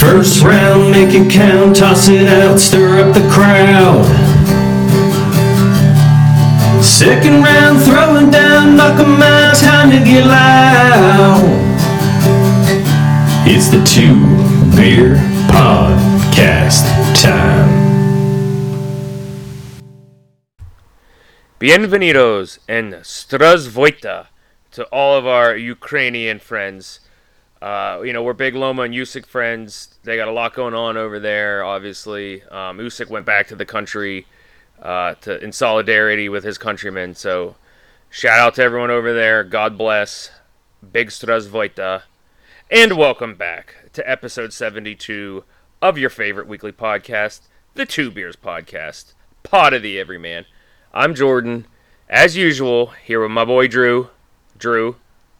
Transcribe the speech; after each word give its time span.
First 0.00 0.42
round, 0.42 0.92
make 0.92 1.12
it 1.12 1.30
count, 1.30 1.76
toss 1.76 2.08
it 2.08 2.26
out, 2.26 2.58
stir 2.58 3.06
up 3.06 3.12
the 3.12 3.20
crowd. 3.28 4.06
Second 6.82 7.42
round, 7.42 7.82
throwing 7.82 8.30
down, 8.30 8.78
knock 8.78 8.98
'em 8.98 9.20
out, 9.20 9.54
time 9.56 9.90
to 9.90 9.98
get 9.98 10.24
loud. 10.24 11.44
It's 13.46 13.68
the 13.68 13.84
Two 13.84 14.24
Beer 14.74 15.16
Podcast 15.52 16.86
time. 17.20 17.68
Bienvenidos 21.58 22.58
and 22.66 22.94
Zdravstvuyte 23.04 24.28
to 24.70 24.84
all 24.84 25.18
of 25.18 25.26
our 25.26 25.54
Ukrainian 25.54 26.38
friends. 26.38 27.00
Uh, 27.60 28.00
you 28.02 28.12
know, 28.12 28.22
we're 28.22 28.32
big 28.32 28.54
Loma 28.54 28.82
and 28.82 28.94
Usyk 28.94 29.26
friends. 29.26 29.98
They 30.02 30.16
got 30.16 30.28
a 30.28 30.32
lot 30.32 30.54
going 30.54 30.74
on 30.74 30.96
over 30.96 31.18
there, 31.18 31.62
obviously. 31.62 32.42
Um, 32.44 32.78
Usyk 32.78 33.10
went 33.10 33.26
back 33.26 33.48
to 33.48 33.56
the 33.56 33.66
country 33.66 34.26
uh, 34.80 35.14
to, 35.22 35.42
in 35.44 35.52
solidarity 35.52 36.28
with 36.28 36.42
his 36.42 36.56
countrymen. 36.56 37.14
So, 37.14 37.56
shout 38.08 38.38
out 38.38 38.54
to 38.54 38.62
everyone 38.62 38.90
over 38.90 39.12
there. 39.12 39.44
God 39.44 39.76
bless. 39.76 40.30
Big 40.92 41.08
Zdravstvuyte. 41.08 42.02
And 42.70 42.96
welcome 42.96 43.34
back 43.34 43.90
to 43.92 44.10
episode 44.10 44.52
72 44.52 45.44
of 45.82 45.98
your 45.98 46.10
favorite 46.10 46.46
weekly 46.46 46.72
podcast, 46.72 47.42
the 47.74 47.84
Two 47.84 48.10
Beers 48.10 48.36
Podcast, 48.36 49.12
Pod 49.42 49.74
of 49.74 49.82
the 49.82 49.98
Everyman. 49.98 50.46
I'm 50.94 51.14
Jordan, 51.14 51.66
as 52.08 52.36
usual, 52.36 52.92
here 53.04 53.20
with 53.20 53.32
my 53.32 53.44
boy 53.44 53.68
Drew. 53.68 54.08
Drew, 54.56 54.96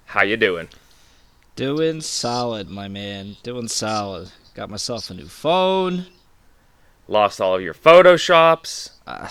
how 0.06 0.22
you 0.22 0.36
doing? 0.36 0.68
Doing 1.56 2.00
solid, 2.00 2.70
my 2.70 2.88
man. 2.88 3.36
Doing 3.42 3.68
solid. 3.68 4.30
Got 4.54 4.70
myself 4.70 5.10
a 5.10 5.14
new 5.14 5.26
phone. 5.26 6.06
Lost 7.08 7.40
all 7.40 7.56
of 7.56 7.62
your 7.62 7.74
photoshops. 7.74 8.90
Uh, 9.06 9.28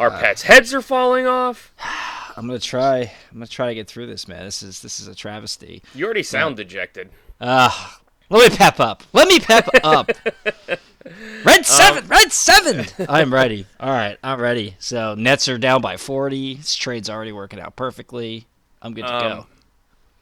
Our 0.00 0.10
pets' 0.10 0.42
heads 0.42 0.74
are 0.74 0.82
falling 0.82 1.26
off. 1.26 1.72
I'm 2.36 2.46
gonna 2.46 2.58
try. 2.58 3.00
I'm 3.30 3.34
gonna 3.38 3.46
try 3.46 3.68
to 3.68 3.74
get 3.74 3.86
through 3.88 4.06
this, 4.06 4.26
man. 4.26 4.44
This 4.44 4.62
is 4.62 4.80
this 4.80 5.00
is 5.00 5.06
a 5.06 5.14
travesty. 5.14 5.82
You 5.94 6.04
already 6.06 6.22
sound 6.22 6.56
dejected. 6.56 7.10
Ah, 7.40 8.00
let 8.30 8.50
me 8.50 8.56
pep 8.56 8.80
up. 8.80 9.02
Let 9.12 9.28
me 9.28 9.38
pep 9.38 9.68
up. 9.84 10.10
Red 11.44 11.66
seven. 11.66 12.06
red 12.08 12.32
seven. 12.32 12.86
I'm 13.08 13.34
ready. 13.34 13.66
All 13.80 13.90
right, 13.90 14.16
I'm 14.22 14.40
ready. 14.40 14.76
So 14.78 15.14
Nets 15.14 15.48
are 15.48 15.58
down 15.58 15.82
by 15.82 15.96
40. 15.96 16.54
This 16.54 16.76
trade's 16.76 17.10
already 17.10 17.32
working 17.32 17.58
out 17.60 17.74
perfectly. 17.74 18.46
I'm 18.80 18.94
good 18.94 19.02
to 19.06 19.12
Um, 19.14 19.20
go. 19.22 19.46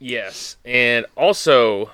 Yes, 0.00 0.56
and 0.64 1.04
also, 1.14 1.90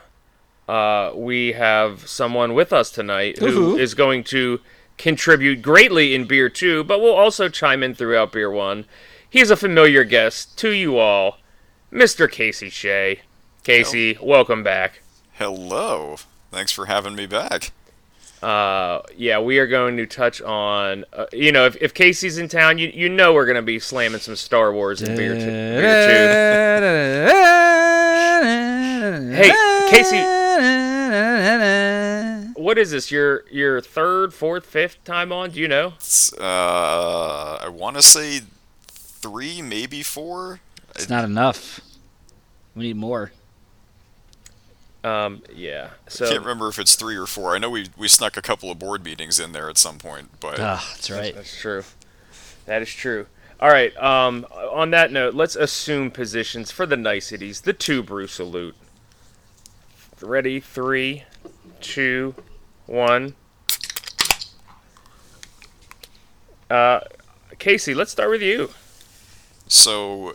uh, 0.68 1.10
we 1.14 1.52
have 1.52 2.06
someone 2.08 2.54
with 2.54 2.72
us 2.72 2.90
tonight 2.90 3.38
who 3.38 3.76
is 3.76 3.94
Woohoo. 3.94 3.98
going 3.98 4.24
to 4.24 4.60
contribute 4.96 5.60
greatly 5.60 6.14
in 6.14 6.24
beer 6.24 6.48
two, 6.48 6.84
but 6.84 7.00
will 7.00 7.12
also 7.12 7.48
chime 7.48 7.82
in 7.82 7.94
throughout 7.94 8.30
beer 8.32 8.50
one. 8.50 8.84
He's 9.28 9.50
a 9.50 9.56
familiar 9.56 10.04
guest 10.04 10.56
to 10.58 10.70
you 10.70 10.98
all, 10.98 11.38
Mr. 11.92 12.30
Casey 12.30 12.70
Shea. 12.70 13.20
Casey, 13.64 14.16
welcome 14.22 14.62
back. 14.62 15.02
Hello. 15.32 16.16
Thanks 16.52 16.70
for 16.70 16.86
having 16.86 17.16
me 17.16 17.26
back. 17.26 17.72
uh, 18.41 19.00
yeah, 19.16 19.41
we 19.41 19.58
are 19.58 19.66
going 19.66 19.96
to 19.96 20.06
touch 20.06 20.41
on, 20.42 21.04
uh, 21.12 21.26
you 21.32 21.50
know, 21.50 21.66
if, 21.66 21.76
if 21.82 21.92
Casey's 21.92 22.38
in 22.38 22.46
town, 22.48 22.78
you 22.78 22.88
you 22.94 23.08
know 23.08 23.34
we're 23.34 23.46
going 23.46 23.56
to 23.56 23.62
be 23.62 23.80
slamming 23.80 24.20
some 24.20 24.36
Star 24.36 24.72
Wars 24.72 25.02
in 25.02 25.16
beer, 25.16 25.34
t- 25.34 25.41
beer 25.41 26.78
too. 26.78 27.95
Hey, 29.22 29.50
Casey. 29.91 30.22
What 32.56 32.78
is 32.78 32.91
this? 32.91 33.11
Your 33.12 33.45
your 33.50 33.81
third, 33.81 34.33
fourth, 34.34 34.64
fifth 34.67 35.05
time 35.05 35.31
on? 35.31 35.50
Do 35.50 35.61
you 35.61 35.69
know? 35.69 35.92
Uh, 36.41 37.59
I 37.62 37.69
want 37.69 37.97
to 37.97 38.03
say 38.03 38.41
three, 38.89 39.60
maybe 39.62 40.03
four. 40.03 40.60
It's 40.94 41.09
not 41.09 41.25
enough. 41.25 41.81
We 42.75 42.84
need 42.84 42.97
more. 42.97 43.31
Um, 45.05 45.43
yeah. 45.55 45.91
So 46.09 46.25
I 46.26 46.31
can't 46.31 46.41
remember 46.41 46.69
if 46.69 46.78
it's 46.78 46.97
three 46.97 47.16
or 47.16 47.26
four. 47.26 47.55
I 47.55 47.59
know 47.59 47.71
we 47.71 47.88
we 47.97 48.09
snuck 48.09 48.37
a 48.37 48.43
couple 48.43 48.71
of 48.71 48.78
board 48.78 49.05
meetings 49.05 49.38
in 49.38 49.53
there 49.53 49.69
at 49.71 49.78
some 49.78 49.99
point, 49.99 50.31
but 50.41 50.59
Ah, 50.59 50.84
that's 50.94 51.10
right. 51.10 51.34
that's 51.34 51.60
true. 51.60 51.84
That 52.65 52.82
is 52.82 52.88
true. 52.93 53.26
All 53.60 53.69
right. 53.71 53.97
Um, 53.97 54.44
on 54.72 54.91
that 54.91 55.12
note, 55.12 55.34
let's 55.34 55.55
assume 55.56 56.10
positions 56.10 56.71
for 56.72 56.84
the 56.87 56.97
niceties. 56.97 57.60
The 57.60 57.72
two 57.75 58.03
brew 58.03 58.26
salute. 58.26 58.75
Ready? 60.22 60.60
Three, 60.60 61.25
two, 61.81 62.34
one. 62.87 63.34
Uh, 66.71 67.00
Casey, 67.59 67.94
let's 67.94 68.10
start 68.10 68.31
with 68.31 68.43
you. 68.43 68.71
so 69.69 70.34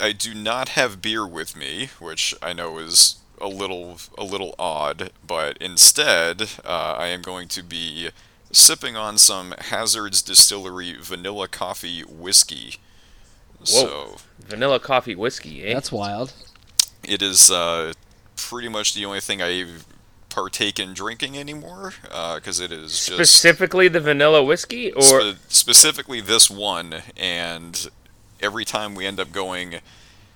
I 0.00 0.12
do 0.12 0.34
not 0.34 0.70
have 0.70 1.00
beer 1.00 1.26
with 1.26 1.56
me, 1.56 1.90
which 2.00 2.34
I 2.42 2.52
know 2.52 2.78
is 2.78 3.16
a 3.40 3.48
little 3.48 3.98
a 4.18 4.24
little 4.24 4.54
odd, 4.58 5.10
but 5.26 5.56
instead 5.58 6.42
uh, 6.64 6.94
I 6.98 7.08
am 7.08 7.22
going 7.22 7.48
to 7.48 7.62
be 7.62 8.10
sipping 8.52 8.96
on 8.96 9.16
some 9.16 9.54
Hazards 9.58 10.22
Distillery 10.22 10.96
vanilla 11.00 11.48
coffee 11.48 12.02
whiskey. 12.02 12.76
So 13.64 14.16
Vanilla 14.40 14.80
coffee 14.80 15.14
whiskey, 15.14 15.62
eh? 15.64 15.74
That's 15.74 15.92
wild. 15.92 16.32
it 17.04 17.22
is 17.22 17.50
uh, 17.50 17.92
pretty 18.48 18.68
much 18.68 18.94
the 18.94 19.04
only 19.04 19.20
thing 19.20 19.42
I 19.42 19.66
partake 20.28 20.78
in 20.78 20.94
drinking 20.94 21.36
anymore 21.36 21.92
because 22.34 22.58
it 22.58 22.72
is 22.72 22.92
just 23.06 23.08
Specifically 23.08 23.88
the 23.88 24.00
vanilla 24.00 24.42
whiskey, 24.42 24.90
or 24.92 25.02
spe- 25.02 25.36
specifically 25.48 26.20
this 26.20 26.50
one 26.50 27.02
and 27.16 27.88
every 28.40 28.64
time 28.64 28.94
we 28.94 29.06
end 29.06 29.20
up 29.20 29.30
going 29.30 29.80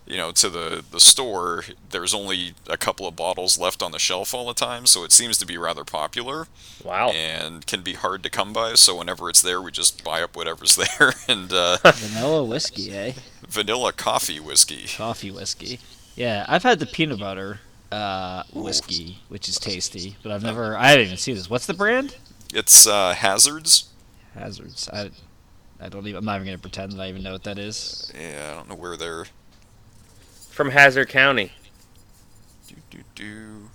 you 0.07 0.17
know 0.17 0.31
to 0.31 0.49
the 0.49 0.85
the 0.91 1.01
store 1.01 1.65
there's 1.91 2.15
only 2.15 2.55
a 2.69 2.77
couple 2.77 3.09
of 3.09 3.17
bottles 3.17 3.59
left 3.59 3.83
on 3.83 3.91
the 3.91 3.99
shelf 3.99 4.33
all 4.33 4.47
the 4.47 4.55
time 4.55 4.87
so 4.87 5.03
it 5.03 5.11
seems 5.13 5.37
to 5.39 5.47
be 5.47 5.59
rather 5.59 5.83
popular 5.83 6.47
wow, 6.85 7.09
and 7.11 7.67
can 7.67 7.83
be 7.83 7.95
hard 7.95 8.23
to 8.23 8.31
come 8.31 8.53
by 8.53 8.75
so 8.75 8.97
whenever 8.99 9.29
it's 9.29 9.43
there 9.43 9.61
we 9.61 9.73
just 9.73 10.05
buy 10.05 10.23
up 10.23 10.37
whatever's 10.37 10.77
there 10.99 11.13
and 11.29 11.53
uh, 11.53 11.77
Vanilla 11.85 12.45
whiskey, 12.45 12.95
eh? 12.95 13.13
vanilla 13.49 13.93
coffee 13.93 14.39
whiskey 14.39 14.87
Coffee 14.97 15.31
whiskey. 15.31 15.81
Yeah, 16.15 16.47
I've 16.49 16.63
had 16.63 16.79
the 16.79 16.87
peanut 16.87 17.19
butter 17.19 17.61
uh, 17.97 18.43
whiskey, 18.53 19.19
which 19.29 19.49
is 19.49 19.59
tasty, 19.59 20.17
but 20.23 20.33
I've 20.33 20.43
never. 20.43 20.77
I 20.77 20.89
haven't 20.89 21.07
even 21.07 21.17
seen 21.17 21.35
this. 21.35 21.49
What's 21.49 21.67
the 21.67 21.75
brand? 21.75 22.17
it's 22.55 22.87
uh, 22.87 23.13
hazards 23.13 23.91
Hazards. 24.35 24.89
I, 24.93 25.11
I 25.81 25.89
don't 25.89 26.07
even. 26.07 26.19
I'm 26.19 26.25
not 26.25 26.37
even 26.37 26.47
gonna 26.47 26.59
pretend 26.59 26.93
that 26.93 27.01
I 27.01 27.09
even 27.09 27.23
know 27.23 27.33
what 27.33 27.45
that 27.45 27.59
is. 27.59 28.13
yeah 28.15 28.51
i 28.53 28.55
don't 28.55 28.69
know 28.69 28.75
where 28.75 28.97
they're 28.97 29.27
from 30.51 30.71
Hazard 30.71 31.11
County. 31.11 31.53
Do, 32.67 32.77
do, 32.91 32.99
do. 33.15 33.71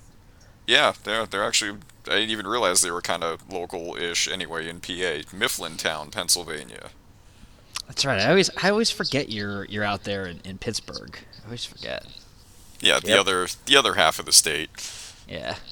Yeah, 0.66 0.94
they're, 1.04 1.28
they're 1.28 1.44
actually. 1.44 1.78
I 2.08 2.16
didn't 2.16 2.32
even 2.32 2.48
realize 2.48 2.82
they 2.82 2.90
were 2.90 3.02
kind 3.02 3.24
of 3.24 3.48
local-ish 3.52 4.28
anyway 4.28 4.68
in 4.68 4.80
PA, 4.80 5.22
Mifflintown, 5.32 6.12
Pennsylvania. 6.12 6.90
That's 7.86 8.04
right. 8.04 8.20
I 8.20 8.30
always. 8.30 8.50
I 8.62 8.70
always 8.70 8.90
forget 8.90 9.30
you're 9.30 9.66
you're 9.66 9.84
out 9.84 10.06
there 10.06 10.26
in, 10.26 10.42
in 10.44 10.58
Pittsburgh. 10.58 11.18
I 11.44 11.46
always 11.46 11.66
forget. 11.66 12.06
Yeah, 12.82 13.00
the 13.00 13.10
Yep. 13.10 13.20
other 13.20 13.48
the 13.66 13.76
other 13.78 13.94
half 13.96 14.20
of 14.20 14.26
the 14.26 14.34
state. 14.34 14.70
Yeah. 15.28 15.56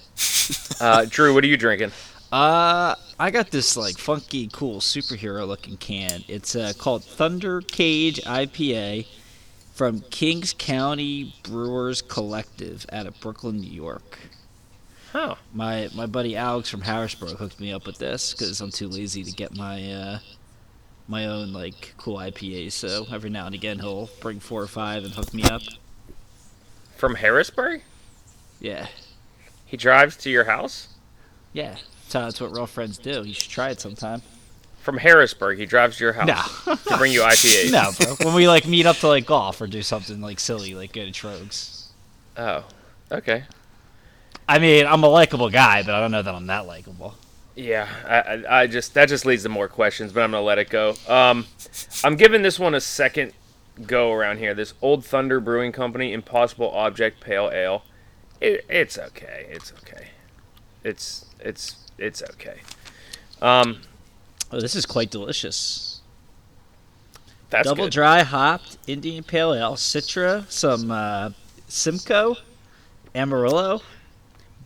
Uh, 0.81 1.05
Drew, 1.09 1.33
what 1.33 1.43
are 1.43 1.47
you 1.47 1.57
drinking? 1.57 1.91
Uh, 2.31 2.95
I 3.19 3.31
got 3.31 3.51
this 3.51 3.75
like 3.75 3.97
funky, 3.97 4.47
cool 4.51 4.79
superhero 4.79 5.45
looking 5.47 5.75
can. 5.77 6.23
It's 6.27 6.55
uh, 6.55 6.71
called 6.77 7.03
Thunder 7.03 7.61
Cage 7.61 8.21
IPA 8.23 9.05
from 9.73 9.99
Kings 10.09 10.53
County 10.57 11.35
Brewers 11.43 12.01
Collective 12.01 12.85
out 12.93 13.07
of 13.07 13.19
Brooklyn, 13.19 13.59
New 13.59 13.69
York. 13.69 14.19
Oh, 15.13 15.37
My 15.53 15.89
my 15.93 16.05
buddy 16.05 16.35
Alex 16.37 16.69
from 16.69 16.81
Harrisburg 16.81 17.37
hooked 17.37 17.59
me 17.59 17.73
up 17.73 17.85
with 17.85 17.97
this 17.97 18.31
because 18.33 18.61
I'm 18.61 18.71
too 18.71 18.87
lazy 18.87 19.23
to 19.23 19.31
get 19.31 19.55
my 19.55 19.91
uh, 19.91 20.19
my 21.07 21.25
own 21.25 21.51
like 21.51 21.93
cool 21.97 22.17
IPAs. 22.17 22.71
So 22.73 23.05
every 23.11 23.29
now 23.29 23.45
and 23.47 23.55
again 23.55 23.79
he'll 23.79 24.09
bring 24.21 24.39
four 24.39 24.61
or 24.61 24.67
five 24.67 25.03
and 25.03 25.13
hook 25.13 25.33
me 25.33 25.43
up. 25.43 25.61
From 26.99 27.15
Harrisburg? 27.15 27.81
Yeah, 28.59 28.87
He 29.65 29.77
drives 29.77 30.17
to 30.17 30.29
your 30.29 30.43
house? 30.45 30.89
yeah. 31.53 31.75
That's, 32.11 32.37
that's 32.37 32.41
what 32.41 32.51
real 32.51 32.65
friends 32.65 32.97
do. 32.97 33.23
You 33.23 33.33
should 33.35 33.51
try 33.51 33.69
it 33.69 33.79
sometime. 33.79 34.23
From 34.81 34.97
Harrisburg, 34.97 35.59
he 35.59 35.67
drives 35.67 35.97
to 35.97 36.03
your 36.05 36.13
house 36.13 36.27
No. 36.65 36.75
to 36.75 36.97
bring 36.97 37.11
you 37.13 37.21
IPAs. 37.33 37.71
no, 37.71 37.91
bro. 38.15 38.15
When 38.25 38.33
we 38.35 38.47
like 38.47 38.65
meet 38.65 38.87
up 38.87 38.95
to 38.97 39.07
like 39.07 39.27
golf 39.27 39.61
or 39.61 39.67
do 39.67 39.83
something 39.83 40.19
like 40.19 40.39
silly, 40.39 40.73
like 40.73 40.91
go 40.91 41.05
to 41.05 41.11
Trogs. 41.11 41.85
Oh, 42.35 42.63
okay. 43.11 43.43
I 44.47 44.57
mean, 44.57 44.87
I'm 44.87 45.03
a 45.03 45.07
likable 45.07 45.51
guy, 45.51 45.83
but 45.83 45.93
I 45.93 45.99
don't 45.99 46.09
know 46.11 46.23
that 46.23 46.33
I'm 46.33 46.47
that 46.47 46.65
likable. 46.65 47.13
Yeah, 47.55 47.87
I, 48.07 48.15
I, 48.19 48.61
I 48.61 48.67
just 48.67 48.95
that 48.95 49.07
just 49.09 49.25
leads 49.27 49.43
to 49.43 49.49
more 49.49 49.67
questions, 49.67 50.11
but 50.11 50.21
I'm 50.23 50.31
gonna 50.31 50.41
let 50.43 50.57
it 50.57 50.69
go. 50.71 50.95
Um, 51.07 51.45
I'm 52.03 52.15
giving 52.15 52.41
this 52.41 52.57
one 52.57 52.73
a 52.73 52.81
second 52.81 53.33
go 53.85 54.11
around 54.13 54.37
here. 54.39 54.53
This 54.53 54.73
Old 54.81 55.05
Thunder 55.05 55.39
Brewing 55.39 55.71
Company 55.71 56.13
Impossible 56.13 56.69
Object 56.71 57.19
Pale 57.21 57.51
Ale. 57.53 57.83
It, 58.41 58.65
it's 58.69 58.97
okay. 58.97 59.47
It's 59.49 59.73
okay. 59.83 60.07
it's 60.83 61.25
it's 61.39 61.75
it's 61.97 62.21
okay. 62.23 62.59
Um, 63.41 63.81
Oh, 64.51 64.59
this 64.59 64.75
is 64.75 64.85
quite 64.87 65.11
delicious. 65.11 66.01
that's 67.51 67.67
Double 67.67 67.83
good. 67.85 67.93
dry 67.93 68.23
hopped 68.23 68.77
Indian 68.87 69.23
Pale 69.23 69.53
Ale, 69.53 69.75
Citra, 69.75 70.49
some 70.49 70.89
uh, 70.89 71.29
Simcoe, 71.67 72.35
Amarillo, 73.13 73.81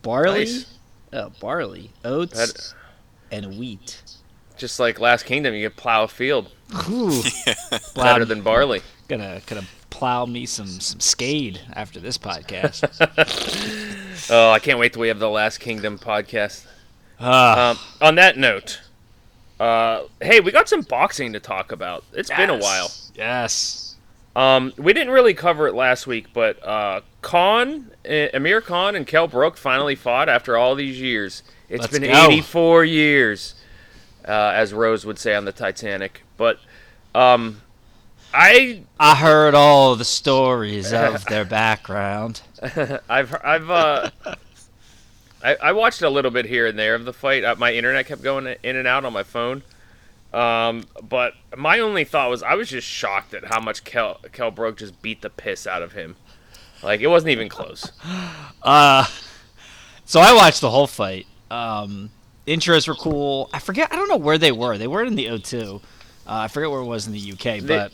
barley, 0.02 0.44
Nice. 0.46 0.78
oh, 1.12 1.30
barley, 1.38 1.90
oats, 2.02 2.34
That- 2.38 2.74
and 3.30 3.58
wheat. 3.58 4.00
just 4.56 4.80
like 4.80 4.98
Last 5.00 5.26
Kingdom, 5.26 5.52
you 5.54 5.68
can 5.68 5.76
plow 5.76 6.04
a 6.04 6.08
field 6.08 6.50
Ooh, 6.88 7.22
better 7.94 8.24
than 8.24 8.40
barley. 8.40 8.80
Gonna 9.08 9.40
gonna 9.46 9.64
plow 9.90 10.26
me 10.26 10.46
some 10.46 10.66
some 10.66 10.98
skade 11.00 11.58
after 11.74 12.00
this 12.00 12.18
podcast. 12.18 12.82
Oh, 14.30 14.50
I 14.50 14.58
can't 14.58 14.78
wait 14.78 14.92
till 14.94 15.02
we 15.02 15.08
have 15.08 15.18
the 15.18 15.28
Last 15.28 15.58
Kingdom 15.58 15.98
podcast. 15.98 16.64
Ah, 17.20 17.70
Um, 17.72 17.78
on 18.00 18.14
that 18.14 18.38
note, 18.38 18.80
uh, 19.60 20.04
hey, 20.22 20.40
we 20.40 20.50
got 20.50 20.68
some 20.68 20.80
boxing 20.80 21.32
to 21.34 21.40
talk 21.40 21.72
about. 21.72 22.04
It's 22.14 22.30
been 22.30 22.48
a 22.48 22.56
while. 22.56 22.90
Yes. 23.14 23.96
Um, 24.34 24.72
we 24.78 24.92
didn't 24.94 25.12
really 25.12 25.34
cover 25.34 25.66
it 25.66 25.74
last 25.74 26.06
week, 26.06 26.28
but 26.32 26.64
uh, 26.66 27.02
Khan, 27.20 27.90
uh, 28.08 28.28
Amir 28.32 28.60
Khan, 28.62 28.96
and 28.96 29.06
Kell 29.06 29.28
Brook 29.28 29.56
finally 29.58 29.94
fought 29.94 30.28
after 30.30 30.56
all 30.56 30.74
these 30.74 30.98
years. 31.00 31.42
It's 31.68 31.82
Let's 31.82 31.98
been 31.98 32.10
go. 32.10 32.26
84 32.28 32.84
years, 32.84 33.54
uh, 34.26 34.52
as 34.54 34.72
Rose 34.72 35.04
would 35.04 35.18
say 35.18 35.34
on 35.34 35.44
the 35.44 35.52
Titanic. 35.52 36.22
But 36.38 36.58
um, 37.14 37.60
I 38.34 38.82
I 38.98 39.14
heard 39.14 39.54
all 39.54 39.94
the 39.94 40.04
stories 40.04 40.92
of 40.92 41.24
their 41.28 41.44
background. 41.44 42.42
I've 43.08 43.34
I've 43.44 43.70
uh, 43.70 44.10
I, 45.42 45.54
I 45.62 45.72
watched 45.72 46.02
a 46.02 46.10
little 46.10 46.32
bit 46.32 46.46
here 46.46 46.66
and 46.66 46.76
there 46.76 46.96
of 46.96 47.04
the 47.04 47.12
fight. 47.12 47.44
Uh, 47.44 47.54
my 47.56 47.72
internet 47.72 48.06
kept 48.06 48.22
going 48.22 48.56
in 48.62 48.76
and 48.76 48.88
out 48.88 49.04
on 49.04 49.12
my 49.12 49.22
phone. 49.22 49.62
Um, 50.32 50.86
but 51.00 51.34
my 51.56 51.78
only 51.78 52.02
thought 52.02 52.28
was 52.28 52.42
I 52.42 52.54
was 52.54 52.68
just 52.68 52.88
shocked 52.88 53.34
at 53.34 53.44
how 53.44 53.60
much 53.60 53.84
Kell 53.84 54.20
Kell 54.32 54.50
Brook 54.50 54.78
just 54.78 55.00
beat 55.00 55.22
the 55.22 55.30
piss 55.30 55.64
out 55.64 55.82
of 55.82 55.92
him. 55.92 56.16
Like 56.82 57.00
it 57.00 57.06
wasn't 57.06 57.30
even 57.30 57.48
close. 57.48 57.92
Uh, 58.62 59.04
so 60.06 60.20
I 60.20 60.32
watched 60.32 60.62
the 60.62 60.70
whole 60.70 60.86
fight. 60.86 61.26
Um, 61.50 62.08
intros 62.46 62.88
were 62.88 62.94
cool. 62.94 63.50
I 63.52 63.58
forget. 63.58 63.92
I 63.92 63.96
don't 63.96 64.08
know 64.08 64.16
where 64.16 64.38
they 64.38 64.52
were. 64.52 64.78
They 64.78 64.86
weren't 64.86 65.08
in 65.08 65.16
the 65.16 65.26
O2. 65.26 65.76
Uh, 65.76 65.80
I 66.26 66.48
forget 66.48 66.70
where 66.70 66.80
it 66.80 66.86
was 66.86 67.06
in 67.06 67.12
the 67.12 67.32
UK, 67.32 67.66
but 67.66 67.92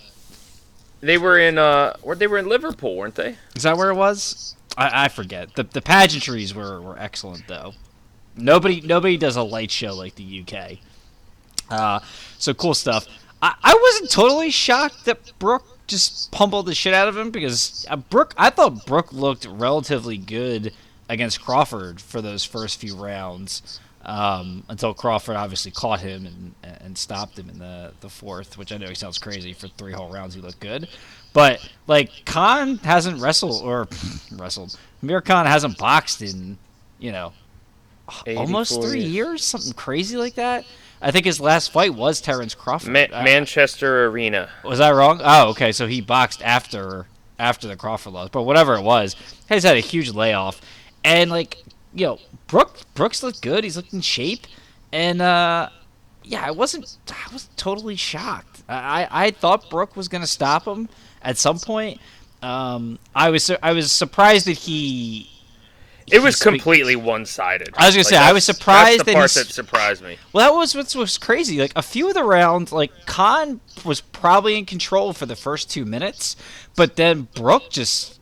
They 1.00 1.18
were 1.18 1.38
in 1.38 1.58
uh, 1.58 1.96
where 2.02 2.16
they 2.16 2.26
were 2.26 2.38
in 2.38 2.46
Liverpool, 2.48 2.96
weren't 2.96 3.14
they? 3.14 3.36
is 3.54 3.62
that 3.62 3.76
where 3.76 3.90
it 3.90 3.94
was? 3.94 4.54
I, 4.76 5.04
I 5.04 5.08
forget. 5.08 5.54
The 5.54 5.64
the 5.64 5.80
pageantries 5.80 6.54
were, 6.54 6.80
were 6.80 6.98
excellent 6.98 7.48
though. 7.48 7.72
Nobody 8.36 8.80
nobody 8.80 9.16
does 9.16 9.36
a 9.36 9.42
light 9.42 9.70
show 9.70 9.94
like 9.94 10.14
the 10.14 10.44
UK. 10.46 10.78
Uh, 11.70 12.00
so 12.38 12.52
cool 12.54 12.74
stuff. 12.74 13.06
I, 13.42 13.54
I 13.62 13.78
wasn't 13.80 14.10
totally 14.10 14.50
shocked 14.50 15.04
that 15.06 15.32
Brook 15.38 15.64
just 15.86 16.30
pummeled 16.30 16.66
the 16.66 16.74
shit 16.74 16.94
out 16.94 17.08
of 17.08 17.16
him 17.16 17.30
because 17.30 17.86
uh, 17.88 17.96
Brook. 17.96 18.34
I 18.36 18.50
thought 18.50 18.86
Brook 18.86 19.12
looked 19.12 19.46
relatively 19.46 20.18
good 20.18 20.72
against 21.08 21.40
Crawford 21.40 22.00
for 22.00 22.20
those 22.20 22.44
first 22.44 22.78
few 22.78 22.94
rounds. 22.94 23.80
Um, 24.02 24.64
until 24.70 24.94
Crawford 24.94 25.36
obviously 25.36 25.70
caught 25.72 26.00
him 26.00 26.24
and, 26.24 26.54
and 26.80 26.96
stopped 26.96 27.38
him 27.38 27.50
in 27.50 27.58
the, 27.58 27.92
the 28.00 28.08
fourth, 28.08 28.56
which 28.56 28.72
I 28.72 28.78
know 28.78 28.88
he 28.88 28.94
sounds 28.94 29.18
crazy 29.18 29.52
for 29.52 29.68
three 29.68 29.92
whole 29.92 30.08
rounds. 30.10 30.34
He 30.34 30.40
looked 30.40 30.58
good, 30.60 30.88
but 31.34 31.60
like 31.86 32.10
Khan 32.24 32.78
hasn't 32.78 33.20
wrestled 33.20 33.62
or 33.62 33.88
wrestled. 34.32 34.78
Amir 35.02 35.20
Khan 35.20 35.44
hasn't 35.44 35.76
boxed 35.76 36.22
in 36.22 36.56
you 36.98 37.12
know 37.12 37.34
almost 38.26 38.80
three 38.80 39.00
years. 39.00 39.12
years, 39.12 39.44
something 39.44 39.72
crazy 39.74 40.16
like 40.16 40.34
that. 40.36 40.64
I 41.02 41.10
think 41.10 41.24
his 41.26 41.40
last 41.40 41.70
fight 41.70 41.94
was 41.94 42.20
Terrence 42.20 42.54
Crawford. 42.54 42.92
Ma- 42.92 43.06
Uh, 43.18 43.22
Manchester 43.22 44.06
Arena. 44.06 44.48
was 44.64 44.78
that 44.78 44.90
wrong? 44.90 45.20
Oh, 45.22 45.50
okay. 45.50 45.72
So 45.72 45.86
he 45.86 46.00
boxed 46.00 46.42
after 46.42 47.06
after 47.38 47.68
the 47.68 47.76
Crawford 47.76 48.12
loss, 48.14 48.28
but 48.30 48.42
whatever 48.42 48.76
it 48.76 48.82
was, 48.82 49.14
he's 49.48 49.62
had 49.62 49.76
a 49.76 49.80
huge 49.80 50.10
layoff, 50.10 50.60
and 51.04 51.30
like 51.30 51.58
you 51.94 52.06
know, 52.06 52.18
Brook 52.46 52.80
Brooks 52.94 53.22
looked 53.22 53.42
good. 53.42 53.64
He's 53.64 53.76
looking 53.76 53.98
in 53.98 54.02
shape, 54.02 54.46
and 54.92 55.20
uh, 55.20 55.70
yeah, 56.24 56.44
I 56.44 56.50
wasn't 56.50 56.96
I 57.10 57.32
was 57.32 57.48
totally 57.56 57.96
shocked. 57.96 58.62
I 58.68 59.08
I, 59.10 59.30
thought 59.30 59.68
Brook 59.70 59.96
was 59.96 60.08
gonna 60.08 60.26
stop 60.26 60.66
him 60.66 60.88
at 61.22 61.36
some 61.36 61.58
point. 61.58 62.00
Um, 62.42 62.98
I 63.14 63.30
was 63.30 63.50
I 63.62 63.72
was 63.72 63.90
surprised 63.92 64.46
that 64.46 64.58
he. 64.58 65.28
It 66.12 66.20
was 66.20 66.36
spe- 66.36 66.42
completely 66.42 66.96
one-sided. 66.96 67.70
I 67.76 67.86
was 67.86 67.94
gonna 67.94 68.04
say, 68.04 68.16
I 68.16 68.32
was 68.32 68.44
surprised 68.44 69.00
That's 69.00 69.06
the 69.06 69.12
that 69.12 69.16
part 69.16 69.30
that 69.32 69.46
surprised 69.46 70.02
me. 70.02 70.18
Well, 70.32 70.50
that 70.50 70.56
was 70.56 70.74
what 70.74 70.92
was 70.94 71.18
crazy. 71.18 71.58
Like 71.58 71.72
a 71.76 71.82
few 71.82 72.08
of 72.08 72.14
the 72.14 72.24
rounds, 72.24 72.72
like 72.72 72.90
Khan 73.06 73.60
was 73.84 74.00
probably 74.00 74.58
in 74.58 74.66
control 74.66 75.12
for 75.12 75.26
the 75.26 75.36
first 75.36 75.70
two 75.70 75.84
minutes, 75.84 76.36
but 76.74 76.96
then 76.96 77.28
Brook 77.34 77.70
just 77.70 78.19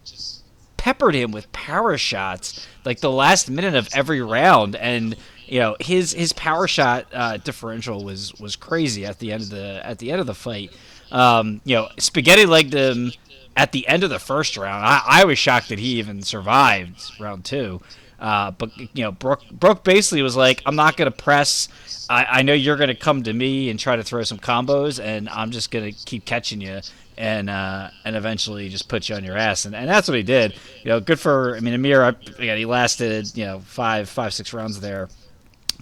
peppered 0.78 1.14
him 1.14 1.30
with 1.30 1.52
power 1.52 1.98
shots 1.98 2.66
like 2.86 3.00
the 3.00 3.10
last 3.10 3.50
minute 3.50 3.74
of 3.74 3.88
every 3.92 4.22
round, 4.22 4.74
and 4.76 5.14
you 5.46 5.60
know 5.60 5.76
his 5.80 6.14
his 6.14 6.32
power 6.32 6.66
shot 6.66 7.06
uh, 7.12 7.36
differential 7.36 8.02
was 8.02 8.32
was 8.40 8.56
crazy 8.56 9.04
at 9.04 9.18
the 9.18 9.30
end 9.32 9.42
of 9.42 9.50
the 9.50 9.86
at 9.86 9.98
the 9.98 10.10
end 10.10 10.20
of 10.22 10.26
the 10.26 10.34
fight. 10.34 10.72
Um, 11.12 11.60
you 11.64 11.76
know, 11.76 11.88
spaghetti 11.98 12.46
legged 12.46 12.72
him 12.74 13.12
at 13.56 13.72
the 13.72 13.86
end 13.88 14.04
of 14.04 14.10
the 14.10 14.18
first 14.18 14.56
round. 14.56 14.84
I, 14.84 15.02
I 15.06 15.24
was 15.24 15.38
shocked 15.38 15.68
that 15.68 15.78
he 15.78 15.98
even 15.98 16.22
survived 16.22 17.20
round 17.20 17.44
two. 17.44 17.80
Uh, 18.18 18.50
but 18.50 18.76
you 18.76 19.04
know, 19.04 19.12
Brook, 19.12 19.42
Brook 19.50 19.84
basically 19.84 20.22
was 20.22 20.36
like, 20.36 20.62
"I'm 20.66 20.74
not 20.76 20.96
gonna 20.96 21.10
press. 21.10 21.68
I, 22.10 22.24
I 22.24 22.42
know 22.42 22.52
you're 22.52 22.76
gonna 22.76 22.94
come 22.94 23.22
to 23.24 23.32
me 23.32 23.70
and 23.70 23.78
try 23.78 23.94
to 23.96 24.02
throw 24.02 24.22
some 24.24 24.38
combos, 24.38 25.02
and 25.02 25.28
I'm 25.28 25.50
just 25.52 25.70
gonna 25.70 25.92
keep 25.92 26.24
catching 26.24 26.60
you, 26.60 26.80
and 27.18 27.50
uh, 27.50 27.90
and 28.04 28.16
eventually 28.16 28.70
just 28.70 28.88
put 28.88 29.08
you 29.10 29.16
on 29.16 29.24
your 29.24 29.36
ass." 29.36 29.66
And, 29.66 29.74
and 29.74 29.88
that's 29.88 30.08
what 30.08 30.16
he 30.16 30.22
did. 30.22 30.54
You 30.82 30.90
know, 30.90 31.00
good 31.00 31.20
for. 31.20 31.56
I 31.56 31.60
mean, 31.60 31.74
Amir. 31.74 32.02
I- 32.02 32.08
Again, 32.08 32.56
he 32.56 32.64
lasted 32.64 33.36
you 33.36 33.44
know 33.44 33.60
five, 33.60 34.08
five, 34.08 34.32
six 34.32 34.52
rounds 34.54 34.80
there 34.80 35.08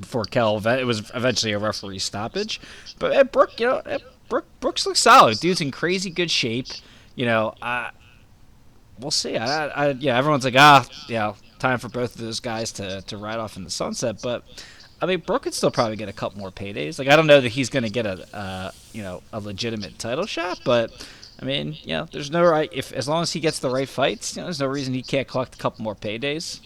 before 0.01 0.25
Kell. 0.25 0.67
It 0.67 0.85
was 0.85 1.11
eventually 1.15 1.53
a 1.53 1.59
referee 1.59 2.01
stoppage. 2.01 2.61
But 2.99 3.13
eh, 3.13 3.23
Brook, 3.23 3.61
you 3.61 3.67
know, 3.67 3.83
eh, 3.87 3.99
Brook, 4.29 4.47
Brooks 4.61 4.87
looks 4.87 5.01
solid. 5.01 5.39
Dude's 5.39 5.61
in 5.61 5.71
crazy 5.71 6.11
good 6.11 6.31
shape. 6.31 6.67
You 7.15 7.27
know, 7.27 7.55
uh, 7.63 7.91
we'll 8.99 9.11
see. 9.11 9.37
I, 9.37 9.67
I, 9.69 9.89
yeah, 9.91 10.19
everyone's 10.19 10.45
like, 10.45 10.55
ah, 10.57 10.87
you 11.09 11.15
know, 11.15 11.37
time 11.59 11.79
for 11.79 11.89
both 11.89 12.15
of 12.15 12.21
those 12.21 12.41
guys 12.41 12.73
to, 12.73 13.03
to 13.03 13.17
ride 13.17 13.39
off 13.39 13.57
in 13.57 13.65
the 13.65 13.71
sunset. 13.71 14.21
But 14.23 14.43
I 15.01 15.07
mean, 15.07 15.21
Brook 15.21 15.43
could 15.45 15.55
still 15.55 15.71
probably 15.71 15.97
get 15.97 16.09
a 16.09 16.13
couple 16.13 16.39
more 16.41 16.51
paydays. 16.51 16.99
Like, 16.99 17.09
I 17.09 17.17
don't 17.17 17.27
know 17.27 17.41
that 17.41 17.49
he's 17.51 17.71
going 17.71 17.83
to 17.85 17.91
get 17.91 18.05
a, 18.07 18.37
uh, 18.37 18.71
you 18.93 19.03
know, 19.03 19.23
a 19.33 19.41
legitimate 19.41 19.99
title 19.99 20.27
shot, 20.27 20.61
but. 20.65 21.07
I 21.41 21.45
mean, 21.45 21.77
you 21.83 21.89
know, 21.89 22.07
there's 22.11 22.31
no 22.31 22.43
right 22.45 22.71
if 22.73 22.93
as 22.93 23.07
long 23.09 23.23
as 23.23 23.33
he 23.33 23.41
gets 23.41 23.59
the 23.59 23.71
right 23.71 23.89
fights, 23.89 24.35
you 24.37 24.41
know, 24.41 24.47
there's 24.47 24.61
no 24.61 24.67
reason 24.67 24.95
he 24.95 25.03
can't 25.03 25.29
collect 25.29 25.55
a 25.55 25.59
couple 25.59 25.83
more 25.85 25.95
paydays. 25.95 26.61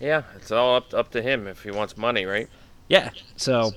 Yeah, 0.00 0.22
it's 0.36 0.52
all 0.52 0.76
up 0.76 0.94
up 0.94 1.10
to 1.12 1.22
him 1.22 1.46
if 1.48 1.62
he 1.64 1.70
wants 1.70 1.96
money, 1.96 2.24
right? 2.24 2.48
Yeah. 2.88 3.10
So 3.36 3.72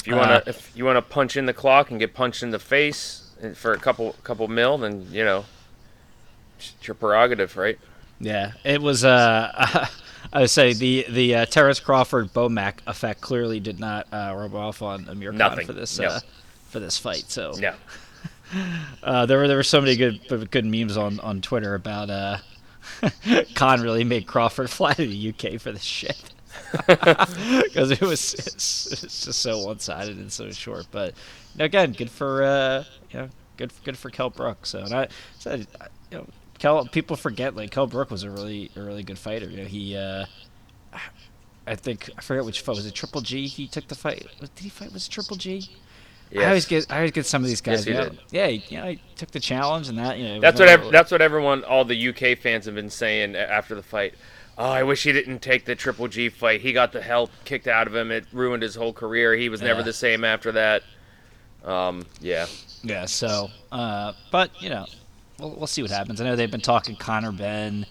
If 0.00 0.06
you 0.06 0.14
wanna 0.16 0.34
Uh, 0.34 0.40
if 0.46 0.70
you 0.76 0.84
wanna 0.84 1.02
punch 1.02 1.36
in 1.36 1.46
the 1.46 1.52
clock 1.52 1.90
and 1.90 1.98
get 1.98 2.14
punched 2.14 2.42
in 2.44 2.50
the 2.50 2.58
face 2.60 3.30
for 3.54 3.72
a 3.72 3.78
couple 3.78 4.14
couple 4.22 4.46
mil, 4.48 4.78
then 4.78 5.08
you 5.10 5.24
know 5.24 5.44
it's 6.58 6.72
your 6.86 6.94
prerogative, 6.94 7.56
right? 7.56 7.78
Yeah, 8.20 8.52
it 8.64 8.80
was. 8.80 9.04
Uh, 9.04 9.86
I 10.32 10.40
would 10.40 10.50
say 10.50 10.72
the 10.72 11.04
the 11.08 11.34
uh, 11.34 11.46
Terrence 11.46 11.80
Crawford 11.80 12.32
Bomac 12.32 12.74
effect 12.86 13.20
clearly 13.20 13.60
did 13.60 13.78
not 13.80 14.06
uh, 14.12 14.32
rub 14.36 14.54
off 14.54 14.82
on 14.82 15.08
Amir 15.08 15.30
Khan 15.32 15.38
Nothing. 15.38 15.66
for 15.66 15.72
this 15.72 15.98
No. 15.98 16.06
uh, 16.08 16.20
for 16.68 16.80
this 16.80 16.96
fight. 16.98 17.24
So 17.28 17.54
Yeah. 17.58 17.74
uh, 19.02 19.26
there 19.26 19.38
were 19.38 19.48
there 19.48 19.56
were 19.56 19.62
so 19.62 19.80
many 19.80 19.96
good 19.96 20.50
good 20.50 20.64
memes 20.64 20.96
on 20.96 21.20
on 21.20 21.40
Twitter 21.40 21.74
about 21.74 22.10
uh, 22.10 22.38
Khan 23.54 23.80
really 23.80 24.04
made 24.04 24.26
Crawford 24.26 24.70
fly 24.70 24.92
to 24.94 25.06
the 25.06 25.28
UK 25.30 25.60
for 25.60 25.72
this 25.72 25.82
shit 25.82 26.32
because 26.86 27.90
it 27.90 28.00
was 28.00 28.34
it's, 28.34 28.92
it's 28.92 29.24
just 29.24 29.40
so 29.40 29.64
one 29.64 29.78
sided 29.78 30.16
and 30.16 30.32
so 30.32 30.50
short. 30.50 30.86
But 30.90 31.14
you 31.54 31.60
know, 31.60 31.64
again, 31.64 31.92
good 31.92 32.10
for 32.10 32.44
uh, 32.44 32.84
you 33.10 33.20
know 33.20 33.28
good 33.56 33.72
good 33.84 33.98
for 33.98 34.10
Kell 34.10 34.30
Brook. 34.30 34.66
So 34.66 34.80
and 34.80 34.94
I 34.94 35.08
said 35.38 35.66
you 36.10 36.18
know. 36.18 36.26
Kell, 36.58 36.86
people 36.86 37.16
forget 37.16 37.54
like 37.54 37.70
Kell 37.70 37.86
Brook 37.86 38.10
was 38.10 38.22
a 38.22 38.30
really 38.30 38.70
a 38.76 38.80
really 38.80 39.02
good 39.02 39.18
fighter. 39.18 39.46
You 39.46 39.58
know, 39.58 39.64
he 39.64 39.94
uh, 39.94 40.24
I 41.66 41.74
think 41.74 42.08
I 42.16 42.22
forget 42.22 42.44
which 42.44 42.60
fight 42.60 42.76
was 42.76 42.86
it. 42.86 42.94
Triple 42.94 43.20
G. 43.20 43.46
He 43.46 43.66
took 43.66 43.88
the 43.88 43.94
fight. 43.94 44.26
Did 44.40 44.50
he 44.58 44.68
fight? 44.68 44.92
Was 44.92 45.08
Triple 45.08 45.36
G? 45.36 45.68
I 46.36 46.44
always 46.46 46.66
get 46.66 46.90
I 46.90 46.96
always 46.96 47.12
get 47.12 47.26
some 47.26 47.42
of 47.42 47.48
these 47.48 47.60
guys. 47.60 47.86
Yes, 47.86 47.86
you 47.86 47.94
know, 47.94 48.08
did. 48.10 48.18
Yeah, 48.30 48.46
he, 48.48 48.74
you 48.74 48.80
know, 48.80 48.88
he 48.90 49.00
took 49.16 49.30
the 49.30 49.40
challenge 49.40 49.88
and 49.88 49.98
that. 49.98 50.18
You 50.18 50.28
know, 50.28 50.40
That's 50.40 50.58
what 50.58 50.68
ev- 50.68 50.90
that's 50.90 51.10
what 51.10 51.22
everyone, 51.22 51.64
all 51.64 51.84
the 51.84 52.08
UK 52.08 52.36
fans 52.38 52.66
have 52.66 52.74
been 52.74 52.90
saying 52.90 53.36
after 53.36 53.74
the 53.74 53.82
fight. 53.82 54.14
Oh, 54.58 54.64
I 54.70 54.82
wish 54.82 55.02
he 55.02 55.12
didn't 55.12 55.40
take 55.40 55.66
the 55.66 55.74
Triple 55.74 56.08
G 56.08 56.28
fight. 56.30 56.62
He 56.62 56.72
got 56.72 56.92
the 56.92 57.02
hell 57.02 57.30
kicked 57.44 57.68
out 57.68 57.86
of 57.86 57.94
him. 57.94 58.10
It 58.10 58.24
ruined 58.32 58.62
his 58.62 58.74
whole 58.74 58.92
career. 58.92 59.34
He 59.34 59.48
was 59.48 59.60
never 59.60 59.80
Yeah. 59.80 59.84
the 59.86 59.92
same 59.92 60.24
after 60.24 60.50
that. 60.52 60.82
Um, 61.64 62.06
yeah. 62.20 62.46
Yeah. 62.82 63.04
So, 63.06 63.48
uh, 63.72 64.12
but 64.30 64.50
you 64.62 64.70
know, 64.70 64.86
we'll, 65.38 65.50
we'll 65.56 65.66
see 65.66 65.82
what 65.82 65.90
happens. 65.90 66.20
I 66.20 66.24
know 66.24 66.36
they've 66.36 66.50
been 66.50 66.60
talking 66.60 66.96
Conor 66.96 67.32
Benn. 67.32 67.86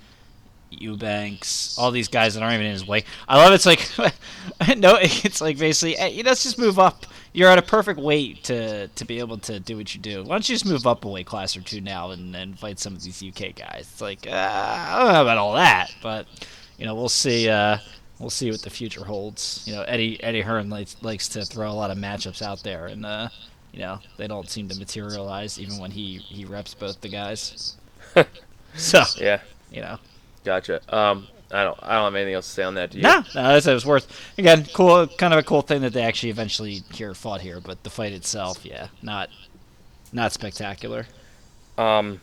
Eubanks, 0.70 1.78
all 1.78 1.92
these 1.92 2.08
guys 2.08 2.34
that 2.34 2.44
aren't 2.44 2.56
even 2.56 2.66
in 2.66 2.72
his 2.72 2.88
weight. 2.88 3.06
I 3.28 3.38
love 3.44 3.54
it's 3.54 3.66
like 3.66 3.90
no, 4.78 4.98
it's 5.02 5.42
like 5.42 5.58
basically 5.58 5.94
hey, 5.96 6.12
you 6.12 6.24
know, 6.24 6.30
let's 6.30 6.44
just 6.44 6.58
move 6.58 6.80
up. 6.80 7.06
You're 7.34 7.50
at 7.50 7.58
a 7.58 7.64
perfect 7.64 8.00
weight 8.00 8.44
to 8.46 8.88
to 8.88 9.06
be 9.06 9.20
able 9.20 9.38
to 9.40 9.60
do 9.60 9.78
what 9.78 9.94
you 9.94 10.02
do. 10.02 10.24
Why 10.24 10.36
don't 10.36 10.48
you 10.48 10.56
just 10.56 10.66
move 10.66 10.88
up 10.88 11.06
a 11.06 11.10
weight 11.10 11.26
class 11.26 11.56
or 11.56 11.62
two 11.62 11.82
now 11.82 12.12
and, 12.12 12.36
and 12.36 12.58
fight 12.58 12.80
some 12.80 12.94
of 12.96 13.04
these 13.04 13.24
UK 13.24 13.56
guys? 13.56 13.90
It's 13.92 14.02
like 14.02 14.28
uh, 14.28 14.32
I 14.32 15.00
don't 15.00 15.14
know 15.14 15.22
about 15.22 15.38
all 15.38 15.54
that, 15.56 15.94
but 16.02 16.28
you 16.78 16.86
know 16.86 16.96
we'll 16.96 17.10
see. 17.10 17.50
Uh, 17.50 17.78
we'll 18.20 18.30
see 18.30 18.50
what 18.52 18.62
the 18.62 18.70
future 18.70 19.04
holds. 19.04 19.64
You 19.66 19.76
know, 19.76 19.82
Eddie 19.84 20.22
Eddie 20.24 20.42
Hearn 20.42 20.70
likes 20.70 20.96
likes 21.02 21.28
to 21.30 21.46
throw 21.46 21.70
a 21.70 21.74
lot 21.74 21.92
of 21.92 21.98
matchups 21.98 22.42
out 22.42 22.64
there, 22.64 22.88
and 22.88 23.06
uh, 23.06 23.30
you 23.72 23.80
know 23.80 24.00
they 24.18 24.28
don't 24.28 24.50
seem 24.50 24.68
to 24.70 24.80
materialize 24.80 25.60
even 25.60 25.78
when 25.80 25.92
he 25.92 26.18
he 26.18 26.46
reps 26.46 26.74
both 26.74 27.02
the 27.02 27.10
guys. 27.10 27.76
so 28.76 29.04
Yeah, 29.18 29.42
you 29.72 29.82
know. 29.82 29.98
Gotcha. 30.46 30.80
Um, 30.96 31.28
I 31.52 31.64
don't 31.64 31.78
I 31.84 31.94
don't 31.96 32.06
have 32.06 32.16
anything 32.16 32.34
else 32.36 32.48
to 32.48 32.54
say 32.54 32.64
on 32.64 32.75
that. 32.75 32.92
Do 32.92 32.98
you? 32.98 33.04
No, 33.04 33.24
no, 33.36 33.56
it 33.56 33.66
was 33.66 33.86
worth. 33.86 34.08
Again, 34.38 34.66
cool, 34.74 35.08
kind 35.08 35.34
of 35.34 35.40
a 35.40 35.44
cool 35.44 35.62
thing 35.62 35.82
that 35.82 35.94
they 35.94 36.02
actually 36.04 36.30
eventually 36.30 36.82
here 36.94 37.14
fought 37.14 37.42
here, 37.42 37.60
but 37.60 37.84
the 37.84 37.90
fight 37.90 38.14
itself, 38.14 38.66
yeah, 38.66 38.88
not 39.02 39.30
not 40.14 40.32
spectacular. 40.32 41.08
Um, 41.78 42.22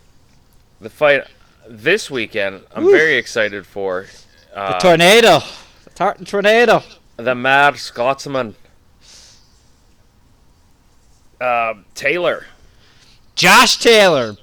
the 0.81 0.91
fight 0.91 1.25
this 1.69 2.11
weekend, 2.11 2.63
I'm 2.75 2.85
very 2.85 3.17
excited 3.17 3.67
for. 3.67 4.07
The 4.55 4.59
Uh, 4.61 4.81
tornado, 4.81 5.41
the 5.85 5.91
Tartan 5.91 6.25
tornado. 6.27 6.83
the 7.17 7.35
Mad 7.35 7.77
Scotsman. 7.79 8.55
Uh, 11.41 11.75
Taylor. 11.95 12.47
Josh 13.35 13.79
Taylor, 13.79 14.37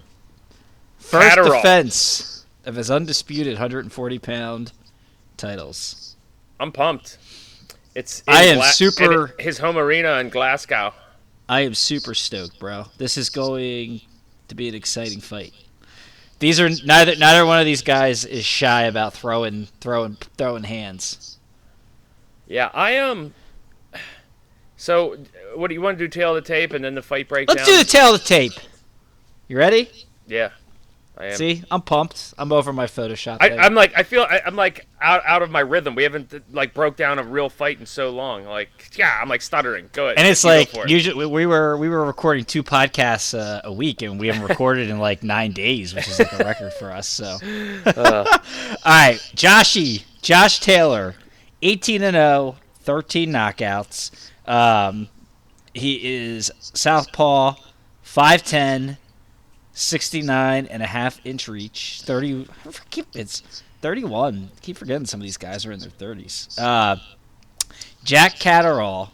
first 0.98 1.30
Catterall. 1.30 1.54
defense 1.62 2.39
of 2.66 2.76
his 2.76 2.92
undisputed 2.92 3.54
140 3.54 4.20
pound 4.20 4.72
titles. 5.38 6.16
I'm 6.60 6.72
pumped. 6.72 7.18
It's 7.96 8.24
I 8.28 8.46
am 8.46 8.58
Gla- 8.58 8.66
super- 8.72 9.36
his 9.40 9.58
home 9.58 9.78
arena 9.78 10.20
in 10.20 10.30
Glasgow. 10.30 10.94
I 11.48 11.62
am 11.62 11.74
super 11.74 12.14
stoked, 12.14 12.60
bro. 12.60 12.86
This 12.98 13.18
is 13.18 13.30
going 13.30 14.02
to 14.48 14.56
be 14.56 14.70
an 14.70 14.76
exciting 14.76 15.20
fight. 15.20 15.54
These 16.40 16.60
are 16.60 16.70
neither 16.86 17.16
neither 17.16 17.46
one 17.46 17.60
of 17.60 17.66
these 17.66 17.82
guys 17.82 18.24
is 18.24 18.46
shy 18.46 18.84
about 18.84 19.14
throwing 19.14 19.68
throwing 19.82 20.18
throwing 20.38 20.64
hands. 20.64 21.38
Yeah, 22.48 22.70
I 22.74 22.92
am. 22.92 23.34
So, 24.78 25.18
what 25.56 25.68
do 25.68 25.74
you 25.74 25.82
want 25.82 25.98
to 25.98 26.04
do? 26.06 26.08
Tail 26.08 26.36
of 26.36 26.44
the 26.44 26.48
tape 26.48 26.72
and 26.72 26.84
then 26.86 26.96
the 26.96 27.02
fight 27.02 27.28
breakdown. 27.28 27.58
Let's 27.58 27.68
do 27.70 27.78
the 27.78 27.84
tail 27.84 28.14
of 28.14 28.22
the 28.22 28.26
tape. 28.26 28.54
You 29.50 29.58
ready? 29.58 29.90
Yeah. 30.28 30.52
See, 31.34 31.64
I'm 31.70 31.82
pumped. 31.82 32.34
I'm 32.38 32.54
over 32.54 32.72
my 32.72 32.86
Photoshop. 32.86 33.38
I, 33.42 33.58
I'm 33.58 33.76
like 33.76 33.92
I 33.98 34.04
feel 34.04 34.22
I, 34.22 34.42
I'm 34.46 34.56
like 34.56 34.88
out 35.02 35.22
out 35.26 35.42
of 35.42 35.52
my 35.52 35.60
rhythm. 35.60 35.94
We 35.94 36.04
haven't 36.04 36.34
like 36.54 36.74
broke 36.74 36.96
down 36.96 37.20
a 37.20 37.24
real 37.24 37.50
fight 37.50 37.78
in 37.80 37.86
so 37.86 38.10
long. 38.10 38.46
Like 38.46 38.98
yeah, 38.98 39.20
I'm 39.22 39.28
like 39.28 39.42
stuttering. 39.42 39.90
Go 39.92 40.06
ahead. 40.06 40.18
and 40.18 40.26
it's 40.26 40.46
like 40.46 40.74
it. 40.74 40.90
usually 40.90 41.26
we 41.26 41.46
were 41.46 41.76
we 41.78 41.90
were 41.90 42.06
recording 42.06 42.46
two 42.46 42.64
podcasts 42.64 43.38
uh, 43.38 43.60
a 43.66 43.74
week, 43.74 44.02
and 44.02 44.18
we 44.18 44.28
haven't 44.28 44.44
recorded 44.48 44.90
in 44.90 45.00
like 45.00 45.22
nine 45.22 45.52
days, 45.52 45.94
which 45.94 46.08
is 46.08 46.20
like 46.20 46.32
a 46.32 46.38
record 46.38 46.72
for 46.74 46.92
us. 46.92 47.08
So, 47.08 47.38
Uh, 47.86 48.24
all 48.26 48.40
right, 48.86 49.18
Joshy, 49.36 50.04
Josh 50.22 50.60
Taylor, 50.60 51.16
18 51.62 52.02
and 52.02 52.16
0, 52.16 52.56
13 52.82 53.30
knockouts. 53.30 54.30
Um, 54.48 55.10
he 55.74 56.00
is 56.36 56.52
southpaw, 56.60 57.56
5'10", 58.06 58.98
69 59.80 60.66
and 60.66 60.84
a 60.84 60.86
half 60.86 61.20
inch 61.26 61.48
reach, 61.48 62.02
30. 62.04 62.48
Keep 62.90 63.08
it's 63.16 63.64
31. 63.82 64.52
keep 64.62 64.78
forgetting 64.78 65.06
some 65.06 65.22
of 65.22 65.24
these 65.24 65.38
guys 65.38 65.66
are 65.66 65.72
in 65.72 65.80
their 65.80 65.90
30s. 65.90 66.60
Uh, 66.60 66.98
Jack 68.04 68.36
Catterall, 68.40 69.12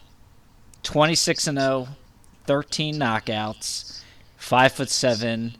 26 0.83 1.47
and 1.47 1.59
0, 1.59 1.87
13 2.45 2.95
knockouts, 2.95 4.01
five 4.37 4.71
foot 4.71 4.89
seven, 4.89 5.55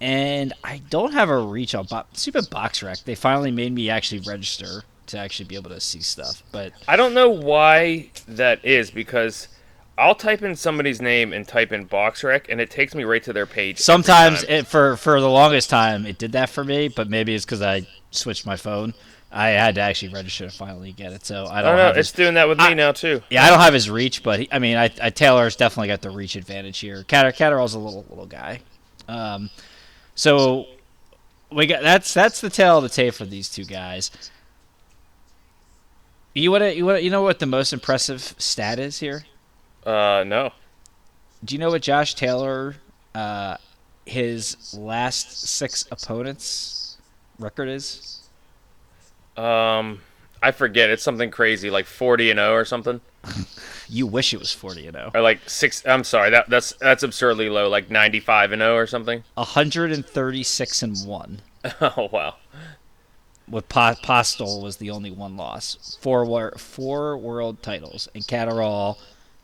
and 0.00 0.52
I 0.64 0.80
don't 0.88 1.12
have 1.12 1.28
a 1.28 1.38
reach 1.38 1.74
on 1.74 1.84
bo- 1.84 2.04
stupid 2.12 2.44
BoxRec. 2.44 3.04
They 3.04 3.14
finally 3.14 3.50
made 3.50 3.72
me 3.72 3.90
actually 3.90 4.20
register 4.20 4.84
to 5.08 5.18
actually 5.18 5.46
be 5.46 5.54
able 5.56 5.70
to 5.70 5.80
see 5.80 6.00
stuff, 6.00 6.42
but 6.50 6.72
I 6.88 6.96
don't 6.96 7.14
know 7.14 7.28
why 7.28 8.10
that 8.26 8.64
is 8.64 8.90
because 8.90 9.48
I'll 9.98 10.14
type 10.14 10.42
in 10.42 10.56
somebody's 10.56 11.00
name 11.00 11.32
and 11.32 11.48
type 11.48 11.72
in 11.72 11.86
BoxRec 11.88 12.46
and 12.50 12.60
it 12.60 12.70
takes 12.70 12.94
me 12.94 13.04
right 13.04 13.22
to 13.22 13.32
their 13.32 13.46
page. 13.46 13.78
sometimes 13.78 14.42
it, 14.44 14.66
for 14.66 14.96
for 14.96 15.20
the 15.20 15.30
longest 15.30 15.70
time 15.70 16.04
it 16.04 16.18
did 16.18 16.32
that 16.32 16.50
for 16.50 16.64
me. 16.64 16.88
But 16.88 17.08
maybe 17.08 17.34
it's 17.34 17.44
because 17.44 17.62
I 17.62 17.86
switched 18.10 18.44
my 18.44 18.56
phone. 18.56 18.92
I 19.32 19.48
had 19.48 19.74
to 19.74 19.80
actually 19.80 20.12
register 20.12 20.48
to 20.48 20.52
finally 20.56 20.92
get 20.92 21.12
it. 21.12 21.24
So 21.26 21.44
I 21.46 21.58
I 21.58 21.62
don't, 21.62 21.70
don't 21.70 21.76
know. 21.78 21.86
have 21.86 21.96
It's 21.96 22.10
his, 22.10 22.16
doing 22.16 22.34
that 22.34 22.48
with 22.48 22.58
me 22.58 22.74
now 22.74 22.92
too. 22.92 23.22
yeah, 23.30 23.44
I 23.44 23.50
don't 23.50 23.60
have 23.60 23.74
his 23.74 23.90
reach, 23.90 24.22
but 24.22 24.40
he, 24.40 24.48
I 24.52 24.58
mean, 24.58 24.76
I, 24.76 24.90
I 25.02 25.10
Taylor's 25.10 25.56
definitely 25.56 25.88
got 25.88 26.02
the 26.02 26.10
reach 26.10 26.36
advantage 26.36 26.78
here. 26.78 27.02
Catter 27.04 27.32
Catterall's 27.34 27.74
a 27.74 27.78
little 27.78 28.04
little 28.08 28.26
guy. 28.26 28.60
Um, 29.08 29.50
so 30.14 30.66
we 31.50 31.66
got 31.66 31.82
that's 31.82 32.12
that's 32.14 32.40
the 32.40 32.50
tail 32.50 32.78
of 32.78 32.82
the 32.82 32.88
tape 32.88 33.14
for 33.14 33.24
these 33.24 33.48
two 33.48 33.64
guys. 33.64 34.10
You 36.34 36.50
want 36.50 36.76
you 36.76 36.84
want 36.84 37.02
you 37.02 37.10
know 37.10 37.22
what 37.22 37.38
the 37.38 37.46
most 37.46 37.72
impressive 37.72 38.34
stat 38.38 38.78
is 38.78 39.00
here? 39.00 39.24
Uh, 39.86 40.24
no. 40.26 40.50
Do 41.44 41.54
you 41.54 41.58
know 41.60 41.70
what 41.70 41.82
Josh 41.82 42.14
Taylor, 42.14 42.76
uh, 43.14 43.56
his 44.04 44.76
last 44.76 45.46
six 45.48 45.86
opponents 45.90 46.98
record 47.38 47.68
is? 47.68 48.20
Um, 49.36 50.00
I 50.42 50.50
forget. 50.50 50.90
It's 50.90 51.02
something 51.02 51.30
crazy, 51.30 51.70
like 51.70 51.86
forty 51.86 52.30
and 52.30 52.38
zero 52.38 52.52
or 52.54 52.64
something, 52.64 53.00
You 53.88 54.06
wish 54.06 54.34
it 54.34 54.38
was 54.38 54.52
forty 54.52 54.86
and 54.86 54.96
oh. 54.96 55.00
zero. 55.00 55.10
or 55.14 55.20
like 55.20 55.40
six. 55.48 55.84
I'm 55.86 56.04
sorry. 56.04 56.30
That 56.30 56.48
that's 56.48 56.72
that's 56.80 57.02
absurdly 57.02 57.48
low, 57.48 57.68
like 57.68 57.90
ninety 57.90 58.20
five 58.20 58.52
and 58.52 58.60
zero 58.60 58.74
or 58.76 58.86
something. 58.86 59.22
hundred 59.36 59.92
and 59.92 60.04
thirty 60.04 60.42
six 60.42 60.82
and 60.82 60.96
one. 61.06 61.40
oh 61.80 62.08
wow. 62.12 62.36
With 63.48 63.68
po- 63.68 63.94
Postol 64.02 64.60
was 64.62 64.78
the 64.78 64.90
only 64.90 65.12
one 65.12 65.36
loss. 65.36 65.96
Four 66.00 66.24
war- 66.24 66.54
four 66.58 67.16
world 67.16 67.62
titles, 67.62 68.08
and 68.14 68.26
Catterall 68.26 68.98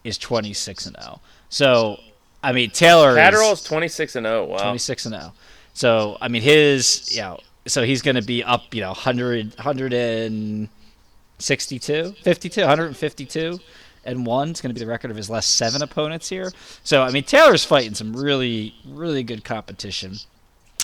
is 0.05 0.19
twenty 0.19 0.53
six 0.53 0.87
and 0.87 0.97
zero. 1.01 1.21
So, 1.49 1.99
I 2.43 2.53
mean 2.53 2.71
Taylor 2.71 3.15
Catterall's 3.17 3.61
is 3.61 3.65
twenty 3.65 3.89
six 3.89 4.17
and 4.17 4.27
zero. 4.27 4.45
Wow. 4.47 4.59
twenty 4.59 4.79
six 4.79 5.07
and 5.07 5.15
zero. 5.15 5.33
So 5.75 6.19
I 6.21 6.29
mean 6.29 6.43
his 6.43 7.15
you 7.15 7.23
know 7.23 7.39
so 7.67 7.85
he's 7.85 8.03
going 8.03 8.17
to 8.17 8.23
be 8.23 8.43
up 8.43 8.75
you 8.75 8.81
know 8.81 8.89
100 8.89 9.55
162 9.57 12.13
52 12.23 12.61
152 12.61 13.61
and 14.05 14.27
one. 14.27 14.51
It's 14.51 14.61
going 14.61 14.71
to 14.71 14.75
be 14.75 14.81
the 14.85 14.91
record 14.91 15.13
of 15.13 15.17
his 15.17 15.31
last 15.31 15.55
seven 15.57 15.83
opponents 15.83 16.29
here. 16.29 16.53
So 16.83 17.03
I 17.03 17.11
mean 17.11 17.25
Taylor's 17.25 17.65
fighting 17.65 17.95
some 17.95 18.15
really 18.15 18.75
really 18.87 19.23
good 19.23 19.45
competition. 19.45 20.17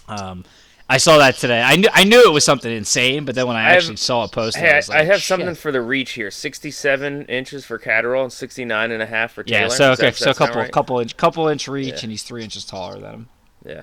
Um, 0.08 0.44
I 0.90 0.97
saw 0.97 1.18
that 1.18 1.37
today. 1.37 1.61
I 1.61 1.76
knew 1.76 1.88
I 1.92 2.04
knew 2.04 2.23
it 2.25 2.33
was 2.33 2.45
something 2.45 2.73
insane, 2.73 3.26
but 3.26 3.35
then 3.35 3.47
when 3.47 3.57
I, 3.57 3.61
I 3.61 3.71
actually 3.73 3.92
have, 3.92 3.99
saw 3.99 4.25
a 4.25 4.28
post, 4.28 4.57
hey, 4.57 4.71
I, 4.71 4.75
like, 4.76 4.90
I, 4.90 5.04
have 5.04 5.16
Shit. 5.16 5.25
something 5.25 5.54
for 5.54 5.71
the 5.71 5.83
reach 5.83 6.12
here: 6.12 6.30
sixty-seven 6.30 7.26
inches 7.26 7.66
for 7.66 7.78
Catterall 7.78 8.25
and 8.25 8.33
69 8.33 8.90
and 8.90 9.02
a 9.02 9.07
half 9.07 9.33
for 9.33 9.42
Taylor. 9.42 9.62
Yeah, 9.62 9.68
so 9.68 9.92
okay, 9.92 10.07
that, 10.07 10.16
so 10.16 10.30
a 10.30 10.35
couple 10.35 10.57
right? 10.57 10.73
couple 10.73 10.99
inch 10.99 11.16
couple 11.18 11.47
inch 11.49 11.68
reach, 11.68 11.88
yeah. 11.88 11.99
and 12.02 12.11
he's 12.11 12.23
three 12.23 12.42
inches 12.42 12.64
taller 12.64 12.99
than 12.99 13.14
him. 13.14 13.28
Yeah. 13.66 13.83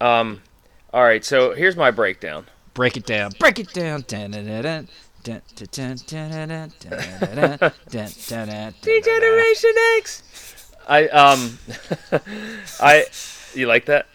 Um. 0.00 0.42
All 0.94 1.04
right, 1.04 1.22
so 1.22 1.52
here's 1.52 1.76
my 1.76 1.90
breakdown. 1.90 2.46
Break 2.72 2.96
it 2.96 3.04
down. 3.04 3.32
Break 3.38 3.58
it 3.58 3.72
down. 3.72 4.02
D-Generation 8.80 9.72
X. 9.98 10.72
I 10.88 11.08
um, 11.08 11.58
I 12.80 13.06
you 13.54 13.66
like 13.66 13.86
that? 13.86 14.06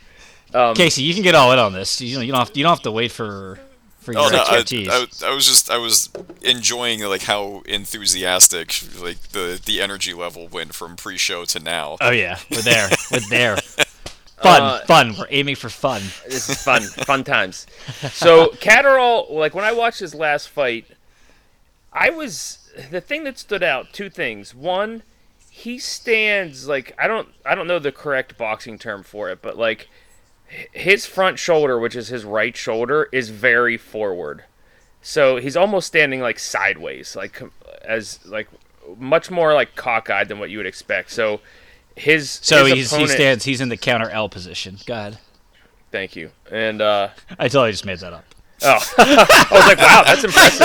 Um, 0.53 0.75
Casey, 0.75 1.03
you 1.03 1.13
can 1.13 1.23
get 1.23 1.35
all 1.35 1.51
in 1.53 1.59
on 1.59 1.73
this. 1.73 2.01
You 2.01 2.15
know, 2.15 2.21
you 2.21 2.31
don't 2.31 2.39
have 2.47 2.55
you 2.57 2.63
don't 2.63 2.71
have 2.71 2.81
to 2.83 2.91
wait 2.91 3.11
for 3.11 3.59
for 3.99 4.13
your 4.13 4.21
Oh 4.23 4.29
no, 4.29 4.37
I, 4.37 4.57
expertise. 4.59 5.23
I, 5.23 5.27
I 5.29 5.33
was 5.33 5.47
just 5.47 5.69
I 5.69 5.77
was 5.77 6.09
enjoying 6.41 7.01
like 7.03 7.21
how 7.23 7.61
enthusiastic 7.65 8.73
like 9.01 9.21
the 9.29 9.61
the 9.65 9.81
energy 9.81 10.13
level 10.13 10.47
went 10.47 10.73
from 10.73 10.95
pre-show 10.95 11.45
to 11.45 11.59
now. 11.59 11.97
oh 12.01 12.11
yeah, 12.11 12.39
we're 12.49 12.61
there. 12.61 12.89
We're 13.11 13.19
there. 13.29 13.57
Fun, 13.57 14.61
Uh, 14.63 14.79
fun. 14.87 15.15
We're 15.17 15.27
aiming 15.29 15.55
for 15.55 15.69
fun. 15.69 16.01
This 16.27 16.49
is 16.49 16.63
fun, 16.63 16.81
fun 17.05 17.23
times. 17.23 17.67
So 18.11 18.47
Catterall, 18.59 19.27
like 19.29 19.53
when 19.53 19.63
I 19.63 19.71
watched 19.71 19.99
his 19.99 20.15
last 20.15 20.49
fight, 20.49 20.85
I 21.93 22.09
was 22.09 22.57
the 22.89 23.01
thing 23.01 23.23
that 23.25 23.37
stood 23.37 23.61
out. 23.63 23.93
Two 23.93 24.09
things. 24.09 24.55
One, 24.55 25.03
he 25.51 25.77
stands 25.77 26.67
like 26.67 26.93
I 26.97 27.07
don't 27.07 27.27
I 27.45 27.53
don't 27.53 27.67
know 27.67 27.77
the 27.79 27.91
correct 27.91 28.35
boxing 28.37 28.79
term 28.79 29.03
for 29.03 29.29
it, 29.29 29.43
but 29.43 29.57
like 29.57 29.81
h- 29.81 29.87
his 30.71 31.05
front 31.05 31.39
shoulder, 31.39 31.79
which 31.79 31.95
is 31.95 32.09
his 32.09 32.25
right 32.25 32.55
shoulder, 32.55 33.07
is 33.11 33.29
very 33.29 33.77
forward. 33.77 34.43
So 35.01 35.37
he's 35.37 35.57
almost 35.57 35.87
standing 35.87 36.19
like 36.21 36.39
sideways, 36.39 37.15
like 37.15 37.41
as 37.83 38.19
like 38.25 38.47
much 38.97 39.31
more 39.31 39.53
like 39.53 39.75
cockeyed 39.75 40.27
than 40.27 40.39
what 40.39 40.49
you 40.49 40.57
would 40.57 40.67
expect. 40.67 41.11
So 41.11 41.41
his 41.95 42.29
So 42.29 42.65
his 42.65 42.91
he's, 42.91 42.91
he 42.91 43.07
stands. 43.07 43.45
He's 43.45 43.61
in 43.61 43.69
the 43.69 43.77
counter 43.77 44.09
L 44.09 44.29
position. 44.29 44.77
Go 44.85 44.93
ahead. 44.93 45.17
Thank 45.91 46.15
you. 46.15 46.31
And 46.51 46.81
uh 46.81 47.09
I 47.39 47.47
totally 47.47 47.71
just 47.71 47.85
made 47.85 47.99
that 47.99 48.13
up. 48.13 48.25
Oh, 48.63 48.79
I 48.97 49.47
was 49.51 49.67
like, 49.67 49.77
wow, 49.79 50.03
that's 50.05 50.23
impressive. 50.23 50.61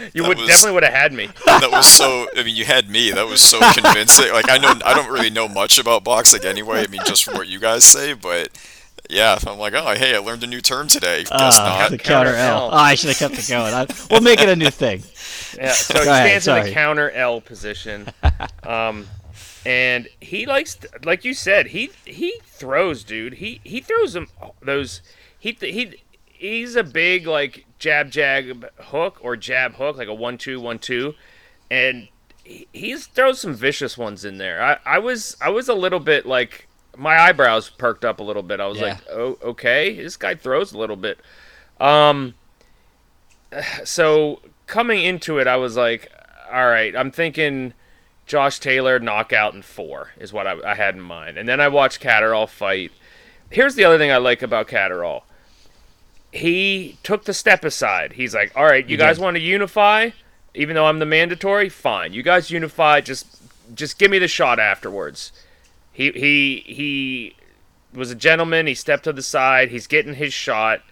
you 0.14 0.24
would 0.24 0.38
was- 0.38 0.46
definitely 0.46 0.72
would 0.74 0.84
have 0.84 0.92
had 0.94 1.12
me. 1.12 1.28
that 1.46 1.70
was 1.70 1.86
so. 1.88 2.26
I 2.36 2.42
mean, 2.42 2.56
you 2.56 2.64
had 2.64 2.88
me. 2.90 3.10
That 3.10 3.26
was 3.26 3.40
so 3.40 3.58
convincing. 3.74 4.32
Like 4.32 4.50
I 4.50 4.58
know, 4.58 4.74
I 4.84 4.94
don't 4.94 5.10
really 5.10 5.30
know 5.30 5.48
much 5.48 5.78
about 5.78 6.04
boxing 6.04 6.44
anyway. 6.44 6.84
I 6.84 6.86
mean, 6.88 7.00
just 7.06 7.24
from 7.24 7.34
what 7.34 7.48
you 7.48 7.58
guys 7.58 7.84
say, 7.84 8.12
but 8.12 8.48
yeah, 9.08 9.38
I'm 9.46 9.58
like, 9.58 9.72
oh, 9.74 9.94
hey, 9.94 10.14
I 10.14 10.18
learned 10.18 10.44
a 10.44 10.46
new 10.46 10.60
term 10.60 10.86
today. 10.88 11.24
Guess 11.24 11.58
Uh, 11.58 11.64
not. 11.64 11.90
the 11.90 11.98
counter 11.98 12.32
Counter 12.32 12.38
L. 12.38 12.56
L. 12.66 12.70
Oh, 12.72 12.76
I 12.76 12.94
should 12.94 13.08
have 13.08 13.18
kept 13.18 13.38
it 13.38 13.48
going. 13.48 13.72
I, 13.74 13.86
we'll 14.10 14.20
make 14.20 14.40
it 14.40 14.48
a 14.48 14.56
new 14.56 14.70
thing. 14.70 15.02
Yeah, 15.56 15.72
so 15.72 15.98
he 15.98 16.04
Go 16.04 16.10
ahead, 16.12 16.42
stands 16.42 16.48
in 16.48 16.64
the 16.66 16.72
counter 16.72 17.10
L 17.10 17.40
position, 17.40 18.06
um, 18.62 19.06
and 19.66 20.08
he 20.20 20.46
likes, 20.46 20.74
to, 20.76 20.88
like 21.04 21.24
you 21.24 21.34
said, 21.34 21.68
he 21.68 21.90
he 22.04 22.40
throws, 22.44 23.04
dude. 23.04 23.34
He 23.34 23.60
he 23.64 23.80
throws 23.80 24.14
them 24.14 24.28
those. 24.62 25.02
He 25.38 25.56
he 25.60 25.94
he's 26.24 26.76
a 26.76 26.84
big 26.84 27.26
like 27.26 27.64
jab 27.78 28.10
jab 28.10 28.70
hook 28.78 29.18
or 29.20 29.36
jab 29.36 29.74
hook, 29.74 29.96
like 29.96 30.08
a 30.08 30.14
one 30.14 30.38
two 30.38 30.60
one 30.60 30.78
two, 30.78 31.14
and 31.70 32.08
he 32.44 32.66
he's 32.72 33.06
throws 33.06 33.40
some 33.40 33.54
vicious 33.54 33.98
ones 33.98 34.24
in 34.24 34.38
there. 34.38 34.62
I 34.62 34.78
I 34.86 34.98
was 34.98 35.36
I 35.40 35.50
was 35.50 35.68
a 35.68 35.74
little 35.74 36.00
bit 36.00 36.24
like 36.26 36.66
my 36.96 37.16
eyebrows 37.18 37.70
perked 37.70 38.04
up 38.04 38.20
a 38.20 38.22
little 38.22 38.42
bit. 38.42 38.60
I 38.60 38.66
was 38.66 38.78
Yeah. 38.78 38.84
like, 38.84 38.98
oh 39.10 39.38
okay, 39.42 39.94
this 39.94 40.16
guy 40.16 40.34
throws 40.34 40.72
a 40.72 40.78
little 40.78 40.96
bit. 40.96 41.18
Um, 41.78 42.34
so 43.84 44.40
coming 44.66 45.02
into 45.04 45.38
it, 45.38 45.46
I 45.46 45.56
was 45.56 45.76
like, 45.76 46.10
all 46.52 46.66
right, 46.68 46.94
I'm 46.96 47.10
thinking 47.10 47.74
Josh 48.30 48.60
Taylor 48.60 49.00
knockout 49.00 49.54
in 49.54 49.62
four 49.62 50.12
is 50.16 50.32
what 50.32 50.46
I, 50.46 50.54
I 50.64 50.76
had 50.76 50.94
in 50.94 51.00
mind. 51.00 51.36
And 51.36 51.48
then 51.48 51.60
I 51.60 51.66
watched 51.66 51.98
Catterall 51.98 52.46
fight. 52.46 52.92
Here's 53.50 53.74
the 53.74 53.82
other 53.82 53.98
thing 53.98 54.12
I 54.12 54.18
like 54.18 54.40
about 54.40 54.68
Catterall. 54.68 55.24
He 56.30 56.96
took 57.02 57.24
the 57.24 57.34
step 57.34 57.64
aside. 57.64 58.12
He's 58.12 58.32
like, 58.32 58.52
all 58.54 58.64
right, 58.64 58.88
you 58.88 58.96
guys 58.96 59.16
did. 59.16 59.24
want 59.24 59.34
to 59.34 59.42
unify? 59.42 60.10
Even 60.54 60.76
though 60.76 60.86
I'm 60.86 61.00
the 61.00 61.06
mandatory, 61.06 61.68
fine. 61.68 62.12
You 62.12 62.22
guys 62.22 62.52
unify. 62.52 63.00
Just, 63.00 63.26
just 63.74 63.98
give 63.98 64.12
me 64.12 64.20
the 64.20 64.28
shot 64.28 64.60
afterwards. 64.60 65.32
He 65.92 66.12
he 66.12 66.62
he 66.66 67.36
was 67.92 68.12
a 68.12 68.14
gentleman. 68.14 68.68
He 68.68 68.74
stepped 68.74 69.04
to 69.04 69.12
the 69.12 69.22
side. 69.22 69.70
He's 69.70 69.88
getting 69.88 70.14
his 70.14 70.32
shot, 70.32 70.82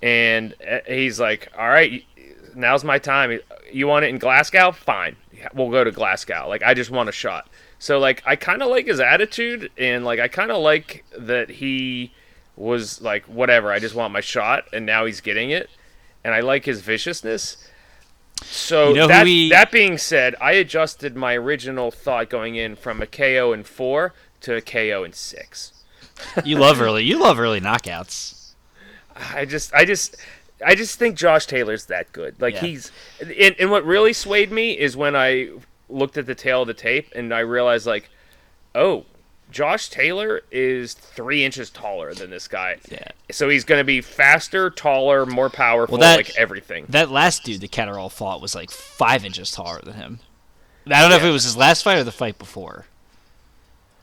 and 0.00 0.54
uh, 0.66 0.78
he's 0.86 1.20
like, 1.20 1.52
"All 1.58 1.68
right, 1.68 2.04
now's 2.54 2.84
my 2.84 2.98
time. 2.98 3.38
You 3.70 3.86
want 3.86 4.06
it 4.06 4.08
in 4.08 4.18
Glasgow? 4.18 4.72
Fine, 4.72 5.16
we'll 5.54 5.70
go 5.70 5.84
to 5.84 5.90
Glasgow. 5.90 6.46
Like, 6.48 6.62
I 6.62 6.74
just 6.74 6.90
want 6.90 7.08
a 7.08 7.12
shot." 7.12 7.48
So 7.78 7.98
like, 7.98 8.22
I 8.26 8.36
kind 8.36 8.62
of 8.62 8.68
like 8.68 8.86
his 8.86 9.00
attitude, 9.00 9.70
and 9.78 10.04
like, 10.04 10.20
I 10.20 10.28
kind 10.28 10.50
of 10.50 10.62
like 10.62 11.04
that 11.18 11.48
he 11.50 12.12
was 12.56 13.00
like, 13.00 13.24
"Whatever, 13.24 13.72
I 13.72 13.78
just 13.78 13.94
want 13.94 14.12
my 14.12 14.20
shot," 14.20 14.64
and 14.72 14.84
now 14.86 15.06
he's 15.06 15.20
getting 15.20 15.50
it, 15.50 15.70
and 16.24 16.34
I 16.34 16.40
like 16.40 16.64
his 16.66 16.80
viciousness. 16.82 17.56
So 18.42 18.90
You 18.90 18.94
know 18.96 19.06
that 19.08 19.24
we- 19.24 19.50
that 19.50 19.70
being 19.70 19.98
said, 19.98 20.34
I 20.40 20.52
adjusted 20.52 21.14
my 21.16 21.34
original 21.36 21.90
thought 21.90 22.30
going 22.30 22.56
in 22.56 22.74
from 22.76 23.02
a 23.02 23.06
KO 23.06 23.52
in 23.52 23.64
four 23.64 24.14
to 24.42 24.54
a 24.56 24.60
KO 24.62 25.04
in 25.04 25.12
six. 25.12 25.72
You 26.44 26.58
love 26.58 26.80
early. 26.80 27.04
You 27.04 27.18
love 27.18 27.38
early 27.38 27.60
knockouts. 27.60 28.52
I 29.34 29.44
just, 29.44 29.72
I 29.74 29.84
just, 29.84 30.16
I 30.64 30.74
just 30.74 30.98
think 30.98 31.16
Josh 31.16 31.46
Taylor's 31.46 31.86
that 31.86 32.12
good. 32.12 32.40
Like 32.40 32.54
Yeah. 32.54 32.60
he's, 32.60 32.92
and, 33.20 33.56
and 33.58 33.70
what 33.70 33.84
really 33.84 34.12
swayed 34.12 34.50
me 34.52 34.72
is 34.78 34.96
when 34.96 35.16
I 35.16 35.50
looked 35.88 36.16
at 36.18 36.26
the 36.26 36.34
tail 36.34 36.62
of 36.62 36.68
the 36.68 36.74
tape 36.74 37.10
and 37.14 37.32
I 37.34 37.40
realized 37.40 37.86
like, 37.86 38.10
oh, 38.74 39.04
Josh 39.50 39.88
Taylor 39.88 40.42
is 40.52 40.94
three 40.94 41.44
inches 41.44 41.70
taller 41.70 42.14
than 42.14 42.30
this 42.30 42.46
guy. 42.46 42.76
Yeah. 42.90 43.08
So 43.32 43.48
he's 43.48 43.64
going 43.64 43.80
to 43.80 43.84
be 43.84 44.00
faster, 44.00 44.70
taller, 44.70 45.26
more 45.26 45.50
powerful, 45.50 45.98
Well, 45.98 46.00
that- 46.08 46.16
like 46.18 46.36
everything. 46.36 46.86
That 46.88 47.10
last 47.10 47.42
dude, 47.44 47.60
the 47.60 47.66
Catterall 47.68 48.10
fought, 48.10 48.40
was 48.40 48.54
like 48.54 48.70
five 48.70 49.24
inches 49.24 49.50
taller 49.50 49.80
than 49.82 49.94
him. 49.94 50.20
I 50.86 51.00
don't 51.00 51.10
know 51.10 51.16
if 51.16 51.24
it 51.24 51.30
was 51.30 51.44
his 51.44 51.56
last 51.56 51.82
fight 51.82 51.98
or 51.98 52.04
the 52.04 52.12
fight 52.12 52.38
before. 52.38 52.86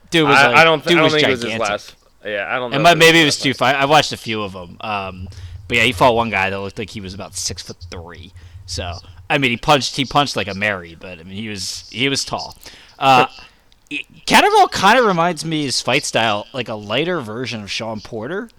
Dude 0.10 0.28
was 0.28 0.38
I, 0.38 0.48
like, 0.48 0.56
I 0.58 0.64
don't, 0.64 0.80
th- 0.80 0.90
dude 0.90 0.94
I 0.94 0.96
don't 0.98 1.04
was 1.06 1.14
think 1.14 1.22
gigantic. 1.24 1.44
it 1.44 1.60
was 1.60 1.70
his 1.70 1.70
last. 1.70 1.96
Yeah, 2.26 2.48
I 2.50 2.58
don't 2.60 2.72
know. 2.72 2.76
And 2.76 2.84
might, 2.84 2.98
maybe 2.98 3.22
it 3.22 3.26
was 3.26 3.40
two 3.40 3.50
last 3.50 3.58
fight. 3.60 3.76
I 3.76 3.86
watched 3.86 4.12
a 4.14 4.18
few 4.18 4.42
of 4.42 4.54
them. 4.54 4.78
Um, 4.82 5.28
but 5.68 5.78
yeah, 5.78 5.84
he 5.84 5.92
fought 5.92 6.16
one 6.16 6.30
guy 6.30 6.50
that 6.50 6.60
looked 6.60 6.80
like 6.80 6.90
he 6.90 7.02
was 7.02 7.14
about 7.14 7.36
six 7.36 7.62
foot 7.62 7.78
three. 7.92 8.34
So 8.66 8.94
I 9.30 9.38
mean, 9.38 9.52
he 9.52 9.58
punched 9.58 9.96
he 9.96 10.06
punched 10.06 10.36
like 10.36 10.48
a 10.48 10.54
Mary, 10.54 10.96
but 11.00 11.20
I 11.20 11.24
mean 11.24 11.36
he 11.36 11.50
was 11.50 11.90
he 11.92 12.10
was 12.10 12.24
tall. 12.24 12.58
Uh, 13.00 13.28
kind 14.72 15.00
of 15.00 15.06
reminds 15.06 15.46
me 15.46 15.64
his 15.64 15.82
fight 15.82 16.04
style 16.04 16.48
like 16.54 16.68
a 16.68 16.76
lighter 16.76 17.22
version 17.22 17.62
of 17.64 17.72
Shawn 17.72 18.02
Porter, 18.02 18.50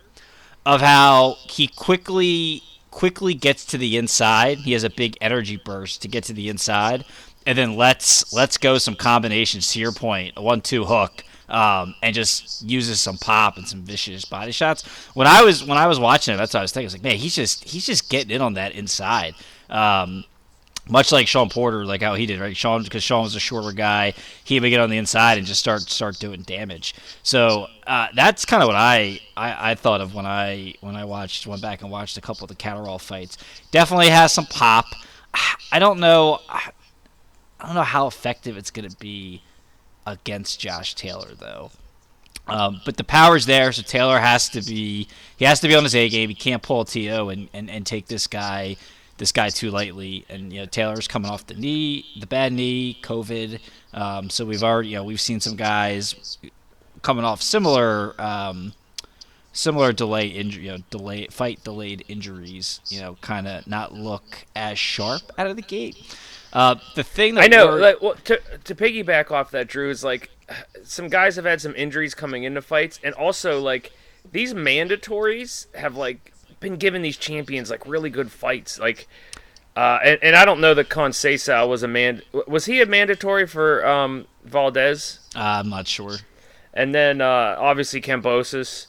of 0.65 0.81
how 0.81 1.37
he 1.49 1.67
quickly 1.67 2.63
quickly 2.91 3.35
gets 3.35 3.65
to 3.67 3.79
the 3.79 3.97
inside. 3.97 4.59
He 4.59 4.73
has 4.73 4.85
a 4.85 4.91
big 4.91 5.17
energy 5.21 5.57
burst 5.57 6.03
to 6.03 6.09
get 6.09 6.25
to 6.25 6.33
the 6.33 6.49
inside, 6.49 7.05
and 7.47 7.57
then 7.57 7.77
lets 7.77 8.33
lets 8.33 8.57
go 8.59 8.79
some 8.79 8.95
combinations. 8.95 9.73
To 9.73 9.81
your 9.81 9.93
point, 9.93 10.35
a 10.37 10.43
one-two 10.43 10.85
hook, 10.85 11.25
um, 11.49 11.95
and 12.03 12.15
just 12.15 12.63
uses 12.63 13.01
some 13.01 13.17
pop 13.17 13.57
and 13.57 13.67
some 13.67 13.83
vicious 13.83 14.25
body 14.25 14.53
shots. 14.53 14.85
When 15.15 15.27
I 15.27 15.43
was 15.43 15.65
when 15.65 15.79
I 15.79 15.87
was 15.87 15.99
watching 15.99 16.35
it, 16.35 16.37
that's 16.37 16.55
what 16.55 16.61
I 16.61 16.63
was 16.63 16.73
thinking. 16.73 16.87
I 16.87 16.89
was 16.89 16.95
like, 16.95 17.03
man, 17.03 17.17
he's 17.17 17.35
just 17.35 17.65
he's 17.65 17.87
just 17.87 18.11
getting 18.11 18.31
in 18.31 18.43
on 18.43 18.55
that 18.55 18.73
inside. 18.73 19.35
Um, 19.71 20.25
much 20.91 21.13
like 21.13 21.29
Shawn 21.29 21.51
Porter, 21.51 21.85
like 21.85 22.03
how 22.03 22.15
he 22.15 22.27
did, 22.27 22.41
right? 22.41 22.57
Shawn, 22.57 22.83
because 22.83 23.03
Shawn 23.03 23.23
was 23.25 23.35
a 23.35 23.41
shorter 23.41 23.73
guy, 23.73 24.15
he 24.45 24.59
would 24.59 24.71
get 24.71 24.81
on 24.81 24.91
the 24.91 24.97
inside 24.97 25.39
and 25.39 25.47
just 25.47 25.61
start 25.61 25.83
start 25.83 26.19
doing 26.19 26.43
damage. 26.43 26.95
So 27.23 27.67
uh, 27.87 28.09
that's 28.15 28.45
kind 28.45 28.63
of 28.63 28.69
what 28.69 28.77
I, 28.77 29.21
I 29.37 29.73
I 29.73 29.75
thought 29.75 30.01
of 30.01 30.15
when 30.15 30.27
I 30.27 30.75
when 30.81 30.97
I 30.97 31.05
watched 31.05 31.47
went 31.47 31.63
back 31.63 31.83
and 31.83 31.91
watched 31.91 32.17
a 32.17 32.21
couple 32.21 32.45
of 32.45 32.49
the 32.49 32.55
Catterall 32.55 32.99
fights. 32.99 33.37
Definitely 33.71 34.09
has 34.09 34.33
some 34.33 34.47
pop. 34.47 34.87
I 35.73 35.79
don't 35.79 36.01
know. 36.01 36.41
I 36.49 36.71
don't 37.67 37.75
know 37.75 37.83
how 37.83 38.07
effective 38.07 38.57
it's 38.57 38.71
going 38.71 38.89
to 38.89 38.97
be 38.97 39.43
against 40.13 40.61
Josh 40.61 40.95
Taylor 40.95 41.35
though. 41.39 41.71
Um, 42.47 42.81
but 42.85 42.97
the 42.97 43.05
power's 43.05 43.45
there, 43.45 43.71
so 43.73 43.83
Taylor 43.83 44.19
has 44.19 44.49
to 44.51 44.63
be 44.63 45.07
he 45.37 45.45
has 45.45 45.61
to 45.61 45.69
be 45.69 45.75
on 45.75 45.85
his 45.85 45.95
A 45.95 46.09
game. 46.09 46.29
He 46.29 46.35
can't 46.35 46.63
pull 46.63 46.81
a 46.81 46.87
TO 46.87 47.29
and, 47.29 47.49
and, 47.53 47.69
and 47.69 47.85
take 47.85 48.07
this 48.07 48.27
guy 48.27 48.77
this 49.19 49.33
guy 49.33 49.51
too 49.51 49.71
lightly. 49.71 50.25
And 50.29 50.53
you 50.53 50.61
know 50.61 50.67
Taylor's 50.67 51.07
coming 51.07 51.31
off 51.31 51.47
the 51.47 51.55
knee, 51.55 52.07
the 52.19 52.27
bad 52.27 52.53
knee, 52.53 52.99
COVID. 53.03 53.61
Um, 53.93 54.31
so 54.31 54.47
we've 54.47 54.63
already 54.63 54.89
you 54.91 54.97
know 54.97 55.05
we've 55.05 55.21
seen 55.21 55.41
some 55.41 55.57
guys 55.57 56.39
coming 57.03 57.25
off 57.25 57.43
similar 57.43 58.19
um, 58.21 58.73
similar 59.53 59.93
delay 59.93 60.27
injury, 60.29 60.65
you 60.67 60.71
know, 60.73 60.79
delay 60.91 61.27
fight 61.29 61.63
delayed 61.65 62.05
injuries. 62.09 62.81
You 62.89 63.01
know, 63.01 63.17
kind 63.21 63.47
of 63.49 63.67
not 63.67 63.93
look 63.93 64.45
as 64.55 64.79
sharp 64.79 65.23
out 65.39 65.47
of 65.47 65.57
the 65.57 65.63
gate. 65.63 65.97
Uh, 66.53 66.77
the 66.95 67.03
thing 67.05 67.35
that 67.35 67.45
I 67.45 67.47
know. 67.49 67.67
worried- 67.69 67.81
Like, 67.83 68.03
well, 68.03 68.15
to 68.25 68.41
to 68.65 68.75
piggyback 68.75 69.31
off 69.31 69.51
that, 69.51 69.67
Drew 69.69 69.91
is 69.91 70.03
like, 70.05 70.31
some 70.83 71.09
guys 71.09 71.37
have 71.37 71.45
had 71.45 71.61
some 71.61 71.75
injuries 71.77 72.15
coming 72.15 72.45
into 72.45 72.63
fights, 72.63 72.99
and 73.03 73.15
also 73.15 73.61
like 73.61 73.93
these 74.31 74.55
mandatories 74.55 75.75
have 75.75 75.97
like 75.97 76.33
been 76.61 76.77
giving 76.77 77.03
these 77.03 77.17
champions 77.17 77.71
like 77.71 77.87
really 77.87 78.11
good 78.11 78.31
fights. 78.33 78.79
Like, 78.79 79.07
uh, 79.77 79.99
and, 80.05 80.19
and 80.23 80.37
I 80.37 80.45
don't 80.45 80.61
know 80.61 80.75
that 80.75 80.89
Conceição 80.89 81.69
was 81.69 81.83
a 81.83 81.89
man. 81.89 82.23
Was 82.47 82.65
he 82.67 82.81
a 82.81 82.87
mandatory 82.87 83.47
for 83.47 83.87
um, 83.87 84.27
Valdez? 84.45 85.21
uh, 85.37 85.41
I'm 85.63 85.69
not 85.69 85.87
sure. 85.87 86.17
And 86.75 86.95
then 86.95 87.21
uh, 87.21 87.57
obviously 87.59 88.01
Kambosos. 88.01 88.87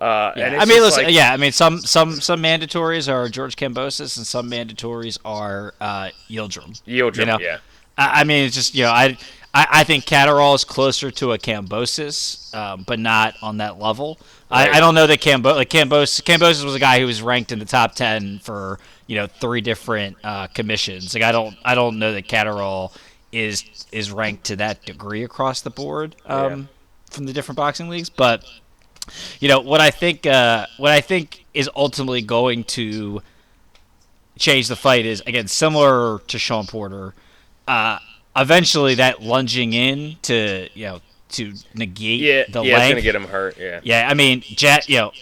Uh, 0.00 0.32
Yeah, 0.36 0.46
and 0.46 0.56
I 0.56 0.64
mean, 0.64 0.80
listen, 0.82 1.04
like- 1.04 1.14
yeah, 1.14 1.32
I 1.32 1.36
mean, 1.36 1.52
some 1.52 1.78
some 1.80 2.20
some 2.20 2.42
mandatories 2.42 3.10
are 3.12 3.28
George 3.28 3.56
Kambosos, 3.56 4.16
and 4.16 4.26
some 4.26 4.50
mandatories 4.50 5.18
are 5.24 5.74
uh, 5.80 6.10
Yildirim. 6.28 6.82
Yildirim, 6.86 7.16
you 7.18 7.26
know? 7.26 7.38
yeah. 7.40 7.58
I, 7.96 8.20
I 8.20 8.24
mean, 8.24 8.44
it's 8.44 8.54
just 8.54 8.74
you 8.74 8.82
know, 8.84 8.90
I 8.90 9.16
I, 9.54 9.66
I 9.70 9.84
think 9.84 10.04
Catterall 10.04 10.54
is 10.54 10.64
closer 10.64 11.10
to 11.12 11.32
a 11.32 11.38
Kambosos, 11.38 12.52
um, 12.54 12.82
but 12.86 12.98
not 12.98 13.34
on 13.40 13.58
that 13.58 13.78
level. 13.78 14.18
I, 14.50 14.68
I 14.70 14.80
don't 14.80 14.94
know 14.94 15.06
that 15.06 15.20
Cambo 15.20 15.54
like 15.54 15.70
Kambosos 15.70 16.22
Kambosos 16.22 16.64
was 16.64 16.74
a 16.74 16.80
guy 16.80 16.98
who 17.00 17.06
was 17.06 17.22
ranked 17.22 17.50
in 17.52 17.58
the 17.58 17.64
top 17.64 17.94
ten 17.94 18.40
for 18.40 18.78
you 19.06 19.16
know 19.16 19.26
three 19.26 19.60
different 19.60 20.16
uh, 20.24 20.48
commissions. 20.48 21.14
Like 21.14 21.22
I 21.22 21.32
don't 21.32 21.56
I 21.64 21.74
don't 21.74 21.98
know 21.98 22.12
that 22.12 22.28
Catterall 22.28 22.92
is 23.32 23.64
is 23.90 24.10
ranked 24.12 24.44
to 24.44 24.56
that 24.56 24.84
degree 24.84 25.24
across 25.24 25.60
the 25.60 25.70
board 25.70 26.14
um, 26.26 26.68
from 27.10 27.26
the 27.26 27.32
different 27.32 27.56
boxing 27.56 27.88
leagues, 27.88 28.10
but 28.10 28.44
you 29.40 29.48
know 29.48 29.60
what 29.60 29.80
I 29.80 29.90
think 29.90 30.26
uh, 30.26 30.66
what 30.78 30.92
I 30.92 31.00
think 31.00 31.44
is 31.54 31.68
ultimately 31.76 32.22
going 32.22 32.64
to 32.64 33.22
change 34.38 34.68
the 34.68 34.76
fight 34.76 35.04
is 35.06 35.20
again 35.26 35.46
similar 35.48 36.18
to 36.20 36.38
Shawn 36.38 36.66
Porter. 36.66 37.14
Uh, 37.68 37.98
eventually, 38.36 38.94
that 38.96 39.22
lunging 39.22 39.72
in 39.72 40.16
to 40.22 40.68
you 40.74 40.86
know 40.86 41.00
to 41.30 41.52
negate 41.74 42.20
Yeah, 42.20 42.44
the 42.48 42.62
yeah, 42.62 42.72
it's 42.74 42.78
length. 42.78 42.90
gonna 42.92 43.02
get 43.02 43.14
him 43.14 43.24
hurt. 43.28 43.56
Yeah. 43.58 43.80
Yeah, 43.82 44.08
I 44.08 44.14
mean, 44.14 44.42
ja- 44.46 44.78
you 44.86 44.98
know, 44.98 45.12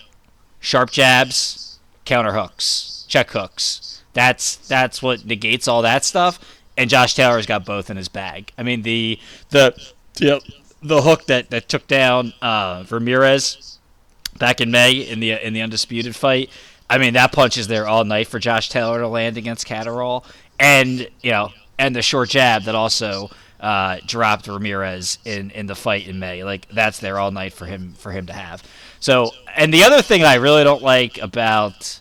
sharp 0.61 0.91
jabs, 0.91 1.79
counter 2.05 2.33
hooks, 2.33 3.05
check 3.09 3.31
hooks. 3.31 4.03
That's 4.13 4.57
that's 4.57 5.03
what 5.03 5.25
negates 5.25 5.67
all 5.69 5.83
that 5.83 6.05
stuff. 6.05 6.39
And 6.77 6.89
Josh 6.89 7.15
Taylor's 7.15 7.47
got 7.47 7.65
both 7.67 7.91
in 7.91 7.97
his 7.97 8.09
bag. 8.09 8.53
I 8.59 8.63
mean, 8.63 8.83
the 8.83 9.19
the 9.51 9.75
the, 10.15 10.41
the 10.83 11.03
hook 11.03 11.27
that 11.27 11.51
that 11.51 11.69
took 11.69 11.87
down 11.87 12.33
uh, 12.43 12.85
Ramirez 12.91 13.72
back 14.43 14.61
in 14.61 14.73
May 14.73 14.95
in 14.95 15.21
the 15.21 15.31
in 15.47 15.53
the 15.53 15.63
undisputed 15.63 16.17
fight. 16.17 16.51
I 16.91 16.99
mean, 16.99 17.15
that 17.15 17.31
punch 17.31 17.57
is 17.57 17.69
there 17.69 17.87
all 17.87 18.05
night 18.05 18.27
for 18.27 18.41
Josh 18.41 18.69
Taylor 18.71 18.99
to 18.99 19.07
land 19.07 19.37
against 19.37 19.67
Catterall, 19.67 20.27
and 20.59 21.09
you 21.23 21.31
know, 21.31 21.53
and 21.79 21.95
the 21.95 22.03
short 22.03 22.31
jab 22.31 22.65
that 22.65 22.75
also 22.75 23.31
uh, 23.61 23.99
dropped 24.05 24.49
Ramirez 24.49 25.19
in, 25.25 25.53
in 25.53 25.67
the 25.67 25.77
fight 25.77 26.09
in 26.09 26.19
May. 26.19 26.43
Like 26.43 26.69
that's 26.71 26.99
there 26.99 27.21
all 27.21 27.31
night 27.31 27.53
for 27.53 27.67
him 27.67 27.95
for 27.97 28.11
him 28.11 28.27
to 28.27 28.33
have. 28.33 28.65
So, 28.99 29.31
and 29.55 29.73
the 29.73 29.85
other 29.85 30.03
thing 30.03 30.25
I 30.25 30.35
really 30.35 30.65
don't 30.65 30.83
like 30.83 31.19
about 31.19 32.01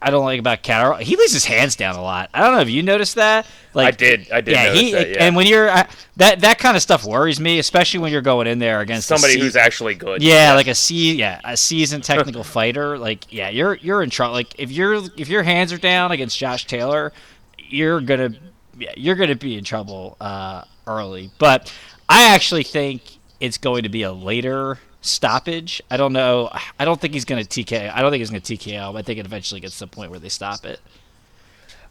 I 0.00 0.10
don't 0.10 0.24
like 0.24 0.38
about 0.38 0.62
Catterall, 0.62 0.98
he 0.98 1.16
lays 1.16 1.32
his 1.32 1.44
hands 1.44 1.76
down 1.76 1.96
a 1.96 2.02
lot. 2.02 2.30
I 2.32 2.40
don't 2.40 2.54
know 2.54 2.60
if 2.60 2.70
you 2.70 2.82
noticed 2.82 3.16
that. 3.16 3.46
Like 3.74 3.88
I 3.88 3.90
did. 3.96 4.30
I 4.30 4.40
did. 4.40 4.52
yeah, 4.52 4.64
notice 4.64 4.80
he 4.80 4.92
that, 4.92 5.08
yeah. 5.10 5.24
and 5.24 5.36
when 5.36 5.46
you're 5.46 5.68
uh, 5.68 5.86
that 6.16 6.40
that 6.40 6.58
kind 6.58 6.76
of 6.76 6.82
stuff 6.82 7.04
worries 7.04 7.40
me, 7.40 7.58
especially 7.58 8.00
when 8.00 8.12
you're 8.12 8.20
going 8.20 8.46
in 8.46 8.58
there 8.58 8.80
against 8.80 9.08
somebody 9.08 9.38
who's 9.38 9.56
actually 9.56 9.94
good. 9.94 10.22
yeah, 10.22 10.54
like 10.54 10.68
a 10.68 10.74
yeah 10.92 11.40
a 11.44 11.56
seasoned 11.56 12.04
technical 12.04 12.44
fighter. 12.44 12.98
Like 12.98 13.32
yeah, 13.32 13.48
you're 13.48 13.74
you're 13.76 14.02
in 14.02 14.10
trouble. 14.10 14.34
Like 14.34 14.58
if 14.58 14.70
you're 14.70 15.02
if 15.16 15.28
your 15.28 15.42
hands 15.42 15.72
are 15.72 15.78
down 15.78 16.12
against 16.12 16.38
Josh 16.38 16.66
Taylor, 16.66 17.12
you're 17.58 18.00
gonna 18.00 18.34
yeah 18.78 18.92
you're 18.96 19.16
gonna 19.16 19.36
be 19.36 19.56
in 19.56 19.64
trouble 19.64 20.16
uh, 20.20 20.64
early. 20.86 21.30
But 21.38 21.72
I 22.08 22.34
actually 22.34 22.64
think 22.64 23.02
it's 23.40 23.58
going 23.58 23.84
to 23.84 23.88
be 23.88 24.02
a 24.02 24.12
later 24.12 24.78
stoppage. 25.02 25.82
I 25.90 25.96
don't 25.98 26.12
know. 26.12 26.50
I 26.78 26.84
don't 26.84 27.00
think 27.00 27.12
he's 27.14 27.24
gonna 27.26 27.42
TK. 27.42 27.92
I 27.94 28.00
don't 28.00 28.10
think 28.10 28.20
he's 28.20 28.30
gonna 28.30 28.40
TKO. 28.40 28.96
I 28.98 29.02
think 29.02 29.18
it 29.18 29.26
eventually 29.26 29.60
gets 29.60 29.74
to 29.78 29.84
the 29.84 29.88
point 29.88 30.10
where 30.10 30.20
they 30.20 30.28
stop 30.30 30.64
it. 30.64 30.80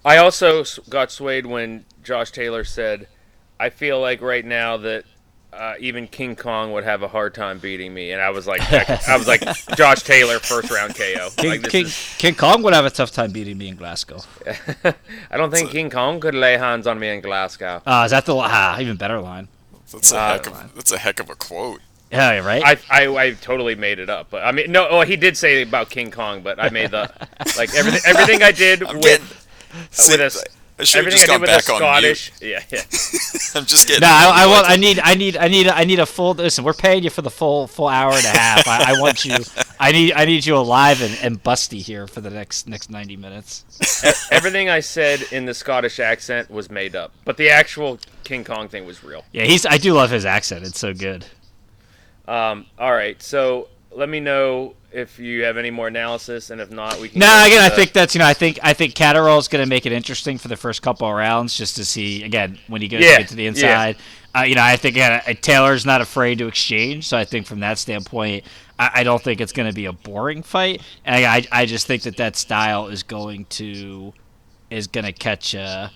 I 0.03 0.17
also 0.17 0.63
got 0.89 1.11
swayed 1.11 1.45
when 1.45 1.85
Josh 2.03 2.31
Taylor 2.31 2.63
said, 2.63 3.07
"I 3.59 3.69
feel 3.69 3.99
like 4.01 4.21
right 4.21 4.43
now 4.43 4.77
that 4.77 5.03
uh, 5.53 5.73
even 5.79 6.07
King 6.07 6.35
Kong 6.35 6.71
would 6.71 6.85
have 6.85 7.03
a 7.03 7.07
hard 7.07 7.35
time 7.35 7.59
beating 7.59 7.93
me," 7.93 8.11
and 8.11 8.19
I 8.21 8.31
was 8.31 8.47
like, 8.47 8.61
I 8.71 9.15
was 9.17 9.27
like, 9.27 9.41
Josh 9.75 10.01
Taylor 10.01 10.39
first 10.39 10.71
round 10.71 10.95
KO. 10.95 11.29
King, 11.37 11.49
like, 11.51 11.61
this 11.61 11.71
King, 11.71 11.85
is- 11.85 12.15
King 12.17 12.35
Kong 12.35 12.63
would 12.63 12.73
have 12.73 12.85
a 12.85 12.89
tough 12.89 13.11
time 13.11 13.31
beating 13.31 13.57
me 13.59 13.67
in 13.67 13.75
Glasgow. 13.75 14.21
I 15.29 15.37
don't 15.37 15.51
think 15.51 15.69
King 15.69 15.89
Kong 15.91 16.19
could 16.19 16.33
lay 16.35 16.57
hands 16.57 16.87
on 16.87 16.97
me 16.97 17.09
in 17.09 17.21
Glasgow. 17.21 17.81
Uh, 17.85 18.03
is 18.05 18.11
that 18.11 18.25
the 18.25 18.35
ah, 18.35 18.79
even 18.79 18.95
better 18.95 19.19
line? 19.19 19.49
That's 19.91 20.11
a 20.13 20.17
Uh, 20.17 20.31
heck 20.31 20.47
of 20.47 20.75
that's 20.75 20.91
a 20.93 20.97
heck 20.97 21.19
of 21.19 21.29
a 21.29 21.35
quote. 21.35 21.81
Yeah, 22.11 22.39
right. 22.45 22.61
I, 22.89 23.03
I, 23.05 23.17
I 23.17 23.31
totally 23.33 23.75
made 23.75 23.99
it 23.99 24.09
up, 24.09 24.29
but 24.29 24.43
I 24.43 24.51
mean, 24.51 24.71
no, 24.71 24.87
oh, 24.89 25.01
he 25.01 25.15
did 25.15 25.37
say 25.37 25.61
about 25.61 25.89
King 25.89 26.11
Kong, 26.11 26.41
but 26.41 26.59
I 26.59 26.69
made 26.69 26.91
the 26.91 27.09
like 27.57 27.73
everything, 27.73 28.01
everything 28.05 28.43
I 28.43 28.51
did 28.51 28.83
I'm 28.83 28.95
with 28.97 29.03
getting. 29.03 29.27
with 29.27 29.87
See, 29.91 30.21
a 30.21 30.25
s- 30.25 30.43
I 30.79 30.83
should 30.83 31.05
have 31.05 31.13
just 31.13 31.27
gone 31.27 31.39
did 31.39 31.41
with 31.41 31.49
a 31.51 31.53
back 31.53 31.69
on 31.69 32.01
mute. 32.01 32.17
Scottish, 32.17 32.31
yeah, 32.41 32.63
yeah. 32.71 32.79
I'm 33.59 33.65
just 33.65 33.87
getting. 33.87 34.01
No, 34.01 34.07
I, 34.07 34.43
I 34.43 34.47
want. 34.47 34.67
I 34.67 34.77
need. 34.77 34.99
I 34.99 35.13
need. 35.13 35.37
I 35.37 35.47
need. 35.47 35.67
I 35.67 35.83
need 35.83 35.99
a 35.99 36.05
full. 36.07 36.33
Listen, 36.33 36.63
we're 36.63 36.73
paying 36.73 37.03
you 37.03 37.11
for 37.11 37.21
the 37.21 37.29
full 37.29 37.67
full 37.67 37.87
hour 37.87 38.11
and 38.13 38.25
a 38.25 38.29
half. 38.29 38.67
I, 38.67 38.93
I 38.95 38.99
want 38.99 39.23
you. 39.23 39.35
I 39.79 39.91
need. 39.91 40.13
I 40.13 40.25
need 40.25 40.43
you 40.45 40.57
alive 40.57 41.01
and, 41.03 41.15
and 41.21 41.41
busty 41.43 41.81
here 41.81 42.07
for 42.07 42.19
the 42.21 42.31
next 42.31 42.67
next 42.67 42.89
ninety 42.89 43.15
minutes. 43.15 43.63
Everything 44.31 44.69
I 44.69 44.79
said 44.79 45.21
in 45.31 45.45
the 45.45 45.53
Scottish 45.53 45.99
accent 45.99 46.49
was 46.49 46.71
made 46.71 46.95
up, 46.95 47.11
but 47.25 47.37
the 47.37 47.51
actual 47.51 47.99
King 48.23 48.43
Kong 48.43 48.67
thing 48.67 48.85
was 48.85 49.03
real. 49.03 49.23
Yeah, 49.31 49.43
he's. 49.43 49.65
I 49.67 49.77
do 49.77 49.93
love 49.93 50.09
his 50.09 50.25
accent. 50.25 50.65
It's 50.65 50.79
so 50.79 50.93
good. 50.95 51.25
Um, 52.27 52.65
all 52.77 52.91
right, 52.91 53.21
so 53.21 53.67
let 53.91 54.09
me 54.09 54.19
know 54.19 54.75
if 54.91 55.19
you 55.19 55.43
have 55.43 55.57
any 55.57 55.71
more 55.71 55.87
analysis, 55.87 56.49
and 56.49 56.59
if 56.59 56.71
not, 56.71 56.99
we 56.99 57.09
can. 57.09 57.19
No, 57.19 57.25
go 57.25 57.47
again, 57.47 57.63
I 57.63 57.69
think 57.69 57.93
that's 57.93 58.13
you 58.13 58.19
know, 58.19 58.25
I 58.25 58.33
think 58.33 58.59
I 58.61 58.73
think 58.73 58.93
Catterall's 58.93 59.47
going 59.47 59.63
to 59.63 59.69
make 59.69 59.85
it 59.85 59.91
interesting 59.91 60.37
for 60.37 60.47
the 60.47 60.57
first 60.57 60.81
couple 60.81 61.07
of 61.07 61.15
rounds, 61.15 61.55
just 61.55 61.75
to 61.77 61.85
see 61.85 62.23
again 62.23 62.59
when 62.67 62.81
he 62.81 62.87
goes 62.87 63.01
Yeah, 63.01 63.17
to 63.19 63.25
to 63.25 63.35
the 63.35 63.47
inside. 63.47 63.97
Uh, 64.33 64.41
you 64.43 64.55
know, 64.55 64.63
I 64.63 64.77
think 64.77 64.97
uh, 64.97 65.19
Taylor's 65.41 65.85
not 65.85 65.99
afraid 65.99 66.37
to 66.37 66.47
exchange, 66.47 67.07
so 67.07 67.17
I 67.17 67.25
think 67.25 67.45
from 67.45 67.59
that 67.61 67.77
standpoint, 67.77 68.45
I, 68.79 68.91
I 68.95 69.03
don't 69.03 69.21
think 69.21 69.41
it's 69.41 69.51
going 69.51 69.67
to 69.67 69.75
be 69.75 69.85
a 69.85 69.93
boring 69.93 70.41
fight. 70.41 70.81
And 71.03 71.25
I, 71.25 71.37
I, 71.37 71.47
I 71.51 71.65
just 71.65 71.85
think 71.85 72.03
that 72.03 72.15
that 72.17 72.37
style 72.37 72.87
is 72.87 73.03
going 73.03 73.45
to 73.45 74.13
is 74.69 74.87
going 74.87 75.05
to 75.05 75.11
catch 75.11 75.53
uh, 75.53 75.89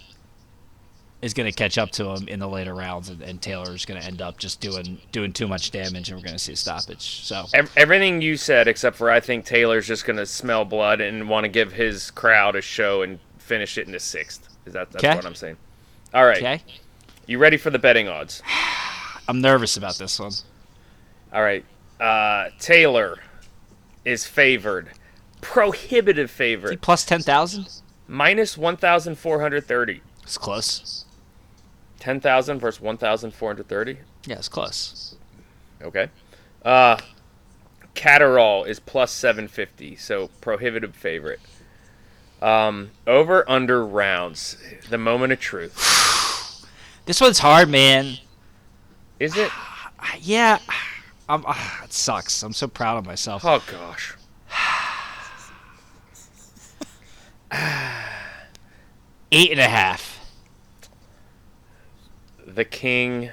is 1.21 1.33
going 1.33 1.49
to 1.49 1.55
catch 1.55 1.77
up 1.77 1.89
to 1.91 2.05
him 2.09 2.27
in 2.27 2.39
the 2.39 2.47
later 2.47 2.73
rounds, 2.75 3.09
and, 3.09 3.21
and 3.21 3.41
Taylor's 3.41 3.85
going 3.85 3.99
to 3.99 4.05
end 4.05 4.21
up 4.21 4.37
just 4.37 4.59
doing 4.61 4.99
doing 5.11 5.33
too 5.33 5.47
much 5.47 5.71
damage, 5.71 6.09
and 6.09 6.17
we're 6.19 6.23
going 6.23 6.35
to 6.35 6.39
see 6.43 6.53
a 6.53 6.55
stoppage. 6.55 7.23
So 7.25 7.45
everything 7.75 8.21
you 8.21 8.37
said, 8.37 8.67
except 8.67 8.95
for 8.97 9.09
I 9.09 9.19
think 9.19 9.45
Taylor's 9.45 9.87
just 9.87 10.05
going 10.05 10.17
to 10.17 10.25
smell 10.25 10.65
blood 10.65 11.01
and 11.01 11.27
want 11.29 11.45
to 11.45 11.49
give 11.49 11.71
his 11.73 12.11
crowd 12.11 12.55
a 12.55 12.61
show 12.61 13.01
and 13.01 13.19
finish 13.39 13.77
it 13.77 13.87
in 13.87 13.93
the 13.93 13.99
sixth. 13.99 14.47
Is 14.65 14.73
that 14.73 14.91
that's 14.91 15.03
Okay. 15.03 15.15
what 15.15 15.25
I'm 15.25 15.35
saying? 15.35 15.57
All 16.13 16.25
right, 16.25 16.37
okay, 16.37 16.63
you 17.27 17.37
ready 17.39 17.57
for 17.57 17.69
the 17.69 17.79
betting 17.79 18.07
odds? 18.07 18.41
I'm 19.27 19.41
nervous 19.41 19.77
about 19.77 19.97
this 19.97 20.19
one. 20.19 20.31
All 21.33 21.41
right, 21.41 21.65
uh, 21.99 22.49
Taylor 22.59 23.17
is 24.03 24.25
favored, 24.25 24.91
prohibitive 25.41 26.29
favorite, 26.29 26.81
Plus 26.81 27.03
ten 27.05 27.21
thousand. 27.21 27.67
minus 28.07 28.57
one 28.57 28.77
thousand 28.77 29.15
four 29.17 29.41
hundred 29.41 29.65
thirty. 29.65 30.01
It's 30.23 30.37
close. 30.37 31.04
Ten 32.05 32.21
thousand 32.21 32.59
versus 32.59 32.79
one 32.79 32.97
thousand 32.97 33.31
four 33.31 33.49
hundred 33.49 33.67
thirty. 33.67 33.97
Yeah, 34.27 34.35
it's 34.35 34.47
close. 34.47 35.15
Okay. 35.81 36.09
Uh, 36.63 36.97
Catterall 37.95 38.63
is 38.65 38.79
plus 38.79 39.11
750, 39.11 39.95
so 39.95 40.29
prohibitive 40.39 40.95
favorite. 40.95 41.39
Um, 42.43 42.91
over 43.07 43.43
under 43.49 43.83
rounds, 43.83 44.55
the 44.87 44.99
moment 44.99 45.33
of 45.33 45.39
truth. 45.39 45.73
This 47.05 47.19
one's 47.21 47.39
hard, 47.39 47.69
man. 47.69 48.19
Is 49.19 49.35
it? 49.35 49.51
Yeah, 50.21 50.59
I'm, 51.27 51.43
ah, 51.47 51.83
it 51.85 51.91
sucks. 51.91 52.43
I'm 52.43 52.53
so 52.53 52.67
proud 52.67 52.99
of 52.99 53.07
myself. 53.07 53.43
Oh 53.43 53.63
gosh. 53.71 54.15
Eight 59.31 59.49
and 59.49 59.59
a 59.59 59.67
half. 59.67 60.14
The 62.45 62.65
king 62.65 63.31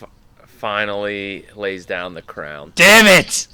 f- 0.00 0.08
finally 0.46 1.46
lays 1.54 1.86
down 1.86 2.14
the 2.14 2.22
crown. 2.22 2.72
Damn 2.74 3.06
it! 3.06 3.46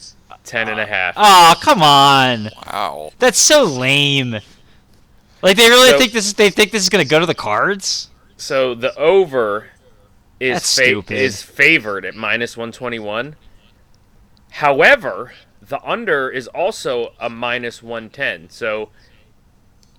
Ten 0.44 0.68
and 0.68 0.78
a 0.78 0.86
half. 0.86 1.14
Oh, 1.16 1.54
come 1.60 1.82
on. 1.82 2.50
Wow. 2.66 3.10
That's 3.18 3.38
so 3.38 3.64
lame. 3.64 4.36
Like 5.42 5.56
they 5.56 5.68
really 5.68 5.90
So- 5.90 5.98
think 5.98 6.12
this 6.12 6.26
is 6.26 6.34
they 6.34 6.50
think 6.50 6.70
this 6.70 6.82
is 6.82 6.88
gonna 6.88 7.04
go 7.04 7.18
to 7.20 7.26
the 7.26 7.34
cards? 7.34 8.08
So 8.36 8.74
the 8.74 8.94
over 8.96 9.68
is 10.38 10.54
That's 10.56 10.76
fa- 10.76 10.84
stupid. 10.84 11.16
is 11.18 11.42
favored 11.42 12.04
at 12.04 12.14
minus 12.14 12.56
121. 12.56 13.34
However, 14.50 15.32
the 15.60 15.80
under 15.82 16.28
is 16.30 16.46
also 16.48 17.12
a 17.18 17.28
minus 17.28 17.82
110. 17.82 18.50
So 18.50 18.90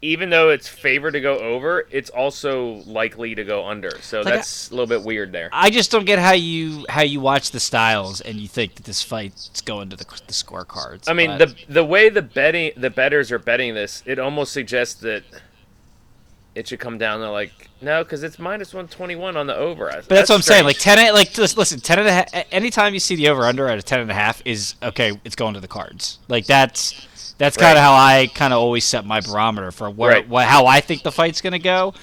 even 0.02 0.30
though 0.30 0.50
it's 0.50 0.68
favored 0.68 1.12
to 1.12 1.22
go 1.22 1.38
over, 1.40 1.88
it's 1.92 2.10
also 2.10 2.84
likely 2.86 3.34
to 3.36 3.44
go 3.44 3.66
under. 3.66 3.92
So 4.02 4.22
Like, 4.22 4.36
that's 4.36 4.70
a 4.70 4.72
little 4.72 4.88
bit 4.88 5.04
weird 5.04 5.32
there. 5.32 5.50
I 5.52 5.70
just 5.70 5.92
don't 5.92 6.06
get 6.06 6.20
how 6.20 6.34
you 6.34 6.86
how 6.90 7.02
you 7.02 7.20
watch 7.20 7.52
the 7.52 7.60
styles 7.60 8.22
and 8.22 8.38
you 8.38 8.48
think 8.48 8.76
that 8.76 8.86
this 8.86 9.02
fight's 9.02 9.62
going 9.62 9.90
to 9.90 9.96
the 9.96 10.06
the 10.06 10.34
scorecards. 10.34 11.10
I 11.10 11.14
mean, 11.14 11.38
but- 11.38 11.50
the 11.50 11.74
the 11.74 11.86
way 11.86 12.10
the 12.10 12.22
betting 12.22 12.74
the 12.78 12.90
betters 12.90 13.32
are 13.32 13.40
betting 13.40 13.74
this, 13.74 14.04
it 14.06 14.20
almost 14.20 14.54
suggests 14.54 14.96
that 15.02 15.24
it 16.58 16.68
should 16.68 16.80
come 16.80 16.98
down 16.98 17.20
to 17.20 17.30
like 17.30 17.52
no, 17.82 18.04
because 18.04 18.24
it's 18.24 18.40
minus 18.40 18.74
121 18.74 19.38
on 19.38 19.46
the 19.46 19.56
over. 19.56 19.86
But 19.92 20.10
that's, 20.10 20.30
what 20.30 20.38
I'm 20.38 20.42
saying. 20.42 20.64
Like 20.66 20.80
ten, 20.80 21.14
like 21.14 21.38
listen, 21.38 21.80
ten 21.80 22.00
and 22.00 22.08
a 22.08 22.12
half. 22.12 22.46
Anytime 22.52 22.96
you 22.96 23.00
see 23.00 23.16
the 23.16 23.30
over 23.30 23.44
under 23.44 23.68
at 23.68 23.78
a 23.78 23.84
ten 23.84 24.00
and 24.00 24.10
a 24.10 24.16
half 24.16 24.42
is 24.46 24.74
okay. 24.82 25.20
It's 25.24 25.36
going 25.36 25.54
to 25.54 25.60
the 25.60 25.68
cards. 25.68 26.18
Like 26.28 26.46
that's 26.48 27.08
that's 27.38 27.58
kind 27.58 27.76
Right. 27.76 27.78
of 27.78 27.84
how 27.84 27.94
I 27.94 28.28
kind 28.34 28.54
of 28.54 28.60
always 28.60 28.86
set 28.86 29.06
my 29.06 29.20
barometer 29.22 29.72
for 29.72 29.90
where 29.90 30.12
Right. 30.12 30.28
what, 30.28 30.46
how 30.48 30.66
I 30.66 30.80
think 30.82 31.04
the 31.04 31.12
fight's 31.12 31.42
gonna 31.42 31.60
go, 31.60 31.94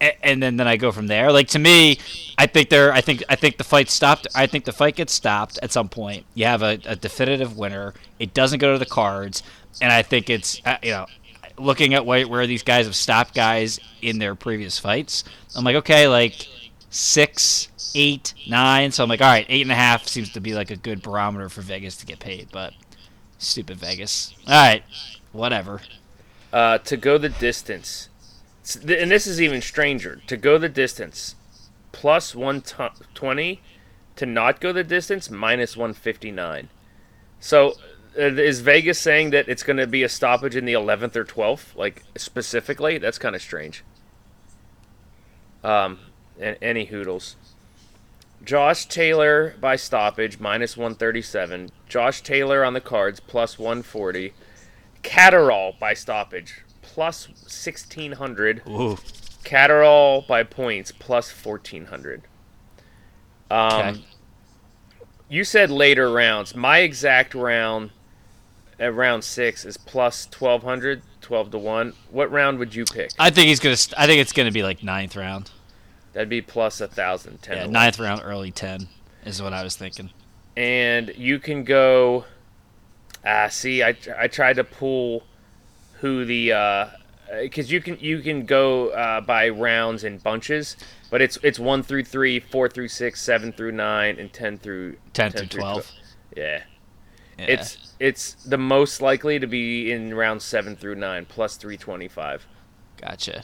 A- 0.00 0.26
and 0.26 0.42
then 0.42 0.56
then 0.56 0.66
I 0.66 0.76
go 0.76 0.90
from 0.92 1.06
there. 1.06 1.30
Like 1.32 1.48
to 1.48 1.58
me, 1.58 1.98
I 2.36 2.46
think 2.46 2.68
there. 2.70 2.92
I 2.92 3.00
think 3.00 3.22
I 3.28 3.36
think 3.36 3.56
the 3.58 3.64
fight 3.64 3.88
stopped. 3.90 4.26
I 4.34 4.46
think 4.46 4.64
the 4.64 4.72
fight 4.72 4.96
gets 4.96 5.12
stopped 5.12 5.58
at 5.62 5.70
some 5.72 5.88
point. 5.88 6.26
You 6.34 6.46
have 6.46 6.62
a, 6.62 6.78
a 6.86 6.96
definitive 6.96 7.56
winner. 7.56 7.94
It 8.18 8.34
doesn't 8.34 8.58
go 8.58 8.72
to 8.72 8.78
the 8.78 8.86
cards, 8.86 9.42
and 9.80 9.92
I 9.92 10.02
think 10.02 10.28
it's 10.30 10.60
uh, 10.64 10.76
you 10.82 10.90
know. 10.90 11.06
Looking 11.56 11.94
at 11.94 12.04
where, 12.04 12.26
where 12.26 12.48
these 12.48 12.64
guys 12.64 12.86
have 12.86 12.96
stopped 12.96 13.32
guys 13.32 13.78
in 14.02 14.18
their 14.18 14.34
previous 14.34 14.76
fights, 14.80 15.22
I'm 15.54 15.62
like, 15.62 15.76
okay, 15.76 16.08
like 16.08 16.48
six, 16.90 17.68
eight, 17.94 18.34
nine. 18.48 18.90
So 18.90 19.02
I'm 19.04 19.08
like, 19.08 19.20
all 19.20 19.28
right, 19.28 19.46
eight 19.48 19.62
and 19.62 19.70
a 19.70 19.76
half 19.76 20.08
seems 20.08 20.32
to 20.32 20.40
be 20.40 20.54
like 20.54 20.70
a 20.72 20.76
good 20.76 21.00
barometer 21.02 21.48
for 21.48 21.60
Vegas 21.60 21.96
to 21.98 22.06
get 22.06 22.18
paid. 22.18 22.48
But 22.50 22.72
stupid 23.38 23.78
Vegas. 23.78 24.34
All 24.46 24.54
right, 24.54 24.84
whatever. 25.32 25.80
uh, 26.52 26.78
to 26.78 26.96
go 26.96 27.18
the 27.18 27.28
distance, 27.28 28.08
and 28.80 29.10
this 29.10 29.26
is 29.26 29.40
even 29.40 29.60
stranger. 29.60 30.20
To 30.26 30.36
go 30.36 30.58
the 30.58 30.68
distance, 30.68 31.34
plus 31.92 32.34
one 32.34 32.62
twenty. 33.14 33.60
To 34.16 34.26
not 34.26 34.60
go 34.60 34.72
the 34.72 34.84
distance, 34.84 35.28
minus 35.28 35.76
one 35.76 35.92
fifty 35.92 36.30
nine. 36.30 36.68
So, 37.40 37.72
uh, 38.16 38.22
is 38.22 38.60
Vegas 38.60 38.98
saying 38.98 39.30
that 39.30 39.48
it's 39.48 39.64
going 39.64 39.76
to 39.78 39.88
be 39.88 40.04
a 40.04 40.08
stoppage 40.08 40.54
in 40.54 40.64
the 40.66 40.72
eleventh 40.72 41.16
or 41.16 41.24
twelfth, 41.24 41.74
like 41.74 42.04
specifically? 42.16 42.96
That's 42.98 43.18
kind 43.18 43.34
of 43.34 43.42
strange. 43.42 43.82
Um, 45.64 45.98
a- 46.40 46.62
any 46.62 46.84
hoodles. 46.84 47.34
Josh 48.44 48.86
Taylor 48.86 49.54
by 49.60 49.76
stoppage 49.76 50.38
minus 50.38 50.76
137. 50.76 51.70
Josh 51.88 52.22
Taylor 52.22 52.64
on 52.64 52.74
the 52.74 52.80
cards 52.80 53.20
plus 53.20 53.58
140. 53.58 54.32
Catterall 55.02 55.74
by 55.78 55.94
stoppage 55.94 56.62
plus 56.82 57.28
1600. 57.28 58.62
Ooh. 58.68 58.98
Catterall 59.44 60.22
by 60.26 60.42
points 60.42 60.92
plus 60.92 61.30
1400. 61.30 62.22
Um, 63.50 63.72
Okay. 63.72 64.04
You 65.28 65.44
said 65.44 65.70
later 65.70 66.10
rounds. 66.12 66.54
My 66.54 66.78
exact 66.78 67.34
round 67.34 67.90
at 68.78 68.94
round 68.94 69.24
six 69.24 69.64
is 69.64 69.76
plus 69.76 70.26
1200, 70.38 71.02
12 71.22 71.50
to 71.50 71.58
1. 71.58 71.92
What 72.10 72.30
round 72.30 72.58
would 72.58 72.74
you 72.74 72.84
pick? 72.84 73.10
I 73.18 73.30
think 73.30 73.48
he's 73.48 73.58
gonna. 73.58 73.76
St- 73.76 73.98
I 73.98 74.06
think 74.06 74.20
it's 74.20 74.32
gonna 74.32 74.52
be 74.52 74.62
like 74.62 74.82
ninth 74.82 75.16
round. 75.16 75.50
That'd 76.14 76.28
be 76.28 76.40
plus 76.40 76.78
plus 76.78 76.80
1000, 76.96 77.42
10 77.42 77.56
Yeah, 77.56 77.66
ninth 77.66 77.98
round, 77.98 78.22
early 78.24 78.50
ten 78.50 78.88
is 79.26 79.42
what 79.42 79.52
I 79.52 79.62
was 79.62 79.76
thinking. 79.76 80.10
and 80.56 81.12
you 81.16 81.38
can 81.38 81.64
go. 81.64 82.24
Ah, 83.26 83.48
see, 83.48 83.82
I, 83.82 83.96
I 84.18 84.28
tried 84.28 84.54
to 84.56 84.64
pull 84.64 85.24
who 86.00 86.24
the 86.24 86.52
because 87.40 87.72
you 87.72 87.80
can 87.80 87.98
you 88.00 88.20
can 88.20 88.44
go 88.46 88.90
uh, 88.90 89.20
by 89.22 89.48
rounds 89.48 90.04
in 90.04 90.18
bunches, 90.18 90.76
but 91.10 91.20
it's 91.22 91.38
it's 91.42 91.58
one 91.58 91.82
through 91.82 92.04
three, 92.04 92.38
four 92.38 92.68
through 92.68 92.88
six, 92.88 93.20
seven 93.20 93.52
through 93.52 93.72
nine, 93.72 94.18
and 94.18 94.32
ten 94.32 94.58
through 94.58 94.96
10 95.14 95.32
through 95.32 95.46
12. 95.46 95.90
Yeah. 96.36 96.62
Yeah. 97.38 97.44
it's 97.48 97.94
it's 97.98 98.34
the 98.44 98.58
most 98.58 99.00
likely 99.00 99.40
to 99.40 99.46
be 99.48 99.90
in 99.90 100.14
round 100.14 100.40
seven 100.42 100.76
through 100.76 100.94
nine, 100.96 101.24
plus 101.24 101.56
three 101.56 101.76
twenty 101.76 102.06
five. 102.06 102.46
gotcha. 103.00 103.42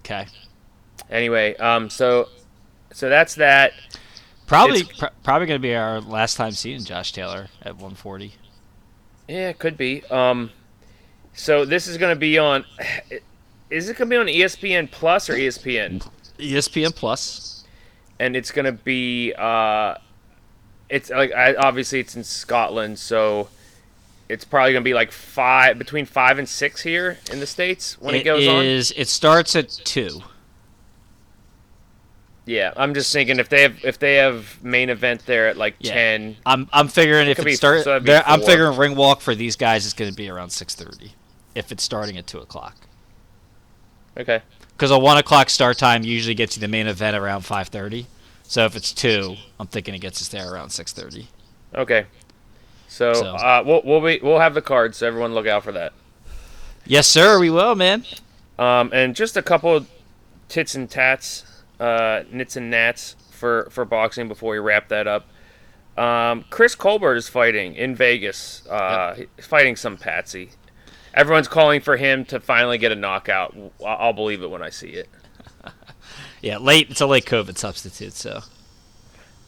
Okay. 0.00 0.26
Anyway, 1.12 1.54
um, 1.56 1.88
so 1.90 2.28
so 2.92 3.08
that's 3.08 3.36
that. 3.36 3.72
Probably 4.46 4.82
pr- 4.84 5.06
probably 5.22 5.46
gonna 5.46 5.58
be 5.60 5.74
our 5.76 6.00
last 6.00 6.36
time 6.36 6.52
seeing 6.52 6.82
Josh 6.82 7.12
Taylor 7.12 7.48
at 7.62 7.74
140. 7.74 8.34
Yeah, 9.28 9.50
it 9.50 9.58
could 9.58 9.76
be. 9.76 10.02
Um, 10.10 10.50
so 11.32 11.64
this 11.64 11.86
is 11.86 11.96
going 11.96 12.14
to 12.14 12.18
be 12.18 12.38
on. 12.38 12.64
Is 13.70 13.88
it 13.88 13.96
going 13.96 14.10
to 14.10 14.14
be 14.14 14.16
on 14.18 14.26
ESPN 14.26 14.90
Plus 14.90 15.30
or 15.30 15.34
ESPN? 15.34 16.06
ESPN 16.38 16.94
Plus. 16.94 17.64
And 18.18 18.36
it's 18.36 18.50
going 18.50 18.66
to 18.66 18.72
be. 18.72 19.32
Uh, 19.32 19.94
it's 20.90 21.08
like 21.08 21.32
I, 21.32 21.54
obviously 21.54 22.00
it's 22.00 22.16
in 22.16 22.24
Scotland, 22.24 22.98
so 22.98 23.48
it's 24.28 24.44
probably 24.44 24.72
going 24.72 24.82
to 24.82 24.88
be 24.88 24.92
like 24.92 25.12
five 25.12 25.78
between 25.78 26.04
five 26.04 26.38
and 26.38 26.46
six 26.48 26.82
here 26.82 27.16
in 27.32 27.40
the 27.40 27.46
states 27.46 27.98
when 28.00 28.14
it, 28.14 28.18
It 28.18 28.24
goes 28.24 28.46
on. 28.46 28.64
is- 28.64 28.92
It 28.96 29.08
starts 29.08 29.56
at 29.56 29.70
two. 29.70 30.20
Yeah, 32.44 32.72
I'm 32.76 32.92
just 32.94 33.12
thinking 33.12 33.38
if 33.38 33.48
they 33.48 33.62
have 33.62 33.84
if 33.84 33.98
they 34.00 34.16
have 34.16 34.62
main 34.64 34.90
event 34.90 35.24
there 35.26 35.48
at 35.48 35.56
like 35.56 35.76
Yeah. 35.78 35.92
ten. 35.94 36.36
I'm 36.44 36.68
I'm 36.72 36.88
figuring 36.88 37.28
if 37.28 37.38
it 37.38 37.44
be- 37.44 37.54
starts, 37.54 37.84
so 37.84 38.00
I'm 38.26 38.40
figuring 38.42 38.76
ring 38.76 38.96
walk 38.96 39.20
for 39.20 39.34
these 39.34 39.54
guys 39.56 39.86
is 39.86 39.92
going 39.92 40.10
to 40.10 40.16
be 40.16 40.28
around 40.28 40.48
6:30. 40.48 41.12
If 41.54 41.70
it's 41.70 41.82
starting 41.84 42.16
at 42.18 42.26
two 42.26 42.38
o'clock, 42.40 42.74
Okay. 44.18 44.42
because 44.76 44.90
a 44.90 44.98
one 44.98 45.18
o'clock 45.18 45.50
start 45.50 45.78
time 45.78 46.02
usually 46.02 46.34
gets 46.34 46.56
you 46.56 46.60
the 46.60 46.68
main 46.68 46.86
event 46.88 47.16
around 47.16 47.42
5:30. 47.42 48.06
So 48.44 48.64
if 48.64 48.74
it's 48.74 48.92
two, 48.92 49.36
I'm 49.60 49.68
thinking 49.68 49.94
it 49.94 50.00
gets 50.00 50.20
us 50.20 50.28
there 50.28 50.52
around 50.52 50.70
6:30. 50.70 51.26
Okay. 51.74 52.06
So, 52.88 53.14
So- 53.14 53.26
Uh, 53.36 53.62
we'll 53.64 53.82
we'll 53.84 54.00
be, 54.00 54.18
we'll 54.22 54.40
have 54.40 54.54
the 54.54 54.62
cards, 54.62 54.98
so 54.98 55.06
everyone 55.06 55.32
look 55.34 55.46
out 55.46 55.62
for 55.64 55.72
that. 55.72 55.92
Yes, 56.84 57.06
sir. 57.06 57.38
We 57.38 57.48
will, 57.50 57.74
man. 57.76 58.04
Um, 58.58 58.90
and 58.92 59.14
just 59.14 59.36
a 59.36 59.42
couple 59.42 59.74
of 59.76 59.86
tits 60.48 60.74
and 60.74 60.90
tats, 60.90 61.44
uh, 61.82 62.24
nits 62.30 62.56
and 62.56 62.70
nats 62.70 63.16
for, 63.30 63.68
for 63.70 63.84
boxing 63.84 64.28
before 64.28 64.52
we 64.52 64.58
wrap 64.58 64.88
that 64.88 65.06
up. 65.06 65.26
Um, 65.98 66.44
Chris 66.48 66.74
Colbert 66.74 67.16
is 67.16 67.28
fighting 67.28 67.74
in 67.74 67.94
Vegas. 67.94 68.66
Uh, 68.66 69.14
He's 69.36 69.46
fighting 69.46 69.76
some 69.76 69.96
patsy. 69.96 70.50
Everyone's 71.12 71.48
calling 71.48 71.80
for 71.80 71.96
him 71.96 72.24
to 72.26 72.40
finally 72.40 72.78
get 72.78 72.92
a 72.92 72.94
knockout. 72.94 73.54
I'll 73.84 74.12
believe 74.14 74.42
it 74.42 74.50
when 74.50 74.62
I 74.62 74.70
see 74.70 74.90
it. 74.90 75.08
Yeah, 76.40 76.58
late. 76.58 76.90
It's 76.90 77.00
a 77.00 77.06
late 77.06 77.24
COVID 77.24 77.56
substitute, 77.56 78.14
so 78.14 78.40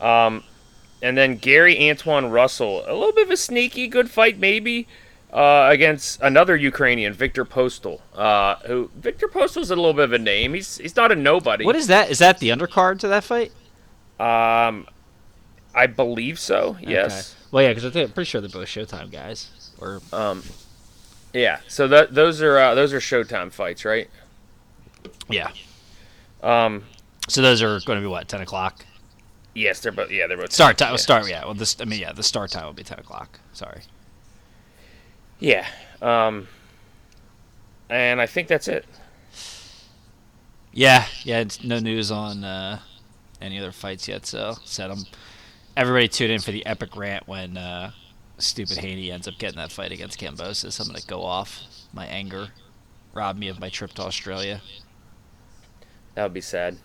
Um, 0.00 0.44
and 1.02 1.18
then 1.18 1.36
Gary 1.38 1.74
Antuanne 1.74 2.30
Russell, 2.30 2.84
a 2.86 2.94
little 2.94 3.12
bit 3.12 3.24
of 3.26 3.30
a 3.32 3.36
sneaky 3.36 3.88
good 3.88 4.08
fight, 4.10 4.38
maybe, 4.38 4.86
uh, 5.34 5.68
against 5.70 6.20
another 6.22 6.54
Ukrainian, 6.56 7.12
Viktor 7.12 7.44
Postol. 7.44 8.00
Uh, 8.14 8.54
who 8.66 8.90
Viktor 8.94 9.26
Postol's 9.28 9.70
a 9.70 9.76
little 9.76 9.92
bit 9.92 10.04
of 10.04 10.12
a 10.12 10.18
name. 10.18 10.54
He's 10.54 10.78
he's 10.78 10.96
not 10.96 11.10
a 11.12 11.16
nobody. 11.16 11.64
what 11.64 11.76
is 11.76 11.88
that? 11.88 12.10
Is 12.10 12.20
that 12.20 12.38
the 12.38 12.48
undercard 12.50 13.00
to 13.00 13.08
that 13.08 13.24
fight? 13.24 13.52
Um, 14.20 14.86
I 15.74 15.86
believe 15.88 16.38
so. 16.38 16.76
Yes. 16.80 17.34
Okay. 17.34 17.48
Well, 17.50 17.62
yeah, 17.64 17.68
because 17.74 17.84
I'm 17.84 18.10
pretty 18.12 18.28
sure 18.28 18.40
they're 18.40 18.48
both 18.50 18.68
Showtime 18.68 19.10
guys. 19.10 19.50
Or 19.80 20.00
Um, 20.12 20.42
yeah. 21.32 21.58
So 21.68 21.88
that 21.88 22.14
those 22.14 22.40
are 22.40 22.56
uh, 22.58 22.74
those 22.74 22.92
are 22.92 23.00
Showtime 23.00 23.52
fights, 23.52 23.84
right? 23.84 24.08
yeah. 25.28 25.50
Um, 26.42 26.84
So 27.28 27.42
those 27.42 27.62
are 27.62 27.80
going 27.80 27.96
to 27.98 28.00
be 28.00 28.06
what 28.06 28.28
10 28.28 28.40
o'clock 28.42 28.84
yes, 29.54 29.80
they're 29.80 29.92
both. 29.92 30.10
Yeah, 30.10 30.26
they're 30.26 30.36
both. 30.36 30.52
start 30.52 30.78
time. 30.78 30.92
Yeah. 30.92 30.96
Start. 30.96 31.28
Yeah. 31.28 31.44
Well, 31.44 31.54
this. 31.54 31.76
I 31.80 31.84
mean, 31.84 32.00
yeah. 32.00 32.12
The 32.12 32.22
start 32.22 32.50
time 32.50 32.66
will 32.66 32.72
be 32.72 32.82
10 32.82 32.98
o'clock. 32.98 33.38
Sorry. 33.52 33.82
Yeah. 35.38 35.66
Um, 36.00 36.48
and 37.88 38.20
I 38.20 38.26
think 38.26 38.48
that's 38.48 38.68
it. 38.68 38.86
Yeah. 40.72 41.06
Yeah. 41.22 41.44
No 41.62 41.78
news 41.78 42.10
on 42.10 42.44
uh, 42.44 42.80
any 43.40 43.58
other 43.58 43.72
fights 43.72 44.08
yet. 44.08 44.26
So 44.26 44.54
said 44.64 44.90
I'm. 44.90 45.04
Everybody 45.76 46.06
tune 46.06 46.30
in 46.30 46.40
for 46.40 46.52
the 46.52 46.64
epic 46.66 46.94
rant 46.96 47.26
when 47.26 47.56
uh, 47.56 47.90
stupid 48.38 48.78
Haney 48.78 49.10
ends 49.10 49.26
up 49.26 49.38
getting 49.38 49.56
that 49.58 49.72
fight 49.72 49.90
against 49.90 50.20
Kambosos. 50.20 50.80
I'm 50.80 50.86
gonna 50.86 51.00
go 51.06 51.22
off. 51.22 51.62
My 51.92 52.06
anger 52.06 52.48
robbed 53.12 53.38
me 53.38 53.48
of 53.48 53.58
my 53.60 53.68
trip 53.68 53.92
to 53.94 54.02
Australia. 54.02 54.60
That 56.14 56.22
would 56.22 56.32
be 56.32 56.40
sad. 56.40 56.76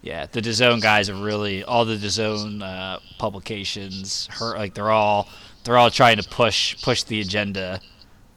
Yeah, 0.00 0.26
the 0.26 0.40
DAZN 0.40 0.80
guys 0.80 1.10
are 1.10 1.14
really 1.14 1.64
all 1.64 1.84
the 1.84 1.96
DAZN 1.96 2.62
uh, 2.62 3.00
publications. 3.18 4.28
Her 4.32 4.56
like 4.56 4.74
they're 4.74 4.90
all 4.90 5.28
they're 5.68 5.76
all 5.76 5.90
trying 5.90 6.16
to 6.16 6.26
push 6.26 6.82
push 6.82 7.02
the 7.02 7.20
agenda 7.20 7.78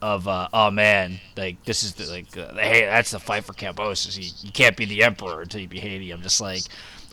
of 0.02 0.28
uh, 0.28 0.48
oh 0.52 0.70
man, 0.70 1.18
like 1.36 1.64
this 1.64 1.82
is 1.82 1.94
the 1.94 2.04
like 2.12 2.36
uh, 2.36 2.52
hey 2.56 2.84
that's 2.84 3.10
the 3.12 3.18
fight 3.18 3.42
for 3.44 3.54
Kambosos. 3.54 4.18
You, 4.18 4.30
you 4.46 4.52
can't 4.52 4.76
be 4.76 4.84
the 4.84 5.02
emperor 5.02 5.40
until 5.40 5.60
you 5.62 5.66
be 5.68 5.80
Haiti. 5.80 6.10
I'm 6.10 6.20
just 6.22 6.40
like. 6.40 6.62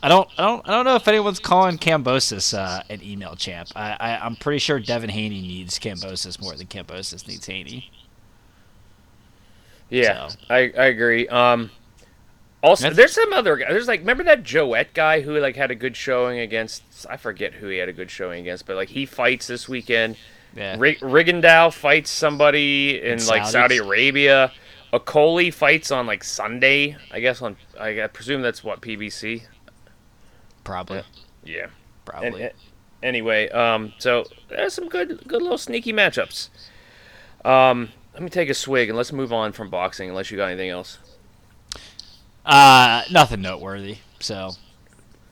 I 0.01 0.08
don't, 0.08 0.29
I 0.38 0.43
don't, 0.43 0.65
I 0.65 0.71
don't 0.71 0.86
know 0.86 0.95
if 0.95 1.10
anyone's 1.10 1.39
calling 1.39 1.77
Kambosos 1.77 2.58
uh, 2.58 2.82
an 2.89 3.03
email 3.03 3.36
champ. 3.36 3.67
I, 3.75 3.97
I, 3.99 4.25
I'm 4.25 4.38
pretty 4.38 4.60
sure 4.60 4.79
Devin 4.79 5.10
Haney 5.10 5.41
needs 5.41 5.77
Kambosos 5.77 6.41
more 6.41 6.55
than 6.55 6.67
Kambosos 6.67 7.27
needs 7.27 7.45
Haney. 7.45 7.91
Yeah, 9.89 10.27
So- 10.29 10.38
I, 10.49 10.58
I 10.77 10.86
agree. 10.86 11.27
Um, 11.27 11.69
also, 12.62 12.84
That's- 12.84 12.98
there's 12.98 13.13
some 13.13 13.32
other 13.34 13.56
guy. 13.58 13.72
There's 13.72 13.88
like, 13.88 14.02
remember 14.02 14.24
that 14.26 14.43
Joette 14.43 14.93
guy 14.93 15.22
who 15.22 15.38
like 15.39 15.56
had 15.56 15.72
a 15.72 15.76
good 15.76 15.95
showing 15.95 16.39
against? 16.39 16.84
I 17.10 17.17
forget 17.17 17.54
who 17.54 17.67
he 17.67 17.78
had 17.78 17.89
a 17.89 17.93
good 17.93 18.12
showing 18.12 18.41
against, 18.41 18.65
but 18.65 18.76
like 18.76 18.89
he 18.89 19.06
fights 19.06 19.48
this 19.48 19.69
weekend. 19.69 20.17
Yeah. 20.56 20.76
Rig- 20.80 21.00
Rigondeaux 21.00 21.72
fights 21.74 22.10
somebody 22.10 23.00
in 23.02 23.19
In 23.19 23.26
like 23.28 23.43
Saudis? 23.43 23.52
Saudi 23.52 23.78
Arabia. 23.78 24.52
Okolie 24.91 25.54
fights 25.54 25.91
on 25.91 26.08
like 26.08 26.24
Sunday. 26.24 26.98
I 27.12 27.19
guess 27.19 27.41
on 27.41 27.56
I 27.80 28.08
presume 28.12 28.41
that's 28.41 28.63
what 28.63 28.82
PBC. 28.82 29.43
Probably, 30.63 31.04
Yeah. 31.43 31.63
And, 31.63 31.72
probably. 32.06 32.45
uh, 32.45 32.50
anyway, 33.04 33.50
um, 33.50 33.93
so 34.00 34.26
there's 34.50 34.74
some 34.74 34.89
good, 34.89 35.22
good 35.28 35.41
little 35.41 35.58
sneaky 35.58 35.93
matchups. 35.93 36.50
Um, 37.45 37.89
let 38.13 38.22
me 38.24 38.30
take 38.30 38.50
a 38.50 38.54
swig 38.54 38.89
and 38.89 38.98
let's 38.98 39.12
move 39.13 39.32
on 39.32 39.52
from 39.52 39.69
boxing. 39.69 40.10
Unless 40.10 40.32
you 40.32 40.38
got 40.38 40.48
anything 40.48 40.69
else. 40.69 40.98
Uh, 42.49 43.03
nothing 43.12 43.41
noteworthy. 43.41 43.97
So, 44.19 44.51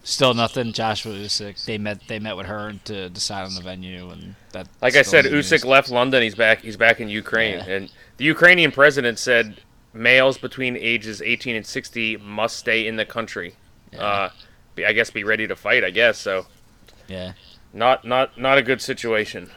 still 0.03 0.33
nothing. 0.33 0.71
Joshua 0.71 1.13
Usyk. 1.13 1.65
They 1.65 1.77
met. 1.77 2.01
They 2.07 2.19
met 2.19 2.37
with 2.37 2.45
her 2.45 2.73
to 2.85 3.09
decide 3.09 3.43
on 3.45 3.55
the 3.55 3.61
venue, 3.61 4.09
and 4.09 4.35
that. 4.51 4.67
Like 4.81 4.95
I 4.95 5.01
said, 5.01 5.25
news. 5.25 5.49
Usyk 5.51 5.65
left 5.65 5.89
London. 5.89 6.21
He's 6.21 6.35
back. 6.35 6.61
He's 6.61 6.77
back 6.77 6.99
in 7.01 7.09
Ukraine, 7.09 7.55
Yeah. 7.55 7.65
and 7.69 7.91
the 8.17 8.25
Ukrainian 8.25 8.71
president 8.71 9.17
said 9.19 9.61
males 9.93 10.37
between 10.37 10.77
ages 10.77 11.21
18 11.23 11.55
and 11.55 11.65
60 11.65 12.17
must 12.17 12.57
stay 12.57 12.85
in 12.85 12.97
the 12.97 13.05
country. 13.05 13.55
Uh, 13.97 14.29
be, 14.75 14.85
I 14.85 14.93
guess 14.93 15.09
be 15.09 15.23
ready 15.23 15.47
to 15.47 15.55
fight. 15.55 15.83
I 15.83 15.89
guess 15.89 16.19
so. 16.19 16.45
Yeah. 17.07 17.33
Not 17.73 18.05
not 18.05 18.37
not 18.37 18.57
a 18.59 18.61
good 18.61 18.81
situation. 18.81 19.49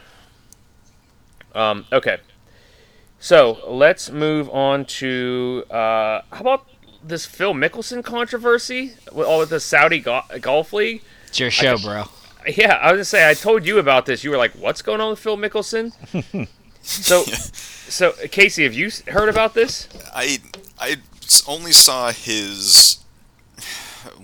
Um, 1.53 1.85
okay. 1.91 2.17
So 3.19 3.59
let's 3.67 4.09
move 4.09 4.49
on 4.49 4.85
to 4.85 5.63
uh, 5.69 6.21
how 6.31 6.39
about 6.41 6.65
this 7.03 7.25
Phil 7.25 7.53
Mickelson 7.53 8.03
controversy 8.03 8.93
with 9.11 9.27
all 9.27 9.39
with 9.39 9.49
the 9.49 9.59
Saudi 9.59 9.99
go- 9.99 10.23
Golf 10.39 10.73
League? 10.73 11.03
It's 11.27 11.39
your 11.39 11.51
show, 11.51 11.77
bro. 11.77 12.05
Yeah, 12.47 12.73
I 12.81 12.91
was 12.91 12.97
gonna 12.97 13.05
say 13.05 13.29
I 13.29 13.33
told 13.33 13.65
you 13.65 13.79
about 13.79 14.05
this. 14.05 14.23
You 14.23 14.31
were 14.31 14.37
like, 14.37 14.53
"What's 14.53 14.81
going 14.81 14.99
on 14.99 15.11
with 15.11 15.19
Phil 15.19 15.37
Mickelson?" 15.37 15.93
so, 16.81 17.23
so 17.23 18.13
Casey, 18.31 18.63
have 18.63 18.73
you 18.73 18.89
heard 19.07 19.29
about 19.29 19.53
this? 19.53 19.87
I 20.13 20.39
I 20.79 20.97
only 21.47 21.71
saw 21.71 22.11
his 22.11 22.99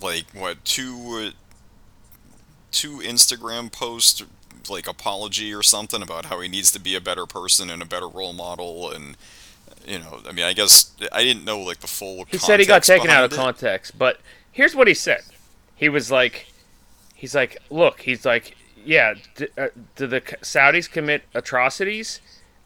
like 0.01 0.25
what 0.33 0.63
two 0.65 1.31
two 2.71 2.97
Instagram 2.99 3.71
posts 3.71 4.23
like 4.69 4.87
apology 4.87 5.53
or 5.53 5.63
something 5.63 6.01
about 6.01 6.25
how 6.25 6.41
he 6.41 6.47
needs 6.47 6.71
to 6.71 6.79
be 6.79 6.95
a 6.95 7.01
better 7.01 7.25
person 7.25 7.69
and 7.69 7.81
a 7.81 7.85
better 7.85 8.07
role 8.07 8.33
model 8.33 8.91
and 8.91 9.15
you 9.87 9.99
know 9.99 10.21
I 10.27 10.31
mean 10.33 10.45
I 10.45 10.53
guess 10.53 10.91
I 11.11 11.23
didn't 11.23 11.45
know 11.45 11.59
like 11.59 11.79
the 11.79 11.87
full 11.87 12.25
He 12.29 12.37
said 12.37 12.59
he 12.59 12.65
got 12.65 12.83
taken 12.83 13.09
out 13.09 13.23
of 13.23 13.31
it. 13.33 13.35
context, 13.35 13.97
but 13.97 14.19
here's 14.51 14.75
what 14.75 14.87
he 14.87 14.93
said. 14.93 15.21
He 15.75 15.89
was 15.89 16.09
like, 16.11 16.47
he's 17.15 17.35
like, 17.35 17.57
look, 17.69 18.01
he's 18.01 18.25
like, 18.25 18.55
yeah, 18.83 19.13
d- 19.35 19.47
uh, 19.57 19.67
did 19.95 20.09
the 20.09 20.21
Saudis 20.21 20.89
commit 20.89 21.23
atrocities? 21.35 22.19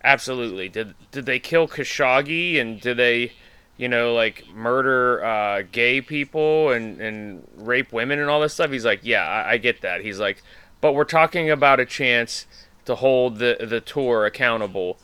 Absolutely. 0.04 0.70
Did 0.70 0.96
did 1.12 1.26
they 1.26 1.40
kill 1.40 1.68
Khashoggi 1.68 2.60
and 2.60 2.80
did 2.82 2.98
they, 2.98 3.34
you 3.78 3.88
know, 3.88 4.14
like 4.14 4.46
murder 4.54 5.24
uh, 5.24 5.64
gay 5.72 6.02
people 6.02 6.72
and 6.72 7.00
and 7.02 7.48
rape 7.56 7.92
women 7.92 8.18
and 8.20 8.30
all 8.30 8.40
this 8.42 8.54
stuff? 8.54 8.72
He's 8.72 8.86
like, 8.86 9.02
yeah, 9.04 9.28
I, 9.28 9.52
I 9.54 9.58
get 9.58 9.82
that. 9.82 10.02
He's 10.02 10.20
like, 10.20 10.42
but 10.80 10.94
we're 10.94 11.04
talking 11.04 11.50
about 11.52 11.80
a 11.80 11.86
chance 11.86 12.48
to 12.86 12.96
hold 12.96 13.38
the 13.40 13.58
the 13.60 13.82
tour 13.82 14.26
accountable 14.26 14.98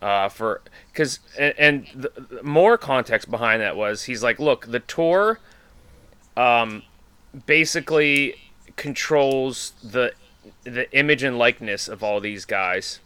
uh, 0.00 0.28
for 0.28 0.62
because 0.92 1.20
and, 1.38 1.54
and 1.58 1.86
the, 1.94 2.12
the 2.20 2.42
more 2.42 2.78
context 2.78 3.30
behind 3.30 3.60
that 3.62 3.76
was 3.76 4.04
he's 4.04 4.22
like, 4.22 4.38
look, 4.38 4.66
the 4.66 4.80
tour, 4.80 5.40
um, 6.36 6.82
basically 7.46 8.36
controls 8.76 9.72
the 9.82 10.12
the 10.64 10.90
image 10.96 11.22
and 11.22 11.38
likeness 11.38 11.88
of 11.88 12.02
all 12.02 12.20
these 12.20 12.44
guys. 12.44 13.00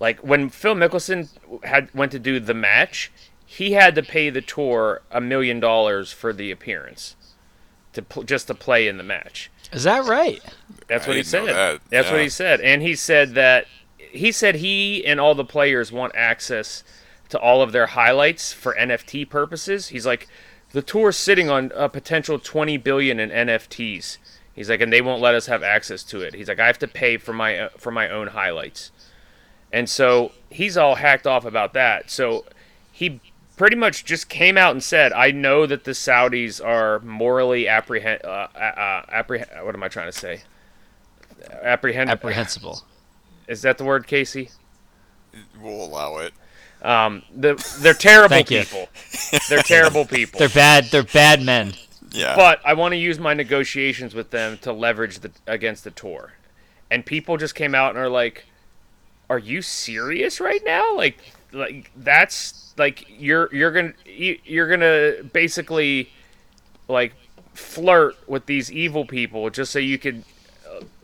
Like 0.00 0.18
when 0.20 0.48
Phil 0.48 0.74
Mickelson 0.74 1.28
had 1.64 1.92
went 1.94 2.12
to 2.12 2.18
do 2.18 2.38
the 2.38 2.54
match, 2.54 3.10
he 3.44 3.72
had 3.72 3.94
to 3.94 4.02
pay 4.02 4.30
the 4.30 4.40
tour 4.40 5.02
a 5.10 5.20
million 5.20 5.58
dollars 5.60 6.12
for 6.12 6.32
the 6.32 6.50
appearance, 6.50 7.16
to 7.92 8.02
pl- 8.02 8.22
just 8.22 8.46
to 8.48 8.54
play 8.54 8.86
in 8.86 8.96
the 8.96 9.02
match. 9.02 9.50
Is 9.72 9.84
that 9.84 10.04
right? 10.04 10.40
That's 10.86 11.06
I 11.06 11.08
what 11.08 11.16
he 11.16 11.22
said. 11.22 11.46
that, 11.46 11.80
That's 11.90 12.10
what 12.10 12.20
he 12.20 12.28
said, 12.28 12.60
and 12.60 12.82
he 12.82 12.94
said 12.94 13.34
that 13.34 13.66
he 14.10 14.32
said 14.32 14.56
he 14.56 15.04
and 15.04 15.20
all 15.20 15.34
the 15.34 15.44
players 15.44 15.92
want 15.92 16.14
access 16.16 16.84
to 17.28 17.38
all 17.38 17.62
of 17.62 17.72
their 17.72 17.88
highlights 17.88 18.52
for 18.52 18.74
NFT 18.74 19.28
purposes. 19.28 19.88
He's 19.88 20.06
like, 20.06 20.28
the 20.72 20.82
tour's 20.82 21.16
sitting 21.16 21.50
on 21.50 21.72
a 21.74 21.88
potential 21.88 22.38
20 22.38 22.76
billion 22.78 23.20
in 23.20 23.30
NFTs. 23.30 24.18
He's 24.54 24.68
like, 24.68 24.80
and 24.80 24.92
they 24.92 25.00
won't 25.00 25.22
let 25.22 25.34
us 25.34 25.46
have 25.46 25.62
access 25.62 26.02
to 26.04 26.20
it. 26.20 26.34
He's 26.34 26.48
like, 26.48 26.58
I 26.58 26.66
have 26.66 26.78
to 26.80 26.88
pay 26.88 27.16
for 27.16 27.32
my 27.32 27.58
uh, 27.58 27.68
for 27.76 27.92
my 27.92 28.08
own 28.08 28.28
highlights, 28.28 28.90
and 29.72 29.88
so 29.88 30.32
he's 30.50 30.76
all 30.76 30.96
hacked 30.96 31.28
off 31.28 31.44
about 31.44 31.74
that. 31.74 32.10
So 32.10 32.44
he 32.90 33.20
pretty 33.56 33.76
much 33.76 34.04
just 34.04 34.28
came 34.28 34.58
out 34.58 34.72
and 34.72 34.82
said, 34.82 35.12
I 35.12 35.30
know 35.30 35.64
that 35.66 35.84
the 35.84 35.92
Saudis 35.92 36.64
are 36.64 36.98
morally 37.00 37.68
apprehend 37.68 38.24
uh, 38.24 38.48
uh, 38.56 39.04
apprehend. 39.10 39.64
What 39.64 39.76
am 39.76 39.82
I 39.84 39.88
trying 39.88 40.10
to 40.10 40.18
say? 40.18 40.42
Apprehend. 41.62 42.10
Apprehensible. 42.10 42.82
Is 43.48 43.62
that 43.62 43.78
the 43.78 43.84
word, 43.84 44.06
Casey? 44.06 44.50
We'll 45.60 45.84
allow 45.84 46.18
it. 46.18 46.32
Um, 46.82 47.22
the, 47.34 47.54
they're 47.80 47.94
terrible 47.94 48.36
people. 48.44 48.88
They're 49.48 49.62
terrible 49.62 50.04
people. 50.04 50.38
They're 50.38 50.48
bad. 50.48 50.84
They're 50.86 51.02
bad 51.02 51.42
men. 51.42 51.72
Yeah. 52.10 52.36
But 52.36 52.60
I 52.64 52.74
want 52.74 52.92
to 52.92 52.96
use 52.98 53.18
my 53.18 53.34
negotiations 53.34 54.14
with 54.14 54.30
them 54.30 54.58
to 54.58 54.72
leverage 54.72 55.18
the 55.18 55.30
against 55.46 55.84
the 55.84 55.90
tour. 55.90 56.34
And 56.90 57.04
people 57.04 57.36
just 57.36 57.54
came 57.54 57.74
out 57.74 57.90
and 57.90 57.98
are 57.98 58.08
like, 58.08 58.46
"Are 59.28 59.38
you 59.38 59.60
serious 59.60 60.40
right 60.40 60.62
now? 60.64 60.96
Like, 60.96 61.18
like 61.52 61.90
that's 61.96 62.72
like 62.78 63.06
you're 63.08 63.54
you're 63.54 63.72
gonna 63.72 63.92
you- 64.06 64.38
you're 64.44 64.68
gonna 64.70 65.24
basically 65.32 66.10
like 66.86 67.12
flirt 67.54 68.16
with 68.28 68.46
these 68.46 68.70
evil 68.72 69.04
people 69.04 69.50
just 69.50 69.72
so 69.72 69.78
you 69.78 69.98
could 69.98 70.24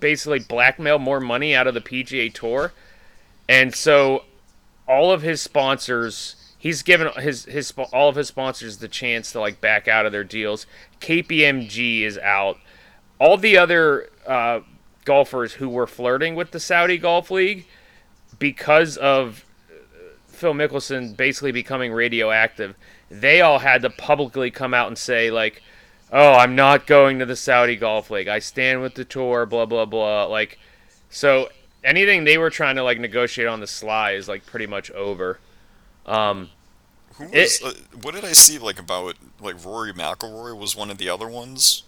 basically 0.01 0.41
blackmail 0.41 0.99
more 0.99 1.21
money 1.21 1.55
out 1.55 1.67
of 1.67 1.75
the 1.75 1.81
PGA 1.81 2.33
Tour." 2.33 2.73
And 3.49 3.75
so 3.75 4.25
all 4.89 5.11
of 5.13 5.23
his 5.23 5.41
sponsors 5.41 6.37
he's 6.65 6.83
given 6.83 7.11
his 7.21 7.45
his 7.45 7.73
all 7.93 8.09
of 8.09 8.17
his 8.17 8.29
sponsors 8.29 8.79
the 8.79 8.89
chance 8.89 9.33
to 9.33 9.39
like 9.39 9.61
back 9.61 9.87
out 9.87 10.07
of 10.07 10.13
their 10.13 10.25
deals 10.25 10.67
KPMG 11.01 12.01
is 12.03 12.19
out 12.19 12.59
all 13.19 13.37
the 13.37 13.57
other 13.57 14.09
uh, 14.27 14.61
golfers 15.05 15.55
who 15.55 15.69
were 15.69 15.87
flirting 15.87 16.35
with 16.35 16.51
the 16.51 16.61
Saudi 16.61 16.97
Golf 16.97 17.31
League 17.31 17.67
because 18.39 18.97
of 18.97 19.45
uh, 19.71 19.75
Phil 20.27 20.55
Mickelson 20.55 21.15
basically 21.17 21.53
becoming 21.53 21.93
radioactive 21.93 22.75
they 23.11 23.43
all 23.43 23.59
had 23.59 23.83
to 23.83 23.91
publicly 23.91 24.51
come 24.51 24.73
out 24.73 24.89
and 24.89 24.97
say 24.97 25.31
like 25.31 25.63
oh 26.15 26.33
I'm 26.35 26.55
not 26.57 26.87
going 26.87 27.19
to 27.19 27.27
the 27.27 27.37
Saudi 27.37 27.77
Golf 27.77 28.11
League 28.11 28.29
I 28.29 28.39
stand 28.39 28.81
with 28.81 28.95
the 28.95 29.05
tour 29.05 29.45
blah 29.45 29.67
blah 29.67 29.85
blah 29.85 30.25
like 30.25 30.59
so 31.11 31.49
anything 31.85 32.25
they 32.25 32.39
were 32.39 32.51
trying 32.51 32.77
to 32.77 32.83
like 32.83 32.99
negotiate 32.99 33.47
on 33.47 33.61
the 33.61 33.67
sly 33.67 34.13
is 34.13 34.27
like 34.29 34.47
pretty 34.47 34.67
much 34.67 34.91
over. 34.93 35.39
Um, 36.07 36.51
Who 37.17 37.25
was? 37.27 37.33
It- 37.35 37.63
uh, 37.63 37.73
what 38.03 38.15
did 38.15 38.25
I 38.25 38.33
see 38.33 38.59
like 38.59 38.79
about 38.79 39.15
like 39.41 39.63
Rory 39.65 39.93
McIlroy 39.93 40.59
was 40.59 40.75
one 40.75 40.91
of 40.91 40.99
the 40.99 41.09
other 41.09 41.29
ones 41.29 41.83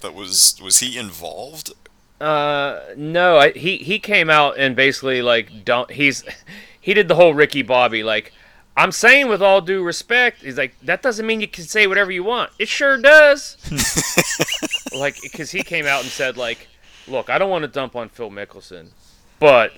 that 0.00 0.14
was 0.14 0.58
was 0.62 0.78
he 0.78 0.98
involved? 0.98 1.72
uh, 2.20 2.80
no, 2.96 3.36
I, 3.36 3.50
he 3.52 3.76
he 3.78 3.98
came 3.98 4.30
out 4.30 4.56
and 4.58 4.74
basically 4.74 5.20
like 5.22 5.64
don't 5.64 5.90
he's 5.90 6.24
he 6.80 6.94
did 6.94 7.08
the 7.08 7.14
whole 7.14 7.34
Ricky 7.34 7.62
Bobby 7.62 8.02
like 8.02 8.32
I'm 8.76 8.92
saying 8.92 9.28
with 9.28 9.40
all 9.40 9.60
due 9.60 9.82
respect 9.82 10.42
he's 10.42 10.58
like 10.58 10.74
that 10.82 11.00
doesn't 11.02 11.26
mean 11.26 11.40
you 11.40 11.48
can 11.48 11.64
say 11.64 11.86
whatever 11.86 12.10
you 12.10 12.24
want. 12.24 12.50
It 12.58 12.68
sure 12.68 12.96
does. 12.96 13.56
like 14.92 15.16
because 15.22 15.50
he 15.50 15.62
came 15.62 15.86
out 15.86 16.02
and 16.02 16.10
said 16.10 16.36
like, 16.36 16.68
look, 17.06 17.30
I 17.30 17.38
don't 17.38 17.50
want 17.50 17.62
to 17.62 17.68
dump 17.68 17.96
on 17.96 18.08
Phil 18.08 18.30
Mickelson, 18.30 18.90
but 19.38 19.72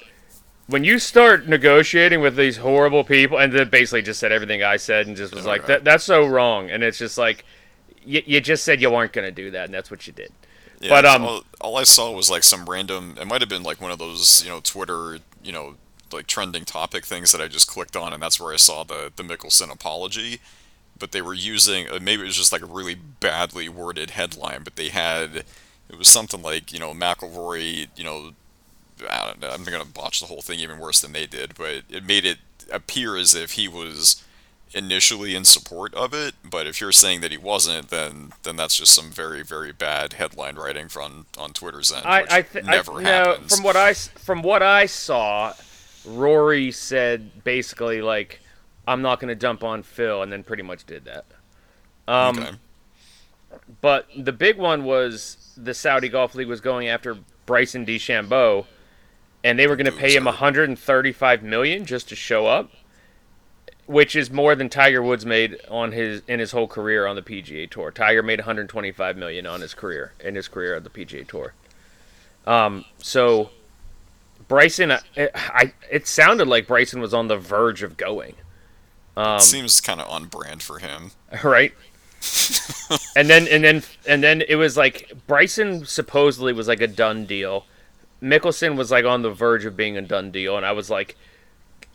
when 0.68 0.82
you 0.82 0.98
start 0.98 1.46
negotiating 1.46 2.20
with 2.20 2.37
these 2.37 2.56
horrible 2.56 3.04
people, 3.04 3.38
and 3.38 3.52
then 3.52 3.70
basically 3.70 4.02
just 4.02 4.18
said 4.18 4.32
everything 4.32 4.62
I 4.62 4.76
said, 4.76 5.06
and 5.06 5.16
just 5.16 5.35
was 5.35 5.46
like, 5.46 5.62
Okay. 5.62 5.74
that, 5.74 5.85
that's 5.85 6.04
so 6.04 6.26
wrong. 6.26 6.70
And 6.70 6.82
it's 6.82 6.98
just 6.98 7.16
like, 7.16 7.44
you, 8.04 8.22
you 8.26 8.40
just 8.40 8.64
said 8.64 8.80
you 8.80 8.90
weren't 8.90 9.12
going 9.12 9.26
to 9.26 9.30
do 9.30 9.52
that, 9.52 9.66
and 9.66 9.74
that's 9.74 9.90
what 9.90 10.06
you 10.06 10.12
did. 10.12 10.32
Yeah, 10.80 10.90
But, 10.90 11.04
um, 11.06 11.24
all, 11.24 11.44
all 11.61 11.76
I 11.76 11.85
saw 11.85 12.11
was 12.11 12.30
like 12.30 12.42
some 12.42 12.68
random. 12.68 13.16
It 13.20 13.26
might 13.26 13.40
have 13.42 13.48
been 13.48 13.62
like 13.62 13.80
one 13.80 13.90
of 13.92 13.98
those 13.98 14.42
you 14.44 14.50
know 14.50 14.61
Twitter 14.61 15.18
you 15.42 15.52
know 15.52 15.76
like 16.12 16.26
trending 16.26 16.64
topic 16.64 17.04
things 17.04 17.32
that 17.32 17.40
I 17.40 17.48
just 17.48 17.68
clicked 17.68 17.96
on, 17.96 18.12
and 18.12 18.22
that's 18.22 18.40
where 18.40 18.52
I 18.52 18.56
saw 18.56 18.84
the 18.84 19.12
the 19.14 19.22
Mickelson 19.22 19.72
apology. 19.72 20.40
But 20.98 21.12
they 21.12 21.20
were 21.20 21.34
using 21.34 21.88
uh, 21.88 21.98
maybe 22.00 22.22
it 22.22 22.26
was 22.26 22.36
just 22.36 22.52
like 22.52 22.62
a 22.62 22.66
really 22.66 22.94
badly 22.94 23.68
worded 23.68 24.10
headline, 24.10 24.62
but 24.64 24.76
they 24.76 24.88
had 24.88 25.44
it 25.88 25.98
was 25.98 26.08
something 26.08 26.42
like 26.42 26.72
you 26.72 26.78
know 26.78 26.92
McIlroy 26.92 27.88
you 27.96 28.04
know 28.04 28.32
I 29.10 29.26
don't 29.26 29.40
know, 29.40 29.50
I'm 29.50 29.64
gonna 29.64 29.84
botch 29.84 30.20
the 30.20 30.26
whole 30.26 30.42
thing 30.42 30.58
even 30.60 30.78
worse 30.78 31.00
than 31.00 31.12
they 31.12 31.26
did, 31.26 31.54
but 31.56 31.82
it 31.90 32.04
made 32.06 32.24
it 32.24 32.38
appear 32.72 33.16
as 33.16 33.34
if 33.34 33.52
he 33.52 33.68
was 33.68 34.22
initially 34.74 35.34
in 35.34 35.44
support 35.44 35.94
of 35.94 36.12
it. 36.12 36.34
But 36.44 36.66
if 36.66 36.80
you're 36.80 36.92
saying 36.92 37.20
that 37.20 37.30
he 37.30 37.36
wasn't, 37.36 37.88
then 37.88 38.32
then 38.42 38.56
that's 38.56 38.76
just 38.76 38.94
some 38.94 39.10
very 39.10 39.42
very 39.42 39.72
bad 39.72 40.14
headline 40.14 40.56
writing 40.56 40.88
from 40.88 41.26
on 41.38 41.52
Twitter's 41.52 41.92
end, 41.92 42.04
I, 42.06 42.24
I, 42.30 42.42
th- 42.42 42.64
never 42.64 42.92
I 42.94 43.02
no, 43.02 43.10
happens. 43.10 43.54
from 43.54 43.64
what 43.64 43.76
I 43.76 43.94
from 43.94 44.42
what 44.42 44.62
I 44.62 44.86
saw, 44.86 45.52
Rory 46.06 46.70
said 46.70 47.44
basically 47.44 48.00
like, 48.00 48.40
I'm 48.88 49.02
not 49.02 49.20
going 49.20 49.28
to 49.28 49.34
dump 49.34 49.64
on 49.64 49.82
Phil, 49.82 50.22
and 50.22 50.32
then 50.32 50.42
pretty 50.42 50.62
much 50.62 50.86
did 50.86 51.04
that. 51.04 51.24
Um, 52.06 52.38
okay. 52.38 52.50
But 53.80 54.06
the 54.16 54.32
big 54.32 54.58
one 54.58 54.84
was 54.84 55.52
the 55.56 55.74
Saudi 55.74 56.08
Golf 56.08 56.34
League 56.34 56.48
was 56.48 56.60
going 56.60 56.88
after 56.88 57.16
Bryson 57.46 57.84
DeChambeau, 57.84 58.66
and 59.42 59.58
they 59.58 59.66
were 59.66 59.76
going 59.76 59.86
to 59.86 59.92
pay 59.92 60.14
him 60.14 60.24
135 60.24 61.42
million 61.42 61.84
just 61.84 62.08
to 62.10 62.16
show 62.16 62.46
up, 62.46 62.70
which 63.86 64.14
is 64.14 64.30
more 64.30 64.54
than 64.54 64.68
Tiger 64.68 65.02
Woods 65.02 65.26
made 65.26 65.58
on 65.68 65.92
his 65.92 66.22
in 66.28 66.38
his 66.38 66.52
whole 66.52 66.68
career 66.68 67.06
on 67.06 67.16
the 67.16 67.22
PGA 67.22 67.68
Tour. 67.68 67.90
Tiger 67.90 68.22
made 68.22 68.40
125 68.40 69.16
million 69.16 69.46
on 69.46 69.60
his 69.60 69.74
career 69.74 70.12
in 70.20 70.34
his 70.34 70.48
career 70.48 70.76
on 70.76 70.82
the 70.82 70.90
PGA 70.90 71.26
Tour. 71.26 71.54
Um, 72.46 72.84
so 72.98 73.50
Bryson, 74.48 74.92
I, 74.92 75.01
I 75.16 75.72
it 75.90 76.07
sounded 76.07 76.49
like 76.49 76.66
Bryson 76.66 77.01
was 77.01 77.12
on 77.12 77.28
the 77.28 77.36
verge 77.36 77.82
of 77.82 77.97
going. 77.97 78.34
Um, 79.16 79.40
Seems 79.40 79.80
kind 79.80 80.01
of 80.01 80.09
on 80.09 80.26
brand 80.26 80.62
for 80.62 80.78
him. 80.78 81.12
right? 81.42 81.72
and 83.16 83.28
then 83.28 83.47
and 83.49 83.64
then 83.64 83.82
and 84.07 84.22
then 84.22 84.42
it 84.49 84.57
was 84.57 84.76
like 84.76 85.12
Bryson 85.26 85.84
supposedly 85.84 86.53
was 86.53 86.68
like 86.68 86.80
a 86.80 86.86
done 86.86 87.26
deal. 87.26 87.66
Mickelson 88.22 88.76
was 88.76 88.90
like 88.90 89.05
on 89.05 89.22
the 89.22 89.30
verge 89.30 89.64
of 89.64 89.76
being 89.76 89.97
a 89.97 90.03
done 90.03 90.30
deal, 90.30 90.57
and 90.57 90.64
I 90.64 90.72
was 90.72 90.90
like, 90.90 91.16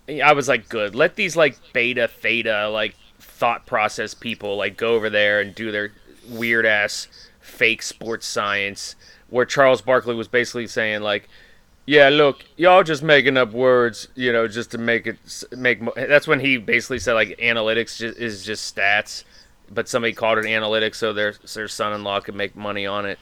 I 0.08 0.34
was 0.34 0.48
like, 0.48 0.70
good. 0.70 0.96
Let 0.96 1.16
these 1.16 1.36
like 1.36 1.58
beta 1.74 2.08
theta 2.08 2.70
like 2.70 2.96
thought 3.20 3.66
process 3.66 4.14
people 4.14 4.58
like 4.58 4.78
go 4.78 4.96
over 4.96 5.10
there 5.10 5.42
and 5.42 5.54
do 5.56 5.72
their 5.72 5.92
weird 6.28 6.66
ass 6.66 7.08
fake 7.40 7.82
sports 7.82 8.26
science. 8.26 8.96
Where 9.30 9.46
Charles 9.46 9.82
Barkley 9.82 10.16
was 10.16 10.28
basically 10.28 10.68
saying 10.68 11.02
like, 11.02 11.30
yeah, 11.86 12.10
look, 12.10 12.44
y'all 12.58 12.84
just 12.84 13.04
making 13.04 13.38
up 13.38 13.52
words, 13.52 14.08
you 14.16 14.32
know, 14.32 14.48
just 14.48 14.72
to 14.72 14.78
make 14.78 15.08
it 15.08 15.18
make. 15.52 15.82
mo-" 15.82 15.94
That's 15.96 16.28
when 16.28 16.40
he 16.40 16.58
basically 16.58 17.00
said 17.00 17.14
like 17.14 17.38
analytics 17.40 18.02
is 18.02 18.44
just 18.44 18.76
stats, 18.76 19.24
but 19.70 19.90
somebody 19.90 20.14
called 20.14 20.38
it 20.38 20.46
analytics 20.46 20.96
so 20.96 21.14
their 21.14 21.34
their 21.54 21.68
son-in-law 21.68 22.22
could 22.22 22.36
make 22.36 22.56
money 22.56 22.86
on 22.86 23.06
it. 23.06 23.20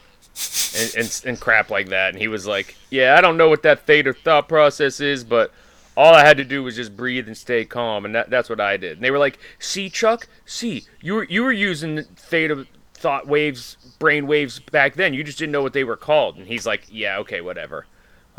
and, 0.76 0.94
and 0.96 1.22
and 1.26 1.40
crap 1.40 1.70
like 1.70 1.88
that. 1.88 2.10
And 2.10 2.18
he 2.18 2.28
was 2.28 2.46
like, 2.46 2.76
"Yeah, 2.90 3.16
I 3.16 3.20
don't 3.20 3.36
know 3.36 3.48
what 3.48 3.62
that 3.62 3.86
theta 3.86 4.12
thought 4.12 4.48
process 4.48 5.00
is, 5.00 5.24
but 5.24 5.52
all 5.96 6.14
I 6.14 6.24
had 6.24 6.36
to 6.36 6.44
do 6.44 6.62
was 6.62 6.76
just 6.76 6.96
breathe 6.96 7.26
and 7.26 7.36
stay 7.36 7.64
calm, 7.64 8.04
and 8.04 8.14
that, 8.14 8.30
that's 8.30 8.48
what 8.48 8.60
I 8.60 8.76
did." 8.76 8.92
And 8.92 9.04
they 9.04 9.10
were 9.10 9.18
like, 9.18 9.38
"See, 9.58 9.90
Chuck, 9.90 10.28
see, 10.44 10.84
you 11.00 11.14
were 11.14 11.24
you 11.24 11.42
were 11.42 11.52
using 11.52 12.04
theta 12.16 12.66
thought 12.94 13.26
waves, 13.26 13.76
brain 13.98 14.26
waves 14.26 14.60
back 14.60 14.94
then. 14.94 15.14
You 15.14 15.24
just 15.24 15.38
didn't 15.38 15.52
know 15.52 15.62
what 15.62 15.72
they 15.72 15.84
were 15.84 15.96
called." 15.96 16.36
And 16.36 16.46
he's 16.46 16.66
like, 16.66 16.86
"Yeah, 16.88 17.18
okay, 17.18 17.40
whatever." 17.40 17.86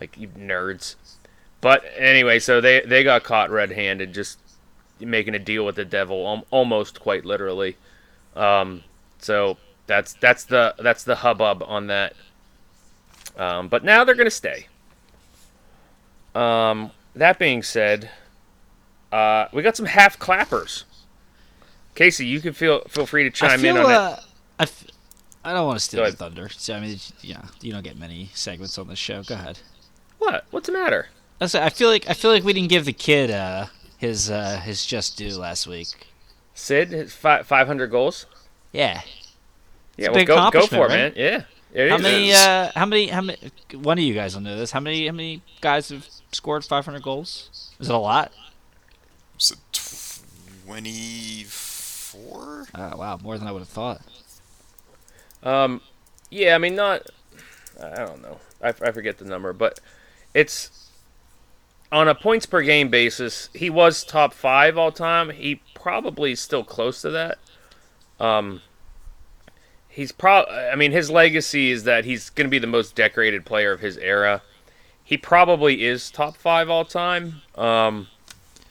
Like 0.02 0.18
you 0.18 0.28
nerds. 0.30 0.96
But 1.62 1.84
anyway, 1.96 2.40
so 2.40 2.60
they 2.60 2.82
they 2.82 3.04
got 3.04 3.24
caught 3.24 3.52
red-handed, 3.52 4.14
just 4.14 4.40
making 5.00 5.36
a 5.36 5.40
deal 5.40 5.64
with 5.64 5.76
the 5.76 5.86
devil, 5.86 6.28
al- 6.28 6.46
almost 6.50 7.00
quite 7.00 7.24
literally. 7.24 7.78
Um, 8.36 8.84
so 9.20 9.58
that's 9.86 10.14
that's 10.14 10.44
the 10.44 10.74
that's 10.80 11.04
the 11.04 11.18
hubbub 11.18 11.64
on 11.64 11.86
that. 11.88 12.14
Um, 13.38 13.68
but 13.68 13.84
now 13.84 14.04
they're 14.04 14.16
gonna 14.16 14.32
stay. 14.32 14.66
Um, 16.34 16.92
that 17.16 17.38
being 17.38 17.62
said, 17.62 18.10
uh, 19.12 19.46
we 19.54 19.62
got 19.62 19.78
some 19.78 19.86
half 19.86 20.18
clappers. 20.18 20.86
Casey, 21.94 22.26
you 22.26 22.42
can 22.42 22.54
feel 22.54 22.82
feel 22.88 23.06
free 23.06 23.24
to 23.24 23.30
chime 23.30 23.60
feel, 23.60 23.78
in 23.78 23.86
on 23.86 23.92
uh, 23.92 24.20
I, 24.60 24.64
f- 24.64 24.86
I 25.44 25.54
don't 25.54 25.68
want 25.68 25.78
to 25.78 25.84
steal 25.84 26.04
the 26.06 26.12
thunder. 26.14 26.50
So, 26.50 26.74
I 26.74 26.80
mean, 26.80 26.98
yeah, 27.22 27.44
you 27.62 27.72
don't 27.72 27.84
get 27.84 28.00
many 28.00 28.32
segments 28.34 28.78
on 28.78 28.88
this 28.88 28.98
show. 28.98 29.22
Go 29.24 29.36
ahead. 29.36 29.60
It. 30.22 30.26
What? 30.26 30.46
What's 30.52 30.68
the 30.68 30.74
matter? 30.74 31.08
That's, 31.40 31.56
I 31.56 31.70
feel 31.70 31.90
like 31.90 32.10
I 32.10 32.14
feel 32.14 32.32
like 32.32 32.44
we 32.44 32.54
didn't 32.54 32.70
give 32.70 32.86
the 32.86 32.94
kid 32.94 33.32
uh, 33.32 33.68
his 33.98 34.30
uh, 34.30 34.60
his 34.64 34.86
just 34.86 35.18
due 35.18 35.38
last 35.38 35.68
week. 35.68 35.88
Sid, 36.54 36.90
his 36.90 37.14
fi- 37.14 37.44
500 37.44 37.88
goals. 37.88 38.26
Yeah. 38.72 39.02
Yeah, 39.98 40.08
a 40.08 40.12
well, 40.12 40.20
big 40.20 40.28
go 40.28 40.36
go 40.36 40.42
for 40.42 40.46
it, 40.46 40.50
accomplishment, 40.50 40.90
man. 40.90 41.04
right? 41.04 41.18
Yeah. 41.18 41.44
It 41.74 41.90
How 41.90 41.96
is. 41.96 42.02
many? 42.02 42.34
Uh, 42.34 42.72
how 42.76 42.86
many? 42.86 43.08
How 43.08 43.22
many? 43.22 43.40
One 43.74 43.98
of 43.98 44.04
you 44.04 44.14
guys 44.14 44.36
will 44.36 44.42
know 44.42 44.58
this. 44.58 44.72
How 44.72 44.80
many? 44.80 45.08
How 45.08 45.14
many 45.14 45.42
guys 45.62 45.90
have 45.90 46.08
scored 46.32 46.66
500 46.66 47.02
goals? 47.02 47.72
Is 47.80 47.90
it 47.90 47.96
a 47.96 47.98
lot? 47.98 48.32
Was 49.36 49.52
it 49.52 49.58
24? 50.68 52.68
Oh 52.76 52.98
wow, 52.98 53.18
more 53.24 53.38
than 53.38 53.48
I 53.48 53.52
would 53.52 53.60
have 53.60 53.70
thought. 53.70 54.02
Um, 55.44 55.82
yeah, 56.30 56.56
I 56.56 56.58
mean, 56.58 56.76
not. 56.76 57.04
I 57.82 58.06
don't 58.06 58.22
know. 58.22 58.38
I, 58.62 58.70
I 58.70 58.92
forget 58.92 59.18
the 59.18 59.26
number, 59.26 59.54
but 59.54 59.80
it's 60.34 60.90
on 61.92 62.08
a 62.08 62.16
points 62.16 62.46
per 62.46 62.62
game 62.62 62.90
basis. 62.90 63.50
He 63.54 63.70
was 63.70 64.04
top 64.04 64.34
five 64.34 64.78
all 64.78 64.92
time. 64.92 65.30
He 65.30 65.62
probably 65.74 66.32
is 66.32 66.40
still 66.40 66.64
close 66.64 67.02
to 67.02 67.10
that. 67.10 67.38
Um, 68.20 68.62
he's 69.90 70.12
pro. 70.12 70.44
I 70.46 70.76
mean, 70.76 70.92
his 70.92 71.10
legacy 71.12 71.72
is 71.72 71.84
that 71.84 72.06
he's 72.06 72.30
going 72.30 72.48
to 72.48 72.52
be 72.52 72.60
the 72.60 72.68
most 72.68 72.96
decorated 72.96 73.46
player 73.46 73.72
of 73.72 73.82
his 73.82 73.98
era. 73.98 74.42
He 75.04 75.18
probably 75.18 75.84
is 75.84 76.10
top 76.10 76.38
five 76.38 76.70
all 76.70 76.86
time. 76.86 77.42
Um, 77.56 78.08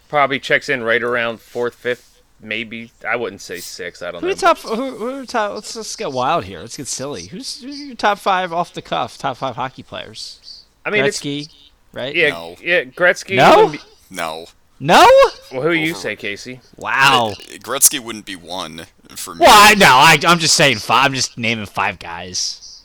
probably 0.09 0.39
checks 0.41 0.69
in 0.69 0.83
right 0.83 1.03
around 1.03 1.41
fourth, 1.41 1.75
fifth, 1.75 2.23
maybe. 2.41 2.93
I 3.07 3.17
wouldn't 3.17 3.43
say 3.43 3.59
six. 3.59 4.01
I 4.01 4.11
don't 4.13 4.23
Who 4.23 4.29
know. 4.29 4.35
top? 4.35 4.59
Who, 4.59 4.97
who 4.97 5.27
top? 5.27 5.55
Let's 5.55 5.77
let's 5.77 5.95
get 5.97 6.13
wild 6.13 6.45
here. 6.45 6.61
Let's 6.61 6.79
get 6.79 6.87
silly. 6.87 7.27
Who's, 7.27 7.61
who's 7.63 7.81
your 7.81 7.97
top 7.97 8.19
five 8.19 8.53
off 8.53 8.73
the 8.73 8.81
cuff? 8.81 9.19
Top 9.19 9.37
five 9.37 9.57
hockey 9.57 9.83
players? 9.83 10.40
I 10.85 10.91
mean, 10.91 11.05
it's 11.05 11.21
Gretzky, 11.21 11.53
right? 11.93 12.15
yeah, 12.15 12.31
No. 12.31 12.57
yeah. 12.63 12.85
Gretzky. 12.85 13.37
No? 13.37 13.69
be- 13.69 13.81
No. 14.11 14.47
No. 14.83 15.07
Well, 15.53 15.61
who 15.63 15.73
you 15.73 15.95
say, 15.95 16.17
Casey? 16.17 16.61
Wow. 16.77 17.33
Gretzky 17.59 18.01
wouldn't 18.01 18.25
be 18.25 18.35
one 18.37 18.87
for 19.11 19.35
me. 19.35 19.41
Well, 19.41 19.51
I 19.53 19.75
know. 19.75 19.87
I, 19.87 20.19
I'm 20.27 20.39
just 20.39 20.55
saying 20.57 20.79
five. 20.79 21.05
I'm 21.07 21.15
just 21.15 21.37
naming 21.37 21.67
five 21.67 21.99
guys. 21.99 22.85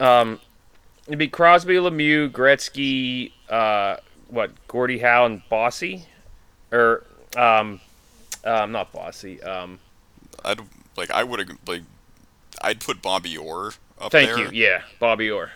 Um, 0.00 0.40
it'd 1.06 1.18
be 1.18 1.28
Crosby, 1.28 1.74
Lemieux, 1.74 2.30
Gretzky, 2.30 3.32
uh, 3.50 3.96
what, 4.28 4.52
Gordie 4.68 4.98
Howe, 4.98 5.26
and 5.26 5.42
Bossy, 5.50 6.06
or 6.72 7.04
um, 7.36 7.80
um, 8.44 8.72
not 8.72 8.90
Bossy. 8.92 9.42
Um, 9.42 9.80
I'd 10.44 10.60
like 10.96 11.10
I 11.10 11.24
would 11.24 11.40
have 11.40 11.58
like 11.66 11.82
I'd 12.62 12.80
put 12.80 13.02
Bobby 13.02 13.36
Orr 13.36 13.72
up 14.00 14.12
thank 14.12 14.28
there. 14.30 14.38
you. 14.38 14.48
Yeah, 14.52 14.82
Bobby 14.98 15.30
Orr. 15.30 15.50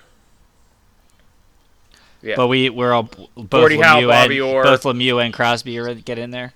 Yeah. 2.22 2.36
But 2.36 2.48
we 2.48 2.70
we're 2.70 2.92
all 2.92 3.04
both 3.34 3.50
Gordie 3.50 3.78
Howe, 3.78 4.00
Lemieux 4.00 4.08
Bobby 4.08 4.38
and 4.38 4.46
Orr. 4.46 4.62
both 4.62 4.82
Lemieux 4.84 5.24
and 5.24 5.34
Crosby 5.34 5.78
are 5.78 5.94
get 5.94 6.18
in 6.18 6.30
there. 6.30 6.52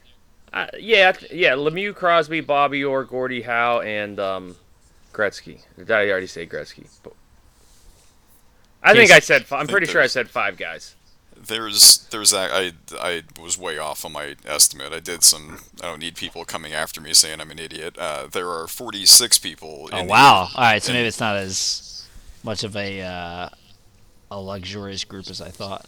Uh, 0.52 0.68
yeah, 0.78 1.12
yeah. 1.30 1.52
Lemieux, 1.52 1.94
Crosby, 1.94 2.40
Bobby 2.40 2.84
Orr, 2.84 3.04
Gordie 3.04 3.42
Howe, 3.42 3.80
and 3.80 4.18
um, 4.20 4.56
Gretzky. 5.12 5.60
Did 5.76 5.90
I 5.90 6.08
already 6.08 6.28
say 6.28 6.46
Gretzky? 6.46 6.86
But 7.02 7.12
I 8.82 8.94
think 8.94 9.10
I 9.10 9.18
said. 9.18 9.44
I'm 9.50 9.66
think 9.66 9.70
pretty 9.70 9.86
sure 9.86 10.00
I 10.00 10.06
said 10.06 10.30
five 10.30 10.56
guys. 10.56 10.94
There's 11.36 12.06
there's 12.10 12.32
a, 12.32 12.38
I 12.38 12.72
I 12.98 13.22
was 13.40 13.58
way 13.58 13.76
off 13.76 14.04
on 14.04 14.12
my 14.12 14.36
estimate. 14.46 14.92
I 14.92 15.00
did 15.00 15.22
some. 15.22 15.58
I 15.82 15.86
don't 15.86 15.98
need 15.98 16.14
people 16.14 16.44
coming 16.44 16.72
after 16.72 17.00
me 17.00 17.12
saying 17.12 17.40
I'm 17.40 17.50
an 17.50 17.58
idiot. 17.58 17.98
Uh, 17.98 18.26
there 18.26 18.48
are 18.48 18.66
46 18.66 19.38
people. 19.38 19.90
Oh 19.92 19.98
in 19.98 20.06
the- 20.06 20.10
wow! 20.10 20.48
All 20.54 20.62
right, 20.62 20.82
so 20.82 20.92
maybe 20.92 21.08
it's 21.08 21.20
not 21.20 21.36
as 21.36 22.06
much 22.42 22.64
of 22.64 22.76
a 22.76 23.02
uh, 23.02 23.48
a 24.30 24.40
luxurious 24.40 25.04
group 25.04 25.28
as 25.30 25.40
I 25.40 25.50
thought. 25.50 25.86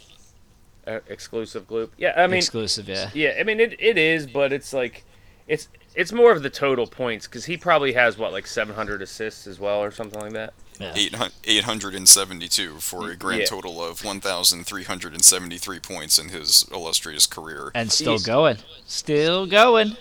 Uh, 0.86 1.01
exclusive 1.09 1.66
group. 1.66 1.93
Yeah, 1.99 2.14
I 2.16 2.26
mean, 2.26 2.39
Exclusive, 2.39 2.89
yeah. 2.89 3.11
Yeah, 3.12 3.34
I 3.39 3.43
mean 3.43 3.61
it, 3.61 3.76
it 3.78 3.99
is, 3.99 4.26
but 4.26 4.53
it's 4.53 4.72
like 4.72 5.05
it's 5.47 5.68
it's 5.95 6.12
more 6.12 6.32
of 6.32 6.43
the 6.43 6.51
total 6.51 6.86
points 6.86 7.26
because 7.26 7.45
he 7.45 7.57
probably 7.57 7.93
has 7.93 8.16
what 8.16 8.32
like 8.32 8.47
700 8.47 9.03
assists 9.03 9.47
as 9.47 9.59
well 9.61 9.82
or 9.82 9.91
something 9.91 10.20
like 10.20 10.32
that. 10.32 10.55
yeah. 10.80 10.93
800 10.97 11.32
872 11.45 12.74
for 12.78 13.11
a 13.11 13.16
grand 13.16 13.41
Yeah. 13.41 13.47
total 13.47 13.82
of 13.82 14.03
1,373 14.05 15.80
points 15.80 16.18
in 16.18 16.28
his 16.28 16.66
illustrious 16.72 17.26
career. 17.26 17.70
And 17.74 17.91
still 17.93 18.12
He's- 18.12 18.24
going, 18.24 18.59
still 18.86 19.47
going. 19.47 19.97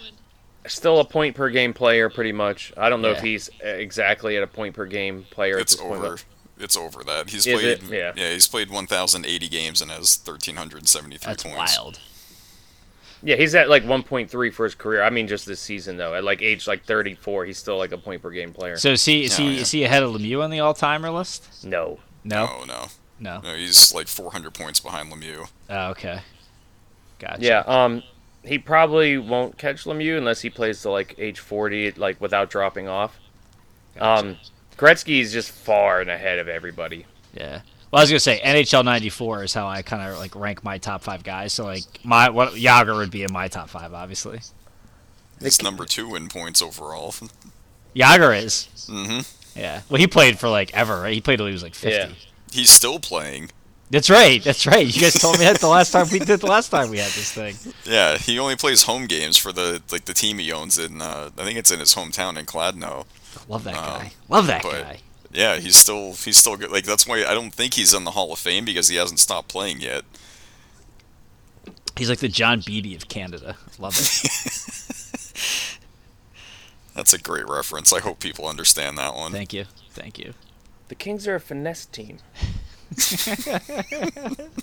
Still 0.67 0.99
a 0.99 1.05
point 1.05 1.33
per 1.35 1.49
game 1.49 1.73
player, 1.73 2.09
pretty 2.09 2.33
much. 2.33 2.73
I 2.75 2.89
don't 2.89 3.01
know 3.01 3.11
if 3.11 3.21
he's 3.21 3.49
uh, 3.65 3.69
exactly 3.69 4.35
at 4.35 4.43
a 4.43 4.47
point 4.47 4.75
per 4.75 4.85
game 4.85 5.25
player. 5.31 5.57
It's 5.57 5.73
at 5.73 5.79
this 5.79 5.88
point, 5.88 6.03
over. 6.03 6.15
but- 6.15 6.23
It's 6.60 6.76
over 6.78 7.03
that. 7.03 7.30
He's 7.30 7.45
Is 7.45 7.60
played. 7.60 7.91
it? 7.91 8.16
Yeah. 8.18 8.30
he's 8.34 8.47
played 8.47 8.70
1,080 8.72 9.47
games 9.49 9.82
and 9.82 9.91
has 9.91 10.20
1,373 10.26 11.20
That's 11.32 11.43
points. 11.43 11.78
wild. 11.78 11.99
Yeah, 13.24 13.36
he's 13.36 13.55
at 13.55 13.70
like 13.70 13.84
1.3 13.84 14.53
for 14.53 14.64
his 14.64 14.76
career. 14.76 15.01
I 15.03 15.10
mean, 15.10 15.28
just 15.28 15.45
this 15.45 15.60
season 15.60 15.97
though. 15.97 16.14
At 16.14 16.24
like 16.24 16.41
age 16.41 16.68
like 16.68 16.84
34, 16.86 17.45
he's 17.45 17.58
still 17.58 17.78
like 17.78 17.91
a 17.91 17.97
point 17.97 18.22
per 18.22 18.30
game 18.30 18.53
player. 18.53 18.78
So 18.78 18.91
is 18.91 19.03
he 19.05 19.24
is 19.26 19.39
Oh, 19.39 19.43
he 19.43 19.55
yeah. 19.55 19.62
is 19.62 19.72
he 19.72 19.84
ahead 19.84 20.03
of 20.03 20.12
Lemieux 20.12 20.43
on 20.43 20.51
the 20.51 20.60
all 20.60 20.74
timer 20.74 21.10
list? 21.10 21.64
no. 21.66 21.99
No, 22.24 22.45
No, 22.45 22.66
no, 22.66 22.86
no. 23.20 23.39
no. 23.41 23.55
He's 23.55 23.93
like 23.93 24.08
400 24.08 24.53
points 24.53 24.80
behind 24.82 25.12
Lemieux. 25.12 25.47
Oh, 25.70 25.89
okay. 25.91 26.20
Gotcha. 27.20 27.41
Yeah. 27.41 27.60
Um, 27.66 28.03
he 28.43 28.60
probably 28.60 29.18
won't 29.18 29.58
catch 29.58 29.86
Lemieux 29.86 30.18
unless 30.18 30.41
he 30.41 30.49
plays 30.49 30.82
to 30.82 30.89
like 30.89 31.16
age 31.18 31.39
40, 31.39 31.91
like 31.93 32.20
without 32.22 32.49
dropping 32.49 32.88
off. 32.88 33.18
Um, 33.99 34.38
Gretzky 34.78 35.21
is 35.21 35.32
just 35.32 35.51
far 35.51 36.01
and 36.01 36.09
ahead 36.09 36.39
of 36.39 36.47
everybody. 36.47 37.05
Yeah. 37.34 37.61
Well, 37.91 38.01
I 38.01 38.03
was 38.03 38.09
gonna 38.09 38.19
say 38.19 38.39
NHL 38.43 38.84
'94 38.84 39.43
is 39.45 39.53
how 39.53 39.67
I 39.67 39.82
kind 39.82 40.11
of 40.11 40.17
like 40.17 40.36
rank 40.36 40.63
my 40.63 40.78
top 40.78 41.01
five 41.01 41.23
guys. 41.23 41.53
So 41.53 41.65
like 41.65 41.84
my 42.03 42.30
what 42.30 42.53
Jagr 42.53 42.95
would 42.97 43.11
be 43.11 43.23
in 43.23 43.32
my 43.32 43.47
top 43.47 43.69
five, 43.69 43.93
obviously. 43.93 44.41
He's 45.41 45.61
number 45.61 45.86
two 45.86 46.15
in 46.15 46.30
points 46.30 46.61
overall. 46.61 47.13
Jagr 47.95 48.43
is. 48.43 48.67
Mm-hmm. 48.89 49.59
Yeah. 49.59 49.82
Well, 49.89 49.99
he 49.99 50.07
played 50.07 50.39
for 50.39 50.49
like 50.49 50.73
ever. 50.73 51.01
Right? 51.01 51.13
He 51.13 51.21
played 51.21 51.38
till 51.38 51.47
he 51.47 51.53
was 51.53 51.63
like 51.63 51.75
50. 51.75 51.97
Yeah. 51.97 52.09
He's 52.51 52.69
still 52.69 52.99
playing. 52.99 53.51
That's 53.89 54.09
right. 54.09 54.43
That's 54.43 54.67
right. 54.67 54.86
You 54.86 55.01
guys 55.01 55.13
told 55.13 55.39
me 55.39 55.45
that 55.45 55.59
the 55.59 55.67
last 55.67 55.91
time 55.91 56.07
we 56.11 56.19
did 56.19 56.41
the 56.41 56.47
last 56.47 56.69
time 56.69 56.89
we 56.89 56.97
had 56.97 57.11
this 57.11 57.32
thing. 57.32 57.55
Yeah, 57.86 58.17
he 58.17 58.38
only 58.38 58.57
plays 58.57 58.84
home 58.84 59.05
games 59.05 59.38
for 59.38 59.53
the 59.53 59.82
like 59.91 60.05
the 60.05 60.13
team 60.13 60.39
he 60.39 60.51
owns 60.51 60.78
in. 60.78 61.01
Uh, 61.01 61.30
I 61.38 61.43
think 61.45 61.57
it's 61.57 61.71
in 61.71 61.80
his 61.80 61.95
hometown 61.95 62.38
in 62.38 62.45
Kladno. 62.45 63.05
Love 63.47 63.63
that 63.65 63.75
Um, 63.75 63.83
guy. 64.01 64.11
Love 64.29 64.47
that 64.47 64.63
but- 64.63 64.81
guy. 64.83 64.99
Yeah, 65.31 65.57
he's 65.57 65.75
still 65.75 66.13
he's 66.13 66.38
still 66.38 66.55
good. 66.55 66.71
Like 66.71 66.85
that's 66.85 67.05
why 67.05 67.17
I 67.25 67.33
don't 67.33 67.53
think 67.53 67.73
he's 67.73 67.93
in 67.93 68.05
the 68.05 68.11
Hall 68.11 68.31
of 68.31 68.39
Fame 68.39 68.63
because 68.63 68.88
he 68.88 68.95
hasn't 68.95 69.19
stopped 69.19 69.49
playing 69.49 69.81
yet. 69.81 70.03
He's 71.97 72.09
like 72.09 72.19
the 72.19 72.29
John 72.29 72.61
Beatty 72.65 72.95
of 72.95 73.09
Canada. 73.09 73.57
Love 73.77 73.95
it. 73.97 74.07
That's 76.95 77.13
a 77.13 77.17
great 77.19 77.47
reference. 77.47 77.91
I 77.91 77.99
hope 77.99 78.19
people 78.21 78.47
understand 78.47 78.97
that 78.97 79.13
one. 79.15 79.31
Thank 79.33 79.51
you. 79.53 79.65
Thank 79.91 80.17
you. 80.17 80.33
The 80.88 80.95
Kings 80.95 81.27
are 81.27 81.35
a 81.35 81.39
finesse 81.41 81.85
team. 81.85 82.19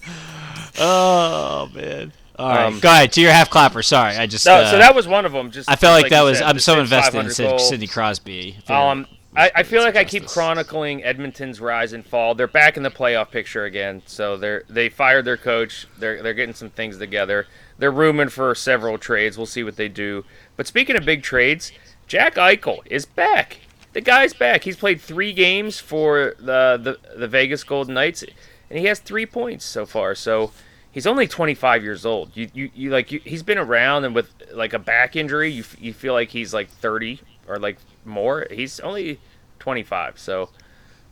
Oh 0.78 1.68
man. 1.74 2.12
All 2.36 2.48
right. 2.48 2.64
Um, 2.64 2.80
Go 2.80 2.88
ahead 2.90 3.12
to 3.12 3.20
your 3.20 3.30
half 3.30 3.50
clapper. 3.50 3.82
Sorry, 3.82 4.16
I 4.16 4.26
just. 4.26 4.44
No, 4.46 4.56
uh, 4.56 4.70
so 4.70 4.78
that 4.78 4.94
was 4.94 5.06
one 5.06 5.24
of 5.24 5.32
them. 5.32 5.50
Just 5.50 5.70
I 5.70 5.76
felt 5.76 5.94
just 5.96 6.02
like 6.04 6.10
that 6.10 6.22
was. 6.22 6.38
said, 6.38 6.46
I'm 6.46 6.58
so 6.58 6.80
invested 6.80 7.18
in 7.18 7.30
Sid. 7.30 7.60
Sidney 7.60 7.86
Crosby. 7.86 8.56
Um, 8.68 9.06
I, 9.36 9.50
I 9.56 9.62
feel 9.62 9.82
like 9.82 9.96
I 9.96 10.04
keep 10.04 10.26
chronicling 10.26 11.02
Edmonton's 11.02 11.60
rise 11.60 11.92
and 11.92 12.04
fall. 12.06 12.34
They're 12.34 12.46
back 12.46 12.76
in 12.76 12.82
the 12.82 12.90
playoff 12.90 13.30
picture 13.30 13.64
again. 13.64 14.02
So 14.06 14.36
they're 14.36 14.64
they 14.68 14.88
fired 14.88 15.24
their 15.24 15.36
coach. 15.36 15.86
They're 15.98 16.22
they're 16.22 16.34
getting 16.34 16.54
some 16.54 16.70
things 16.70 16.98
together. 16.98 17.46
They're 17.78 17.90
rooming 17.90 18.28
for 18.28 18.54
several 18.54 18.98
trades. 18.98 19.36
We'll 19.36 19.46
see 19.46 19.64
what 19.64 19.76
they 19.76 19.88
do. 19.88 20.24
But 20.56 20.66
speaking 20.66 20.96
of 20.96 21.04
big 21.04 21.22
trades, 21.22 21.72
Jack 22.06 22.36
Eichel 22.36 22.80
is 22.86 23.06
back. 23.06 23.58
the 23.92 24.00
guy's 24.00 24.34
back. 24.34 24.64
He's 24.64 24.76
played 24.76 25.00
three 25.00 25.32
games 25.32 25.80
for 25.80 26.34
the 26.38 26.78
the, 26.80 27.16
the 27.16 27.28
Vegas 27.28 27.64
Golden 27.64 27.94
Knights, 27.94 28.22
and 28.70 28.78
he 28.78 28.86
has 28.86 29.00
three 29.00 29.26
points 29.26 29.64
so 29.64 29.86
far. 29.86 30.14
So 30.14 30.52
he's 30.94 31.06
only 31.06 31.26
25 31.26 31.82
years 31.82 32.06
old. 32.06 32.30
You 32.34 32.48
you, 32.54 32.70
you 32.74 32.90
like 32.90 33.12
you, 33.12 33.20
he's 33.24 33.42
been 33.42 33.58
around, 33.58 34.04
and 34.04 34.14
with 34.14 34.32
like 34.52 34.72
a 34.72 34.78
back 34.78 35.16
injury, 35.16 35.50
you 35.50 35.64
you 35.78 35.92
feel 35.92 36.14
like 36.14 36.30
he's 36.30 36.54
like 36.54 36.70
30 36.70 37.20
or 37.46 37.58
like 37.58 37.76
more. 38.04 38.46
He's 38.50 38.80
only 38.80 39.20
25, 39.58 40.18
so 40.18 40.48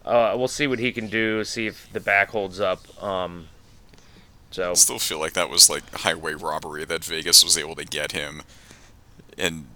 uh, 0.07 0.35
we'll 0.39 0.49
see 0.49 0.67
what 0.67 0.79
he 0.79 0.93
can 0.93 1.09
do. 1.09 1.45
See 1.45 1.67
if 1.67 1.93
the 1.93 2.01
back 2.01 2.31
holds 2.31 2.61
up. 2.61 2.81
Um, 3.03 3.49
so 4.53 4.71
I 4.71 4.75
still 4.75 4.99
feel 4.99 5.19
like 5.19 5.33
that 5.35 5.51
was 5.51 5.69
like 5.69 5.91
highway 5.93 6.35
robbery 6.35 6.85
that 6.85 7.05
Vegas 7.05 7.45
was 7.45 7.59
able 7.59 7.75
to 7.75 7.85
get 7.85 8.13
him. 8.13 8.43
And 9.37 9.67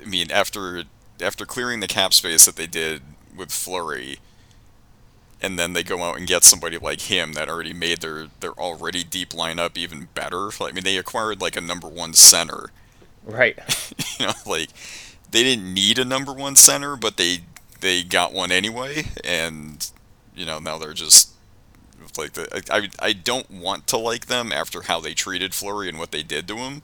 I 0.00 0.06
mean, 0.06 0.30
after 0.30 0.84
after 1.20 1.44
clearing 1.44 1.80
the 1.80 1.88
cap 1.88 2.14
space 2.14 2.46
that 2.46 2.56
they 2.56 2.66
did 2.66 3.02
with 3.36 3.50
Fleury, 3.50 4.18
and 5.40 5.58
then 5.58 5.72
they 5.72 5.82
go 5.82 6.02
out 6.02 6.16
and 6.16 6.26
get 6.26 6.44
somebody 6.44 6.78
like 6.78 7.02
him 7.02 7.34
that 7.34 7.48
already 7.48 7.72
made 7.72 8.00
their 8.00 8.28
their 8.40 8.52
already 8.52 9.04
deep 9.04 9.30
lineup 9.30 9.76
even 9.76 10.08
better. 10.14 10.48
I 10.60 10.72
mean, 10.72 10.84
they 10.84 10.96
acquired 10.96 11.40
like 11.40 11.56
a 11.56 11.60
number 11.60 11.88
one 11.88 12.14
center. 12.14 12.70
right. 13.24 13.58
you 14.18 14.26
know, 14.26 14.32
like 14.46 14.70
they 15.30 15.42
didn't 15.42 15.72
need 15.72 15.98
a 15.98 16.04
number 16.04 16.32
one 16.32 16.56
center, 16.56 16.96
but 16.96 17.16
they 17.16 17.40
they 17.80 18.02
got 18.02 18.32
one 18.32 18.50
anyway, 18.50 19.04
and 19.24 19.90
you 20.34 20.46
know 20.46 20.58
now 20.58 20.78
they're 20.78 20.94
just 20.94 21.32
like 22.18 22.32
the 22.32 22.62
I 22.70 22.88
I 22.98 23.12
don't 23.12 23.50
want 23.50 23.86
to 23.88 23.98
like 23.98 24.26
them 24.26 24.52
after 24.52 24.82
how 24.82 25.00
they 25.00 25.14
treated 25.14 25.54
Fleury 25.54 25.88
and 25.88 25.98
what 25.98 26.12
they 26.12 26.22
did 26.22 26.48
to 26.48 26.56
him. 26.56 26.82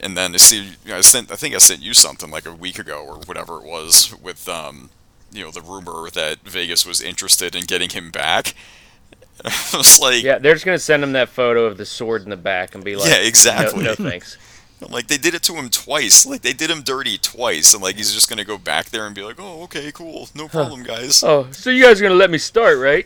And 0.00 0.16
then 0.16 0.32
to 0.32 0.38
see, 0.38 0.62
you 0.84 0.90
know, 0.90 0.98
I 0.98 1.00
sent 1.00 1.32
I 1.32 1.36
think 1.36 1.54
I 1.54 1.58
sent 1.58 1.80
you 1.82 1.94
something 1.94 2.30
like 2.30 2.46
a 2.46 2.52
week 2.52 2.78
ago 2.78 3.04
or 3.06 3.16
whatever 3.18 3.56
it 3.58 3.64
was 3.64 4.14
with 4.20 4.48
um 4.48 4.90
you 5.32 5.44
know 5.44 5.50
the 5.50 5.62
rumor 5.62 6.10
that 6.10 6.40
Vegas 6.44 6.86
was 6.86 7.00
interested 7.00 7.54
in 7.54 7.64
getting 7.64 7.90
him 7.90 8.10
back. 8.10 8.54
I 9.44 9.76
was 9.76 10.00
like, 10.00 10.22
Yeah, 10.22 10.38
they're 10.38 10.54
just 10.54 10.64
gonna 10.64 10.78
send 10.78 11.02
him 11.02 11.12
that 11.12 11.28
photo 11.28 11.64
of 11.64 11.76
the 11.76 11.86
sword 11.86 12.22
in 12.22 12.30
the 12.30 12.36
back 12.36 12.74
and 12.74 12.82
be 12.82 12.96
like, 12.96 13.10
Yeah, 13.10 13.18
exactly. 13.18 13.84
No, 13.84 13.90
no 13.90 13.94
thanks. 14.10 14.36
Like 14.80 15.08
they 15.08 15.18
did 15.18 15.34
it 15.34 15.42
to 15.44 15.54
him 15.54 15.70
twice. 15.70 16.24
Like 16.24 16.42
they 16.42 16.52
did 16.52 16.70
him 16.70 16.82
dirty 16.82 17.18
twice, 17.18 17.74
and 17.74 17.82
like 17.82 17.96
he's 17.96 18.14
just 18.14 18.28
gonna 18.28 18.44
go 18.44 18.56
back 18.58 18.90
there 18.90 19.06
and 19.06 19.14
be 19.14 19.22
like, 19.22 19.34
"Oh, 19.40 19.62
okay, 19.64 19.90
cool, 19.90 20.28
no 20.36 20.46
problem, 20.46 20.84
guys." 20.84 21.24
Oh, 21.24 21.48
so 21.50 21.70
you 21.70 21.82
guys 21.82 22.00
are 22.00 22.04
gonna 22.04 22.14
let 22.14 22.30
me 22.30 22.38
start, 22.38 22.78
right? 22.78 23.04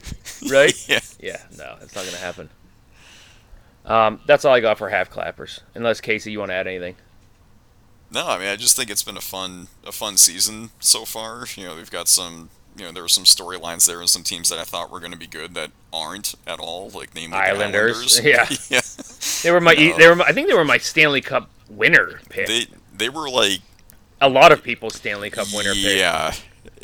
Right? 0.50 0.74
yeah. 0.86 1.00
yeah, 1.18 1.40
no, 1.56 1.76
it's 1.80 1.94
not 1.94 2.04
gonna 2.04 2.18
happen. 2.18 2.50
Um, 3.86 4.20
that's 4.26 4.44
all 4.44 4.54
I 4.54 4.60
got 4.60 4.76
for 4.76 4.90
half 4.90 5.08
clappers. 5.08 5.60
Unless 5.74 6.02
Casey, 6.02 6.30
you 6.30 6.38
want 6.40 6.50
to 6.50 6.54
add 6.54 6.66
anything? 6.66 6.96
No, 8.12 8.28
I 8.28 8.38
mean 8.38 8.48
I 8.48 8.56
just 8.56 8.76
think 8.76 8.90
it's 8.90 9.02
been 9.02 9.16
a 9.16 9.22
fun 9.22 9.68
a 9.86 9.92
fun 9.92 10.16
season 10.16 10.70
so 10.80 11.04
far. 11.04 11.46
You 11.56 11.66
know, 11.66 11.76
they've 11.76 11.90
got 11.90 12.08
some 12.08 12.50
you 12.76 12.84
know 12.84 12.92
there 12.92 13.02
were 13.02 13.08
some 13.08 13.24
storylines 13.24 13.86
there 13.86 14.00
and 14.00 14.08
some 14.08 14.22
teams 14.22 14.48
that 14.50 14.58
I 14.58 14.64
thought 14.64 14.90
were 14.90 15.00
going 15.00 15.12
to 15.12 15.18
be 15.18 15.26
good 15.26 15.54
that 15.54 15.70
aren't 15.92 16.34
at 16.46 16.58
all, 16.58 16.90
like 16.90 17.14
namely 17.14 17.36
the 17.36 17.44
Islanders. 17.44 18.18
Islanders. 18.18 18.24
Yeah. 18.24 18.46
yeah. 18.76 18.80
They 19.42 19.50
were 19.50 19.60
my, 19.60 19.74
they 19.74 20.08
were, 20.08 20.14
my, 20.14 20.24
I 20.24 20.32
think 20.32 20.48
they 20.48 20.54
were 20.54 20.64
my 20.64 20.78
Stanley 20.78 21.20
Cup 21.20 21.50
winner 21.68 22.20
pick. 22.28 22.46
They 22.46 22.66
they 22.94 23.08
were 23.08 23.28
like 23.28 23.60
a 24.20 24.28
lot 24.28 24.52
of 24.52 24.62
people's 24.62 24.94
Stanley 24.94 25.30
Cup 25.30 25.48
winner 25.52 25.74
pick. 25.74 25.98
yeah, 25.98 26.34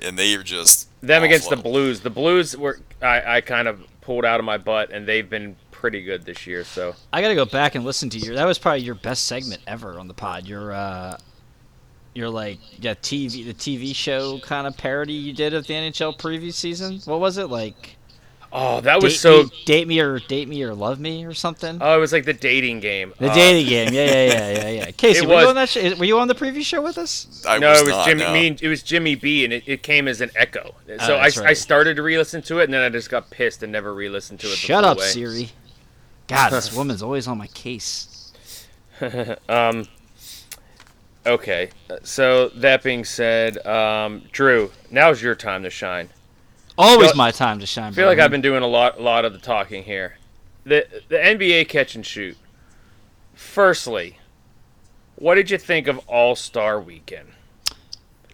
and 0.03 0.19
they 0.19 0.35
are 0.35 0.43
just 0.43 0.89
Them 1.01 1.23
against 1.23 1.51
the. 1.51 1.57
Blues. 1.57 2.01
The 2.01 2.11
Blues 2.11 2.57
were 2.57 2.81
I, 3.01 3.37
I 3.37 3.41
kind 3.41 3.69
of 3.69 3.83
pulled 4.01 4.25
out 4.25 4.41
of 4.41 4.45
my 4.45 4.59
butt, 4.59 4.91
and 4.91 5.07
they've 5.07 5.29
been 5.29 5.57
pretty 5.79 6.03
good 6.03 6.25
this 6.25 6.47
year. 6.47 6.65
So 6.65 6.95
I 7.13 7.23
gotta 7.23 7.35
go 7.37 7.45
back 7.45 7.75
and 7.77 7.85
listen 7.85 8.11
to 8.11 8.19
your. 8.19 8.35
That 8.35 8.45
was 8.47 8.59
probably 8.59 8.81
your 8.83 8.97
best 8.97 9.27
segment 9.27 9.63
ever 9.67 9.99
on 9.99 10.09
the 10.09 10.15
pod. 10.15 10.47
Your, 10.47 10.73
uh, 10.73 11.17
your 12.15 12.29
like, 12.31 12.59
yeah, 12.81 12.95
TV, 12.95 13.47
the 13.47 13.55
TV 13.55 13.95
show 13.95 14.41
kind 14.41 14.67
of 14.67 14.77
parody 14.77 15.13
you 15.13 15.33
did 15.33 15.55
of 15.55 15.67
the 15.67 15.75
NHL 15.75 16.19
preview 16.19 16.53
season. 16.53 17.01
What 17.05 17.21
was 17.21 17.39
it 17.39 17.47
like? 17.49 17.95
oh, 18.51 18.81
that 18.81 19.03
was 19.03 19.13
date 19.13 19.19
so. 19.19 19.43
me, 19.43 19.51
date 19.67 19.87
me 19.89 20.01
or 20.01 20.19
date 20.21 20.49
me 20.49 20.63
or 20.63 20.75
love 20.75 20.99
me 20.99 21.23
or 21.27 21.35
something. 21.35 21.77
Oh, 21.83 21.95
it 21.99 22.01
was 22.01 22.15
like 22.15 22.25
the 22.25 22.33
dating 22.33 22.81
game. 22.81 23.13
the 23.19 23.31
Uh, 23.31 23.35
dating 23.35 23.69
game. 23.69 23.93
Yeah, 23.93 24.07
yeah, 24.07 24.25
yeah, 24.25 24.51
yeah, 24.53 24.69
yeah. 24.87 24.91
Casey, 24.97 25.27
were 25.27 25.35
was- 25.35 25.43
you 25.43 25.49
on 25.51 25.55
that? 25.57 25.69
Sh- 25.69 25.99
were 25.99 26.07
you 26.07 26.19
on 26.19 26.29
the 26.29 26.35
preview 26.35 26.65
show 26.65 26.81
with 26.83 26.97
us? 26.97 27.45
I 27.47 27.59
no, 27.59 27.69
was 27.73 27.81
it 27.81 27.85
was 27.85 27.91
not, 27.91 28.07
Jimmy. 28.09 28.25
no. 28.25 28.33
Me 28.33 28.47
and, 28.49 28.63
it 28.63 28.69
was 28.69 28.83
Jimmy 28.83 29.17
B, 29.17 29.45
and 29.45 29.53
it, 29.53 29.65
it 29.67 29.83
came 29.83 30.09
as 30.09 30.23
an 30.23 30.31
echo. 30.35 30.75
So 30.87 30.95
I, 30.95 31.09
Oh, 31.09 31.17
I 31.17 31.45
right. 31.45 31.57
started 31.59 31.97
to 31.97 32.03
re-listen 32.03 32.41
to 32.41 32.61
it, 32.61 32.65
and 32.65 32.73
then 32.73 32.81
I 32.81 32.89
just 32.89 33.11
got 33.11 33.29
pissed 33.29 33.63
and 33.63 33.71
never 33.71 33.93
re-listened 33.93 34.41
to 34.41 34.47
it. 34.47 34.57
Shut 34.57 34.83
up, 34.83 34.97
way. 34.97 35.05
Siri. 35.05 35.51
God, 36.29 36.51
this 36.53 36.75
woman's 36.75 37.03
always 37.03 37.27
on 37.27 37.39
my 37.39 37.49
case. 37.49 38.33
Um. 39.49 39.87
Okay, 41.25 41.71
so 42.03 42.49
that 42.49 42.83
being 42.83 43.05
said, 43.05 43.65
um, 43.67 44.23
Drew, 44.33 44.73
now's 44.91 45.23
your 45.23 45.35
time 45.35 45.63
to 45.63 45.71
shine. 45.71 46.09
Always 46.77 47.11
Feel- 47.11 47.17
my 47.17 47.31
time 47.31 47.61
to 47.61 47.67
shine. 47.67 47.93
I 47.93 47.95
feel 47.95 48.07
like. 48.07 48.19
I've 48.19 48.31
been 48.31 48.41
doing 48.41 48.63
a 48.63 48.67
lot, 48.67 49.01
lot 49.01 49.25
of 49.25 49.33
the 49.33 49.39
talking 49.39 49.85
here. 49.85 50.17
The 50.65 50.87
the 51.09 51.17
NBA 51.17 51.69
catch 51.69 51.95
and 51.95 52.05
shoot. 52.05 52.37
Firstly, 53.35 54.19
what 55.17 55.37
did 55.37 55.51
you 55.51 55.59
think 55.59 55.87
of 55.87 55.99
All 56.09 56.35
Star 56.35 56.81
Weekend? 56.81 57.29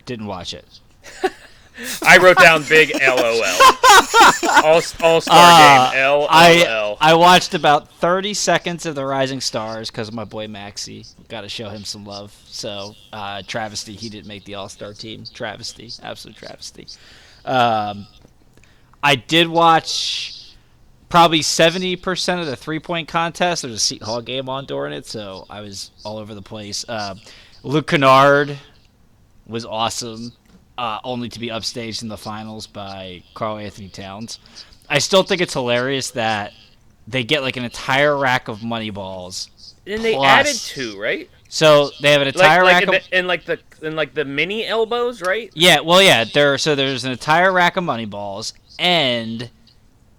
didn't 0.07 0.27
watch 0.27 0.55
it. 0.55 0.81
I 2.03 2.19
wrote 2.19 2.39
down 2.39 2.63
big 2.69 2.93
LOL. 3.01 3.43
All 4.65 4.75
All 5.03 5.21
Star 5.21 5.21
Uh, 5.27 5.91
game. 5.93 6.01
LOL. 6.01 6.27
I 6.31 6.97
I 7.01 7.15
watched 7.15 7.55
about 7.55 7.89
30 7.95 8.35
seconds 8.35 8.87
of 8.87 8.95
the 8.95 9.05
Rising 9.05 9.41
Stars 9.41 9.91
because 9.91 10.13
my 10.13 10.25
boy 10.25 10.47
Maxie 10.49 11.05
Got 11.29 11.41
to 11.43 11.49
show 11.49 11.69
him 11.71 11.85
some 11.85 12.05
love. 12.05 12.37
So 12.47 12.95
uh, 13.13 13.43
travesty, 13.47 13.95
he 13.95 14.09
didn't 14.09 14.29
make 14.29 14.45
the 14.45 14.55
All 14.55 14.69
Star 14.69 14.93
team. 14.93 15.25
Travesty, 15.33 15.91
absolute 16.03 16.37
travesty. 16.37 16.87
Um, 17.45 18.07
I 19.03 19.17
did 19.17 19.49
watch 19.49 20.55
probably 21.09 21.41
70% 21.41 22.41
of 22.41 22.47
the 22.47 22.57
three 22.57 22.79
point 22.79 23.09
contest. 23.09 23.63
There's 23.63 23.75
a 23.75 23.79
Seton 23.79 24.07
Hall 24.07 24.23
game 24.23 24.49
on 24.49 24.65
during 24.67 24.93
it, 24.93 25.07
so 25.07 25.47
I 25.51 25.61
was 25.61 25.91
all 26.05 26.19
over 26.19 26.35
the 26.35 26.43
place. 26.43 26.85
Uh, 26.89 27.17
Luke 27.63 27.87
Kennard 27.89 28.59
was 29.47 29.65
awesome, 29.65 30.33
uh, 30.79 30.99
only 31.05 31.29
to 31.29 31.39
be 31.41 31.49
upstaged 31.49 32.03
in 32.03 32.09
the 32.09 32.17
finals 32.17 32.67
by 32.67 33.23
Karl-Anthony 33.35 33.89
Towns. 33.89 34.39
I 34.89 34.99
still 34.99 35.23
think 35.23 35.41
it's 35.41 35.55
hilarious 35.55 36.11
that 36.13 36.53
they 37.07 37.25
get 37.25 37.43
like 37.43 37.57
an 37.57 37.65
entire 37.65 38.17
rack 38.17 38.49
of 38.49 38.63
money 38.63 38.91
balls. 38.91 39.75
and 39.87 40.05
they 40.05 40.15
plus- 40.15 40.27
added 40.27 40.57
two, 40.57 40.99
right? 41.01 41.31
So 41.49 41.91
they 42.01 42.11
have 42.11 42.21
an 42.21 42.29
entire 42.29 42.65
like 42.65 42.73
rack 42.73 42.83
in, 42.83 42.89
of 42.89 42.95
the, 42.95 43.19
in 43.19 43.27
like 43.29 43.45
the 43.45 43.61
in 43.83 43.95
like 43.95 44.13
the 44.15 44.25
mini 44.25 44.67
elbows, 44.67 45.23
right? 45.23 45.53
Yeah, 45.55 45.81
well, 45.81 46.03
yeah. 46.03 46.25
There, 46.25 46.59
so 46.59 46.75
there's 46.75 47.05
an 47.05 47.13
entire 47.13 47.53
rack 47.53 47.77
of 47.77 47.85
money 47.85 48.07
balls, 48.07 48.55
and 48.77 49.51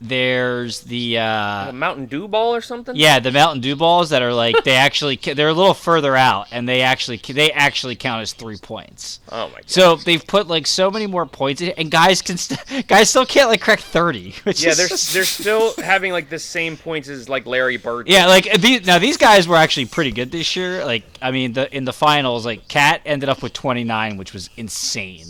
there's 0.07 0.81
the 0.81 1.17
uh, 1.17 1.71
Mountain 1.71 2.05
Dew 2.05 2.27
ball 2.27 2.55
or 2.55 2.61
something. 2.61 2.95
yeah, 2.95 3.19
the 3.19 3.31
Mountain 3.31 3.61
Dew 3.61 3.75
balls 3.75 4.09
that 4.11 4.21
are 4.21 4.33
like 4.33 4.63
they 4.63 4.75
actually 4.75 5.15
they're 5.17 5.49
a 5.49 5.53
little 5.53 5.73
further 5.73 6.15
out, 6.15 6.47
and 6.51 6.67
they 6.67 6.81
actually 6.81 7.17
they 7.17 7.51
actually 7.51 7.95
count 7.95 8.21
as 8.21 8.33
three 8.33 8.57
points. 8.57 9.19
Oh 9.31 9.47
my 9.49 9.55
god. 9.55 9.63
So 9.69 9.95
they've 9.95 10.25
put 10.25 10.47
like 10.47 10.67
so 10.67 10.89
many 10.91 11.07
more 11.07 11.25
points, 11.25 11.61
in, 11.61 11.69
and 11.71 11.89
guys 11.91 12.21
can 12.21 12.37
st- 12.37 12.87
guys 12.87 13.09
still 13.09 13.25
can't 13.25 13.49
like 13.49 13.61
crack 13.61 13.79
thirty. 13.79 14.35
Which 14.43 14.63
yeah, 14.63 14.73
they're 14.73 14.87
just- 14.87 15.13
they're 15.13 15.25
still 15.25 15.73
having 15.77 16.11
like 16.11 16.29
the 16.29 16.39
same 16.39 16.77
points 16.77 17.07
as 17.09 17.27
like 17.29 17.45
Larry 17.45 17.77
Bird. 17.77 18.07
Yeah, 18.07 18.27
like 18.27 18.51
these, 18.59 18.85
now 18.85 18.99
these 18.99 19.17
guys 19.17 19.47
were 19.47 19.55
actually 19.57 19.85
pretty 19.87 20.11
good 20.11 20.31
this 20.31 20.55
year. 20.55 20.85
Like 20.85 21.03
I 21.21 21.31
mean, 21.31 21.53
the 21.53 21.73
in 21.75 21.85
the 21.85 21.93
finals, 21.93 22.45
like 22.45 22.67
Cat 22.67 23.01
ended 23.05 23.29
up 23.29 23.41
with 23.41 23.53
29, 23.53 24.17
which 24.17 24.33
was 24.33 24.49
insane. 24.57 25.25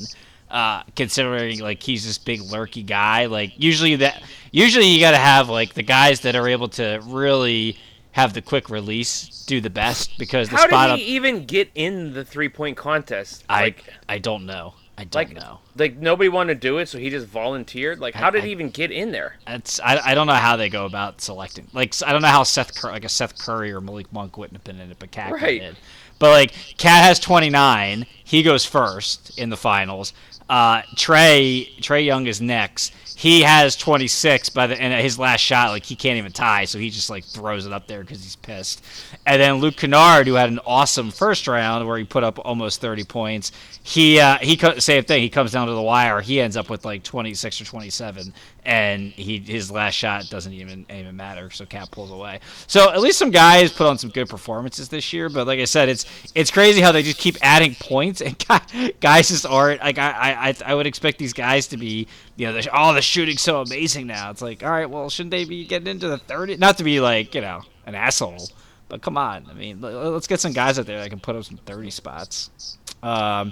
Uh, 0.49 0.83
considering 0.95 1.59
like 1.59 1.81
he's 1.81 2.05
this 2.05 2.17
big 2.19 2.39
lurky 2.41 2.83
guy, 2.83 3.25
like 3.25 3.53
usually 3.57 3.95
that 3.97 4.21
usually 4.51 4.85
you 4.87 4.99
got 4.99 5.11
to 5.11 5.17
have 5.17 5.49
like 5.49 5.73
the 5.73 5.81
guys 5.83 6.21
that 6.21 6.35
are 6.35 6.47
able 6.47 6.67
to 6.69 7.01
really 7.05 7.77
have 8.11 8.33
the 8.33 8.41
quick 8.41 8.69
release 8.69 9.43
do 9.47 9.59
the 9.59 9.71
best 9.71 10.17
because 10.19 10.47
the 10.49 10.55
How 10.55 10.67
spot 10.67 10.87
did 10.87 10.93
up. 10.93 10.99
he 10.99 11.05
even 11.15 11.45
get 11.45 11.69
in 11.75 12.13
the 12.13 12.23
three 12.23 12.47
point 12.47 12.77
contest? 12.77 13.43
I 13.49 13.61
Like, 13.63 13.83
I 14.07 14.19
don't 14.19 14.45
know. 14.45 14.75
I 14.97 15.03
don't 15.03 15.15
like, 15.15 15.33
know. 15.35 15.59
like 15.75 15.97
nobody 15.97 16.29
wanted 16.29 16.53
to 16.53 16.59
do 16.67 16.77
it, 16.77 16.87
so 16.87 16.99
he 16.99 17.09
just 17.09 17.25
volunteered. 17.27 17.99
Like, 17.99 18.13
how 18.13 18.27
I- 18.27 18.31
did 18.31 18.43
I- 18.43 18.45
he 18.45 18.51
even 18.51 18.69
get 18.69 18.91
in 18.91 19.11
there? 19.11 19.35
It's 19.47 19.79
I, 19.81 19.97
I 20.11 20.13
don't 20.15 20.27
know 20.27 20.33
how 20.35 20.55
they 20.55 20.69
go 20.69 20.85
about 20.85 21.19
selecting. 21.21 21.67
Like 21.73 21.95
I 22.05 22.13
don't 22.13 22.21
know 22.21 22.27
how 22.29 22.43
Seth 22.43 22.75
Cur- 22.79 22.91
like 22.91 23.03
a 23.03 23.09
Seth 23.09 23.37
Curry 23.39 23.73
or 23.73 23.81
Malik 23.81 24.13
Monk 24.13 24.37
wouldn't 24.37 24.55
have 24.57 24.63
been 24.63 24.79
in 24.79 24.91
it, 24.91 24.97
but 24.99 25.09
Cat 25.11 25.33
Right. 25.33 25.61
in. 25.63 25.75
But 26.17 26.29
like 26.29 26.51
Cat 26.77 27.03
has 27.03 27.19
29, 27.19 28.05
he 28.23 28.41
goes 28.41 28.63
first 28.63 29.37
in 29.37 29.49
the 29.49 29.57
finals. 29.57 30.13
Uh, 30.49 30.81
Trae 30.95 31.75
Trae 31.79 32.05
Young 32.05 32.27
is 32.27 32.39
next. 32.41 32.93
he 33.17 33.41
has 33.41 33.75
26 33.77 34.49
by 34.49 34.67
the 34.67 34.79
and 34.79 34.93
his 35.01 35.17
last 35.17 35.39
shot 35.41 35.71
like 35.71 35.83
he 35.85 35.95
can't 35.95 36.17
even 36.17 36.31
tie, 36.31 36.65
so 36.65 36.77
he 36.77 36.89
just 36.89 37.09
like 37.09 37.23
throws 37.23 37.65
it 37.65 37.71
up 37.73 37.87
there 37.87 38.01
because 38.01 38.21
he's 38.21 38.35
pissed. 38.35 38.83
And 39.25 39.41
then 39.41 39.55
Luke 39.55 39.77
Kennard, 39.77 40.27
who 40.27 40.33
had 40.35 40.49
an 40.49 40.59
awesome 40.65 41.09
first 41.11 41.47
round 41.47 41.87
where 41.87 41.97
he 41.97 42.03
put 42.03 42.23
up 42.23 42.37
almost 42.45 42.81
30 42.81 43.05
points, 43.05 43.51
he 43.83 44.19
uh, 44.19 44.37
he 44.39 44.57
same 44.79 45.03
thing. 45.03 45.21
He 45.21 45.29
comes 45.29 45.51
down 45.51 45.67
to 45.67 45.73
the 45.73 45.81
wire. 45.81 46.21
He 46.21 46.39
ends 46.41 46.57
up 46.57 46.69
with 46.69 46.85
like 46.85 47.03
26 47.03 47.61
or 47.61 47.65
27, 47.65 48.33
and 48.65 49.11
he 49.13 49.39
his 49.39 49.71
last 49.71 49.93
shot 49.93 50.29
doesn't 50.29 50.53
even 50.53 50.85
even 50.89 51.15
matter. 51.15 51.49
So 51.51 51.65
Cap 51.65 51.91
pulls 51.91 52.11
away. 52.11 52.39
So 52.67 52.91
at 52.91 52.99
least 53.01 53.17
some 53.17 53.31
guys 53.31 53.71
put 53.71 53.87
on 53.87 53.97
some 53.97 54.09
good 54.09 54.27
performances 54.29 54.89
this 54.89 55.13
year. 55.13 55.29
But 55.29 55.47
like 55.47 55.59
I 55.59 55.65
said, 55.65 55.87
it's 55.89 56.05
it's 56.35 56.51
crazy 56.51 56.81
how 56.81 56.91
they 56.91 57.01
just 57.03 57.17
keep 57.17 57.37
adding 57.41 57.75
points 57.79 58.21
and 58.21 58.35
guys 58.99 59.29
just 59.29 59.45
aren't 59.45 59.81
like 59.81 59.97
I 59.97 60.11
I 60.11 60.34
I 60.35 60.73
would 60.73 60.87
expect 60.87 61.17
these 61.17 61.33
guys 61.33 61.67
to 61.67 61.77
be 61.77 62.07
you 62.35 62.47
know 62.47 62.53
the, 62.53 62.69
oh 62.73 62.93
the 62.93 63.01
shooting's 63.01 63.41
so 63.41 63.61
amazing 63.61 64.07
now. 64.07 64.31
It's 64.31 64.41
like 64.41 64.63
all 64.63 64.71
right, 64.71 64.89
well 64.89 65.09
shouldn't 65.09 65.31
they 65.31 65.45
be 65.45 65.65
getting 65.65 65.87
into 65.87 66.07
the 66.07 66.17
30? 66.17 66.57
Not 66.57 66.77
to 66.77 66.83
be 66.83 66.99
like 66.99 67.33
you 67.35 67.41
know 67.41 67.61
an 67.85 67.95
asshole. 67.95 68.49
But 68.87 69.01
come 69.01 69.17
on, 69.17 69.47
I 69.49 69.53
mean, 69.53 69.81
let's 69.81 70.27
get 70.27 70.39
some 70.39 70.53
guys 70.53 70.77
out 70.77 70.85
there 70.85 70.99
that 70.99 71.09
can 71.09 71.19
put 71.19 71.35
up 71.35 71.43
some 71.43 71.57
30 71.57 71.89
spots. 71.89 72.77
Um, 73.01 73.51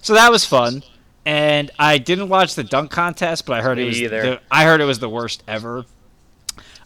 so 0.00 0.14
that 0.14 0.30
was 0.30 0.44
fun. 0.44 0.82
And 1.26 1.70
I 1.78 1.98
didn't 1.98 2.30
watch 2.30 2.54
the 2.54 2.64
dunk 2.64 2.90
contest, 2.90 3.44
but 3.44 3.58
I 3.58 3.62
heard 3.62 3.76
Me 3.76 3.84
it 3.84 3.86
was 3.86 4.00
either. 4.00 4.22
the, 4.22 4.40
I 4.50 4.64
heard 4.64 4.80
it 4.80 4.86
was 4.86 4.98
the 4.98 5.08
worst 5.08 5.42
ever. 5.46 5.84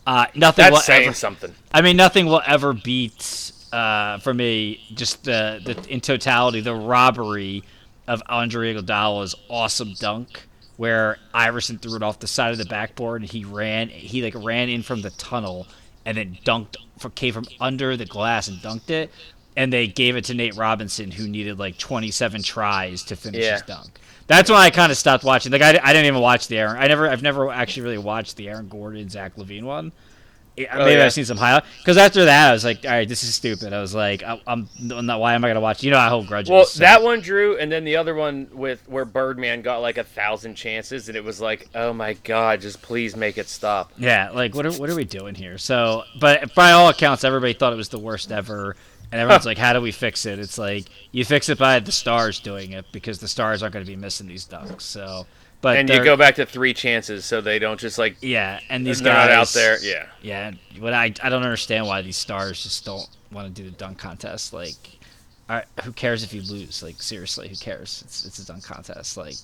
Uh, 0.07 0.27
nothing 0.35 0.65
That's 0.65 0.85
saying 0.85 1.07
ever, 1.07 1.15
something. 1.15 1.55
I 1.73 1.83
mean, 1.83 1.97
nothing 1.97 2.27
will 2.27 2.43
ever 2.45 2.73
beat 2.73 3.53
uh, 3.73 4.19
for 4.19 4.35
me 4.35 4.81
just 4.95 5.25
the, 5.25 5.61
the 5.65 5.93
in 5.93 6.01
totality 6.01 6.61
the 6.61 6.75
robbery 6.75 7.63
of 8.07 8.23
Andre 8.29 8.75
Iguodala's 8.75 9.35
awesome 9.49 9.95
dunk, 9.95 10.47
where 10.77 11.19
Iverson 11.33 11.79
threw 11.79 11.97
it 11.97 12.03
off 12.03 12.19
the 12.21 12.27
side 12.27 12.53
of 12.53 12.59
the 12.59 12.65
backboard 12.65 13.23
and 13.23 13.31
he 13.31 13.45
ran 13.45 13.89
he 13.89 14.23
like 14.23 14.35
ran 14.37 14.69
in 14.69 14.83
from 14.83 15.03
the 15.03 15.11
tunnel 15.11 15.67
and 16.05 16.17
then 16.19 16.37
dunked 16.45 16.77
for 16.99 17.11
came 17.11 17.33
from 17.33 17.47
under 17.61 17.97
the 17.97 18.05
glass 18.07 18.49
and 18.49 18.59
dunked 18.59 18.91
it, 18.91 19.11
and 19.57 19.73
they 19.73 19.87
gave 19.87 20.17
it 20.17 20.25
to 20.27 20.35
Nate 20.35 20.57
Robinson 20.57 21.11
who 21.11 21.27
needed 21.29 21.59
like 21.59 21.79
27 21.79 22.43
tries 22.43 23.03
to 23.05 23.17
finish 23.17 23.43
Yeah. 23.45 23.53
his 23.55 23.63
dunk. 23.63 24.01
That's 24.27 24.49
when 24.51 24.59
I 24.59 24.71
kind 24.71 24.91
of 24.91 24.97
stopped 24.99 25.23
watching. 25.23 25.53
Like 25.53 25.61
I, 25.63 25.79
I 25.83 25.93
didn't 25.93 26.07
even 26.07 26.21
watch 26.21 26.49
the 26.49 26.59
Aaron. 26.59 26.77
I 26.83 26.87
never 26.87 27.09
I've 27.09 27.23
never 27.23 27.51
actually 27.51 27.83
really 27.83 27.99
watched 27.99 28.37
the 28.37 28.49
Aaron 28.49 28.69
Gordon 28.69 29.09
Zach 29.09 29.37
LaVine 29.37 29.65
one. 29.65 29.93
Oh, 30.57 30.85
Maybe 30.85 30.93
yeah. 30.99 31.07
I've 31.07 31.13
seen 31.13 31.25
some 31.25 31.37
highlight 31.37 31.65
because 31.79 31.97
after 31.97 32.27
that 32.27 32.51
I 32.51 32.53
was 32.53 32.65
like, 32.65 32.85
all 32.85 32.91
right, 32.93 33.09
this 33.09 33.25
is 33.25 33.35
stupid. 33.35 33.73
I 33.73 33.81
was 33.81 33.93
like, 33.93 34.23
I, 34.23 34.41
I'm, 34.47 34.69
I'm 34.91 35.07
not. 35.07 35.19
Why 35.19 35.35
am 35.35 35.45
I 35.45 35.49
gonna 35.49 35.61
watch? 35.61 35.83
You 35.83 35.91
know, 35.91 35.99
I 35.99 36.09
hold 36.09 36.29
grudges. 36.29 36.51
Well, 36.51 36.65
so- 36.65 36.79
that 36.81 37.03
one, 37.03 37.21
Drew, 37.21 37.59
and 37.59 37.73
then 37.73 37.83
the 37.85 37.97
other 37.97 38.15
one 38.15 38.49
with 38.53 38.89
where 38.89 39.05
Birdman 39.05 39.63
got 39.63 39.79
like 39.79 39.99
a 39.99 40.05
thousand 40.05 40.55
chances, 40.55 41.09
and 41.09 41.17
it 41.17 41.25
was 41.25 41.41
like, 41.41 41.69
oh 41.75 41.93
my 41.93 42.13
god, 42.13 42.61
just 42.61 42.83
please 42.83 43.17
make 43.17 43.37
it 43.37 43.49
stop. 43.49 43.91
Yeah, 43.99 44.31
like 44.31 44.55
what 44.55 44.65
are 44.65 44.73
what 44.73 44.89
are 44.89 44.95
we 44.95 45.05
doing 45.05 45.35
here? 45.35 45.59
So, 45.59 46.05
but 46.21 46.55
by 46.55 46.71
all 46.71 46.89
accounts, 46.89 47.25
everybody 47.25 47.53
thought 47.55 47.73
it 47.73 47.77
was 47.77 47.89
the 47.89 47.99
worst 47.99 48.31
ever, 48.31 48.77
and 49.11 49.21
everyone's 49.21 49.47
like, 49.47 49.59
"How 49.59 49.73
do 49.73 49.81
we 49.81 49.91
fix 49.91 50.25
it?" 50.25 50.39
It's 50.39 50.57
like 50.57 50.85
you 51.11 51.25
fix 51.25 51.49
it 51.49 51.59
by 51.59 51.81
the 51.81 51.91
stars 51.93 52.39
doing 52.39 52.71
it 52.71 52.85
because 52.93 53.19
the 53.19 53.29
stars 53.29 53.63
aren't 53.65 53.73
going 53.73 53.85
to 53.85 53.91
be 53.91 53.97
missing 53.97 54.29
these 54.29 54.45
ducks. 54.45 54.85
So, 54.85 55.27
but 55.65 55.79
and 55.79 55.89
you 55.89 56.05
go 56.05 56.15
back 56.15 56.35
to 56.35 56.45
three 56.45 56.75
chances, 56.75 57.25
so 57.25 57.41
they 57.41 57.59
don't 57.59 57.81
just 57.81 57.97
like 57.97 58.19
yeah, 58.21 58.61
and 58.69 58.87
these 58.87 59.01
guys 59.01 59.29
not 59.29 59.31
out 59.31 59.49
there. 59.49 59.83
Yeah, 59.83 60.07
Yeah, 60.21 60.53
what 60.79 60.93
I 60.93 61.07
I 61.23 61.31
don't 61.31 61.43
understand 61.43 61.87
why 61.87 62.03
these 62.03 62.19
stars 62.19 62.63
just 62.63 62.85
don't 62.85 63.09
want 63.33 63.49
to 63.49 63.63
do 63.63 63.69
the 63.69 63.75
dunk 63.75 63.97
contest. 63.97 64.53
Like, 64.53 64.75
all 65.49 65.57
right, 65.57 65.65
who 65.83 65.93
cares 65.93 66.23
if 66.23 66.35
you 66.35 66.43
lose? 66.43 66.83
Like, 66.83 67.01
seriously, 67.01 67.49
who 67.49 67.57
cares? 67.57 68.03
It's 68.05 68.27
it's 68.27 68.39
a 68.41 68.47
dunk 68.47 68.63
contest. 68.63 69.17
Like, 69.17 69.37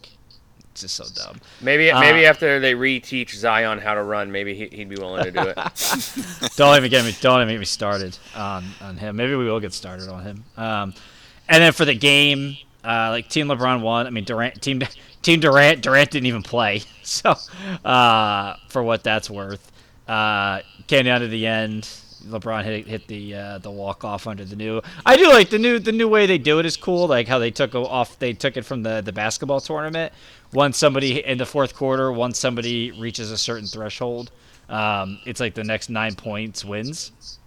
it's 0.73 0.83
just 0.83 0.95
so 0.95 1.05
dumb. 1.15 1.41
maybe 1.63 1.91
Uh, 1.91 1.99
maybe 2.01 2.27
after 2.27 2.61
they 2.61 2.75
reteach 2.75 3.35
Zion 3.35 3.79
how 3.79 3.95
to 3.95 4.03
run, 4.03 4.31
maybe 4.31 4.55
he, 4.55 4.69
he'd 4.77 4.91
be 4.91 4.97
willing 4.97 5.25
to 5.25 5.31
do 5.31 5.41
it. 5.41 6.53
don't 6.57 6.77
even 6.77 6.91
get 6.91 7.03
me 7.03 7.17
don't 7.23 7.41
even 7.41 7.55
get 7.55 7.61
me 7.61 7.65
started 7.65 8.19
on 8.37 8.67
on 8.83 8.99
him. 8.99 9.17
Maybe 9.17 9.35
we 9.35 9.47
will 9.47 9.61
get 9.61 9.73
started 9.73 10.11
on 10.11 10.23
him. 10.23 10.45
Um, 10.59 10.95
and 11.49 11.63
then 11.63 11.73
for 11.73 11.87
the 11.87 11.95
game, 11.95 12.59
uh, 12.85 13.11
like 13.11 13.29
Team 13.29 13.49
LeBron 13.49 13.81
won. 13.81 14.07
I 14.07 14.11
mean 14.11 14.25
Durant 14.25 14.61
team 14.63 14.83
Team 15.23 15.41
Durant 15.41 15.83
Durant 15.83 16.11
didn't 16.11 16.27
even 16.27 16.43
play. 16.43 16.83
So 17.03 17.35
uh, 17.85 18.55
for 18.69 18.85
what 18.85 19.03
that's 19.03 19.29
worth, 19.29 19.73
uh, 20.07 20.61
came 20.87 21.07
down 21.07 21.23
to 21.23 21.27
the 21.27 21.45
end. 21.45 21.83
LeBron 22.25 22.63
hit 22.63 22.87
hit 22.87 23.09
the 23.09 23.35
uh, 23.35 23.59
the 23.59 23.71
walk 23.71 24.05
off 24.05 24.29
under 24.29 24.45
the 24.45 24.55
new. 24.55 24.81
I 25.05 25.17
do 25.17 25.29
like 25.29 25.51
the 25.51 25.59
new 25.59 25.81
the 25.81 25.91
new 25.91 26.07
way 26.07 26.27
they 26.27 26.39
do 26.39 26.61
it 26.61 26.67
is 26.67 26.77
cool. 26.77 27.09
Like 27.09 27.27
how 27.27 27.41
they 27.41 27.51
took 27.51 27.75
off 27.75 28.17
they 28.21 28.33
took 28.33 28.57
it 28.57 28.65
from 28.65 28.85
the 28.85 29.01
the 29.01 29.13
basketball 29.13 29.61
tournament. 29.61 30.13
Once 30.53 30.79
somebody 30.79 31.25
in 31.25 31.39
the 31.39 31.47
fourth 31.47 31.75
quarter, 31.75 32.13
once 32.13 32.39
somebody 32.39 32.93
reaches 32.93 33.33
a 33.33 33.39
certain 33.39 33.67
threshold, 33.67 34.31
um, 34.69 35.19
it's 35.27 35.41
like 35.41 35.55
the 35.55 35.65
next 35.65 35.91
nine 35.91 36.15
points 36.15 36.65
wins, 36.65 37.41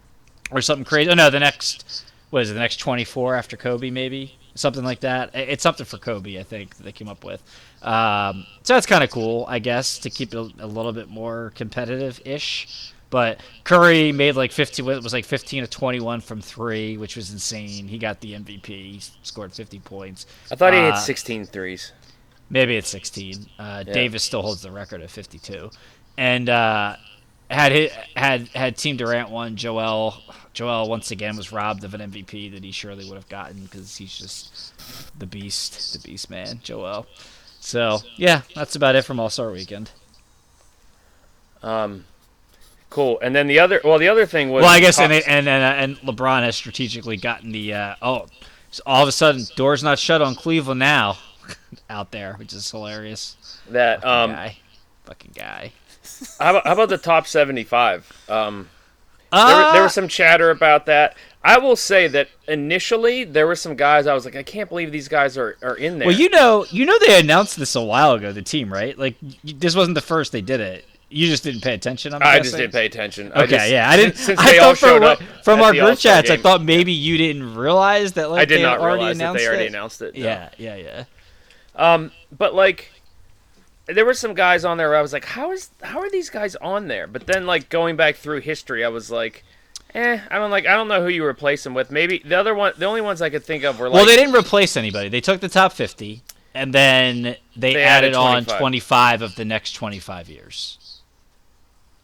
or 0.51 0.61
something 0.61 0.83
crazy. 0.83 1.09
Oh 1.09 1.13
no, 1.13 1.29
the 1.29 1.39
next 1.39 2.05
what 2.31 2.41
is 2.41 2.51
it? 2.51 2.55
The 2.55 2.59
next 2.59 2.77
twenty 2.77 3.05
four 3.05 3.35
after 3.35 3.55
Kobe, 3.55 3.91
maybe 3.91 4.37
something 4.55 4.83
like 4.83 4.99
that. 5.01 5.31
It's 5.33 5.63
something 5.63 5.85
for 5.85 5.97
Kobe, 5.97 6.39
I 6.39 6.43
think 6.43 6.75
that 6.75 6.83
they 6.83 6.91
came 6.91 7.07
up 7.09 7.23
with. 7.23 7.41
Um, 7.81 8.45
so 8.63 8.73
that's 8.73 8.85
kind 8.85 9.03
of 9.03 9.09
cool, 9.09 9.45
I 9.47 9.59
guess, 9.59 9.97
to 9.99 10.09
keep 10.09 10.33
it 10.33 10.37
a, 10.59 10.67
little 10.67 10.93
bit 10.93 11.09
more 11.09 11.51
competitive 11.55 12.21
ish. 12.25 12.91
But 13.09 13.41
Curry 13.63 14.11
made 14.11 14.35
like 14.35 14.51
15, 14.51 14.89
it 14.89 15.03
was 15.03 15.13
like 15.13 15.25
15 15.25 15.63
to 15.63 15.69
21 15.69 16.21
from 16.21 16.41
three, 16.41 16.97
which 16.97 17.15
was 17.15 17.31
insane. 17.31 17.87
He 17.87 17.97
got 17.99 18.21
the 18.21 18.33
MVP, 18.33 18.65
he 18.65 18.99
scored 19.21 19.53
50 19.53 19.79
points. 19.79 20.25
I 20.51 20.55
thought 20.55 20.73
he 20.73 20.79
Uh, 20.79 20.91
had 20.93 20.97
16 20.99 21.45
threes. 21.45 21.91
Maybe 22.49 22.75
it's 22.75 22.89
16. 22.89 23.45
Uh, 23.59 23.83
Yeah. 23.85 23.93
Davis 23.93 24.23
still 24.23 24.41
holds 24.41 24.61
the 24.63 24.71
record 24.71 25.01
at 25.01 25.11
52, 25.11 25.69
and 26.17 26.49
uh, 26.49 26.95
had 27.53 27.71
hit, 27.71 27.91
had 28.15 28.47
had 28.49 28.77
Team 28.77 28.97
Durant 28.97 29.29
won. 29.29 29.55
Joel 29.55 30.15
Joel 30.53 30.87
once 30.87 31.11
again 31.11 31.35
was 31.35 31.51
robbed 31.51 31.83
of 31.83 31.93
an 31.93 32.11
MVP 32.11 32.51
that 32.53 32.63
he 32.63 32.71
surely 32.71 33.05
would 33.05 33.15
have 33.15 33.29
gotten 33.29 33.63
because 33.63 33.97
he's 33.97 34.15
just 34.15 34.73
the 35.17 35.25
beast, 35.25 35.93
the 35.93 36.07
beast 36.07 36.29
man, 36.29 36.59
Joel. 36.63 37.07
So 37.59 37.99
yeah, 38.15 38.41
that's 38.55 38.75
about 38.75 38.95
it 38.95 39.03
from 39.03 39.19
All 39.19 39.29
Star 39.29 39.51
Weekend. 39.51 39.91
Um, 41.63 42.05
cool. 42.89 43.19
And 43.21 43.35
then 43.35 43.47
the 43.47 43.59
other, 43.59 43.81
well, 43.83 43.97
the 43.97 44.09
other 44.09 44.25
thing 44.25 44.49
was. 44.51 44.61
Well, 44.61 44.71
I 44.71 44.79
guess 44.79 44.99
and 44.99 45.11
and 45.11 45.47
and, 45.47 45.47
uh, 45.47 45.51
and 45.51 45.97
LeBron 45.97 46.43
has 46.43 46.55
strategically 46.55 47.17
gotten 47.17 47.51
the 47.51 47.73
uh, 47.73 47.95
oh, 48.01 48.27
so 48.69 48.83
all 48.85 49.01
of 49.01 49.09
a 49.09 49.11
sudden 49.11 49.45
doors 49.55 49.83
not 49.83 49.97
shut 49.97 50.21
on 50.21 50.35
Cleveland 50.35 50.79
now 50.79 51.17
out 51.89 52.11
there, 52.11 52.35
which 52.35 52.53
is 52.53 52.69
hilarious. 52.69 53.37
that 53.69 54.01
Fucking 54.01 54.09
um, 54.09 54.31
guy, 54.31 54.57
fucking 55.05 55.31
guy. 55.35 55.71
How 56.39 56.51
about, 56.51 56.65
how 56.67 56.73
about 56.73 56.89
the 56.89 56.97
top 56.97 57.27
75? 57.27 58.11
Um, 58.29 58.69
there, 59.31 59.41
there 59.45 59.81
Uh, 59.81 59.83
was 59.83 59.93
some 59.93 60.07
chatter 60.07 60.49
about 60.51 60.85
that. 60.87 61.15
I 61.43 61.57
will 61.57 61.75
say 61.75 62.07
that 62.07 62.29
initially 62.47 63.23
there 63.25 63.45
were 63.47 63.55
some 63.55 63.75
guys 63.75 64.07
I 64.07 64.13
was 64.13 64.23
like, 64.25 64.35
I 64.35 64.43
can't 64.43 64.69
believe 64.69 64.91
these 64.91 65.07
guys 65.09 65.37
are, 65.37 65.57
are 65.61 65.75
in 65.75 65.99
there. 65.99 66.07
Well, 66.07 66.15
you 66.17 66.29
know, 66.29 66.65
you 66.69 66.85
know 66.85 66.97
they 66.99 67.19
announced 67.19 67.57
this 67.57 67.75
a 67.75 67.81
while 67.81 68.13
ago. 68.13 68.31
The 68.31 68.41
team, 68.41 68.71
right? 68.71 68.97
Like 68.97 69.15
y- 69.21 69.53
this 69.57 69.75
wasn't 69.75 69.95
the 69.95 70.01
first 70.01 70.31
they 70.31 70.41
did 70.41 70.61
it. 70.61 70.85
You 71.09 71.27
just 71.27 71.43
didn't 71.43 71.61
pay 71.61 71.73
attention. 71.73 72.13
I'm 72.13 72.23
I 72.23 72.39
just 72.39 72.55
didn't 72.55 72.71
pay 72.71 72.85
attention. 72.85 73.31
I 73.35 73.43
Okay, 73.43 73.57
just- 73.57 73.71
yeah, 73.71 73.89
I 73.89 73.97
didn't. 73.97 74.15
Since 74.17 74.39
I 74.39 74.51
they 74.53 74.59
all 74.59 74.73
thought 74.73 74.89
from, 74.93 75.01
what- 75.01 75.21
from 75.43 75.61
our 75.61 75.73
group 75.73 75.99
chats, 75.99 76.29
I 76.31 76.37
thought 76.37 76.63
maybe 76.63 76.93
you 76.93 77.17
didn't 77.17 77.55
realize 77.55 78.13
that. 78.13 78.31
Like 78.31 78.41
I 78.43 78.45
did 78.45 78.59
they 78.59 78.63
not 78.63 78.79
already 78.79 78.99
realize 78.99 79.17
that 79.17 79.23
announced 79.23 79.39
they 79.43 79.47
already 79.47 79.63
it. 79.65 79.67
announced 79.67 80.01
it. 80.01 80.15
no. 80.17 80.23
Yeah, 80.23 80.49
yeah, 80.57 80.75
yeah. 80.75 81.03
Um, 81.75 82.11
but 82.35 82.55
like, 82.55 82.89
there 83.85 84.05
were 84.05 84.13
some 84.13 84.33
guys 84.33 84.63
on 84.63 84.77
there. 84.77 84.89
Where 84.89 84.97
I 84.97 85.01
was 85.01 85.13
like, 85.13 85.25
how 85.25 85.51
is 85.51 85.69
how 85.81 85.99
are 85.99 86.09
these 86.09 86.29
guys 86.29 86.55
on 86.57 86.87
there? 86.87 87.07
But 87.07 87.27
then 87.27 87.45
like 87.45 87.69
going 87.69 87.95
back 87.95 88.15
through 88.15 88.41
history, 88.41 88.83
I 88.83 88.89
was 88.89 89.11
like, 89.11 89.43
eh, 89.93 90.19
I 90.29 90.37
don't 90.37 90.51
like. 90.51 90.65
I 90.65 90.73
don't 90.75 90.87
know 90.87 91.01
who 91.01 91.09
you 91.09 91.25
replace 91.25 91.63
them 91.63 91.73
with. 91.73 91.91
Maybe 91.91 92.19
the 92.19 92.35
other 92.35 92.55
one. 92.55 92.73
The 92.77 92.85
only 92.85 93.01
ones 93.01 93.21
I 93.21 93.29
could 93.29 93.43
think 93.43 93.63
of 93.63 93.79
were 93.79 93.89
like. 93.89 93.95
well, 93.95 94.05
they 94.05 94.15
didn't 94.15 94.35
replace 94.35 94.77
anybody. 94.77 95.09
They 95.09 95.21
took 95.21 95.41
the 95.41 95.49
top 95.49 95.73
fifty, 95.73 96.21
and 96.53 96.73
then 96.73 97.35
they, 97.55 97.73
They 97.73 97.83
added, 97.83 98.13
added 98.13 98.15
on 98.15 98.45
twenty-five 98.45 99.21
of 99.21 99.35
the 99.35 99.45
next 99.45 99.73
twenty-five 99.73 100.29
years. 100.29 100.77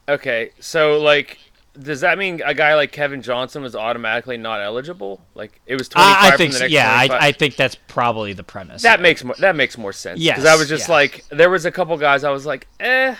Okay, 0.07 0.51
so 0.59 0.99
like, 0.99 1.37
does 1.81 2.01
that 2.01 2.17
mean 2.17 2.41
a 2.45 2.53
guy 2.53 2.75
like 2.75 2.91
Kevin 2.91 3.21
Johnson 3.21 3.61
was 3.61 3.75
automatically 3.75 4.37
not 4.37 4.61
eligible? 4.61 5.21
Like 5.35 5.61
it 5.65 5.75
was 5.77 5.89
twenty 5.89 6.05
five 6.05 6.23
I, 6.23 6.27
I 6.27 6.29
from 6.31 6.37
think, 6.37 6.51
the 6.51 6.57
so. 6.57 6.63
next 6.65 6.73
yeah, 6.73 6.95
25? 6.97 7.21
I, 7.21 7.27
I 7.27 7.31
think 7.31 7.55
that's 7.55 7.75
probably 7.87 8.33
the 8.33 8.43
premise. 8.43 8.81
that 8.83 9.01
makes 9.01 9.23
more 9.23 9.35
that 9.39 9.55
makes 9.55 9.77
more 9.77 9.93
sense. 9.93 10.19
Yeah, 10.19 10.33
because 10.33 10.45
I 10.45 10.55
was 10.55 10.67
just 10.67 10.87
yeah. 10.87 10.93
like, 10.95 11.25
there 11.29 11.49
was 11.49 11.65
a 11.65 11.71
couple 11.71 11.95
guys 11.97 12.23
I 12.23 12.31
was 12.31 12.45
like, 12.45 12.67
eh. 12.79 13.15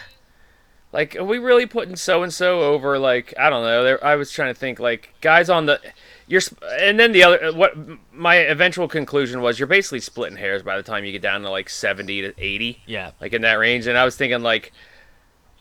Like, 0.92 1.16
are 1.16 1.24
we 1.24 1.38
really 1.38 1.68
putting 1.68 1.96
so 1.96 2.24
and 2.24 2.34
so 2.34 2.62
over? 2.62 2.98
Like, 2.98 3.32
I 3.38 3.52
don't 3.52 3.64
know. 3.64 3.84
There, 3.84 4.04
I 4.04 4.16
was 4.16 4.32
trying 4.32 4.52
to 4.52 4.60
think 4.60 4.80
like 4.80 5.14
guys 5.22 5.48
on 5.48 5.68
the, 5.68 5.80
you're, 6.26 6.42
sp- 6.42 6.66
and 6.80 7.00
then 7.00 7.12
the 7.12 7.24
other. 7.24 7.54
What 7.54 7.76
my 8.12 8.38
eventual 8.38 8.88
conclusion 8.88 9.42
was, 9.42 9.60
you're 9.60 9.68
basically 9.68 10.00
splitting 10.00 10.38
hairs 10.38 10.64
by 10.64 10.78
the 10.78 10.84
time 10.84 11.06
you 11.06 11.12
get 11.12 11.22
down 11.22 11.44
to 11.44 11.50
like 11.52 11.70
seventy 11.70 12.22
to 12.22 12.34
eighty, 12.40 12.82
yeah. 12.88 13.12
like 13.22 13.34
in 13.34 13.44
that 13.44 13.60
range. 13.60 13.86
And 13.86 14.00
I 14.00 14.04
was 14.04 14.16
thinking 14.16 14.42
like, 14.42 14.72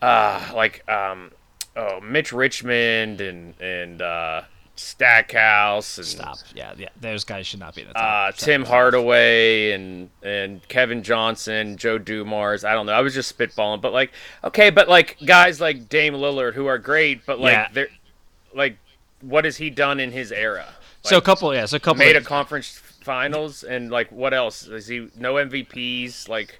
uh, 0.01 0.51
like 0.55 0.87
um, 0.89 1.31
oh, 1.79 1.99
Mitch 2.01 2.31
Richmond 2.33 3.21
and 3.21 3.53
and 3.61 4.01
uh, 4.01 4.41
Stackhouse 4.75 5.97
and 5.97 6.05
Stop. 6.07 6.37
Yeah, 6.53 6.73
yeah. 6.77 6.89
Those 6.99 7.23
guys 7.23 7.47
should 7.47 7.59
not 7.59 7.75
be 7.75 7.81
in 7.81 7.87
the 7.87 7.93
top. 7.93 8.29
uh, 8.29 8.31
Tim 8.37 8.65
Hardaway 8.65 9.71
and 9.71 10.09
and 10.23 10.65
Kevin 10.67 11.03
Johnson, 11.03 11.77
Joe 11.77 11.97
Dumars. 11.97 12.63
I 12.63 12.73
don't 12.73 12.85
know. 12.85 12.93
I 12.93 13.01
was 13.01 13.13
just 13.13 13.37
spitballing, 13.37 13.81
but 13.81 13.93
like, 13.93 14.11
okay, 14.43 14.69
but 14.69 14.87
like 14.89 15.17
guys 15.25 15.59
like 15.61 15.89
Dame 15.89 16.13
Lillard 16.13 16.53
who 16.53 16.65
are 16.67 16.77
great, 16.77 17.25
but 17.25 17.39
like 17.39 17.53
Yeah. 17.53 17.67
they're 17.73 17.87
like, 18.53 18.77
what 19.21 19.45
has 19.45 19.57
he 19.57 19.69
done 19.69 19.99
in 19.99 20.11
his 20.11 20.31
era? 20.31 20.65
so 21.01 21.17
a 21.17 21.21
couple, 21.21 21.53
yeah. 21.53 21.65
So 21.65 21.77
a 21.77 21.79
couple. 21.79 21.99
made 21.99 22.15
a 22.17 22.21
conference 22.21 22.77
finals 23.01 23.63
and 23.63 23.89
like 23.89 24.11
what 24.11 24.33
else? 24.33 24.67
Is 24.67 24.87
he 24.87 25.07
no 25.17 25.35
MVPs? 25.35 26.27
Like, 26.27 26.59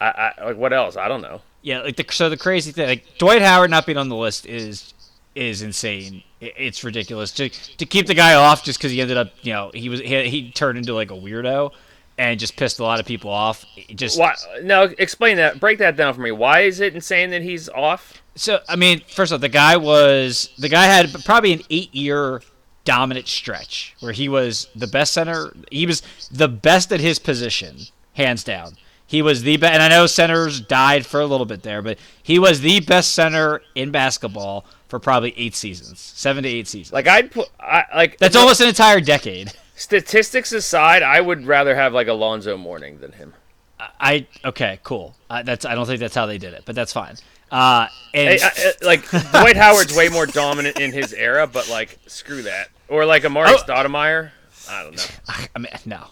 I, 0.00 0.32
I 0.38 0.44
like 0.46 0.56
what 0.56 0.72
else? 0.72 0.96
I 0.96 1.08
don't 1.08 1.22
know. 1.22 1.42
Yeah, 1.64 1.80
like 1.80 1.96
the 1.96 2.04
so 2.10 2.28
the 2.28 2.36
crazy 2.36 2.72
thing, 2.72 2.86
like 2.86 3.16
Dwight 3.16 3.40
Howard 3.40 3.70
not 3.70 3.86
being 3.86 3.96
on 3.96 4.10
the 4.10 4.16
list 4.16 4.44
is 4.44 4.92
is 5.34 5.62
insane. 5.62 6.22
It's 6.42 6.84
ridiculous 6.84 7.32
to 7.32 7.48
to 7.48 7.86
keep 7.86 8.06
the 8.06 8.14
guy 8.14 8.34
off 8.34 8.62
just 8.62 8.78
because 8.78 8.92
he 8.92 9.00
ended 9.00 9.16
up, 9.16 9.32
you 9.40 9.54
know, 9.54 9.70
he 9.72 9.88
was 9.88 10.00
he, 10.00 10.28
he 10.28 10.50
turned 10.50 10.76
into 10.76 10.92
like 10.92 11.10
a 11.10 11.14
weirdo 11.14 11.72
and 12.18 12.38
just 12.38 12.56
pissed 12.56 12.80
a 12.80 12.82
lot 12.82 13.00
of 13.00 13.06
people 13.06 13.30
off. 13.30 13.64
It 13.76 13.96
just 13.96 14.18
Why? 14.20 14.34
No, 14.62 14.92
explain 14.98 15.38
that. 15.38 15.58
Break 15.58 15.78
that 15.78 15.96
down 15.96 16.12
for 16.12 16.20
me. 16.20 16.32
Why 16.32 16.60
is 16.60 16.80
it 16.80 16.94
insane 16.94 17.30
that 17.30 17.40
he's 17.40 17.70
off? 17.70 18.22
so 18.34 18.60
I 18.68 18.76
mean, 18.76 19.00
first 19.08 19.32
off, 19.32 19.40
the 19.40 19.48
guy 19.48 19.78
was 19.78 20.50
the 20.58 20.68
guy 20.68 20.84
had 20.84 21.14
probably 21.24 21.54
an 21.54 21.62
eight 21.70 21.94
year 21.94 22.42
dominant 22.84 23.26
stretch 23.26 23.96
where 24.00 24.12
he 24.12 24.28
was 24.28 24.68
the 24.76 24.86
best 24.86 25.14
center. 25.14 25.54
He 25.70 25.86
was 25.86 26.02
the 26.30 26.48
best 26.48 26.92
at 26.92 27.00
his 27.00 27.18
position, 27.18 27.78
hands 28.12 28.44
down. 28.44 28.76
He 29.14 29.22
was 29.22 29.42
the 29.44 29.56
best, 29.58 29.72
and 29.74 29.80
I 29.80 29.88
know 29.88 30.06
centers 30.06 30.60
died 30.60 31.06
for 31.06 31.20
a 31.20 31.26
little 31.26 31.46
bit 31.46 31.62
there, 31.62 31.82
but 31.82 31.98
he 32.20 32.40
was 32.40 32.60
the 32.62 32.80
best 32.80 33.12
center 33.14 33.62
in 33.76 33.92
basketball 33.92 34.64
for 34.88 34.98
probably 34.98 35.32
eight 35.36 35.54
seasons, 35.54 36.00
seven 36.00 36.42
to 36.42 36.48
eight 36.48 36.66
seasons. 36.66 36.92
Like 36.92 37.06
I'd 37.06 37.30
put, 37.30 37.48
I 37.60 37.84
like 37.94 38.18
That's 38.18 38.34
almost 38.34 38.60
an 38.60 38.66
entire 38.66 39.00
decade. 39.00 39.52
statistics 39.76 40.50
aside. 40.50 41.04
I 41.04 41.20
would 41.20 41.46
rather 41.46 41.76
have 41.76 41.92
like 41.92 42.08
Alonzo 42.08 42.56
Mourning 42.56 42.98
than 42.98 43.12
him. 43.12 43.34
I 44.00 44.26
okay, 44.44 44.80
cool. 44.82 45.14
Uh, 45.30 45.44
that's 45.44 45.64
I 45.64 45.76
don't 45.76 45.86
think 45.86 46.00
that's 46.00 46.14
how 46.16 46.26
they 46.26 46.38
did 46.38 46.52
it, 46.54 46.62
but 46.64 46.74
that's 46.74 46.92
fine. 46.92 47.14
Uh, 47.52 47.86
and 48.14 48.40
I, 48.42 48.48
I- 48.48 48.72
like 48.84 49.08
Dwight 49.10 49.56
Howard's 49.56 49.94
way 49.96 50.08
more 50.08 50.26
dominant 50.26 50.80
in 50.80 50.90
his 50.92 51.12
era, 51.12 51.46
but 51.46 51.68
like 51.68 51.98
screw 52.08 52.42
that. 52.42 52.68
Or 52.88 53.04
like 53.06 53.22
Amar'e 53.22 53.46
Oh. 53.48 53.62
Stoudemire. 53.62 54.30
I 54.68 54.82
don't 54.82 54.96
know. 54.96 55.02
I 55.54 55.58
mean, 55.60 55.68
no. 55.86 56.04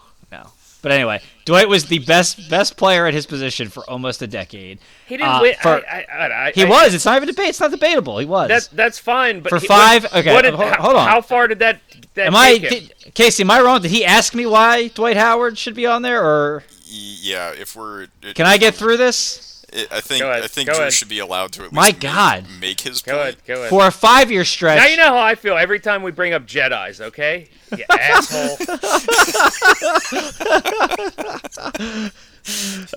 But 0.83 0.91
anyway, 0.93 1.21
Dwight 1.45 1.69
was 1.69 1.87
the 1.87 2.01
best 2.01 2.51
best 2.51 2.77
player 2.77 3.07
at 3.07 3.15
his 3.15 3.25
position 3.25 3.69
for 3.69 3.89
almost 3.89 4.21
a 4.21 4.27
decade. 4.27 4.79
He 5.07 5.17
didn't 5.17 5.29
Uh, 5.31 5.39
win. 5.41 5.55
for- 5.63 5.87
I, 5.89 6.05
I, 6.13 6.47
I, 6.49 6.53
he 6.53 6.65
I- 6.65 6.69
was. 6.69 6.93
It's 6.93 7.05
not 7.05 7.17
even 7.17 7.29
debate. 7.29 7.51
It's 7.51 7.61
not 7.61 7.71
debatable. 7.71 8.19
He 8.19 8.27
was. 8.27 8.49
That 8.49 8.69
that's 8.73 8.99
fine. 8.99 9.41
But 9.41 9.51
For 9.51 9.59
he- 9.61 9.67
five- 9.69 10.03
What, 10.03 10.15
okay, 10.17 10.33
what 10.35 10.43
did, 10.43 10.55
hold- 10.55 10.73
hold 10.75 10.97
on. 10.97 11.09
How 11.09 11.21
far 11.21 11.47
did 11.49 11.61
that? 11.61 11.81
that 12.15 12.27
am 12.27 12.35
I, 12.37 12.55
him? 12.55 12.63
did, 12.69 12.95
Casey? 13.15 13.43
Am 13.45 13.51
I 13.51 13.61
wrong? 13.61 13.81
Did 13.81 13.91
he 13.93 14.05
ask 14.05 14.35
me 14.35 14.45
why 14.45 14.89
Dwight 14.89 15.17
Howard 15.17 15.57
should 15.57 15.75
be 15.75 15.87
on 15.87 16.03
there, 16.03 16.21
or 16.23 16.65
Yeah, 16.85 17.53
if 17.53 17.77
we're 17.77 18.03
it- 18.23 18.35
can 18.35 18.47
I 18.47 18.59
get 18.59 18.75
through 18.75 18.97
this? 18.97 19.52
I 19.75 19.87
I 19.91 20.01
think 20.01 20.21
Go 20.21 20.31
I 20.31 20.47
think 20.47 20.67
go 20.69 20.75
Drew 20.75 20.83
ahead. 20.83 20.93
should 20.93 21.09
be 21.09 21.19
allowed 21.19 21.53
to 21.53 21.61
at 21.61 21.65
least 21.65 21.75
My 21.75 21.87
make, 21.89 22.01
God. 22.01 22.47
make 22.61 22.81
his 22.81 23.01
Go 23.03 23.13
point. 23.13 23.23
ahead. 23.23 23.37
Go 23.47 23.55
ahead. 23.55 23.69
For 23.71 23.87
a 23.87 23.91
five-year 23.91 24.45
stretch, 24.45 24.79
Now 24.79 24.87
you 24.87 24.97
know 24.97 25.09
how 25.09 25.19
I 25.23 25.35
feel 25.35 25.57
every 25.57 25.81
time 25.81 26.03
we 26.03 26.11
bring 26.11 26.33
up 26.35 26.47
Jedi's, 26.47 27.01
okay? 27.01 27.49
You 27.77 27.85
asshole. 27.91 28.57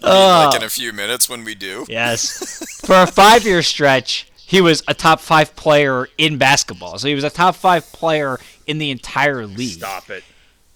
Like 0.02 0.54
uh, 0.54 0.58
in 0.58 0.64
a 0.64 0.70
few 0.70 0.92
minutes 0.94 1.30
when 1.30 1.44
we 1.44 1.56
do. 1.56 1.86
Yes. 1.88 2.80
For 2.86 2.96
a 3.04 3.08
five 3.08 3.46
year 3.46 3.62
stretch, 3.62 4.30
he 4.36 4.62
was 4.62 4.84
a 4.88 4.94
top 4.94 5.20
five 5.20 5.56
player 5.56 6.08
in 6.18 6.38
basketball. 6.38 6.98
So 6.98 7.08
he 7.08 7.16
was 7.16 7.24
a 7.24 7.30
top 7.30 7.56
five 7.56 7.86
player 7.94 8.40
in 8.68 8.78
the 8.80 8.92
entire 8.92 9.46
league. 9.46 9.78
Stop 9.80 10.10
it. 10.10 10.24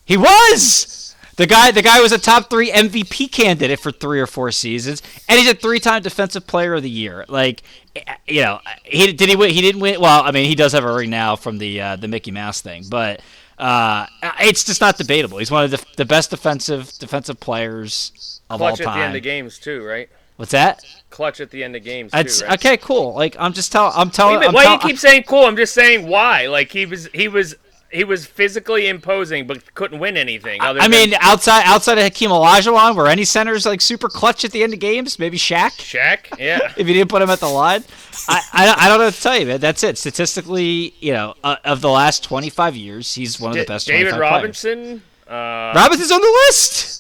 He 0.06 0.18
was! 0.18 1.09
The 1.40 1.48
guy 1.48 1.72
the 1.72 1.82
guy 1.82 2.02
was 2.02 2.12
a 2.12 2.18
top 2.18 2.50
three 2.50 2.70
MVP 2.70 3.32
candidate 3.32 3.80
for 3.80 3.94
three 3.94 4.20
or 4.20 4.28
four 4.28 4.52
seasons, 4.52 5.02
and 5.30 5.40
he's 5.40 5.50
a 5.50 5.54
three 5.54 5.80
time 5.80 6.02
defensive 6.02 6.46
player 6.46 6.74
of 6.74 6.84
the 6.84 6.90
year. 6.90 7.24
Like 7.30 7.64
eh, 7.96 8.16
you 8.28 8.42
know, 8.42 8.60
he 8.84 9.14
did 9.14 9.30
he 9.30 9.38
win 9.38 9.52
he 9.52 9.62
didn't 9.62 9.80
win 9.80 10.02
well, 10.02 10.22
I 10.22 10.32
mean 10.32 10.50
he 10.50 10.56
does 10.56 10.74
have 10.74 10.84
a 10.84 10.94
ring 10.94 11.10
now 11.10 11.38
from 11.38 11.58
the 11.58 11.80
uh, 11.80 11.96
the 11.96 12.10
Mickey 12.10 12.32
Mouse 12.32 12.60
thing, 12.60 12.84
but 12.90 13.22
uh, 13.58 14.06
it's 14.42 14.66
just 14.66 14.82
not 14.82 14.98
debatable. 14.98 15.38
He's 15.38 15.50
one 15.50 15.64
of 15.64 15.72
the, 15.72 15.82
the 15.96 16.04
best 16.04 16.30
defensive 16.32 16.92
defensive 17.00 17.40
players 17.40 18.42
of 18.50 18.60
Clutch 18.60 18.82
all 18.82 18.90
at 18.90 18.96
the 18.96 19.00
end 19.00 19.16
of 19.16 19.24
games 19.24 19.60
too, 19.60 19.82
right? 19.86 20.10
What's 20.36 20.52
that? 20.52 20.84
Clutch 21.10 21.40
at 21.40 21.52
the 21.52 21.64
end 21.64 21.74
of 21.74 21.86
games 21.86 22.12
too, 22.12 22.18
right? 22.18 22.54
okay, 22.56 22.76
cool. 22.76 23.14
Like 23.14 23.38
I'm 23.40 23.54
just 23.54 23.72
telling. 23.72 23.94
I'm 23.96 24.10
telling. 24.10 24.44
I'm 24.44 24.54
why 24.54 24.66
tell- 24.66 24.74
you 24.74 24.80
keep 24.80 24.98
saying 24.98 25.24
cool? 25.24 25.46
I'm 25.46 25.56
just 25.56 25.74
saying 25.74 26.06
why. 26.06 26.48
Like 26.48 26.70
he 26.70 26.86
was, 26.86 27.08
he 27.14 27.30
was, 27.30 27.56
he 27.92 28.04
was 28.04 28.26
physically 28.26 28.88
imposing, 28.88 29.48
but 29.48 29.74
couldn't 29.74 30.00
win 30.00 30.18
anything. 30.18 30.62
Other 30.62 30.80
I 30.80 30.88
than 30.88 30.92
mean, 30.92 31.14
outside 31.20 31.64
outside 31.66 31.98
of 31.98 32.04
Hakeem 32.04 32.30
Olajuwon, 32.30 32.96
were 32.96 33.08
any 33.08 33.26
centers 33.26 33.66
like 33.66 33.82
super 33.82 34.10
clutch 34.10 34.46
at 34.46 34.52
the 34.52 34.64
end 34.64 34.74
of 34.74 34.80
games? 34.80 35.18
Maybe 35.18 35.38
Shaq, 35.38 35.72
Shaq. 35.72 36.38
Yeah. 36.40 36.74
if 36.78 36.88
you 36.88 36.94
didn't 36.94 37.10
put 37.10 37.22
him 37.22 37.30
at 37.30 37.40
the 37.40 37.48
line. 37.48 37.84
I, 38.28 38.42
I, 38.54 38.76
I 38.78 38.90
don't 38.90 39.00
know 39.00 39.06
what 39.06 39.14
to 39.14 39.22
tell 39.22 39.38
you, 39.40 39.46
man. 39.46 39.60
That's 39.60 39.84
it. 39.84 39.98
Statistically, 39.98 40.94
you 41.00 41.14
know, 41.14 41.36
uh, 41.44 41.56
of 41.64 41.82
the 41.82 41.90
last 41.90 42.24
25 42.24 42.76
years, 42.76 43.16
he's 43.16 43.40
one 43.40 43.52
of 43.52 43.58
the 43.58 43.66
best. 43.66 43.88
David 43.88 44.12
25 44.12 44.20
players. 44.20 44.32
Robinson. 44.32 45.04
Uh, 45.28 45.74
Robinson's 45.76 46.12
on 46.12 46.22
the 46.22 46.44
list. 46.48 46.99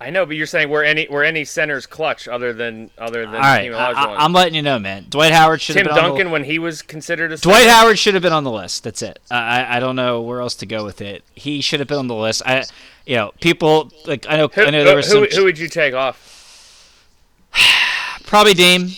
I 0.00 0.10
know, 0.10 0.24
but 0.24 0.36
you're 0.36 0.46
saying 0.46 0.70
were 0.70 0.84
any 0.84 1.08
were 1.08 1.24
any 1.24 1.44
centers 1.44 1.84
clutch 1.84 2.28
other 2.28 2.52
than 2.52 2.90
other 2.98 3.26
than 3.26 3.34
All 3.34 3.40
right, 3.40 3.72
I, 3.72 4.24
am 4.24 4.32
letting 4.32 4.54
you 4.54 4.62
know, 4.62 4.78
man. 4.78 5.06
Dwight 5.08 5.32
Howard 5.32 5.60
should 5.60 5.72
Tim 5.74 5.86
have 5.86 5.96
been 5.96 6.04
on 6.04 6.10
the 6.10 6.16
Duncan 6.16 6.30
when 6.30 6.44
he 6.44 6.60
was 6.60 6.82
considered 6.82 7.32
a 7.32 7.36
Dwight 7.36 7.62
center? 7.62 7.70
Howard 7.70 7.98
should 7.98 8.14
have 8.14 8.22
been 8.22 8.32
on 8.32 8.44
the 8.44 8.50
list. 8.52 8.84
That's 8.84 9.02
it. 9.02 9.18
I, 9.28 9.36
I 9.36 9.76
I 9.76 9.80
don't 9.80 9.96
know 9.96 10.20
where 10.20 10.40
else 10.40 10.54
to 10.56 10.66
go 10.66 10.84
with 10.84 11.00
it. 11.00 11.24
He 11.34 11.60
should 11.60 11.80
have 11.80 11.88
been 11.88 11.98
on 11.98 12.06
the 12.06 12.14
list. 12.14 12.42
I, 12.46 12.64
you 13.06 13.16
know, 13.16 13.32
people 13.40 13.90
like 14.06 14.24
I 14.28 14.36
know 14.36 14.46
Who, 14.46 14.62
I 14.62 14.70
know 14.70 14.84
there 14.84 14.94
was 14.94 15.10
who, 15.10 15.28
some 15.28 15.36
who 15.36 15.44
would 15.44 15.58
you 15.58 15.68
take 15.68 15.94
off? 15.94 17.04
probably 18.24 18.54
Dame. 18.54 18.90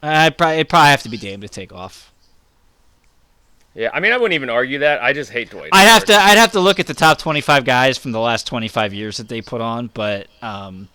Uh, 0.00 0.06
I'd 0.06 0.38
probably 0.38 0.56
it'd 0.56 0.68
probably 0.68 0.90
have 0.90 1.02
to 1.02 1.08
be 1.08 1.16
Dame 1.16 1.40
to 1.40 1.48
take 1.48 1.72
off. 1.72 2.12
Yeah, 3.76 3.90
I 3.92 4.00
mean, 4.00 4.12
I 4.12 4.16
wouldn't 4.16 4.32
even 4.34 4.48
argue 4.48 4.78
that. 4.78 5.02
I 5.02 5.12
just 5.12 5.30
hate 5.30 5.50
Dwight. 5.50 5.68
I'd 5.70 5.82
have 5.82 6.06
to 6.06 6.14
I'd 6.14 6.38
have 6.38 6.52
to 6.52 6.60
look 6.60 6.80
at 6.80 6.86
the 6.86 6.94
top 6.94 7.18
25 7.18 7.64
guys 7.66 7.98
from 7.98 8.12
the 8.12 8.20
last 8.20 8.46
25 8.46 8.94
years 8.94 9.18
that 9.18 9.28
they 9.28 9.42
put 9.42 9.60
on, 9.60 9.90
but 9.92 10.28
um, 10.40 10.88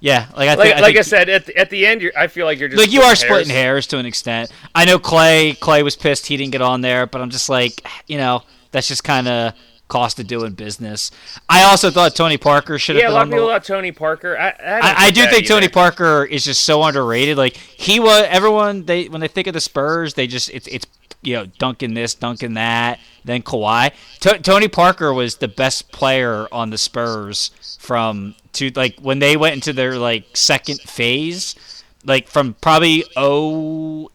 yeah, 0.00 0.26
like 0.36 0.48
I 0.48 0.54
Like, 0.54 0.66
think 0.68 0.76
I, 0.76 0.80
like 0.80 0.96
I 0.96 1.02
said, 1.02 1.28
at 1.28 1.46
the, 1.46 1.56
at 1.56 1.70
the 1.70 1.86
end, 1.86 2.02
you're, 2.02 2.12
I 2.16 2.26
feel 2.26 2.44
like 2.44 2.58
you're 2.58 2.68
just 2.68 2.80
like 2.80 2.90
you 2.92 3.02
are 3.02 3.14
splitting 3.14 3.46
splitting 3.46 3.54
hairs 3.54 3.86
to 3.88 3.98
an 3.98 4.06
extent. 4.06 4.50
I 4.74 4.84
know 4.84 4.98
Clay. 4.98 5.54
Clay 5.54 5.84
was 5.84 5.94
pissed 5.94 6.26
he 6.26 6.36
didn't 6.36 6.52
get 6.52 6.60
on 6.62 6.80
there, 6.80 7.06
but 7.06 7.20
I'm 7.20 7.30
just 7.30 7.48
like, 7.48 7.86
you 8.08 8.18
know, 8.18 8.42
that's 8.72 8.88
just 8.88 9.04
kind 9.04 9.28
of 9.28 9.54
cost 9.88 10.20
of 10.20 10.26
doing 10.26 10.52
business. 10.52 11.10
I 11.48 11.64
also 11.64 11.90
thought 11.90 12.14
Tony 12.14 12.36
Parker 12.36 12.78
should 12.78 12.96
have 12.96 13.02
Yeah, 13.02 13.10
a 13.10 13.12
lot 13.12 13.26
of 13.26 13.30
people 13.32 13.48
thought 13.48 13.64
Tony 13.64 13.92
Parker. 13.92 14.38
I, 14.38 14.48
I, 14.48 14.54
I, 14.60 14.94
I 15.06 15.10
do 15.10 15.26
think 15.26 15.46
Tony. 15.46 15.68
Parker 15.68 16.24
is 16.24 16.44
just 16.44 16.64
so 16.64 16.82
underrated. 16.82 17.36
Like 17.36 17.56
he 17.56 17.98
was, 17.98 18.24
everyone 18.28 18.84
they 18.84 19.08
when 19.08 19.20
they 19.20 19.28
think 19.28 19.46
of 19.46 19.54
the 19.54 19.60
Spurs, 19.60 20.14
they 20.14 20.26
just 20.26 20.50
it's 20.50 20.66
it's 20.68 20.86
you 21.22 21.34
know 21.34 21.46
dunking 21.58 21.94
this, 21.94 22.14
dunking 22.14 22.54
that, 22.54 23.00
then 23.24 23.42
Kawhi. 23.42 23.92
To- 24.20 24.38
Tony 24.38 24.68
Parker 24.68 25.12
was 25.12 25.36
the 25.36 25.48
best 25.48 25.90
player 25.90 26.46
on 26.52 26.70
the 26.70 26.78
Spurs 26.78 27.50
from 27.80 28.34
to 28.54 28.70
like 28.70 28.98
when 29.00 29.18
they 29.18 29.36
went 29.36 29.54
into 29.54 29.72
their 29.72 29.96
like 29.96 30.36
second 30.36 30.80
phase, 30.80 31.82
like 32.04 32.28
from 32.28 32.54
probably 32.60 33.04
oh 33.16 34.10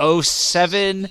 oh 0.00 0.20
seven. 0.20 1.08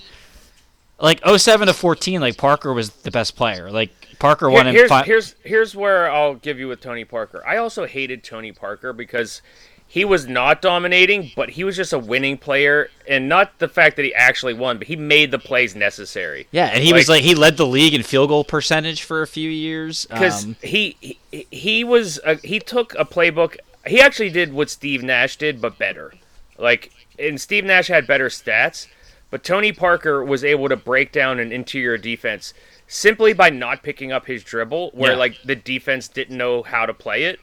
Like 0.99 1.21
07 1.27 1.67
to 1.67 1.73
14, 1.73 2.21
like 2.21 2.37
Parker 2.37 2.73
was 2.73 2.89
the 2.89 3.11
best 3.11 3.35
player. 3.35 3.69
Like 3.71 3.91
Parker 4.19 4.49
Here- 4.49 4.57
won 4.57 4.67
in 4.67 4.73
here's, 4.73 4.89
fi- 4.89 5.03
here's 5.03 5.35
here's 5.43 5.75
where 5.75 6.09
I'll 6.11 6.35
give 6.35 6.59
you 6.59 6.67
with 6.67 6.81
Tony 6.81 7.05
Parker. 7.05 7.43
I 7.45 7.57
also 7.57 7.85
hated 7.85 8.23
Tony 8.23 8.51
Parker 8.51 8.93
because 8.93 9.41
he 9.89 10.03
was 10.03 10.27
not 10.27 10.61
dominating, 10.61 11.31
but 11.35 11.51
he 11.51 11.63
was 11.63 11.75
just 11.77 11.93
a 11.93 11.99
winning 11.99 12.37
player, 12.37 12.89
and 13.07 13.29
not 13.29 13.57
the 13.59 13.69
fact 13.69 13.95
that 13.95 14.03
he 14.03 14.13
actually 14.13 14.53
won, 14.53 14.79
but 14.79 14.87
he 14.87 14.95
made 14.97 15.31
the 15.31 15.39
plays 15.39 15.75
necessary. 15.75 16.45
Yeah, 16.51 16.65
and 16.73 16.83
he 16.83 16.91
was 16.93 17.07
like 17.07 17.21
he 17.21 17.35
led 17.35 17.57
the 17.57 17.65
league 17.67 17.93
in 17.93 18.03
field 18.03 18.29
goal 18.29 18.43
percentage 18.43 19.03
for 19.03 19.21
a 19.21 19.27
few 19.27 19.49
years. 19.49 20.05
because 20.05 20.45
Um, 20.45 20.55
he, 20.61 20.97
he 21.31 21.45
he 21.51 21.83
was 21.83 22.19
a, 22.25 22.35
he 22.45 22.59
took 22.59 22.95
a 22.95 23.05
playbook. 23.05 23.57
He 23.85 24.01
actually 24.01 24.29
did 24.31 24.51
what 24.51 24.69
Steve 24.69 25.03
Nash 25.03 25.37
did, 25.37 25.61
but 25.61 25.77
better. 25.77 26.11
Like, 26.57 26.91
and 27.19 27.39
Steve 27.39 27.63
Nash 27.63 27.87
had 27.87 28.05
better 28.07 28.27
stats, 28.27 28.87
but 29.29 29.43
Tony 29.43 29.71
Parker 29.71 30.23
was 30.23 30.43
able 30.43 30.69
to 30.69 30.75
break 30.75 31.11
down 31.11 31.39
an 31.39 31.51
interior 31.51 31.97
defense 31.97 32.53
simply 32.87 33.33
by 33.33 33.49
not 33.49 33.83
picking 33.83 34.11
up 34.11 34.25
his 34.27 34.43
dribble, 34.43 34.91
where 34.93 35.11
Yeah. 35.11 35.17
like 35.17 35.41
the 35.43 35.55
defense 35.55 36.07
didn't 36.07 36.37
know 36.37 36.63
how 36.63 36.85
to 36.85 36.93
play 36.93 37.23
it, 37.23 37.39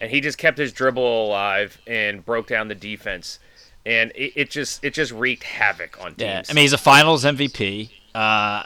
and 0.00 0.10
he 0.10 0.20
just 0.20 0.38
kept 0.38 0.58
his 0.58 0.72
dribble 0.72 1.26
alive 1.26 1.78
and 1.86 2.24
broke 2.24 2.46
down 2.46 2.68
the 2.68 2.74
defense, 2.74 3.38
and 3.84 4.10
it, 4.14 4.32
it 4.36 4.50
just 4.50 4.82
it 4.84 4.94
just 4.94 5.12
wreaked 5.12 5.42
havoc 5.44 5.98
on 6.00 6.14
teams. 6.14 6.20
yeah, 6.22 6.42
I 6.48 6.52
mean 6.54 6.62
he's 6.62 6.72
a 6.72 6.78
Finals 6.78 7.24
MVP. 7.24 7.90
Uh, 8.14 8.62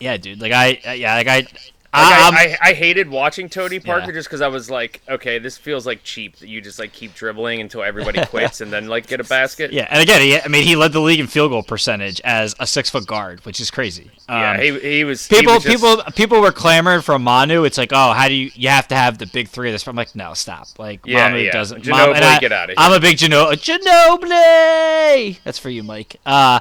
yeah, 0.00 0.16
dude. 0.16 0.40
Like 0.40 0.52
I, 0.52 0.94
yeah, 0.94 1.14
like 1.14 1.28
I, 1.28 1.46
I'm- 1.94 2.34
I, 2.34 2.56
I, 2.60 2.70
I 2.70 2.72
hated 2.74 3.08
watching 3.08 3.48
Tony 3.48 3.80
Parker 3.80 4.06
Yeah. 4.08 4.12
just 4.12 4.28
because 4.28 4.40
I 4.42 4.48
was 4.48 4.70
like, 4.70 5.00
okay, 5.08 5.38
this 5.38 5.56
feels 5.56 5.86
like 5.86 6.02
cheap 6.02 6.36
that 6.36 6.48
you 6.48 6.60
just 6.60 6.78
like 6.78 6.92
keep 6.92 7.14
dribbling 7.14 7.60
until 7.62 7.82
everybody 7.82 8.22
quits 8.26 8.60
and 8.60 8.70
then 8.72 8.88
like 8.88 9.06
get 9.06 9.20
a 9.20 9.24
basket. 9.24 9.72
Yeah, 9.72 9.86
and 9.90 10.02
again, 10.02 10.20
he, 10.20 10.38
I 10.38 10.48
mean, 10.48 10.64
he 10.66 10.76
led 10.76 10.92
the 10.92 11.00
league 11.00 11.18
in 11.20 11.26
field 11.26 11.50
goal 11.50 11.62
percentage 11.62 12.20
as 12.24 12.54
a 12.60 12.66
six 12.66 12.90
foot 12.90 13.06
guard, 13.06 13.44
which 13.46 13.58
is. 13.60 13.72
Yeah, 13.78 14.52
Um, 14.52 14.60
he, 14.60 14.78
he 14.80 15.04
was. 15.04 15.26
he 15.26 15.36
people, 15.36 15.54
was 15.54 15.62
just- 15.64 15.74
people, 15.82 16.02
people 16.14 16.40
were 16.40 16.52
clamoring 16.52 17.00
for 17.00 17.18
Manu. 17.18 17.64
It's 17.64 17.78
like, 17.78 17.92
oh, 17.92 18.12
how 18.12 18.28
do 18.28 18.34
you? 18.34 18.50
You 18.54 18.68
have 18.68 18.88
to 18.88 18.94
have 18.94 19.16
the 19.18 19.26
big 19.26 19.48
three 19.48 19.68
of 19.70 19.72
this. 19.74 19.86
I'm 19.86 19.96
like, 19.96 20.14
no, 20.14 20.34
stop. 20.34 20.66
Like, 20.78 21.00
Yeah, 21.06 21.28
Manu 21.30 21.42
yeah. 21.44 21.52
doesn't. 21.52 21.84
Ginobili, 21.84 22.20
I, 22.22 22.38
get 22.38 22.52
outta 22.52 22.72
here. 22.72 22.74
I'm 22.76 22.92
a 22.92 23.00
big 23.00 23.16
Gino, 23.18 23.50
Ginobili. 23.52 25.38
That's 25.44 25.58
for 25.58 25.70
you, 25.70 25.82
Mike. 25.82 26.16
Uh, 26.26 26.60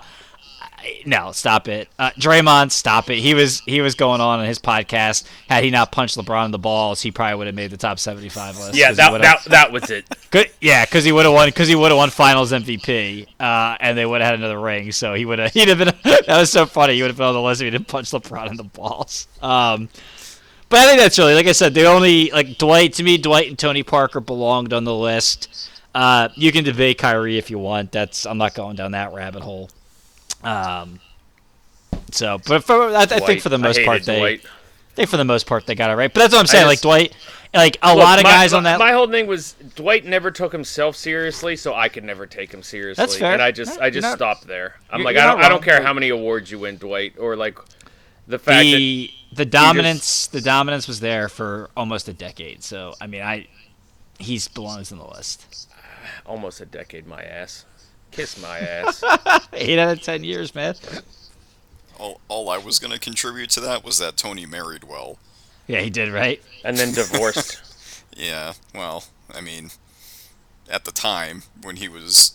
no, 1.05 1.31
stop 1.31 1.67
it. 1.67 1.89
Uh, 1.97 2.11
Draymond, 2.11 2.71
stop 2.71 3.09
it. 3.09 3.17
He 3.17 3.33
was 3.33 3.61
he 3.61 3.81
was 3.81 3.95
going 3.95 4.21
on 4.21 4.39
in 4.39 4.45
his 4.45 4.59
podcast. 4.59 5.25
Had 5.49 5.63
he 5.63 5.69
not 5.69 5.91
punched 5.91 6.17
LeBron 6.17 6.45
in 6.45 6.51
the 6.51 6.59
balls, 6.59 7.01
he 7.01 7.11
probably 7.11 7.35
would 7.35 7.47
have 7.47 7.55
made 7.55 7.71
the 7.71 7.77
top 7.77 7.99
75 7.99 8.57
list. 8.57 8.75
Yeah, 8.75 8.91
that, 8.93 9.21
that 9.21 9.43
that 9.45 9.71
was 9.71 9.89
it. 9.89 10.05
Good, 10.31 10.51
yeah, 10.61 10.85
because 10.85 11.03
he 11.03 11.11
would 11.11 11.25
have 11.25 11.33
won. 11.33 11.47
Because 11.47 11.67
he 11.67 11.75
would 11.75 11.91
have 11.91 11.97
won 11.97 12.09
Finals 12.09 12.51
MVP, 12.51 13.27
uh, 13.39 13.77
and 13.79 13.97
they 13.97 14.05
would 14.05 14.21
have 14.21 14.31
had 14.31 14.39
another 14.39 14.59
ring. 14.59 14.91
So 14.91 15.13
he 15.13 15.25
would 15.25 15.39
have. 15.39 15.51
He'd 15.53 15.67
have 15.67 15.77
been. 15.77 15.93
that 16.03 16.27
was 16.27 16.51
so 16.51 16.65
funny. 16.65 16.95
He 16.95 17.01
would 17.01 17.09
have 17.09 17.17
been 17.17 17.27
on 17.27 17.33
the 17.33 17.41
list 17.41 17.61
if 17.61 17.65
he 17.65 17.71
didn't 17.71 17.87
punch 17.87 18.11
LeBron 18.11 18.51
in 18.51 18.57
the 18.57 18.63
balls. 18.63 19.27
Um, 19.41 19.89
but 20.69 20.79
I 20.79 20.85
think 20.85 20.99
that's 20.99 21.17
really, 21.17 21.33
like 21.33 21.47
I 21.47 21.53
said, 21.53 21.73
the 21.73 21.85
only 21.85 22.29
like 22.31 22.57
Dwight 22.57 22.93
to 22.93 23.03
me, 23.03 23.17
Dwight 23.17 23.47
and 23.47 23.57
Tony 23.57 23.83
Parker 23.83 24.19
belonged 24.19 24.73
on 24.73 24.83
the 24.83 24.95
list. 24.95 25.69
Uh, 25.95 26.29
you 26.35 26.51
can 26.51 26.63
debate 26.63 26.99
Kyrie 26.99 27.37
if 27.37 27.49
you 27.49 27.57
want. 27.57 27.91
That's 27.91 28.25
I'm 28.25 28.37
not 28.37 28.53
going 28.53 28.75
down 28.75 28.91
that 28.91 29.13
rabbit 29.13 29.41
hole. 29.41 29.69
Um, 30.43 30.99
so, 32.11 32.39
but 32.47 32.63
for 32.63 32.89
I, 32.95 33.01
I 33.01 33.05
think 33.05 33.41
for 33.41 33.49
the 33.49 33.57
most 33.57 33.81
part 33.83 34.03
they, 34.03 34.19
Dwight. 34.19 34.41
I 34.45 34.95
think 34.95 35.09
for 35.09 35.17
the 35.17 35.25
most 35.25 35.45
part 35.45 35.65
they 35.65 35.75
got 35.75 35.89
it 35.89 35.95
right. 35.95 36.13
But 36.13 36.21
that's 36.21 36.33
what 36.33 36.39
I'm 36.39 36.47
saying. 36.47 36.67
like 36.67 36.81
Dwight, 36.81 37.15
like 37.53 37.77
a 37.81 37.89
Look, 37.95 38.03
lot 38.03 38.17
of 38.19 38.23
my- 38.23 38.31
guys 38.31 38.51
my, 38.51 38.57
on 38.57 38.63
that. 38.63 38.79
My 38.79 38.91
whole 38.91 39.07
thing 39.07 39.27
was 39.27 39.53
Dwight 39.75 40.05
never 40.05 40.31
took 40.31 40.51
himself 40.51 40.95
seriously, 40.95 41.55
so 41.55 41.73
I 41.73 41.89
could 41.89 42.03
never 42.03 42.25
take 42.25 42.53
him 42.53 42.63
seriously. 42.63 43.01
That's 43.01 43.17
fair. 43.17 43.33
And 43.33 43.41
I 43.41 43.51
just 43.51 43.79
I 43.79 43.89
just 43.89 44.03
not- 44.03 44.17
stopped 44.17 44.47
there. 44.47 44.75
I'm 44.89 45.03
like 45.03 45.17
I 45.17 45.25
don't 45.25 45.39
I 45.41 45.49
don't 45.49 45.63
care 45.63 45.81
how 45.81 45.93
many 45.93 46.09
awards 46.09 46.49
you 46.51 46.59
win, 46.59 46.77
Dwight, 46.77 47.15
or 47.19 47.35
like 47.35 47.57
the 48.27 48.39
fact 48.39 48.63
that 48.65 48.77
the 48.77 49.11
the 49.33 49.45
dominance 49.45 50.27
the 50.27 50.41
dominance 50.41 50.87
was 50.87 50.99
there 50.99 51.27
for 51.29 51.69
almost 51.75 52.07
a 52.07 52.13
decade. 52.13 52.63
So 52.63 52.93
I 53.01 53.07
mean, 53.07 53.21
I 53.21 53.47
he's 54.19 54.47
belongs 54.47 54.91
on 54.91 54.97
the 54.99 55.07
list. 55.07 55.69
almost 56.25 56.61
a 56.61 56.65
decade, 56.65 57.05
my 57.07 57.21
ass. 57.21 57.65
Kiss 58.17 58.41
my 58.41 58.57
ass. 58.57 59.03
Eight 59.53 59.77
out 59.77 59.89
of 59.97 60.01
ten 60.01 60.23
years, 60.23 60.55
man. 60.55 60.73
All, 61.99 62.19
all 62.27 62.49
I 62.49 62.57
was 62.57 62.79
gonna 62.79 62.97
contribute 62.97 63.51
to 63.51 63.59
that 63.59 63.85
was 63.85 63.99
that 63.99 64.17
Tony 64.17 64.47
married 64.47 64.83
well. 64.83 65.19
Yeah, 65.67 65.81
he 65.81 65.91
did 65.91 66.11
right. 66.11 66.41
and 66.65 66.75
then 66.77 66.93
divorced. 66.93 67.61
Yeah, 68.19 68.53
well, 68.73 69.03
I 69.31 69.41
mean, 69.41 69.69
at 70.67 70.85
the 70.85 70.91
time 70.91 71.43
when 71.61 71.75
he 71.75 71.87
was 71.87 72.33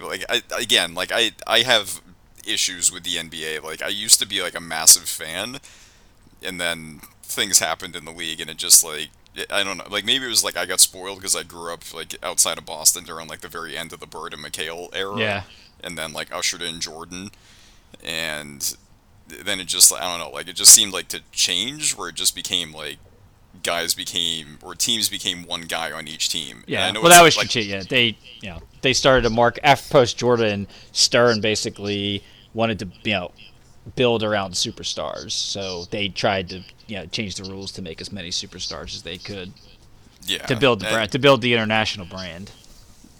like, 0.00 0.24
I 0.30 0.40
again, 0.58 0.94
like 0.94 1.12
I 1.12 1.32
I 1.46 1.58
have 1.58 2.00
issues 2.46 2.90
with 2.90 3.02
the 3.02 3.16
NBA. 3.16 3.62
Like 3.62 3.82
I 3.82 3.88
used 3.88 4.18
to 4.20 4.26
be 4.26 4.40
like 4.40 4.54
a 4.54 4.62
massive 4.62 5.06
fan, 5.06 5.58
and 6.42 6.58
then 6.58 7.02
things 7.22 7.58
happened 7.58 7.94
in 7.94 8.06
the 8.06 8.12
league, 8.12 8.40
and 8.40 8.48
it 8.48 8.56
just 8.56 8.82
like 8.82 9.10
I 9.50 9.64
don't 9.64 9.76
know. 9.76 9.84
Like 9.90 10.04
maybe 10.04 10.24
it 10.26 10.28
was 10.28 10.44
like 10.44 10.56
I 10.56 10.66
got 10.66 10.80
spoiled 10.80 11.18
because 11.18 11.34
I 11.34 11.42
grew 11.42 11.72
up 11.72 11.92
like 11.92 12.14
outside 12.22 12.58
of 12.58 12.64
Boston 12.66 13.04
during 13.04 13.26
like 13.28 13.40
the 13.40 13.48
very 13.48 13.76
end 13.76 13.92
of 13.92 14.00
the 14.00 14.06
Bird 14.06 14.32
and 14.32 14.42
McHale 14.42 14.88
era. 14.94 15.18
Yeah. 15.18 15.42
And 15.82 15.98
then 15.98 16.12
like 16.12 16.32
ushered 16.34 16.62
in 16.62 16.80
Jordan, 16.80 17.30
and 18.04 18.76
then 19.28 19.60
it 19.60 19.66
just 19.66 19.92
I 19.92 20.00
don't 20.00 20.18
know. 20.18 20.30
Like 20.30 20.48
it 20.48 20.56
just 20.56 20.72
seemed 20.72 20.92
like 20.92 21.08
to 21.08 21.20
change 21.32 21.96
where 21.96 22.08
it 22.08 22.14
just 22.14 22.34
became 22.34 22.72
like 22.72 22.98
guys 23.62 23.94
became 23.94 24.58
or 24.62 24.74
teams 24.74 25.08
became 25.08 25.44
one 25.44 25.62
guy 25.62 25.92
on 25.92 26.08
each 26.08 26.28
team. 26.28 26.64
Yeah. 26.66 26.86
I 26.86 26.90
know 26.90 27.00
Well, 27.00 27.10
that 27.10 27.22
was 27.22 27.36
like, 27.36 27.50
strategic. 27.50 27.72
Yeah, 27.72 27.88
they 27.88 28.16
you 28.40 28.50
know 28.50 28.60
they 28.82 28.92
started 28.92 29.22
to 29.22 29.30
mark 29.30 29.58
F 29.62 29.90
post 29.90 30.16
Jordan. 30.18 30.66
Stern 30.92 31.40
basically 31.40 32.22
wanted 32.52 32.78
to 32.78 32.88
you 33.02 33.12
know 33.14 33.32
build 33.96 34.22
around 34.22 34.52
superstars, 34.52 35.32
so 35.32 35.84
they 35.90 36.08
tried 36.08 36.48
to 36.50 36.62
you 36.86 36.96
know 36.96 37.06
change 37.06 37.34
the 37.36 37.44
rules 37.50 37.72
to 37.72 37.82
make 37.82 38.00
as 38.00 38.10
many 38.12 38.30
superstars 38.30 38.94
as 38.94 39.02
they 39.02 39.18
could 39.18 39.52
yeah 40.26 40.38
to 40.46 40.56
build 40.56 40.80
the 40.80 40.86
and- 40.86 40.94
brand 40.94 41.12
to 41.12 41.18
build 41.18 41.40
the 41.42 41.52
international 41.54 42.06
brand. 42.06 42.50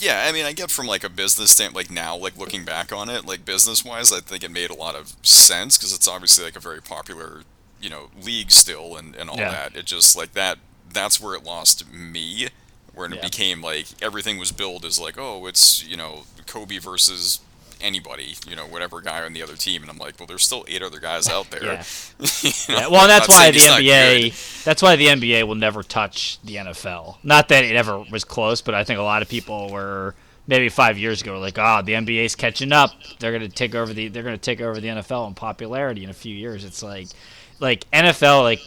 Yeah, 0.00 0.24
I 0.28 0.32
mean, 0.32 0.44
I 0.44 0.52
get 0.52 0.70
from 0.70 0.86
like 0.86 1.04
a 1.04 1.08
business 1.08 1.52
standpoint, 1.52 1.88
like 1.88 1.90
now, 1.94 2.16
like 2.16 2.36
looking 2.36 2.64
back 2.64 2.92
on 2.92 3.08
it, 3.08 3.24
like 3.24 3.44
business 3.44 3.84
wise, 3.84 4.12
I 4.12 4.20
think 4.20 4.42
it 4.42 4.50
made 4.50 4.68
a 4.70 4.74
lot 4.74 4.96
of 4.96 5.14
sense 5.22 5.78
because 5.78 5.94
it's 5.94 6.08
obviously 6.08 6.44
like 6.44 6.56
a 6.56 6.60
very 6.60 6.82
popular, 6.82 7.42
you 7.80 7.88
know, 7.88 8.10
league 8.20 8.50
still 8.50 8.96
and, 8.96 9.14
and 9.14 9.30
all 9.30 9.36
Yeah. 9.38 9.50
that. 9.52 9.76
It 9.76 9.86
just 9.86 10.14
like 10.16 10.32
that, 10.32 10.58
that's 10.92 11.20
where 11.20 11.34
it 11.34 11.44
lost 11.44 11.90
me, 11.90 12.48
where 12.92 13.06
it 13.06 13.14
Yeah. 13.14 13.22
became 13.22 13.62
like 13.62 13.86
everything 14.02 14.36
was 14.36 14.50
billed 14.52 14.84
as 14.84 14.98
like, 14.98 15.16
oh, 15.16 15.46
it's, 15.46 15.82
you 15.84 15.96
know, 15.96 16.24
Kobe 16.46 16.78
versus 16.78 17.38
anybody, 17.84 18.34
you 18.48 18.56
know, 18.56 18.66
whatever 18.66 19.00
guy 19.00 19.22
on 19.22 19.32
the 19.32 19.42
other 19.42 19.56
team. 19.56 19.82
And 19.82 19.90
I'm 19.90 19.98
like, 19.98 20.18
well, 20.18 20.26
there's 20.26 20.44
still 20.44 20.64
eight 20.66 20.82
other 20.82 20.98
guys 20.98 21.28
out 21.28 21.50
there. 21.50 21.64
Yeah. 21.64 21.82
You 22.68 22.74
know, 22.74 22.80
Yeah, 22.80 22.88
well, 22.88 23.06
that's 23.06 23.28
why 23.28 23.50
the 23.50 23.58
NBA. 23.58 24.64
That's 24.64 24.82
why 24.82 24.96
the 24.96 25.06
NBA 25.06 25.46
will 25.46 25.54
never 25.54 25.82
touch 25.82 26.38
the 26.42 26.56
NFL. 26.56 27.16
Not 27.22 27.48
that 27.48 27.64
it 27.64 27.76
ever 27.76 27.98
was 28.10 28.24
close, 28.24 28.60
but 28.62 28.74
I 28.74 28.84
think 28.84 28.98
a 28.98 29.02
lot 29.02 29.22
of 29.22 29.28
people 29.28 29.70
were 29.70 30.14
maybe 30.46 30.68
five 30.68 30.98
years 30.98 31.22
ago 31.22 31.32
were 31.32 31.38
like, 31.38 31.58
"Ah, 31.58 31.82
the 31.82 31.92
NBA's 31.92 32.34
catching 32.34 32.72
up. 32.72 32.90
They're 33.18 33.32
gonna 33.32 33.48
take 33.48 33.74
over 33.74 33.92
the. 33.92 34.08
They're 34.08 34.22
gonna 34.22 34.38
take 34.38 34.60
over 34.60 34.80
the 34.80 34.88
NFL 34.88 35.28
in 35.28 35.34
popularity 35.34 36.04
in 36.04 36.10
a 36.10 36.14
few 36.14 36.34
years." 36.34 36.64
It's 36.64 36.82
like, 36.82 37.08
like 37.60 37.90
NFL, 37.90 38.42
like 38.42 38.60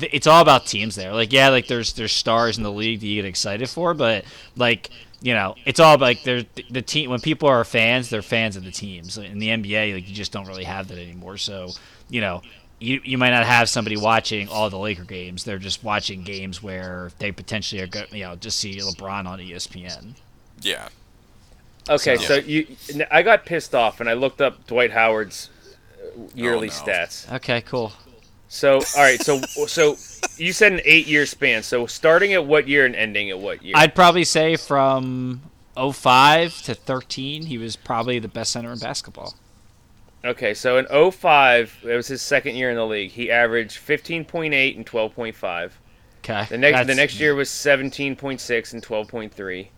it's 0.00 0.26
all 0.26 0.40
about 0.40 0.66
teams 0.66 0.94
there. 0.94 1.12
Like, 1.12 1.32
yeah, 1.32 1.48
like 1.48 1.66
there's 1.66 1.94
there's 1.94 2.12
stars 2.12 2.56
in 2.58 2.62
the 2.62 2.72
league 2.72 3.00
that 3.00 3.06
you 3.06 3.22
get 3.22 3.28
excited 3.28 3.68
for, 3.68 3.94
but 3.94 4.24
like. 4.56 4.90
You 5.22 5.34
know, 5.34 5.54
it's 5.66 5.80
all 5.80 5.94
about, 5.94 6.04
like 6.04 6.22
there's 6.22 6.44
the 6.70 6.80
team. 6.82 7.10
When 7.10 7.20
people 7.20 7.48
are 7.48 7.62
fans, 7.64 8.08
they're 8.08 8.22
fans 8.22 8.56
of 8.56 8.64
the 8.64 8.70
teams. 8.70 9.18
In 9.18 9.38
the 9.38 9.48
NBA, 9.48 9.94
like 9.94 10.08
you 10.08 10.14
just 10.14 10.32
don't 10.32 10.46
really 10.46 10.64
have 10.64 10.88
that 10.88 10.98
anymore. 10.98 11.36
So, 11.36 11.70
you 12.08 12.20
know, 12.22 12.40
you 12.78 13.00
you 13.04 13.18
might 13.18 13.30
not 13.30 13.44
have 13.44 13.68
somebody 13.68 13.98
watching 13.98 14.48
all 14.48 14.70
the 14.70 14.78
Laker 14.78 15.04
games. 15.04 15.44
They're 15.44 15.58
just 15.58 15.84
watching 15.84 16.22
games 16.22 16.62
where 16.62 17.10
they 17.18 17.32
potentially 17.32 17.82
are 17.82 17.86
going, 17.86 18.06
you 18.12 18.24
know, 18.24 18.36
just 18.36 18.58
see 18.58 18.76
LeBron 18.78 19.26
on 19.26 19.38
ESPN. 19.38 20.14
Yeah. 20.62 20.88
Okay, 21.88 22.16
So- 22.16 22.24
so 22.24 22.34
you, 22.36 22.66
I 23.10 23.22
got 23.22 23.44
pissed 23.44 23.74
off 23.74 24.00
and 24.00 24.08
I 24.08 24.14
looked 24.14 24.40
up 24.40 24.66
Dwight 24.66 24.92
Howard's 24.92 25.50
uh, 25.98 26.20
yearly 26.34 26.68
no. 26.68 26.72
stats. 26.72 27.30
Okay, 27.34 27.60
cool. 27.62 27.92
So, 28.52 28.78
all 28.96 29.02
right, 29.02 29.22
so 29.22 29.40
so 29.68 29.96
you 30.36 30.52
said 30.52 30.72
an 30.72 30.80
eight-year 30.84 31.24
span. 31.24 31.62
So 31.62 31.86
starting 31.86 32.32
at 32.32 32.44
what 32.44 32.66
year 32.66 32.84
and 32.84 32.96
ending 32.96 33.30
at 33.30 33.38
what 33.38 33.62
year? 33.62 33.74
I'd 33.76 33.94
probably 33.94 34.24
say 34.24 34.56
from 34.56 35.40
05 35.76 36.60
to 36.62 36.74
13, 36.74 37.46
he 37.46 37.58
was 37.58 37.76
probably 37.76 38.18
the 38.18 38.26
best 38.26 38.50
center 38.50 38.72
in 38.72 38.80
basketball. 38.80 39.36
Okay, 40.24 40.52
so 40.52 40.78
in 40.78 41.12
05, 41.12 41.78
it 41.84 41.94
was 41.94 42.08
his 42.08 42.22
second 42.22 42.56
year 42.56 42.70
in 42.70 42.76
the 42.76 42.84
league. 42.84 43.12
He 43.12 43.30
averaged 43.30 43.78
15.8 43.78 44.76
and 44.76 44.84
12.5. 44.84 45.70
Okay. 46.18 46.46
The 46.50 46.58
next 46.58 46.86
the 46.88 46.94
next 46.96 47.20
year 47.20 47.36
was 47.36 47.48
17.6 47.50 48.72
and 48.72 48.82
12.3. 48.82 49.68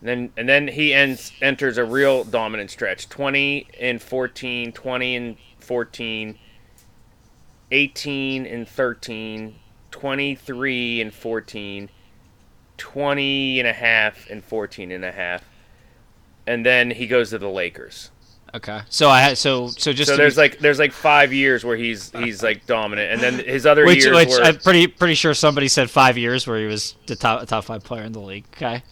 And 0.00 0.08
then 0.08 0.32
and 0.36 0.48
then 0.48 0.66
he 0.66 0.92
ends 0.92 1.30
enters 1.40 1.78
a 1.78 1.84
real 1.84 2.24
dominant 2.24 2.72
stretch. 2.72 3.08
20 3.08 3.68
and 3.80 4.02
14, 4.02 4.72
20 4.72 5.16
and 5.16 5.36
14, 5.60 6.38
18 7.70 8.46
and 8.46 8.68
13, 8.68 9.54
23 9.90 11.00
and 11.00 11.12
14, 11.14 11.88
20 12.76 13.58
and 13.60 13.68
a 13.68 13.72
half 13.72 14.28
and 14.30 14.44
14 14.44 14.92
and 14.92 15.04
a 15.04 15.12
half. 15.12 15.44
And 16.46 16.64
then 16.64 16.90
he 16.90 17.06
goes 17.06 17.30
to 17.30 17.38
the 17.38 17.48
Lakers. 17.48 18.10
Okay. 18.54 18.80
So 18.88 19.08
I 19.08 19.20
had 19.20 19.36
so 19.36 19.66
so 19.66 19.92
just 19.92 20.08
So 20.08 20.16
there's 20.16 20.36
be- 20.36 20.42
like 20.42 20.58
there's 20.60 20.78
like 20.78 20.92
5 20.92 21.32
years 21.32 21.64
where 21.64 21.76
he's 21.76 22.12
he's 22.12 22.40
like 22.42 22.66
dominant 22.66 23.12
and 23.12 23.20
then 23.20 23.44
his 23.44 23.66
other 23.66 23.84
which 23.84 24.04
years 24.04 24.14
which 24.16 24.28
were 24.28 24.44
I'm 24.44 24.58
pretty 24.58 24.86
pretty 24.86 25.14
sure 25.14 25.34
somebody 25.34 25.66
said 25.66 25.90
five 25.90 26.16
years 26.16 26.46
where 26.46 26.58
he 26.60 26.66
was 26.66 26.94
the 27.06 27.16
top 27.16 27.46
top 27.48 27.64
five 27.64 27.82
player 27.82 28.02
in 28.04 28.12
the 28.12 28.20
league. 28.20 28.44
Okay. 28.54 28.82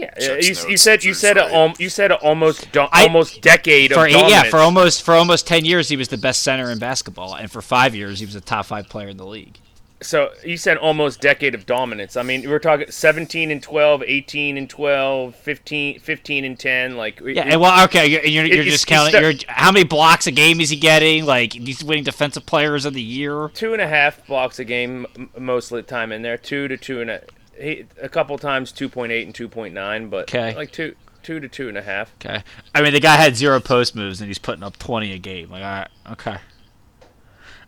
Yeah, 0.00 0.14
Checks 0.14 0.48
you, 0.64 0.70
you 0.70 0.76
said 0.76 1.04
you 1.04 1.14
said 1.14 1.36
a, 1.36 1.42
right. 1.42 1.52
um, 1.54 1.74
you 1.78 1.88
said 1.88 2.10
a 2.10 2.16
almost 2.16 2.70
do- 2.72 2.86
I- 2.92 3.02
almost 3.04 3.42
decade 3.42 3.92
For 3.92 4.00
of 4.00 4.06
eight, 4.06 4.12
yeah, 4.12 4.20
dominance. 4.20 4.48
for 4.50 4.56
almost 4.58 5.02
for 5.02 5.14
almost 5.14 5.46
ten 5.46 5.64
years 5.64 5.88
he 5.88 5.96
was 5.96 6.08
the 6.08 6.18
best 6.18 6.42
center 6.42 6.70
in 6.70 6.78
basketball, 6.78 7.34
and 7.34 7.50
for 7.50 7.60
five 7.62 7.94
years 7.94 8.18
he 8.20 8.26
was 8.26 8.34
a 8.34 8.40
top 8.40 8.66
five 8.66 8.88
player 8.88 9.08
in 9.08 9.16
the 9.16 9.26
league. 9.26 9.58
So 10.02 10.30
you 10.42 10.56
said 10.56 10.78
almost 10.78 11.20
decade 11.20 11.54
of 11.54 11.66
dominance. 11.66 12.16
I 12.16 12.22
mean, 12.22 12.48
we're 12.48 12.58
talking 12.58 12.90
17 12.90 13.50
and 13.50 13.62
12, 13.62 14.02
18 14.06 14.56
and 14.56 14.70
12, 14.70 15.34
15, 15.36 16.00
15 16.00 16.44
and 16.46 16.58
10. 16.58 16.96
Like 16.96 17.20
Yeah, 17.20 17.42
and 17.42 17.60
well, 17.60 17.84
okay, 17.84 18.06
you're, 18.06 18.24
you're, 18.24 18.46
you're 18.46 18.64
just 18.64 18.86
counting. 18.86 19.12
the- 19.12 19.20
You're, 19.20 19.34
how 19.48 19.70
many 19.70 19.84
blocks 19.84 20.26
a 20.26 20.30
game 20.32 20.58
is 20.62 20.70
he 20.70 20.76
getting? 20.76 21.26
Like 21.26 21.52
he's 21.52 21.84
winning 21.84 22.04
defensive 22.04 22.46
players 22.46 22.86
of 22.86 22.94
the 22.94 23.02
year. 23.02 23.50
two 23.52 23.74
and 23.74 23.82
a 23.82 23.86
half 23.88 24.26
blocks 24.26 24.58
a 24.58 24.64
game 24.64 25.06
m- 25.18 25.28
most 25.38 25.70
of 25.70 25.76
the 25.76 25.82
time 25.82 26.12
in 26.12 26.22
there. 26.22 26.38
Two 26.38 26.66
to 26.68 26.78
two 26.78 27.02
and 27.02 27.10
a, 27.10 27.20
he, 27.60 27.86
a 28.00 28.08
couple 28.08 28.36
times 28.38 28.72
2.8 28.72 29.22
and 29.24 29.34
2.9, 29.34 30.10
but 30.10 30.22
Okay. 30.34 30.54
like 30.54 30.72
two 30.72 30.94
two 31.22 31.38
to 31.38 31.48
two 31.48 31.68
and 31.68 31.76
a 31.76 31.82
half. 31.82 32.12
Okay, 32.24 32.42
I 32.74 32.80
mean 32.80 32.92
the 32.94 33.00
guy 33.00 33.16
had 33.16 33.36
zero 33.36 33.60
post 33.60 33.94
moves 33.94 34.20
and 34.20 34.28
he's 34.28 34.38
putting 34.38 34.62
up 34.62 34.78
twenty 34.78 35.12
a 35.12 35.18
game. 35.18 35.50
Like, 35.50 35.62
all 35.62 35.68
right, 35.70 35.88
okay. 36.12 36.36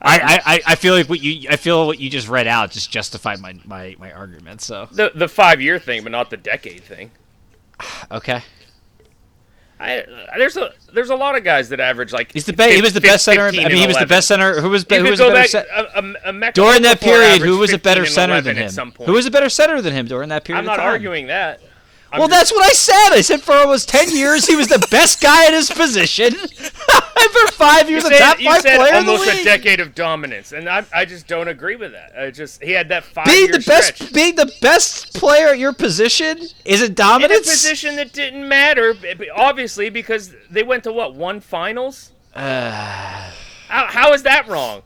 I, 0.05 0.19
I, 0.19 0.55
I- 0.55 0.61
I 0.69 0.75
feel 0.75 0.95
like 0.95 1.09
what 1.09 1.21
you 1.21 1.49
I 1.51 1.57
feel 1.57 1.87
what 1.87 2.01
you 2.01 2.11
just 2.11 2.29
read 2.29 2.47
out 2.49 2.71
just 2.73 2.91
justified 2.91 3.41
my, 3.41 3.55
my, 3.65 3.95
my 4.01 4.11
argument. 4.13 4.61
So 4.63 4.89
The 4.91 5.13
the 5.15 5.29
five 5.29 5.61
year 5.61 5.79
thing, 5.79 6.03
but 6.03 6.11
not 6.13 6.31
the 6.31 6.37
decade 6.39 6.83
thing. 6.83 7.11
okay, 8.11 8.43
I, 9.83 10.05
there's 10.39 10.57
a 10.57 10.73
there's 10.95 11.11
a 11.11 11.17
lot 11.17 11.37
of 11.37 11.43
guys 11.43 11.71
that 11.71 11.81
average 11.81 12.13
like 12.13 12.33
he's 12.33 12.47
the 12.47 12.53
best. 12.53 12.73
He 12.73 12.81
was 12.81 12.93
the 12.93 13.01
best 13.01 13.25
center. 13.25 13.47
I 13.49 13.51
mean, 13.51 13.71
he 13.71 13.87
was 13.87 13.97
the 13.97 14.07
best 14.07 14.29
center. 14.29 14.61
Who 14.61 14.71
was 14.71 14.85
be- 14.85 14.97
who 14.99 15.11
was 15.11 15.19
a 15.19 15.25
better 15.25 15.35
back 15.35 15.49
center 15.49 15.69
a, 15.75 16.31
a, 16.33 16.49
a 16.49 16.53
during 16.53 16.83
that 16.83 17.01
period? 17.01 17.43
Who 17.43 17.59
was 17.59 17.73
a 17.73 17.79
better 17.79 18.07
center 18.07 18.41
than 18.41 18.57
him? 18.57 18.93
Who 19.05 19.13
was 19.13 19.27
a 19.27 19.31
better 19.31 19.49
center 19.49 19.83
than 19.83 19.93
him 19.93 20.07
during 20.07 20.29
that 20.29 20.45
period? 20.45 20.61
I'm 20.61 20.67
not 20.67 20.79
arguing 20.79 21.27
that. 21.27 21.61
I'm 22.13 22.19
well, 22.21 22.29
just- 22.29 22.39
that's 22.41 22.53
what 22.53 22.65
I 22.65 22.73
said. 22.73 23.17
I 23.17 23.21
said 23.23 23.41
for 23.43 23.55
almost 23.55 23.89
ten 23.89 24.11
years 24.15 24.47
he 24.47 24.55
was 24.55 24.69
the 24.69 24.87
best 24.91 25.21
guy 25.21 25.47
at 25.47 25.53
his 25.55 25.71
position. 25.71 26.33
for 27.33 27.47
five 27.53 27.89
You 27.89 27.93
years, 27.97 28.05
the 28.05 28.11
said, 28.11 28.19
top 28.19 28.41
you 28.41 28.51
five 28.51 28.61
said 28.63 28.77
player 28.77 28.95
in 28.99 29.07
the 29.07 29.13
almost 29.13 29.41
a 29.41 29.45
decade 29.45 29.81
of 29.81 29.95
dominance, 29.95 30.53
and 30.53 30.69
I, 30.69 30.85
I 30.93 31.05
just 31.07 31.27
don't 31.27 31.49
agree 31.49 31.77
with 31.77 31.93
that. 31.93 32.13
I 32.19 32.31
just 32.31 32.63
he 32.63 32.73
had 32.73 32.89
that 32.91 33.05
five 33.05 33.25
being 33.27 33.45
year 33.47 33.53
the 33.53 33.65
best, 33.67 33.95
stretch. 33.97 34.13
being 34.13 34.35
the 34.35 34.53
best 34.61 35.15
player 35.15 35.49
at 35.49 35.59
your 35.59 35.73
position 35.73 36.39
is 36.65 36.83
it 36.83 36.87
in 36.87 36.93
a 36.93 36.95
dominance? 36.95 37.49
position 37.49 37.97
that 37.97 38.13
didn't 38.13 38.47
matter, 38.47 38.95
obviously, 39.35 39.89
because 39.89 40.35
they 40.51 40.63
went 40.63 40.85
to 40.85 40.93
what 40.93 41.15
one 41.15 41.41
finals. 41.41 42.13
Uh, 42.35 42.71
How, 43.69 43.87
how 43.87 44.13
is 44.13 44.23
that 44.25 44.47
wrong? 44.49 44.83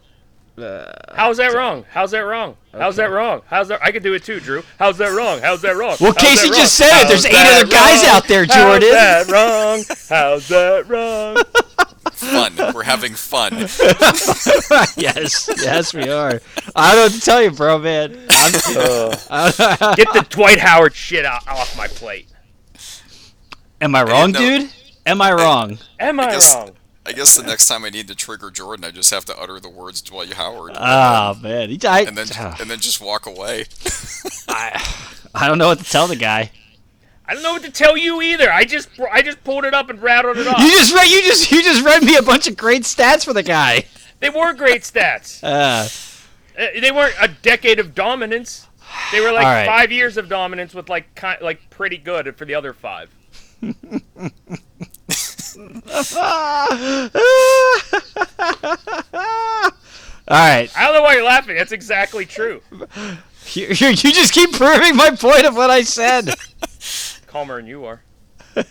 How's 0.58 1.36
that 1.36 1.52
wrong? 1.54 1.84
How's 1.90 2.10
that 2.12 2.20
wrong? 2.20 2.56
How's 2.72 2.96
that 2.96 3.10
wrong? 3.10 3.42
How's 3.46 3.68
that? 3.68 3.82
I 3.82 3.90
could 3.92 4.02
do 4.02 4.14
it 4.14 4.24
too, 4.24 4.40
Drew. 4.40 4.62
How's 4.78 4.96
that 4.98 5.14
wrong? 5.16 5.40
How's 5.40 5.60
that 5.62 5.76
wrong? 5.76 5.96
Well, 6.00 6.12
How's 6.12 6.22
Casey 6.22 6.48
that 6.48 6.56
just 6.56 6.80
wrong? 6.80 6.88
said 6.90 7.02
it. 7.04 7.08
There's 7.08 7.24
How's 7.26 7.34
eight 7.34 7.56
other 7.56 7.66
that 7.66 7.72
guys 7.72 8.04
out 8.08 8.26
there, 8.28 8.46
Jordan. 8.46 8.88
How's 8.94 9.26
that 9.26 9.28
wrong? 9.28 9.84
How's 10.08 10.48
that 10.48 10.88
wrong? 10.88 11.36
Fun. 12.16 12.74
We're 12.74 12.82
having 12.84 13.12
fun. 13.14 13.52
yes, 14.96 15.50
yes, 15.58 15.92
we 15.92 16.08
are. 16.08 16.40
I 16.74 16.94
don't 16.94 16.96
know 16.96 17.02
what 17.02 17.12
to 17.12 17.20
tell 17.20 17.42
you, 17.42 17.50
bro, 17.50 17.78
man. 17.78 18.12
I'm, 18.30 18.52
Get 19.96 20.12
the 20.14 20.24
Dwight 20.30 20.58
Howard 20.58 20.94
shit 20.94 21.26
out, 21.26 21.46
off 21.46 21.76
my 21.76 21.86
plate. 21.88 22.28
am 23.82 23.94
I 23.94 24.02
wrong, 24.04 24.32
no. 24.32 24.38
dude? 24.38 24.70
Am 25.04 25.20
I 25.20 25.32
wrong? 25.34 25.78
Am 26.00 26.18
I 26.18 26.30
guess- 26.30 26.54
wrong? 26.54 26.70
I 27.06 27.12
guess 27.12 27.36
the 27.36 27.42
next 27.44 27.66
time 27.66 27.84
I 27.84 27.90
need 27.90 28.08
to 28.08 28.14
trigger 28.14 28.50
Jordan, 28.50 28.84
I 28.84 28.90
just 28.90 29.10
have 29.12 29.24
to 29.26 29.38
utter 29.38 29.60
the 29.60 29.68
words 29.68 30.02
Dwight 30.02 30.32
Howard, 30.32 30.72
Oh 30.76 31.34
man, 31.40 31.70
he, 31.70 31.78
I, 31.86 32.00
and 32.00 32.16
then 32.18 32.26
and 32.60 32.68
then 32.68 32.80
just 32.80 33.00
walk 33.00 33.26
away. 33.26 33.66
I, 34.48 34.82
I 35.34 35.46
don't 35.46 35.58
know 35.58 35.68
what 35.68 35.78
to 35.78 35.84
tell 35.84 36.08
the 36.08 36.16
guy. 36.16 36.50
I 37.28 37.34
don't 37.34 37.42
know 37.42 37.52
what 37.52 37.62
to 37.64 37.70
tell 37.72 37.96
you 37.96 38.20
either. 38.22 38.52
I 38.52 38.64
just 38.64 38.88
I 39.12 39.22
just 39.22 39.42
pulled 39.44 39.64
it 39.64 39.74
up 39.74 39.88
and 39.90 40.00
rattled 40.02 40.36
it 40.38 40.46
off. 40.46 40.58
You 40.58 40.70
just 40.70 40.94
read, 40.94 41.08
you 41.10 41.22
just, 41.22 41.50
you 41.50 41.62
just 41.62 41.84
read 41.84 42.02
me 42.02 42.16
a 42.16 42.22
bunch 42.22 42.46
of 42.48 42.56
great 42.56 42.82
stats 42.82 43.24
for 43.24 43.32
the 43.32 43.42
guy. 43.42 43.84
They 44.20 44.30
were 44.30 44.52
great 44.54 44.82
stats. 44.82 45.42
Uh, 45.42 45.88
Uh, 46.58 46.80
they 46.80 46.90
weren't 46.90 47.14
a 47.20 47.28
decade 47.28 47.78
of 47.78 47.94
dominance. 47.94 48.66
They 49.12 49.20
were 49.20 49.30
like 49.30 49.44
All 49.44 49.52
right. 49.52 49.66
five 49.66 49.92
years 49.92 50.16
of 50.16 50.28
dominance 50.28 50.72
with 50.72 50.88
like 50.88 51.14
ki- 51.14 51.42
like 51.42 51.68
pretty 51.68 51.98
good 51.98 52.34
for 52.36 52.46
the 52.46 52.54
other 52.54 52.72
five. 52.72 53.10
All 60.28 60.36
right, 60.36 60.68
I 60.76 60.84
don't 60.84 60.94
know 60.94 61.02
why 61.02 61.14
you're 61.14 61.24
laughing. 61.24 61.56
That's 61.56 61.72
exactly 61.72 62.26
true. 62.26 62.60
you, 63.52 63.68
you, 63.68 63.88
you 63.88 64.12
just 64.12 64.32
keep 64.32 64.52
proving 64.52 64.96
my 64.96 65.10
point 65.10 65.46
of 65.46 65.54
what 65.54 65.70
I 65.70 65.82
said. 65.82 66.34
Calmer 67.26 67.56
than 67.56 67.66
you 67.66 67.84
are. 67.84 68.02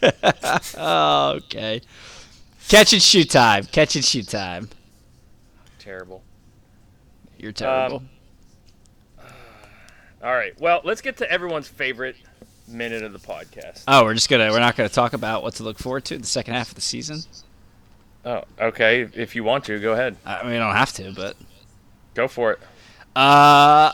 Okay. 0.78 1.82
Catch 2.68 2.94
and 2.94 3.02
shoot 3.02 3.30
time. 3.30 3.66
Catch 3.66 3.96
and 3.96 4.04
shoot 4.04 4.28
time. 4.28 4.70
Terrible. 5.78 6.24
You're 7.38 7.52
terrible. 7.52 8.04
Um, 9.20 9.26
all 10.24 10.34
right. 10.34 10.60
Well, 10.60 10.82
let's 10.84 11.02
get 11.02 11.18
to 11.18 11.32
everyone's 11.32 11.68
favorite 11.68 12.16
minute 12.68 13.04
of 13.04 13.14
the 13.14 13.20
podcast. 13.20 13.84
oh, 13.88 14.04
we're 14.04 14.14
just 14.14 14.30
gonna 14.30 14.52
we're 14.52 14.60
not 14.60 14.76
gonna 14.76 14.90
talk 14.90 15.14
about 15.14 15.44
what 15.44 15.54
to 15.56 15.64
look 15.64 15.78
forward 15.78 16.06
to 16.06 16.16
in 16.16 16.22
the 16.22 16.28
second 16.28 16.54
half 16.56 16.70
of 16.70 16.76
the 16.76 16.82
season. 16.82 17.22
Oh, 18.26 18.44
okay. 18.60 19.08
If 19.14 19.36
you 19.36 19.44
want 19.44 19.66
to, 19.66 19.80
go 19.80 19.94
ahead. 19.94 20.18
I 20.26 20.42
mean, 20.44 20.54
we 20.54 20.58
don't 20.58 20.74
have 20.76 20.92
to, 20.94 21.12
but 21.14 21.36
Go 22.16 22.28
for 22.28 22.54
it. 22.54 22.60
uh, 23.16 23.92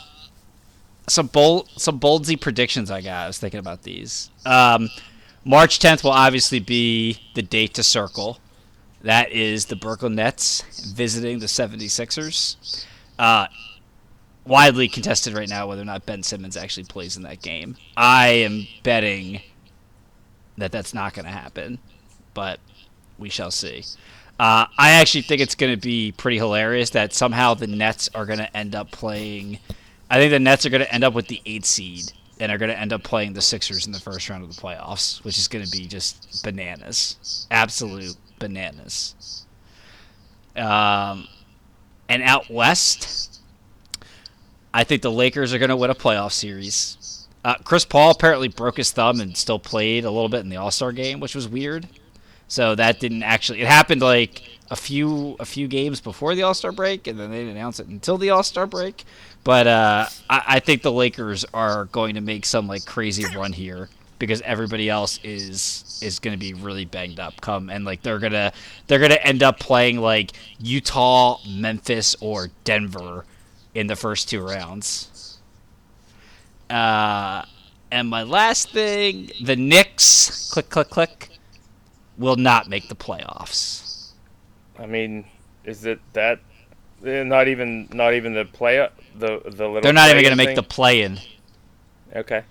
some 1.07 1.27
bold 1.27 1.69
some 1.77 1.99
boldsy 1.99 2.39
predictions 2.39 2.89
I 2.91 3.01
got. 3.01 3.23
I 3.25 3.27
was 3.27 3.37
thinking 3.39 3.59
about 3.59 3.83
these. 3.83 4.29
Um, 4.45 4.89
March 5.43 5.79
10th 5.79 6.03
will 6.03 6.11
obviously 6.11 6.59
be 6.59 7.19
the 7.33 7.41
date 7.41 7.73
to 7.73 7.83
circle. 7.83 8.39
That 9.01 9.31
is 9.31 9.65
the 9.65 9.75
Brooklyn 9.75 10.13
Nets 10.15 10.61
visiting 10.93 11.39
the 11.39 11.47
76ers. 11.47 12.85
Uh, 13.17 13.47
widely 14.45 14.87
contested 14.87 15.33
right 15.33 15.49
now 15.49 15.67
whether 15.67 15.81
or 15.81 15.85
not 15.85 16.05
Ben 16.05 16.23
Simmons 16.23 16.57
actually 16.57 16.85
plays 16.85 17.17
in 17.17 17.23
that 17.23 17.41
game. 17.41 17.77
I 17.95 18.29
am 18.29 18.67
betting 18.83 19.41
that 20.57 20.71
that's 20.71 20.93
not 20.93 21.13
going 21.13 21.25
to 21.25 21.31
happen, 21.31 21.79
but 22.33 22.59
we 23.17 23.29
shall 23.29 23.51
see. 23.51 23.83
Uh, 24.39 24.65
I 24.77 24.91
actually 24.91 25.21
think 25.21 25.41
it's 25.41 25.55
going 25.55 25.71
to 25.73 25.79
be 25.79 26.11
pretty 26.13 26.37
hilarious 26.37 26.89
that 26.91 27.13
somehow 27.13 27.53
the 27.53 27.67
Nets 27.67 28.09
are 28.15 28.25
going 28.25 28.39
to 28.39 28.57
end 28.57 28.75
up 28.75 28.91
playing. 28.91 29.59
I 30.09 30.17
think 30.17 30.31
the 30.31 30.39
Nets 30.39 30.65
are 30.65 30.69
going 30.69 30.81
to 30.81 30.93
end 30.93 31.03
up 31.03 31.13
with 31.13 31.27
the 31.27 31.41
eight 31.45 31.65
seed 31.65 32.11
and 32.39 32.51
are 32.51 32.57
going 32.57 32.71
to 32.71 32.79
end 32.79 32.91
up 32.91 33.03
playing 33.03 33.33
the 33.33 33.41
Sixers 33.41 33.85
in 33.85 33.91
the 33.91 33.99
first 33.99 34.27
round 34.29 34.43
of 34.43 34.53
the 34.53 34.59
playoffs, 34.59 35.23
which 35.23 35.37
is 35.37 35.47
going 35.47 35.63
to 35.63 35.71
be 35.71 35.85
just 35.85 36.43
bananas, 36.43 37.45
absolute 37.51 38.15
bananas. 38.39 39.45
Um, 40.55 41.27
and 42.09 42.23
out 42.23 42.49
west, 42.49 43.30
I 44.73 44.83
think 44.83 45.01
the 45.01 45.11
Lakers 45.11 45.53
are 45.53 45.59
going 45.59 45.69
to 45.69 45.75
win 45.75 45.89
a 45.89 45.95
playoff 45.95 46.31
series. 46.31 47.27
Uh, 47.43 47.55
Chris 47.63 47.85
Paul 47.85 48.11
apparently 48.11 48.47
broke 48.47 48.77
his 48.77 48.91
thumb 48.91 49.19
and 49.19 49.35
still 49.35 49.59
played 49.59 50.05
a 50.05 50.11
little 50.11 50.29
bit 50.29 50.41
in 50.41 50.49
the 50.49 50.57
All 50.57 50.71
Star 50.71 50.91
game, 50.91 51.19
which 51.19 51.35
was 51.35 51.47
weird. 51.47 51.87
So 52.47 52.75
that 52.75 52.99
didn't 52.99 53.23
actually. 53.23 53.61
It 53.61 53.67
happened 53.67 54.01
like 54.01 54.43
a 54.69 54.75
few 54.75 55.35
a 55.39 55.45
few 55.45 55.67
games 55.67 56.01
before 56.01 56.35
the 56.35 56.43
All 56.43 56.53
Star 56.53 56.71
break, 56.71 57.07
and 57.07 57.19
then 57.19 57.31
they 57.31 57.39
didn't 57.39 57.55
announce 57.55 57.79
it 57.79 57.87
until 57.87 58.17
the 58.17 58.29
All 58.29 58.43
Star 58.43 58.67
break. 58.67 59.03
But 59.43 59.67
uh, 59.67 60.05
I, 60.29 60.43
I 60.47 60.59
think 60.59 60.81
the 60.81 60.91
Lakers 60.91 61.45
are 61.53 61.85
going 61.85 62.15
to 62.15 62.21
make 62.21 62.45
some 62.45 62.67
like 62.67 62.85
crazy 62.85 63.25
run 63.35 63.53
here 63.53 63.89
because 64.19 64.41
everybody 64.41 64.87
else 64.87 65.19
is 65.23 65.99
is 66.03 66.19
going 66.19 66.33
to 66.33 66.39
be 66.39 66.53
really 66.53 66.85
banged 66.85 67.19
up. 67.19 67.41
Come 67.41 67.69
and 67.69 67.85
like 67.85 68.03
they're 68.03 68.19
gonna 68.19 68.53
they're 68.87 68.99
gonna 68.99 69.15
end 69.15 69.41
up 69.41 69.59
playing 69.59 69.99
like 69.99 70.33
Utah, 70.59 71.39
Memphis, 71.47 72.15
or 72.19 72.49
Denver 72.63 73.25
in 73.73 73.87
the 73.87 73.95
first 73.95 74.29
two 74.29 74.41
rounds. 74.41 75.39
Uh, 76.69 77.43
and 77.91 78.09
my 78.09 78.23
last 78.23 78.69
thing, 78.71 79.29
the 79.43 79.55
Knicks, 79.55 80.49
click, 80.51 80.69
click, 80.69 80.89
click, 80.89 81.29
will 82.17 82.37
not 82.37 82.69
make 82.69 82.87
the 82.87 82.95
playoffs. 82.95 84.11
I 84.79 84.85
mean, 84.85 85.25
is 85.65 85.85
it 85.85 85.99
that? 86.13 86.39
eh, 87.05 87.23
Not 87.23 87.47
even 87.47 87.89
not 87.91 88.13
even 88.13 88.33
the 88.33 88.45
play 88.45 88.87
the 89.17 89.41
the 89.43 89.67
little. 89.67 89.81
They're 89.81 89.93
not 89.93 90.09
even 90.09 90.23
going 90.23 90.37
to 90.37 90.43
make 90.43 90.55
the 90.55 90.63
play-in. 90.63 91.19
Okay. 92.15 92.43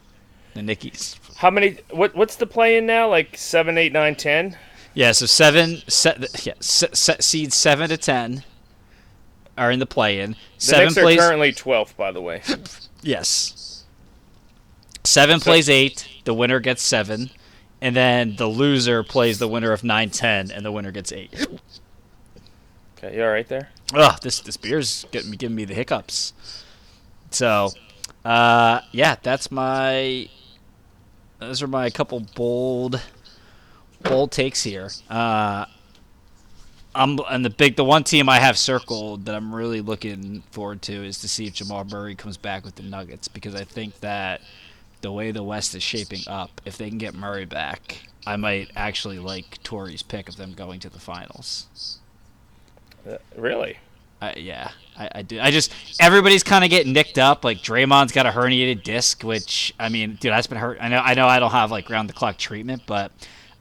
The 0.54 0.60
Nickies. 0.60 1.16
How 1.36 1.50
many? 1.50 1.78
What 1.90 2.14
what's 2.14 2.36
the 2.36 2.46
play 2.46 2.76
in 2.76 2.86
now? 2.86 3.08
Like 3.08 3.36
seven, 3.36 3.78
eight, 3.78 3.92
nine, 3.92 4.14
ten. 4.16 4.56
Yeah, 4.92 5.12
so 5.12 5.26
seven, 5.26 5.82
se- 5.88 6.26
yeah, 6.42 6.54
se- 6.60 6.88
se- 6.92 7.16
seeds 7.20 7.56
seven 7.56 7.88
to 7.88 7.96
ten 7.96 8.42
are 9.60 9.70
in 9.70 9.78
the 9.78 9.86
play-in. 9.86 10.32
The 10.32 10.36
Seven 10.58 10.84
Knicks 10.86 10.94
plays. 10.98 11.18
are 11.18 11.28
currently 11.28 11.52
twelfth, 11.52 11.96
by 11.96 12.10
the 12.10 12.20
way. 12.20 12.42
Yes. 13.02 13.84
Seven 15.04 15.38
plays 15.38 15.68
eight. 15.68 16.08
The 16.24 16.34
winner 16.34 16.60
gets 16.60 16.82
seven, 16.82 17.30
and 17.80 17.94
then 17.94 18.36
the 18.36 18.46
loser 18.46 19.02
plays 19.02 19.38
the 19.38 19.48
winner 19.48 19.72
of 19.72 19.84
nine, 19.84 20.10
ten, 20.10 20.50
and 20.50 20.64
the 20.64 20.72
winner 20.72 20.90
gets 20.90 21.12
eight. 21.12 21.46
Okay, 22.96 23.16
you 23.16 23.22
all 23.22 23.30
right 23.30 23.48
there? 23.48 23.68
Ugh, 23.94 24.20
this 24.22 24.40
this 24.40 24.56
beer's 24.56 25.06
getting 25.12 25.30
me 25.30 25.36
giving 25.36 25.56
me 25.56 25.64
the 25.64 25.74
hiccups. 25.74 26.32
So, 27.30 27.70
uh, 28.24 28.80
yeah, 28.92 29.16
that's 29.22 29.50
my. 29.50 30.28
Those 31.38 31.62
are 31.62 31.66
my 31.66 31.88
couple 31.90 32.20
bold, 32.34 33.00
bold 34.02 34.32
takes 34.32 34.62
here. 34.62 34.90
Uh, 35.08 35.64
I'm 36.94 37.18
and 37.28 37.44
the 37.44 37.50
big 37.50 37.76
the 37.76 37.84
one 37.84 38.04
team 38.04 38.28
I 38.28 38.40
have 38.40 38.58
circled 38.58 39.26
that 39.26 39.34
I'm 39.34 39.54
really 39.54 39.80
looking 39.80 40.42
forward 40.50 40.82
to 40.82 41.04
is 41.04 41.18
to 41.20 41.28
see 41.28 41.46
if 41.46 41.54
Jamal 41.54 41.84
Murray 41.84 42.14
comes 42.14 42.36
back 42.36 42.64
with 42.64 42.74
the 42.74 42.82
Nuggets 42.82 43.28
because 43.28 43.54
I 43.54 43.64
think 43.64 44.00
that 44.00 44.40
the 45.00 45.12
way 45.12 45.30
the 45.30 45.42
West 45.42 45.74
is 45.74 45.82
shaping 45.82 46.20
up, 46.26 46.60
if 46.64 46.76
they 46.76 46.88
can 46.88 46.98
get 46.98 47.14
Murray 47.14 47.44
back, 47.44 47.98
I 48.26 48.36
might 48.36 48.70
actually 48.74 49.18
like 49.18 49.62
Tory's 49.62 50.02
pick 50.02 50.28
of 50.28 50.36
them 50.36 50.52
going 50.52 50.80
to 50.80 50.90
the 50.90 50.98
finals. 50.98 51.98
Uh, 53.08 53.16
really? 53.36 53.78
I, 54.20 54.34
yeah, 54.34 54.70
I, 54.98 55.10
I 55.16 55.22
do. 55.22 55.40
I 55.40 55.50
just 55.50 55.72
everybody's 56.00 56.42
kind 56.42 56.64
of 56.64 56.70
getting 56.70 56.92
nicked 56.92 57.18
up. 57.18 57.44
Like 57.44 57.58
Draymond's 57.58 58.12
got 58.12 58.26
a 58.26 58.30
herniated 58.30 58.82
disc, 58.82 59.22
which 59.22 59.72
I 59.78 59.88
mean, 59.88 60.18
dude, 60.20 60.32
that's 60.32 60.46
been 60.46 60.58
hurt. 60.58 60.78
I 60.80 60.88
know, 60.88 60.98
I 60.98 61.14
know, 61.14 61.26
I 61.26 61.38
don't 61.38 61.52
have 61.52 61.70
like 61.70 61.88
round 61.88 62.08
the 62.08 62.12
clock 62.14 62.36
treatment, 62.36 62.82
but 62.86 63.12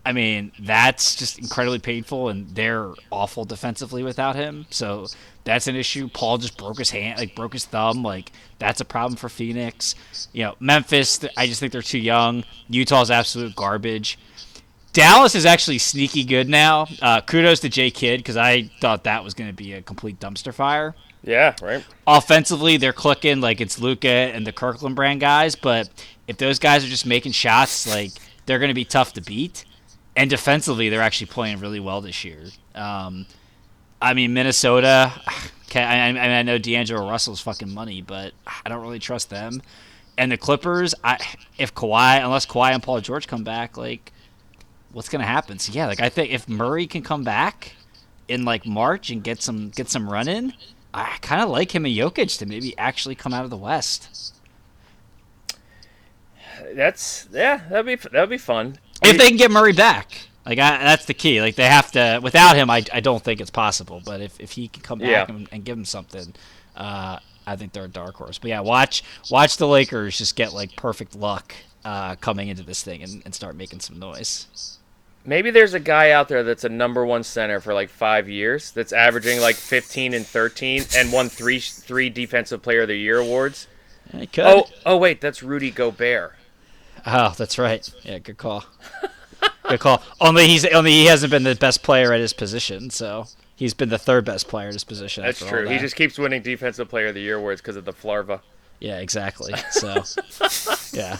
I 0.05 0.13
mean, 0.13 0.51
that's 0.59 1.15
just 1.15 1.39
incredibly 1.39 1.79
painful, 1.79 2.29
and 2.29 2.49
they're 2.55 2.93
awful 3.11 3.45
defensively 3.45 4.01
without 4.01 4.35
him. 4.35 4.65
So 4.69 5.07
that's 5.43 5.67
an 5.67 5.75
issue. 5.75 6.07
Paul 6.07 6.37
just 6.37 6.57
broke 6.57 6.77
his 6.77 6.91
hand, 6.91 7.19
like 7.19 7.35
broke 7.35 7.53
his 7.53 7.65
thumb. 7.65 8.03
Like 8.03 8.31
that's 8.59 8.81
a 8.81 8.85
problem 8.85 9.17
for 9.17 9.29
Phoenix. 9.29 9.95
You 10.31 10.43
know, 10.45 10.55
Memphis. 10.59 11.19
I 11.37 11.47
just 11.47 11.59
think 11.59 11.73
they're 11.73 11.81
too 11.81 11.99
young. 11.99 12.43
Utah's 12.69 13.11
absolute 13.11 13.55
garbage. 13.55 14.17
Dallas 14.93 15.35
is 15.35 15.45
actually 15.45 15.77
sneaky 15.77 16.23
good 16.23 16.49
now. 16.49 16.87
Uh, 17.01 17.21
kudos 17.21 17.59
to 17.59 17.69
Jay 17.69 17.91
Kidd 17.91 18.21
because 18.21 18.37
I 18.37 18.71
thought 18.81 19.03
that 19.03 19.23
was 19.23 19.33
going 19.33 19.49
to 19.49 19.55
be 19.55 19.73
a 19.73 19.81
complete 19.81 20.19
dumpster 20.19 20.53
fire. 20.53 20.95
Yeah, 21.23 21.55
right. 21.61 21.83
Offensively, 22.07 22.77
they're 22.77 22.93
clicking 22.93 23.41
like 23.41 23.61
it's 23.61 23.79
Luka 23.79 24.09
and 24.09 24.47
the 24.47 24.53
Kirkland 24.53 24.95
brand 24.95 25.19
guys, 25.19 25.55
but 25.55 25.89
if 26.27 26.37
those 26.37 26.59
guys 26.59 26.83
are 26.83 26.87
just 26.87 27.05
making 27.05 27.33
shots, 27.33 27.87
like 27.87 28.11
they're 28.45 28.59
going 28.59 28.69
to 28.69 28.75
be 28.75 28.85
tough 28.85 29.13
to 29.13 29.21
beat. 29.21 29.65
And 30.15 30.29
defensively, 30.29 30.89
they're 30.89 31.01
actually 31.01 31.27
playing 31.27 31.59
really 31.59 31.79
well 31.79 32.01
this 32.01 32.23
year. 32.25 32.45
Um, 32.75 33.25
I 34.01 34.13
mean, 34.13 34.33
Minnesota. 34.33 35.13
I, 35.75 36.09
I, 36.09 36.39
I 36.39 36.41
know 36.41 36.57
D'Angelo 36.57 37.07
Russell's 37.07 37.41
fucking 37.41 37.71
money, 37.71 38.01
but 38.01 38.33
I 38.65 38.69
don't 38.69 38.81
really 38.81 38.97
trust 38.97 39.29
them. 39.29 39.61
And 40.17 40.31
the 40.31 40.37
Clippers, 40.37 40.95
I 41.03 41.19
if 41.59 41.75
Kawhi, 41.75 42.23
unless 42.23 42.47
Kawhi 42.47 42.73
and 42.73 42.81
Paul 42.81 43.01
George 43.01 43.27
come 43.27 43.43
back, 43.43 43.77
like 43.77 44.11
what's 44.91 45.09
gonna 45.09 45.25
happen? 45.25 45.59
So 45.59 45.71
yeah, 45.71 45.85
like 45.87 46.01
I 46.01 46.09
think 46.09 46.31
if 46.31 46.49
Murray 46.49 46.87
can 46.87 47.03
come 47.03 47.23
back 47.23 47.73
in 48.27 48.45
like 48.45 48.65
March 48.65 49.09
and 49.09 49.23
get 49.23 49.41
some 49.41 49.69
get 49.69 49.89
some 49.89 50.09
run 50.09 50.27
in, 50.27 50.53
I 50.93 51.17
kind 51.21 51.41
of 51.41 51.49
like 51.49 51.73
him 51.73 51.85
and 51.85 51.95
Jokic 51.95 52.37
to 52.39 52.45
maybe 52.45 52.77
actually 52.77 53.15
come 53.15 53.33
out 53.33 53.43
of 53.43 53.49
the 53.49 53.57
West. 53.57 54.35
That's 56.73 57.27
yeah, 57.31 57.61
that'd 57.69 57.85
be 57.85 57.95
that'd 57.95 58.29
be 58.29 58.37
fun. 58.37 58.77
If 59.03 59.17
they 59.17 59.27
can 59.29 59.37
get 59.37 59.51
Murray 59.51 59.73
back, 59.73 60.27
like 60.45 60.59
I, 60.59 60.77
that's 60.79 61.05
the 61.05 61.13
key. 61.13 61.41
Like 61.41 61.55
they 61.55 61.65
have 61.65 61.91
to. 61.93 62.19
Without 62.21 62.55
him, 62.55 62.69
I, 62.69 62.83
I 62.93 62.99
don't 62.99 63.23
think 63.23 63.39
it's 63.41 63.49
possible. 63.51 64.01
But 64.03 64.21
if, 64.21 64.39
if 64.39 64.51
he 64.51 64.67
can 64.67 64.81
come 64.83 64.99
back 64.99 65.07
Yeah. 65.09 65.25
and, 65.35 65.47
and 65.51 65.63
give 65.63 65.77
him 65.77 65.85
something, 65.85 66.33
uh, 66.75 67.19
I 67.47 67.55
think 67.55 67.73
they're 67.73 67.85
a 67.85 67.89
dark 67.89 68.15
horse. 68.15 68.37
But 68.37 68.49
yeah, 68.49 68.59
watch 68.61 69.03
watch 69.31 69.57
the 69.57 69.67
Lakers 69.67 70.17
just 70.17 70.35
get 70.35 70.53
like 70.53 70.75
perfect 70.75 71.15
luck 71.15 71.53
uh, 71.85 72.15
coming 72.15 72.47
into 72.49 72.63
this 72.63 72.83
thing 72.83 73.01
and, 73.03 73.21
and 73.25 73.33
start 73.33 73.55
making 73.55 73.79
some 73.79 73.99
noise. 73.99 74.77
Maybe 75.25 75.51
there's 75.51 75.73
a 75.73 75.79
guy 75.79 76.11
out 76.11 76.27
there 76.29 76.43
that's 76.43 76.63
a 76.63 76.69
number 76.69 77.05
one 77.05 77.23
center 77.23 77.59
for 77.59 77.73
like 77.73 77.89
five 77.89 78.29
years 78.29 78.71
that's 78.71 78.93
averaging 78.93 79.41
like 79.41 79.55
15 79.55 80.13
and 80.13 80.25
13 80.25 80.83
and 80.95 81.11
won 81.11 81.29
three 81.29 81.59
three 81.59 82.09
defensive 82.09 82.61
player 82.61 82.81
of 82.83 82.87
the 82.87 82.95
year 82.95 83.17
awards. 83.17 83.67
Could. 84.11 84.39
Oh 84.39 84.65
oh 84.85 84.97
wait, 84.97 85.21
that's 85.21 85.43
Rudy 85.43 85.69
Gobert. 85.71 86.33
Oh, 87.05 87.33
that's 87.37 87.57
right. 87.57 87.87
Yeah, 88.03 88.19
good 88.19 88.37
call. 88.37 88.65
good 89.67 89.79
call. 89.79 90.01
Only 90.19 90.47
he's 90.47 90.65
only 90.65 90.91
he 90.91 91.05
hasn't 91.05 91.31
been 91.31 91.43
the 91.43 91.55
best 91.55 91.83
player 91.83 92.13
at 92.13 92.19
his 92.19 92.33
position, 92.33 92.89
so 92.89 93.25
he's 93.55 93.73
been 93.73 93.89
the 93.89 93.97
third 93.97 94.25
best 94.25 94.47
player 94.47 94.67
at 94.67 94.73
his 94.73 94.83
position. 94.83 95.23
That's 95.23 95.45
true. 95.45 95.67
He 95.67 95.77
just 95.77 95.95
keeps 95.95 96.17
winning 96.17 96.41
defensive 96.41 96.89
player 96.89 97.07
of 97.07 97.15
the 97.15 97.21
year 97.21 97.37
awards 97.37 97.61
because 97.61 97.75
of 97.75 97.85
the 97.85 97.93
Flarva. 97.93 98.41
yeah, 98.79 98.97
exactly. 98.99 99.53
So 99.71 99.87
yeah, 100.97 101.17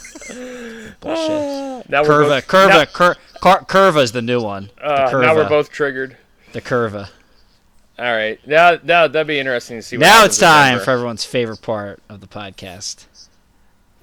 bullshit. 0.99 1.89
Now 1.89 2.01
we're 2.03 2.09
Curva, 2.09 2.27
both, 2.29 2.47
Curva, 2.47 2.69
Now, 2.69 2.85
Cur, 2.85 3.15
Cur, 3.41 3.59
Curva's 3.67 4.11
the 4.11 4.21
new 4.21 4.41
one. 4.41 4.69
The 4.77 4.83
uh, 4.85 5.11
Curva. 5.11 5.21
now 5.21 5.35
we're 5.35 5.49
both 5.49 5.69
triggered. 5.71 6.17
the 6.53 6.61
Curva. 6.61 7.09
All 7.97 8.05
right. 8.15 8.39
Now 8.47 8.77
now 8.83 9.07
that'd 9.07 9.27
be 9.27 9.39
interesting 9.39 9.77
to 9.77 9.81
see. 9.81 9.97
What 9.97 10.01
Now 10.05 10.23
it's 10.25 10.37
time 10.37 10.79
for 10.79 10.91
everyone's 10.91 11.25
favorite 11.25 11.61
part 11.61 11.99
of 12.09 12.21
the 12.21 12.27
podcast. 12.27 13.05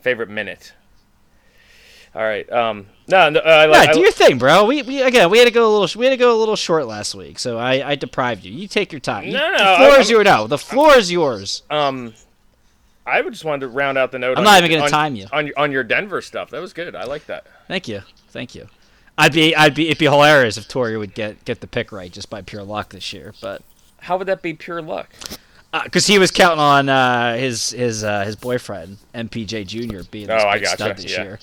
favorite 0.02 0.28
minute. 0.28 0.72
All 2.16 2.22
right. 2.22 2.50
Um. 2.50 2.86
No. 3.08 3.28
no 3.30 3.40
uh, 3.40 3.42
I 3.42 3.64
Yeah, 3.66 3.70
like. 3.70 3.92
do 3.92 3.98
I- 4.00 4.02
your 4.02 4.12
thing, 4.12 4.38
bro. 4.38 4.64
We, 4.64 4.82
we 4.82 5.02
again 5.02 5.28
we 5.30 5.38
had 5.38 5.44
to 5.44 5.50
go 5.50 5.68
a 5.70 5.72
little 5.78 6.00
we 6.00 6.06
had 6.06 6.12
to 6.12 6.16
go 6.16 6.34
a 6.34 6.38
little 6.38 6.56
short 6.56 6.86
last 6.86 7.14
week, 7.14 7.38
so 7.38 7.58
I, 7.58 7.90
I 7.90 7.94
deprived 7.94 8.42
you. 8.44 8.52
You 8.52 8.66
take 8.68 8.90
your 8.90 9.00
time. 9.00 9.24
You- 9.24 9.32
No, 9.34 9.52
no, 9.52 9.58
the 9.58 9.76
floor 9.76 9.90
I'm- 9.90 10.00
is 10.00 10.10
yours. 10.10 10.24
No, 10.24 10.46
the 10.46 10.58
floor 10.58 10.94
is 10.96 11.12
yours. 11.12 11.62
um. 11.70 12.14
I 13.08 13.20
would 13.20 13.32
just 13.34 13.44
wanted 13.44 13.60
to 13.60 13.68
round 13.68 13.96
out 13.98 14.10
the 14.10 14.18
note. 14.18 14.32
I'm 14.32 14.38
on 14.38 14.44
not 14.44 14.56
your- 14.56 14.64
even 14.64 14.70
gonna 14.78 14.84
on- 14.86 14.90
time 14.90 15.14
you. 15.14 15.26
on 15.32 15.46
your 15.46 15.58
on 15.58 15.70
your 15.72 15.84
Denver 15.84 16.20
stuff. 16.22 16.50
That 16.50 16.60
was 16.60 16.72
good. 16.72 16.96
I 16.96 17.04
like 17.04 17.26
that. 17.26 17.46
Thank 17.68 17.86
you, 17.86 18.02
thank 18.30 18.54
you. 18.54 18.68
I'd 19.18 19.32
be 19.32 19.54
I'd 19.54 19.74
be 19.74 19.86
it'd 19.88 19.98
be 19.98 20.06
hilarious 20.06 20.56
if 20.56 20.66
Tori 20.68 20.96
would 20.96 21.14
get 21.14 21.44
get 21.44 21.60
the 21.60 21.66
pick 21.68 21.92
right 21.92 22.10
just 22.10 22.30
by 22.30 22.42
pure 22.42 22.62
luck 22.64 22.90
this 22.90 23.12
year, 23.12 23.32
but 23.40 23.62
How 24.00 24.16
would 24.16 24.26
that 24.26 24.42
be 24.42 24.54
pure 24.54 24.80
luck? 24.82 25.10
because 25.84 26.06
he 26.06 26.18
was 26.18 26.30
counting 26.30 26.58
on 26.60 26.88
uh, 26.88 27.36
his 27.36 27.70
his 27.70 28.02
uh, 28.02 28.24
his 28.24 28.34
boyfriend 28.34 28.96
MPJ 29.14 29.66
Jr. 29.66 30.02
being 30.10 30.30
Oh, 30.30 30.34
I 30.36 30.58
gotcha, 30.58 30.94
this 30.96 31.12
yeah. 31.12 31.22
year. 31.22 31.38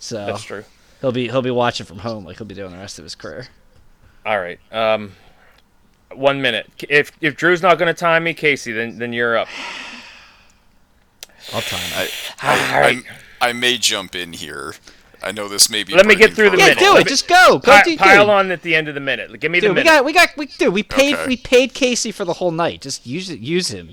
So 0.00 0.26
That's 0.26 0.42
true. 0.42 0.64
he'll 1.02 1.12
be 1.12 1.28
he'll 1.28 1.42
be 1.42 1.50
watching 1.52 1.86
from 1.86 1.98
home 2.00 2.24
like 2.24 2.38
he'll 2.38 2.46
be 2.46 2.54
doing 2.56 2.72
the 2.72 2.78
rest 2.78 2.98
of 2.98 3.04
his 3.04 3.14
career. 3.14 3.46
All 4.26 4.38
right. 4.40 4.58
Um. 4.72 5.12
One 6.12 6.42
minute. 6.42 6.68
If 6.88 7.12
if 7.20 7.36
Drew's 7.36 7.62
not 7.62 7.78
going 7.78 7.86
to 7.86 7.98
time 7.98 8.24
me, 8.24 8.34
Casey, 8.34 8.72
then 8.72 8.98
then 8.98 9.12
you're 9.12 9.36
up. 9.38 9.46
I'll 11.52 11.60
time 11.62 11.80
it. 12.02 12.12
I, 12.42 12.72
All 12.74 12.80
right. 12.80 13.02
I, 13.40 13.50
I 13.50 13.52
may 13.52 13.78
jump 13.78 14.14
in 14.14 14.32
here. 14.32 14.74
I 15.22 15.32
know 15.32 15.48
this 15.48 15.68
may 15.70 15.84
be. 15.84 15.94
Let 15.94 16.06
me 16.06 16.14
get 16.14 16.34
breaking 16.34 16.34
through 16.36 16.50
the 16.50 16.56
Yeah, 16.58 16.64
minute. 16.74 16.78
do 16.78 16.96
it. 16.96 17.06
Just 17.06 17.28
go. 17.28 17.58
Go 17.58 17.72
Pi- 17.72 17.82
do, 17.82 17.96
pile 17.98 18.24
dude. 18.24 18.30
on 18.30 18.50
at 18.50 18.62
the 18.62 18.74
end 18.74 18.88
of 18.88 18.94
the 18.94 19.00
minute. 19.00 19.38
Give 19.38 19.50
me 19.52 19.60
the 19.60 19.68
Dude, 19.68 19.76
we 19.76 19.82
got 19.82 20.04
we 20.04 20.12
got 20.12 20.30
we 20.36 20.46
dude. 20.46 20.72
We 20.72 20.82
paid 20.82 21.14
Okay. 21.14 21.26
we 21.26 21.36
paid 21.36 21.74
Casey 21.74 22.10
for 22.10 22.24
the 22.24 22.34
whole 22.34 22.50
night. 22.50 22.80
Just 22.80 23.06
use 23.06 23.28
it. 23.30 23.38
Use 23.40 23.68
him. 23.68 23.90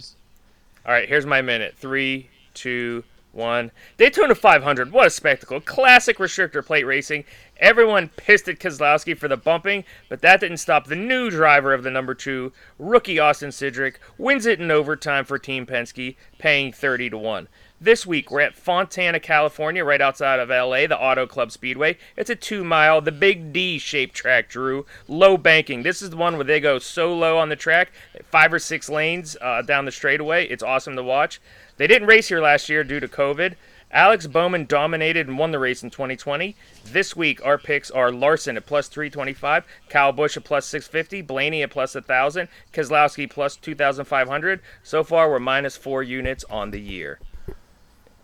All 0.85 0.93
right, 0.93 1.07
here's 1.07 1.25
my 1.25 1.41
minute. 1.41 1.75
Three, 1.77 2.29
two, 2.53 3.03
one. 3.37 3.71
Daytona 3.95 4.35
500. 4.35 4.91
What 4.91 5.07
a 5.07 5.09
spectacle! 5.09 5.61
Classic 5.61 6.17
restrictor 6.17 6.65
plate 6.65 6.85
racing. 6.85 7.23
Everyone 7.59 8.09
pissed 8.17 8.49
at 8.49 8.59
Keselowski 8.59 9.17
for 9.17 9.27
the 9.27 9.37
bumping, 9.37 9.83
but 10.09 10.21
that 10.21 10.41
didn't 10.41 10.57
stop 10.57 10.87
the 10.87 10.95
new 10.95 11.29
driver 11.29 11.73
of 11.73 11.83
the 11.83 11.89
number 11.89 12.13
two, 12.13 12.51
rookie 12.77 13.19
Austin 13.19 13.49
Cindric, 13.49 13.95
wins 14.17 14.45
it 14.45 14.59
in 14.59 14.69
overtime 14.69 15.23
for 15.23 15.39
Team 15.39 15.65
Penske, 15.65 16.15
paying 16.37 16.73
30 16.73 17.11
to 17.11 17.17
one. 17.17 17.47
This 17.79 18.07
week, 18.07 18.31
we're 18.31 18.41
at 18.41 18.55
Fontana, 18.55 19.19
California, 19.19 19.85
right 19.85 20.01
outside 20.01 20.39
of 20.39 20.49
LA, 20.49 20.87
the 20.87 20.97
Auto 20.99 21.27
Club 21.27 21.51
Speedway. 21.51 21.99
It's 22.15 22.31
a 22.31 22.35
two 22.35 22.63
mile, 22.63 23.01
the 23.01 23.11
big 23.11 23.53
D 23.53 23.77
shaped 23.77 24.15
track, 24.15 24.49
Drew. 24.49 24.87
Low 25.07 25.37
banking. 25.37 25.83
This 25.83 26.01
is 26.01 26.09
the 26.09 26.17
one 26.17 26.37
where 26.37 26.43
they 26.43 26.59
go 26.59 26.79
so 26.79 27.15
low 27.15 27.37
on 27.37 27.49
the 27.49 27.55
track, 27.55 27.91
five 28.31 28.51
or 28.51 28.57
six 28.57 28.89
lanes 28.89 29.37
uh, 29.41 29.61
down 29.61 29.85
the 29.85 29.91
straightaway. 29.91 30.47
It's 30.47 30.63
awesome 30.63 30.95
to 30.95 31.03
watch. 31.03 31.39
They 31.77 31.85
didn't 31.85 32.07
race 32.07 32.29
here 32.29 32.41
last 32.41 32.67
year 32.67 32.83
due 32.83 32.99
to 32.99 33.07
COVID. 33.07 33.53
Alex 33.91 34.25
Bowman 34.25 34.65
dominated 34.65 35.27
and 35.27 35.37
won 35.37 35.51
the 35.51 35.59
race 35.59 35.83
in 35.83 35.91
2020. 35.91 36.55
This 36.83 37.15
week, 37.15 37.45
our 37.45 37.59
picks 37.59 37.91
are 37.91 38.11
Larson 38.11 38.57
at 38.57 38.65
plus 38.65 38.87
325, 38.87 39.65
Kyle 39.87 40.11
Busch 40.11 40.35
at 40.35 40.43
plus 40.43 40.65
650, 40.65 41.21
Blaney 41.21 41.61
at 41.61 41.69
plus 41.69 41.93
1,000, 41.93 42.47
Keselowski 42.73 43.29
plus 43.29 43.55
2,500. 43.55 44.61
So 44.81 45.03
far, 45.03 45.29
we're 45.29 45.37
minus 45.37 45.77
four 45.77 46.01
units 46.01 46.43
on 46.49 46.71
the 46.71 46.81
year. 46.81 47.19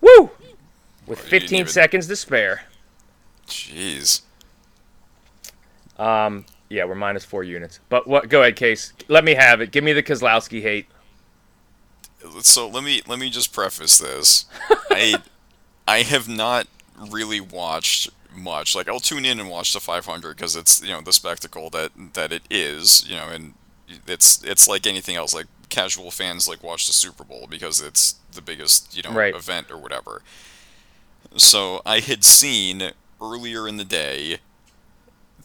Woo! 0.04 0.30
With 1.08 1.24
you 1.24 1.30
15 1.30 1.60
even- 1.62 1.72
seconds 1.72 2.08
to 2.08 2.16
spare. 2.16 2.64
Jeez. 3.48 4.22
Um, 5.98 6.46
yeah, 6.70 6.86
we're 6.86 6.96
minus 6.96 7.24
four 7.24 7.44
units. 7.44 7.80
But 7.90 8.08
what? 8.08 8.30
Go 8.30 8.42
ahead, 8.42 8.56
Case. 8.56 8.94
Let 9.08 9.24
me 9.24 9.36
have 9.36 9.62
it. 9.62 9.72
Give 9.72 9.84
me 9.84 9.94
the 9.94 10.04
Keselowski 10.04 10.62
hate. 10.62 10.88
So 12.42 12.68
let 12.68 12.84
me 12.84 13.02
let 13.08 13.20
me 13.20 13.30
just 13.30 13.54
preface 13.54 13.98
this. 14.00 14.46
I 14.90 15.16
I 15.88 16.00
have 16.04 16.28
not 16.28 16.68
really 17.10 17.40
watched 17.42 18.10
much. 18.34 18.76
Like 18.76 18.88
I'll 18.88 19.00
tune 19.02 19.26
in 19.26 19.40
and 19.40 19.50
watch 19.50 19.74
the 19.74 19.80
500 19.80 20.36
because 20.36 20.56
it's 20.56 20.82
you 20.82 20.90
know 20.90 21.02
the 21.02 21.14
spectacle 21.14 21.70
that 21.72 21.92
that 22.14 22.32
it 22.32 22.44
is. 22.50 23.08
You 23.08 23.18
know, 23.18 23.28
and 23.30 23.54
it's 24.08 24.42
it's 24.44 24.68
like 24.68 24.88
anything 24.88 25.16
else. 25.16 25.34
Like 25.34 25.48
casual 25.74 26.12
fans 26.12 26.48
like 26.48 26.64
watch 26.64 26.88
the 26.88 26.94
Super 26.94 27.24
Bowl 27.26 27.48
because 27.50 27.82
it's 27.82 28.14
the 28.34 28.42
biggest 28.42 28.96
you 28.96 29.04
know 29.04 29.12
Right. 29.12 29.36
event 29.36 29.72
or 29.72 29.78
whatever. 29.78 30.22
So 31.38 31.82
I 31.86 32.00
had 32.00 32.24
seen 32.24 32.92
earlier 33.22 33.68
in 33.68 33.78
the 33.78 33.86
day 33.86 34.40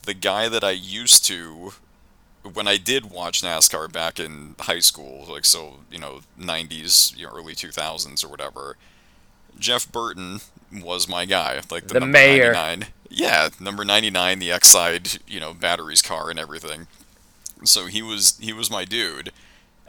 the 0.05 0.14
guy 0.14 0.49
that 0.49 0.64
I 0.64 0.70
used 0.70 1.24
to 1.26 1.72
when 2.55 2.66
I 2.68 2.76
did 2.79 3.11
watch 3.11 3.43
NASCAR 3.43 3.93
back 3.93 4.18
in 4.18 4.55
high 4.61 4.79
school, 4.79 5.26
like 5.29 5.45
so, 5.45 5.81
you 5.91 5.99
know, 5.99 6.20
90s, 6.39 7.12
you 7.16 7.26
know, 7.26 7.33
early 7.33 7.55
2000s 7.55 8.24
or 8.24 8.29
whatever, 8.29 8.76
Jeff 9.59 9.91
Burton 9.91 10.41
was 10.72 11.09
my 11.09 11.24
guy, 11.26 11.61
like 11.70 11.89
the, 11.89 11.95
The 11.95 12.01
number 12.01 12.12
mayor. 12.18 12.53
99. 12.53 12.89
Yeah, 13.11 13.49
number 13.61 13.85
99, 13.85 14.38
the 14.38 14.50
Exide, 14.50 15.18
you 15.26 15.41
know, 15.41 15.53
batteries 15.53 16.03
car 16.03 16.30
and 16.30 16.38
everything. 16.38 16.87
So 17.64 17.87
he 17.87 18.03
was 18.03 18.38
he 18.41 18.53
was 18.53 18.71
my 18.71 18.84
dude, 18.84 19.33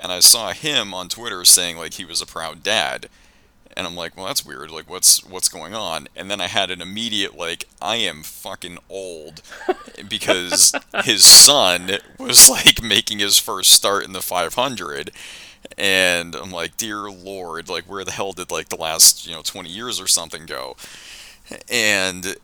and 0.02 0.12
I 0.12 0.20
saw 0.20 0.52
him 0.52 0.94
on 0.94 1.10
Twitter 1.10 1.46
saying 1.46 1.78
like 1.78 1.96
he 1.96 2.06
was 2.06 2.22
a 2.22 2.26
proud 2.26 2.64
dad. 2.64 3.10
And 3.78 3.86
I'm 3.88 3.96
like, 3.96 4.18
well, 4.18 4.26
that's 4.26 4.46
weird. 4.46 4.72
Like, 4.72 4.90
what's 4.90 5.24
what's 5.24 5.48
going 5.48 5.74
on? 5.74 6.08
And 6.16 6.30
then 6.30 6.42
I 6.42 6.48
had 6.48 6.72
an 6.72 6.82
immediate 6.82 7.38
like, 7.38 7.66
I 7.82 7.98
am 7.98 8.24
fucking 8.24 8.80
old, 8.90 9.42
because 10.10 10.74
his 11.04 11.24
son 11.24 11.92
was 12.18 12.50
like 12.50 12.82
making 12.82 13.20
his 13.20 13.38
first 13.38 13.72
start 13.72 14.04
in 14.06 14.12
the 14.14 14.22
500, 14.22 15.12
and 15.78 16.36
I'm 16.36 16.52
like, 16.52 16.78
dear 16.78 17.10
lord, 17.10 17.70
like 17.70 17.86
where 17.86 18.04
the 18.04 18.12
hell 18.12 18.34
did 18.34 18.52
like 18.52 18.70
the 18.70 18.76
last 18.76 19.26
you 19.28 19.34
know 19.34 19.42
20 19.44 19.70
years 19.70 20.02
or 20.02 20.08
something 20.08 20.46
go? 20.46 20.76
And 21.70 22.36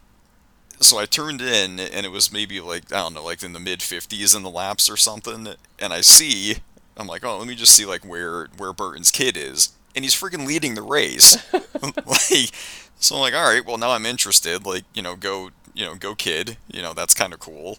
so 0.79 0.97
I 0.97 1.05
turned 1.05 1.41
in, 1.41 1.79
and 1.79 2.05
it 2.05 2.11
was 2.11 2.31
maybe 2.31 2.59
like 2.59 2.91
I 2.93 2.97
don't 2.97 3.13
know, 3.13 3.23
like 3.23 3.43
in 3.43 3.53
the 3.53 3.59
mid 3.59 3.79
50s 3.79 4.35
in 4.35 4.43
the 4.43 4.49
laps 4.49 4.89
or 4.89 4.97
something. 4.97 5.49
And 5.79 5.93
I 5.93 6.01
see, 6.01 6.57
I'm 6.97 7.07
like, 7.07 7.25
oh, 7.25 7.37
let 7.37 7.47
me 7.47 7.55
just 7.55 7.73
see 7.73 7.85
like 7.85 8.05
where 8.05 8.47
where 8.57 8.73
Burton's 8.73 9.11
kid 9.11 9.35
is, 9.37 9.69
and 9.95 10.05
he's 10.05 10.15
freaking 10.15 10.45
leading 10.47 10.75
the 10.75 10.81
race. 10.81 11.37
like, 11.83 12.51
so 12.99 13.15
I'm 13.15 13.21
like, 13.21 13.33
all 13.33 13.49
right, 13.51 13.65
well 13.65 13.77
now 13.77 13.91
I'm 13.91 14.05
interested. 14.05 14.65
Like, 14.65 14.83
you 14.93 15.01
know, 15.01 15.15
go, 15.15 15.49
you 15.73 15.85
know, 15.85 15.95
go 15.95 16.15
kid. 16.15 16.57
You 16.71 16.81
know, 16.81 16.93
that's 16.93 17.13
kind 17.13 17.33
of 17.33 17.39
cool. 17.39 17.77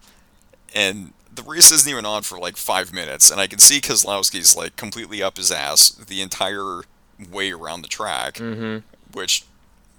And 0.75 1.13
the 1.35 1.43
race 1.43 1.71
isn't 1.71 1.91
even 1.91 2.05
on 2.07 2.23
for 2.23 2.39
like 2.39 2.57
five 2.57 2.93
minutes, 2.93 3.31
and 3.31 3.41
I 3.41 3.47
can 3.47 3.59
see 3.59 3.81
Keselowski's 3.81 4.57
like 4.57 4.77
completely 4.77 5.23
up 5.23 5.37
his 5.37 5.51
ass 5.51 5.91
the 5.91 6.21
entire 6.23 6.83
way 7.33 7.53
around 7.53 7.83
the 7.83 7.89
track, 7.89 8.35
Mm-hmm. 8.35 8.79
which 9.17 9.45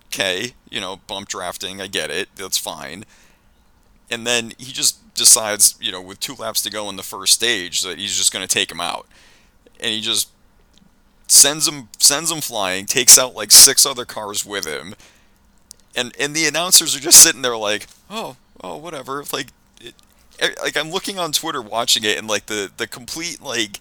okay, 0.07 0.53
you 0.69 0.79
know, 0.79 0.97
bump 1.07 1.27
drafting, 1.27 1.81
I 1.81 1.87
get 1.87 2.09
it, 2.09 2.29
that's 2.35 2.57
fine. 2.57 3.03
And 4.09 4.25
then 4.25 4.53
he 4.57 4.71
just 4.71 4.99
decides, 5.17 5.75
you 5.81 5.91
know, 5.91 6.01
with 6.01 6.19
two 6.19 6.35
laps 6.35 6.61
to 6.61 6.69
go 6.69 6.89
in 6.89 6.95
the 6.95 7.03
first 7.03 7.33
stage, 7.33 7.81
that 7.81 7.99
he's 7.99 8.17
just 8.17 8.31
going 8.31 8.47
to 8.47 8.53
take 8.53 8.71
him 8.71 8.79
out, 8.79 9.07
and 9.79 9.91
he 9.93 10.01
just 10.01 10.29
sends 11.27 11.67
him 11.67 11.89
sends 11.99 12.31
him 12.31 12.39
flying, 12.39 12.85
takes 12.85 13.17
out 13.17 13.35
like 13.35 13.51
six 13.51 13.85
other 13.85 14.05
cars 14.05 14.45
with 14.45 14.65
him, 14.65 14.95
and 15.95 16.15
and 16.19 16.33
the 16.33 16.45
announcers 16.45 16.95
are 16.95 16.99
just 16.99 17.21
sitting 17.21 17.41
there 17.41 17.57
like, 17.57 17.87
oh, 18.09 18.37
oh, 18.63 18.77
whatever, 18.77 19.23
like. 19.33 19.47
It, 19.81 19.93
like 20.61 20.77
I'm 20.77 20.91
looking 20.91 21.17
on 21.17 21.31
Twitter 21.31 21.63
watching 21.63 22.03
it 22.03 22.15
and 22.19 22.27
like 22.27 22.45
the 22.45 22.71
the 22.77 22.85
complete 22.85 23.41
like 23.41 23.79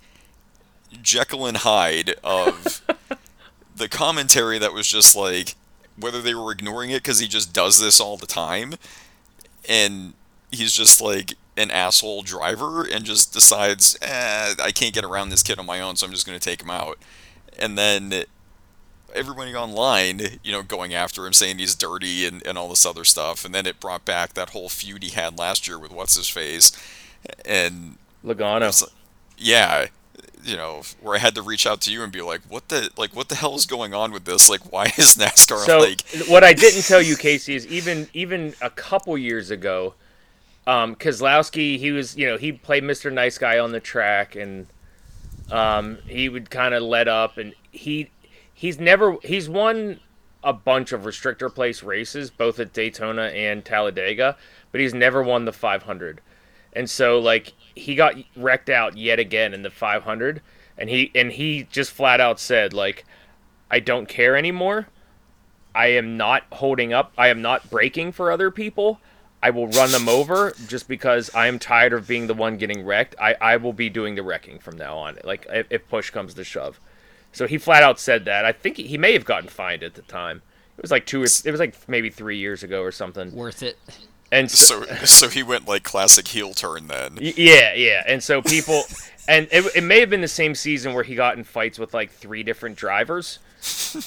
Jekyll 1.03 1.45
and 1.45 1.59
Hyde 1.59 2.15
of 2.25 2.81
the 3.77 3.89
commentary 3.89 4.59
that 4.59 4.73
was 4.73 4.87
just 4.87 5.15
like 5.15 5.55
whether 5.99 6.21
they 6.21 6.35
were 6.35 6.53
ignoring 6.53 6.91
it 6.91 7.03
because 7.03 7.19
he 7.19 7.29
just 7.29 7.53
does 7.53 7.81
this 7.81 8.01
all 8.01 8.17
the 8.17 8.27
time. 8.27 8.75
And 9.69 10.15
he's 10.51 10.73
just 10.73 11.01
like 11.01 11.35
an 11.57 11.71
asshole 11.71 12.23
driver 12.23 12.87
and 12.87 13.05
just 13.05 13.33
decides 13.33 13.97
eh, 14.03 14.55
i 14.63 14.71
can't 14.73 14.95
get 14.95 15.05
around 15.05 15.31
this 15.31 15.43
kid 15.43 15.59
on 15.59 15.67
my 15.67 15.81
own 15.81 15.97
so 15.97 16.07
i'm 16.07 16.13
just 16.13 16.27
going 16.27 16.39
to 16.39 16.45
take 16.45 16.63
him 16.63 16.71
out 16.71 16.99
and 17.59 17.79
then 17.79 18.25
everybody 19.15 19.55
online 19.55 20.21
you 20.45 20.53
know 20.53 20.63
going 20.63 20.93
after 20.93 21.27
him 21.27 21.33
saying 21.33 21.59
he's 21.59 21.75
dirty 21.75 22.27
and, 22.27 22.47
and 22.47 22.59
all 22.59 22.69
this 22.69 22.85
other 22.85 23.05
stuff 23.05 23.45
and 23.45 23.55
then 23.55 23.67
it 23.67 23.81
brought 23.81 24.05
back 24.05 24.35
that 24.35 24.51
whole 24.51 24.69
feud 24.69 25.03
he 25.03 25.11
had 25.11 25.39
last 25.39 25.67
year 25.67 25.79
with 25.79 25.91
what's 25.91 26.17
his 26.17 26.29
face 26.29 26.73
and 27.45 27.97
Logano. 28.25 28.89
yeah, 29.39 29.87
you 30.43 30.57
know, 30.57 30.83
where 31.01 31.15
I 31.15 31.19
had 31.19 31.35
to 31.37 31.43
reach 31.43 31.67
out 31.67 31.81
to 31.83 31.93
you 31.93 32.03
and 32.03 32.13
be 32.13 32.23
like, 32.23 32.41
"What 32.49 32.69
the 32.69 32.91
like? 32.97 33.15
What 33.15 33.29
the 33.29 33.35
hell 33.37 33.55
is 33.55 33.67
going 33.67 33.95
on 33.95 34.13
with 34.13 34.25
this? 34.25 34.49
Like, 34.49 34.73
why 34.73 34.85
is 34.97 35.17
NASCAR 35.19 35.65
So 35.65 35.79
like?" 35.79 36.03
what 36.29 36.45
I 36.45 36.53
didn't 36.53 36.83
tell 36.83 37.03
you, 37.03 37.17
Casey, 37.17 37.55
is 37.55 37.67
even 37.67 38.09
even 38.13 38.55
a 38.61 38.71
couple 38.71 39.17
years 39.17 39.51
ago, 39.51 39.95
um, 40.67 40.97
Keselowski, 40.97 41.79
he 41.79 41.93
was 41.93 42.17
you 42.17 42.27
know 42.27 42.37
he 42.37 42.53
played 42.53 42.83
Mr. 42.83 43.13
Nice 43.13 43.39
Guy 43.39 43.59
on 43.59 43.73
the 43.73 43.81
track, 43.81 44.37
and 44.37 44.67
um, 45.51 45.99
he 46.07 46.29
would 46.29 46.51
kind 46.51 46.75
of 46.75 46.83
let 46.83 47.09
up, 47.09 47.39
and 47.39 47.55
he 47.71 48.11
he's 48.53 48.79
never 48.79 49.17
he's 49.23 49.49
won 49.49 50.01
a 50.43 50.53
bunch 50.53 50.93
of 50.93 51.03
restrictor 51.03 51.53
plate 51.53 51.83
races, 51.83 52.31
both 52.31 52.61
at 52.61 52.73
Daytona 52.73 53.25
and 53.25 53.65
Talladega, 53.65 54.37
but 54.71 54.81
he's 54.81 54.95
never 54.95 55.23
won 55.23 55.45
the 55.45 55.53
500. 55.53 56.21
And 56.73 56.89
so 56.89 57.19
like 57.19 57.53
he 57.75 57.95
got 57.95 58.15
wrecked 58.37 58.71
out 58.71 58.97
yet 58.97 59.19
again 59.19 59.53
in 59.55 59.63
the 59.63 59.71
500 59.71 60.41
and 60.79 60.89
he 60.89 61.11
and 61.15 61.33
he 61.33 61.65
just 61.65 61.91
flat 61.91 62.21
out 62.21 62.39
said 62.39 62.73
like 62.73 63.05
I 63.71 63.81
don't 63.81 64.09
care 64.09 64.37
anymore. 64.37 64.87
I 65.75 65.89
am 65.89 66.17
not 66.17 66.45
holding 66.53 66.93
up. 66.93 67.13
I 67.19 67.29
am 67.29 67.43
not 67.43 67.69
breaking 67.69 68.13
for 68.13 68.31
other 68.31 68.51
people. 68.51 69.01
I 69.43 69.51
will 69.51 69.69
run 69.69 69.93
them 69.93 70.09
over 70.09 70.55
just 70.67 70.89
because 70.89 71.31
I 71.35 71.47
am 71.47 71.59
tired 71.59 71.93
of 71.93 72.09
being 72.09 72.27
the 72.27 72.35
one 72.35 72.57
getting 72.57 72.85
wrecked. 72.85 73.15
I, 73.21 73.37
I 73.41 73.57
will 73.59 73.73
be 73.73 73.89
doing 73.89 74.15
the 74.15 74.23
wrecking 74.23 74.59
from 74.59 74.77
now 74.77 74.97
on. 74.97 75.19
Like 75.25 75.47
if, 75.51 75.67
if 75.71 75.89
push 75.89 76.11
comes 76.11 76.35
to 76.35 76.45
shove. 76.45 76.81
So 77.33 77.47
he 77.47 77.59
flat 77.59 77.83
out 77.83 78.01
said 78.01 78.25
that. 78.25 78.45
I 78.45 78.53
think 78.53 78.79
he 78.79 78.97
may 78.97 79.13
have 79.13 79.25
gotten 79.25 79.49
fined 79.49 79.83
at 79.83 79.95
the 79.95 80.03
time. 80.03 80.43
It 80.79 80.83
was 80.83 80.91
like 80.91 81.07
two. 81.07 81.21
Or, 81.21 81.25
it 81.25 81.51
was 81.51 81.61
like 81.61 81.77
maybe 81.89 82.11
three 82.11 82.39
years 82.39 82.63
ago 82.63 82.83
or 82.83 82.93
something. 82.93 83.35
Worth 83.35 83.63
it. 83.63 83.79
And 84.33 84.51
so, 84.51 84.85
So 84.85 84.95
so 85.05 85.29
he 85.29 85.43
went 85.43 85.69
like 85.69 85.83
classic 85.83 86.29
heel 86.29 86.55
turn 86.55 86.89
then. 86.89 87.19
Yeah, 87.21 87.75
yeah. 87.75 88.03
And 88.07 88.23
so 88.23 88.43
people, 88.43 88.83
and 89.29 89.49
it, 89.53 89.77
it 89.77 89.83
may 89.83 90.01
have 90.01 90.11
been 90.11 90.21
the 90.21 90.29
same 90.29 90.55
season 90.55 90.95
where 90.95 91.05
he 91.05 91.15
got 91.15 91.37
in 91.37 91.45
fights 91.45 91.79
with 91.79 91.95
like 91.95 92.11
three 92.11 92.43
different 92.43 92.77
drivers. 92.77 93.39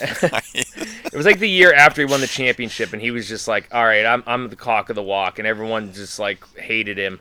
It 0.01 1.13
was 1.13 1.25
like 1.25 1.39
the 1.39 1.49
year 1.49 1.73
after 1.73 2.01
he 2.01 2.05
won 2.05 2.21
the 2.21 2.27
championship, 2.27 2.93
and 2.93 3.01
he 3.01 3.11
was 3.11 3.27
just 3.27 3.47
like, 3.47 3.67
"All 3.73 3.83
right, 3.83 4.05
I'm 4.05 4.23
I'm 4.27 4.49
the 4.49 4.55
cock 4.55 4.89
of 4.89 4.95
the 4.95 5.03
walk," 5.03 5.39
and 5.39 5.47
everyone 5.47 5.93
just 5.93 6.19
like 6.19 6.43
hated 6.57 6.97
him. 6.97 7.19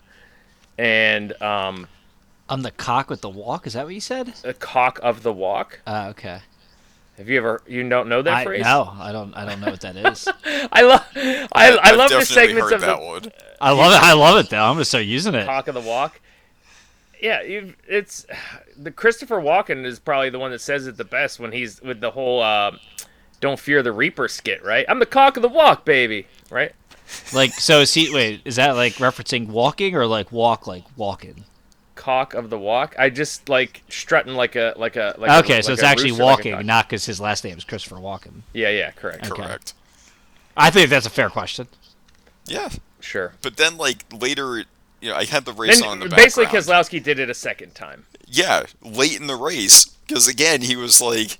And 0.76 1.40
um, 1.42 1.88
I'm 2.48 2.62
the 2.62 2.70
cock 2.70 3.10
with 3.10 3.20
the 3.20 3.28
walk. 3.28 3.66
Is 3.66 3.72
that 3.72 3.84
what 3.84 3.94
you 3.94 4.00
said? 4.00 4.28
the 4.42 4.54
cock 4.54 5.00
of 5.02 5.22
the 5.22 5.32
walk. 5.32 5.80
Uh, 5.86 6.06
okay. 6.10 6.40
Have 7.16 7.28
you 7.28 7.38
ever? 7.38 7.62
You 7.66 7.88
don't 7.88 8.08
know 8.08 8.22
that 8.22 8.32
I, 8.32 8.44
phrase? 8.44 8.62
no, 8.62 8.94
I 8.96 9.10
don't. 9.10 9.34
I 9.34 9.44
don't 9.44 9.60
know 9.60 9.70
what 9.70 9.80
that 9.80 9.96
is. 9.96 10.28
I 10.72 10.82
love. 10.82 11.04
I, 11.16 11.48
I 11.52 11.78
I've 11.82 11.96
love 11.96 12.10
the 12.10 12.18
definitely 12.18 12.24
segments 12.24 12.70
heard 12.70 12.72
of 12.74 12.80
that 12.82 13.00
the 13.00 13.04
one. 13.04 13.32
I 13.60 13.72
love 13.72 13.92
it. 13.92 14.02
I 14.02 14.12
love 14.12 14.44
it 14.44 14.50
though. 14.50 14.62
I'm 14.62 14.74
gonna 14.74 14.84
start 14.84 15.04
using 15.04 15.34
it. 15.34 15.44
cock 15.46 15.66
of 15.66 15.74
the 15.74 15.80
walk. 15.80 16.20
Yeah, 17.20 17.42
you've, 17.42 17.76
it's 17.88 18.26
the 18.76 18.90
Christopher 18.90 19.36
Walken 19.40 19.84
is 19.84 19.98
probably 19.98 20.30
the 20.30 20.38
one 20.38 20.50
that 20.50 20.60
says 20.60 20.86
it 20.86 20.96
the 20.96 21.04
best 21.04 21.40
when 21.40 21.52
he's 21.52 21.80
with 21.82 22.00
the 22.00 22.10
whole 22.10 22.42
uh, 22.42 22.72
"Don't 23.40 23.58
fear 23.58 23.82
the 23.82 23.92
Reaper" 23.92 24.28
skit, 24.28 24.62
right? 24.64 24.84
I'm 24.88 24.98
the 24.98 25.06
cock 25.06 25.36
of 25.36 25.42
the 25.42 25.48
walk, 25.48 25.84
baby, 25.84 26.26
right? 26.50 26.72
Like, 27.32 27.52
so 27.54 27.80
is 27.80 27.94
he? 27.94 28.12
Wait, 28.12 28.42
is 28.44 28.56
that 28.56 28.72
like 28.76 28.94
referencing 28.94 29.48
walking 29.48 29.94
or 29.96 30.06
like 30.06 30.30
walk, 30.30 30.66
like 30.66 30.84
walking? 30.96 31.44
Cock 31.94 32.34
of 32.34 32.48
the 32.50 32.58
walk. 32.58 32.94
I 32.98 33.10
just 33.10 33.48
like 33.48 33.82
strutting 33.88 34.34
like 34.34 34.54
a 34.56 34.74
like 34.76 34.96
a 34.96 35.14
like 35.18 35.30
a- 35.30 35.38
Okay, 35.38 35.62
so 35.62 35.72
like 35.72 35.78
it's 35.78 35.82
actually 35.82 36.10
rooster, 36.10 36.22
like 36.24 36.36
walking, 36.38 36.52
cock. 36.54 36.64
not 36.64 36.88
because 36.88 37.06
his 37.06 37.20
last 37.20 37.42
name 37.44 37.56
is 37.58 37.64
Christopher 37.64 37.96
Walken. 37.96 38.42
Yeah, 38.52 38.68
yeah, 38.68 38.90
correct. 38.92 39.30
Okay. 39.30 39.42
Correct. 39.42 39.74
I 40.56 40.70
think 40.70 40.90
that's 40.90 41.06
a 41.06 41.10
fair 41.10 41.30
question. 41.30 41.68
Yeah, 42.46 42.68
Sure. 43.00 43.34
but 43.42 43.56
then 43.56 43.76
like 43.76 44.04
later, 44.12 44.64
you 45.00 45.08
know, 45.10 45.16
I 45.16 45.24
had 45.24 45.44
the 45.44 45.52
race 45.52 45.80
on 45.82 46.00
Then 46.00 46.08
the 46.08 46.08
basically, 46.16 46.44
background. 46.46 46.66
Keselowski 46.66 47.02
did 47.02 47.18
it 47.18 47.30
a 47.30 47.34
second 47.34 47.74
time. 47.74 48.06
yeah, 48.26 48.64
late 48.82 49.18
in 49.20 49.26
the 49.26 49.36
race 49.36 49.84
because 50.06 50.26
again 50.28 50.62
he 50.62 50.76
was 50.76 51.00
like, 51.00 51.38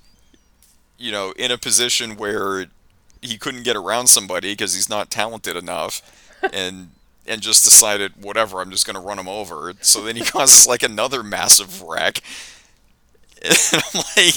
you 0.97 1.11
know, 1.11 1.33
in 1.37 1.51
a 1.51 1.57
position 1.57 2.15
where 2.17 2.67
he 3.21 3.37
couldn't 3.37 3.63
get 3.63 3.75
around 3.75 4.07
somebody 4.07 4.53
because 4.53 4.73
he's 4.75 4.89
not 4.89 5.09
talented 5.11 5.55
enough, 5.55 6.01
and 6.53 6.91
and 7.27 7.41
just 7.41 7.63
decided 7.63 8.13
whatever 8.23 8.59
I'm 8.61 8.71
just 8.71 8.85
gonna 8.87 9.01
run 9.01 9.19
him 9.19 9.27
over. 9.27 9.73
So 9.81 10.01
then 10.01 10.15
he 10.15 10.21
causes 10.25 10.67
like 10.67 10.83
another 10.83 11.23
massive 11.23 11.81
wreck, 11.81 12.21
and 13.43 13.57
I'm 13.73 14.01
like. 14.15 14.35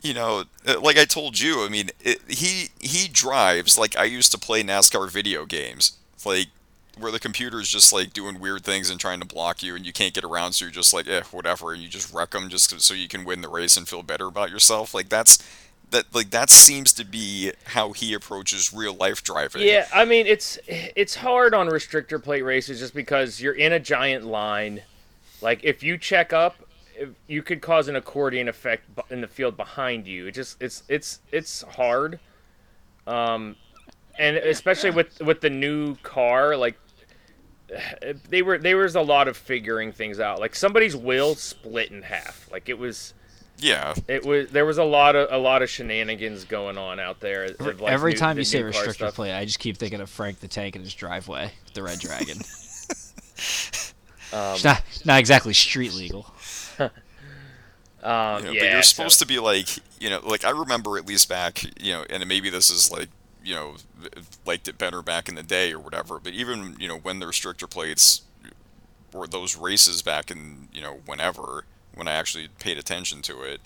You 0.00 0.14
know, 0.14 0.44
uh, 0.64 0.78
like 0.80 0.96
I 0.96 1.04
told 1.04 1.40
you, 1.40 1.64
I 1.64 1.68
mean, 1.68 1.90
it, 1.98 2.20
he 2.28 2.68
he 2.78 3.08
drives 3.08 3.76
like 3.76 3.96
I 3.96 4.04
used 4.04 4.30
to 4.30 4.38
play 4.38 4.62
NASCAR 4.62 5.10
video 5.10 5.44
games, 5.44 5.98
like 6.24 6.46
where 6.98 7.12
the 7.12 7.18
computer's 7.18 7.68
just 7.68 7.92
like 7.92 8.12
doing 8.12 8.40
weird 8.40 8.64
things 8.64 8.90
and 8.90 8.98
trying 8.98 9.20
to 9.20 9.26
block 9.26 9.62
you, 9.62 9.74
and 9.74 9.86
you 9.86 9.92
can't 9.92 10.14
get 10.14 10.24
around, 10.24 10.52
so 10.52 10.64
you're 10.64 10.72
just 10.72 10.92
like, 10.92 11.08
eh, 11.08 11.22
whatever, 11.30 11.72
and 11.72 11.82
you 11.82 11.88
just 11.88 12.12
wreck 12.12 12.30
them 12.30 12.48
just 12.48 12.80
so 12.80 12.94
you 12.94 13.08
can 13.08 13.24
win 13.24 13.40
the 13.40 13.48
race 13.48 13.76
and 13.76 13.88
feel 13.88 14.02
better 14.02 14.26
about 14.26 14.50
yourself. 14.50 14.94
Like 14.94 15.08
that's 15.08 15.38
that 15.90 16.14
like 16.14 16.30
that 16.30 16.50
seems 16.50 16.92
to 16.94 17.04
be 17.04 17.52
how 17.64 17.92
he 17.92 18.12
approaches 18.14 18.72
real 18.72 18.94
life 18.94 19.22
driving. 19.22 19.62
Yeah, 19.62 19.86
I 19.94 20.04
mean 20.04 20.26
it's 20.26 20.58
it's 20.66 21.14
hard 21.14 21.54
on 21.54 21.68
restrictor 21.68 22.22
plate 22.22 22.42
races 22.42 22.78
just 22.78 22.94
because 22.94 23.40
you're 23.40 23.54
in 23.54 23.72
a 23.72 23.80
giant 23.80 24.24
line. 24.24 24.82
Like 25.40 25.64
if 25.64 25.82
you 25.82 25.96
check 25.96 26.32
up, 26.32 26.56
you 27.26 27.42
could 27.42 27.60
cause 27.60 27.88
an 27.88 27.96
accordion 27.96 28.48
effect 28.48 28.84
in 29.10 29.20
the 29.20 29.28
field 29.28 29.56
behind 29.56 30.06
you. 30.06 30.26
It 30.26 30.34
just 30.34 30.60
it's 30.60 30.82
it's 30.88 31.20
it's 31.32 31.62
hard. 31.62 32.18
Um, 33.06 33.56
and 34.18 34.36
especially 34.36 34.90
with 34.90 35.20
with 35.20 35.40
the 35.40 35.50
new 35.50 35.94
car, 35.96 36.56
like 36.56 36.78
they 38.28 38.42
were 38.42 38.58
there 38.58 38.76
was 38.76 38.94
a 38.96 39.00
lot 39.02 39.28
of 39.28 39.36
figuring 39.36 39.92
things 39.92 40.20
out. 40.20 40.40
Like 40.40 40.54
somebody's 40.54 40.96
will 40.96 41.34
split 41.34 41.90
in 41.90 42.02
half. 42.02 42.48
Like 42.50 42.68
it 42.68 42.78
was 42.78 43.14
yeah, 43.60 43.94
it 44.06 44.24
was 44.24 44.50
there 44.50 44.64
was 44.64 44.78
a 44.78 44.84
lot 44.84 45.16
of 45.16 45.28
a 45.32 45.38
lot 45.38 45.62
of 45.62 45.68
shenanigans 45.70 46.44
going 46.44 46.78
on 46.78 47.00
out 47.00 47.18
there. 47.20 47.44
of, 47.44 47.80
like, 47.80 47.90
Every 47.92 48.12
new- 48.12 48.18
time 48.18 48.38
you 48.38 48.44
say 48.44 48.62
new 48.62 48.70
car 48.70 48.84
restrictor 48.84 48.94
stuff. 48.94 49.14
plate, 49.16 49.34
I 49.36 49.44
just 49.44 49.58
keep 49.58 49.76
thinking 49.76 50.00
of 50.00 50.08
Frank 50.08 50.38
the 50.40 50.48
Tank 50.48 50.76
in 50.76 50.82
his 50.82 50.94
driveway, 50.94 51.50
the 51.74 51.82
Red 51.82 51.98
Dragon. 51.98 52.38
Um, 54.30 54.58
not 54.62 54.82
not 55.06 55.18
exactly 55.20 55.54
street 55.54 55.94
legal. 55.94 56.30
Um, 58.00 58.38
you 58.38 58.44
know, 58.44 58.52
yeah, 58.52 58.60
but 58.60 58.70
you're 58.70 58.82
so- 58.84 58.94
supposed 58.94 59.18
to 59.18 59.26
be 59.26 59.40
like, 59.40 59.68
you 60.00 60.08
know, 60.08 60.20
like 60.24 60.44
I 60.44 60.50
remember 60.50 60.98
at 60.98 61.06
least 61.06 61.28
back, 61.28 61.64
you 61.82 61.92
know, 61.92 62.04
and 62.08 62.24
maybe 62.28 62.48
this 62.48 62.70
is 62.70 62.92
like, 62.92 63.08
you 63.42 63.54
know, 63.56 63.74
liked 64.46 64.68
it 64.68 64.78
better 64.78 65.02
back 65.02 65.28
in 65.28 65.34
the 65.34 65.42
day 65.42 65.72
or 65.72 65.78
whatever. 65.78 66.18
But 66.18 66.32
even 66.32 66.76
you 66.78 66.88
know 66.88 66.98
when 66.98 67.18
the 67.20 67.26
restrictor 67.26 67.68
plates 67.68 68.22
were 69.12 69.26
those 69.26 69.56
races 69.56 70.02
back 70.02 70.30
in 70.30 70.68
you 70.72 70.80
know 70.80 71.00
whenever 71.06 71.64
when 71.94 72.08
I 72.08 72.12
actually 72.12 72.48
paid 72.58 72.78
attention 72.78 73.22
to 73.22 73.42
it, 73.42 73.60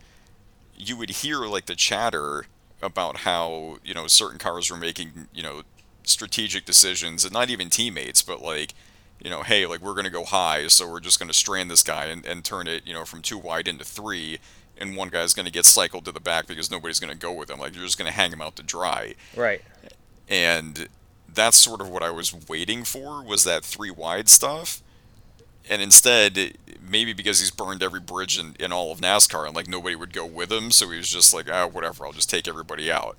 you 0.77 0.97
would 0.97 1.11
hear 1.11 1.41
like 1.41 1.67
the 1.67 1.77
chatter 1.77 2.47
about 2.81 3.19
how 3.19 3.79
you 3.85 3.95
know 3.95 4.07
certain 4.07 4.39
cars 4.39 4.71
were 4.71 4.77
making 4.77 5.29
you 5.33 5.43
know 5.43 5.63
strategic 6.05 6.65
decisions, 6.65 7.25
and 7.25 7.33
not 7.33 7.51
even 7.51 7.71
teammates, 7.71 8.23
but 8.23 8.43
like, 8.43 8.75
you 9.23 9.31
know, 9.31 9.43
hey, 9.43 9.67
like 9.67 9.81
we're 9.81 9.95
gonna 9.95 10.11
go 10.11 10.25
high, 10.25 10.67
so 10.69 10.91
we're 10.91 11.01
just 11.01 11.19
gonna 11.19 11.33
strand 11.33 11.71
this 11.71 11.83
guy 11.83 12.07
and, 12.07 12.25
and 12.27 12.45
turn 12.45 12.67
it, 12.67 12.87
you 12.87 12.93
know, 12.93 13.05
from 13.05 13.23
two 13.23 13.39
wide 13.39 13.69
into 13.69 13.85
three, 13.85 14.39
and 14.79 14.97
one 14.97 15.09
guy's 15.09 15.35
gonna 15.35 15.51
get 15.51 15.65
cycled 15.65 16.05
to 16.05 16.13
the 16.13 16.21
back 16.21 16.47
because 16.47 16.71
nobody's 16.71 17.01
gonna 17.01 17.15
go 17.15 17.33
with 17.33 17.51
him. 17.51 17.59
Like 17.59 17.75
you're 17.75 17.85
just 17.85 17.99
gonna 17.99 18.11
hang 18.11 18.33
him 18.33 18.43
out 18.43 18.57
to 18.57 18.63
dry, 18.63 19.15
Right. 19.37 19.63
And 20.33 20.89
that's 21.33 21.59
sort 21.59 21.83
of 21.83 21.91
what 21.91 22.03
I 22.03 22.11
was 22.11 22.35
waiting 22.49 22.85
for 22.85 23.23
was 23.23 23.45
that 23.45 23.65
three 23.65 23.91
wide 23.91 24.31
stuff. 24.31 24.83
And 25.69 25.83
instead, 25.83 26.55
maybe 26.81 27.13
because 27.13 27.39
he's 27.39 27.51
burned 27.51 27.83
every 27.83 28.01
bridge 28.01 28.39
in, 28.39 28.57
in 28.59 28.73
all 28.73 28.91
of 28.91 29.01
NASCAR 29.01 29.47
and 29.47 29.55
like 29.55 29.69
nobody 29.69 29.95
would 29.95 30.13
go 30.13 30.25
with 30.25 30.51
him, 30.51 30.71
so 30.71 30.89
he 30.91 30.97
was 30.97 31.09
just 31.11 31.35
like, 31.35 31.49
ah, 31.53 31.67
whatever, 31.67 32.07
I'll 32.07 32.13
just 32.13 32.31
take 32.31 32.49
everybody 32.49 32.91
out. 32.91 33.17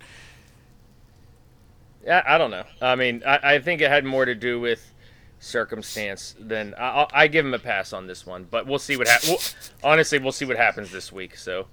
Yeah, 2.04 2.24
I 2.28 2.38
don't 2.38 2.52
know. 2.52 2.66
I 2.82 2.96
mean, 2.96 3.22
I, 3.26 3.56
I 3.56 3.60
think 3.60 3.80
it 3.80 3.90
had 3.90 4.04
more 4.04 4.26
to 4.26 4.36
do 4.36 4.60
with 4.60 4.92
circumstance 5.40 6.36
than 6.40 6.74
I, 6.78 7.06
I- 7.14 7.28
give 7.28 7.46
him 7.46 7.54
a 7.54 7.60
pass 7.60 7.94
on 7.94 8.08
this 8.08 8.26
one. 8.26 8.48
But 8.50 8.66
we'll 8.66 8.80
see 8.80 8.98
what 8.98 9.08
happens. 9.08 9.56
We'll, 9.84 9.92
honestly, 9.92 10.18
we'll 10.18 10.32
see 10.34 10.46
what 10.46 10.58
happens 10.58 10.92
this 10.92 11.12
week. 11.12 11.38
So, 11.38 11.68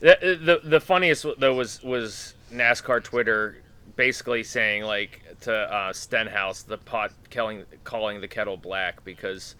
the, 0.00 0.38
the 0.42 0.68
the 0.68 0.80
funniest 0.80 1.26
though 1.38 1.54
was 1.54 1.82
was 1.82 2.34
NASCAR 2.52 3.04
Twitter 3.04 3.58
basically 3.98 4.44
saying 4.44 4.84
like 4.84 5.20
to 5.40 5.52
uh, 5.52 5.92
Stenhouse 5.92 6.62
the 6.62 6.78
pot 6.78 7.12
calling 7.30 7.64
calling 7.82 8.20
the 8.22 8.28
kettle 8.28 8.56
black 8.56 9.04
because 9.04 9.56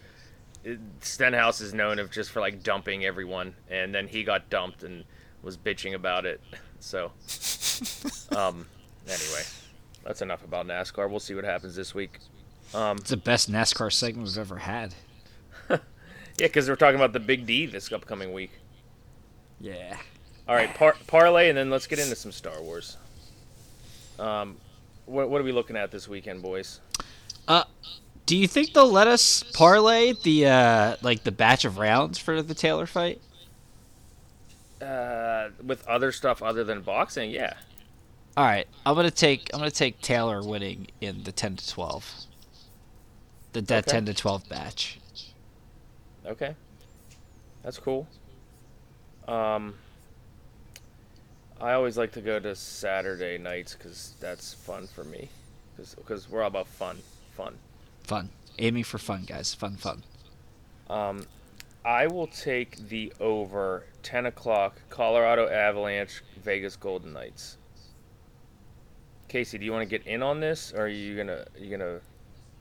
Stenhouse 1.00 1.60
is 1.60 1.74
known 1.74 1.98
of 1.98 2.10
just 2.10 2.30
for 2.30 2.40
like 2.40 2.62
dumping 2.62 3.04
everyone, 3.04 3.54
and 3.68 3.94
then 3.94 4.06
he 4.08 4.22
got 4.24 4.48
dumped 4.48 4.84
and 4.84 5.04
was 5.42 5.56
bitching 5.58 5.94
about 5.94 6.24
it. 6.24 6.40
So, 6.80 7.06
um, 8.36 8.66
anyway, 9.06 9.42
that's 10.04 10.22
enough 10.22 10.44
about 10.44 10.66
NASCAR. 10.66 11.10
We'll 11.10 11.20
see 11.20 11.34
what 11.34 11.44
happens 11.44 11.74
this 11.74 11.94
week. 11.94 12.18
Um, 12.74 12.98
It's 12.98 13.10
the 13.10 13.16
best 13.16 13.50
NASCAR 13.50 13.92
segment 13.92 14.28
we've 14.28 14.38
ever 14.38 14.58
had. 14.58 14.94
yeah, 15.70 15.78
because 16.36 16.68
we're 16.68 16.76
talking 16.76 16.96
about 16.96 17.12
the 17.12 17.20
Big 17.20 17.44
D 17.44 17.66
this 17.66 17.90
upcoming 17.92 18.32
week. 18.32 18.52
Yeah. 19.60 19.96
All 20.46 20.54
right, 20.54 20.72
par- 20.74 20.96
parlay, 21.06 21.48
and 21.48 21.58
then 21.58 21.70
let's 21.70 21.86
get 21.86 21.98
into 21.98 22.14
some 22.14 22.32
Star 22.32 22.62
Wars. 22.62 22.96
Um, 24.18 24.56
what, 25.06 25.30
what 25.30 25.40
are 25.40 25.44
we 25.44 25.52
looking 25.52 25.76
at 25.76 25.90
this 25.90 26.08
weekend, 26.08 26.42
boys? 26.42 26.80
Do 28.28 28.36
you 28.36 28.46
think 28.46 28.74
they'll 28.74 28.92
let 28.92 29.06
us 29.06 29.42
parlay 29.54 30.12
the 30.12 30.44
uh 30.44 30.96
like 31.00 31.24
the 31.24 31.32
batch 31.32 31.64
of 31.64 31.78
rounds 31.78 32.18
for 32.18 32.42
the 32.42 32.52
Taylor 32.52 32.84
fight? 32.84 33.22
Uh, 34.82 35.48
with 35.64 35.86
other 35.88 36.12
stuff 36.12 36.42
other 36.42 36.62
than 36.62 36.82
boxing, 36.82 37.30
yeah. 37.30 37.54
All 38.36 38.44
right, 38.44 38.68
I'm 38.84 38.94
gonna 38.94 39.10
take 39.10 39.48
I'm 39.54 39.60
gonna 39.60 39.70
take 39.70 40.02
Taylor 40.02 40.42
winning 40.42 40.88
in 41.00 41.22
the 41.22 41.32
10 41.32 41.56
to 41.56 41.68
12. 41.68 42.12
The 43.54 43.62
that 43.62 43.88
Okay. 43.88 43.92
10 43.92 44.04
to 44.04 44.14
12 44.14 44.46
batch. 44.50 45.00
Okay, 46.26 46.54
that's 47.62 47.78
cool. 47.78 48.06
Um, 49.26 49.74
I 51.60 51.72
always 51.72 51.98
like 51.98 52.12
to 52.12 52.20
go 52.20 52.38
to 52.38 52.54
Saturday 52.54 53.36
nights 53.38 53.74
because 53.74 54.14
that's 54.20 54.54
fun 54.54 54.86
for 54.86 55.04
me. 55.04 55.28
Because 55.76 56.28
we're 56.30 56.42
all 56.42 56.48
about 56.48 56.66
fun, 56.68 56.98
fun. 57.36 57.54
Fun, 58.04 58.30
aiming 58.58 58.84
for 58.84 58.98
fun, 58.98 59.24
guys. 59.26 59.54
Fun, 59.54 59.76
fun. 59.76 60.02
Um, 60.88 61.26
I 61.84 62.06
will 62.06 62.26
take 62.26 62.88
the 62.88 63.12
over 63.20 63.84
10 64.02 64.26
o'clock 64.26 64.76
Colorado 64.90 65.48
Avalanche 65.48 66.22
Vegas 66.42 66.76
Golden 66.76 67.12
Knights. 67.12 67.56
Casey, 69.28 69.58
do 69.58 69.64
you 69.64 69.72
want 69.72 69.88
to 69.88 69.98
get 69.98 70.06
in 70.06 70.22
on 70.22 70.40
this, 70.40 70.72
or 70.72 70.84
are 70.84 70.88
you 70.88 71.14
gonna 71.16 71.44
you 71.58 71.70
gonna 71.76 72.00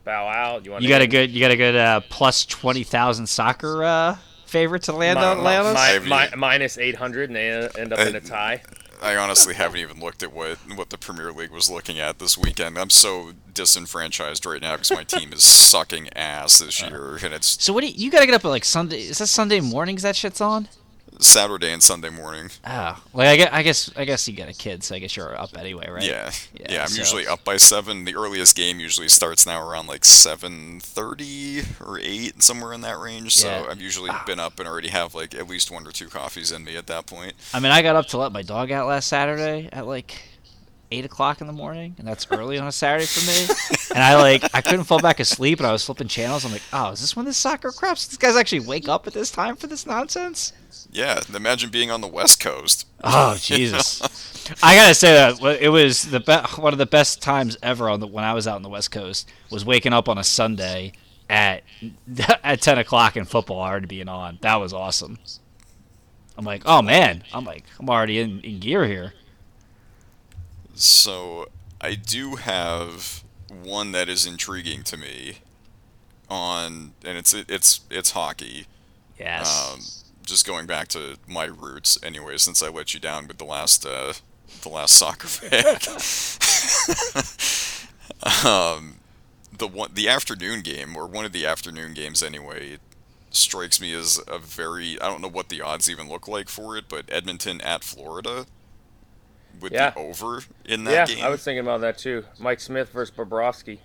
bow 0.04 0.28
out? 0.28 0.64
You 0.66 0.72
want 0.72 0.82
You 0.82 0.88
got 0.90 1.00
a 1.00 1.06
good 1.06 1.30
you 1.30 1.40
got 1.40 1.50
a 1.50 1.56
good 1.56 1.74
uh, 1.74 2.00
plus 2.10 2.44
twenty 2.44 2.84
thousand 2.84 3.26
soccer 3.26 3.82
uh, 3.82 4.16
favorite 4.44 4.82
to 4.82 4.92
land 4.92 5.18
on 5.18 5.42
land 5.42 5.66
us? 5.66 5.76
Have 5.78 6.06
you- 6.06 6.36
minus 6.38 6.76
800 6.76 7.30
and 7.30 7.36
they 7.36 7.80
end 7.80 7.92
up 7.94 8.00
in 8.00 8.14
a 8.16 8.20
tie. 8.20 8.60
I 9.02 9.16
honestly 9.16 9.54
haven't 9.54 9.80
even 9.80 10.00
looked 10.00 10.22
at 10.22 10.32
what 10.32 10.58
what 10.74 10.90
the 10.90 10.98
Premier 10.98 11.32
League 11.32 11.50
was 11.50 11.70
looking 11.70 11.98
at 11.98 12.18
this 12.18 12.36
weekend. 12.36 12.78
I'm 12.78 12.90
so 12.90 13.32
disenfranchised 13.52 14.44
right 14.46 14.60
now 14.60 14.76
because 14.76 14.90
my 14.90 15.04
team 15.04 15.32
is 15.32 15.42
sucking 15.42 16.08
ass 16.14 16.58
this 16.58 16.82
uh. 16.82 16.88
year, 16.88 17.18
and 17.22 17.34
it's 17.34 17.62
So 17.62 17.72
what 17.72 17.82
do 17.82 17.88
you, 17.88 17.94
you 17.96 18.10
got 18.10 18.20
to 18.20 18.26
get 18.26 18.34
up 18.34 18.44
at 18.44 18.48
like 18.48 18.64
Sunday? 18.64 19.00
Is 19.00 19.18
that 19.18 19.26
Sunday 19.28 19.60
mornings 19.60 20.02
that 20.02 20.16
shit's 20.16 20.40
on? 20.40 20.68
Saturday 21.20 21.72
and 21.72 21.82
Sunday 21.82 22.10
morning. 22.10 22.50
Oh, 22.66 23.02
like 23.12 23.28
I 23.28 23.36
guess 23.36 23.50
I 23.52 23.62
guess 23.62 23.90
I 23.96 24.04
guess 24.04 24.28
you 24.28 24.36
got 24.36 24.48
a 24.48 24.52
kid, 24.52 24.82
so 24.84 24.94
I 24.94 24.98
guess 24.98 25.16
you're 25.16 25.38
up 25.38 25.56
anyway, 25.58 25.88
right? 25.90 26.02
Yeah, 26.02 26.30
Yeah, 26.54 26.66
yeah. 26.72 26.82
I'm 26.82 26.88
so- 26.88 26.98
usually 26.98 27.26
up 27.26 27.44
by 27.44 27.56
seven. 27.56 28.04
The 28.04 28.14
earliest 28.14 28.56
game 28.56 28.78
usually 28.80 29.08
starts 29.08 29.46
now 29.46 29.66
around 29.66 29.86
like 29.86 30.04
seven 30.04 30.80
thirty 30.80 31.62
or 31.84 31.98
eight, 32.00 32.42
somewhere 32.42 32.72
in 32.72 32.80
that 32.82 32.98
range. 32.98 33.34
So 33.34 33.48
Yeah. 33.48 33.66
I've 33.70 33.80
usually 33.80 34.10
ah. 34.10 34.22
been 34.26 34.38
up 34.40 34.58
and 34.58 34.68
already 34.68 34.88
have 34.88 35.14
like 35.14 35.34
at 35.34 35.48
least 35.48 35.70
one 35.70 35.86
or 35.86 35.92
two 35.92 36.08
coffees 36.08 36.52
in 36.52 36.64
me 36.64 36.76
at 36.76 36.86
that 36.86 37.06
point. 37.06 37.34
I 37.52 37.60
mean, 37.60 37.72
I 37.72 37.82
got 37.82 37.96
up 37.96 38.06
to 38.08 38.18
let 38.18 38.32
my 38.32 38.42
dog 38.42 38.70
out 38.70 38.86
last 38.86 39.08
Saturday 39.08 39.68
at 39.72 39.86
like 39.86 40.14
eight 40.90 41.04
o'clock 41.04 41.40
in 41.40 41.46
the 41.46 41.52
morning, 41.52 41.94
and 41.98 42.06
that's 42.06 42.26
early 42.30 42.58
on 42.58 42.66
a 42.66 42.72
Saturday 42.72 43.06
for 43.06 43.26
me. 43.26 43.88
and 43.94 44.02
I 44.02 44.16
like 44.16 44.44
I 44.54 44.60
couldn't 44.60 44.84
fall 44.84 45.00
back 45.00 45.20
asleep, 45.20 45.58
and 45.58 45.66
I 45.66 45.72
was 45.72 45.84
flipping 45.84 46.08
channels. 46.08 46.44
I'm 46.44 46.52
like, 46.52 46.62
oh, 46.72 46.90
is 46.92 47.00
this 47.00 47.16
when 47.16 47.24
the 47.24 47.32
soccer 47.32 47.70
craps? 47.70 48.06
These 48.06 48.18
guys 48.18 48.36
actually 48.36 48.60
wake 48.60 48.88
up 48.88 49.06
at 49.06 49.12
this 49.12 49.30
time 49.30 49.56
for 49.56 49.66
this 49.66 49.86
nonsense? 49.86 50.52
Yeah, 50.90 51.20
imagine 51.34 51.70
being 51.70 51.90
on 51.90 52.00
the 52.00 52.08
West 52.08 52.40
Coast. 52.40 52.86
Oh 53.02 53.36
Jesus! 53.38 54.00
I 54.62 54.74
gotta 54.74 54.94
say 54.94 55.12
that 55.12 55.60
it 55.60 55.68
was 55.68 56.02
the 56.10 56.20
be- 56.20 56.60
one 56.60 56.72
of 56.72 56.78
the 56.78 56.86
best 56.86 57.22
times 57.22 57.56
ever 57.62 57.88
on 57.88 58.00
the 58.00 58.06
when 58.06 58.24
I 58.24 58.34
was 58.34 58.46
out 58.46 58.56
on 58.56 58.62
the 58.62 58.68
West 58.68 58.90
Coast 58.90 59.30
was 59.50 59.64
waking 59.64 59.92
up 59.92 60.08
on 60.08 60.18
a 60.18 60.24
Sunday 60.24 60.92
at 61.28 61.62
at 62.42 62.60
ten 62.60 62.78
o'clock 62.78 63.16
and 63.16 63.28
football 63.28 63.60
already 63.60 63.86
being 63.86 64.08
on. 64.08 64.38
That 64.42 64.56
was 64.56 64.72
awesome. 64.72 65.18
I'm 66.36 66.44
like, 66.44 66.62
oh 66.66 66.82
man, 66.82 67.24
I'm 67.34 67.44
like, 67.44 67.64
I'm 67.80 67.90
already 67.90 68.20
in, 68.20 68.40
in 68.40 68.60
gear 68.60 68.86
here. 68.86 69.12
So 70.78 71.48
I 71.80 71.96
do 71.96 72.36
have 72.36 73.24
one 73.48 73.90
that 73.92 74.08
is 74.08 74.24
intriguing 74.26 74.84
to 74.84 74.96
me 74.96 75.38
on, 76.30 76.92
and 77.04 77.18
it's 77.18 77.34
it's 77.34 77.80
it's 77.90 78.12
hockey. 78.12 78.66
Yes. 79.18 79.72
Um, 79.72 79.80
just 80.24 80.46
going 80.46 80.66
back 80.66 80.86
to 80.88 81.16
my 81.26 81.46
roots, 81.46 81.98
anyway, 82.02 82.36
since 82.36 82.62
I 82.62 82.68
let 82.68 82.94
you 82.94 83.00
down 83.00 83.26
with 83.26 83.38
the 83.38 83.44
last 83.44 83.84
uh, 83.84 84.12
the 84.62 84.68
last 84.68 84.94
soccer 84.94 85.26
pick. 85.48 85.88
um, 88.46 88.96
the 89.56 89.66
one 89.66 89.90
the 89.94 90.08
afternoon 90.08 90.60
game 90.60 90.96
or 90.96 91.08
one 91.08 91.24
of 91.24 91.32
the 91.32 91.44
afternoon 91.44 91.92
games 91.92 92.22
anyway 92.22 92.78
strikes 93.30 93.80
me 93.80 93.92
as 93.92 94.20
a 94.28 94.38
very 94.38 95.00
I 95.00 95.08
don't 95.08 95.22
know 95.22 95.28
what 95.28 95.48
the 95.48 95.60
odds 95.60 95.90
even 95.90 96.08
look 96.08 96.28
like 96.28 96.48
for 96.48 96.76
it, 96.76 96.84
but 96.88 97.06
Edmonton 97.08 97.60
at 97.62 97.82
Florida 97.82 98.46
with 99.60 99.72
Yeah. 99.72 99.90
the 99.90 99.98
over 100.00 100.42
in 100.64 100.84
that 100.84 100.92
Yeah, 101.10 101.14
game. 101.14 101.24
I 101.24 101.28
was 101.28 101.42
thinking 101.42 101.60
about 101.60 101.80
that 101.82 101.98
too. 101.98 102.24
Mike 102.38 102.60
Smith 102.60 102.90
versus 102.90 103.14
Bobrovsky. 103.14 103.78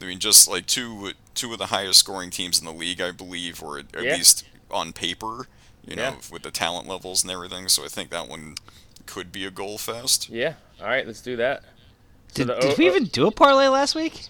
I 0.00 0.04
mean, 0.06 0.18
just 0.18 0.48
like 0.48 0.66
two 0.66 1.12
two 1.34 1.52
of 1.52 1.58
the 1.58 1.66
highest 1.66 1.98
scoring 2.00 2.30
teams 2.30 2.58
in 2.58 2.64
the 2.66 2.72
league, 2.72 3.00
I 3.00 3.10
believe, 3.10 3.62
or 3.62 3.78
at, 3.78 3.86
at 3.96 4.02
Yeah. 4.04 4.14
least 4.16 4.44
on 4.70 4.92
paper, 4.92 5.46
you 5.86 5.96
know, 5.96 6.02
Yeah. 6.02 6.14
with 6.30 6.42
the 6.42 6.50
talent 6.50 6.86
levels 6.88 7.22
and 7.22 7.30
everything. 7.30 7.68
So 7.68 7.84
I 7.84 7.88
think 7.88 8.10
that 8.10 8.28
one 8.28 8.56
could 9.06 9.32
be 9.32 9.46
a 9.46 9.50
goal 9.50 9.78
fest. 9.78 10.28
Yeah. 10.28 10.54
All 10.80 10.86
right, 10.88 11.06
let's 11.06 11.20
do 11.22 11.36
that. 11.36 11.62
So 12.34 12.44
did, 12.44 12.48
the 12.48 12.60
did 12.60 12.78
we 12.78 12.86
uh, 12.88 12.90
even 12.94 13.04
do 13.06 13.26
a 13.26 13.30
parlay 13.30 13.68
last 13.68 13.94
week? 13.94 14.26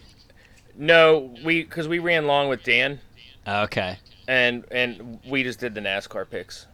No, 0.76 1.34
we 1.44 1.62
because 1.62 1.88
we 1.88 1.98
ran 1.98 2.26
long 2.26 2.48
with 2.48 2.62
Dan, 2.64 3.00
Okay. 3.46 3.98
and 4.28 4.64
and 4.70 5.20
we 5.26 5.42
just 5.42 5.60
did 5.60 5.74
the 5.74 5.80
NASCAR 5.80 6.28
picks, 6.28 6.66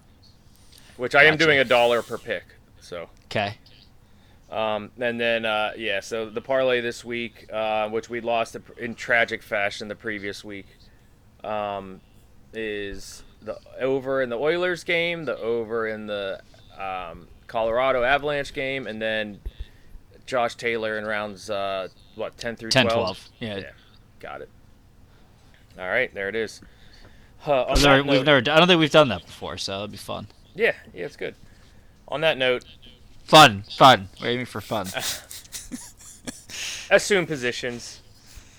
which 0.96 1.14
I 1.14 1.24
am 1.24 1.36
doing 1.36 1.58
a 1.58 1.64
dollar 1.64 2.02
per 2.02 2.16
pick. 2.18 2.44
So, 2.80 3.10
Okay. 3.30 3.56
um, 4.50 4.90
and 4.98 5.20
then 5.20 5.44
uh, 5.44 5.72
yeah, 5.76 6.00
so 6.00 6.30
the 6.30 6.40
parlay 6.40 6.80
this 6.80 7.04
week, 7.04 7.46
uh, 7.52 7.88
which 7.90 8.08
we 8.08 8.20
lost 8.20 8.56
in 8.78 8.94
tragic 8.94 9.42
fashion 9.42 9.88
the 9.88 9.94
previous 9.94 10.42
week, 10.42 10.66
um, 11.44 12.00
is 12.52 13.22
the 13.42 13.58
over 13.80 14.22
in 14.22 14.30
the 14.30 14.38
Oilers 14.38 14.82
game, 14.84 15.24
the 15.24 15.36
over 15.38 15.86
in 15.88 16.06
the 16.06 16.40
um, 16.78 17.28
Colorado 17.46 18.02
Avalanche 18.02 18.52
game, 18.54 18.86
and 18.86 19.00
then 19.00 19.38
Josh 20.26 20.54
Taylor 20.54 20.98
in 20.98 21.04
rounds 21.04 21.50
uh, 21.50 21.88
what 22.14 22.36
ten 22.38 22.56
through 22.56 22.70
10 22.70 22.86
12. 22.86 22.96
12. 22.96 23.28
Yeah. 23.40 23.56
Yeah, 23.58 23.70
got 24.20 24.40
it. 24.40 24.48
All 25.78 25.88
right, 25.88 26.12
there 26.14 26.28
it 26.28 26.34
is. 26.34 26.60
Uh, 27.46 27.76
never, 27.80 28.02
we've 28.02 28.24
never, 28.24 28.38
I 28.38 28.58
don't 28.58 28.66
think 28.66 28.80
we've 28.80 28.90
done 28.90 29.08
that 29.10 29.24
before, 29.24 29.56
so 29.58 29.74
it'll 29.74 29.88
be 29.88 29.96
fun. 29.96 30.26
yeah, 30.54 30.72
yeah, 30.92 31.04
it's 31.04 31.14
good. 31.16 31.34
On 32.08 32.20
that 32.22 32.36
note, 32.36 32.64
Fun, 33.28 33.62
fun. 33.76 34.08
We're 34.20 34.28
aiming 34.28 34.46
for 34.46 34.62
fun. 34.62 34.86
assume 36.90 37.26
positions. 37.26 38.00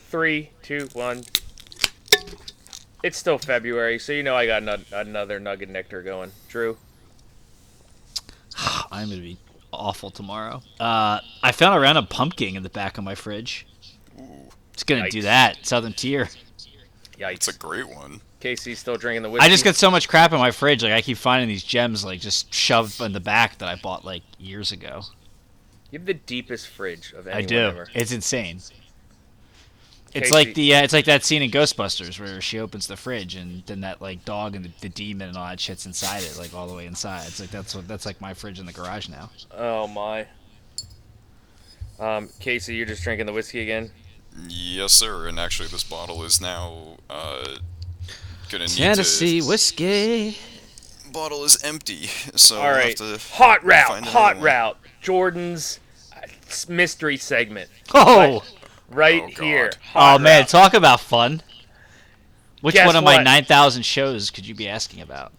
Three, 0.09 0.51
two, 0.61 0.87
one. 0.93 1.23
It's 3.01 3.17
still 3.17 3.39
February, 3.39 3.97
so 3.97 4.11
you 4.13 4.21
know 4.21 4.35
I 4.35 4.45
got 4.45 4.61
no- 4.61 4.77
another 4.91 5.39
Nugget 5.39 5.69
Nectar 5.69 6.03
going. 6.03 6.31
Drew, 6.49 6.77
I'm 8.91 9.09
gonna 9.09 9.21
be 9.21 9.39
awful 9.73 10.11
tomorrow. 10.11 10.61
Uh, 10.79 11.19
I 11.41 11.51
found 11.51 11.75
a 11.75 11.79
random 11.79 12.05
pumpkin 12.05 12.55
in 12.55 12.61
the 12.61 12.69
back 12.69 12.99
of 12.99 13.03
my 13.03 13.15
fridge. 13.15 13.65
It's 14.73 14.83
gonna 14.83 15.09
do 15.09 15.23
that. 15.23 15.65
Southern 15.65 15.93
Tier. 15.93 16.29
Yikes. 17.17 17.33
It's 17.33 17.47
a 17.47 17.57
great 17.57 17.89
one. 17.89 18.21
Casey's 18.39 18.79
still 18.79 18.95
drinking 18.95 19.23
the 19.23 19.29
whiskey. 19.29 19.45
I 19.45 19.49
just 19.49 19.63
got 19.63 19.75
so 19.75 19.91
much 19.91 20.07
crap 20.07 20.31
in 20.31 20.39
my 20.39 20.51
fridge. 20.51 20.83
Like 20.83 20.93
I 20.93 21.01
keep 21.01 21.17
finding 21.17 21.47
these 21.47 21.63
gems 21.63 22.05
like 22.05 22.21
just 22.21 22.53
shoved 22.53 23.01
in 23.01 23.11
the 23.11 23.19
back 23.19 23.57
that 23.57 23.67
I 23.67 23.75
bought 23.75 24.05
like 24.05 24.23
years 24.37 24.71
ago. 24.71 25.01
You 25.91 25.99
have 25.99 26.05
the 26.05 26.13
deepest 26.13 26.67
fridge 26.67 27.13
of 27.13 27.27
anyone 27.27 27.31
ever. 27.31 27.37
I 27.37 27.41
do. 27.41 27.59
ever. 27.59 27.87
It's 27.93 28.11
insane. 28.11 28.61
It's 30.11 30.31
Casey- 30.31 30.33
like 30.33 30.53
the 30.55 30.75
uh, 30.75 30.83
it's 30.83 30.93
like 30.93 31.05
that 31.05 31.23
scene 31.23 31.41
in 31.41 31.51
Ghostbusters 31.51 32.19
where 32.19 32.41
she 32.41 32.59
opens 32.59 32.87
the 32.87 32.97
fridge 32.97 33.35
and 33.35 33.63
then 33.65 33.81
that 33.81 34.01
like 34.01 34.25
dog 34.25 34.55
and 34.55 34.65
the, 34.65 34.71
the 34.81 34.89
demon 34.89 35.29
and 35.29 35.37
all 35.37 35.47
that 35.47 35.59
shit's 35.59 35.85
inside 35.85 36.23
it, 36.23 36.37
like 36.37 36.53
all 36.53 36.67
the 36.67 36.73
way 36.73 36.85
inside. 36.85 37.27
It's 37.27 37.39
like 37.39 37.51
that's 37.51 37.75
what 37.75 37.87
that's 37.87 38.05
like 38.05 38.19
my 38.21 38.33
fridge 38.33 38.59
in 38.59 38.65
the 38.65 38.73
garage 38.73 39.09
now. 39.09 39.29
Oh 39.55 39.87
my. 39.87 40.25
Um, 41.99 42.29
Casey, 42.39 42.75
you're 42.75 42.85
just 42.85 43.03
drinking 43.03 43.25
the 43.25 43.33
whiskey 43.33 43.61
again. 43.61 43.91
Yes, 44.47 44.93
sir. 44.93 45.27
And 45.27 45.37
actually, 45.39 45.67
this 45.67 45.83
bottle 45.83 46.23
is 46.23 46.39
now 46.39 46.97
uh, 47.09 47.57
gonna 48.49 48.65
need 48.65 48.75
Tennessee 48.77 49.41
to. 49.41 49.47
whiskey. 49.47 50.37
Bottle 51.11 51.43
is 51.43 51.63
empty, 51.63 52.05
so 52.35 52.57
All 52.57 52.63
I'll 52.63 52.71
right, 52.73 52.99
have 52.99 53.19
to 53.19 53.33
hot 53.33 53.63
route, 53.63 53.87
find 53.87 54.05
hot 54.05 54.35
one. 54.35 54.45
route. 54.45 54.77
Jordan's 55.01 55.79
uh, 56.15 56.19
mystery 56.67 57.17
segment 57.17 57.69
Oh, 57.93 58.43
right 58.89 59.23
Oh, 59.23 59.29
God. 59.33 59.43
here. 59.43 59.71
oh 59.95 59.99
Hot 59.99 60.21
man, 60.21 60.41
route. 60.41 60.49
talk 60.49 60.73
about 60.73 60.99
fun. 60.99 61.41
Which 62.61 62.75
Guess 62.75 62.85
one 62.87 62.95
of 62.97 63.03
my 63.03 63.23
nine 63.23 63.45
thousand 63.45 63.83
shows 63.85 64.29
could 64.29 64.45
you 64.45 64.53
be 64.53 64.67
asking 64.67 65.01
about? 65.01 65.31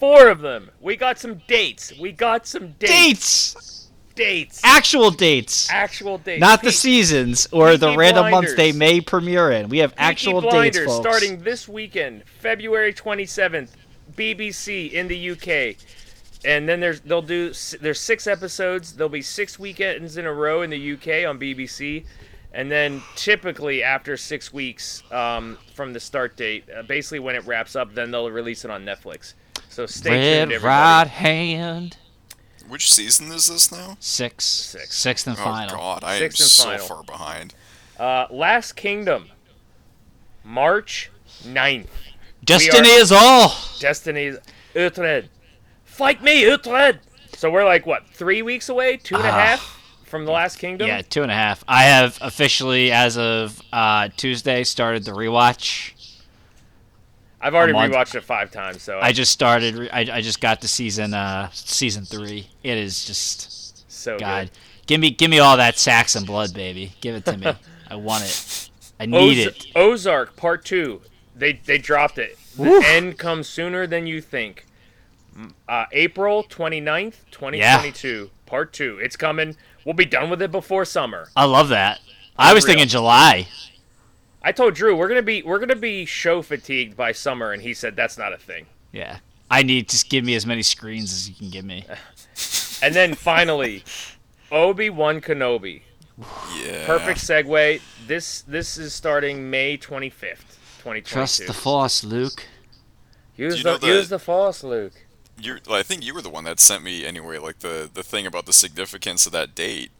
four 0.00 0.28
of 0.28 0.40
them. 0.40 0.70
We 0.80 0.96
got 0.96 1.18
some 1.18 1.40
dates. 1.46 1.92
We 1.98 2.12
got 2.12 2.46
some 2.46 2.72
dates. 2.78 3.54
Dates, 3.54 3.83
Dates. 4.14 4.60
actual 4.62 5.10
dates, 5.10 5.68
Actual 5.70 6.18
dates. 6.18 6.40
not 6.40 6.62
the 6.62 6.70
seasons 6.70 7.48
or 7.50 7.76
the 7.76 7.88
Peaky 7.88 7.98
random 7.98 8.30
months 8.30 8.54
they 8.54 8.70
may 8.72 9.00
premiere 9.00 9.50
in. 9.50 9.68
We 9.68 9.78
have 9.78 9.90
Peaky 9.92 10.00
actual 10.02 10.40
dates, 10.40 10.78
folks. 10.78 10.94
starting 10.96 11.42
this 11.42 11.66
weekend, 11.68 12.22
February 12.40 12.92
27th, 12.94 13.70
BBC 14.16 14.92
in 14.92 15.08
the 15.08 15.30
UK. 15.30 15.76
And 16.44 16.68
then 16.68 16.78
there's 16.78 17.00
they'll 17.00 17.22
do 17.22 17.52
there's 17.80 17.98
six 17.98 18.26
episodes. 18.26 18.92
There'll 18.92 19.08
be 19.08 19.22
six 19.22 19.58
weekends 19.58 20.16
in 20.18 20.26
a 20.26 20.32
row 20.32 20.60
in 20.62 20.68
the 20.70 20.92
UK 20.92 21.26
on 21.28 21.38
BBC, 21.40 22.04
and 22.52 22.70
then 22.70 23.00
typically 23.16 23.82
after 23.82 24.16
six 24.18 24.52
weeks 24.52 25.02
um, 25.10 25.56
from 25.74 25.94
the 25.94 26.00
start 26.00 26.36
date, 26.36 26.64
uh, 26.76 26.82
basically 26.82 27.18
when 27.20 27.34
it 27.34 27.44
wraps 27.46 27.74
up, 27.74 27.94
then 27.94 28.10
they'll 28.10 28.30
release 28.30 28.64
it 28.66 28.70
on 28.70 28.84
Netflix. 28.84 29.32
So 29.70 29.86
stay 29.86 30.10
tuned, 30.10 30.20
Red 30.20 30.56
everybody. 30.56 30.64
right 30.66 31.08
hand. 31.08 31.96
Which 32.68 32.92
season 32.92 33.30
is 33.32 33.46
this 33.46 33.70
now? 33.70 33.96
Six. 34.00 34.44
Six. 34.44 34.96
Sixth 34.96 35.26
and 35.26 35.36
Oh 35.38 35.42
final. 35.44 35.74
Oh 35.74 35.78
God, 35.78 36.04
I 36.04 36.18
Sixth 36.18 36.40
am 36.40 36.46
so 36.46 36.64
final. 36.64 36.86
far 36.86 37.02
behind. 37.04 37.54
Uh, 37.98 38.26
Last 38.30 38.72
Kingdom, 38.72 39.30
March 40.42 41.10
9th. 41.44 41.86
Destiny 42.44 42.90
are- 42.90 42.98
is 43.00 43.12
all. 43.12 43.54
Destiny's 43.80 44.36
Uhtred. 44.74 45.28
Fight 45.84 46.22
me, 46.22 46.42
Uhtred! 46.44 46.98
So 47.36 47.50
we're 47.50 47.64
like, 47.64 47.86
what, 47.86 48.06
three 48.08 48.42
weeks 48.42 48.68
away? 48.68 48.96
Two 48.96 49.14
and 49.16 49.24
a 49.24 49.28
Ah. 49.28 49.32
half 49.32 49.80
from 50.04 50.24
The 50.24 50.32
Last 50.32 50.56
Kingdom? 50.56 50.88
Yeah, 50.88 51.02
two 51.02 51.22
and 51.22 51.30
a 51.30 51.34
half. 51.34 51.64
I 51.68 51.84
have 51.84 52.18
officially, 52.20 52.90
as 52.92 53.16
of 53.16 53.62
uh, 53.72 54.08
Tuesday, 54.16 54.64
started 54.64 55.04
the 55.04 55.12
rewatch. 55.12 55.92
I've 57.44 57.54
already 57.54 57.74
rewatched 57.74 58.14
it 58.14 58.24
five 58.24 58.50
times, 58.50 58.82
so 58.82 58.98
I 59.00 59.12
just 59.12 59.30
started. 59.30 59.74
Re- 59.74 59.90
I, 59.90 60.00
I 60.00 60.20
just 60.22 60.40
got 60.40 60.62
to 60.62 60.68
season 60.68 61.12
uh, 61.12 61.50
season 61.52 62.04
three. 62.04 62.48
It 62.62 62.78
is 62.78 63.04
just 63.04 63.90
so 63.92 64.18
God. 64.18 64.46
good. 64.48 64.58
Give 64.86 65.00
me 65.00 65.10
give 65.10 65.30
me 65.30 65.38
all 65.38 65.56
that 65.58 65.78
Saxon 65.78 66.24
blood, 66.24 66.54
baby. 66.54 66.92
Give 67.00 67.14
it 67.14 67.24
to 67.26 67.36
me. 67.36 67.54
I 67.90 67.96
want 67.96 68.24
it. 68.24 68.70
I 68.98 69.06
need 69.06 69.46
Oz- 69.46 69.54
it. 69.54 69.66
Ozark 69.76 70.36
Part 70.36 70.64
2. 70.64 71.00
They, 71.36 71.54
they 71.64 71.78
dropped 71.78 72.18
it. 72.18 72.38
The 72.56 72.82
end 72.86 73.18
comes 73.18 73.48
sooner 73.48 73.86
than 73.86 74.06
you 74.06 74.20
think. 74.20 74.66
Uh, 75.68 75.86
April 75.92 76.44
29th, 76.44 77.16
2022. 77.32 78.30
Part 78.46 78.72
2. 78.72 79.00
It's 79.02 79.16
coming. 79.16 79.56
We'll 79.84 79.94
be 79.94 80.04
done 80.04 80.30
with 80.30 80.40
it 80.40 80.52
before 80.52 80.84
summer. 80.84 81.28
I 81.36 81.44
love 81.44 81.68
that. 81.70 82.00
I 82.36 82.54
was 82.54 82.64
thinking 82.64 82.88
July. 82.88 83.48
I 84.46 84.52
told 84.52 84.74
Drew 84.74 84.94
we're 84.94 85.08
gonna 85.08 85.22
be 85.22 85.42
we're 85.42 85.58
gonna 85.58 85.74
be 85.74 86.04
show 86.04 86.42
fatigued 86.42 86.96
by 86.96 87.12
summer, 87.12 87.52
and 87.52 87.62
he 87.62 87.72
said 87.74 87.96
that's 87.96 88.18
not 88.18 88.32
a 88.32 88.38
thing. 88.38 88.66
Yeah. 88.92 89.18
I 89.50 89.62
need 89.62 89.88
just 89.88 90.08
give 90.10 90.24
me 90.24 90.34
as 90.34 90.46
many 90.46 90.62
screens 90.62 91.12
as 91.12 91.28
you 91.28 91.34
can 91.34 91.48
give 91.50 91.64
me. 91.64 91.84
And 92.82 92.94
then 92.94 93.14
finally, 93.14 93.84
Obi 94.52 94.90
Wan 94.90 95.20
Kenobi. 95.20 95.82
Yeah. 96.56 96.86
Perfect 96.86 97.20
segue. 97.20 97.80
This 98.06 98.42
this 98.42 98.76
is 98.78 98.92
starting 98.94 99.50
May 99.50 99.76
twenty 99.76 100.10
fifth, 100.10 100.58
twenty 100.82 101.00
twenty 101.00 101.12
Trust 101.14 101.46
the 101.46 101.52
Force, 101.54 102.04
Luke. 102.04 102.46
Use 103.36 103.56
You 103.58 103.62
the 103.64 103.70
know 103.72 103.78
that- 103.78 103.86
use 103.86 104.08
the 104.10 104.18
Force, 104.18 104.62
Luke. 104.62 104.92
You, 105.36 105.58
I 105.68 105.82
think 105.82 106.04
you 106.04 106.14
were 106.14 106.22
the 106.22 106.30
one 106.30 106.44
that 106.44 106.60
sent 106.60 106.84
me 106.84 107.04
anyway, 107.04 107.38
like 107.38 107.58
the 107.60 107.90
the 107.92 108.04
thing 108.04 108.26
about 108.26 108.46
the 108.46 108.52
significance 108.52 109.26
of 109.26 109.32
that 109.32 109.54
date. 109.54 109.90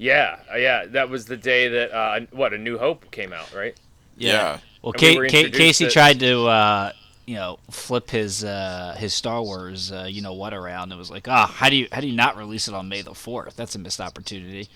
Yeah, 0.00 0.38
uh, 0.50 0.56
yeah. 0.56 0.86
That 0.86 1.10
was 1.10 1.26
the 1.26 1.36
day 1.36 1.68
that 1.68 1.92
uh, 1.94 2.20
what 2.30 2.54
a 2.54 2.58
New 2.58 2.78
Hope 2.78 3.10
came 3.10 3.34
out, 3.34 3.54
right? 3.54 3.76
Yeah. 4.16 4.58
Well, 4.82 4.92
And 4.94 5.02
we 5.02 5.08
Ca- 5.12 5.18
were 5.18 5.28
Ca- 5.28 5.38
introduced 5.40 5.58
Casey 5.58 5.84
to- 5.84 5.90
tried 5.90 6.20
to, 6.20 6.46
uh, 6.46 6.92
you 7.26 7.34
know, 7.34 7.58
flip 7.70 8.08
his 8.08 8.42
uh, 8.42 8.96
his 8.98 9.12
Star 9.12 9.42
Wars, 9.42 9.92
uh, 9.92 10.06
you 10.08 10.22
know 10.22 10.32
what, 10.32 10.54
around. 10.54 10.90
It 10.90 10.96
was 10.96 11.10
like, 11.10 11.28
ah, 11.28 11.46
how 11.46 11.68
do 11.68 11.76
you 11.76 11.86
how 11.92 12.00
do 12.00 12.06
you 12.08 12.16
not 12.16 12.38
release 12.38 12.66
it 12.66 12.72
on 12.74 12.88
May 12.88 13.02
the 13.02 13.14
fourth? 13.14 13.56
That's 13.56 13.74
a 13.74 13.78
missed 13.78 14.00
opportunity. 14.00 14.70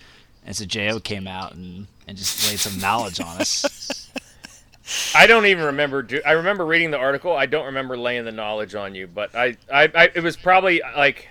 And 0.44 0.54
so 0.54 0.66
Jo 0.66 1.00
came 1.00 1.26
out 1.26 1.54
and, 1.54 1.86
and 2.06 2.18
just 2.18 2.46
laid 2.50 2.58
some 2.60 2.78
knowledge 2.78 3.18
on 3.18 3.40
us. 3.40 4.10
I 5.14 5.26
don't 5.26 5.46
even 5.46 5.64
remember. 5.64 6.02
Do- 6.02 6.20
I 6.26 6.32
remember 6.32 6.66
reading 6.66 6.90
the 6.90 6.98
article. 6.98 7.34
I 7.34 7.46
don't 7.46 7.64
remember 7.64 7.96
laying 7.96 8.26
the 8.26 8.32
knowledge 8.32 8.74
on 8.74 8.94
you, 8.94 9.06
but 9.06 9.34
I, 9.34 9.56
I, 9.72 9.90
I, 9.94 10.10
it 10.14 10.22
was 10.22 10.36
probably 10.36 10.82
like, 10.94 11.28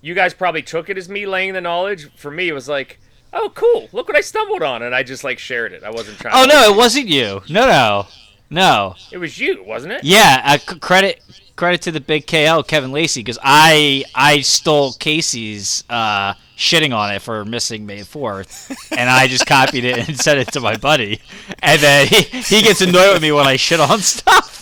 you 0.00 0.14
guys 0.14 0.32
probably 0.32 0.62
took 0.62 0.88
it 0.90 0.96
as 0.96 1.08
me 1.08 1.26
laying 1.26 1.54
the 1.54 1.60
knowledge. 1.60 2.08
For 2.14 2.30
me, 2.30 2.48
it 2.48 2.52
was 2.52 2.68
like, 2.68 3.00
oh, 3.32 3.50
cool. 3.54 3.88
Look 3.92 4.08
what 4.08 4.16
I 4.16 4.20
stumbled 4.20 4.62
on, 4.62 4.82
and 4.82 4.94
I 4.94 5.02
just 5.02 5.24
like 5.24 5.38
shared 5.38 5.72
it. 5.72 5.82
I 5.84 5.90
wasn't 5.90 6.18
trying. 6.18 6.34
oh 6.36 6.44
no, 6.46 6.72
it 6.72 6.76
wasn't 6.76 7.08
you. 7.08 7.42
No, 7.48 7.66
no, 7.66 8.06
no. 8.50 8.94
it 9.10 9.18
was 9.18 9.38
you, 9.38 9.62
wasn't 9.64 9.92
it? 9.94 10.04
Yeah, 10.04 10.40
uh, 10.44 10.58
c- 10.58 10.78
credit 10.78 11.22
credit 11.56 11.82
to 11.82 11.92
the 11.92 12.00
big 12.00 12.26
KL 12.26 12.66
Kevin 12.66 12.92
Lacey 12.92 13.20
because 13.20 13.38
I 13.42 14.04
I 14.14 14.40
stole 14.40 14.94
Casey's 14.94 15.84
uh, 15.90 16.34
shitting 16.56 16.96
on 16.96 17.14
it 17.14 17.22
for 17.22 17.44
missing 17.44 17.86
May 17.86 18.02
fourth, 18.02 18.74
and 18.92 19.08
I 19.08 19.26
just 19.28 19.46
copied 19.46 19.84
it 19.84 20.08
and 20.08 20.18
sent 20.18 20.38
it 20.40 20.52
to 20.52 20.60
my 20.60 20.76
buddy, 20.76 21.20
and 21.62 21.80
then 21.80 22.06
he, 22.08 22.22
he 22.22 22.62
gets 22.62 22.80
annoyed 22.80 23.12
with 23.14 23.22
me 23.22 23.32
when 23.32 23.46
I 23.46 23.56
shit 23.56 23.80
on 23.80 24.00
stuff. 24.00 24.60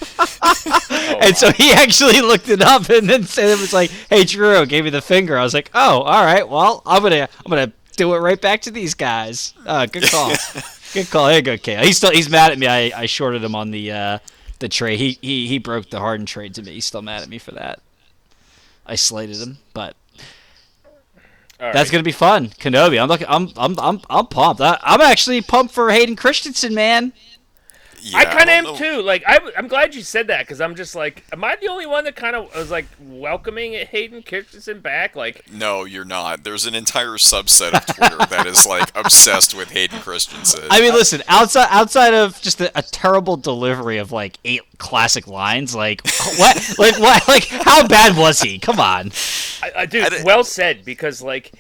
and 1.23 1.35
so 1.37 1.51
he 1.53 1.73
actually 1.73 2.21
looked 2.21 2.49
it 2.49 2.61
up 2.61 2.89
and 2.91 3.09
then 3.09 3.25
said 3.25 3.49
it 3.49 3.59
was 3.61 3.73
like, 3.73 3.91
"Hey 4.11 4.25
Drew," 4.25 4.67
gave 4.67 4.85
me 4.85 4.91
the 4.91 5.01
finger. 5.01 5.39
I 5.39 5.43
was 5.43 5.55
like, 5.55 5.71
"Oh, 5.75 6.01
all 6.03 6.25
right. 6.25 6.47
Well, 6.47 6.83
I'm 6.85 7.03
gonna 7.03 7.29
I'm 7.45 7.51
gonna 7.51 7.73
do 8.01 8.15
it 8.15 8.19
right 8.19 8.41
back 8.41 8.63
to 8.63 8.71
these 8.71 8.95
guys." 8.95 9.55
Uh, 9.67 9.87
good 9.87 10.05
call. 10.05 10.33
Good 10.93 11.09
call. 11.09 11.29
Here 11.29 11.37
you 11.37 11.43
go, 11.43 11.57
KL. 11.57 11.85
He's 11.85 11.99
still 11.99 12.11
he's 12.11 12.29
mad 12.29 12.51
at 12.51 12.59
me. 12.59 12.67
I, 12.67 12.91
I 13.03 13.07
shorted 13.07 13.45
him 13.45 13.55
on 13.55 13.71
the 13.71 13.93
uh, 13.93 14.19
the 14.59 14.69
trade. 14.69 14.99
He, 14.99 15.19
he 15.23 15.47
he 15.47 15.59
broke 15.59 15.89
the 15.89 16.01
Harden 16.01 16.27
trade 16.27 16.53
to 16.57 16.63
me. 16.63 16.73
He's 16.73 16.85
still 16.85 17.03
mad 17.03 17.23
at 17.23 17.29
me 17.29 17.39
for 17.39 17.53
that. 17.53 17.81
I 18.87 18.97
slated 18.97 19.37
him, 19.37 19.59
but 19.73 19.95
All 21.61 21.73
that's 21.73 21.93
gonna 21.93 22.03
be 22.03 22.11
fun. 22.11 22.49
Kenobi. 22.49 23.01
I'm 23.01 23.09
looking. 23.09 23.29
I'm 23.29 23.51
I'm 23.57 23.79
I'm 23.79 24.01
I'm 24.11 24.27
pumped. 24.27 24.61
I, 24.61 24.79
I'm 24.83 25.01
actually 25.01 25.43
pumped 25.43 25.73
for 25.73 25.93
Hayden 25.93 26.17
Christensen, 26.17 26.75
man. 26.75 27.13
Yeah, 28.03 28.19
I 28.19 28.25
kind 28.25 28.43
of 28.45 28.49
am 28.49 28.65
know. 28.65 28.77
too. 28.77 29.03
Like, 29.03 29.23
I, 29.27 29.39
I'm 29.57 29.69
glad 29.69 29.95
you 29.95 30.03
said 30.03 30.27
that 30.29 30.41
because 30.41 30.61
I'm 30.61 30.75
just 30.75 30.95
like, 30.95 31.25
am 31.33 31.45
I 31.45 31.57
the 31.57 31.69
only 31.69 31.87
one 31.87 32.05
that 32.05 32.17
kind 32.17 32.35
of 32.37 32.55
was 32.55 32.71
like 32.71 32.87
welcoming 33.01 33.73
Hayden 33.75 34.23
Christensen 34.23 34.81
back? 34.81 35.17
Like, 35.17 35.45
No, 35.53 35.85
you're 35.85 36.05
not. 36.05 36.45
There's 36.45 36.67
an 36.67 36.75
entire 36.75 37.13
subset 37.19 37.73
of 37.75 37.87
Twitter 37.87 38.17
that 38.27 38.47
is 38.47 38.67
like 38.67 38.91
obsessed 38.97 39.55
with 39.57 39.71
Hayden 39.71 40.01
Christensen. 40.01 40.65
I 40.71 40.81
mean, 40.81 40.93
listen. 40.95 41.23
Outside 41.29 41.69
outside 41.71 42.15
of 42.15 42.41
just 42.41 42.61
a, 42.61 42.77
a 42.79 42.83
terrible 42.83 43.37
delivery 43.37 43.99
of 43.99 44.13
like 44.13 44.39
eight 44.45 44.63
classic 44.79 45.27
lines, 45.27 45.75
like 45.75 46.03
what, 46.39 46.75
like 46.79 46.99
what, 46.99 47.29
like 47.29 47.45
how 47.49 47.87
bad 47.87 48.17
was 48.17 48.41
he? 48.41 48.59
Come 48.59 48.81
on. 48.81 49.11
I, 49.63 49.73
I, 49.83 49.87
dude, 49.87 50.09
didn't- 50.11 50.25
well 50.25 50.45
said 50.45 50.85
because 50.85 51.21
like, 51.23 51.53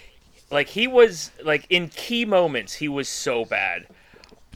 like 0.50 0.68
he 0.68 0.86
was 0.86 1.30
like 1.44 1.66
in 1.70 1.88
key 1.88 2.24
moments 2.24 2.74
he 2.74 2.88
was 2.88 3.08
so 3.08 3.44
bad, 3.44 3.86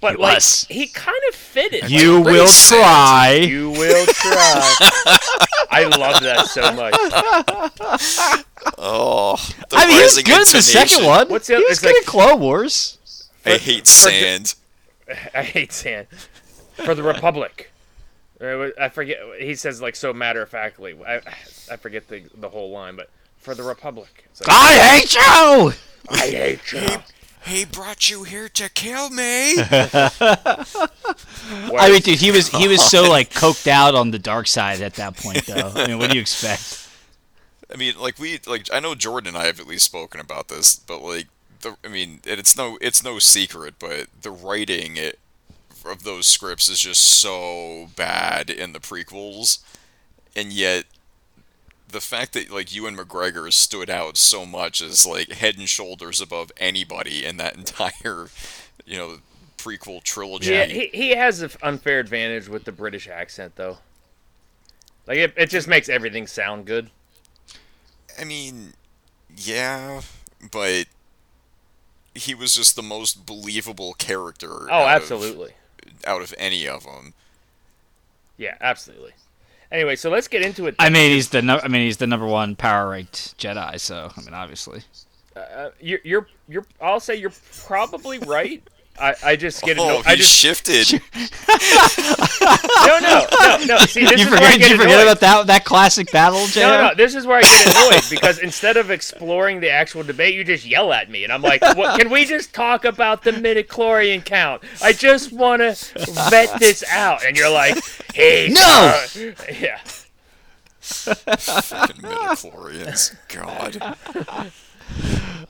but 0.05 0.16
He 0.16 0.22
like 0.22 0.35
was. 0.36 0.66
he 0.68 0.86
kind 0.86 1.16
of 1.31 1.35
fitted. 1.35 1.90
You 1.90 2.18
Like, 2.18 2.24
will 2.26 2.47
try. 2.47 3.39
You 3.48 3.70
will 3.70 4.06
try. 4.06 4.76
I 5.70 5.85
love 5.85 6.22
that 6.22 6.47
so 6.47 6.72
much. 6.74 6.94
oh, 8.78 9.36
the 9.70 9.76
I 9.76 9.86
mean, 9.86 9.97
he 9.97 10.02
was 10.02 10.16
rising 10.16 10.24
good 10.24 10.47
in 10.47 10.52
the 10.52 10.62
second 10.62 11.05
one. 11.06 11.28
What's 11.28 11.47
the- 11.47 11.56
he 11.56 11.62
was 11.64 11.72
it's 11.72 11.81
good 11.81 11.89
like- 11.89 11.97
in 11.97 12.05
Clone 12.05 12.40
Wars. 12.40 12.98
I 13.47 13.56
hate 13.59 13.86
sand. 13.86 14.55
I 15.35 15.43
hate 15.43 15.72
sand 15.72 16.06
for 16.85 16.94
the 16.94 17.02
Republic. 17.02 17.70
I 18.40 18.90
forget. 18.93 19.18
He 19.39 19.55
says 19.55 19.81
like 19.81 19.97
so 19.97 20.12
matter 20.12 20.43
of 20.43 20.51
factly. 20.51 20.94
I, 21.06 21.20
I 21.70 21.76
forget 21.76 22.09
the 22.09 22.24
the 22.35 22.48
whole 22.51 22.70
line, 22.70 22.97
but 22.97 23.09
for 23.39 23.55
the 23.55 23.62
Republic. 23.62 24.24
Like, 24.40 24.48
I 24.51 24.72
hate 24.98 25.14
you. 25.14 25.72
I 26.10 26.26
hate 26.31 26.72
you. 26.72 26.89
He 27.47 27.65
brought 27.65 28.09
you 28.09 28.25
here 28.25 28.49
to 28.49 28.69
kill 28.71 29.11
me. 29.11 29.57
I 29.59 30.61
mean, 31.91 32.01
dude, 32.01 32.19
he 32.19 32.31
was 32.31 32.49
he 32.49 32.69
was 32.69 32.83
so 32.83 33.09
like 33.09 33.31
coked 33.31 33.66
out 33.66 33.95
on 33.95 34.11
the 34.11 34.19
dark 34.19 34.47
side 34.47 34.81
at 34.81 34.95
that 34.95 35.16
point, 35.16 35.45
though. 35.47 35.73
I 35.75 35.87
mean, 35.87 35.99
what 35.99 36.11
do 36.11 36.16
you 36.16 36.23
expect? 36.23 36.89
I 37.73 37.77
mean, 37.77 37.99
like 37.99 38.19
we 38.19 38.41
like 38.47 38.69
I 38.73 38.81
know 38.81 38.95
Jordan 38.95 39.29
and 39.29 39.37
I 39.37 39.47
have 39.47 39.61
at 39.61 39.66
least 39.66 39.85
spoken 39.85 40.21
about 40.21 40.49
this, 40.49 40.77
but 40.77 41.03
like 41.03 41.27
the 41.61 41.77
I 41.85 41.89
mean, 41.89 42.21
and 42.27 42.41
it's 42.41 42.57
no 42.57 42.79
it's 42.81 43.05
no 43.05 43.19
secret, 43.19 43.75
but 43.79 44.07
the 44.23 44.31
writing 44.31 44.97
it, 44.97 45.19
of 45.85 46.05
those 46.05 46.27
scripts 46.27 46.69
is 46.69 46.81
just 46.81 47.03
so 47.03 47.89
bad 47.97 48.49
in 48.49 48.73
the 48.73 48.81
prequels, 48.81 49.59
and 50.35 50.53
yet 50.53 50.85
the 51.95 52.01
fact 52.01 52.33
that 52.35 52.51
like 52.51 52.75
Ewan 52.75 52.97
McGregor 52.97 53.51
stood 53.53 53.89
out 53.89 54.16
so 54.16 54.45
much 54.45 54.83
as 54.83 55.07
like 55.07 55.31
head 55.31 55.57
and 55.57 55.69
shoulders 55.69 56.21
above 56.21 56.51
anybody 56.59 57.25
in 57.25 57.39
that 57.39 57.57
entire, 57.57 58.27
you 58.85 58.99
know, 58.99 59.19
prequel 59.57 60.03
trilogy. 60.03 60.51
Yeah, 60.51 60.66
he, 60.66 60.91
he 60.93 61.11
has 61.11 61.41
an 61.41 61.51
unfair 61.62 62.01
advantage 62.01 62.49
with 62.49 62.65
the 62.65 62.73
British 62.73 63.09
accent, 63.09 63.55
though. 63.57 63.79
Like, 65.07 65.19
it, 65.19 65.35
it 65.37 65.51
just 65.51 65.69
makes 65.69 65.89
everything 65.89 66.27
sound 66.27 66.66
good. 66.66 66.91
I 68.19 68.25
mean, 68.25 68.75
yeah, 69.37 70.01
but 70.51 70.87
he 72.15 72.35
was 72.35 72.55
just 72.55 72.75
the 72.75 72.83
most 72.83 73.25
believable 73.25 73.95
character. 73.95 74.69
Oh, 74.71 74.73
out 74.73 74.97
of- 74.97 75.03
absolutely. 75.03 75.53
out 76.07 76.23
of 76.23 76.35
any 76.39 76.66
of 76.66 76.85
them. 76.85 77.15
Yeah, 78.37 78.57
absolutely. 78.61 79.12
Anyway, 79.75 79.97
so 79.97 80.09
let's 80.09 80.29
get 80.29 80.43
into 80.43 80.69
it. 80.69 80.77
I 80.79 80.89
mean, 80.89 81.11
he's 81.11 81.31
the 81.31 81.43
no- 81.43 81.59
I 81.61 81.67
mean, 81.67 81.83
he's 81.83 81.97
the 81.97 82.07
number 82.07 82.27
one 82.27 82.55
power 82.55 82.91
ranked 82.91 83.37
Jedi. 83.39 83.81
So 83.81 84.13
I 84.17 84.21
mean, 84.21 84.33
obviously. 84.33 84.83
Uh, 85.35 85.71
you're, 85.81 85.99
you're, 86.05 86.29
you're. 86.49 86.65
I'll 86.81 87.01
say 87.01 87.17
you're 87.17 87.33
probably 87.67 88.21
right. 88.21 88.63
I, 88.99 89.15
I 89.25 89.37
just 89.37 89.61
get 89.62 89.77
Oh, 89.79 89.85
annoyed. 89.89 90.07
I 90.07 90.11
he 90.12 90.16
just 90.19 90.37
shifted. 90.37 90.93
no, 92.87 92.99
no, 93.01 93.27
no, 93.41 93.65
no. 93.65 93.79
See, 93.79 94.05
this 94.05 94.21
you 94.21 94.27
is 94.27 94.31
where 94.31 94.39
I 94.41 94.53
forget, 94.53 94.59
get 94.61 94.71
you 94.71 94.77
forget 94.77 95.01
annoyed. 95.01 95.03
about 95.03 95.21
that 95.21 95.47
that 95.49 95.65
classic 95.65 96.12
battle, 96.12 96.39
Jedi? 96.41 96.61
No, 96.62 96.89
no, 96.89 96.95
this 96.95 97.15
is 97.16 97.27
where 97.27 97.39
I 97.39 97.43
get 97.43 97.66
annoyed 97.75 98.05
because 98.09 98.39
instead 98.39 98.77
of 98.77 98.91
exploring 98.93 99.59
the 99.61 99.71
actual 99.71 100.05
debate, 100.05 100.35
you 100.35 100.45
just 100.45 100.65
yell 100.65 100.93
at 100.93 101.11
me, 101.11 101.25
and 101.25 101.33
I'm 101.33 101.43
like, 101.43 101.61
what, 101.77 101.99
"Can 101.99 102.09
we 102.09 102.25
just 102.25 102.55
talk 102.55 102.85
about 102.85 103.25
the 103.25 103.33
midichlorian 103.33 104.25
count? 104.25 104.62
I 104.81 104.93
just 104.93 105.33
want 105.33 105.61
to 105.62 105.73
vet 106.31 106.61
this 106.61 106.85
out." 106.89 107.25
And 107.25 107.37
you're 107.37 107.51
like, 107.51 107.77
"Hey, 108.15 108.49
No!" 108.53 108.61
uh, 108.61 109.07
yeah." 109.59 109.81
Fucking 110.81 111.97
midichlorians. 112.03 113.16
God. 113.29 114.55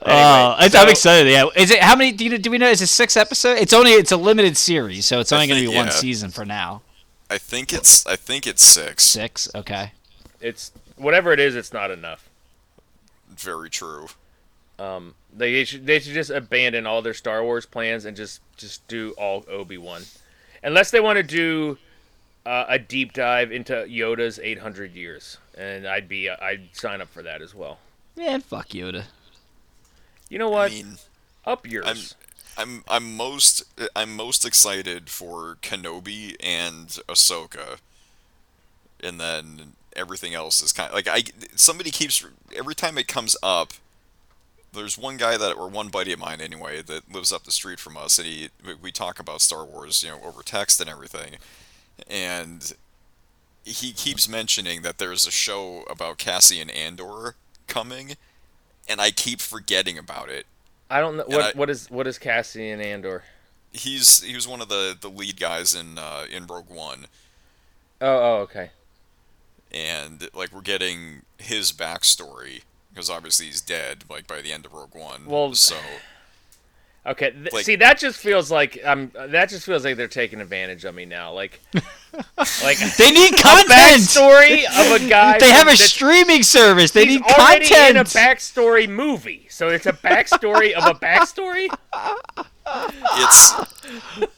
Uh, 0.01 0.55
I- 0.59 0.67
so- 0.69 0.79
I'm 0.79 0.89
excited. 0.89 1.31
Yeah, 1.31 1.47
is 1.55 1.71
it 1.71 1.79
how 1.79 1.95
many? 1.95 2.11
Do, 2.11 2.25
you, 2.25 2.37
do 2.37 2.51
we 2.51 2.57
know? 2.57 2.69
Is 2.69 2.81
it 2.81 2.87
six 2.87 3.17
episodes? 3.17 3.59
It's 3.61 3.73
only 3.73 3.91
it's 3.91 4.11
a 4.11 4.17
limited 4.17 4.55
series, 4.57 5.05
so 5.05 5.19
it's 5.19 5.31
only 5.31 5.47
going 5.47 5.59
to 5.61 5.65
think- 5.65 5.73
be 5.73 5.77
one 5.77 5.91
season 5.91 6.29
for 6.31 6.45
now. 6.45 6.81
I 7.29 7.37
think 7.39 7.73
it's 7.73 8.05
I 8.05 8.15
think 8.15 8.45
it's 8.45 8.63
six. 8.63 9.03
Six, 9.03 9.49
okay. 9.55 9.93
It's 10.41 10.71
whatever 10.95 11.31
it 11.31 11.39
is, 11.39 11.55
it's 11.55 11.73
not 11.73 11.89
enough. 11.89 12.29
Very 13.35 13.69
true. 13.69 14.07
Um, 14.77 15.15
they 15.35 15.63
should 15.63 15.85
they 15.87 15.99
should 15.99 16.13
just 16.13 16.29
abandon 16.29 16.85
all 16.85 17.01
their 17.01 17.13
Star 17.15 17.43
Wars 17.43 17.65
plans 17.65 18.05
and 18.05 18.15
just 18.15 18.41
just 18.57 18.87
do 18.87 19.13
all 19.17 19.43
Obi 19.49 19.77
Wan, 19.79 20.03
unless 20.63 20.91
they 20.91 20.99
want 20.99 21.17
to 21.17 21.23
do 21.23 21.77
uh, 22.45 22.65
a 22.67 22.77
deep 22.77 23.13
dive 23.13 23.51
into 23.51 23.73
Yoda's 23.73 24.37
800 24.37 24.93
years, 24.93 25.37
and 25.57 25.87
I'd 25.87 26.07
be 26.07 26.29
I'd 26.29 26.69
sign 26.73 27.01
up 27.01 27.07
for 27.09 27.23
that 27.23 27.41
as 27.41 27.55
well. 27.55 27.79
Man, 28.15 28.41
fuck 28.41 28.67
Yoda. 28.69 29.05
You 30.29 30.39
know 30.39 30.49
what? 30.49 30.71
I 30.71 30.75
mean, 30.75 30.97
Up 31.45 31.67
yours. 31.67 32.15
I'm 32.57 32.67
I'm 32.67 32.83
I'm 32.87 33.15
most 33.17 33.63
I'm 33.95 34.15
most 34.15 34.45
excited 34.45 35.09
for 35.09 35.57
Kenobi 35.61 36.35
and 36.39 36.87
Ahsoka, 37.07 37.79
and 39.03 39.19
then 39.19 39.73
everything 39.95 40.33
else 40.33 40.61
is 40.61 40.71
kind 40.71 40.89
of 40.89 40.95
like 40.95 41.07
I 41.07 41.23
somebody 41.55 41.91
keeps 41.91 42.25
every 42.55 42.75
time 42.75 42.97
it 42.97 43.07
comes 43.07 43.35
up. 43.43 43.73
There's 44.73 44.97
one 44.97 45.15
guy 45.17 45.37
that 45.37 45.53
or 45.53 45.69
one 45.69 45.87
buddy 45.87 46.11
of 46.11 46.19
mine 46.19 46.41
anyway 46.41 46.81
that 46.81 47.09
lives 47.13 47.31
up 47.31 47.43
the 47.43 47.51
street 47.51 47.79
from 47.79 47.95
us, 47.95 48.17
and 48.19 48.27
he 48.27 48.49
we- 48.65 48.73
we 48.75 48.91
talk 48.91 49.19
about 49.19 49.41
Star 49.41 49.63
Wars, 49.63 50.03
you 50.03 50.09
know, 50.09 50.21
over 50.21 50.43
text 50.43 50.81
and 50.81 50.89
everything, 50.89 51.37
and 52.09 52.73
he 53.63 53.93
keeps 53.93 54.27
mentioning 54.29 54.81
that 54.83 54.97
there's 54.97 55.25
a 55.25 55.31
show 55.31 55.83
about 55.89 56.17
Cassian 56.17 56.69
Andor 56.69 57.35
coming, 57.67 58.15
and 58.87 58.99
I 59.01 59.11
keep 59.11 59.41
forgetting 59.41 59.97
about 59.97 60.29
it. 60.29 60.45
I 60.89 60.99
don't 60.99 61.17
know 61.17 61.23
and 61.23 61.33
what 61.33 61.55
I- 61.55 61.57
what 61.57 61.69
is 61.69 61.89
what 61.89 62.07
is 62.07 62.17
Cassian 62.19 62.79
Andor. 62.81 63.23
He's 63.71 64.21
he 64.23 64.35
was 64.35 64.47
one 64.47 64.61
of 64.61 64.69
the 64.69 64.95
the 64.99 65.09
lead 65.09 65.39
guys 65.39 65.75
in 65.75 65.97
uh, 65.97 66.25
in 66.31 66.47
Rogue 66.47 66.69
One, 66.69 67.07
Oh, 68.01 68.07
oh, 68.07 68.35
okay. 68.43 68.69
and 69.71 70.29
like 70.33 70.51
we're 70.53 70.61
getting 70.61 71.23
his 71.37 71.71
backstory 71.73 72.61
because 72.93 73.09
obviously 73.09 73.47
he's 73.47 73.61
dead 73.61 74.05
like 74.09 74.27
by 74.27 74.41
the 74.41 74.53
end 74.53 74.65
of 74.65 74.73
Rogue 74.73 74.95
One. 74.95 75.25
Well, 75.25 75.53
so 75.55 75.75
Okay, 77.07 77.29
th- 77.31 77.53
Like- 77.53 77.65
see 77.65 77.75
that 77.75 77.99
just 77.99 78.17
feels 78.17 78.49
like 78.49 78.79
um 78.83 79.11
that 79.15 79.49
just 79.49 79.65
feels 79.65 79.85
like 79.85 79.95
they're 79.95 80.07
taking 80.07 80.41
advantage 80.41 80.85
of 80.85 80.95
me 80.95 81.05
now. 81.05 81.33
Like, 81.33 81.59
like 82.63 82.79
They 82.97 83.11
need 83.11 83.33
a 83.33 83.41
content. 83.41 83.69
backstory 83.69 84.65
of 84.65 85.01
a 85.01 85.07
guy. 85.07 85.37
They 85.39 85.49
have 85.51 85.67
a 85.67 85.75
streaming 85.77 86.41
service. 86.41 86.91
They 86.91 87.05
he's 87.05 87.19
need 87.19 87.23
already 87.23 87.65
in 87.67 87.97
a 87.97 88.03
content. 88.03 88.07
backstory 88.07 88.89
movie, 88.89 89.45
so 89.51 89.69
it's 89.69 89.85
a 89.85 89.93
backstory 89.93 90.73
of 90.73 90.83
a 90.85 90.97
backstory. 90.97 91.67
it's 93.17 93.53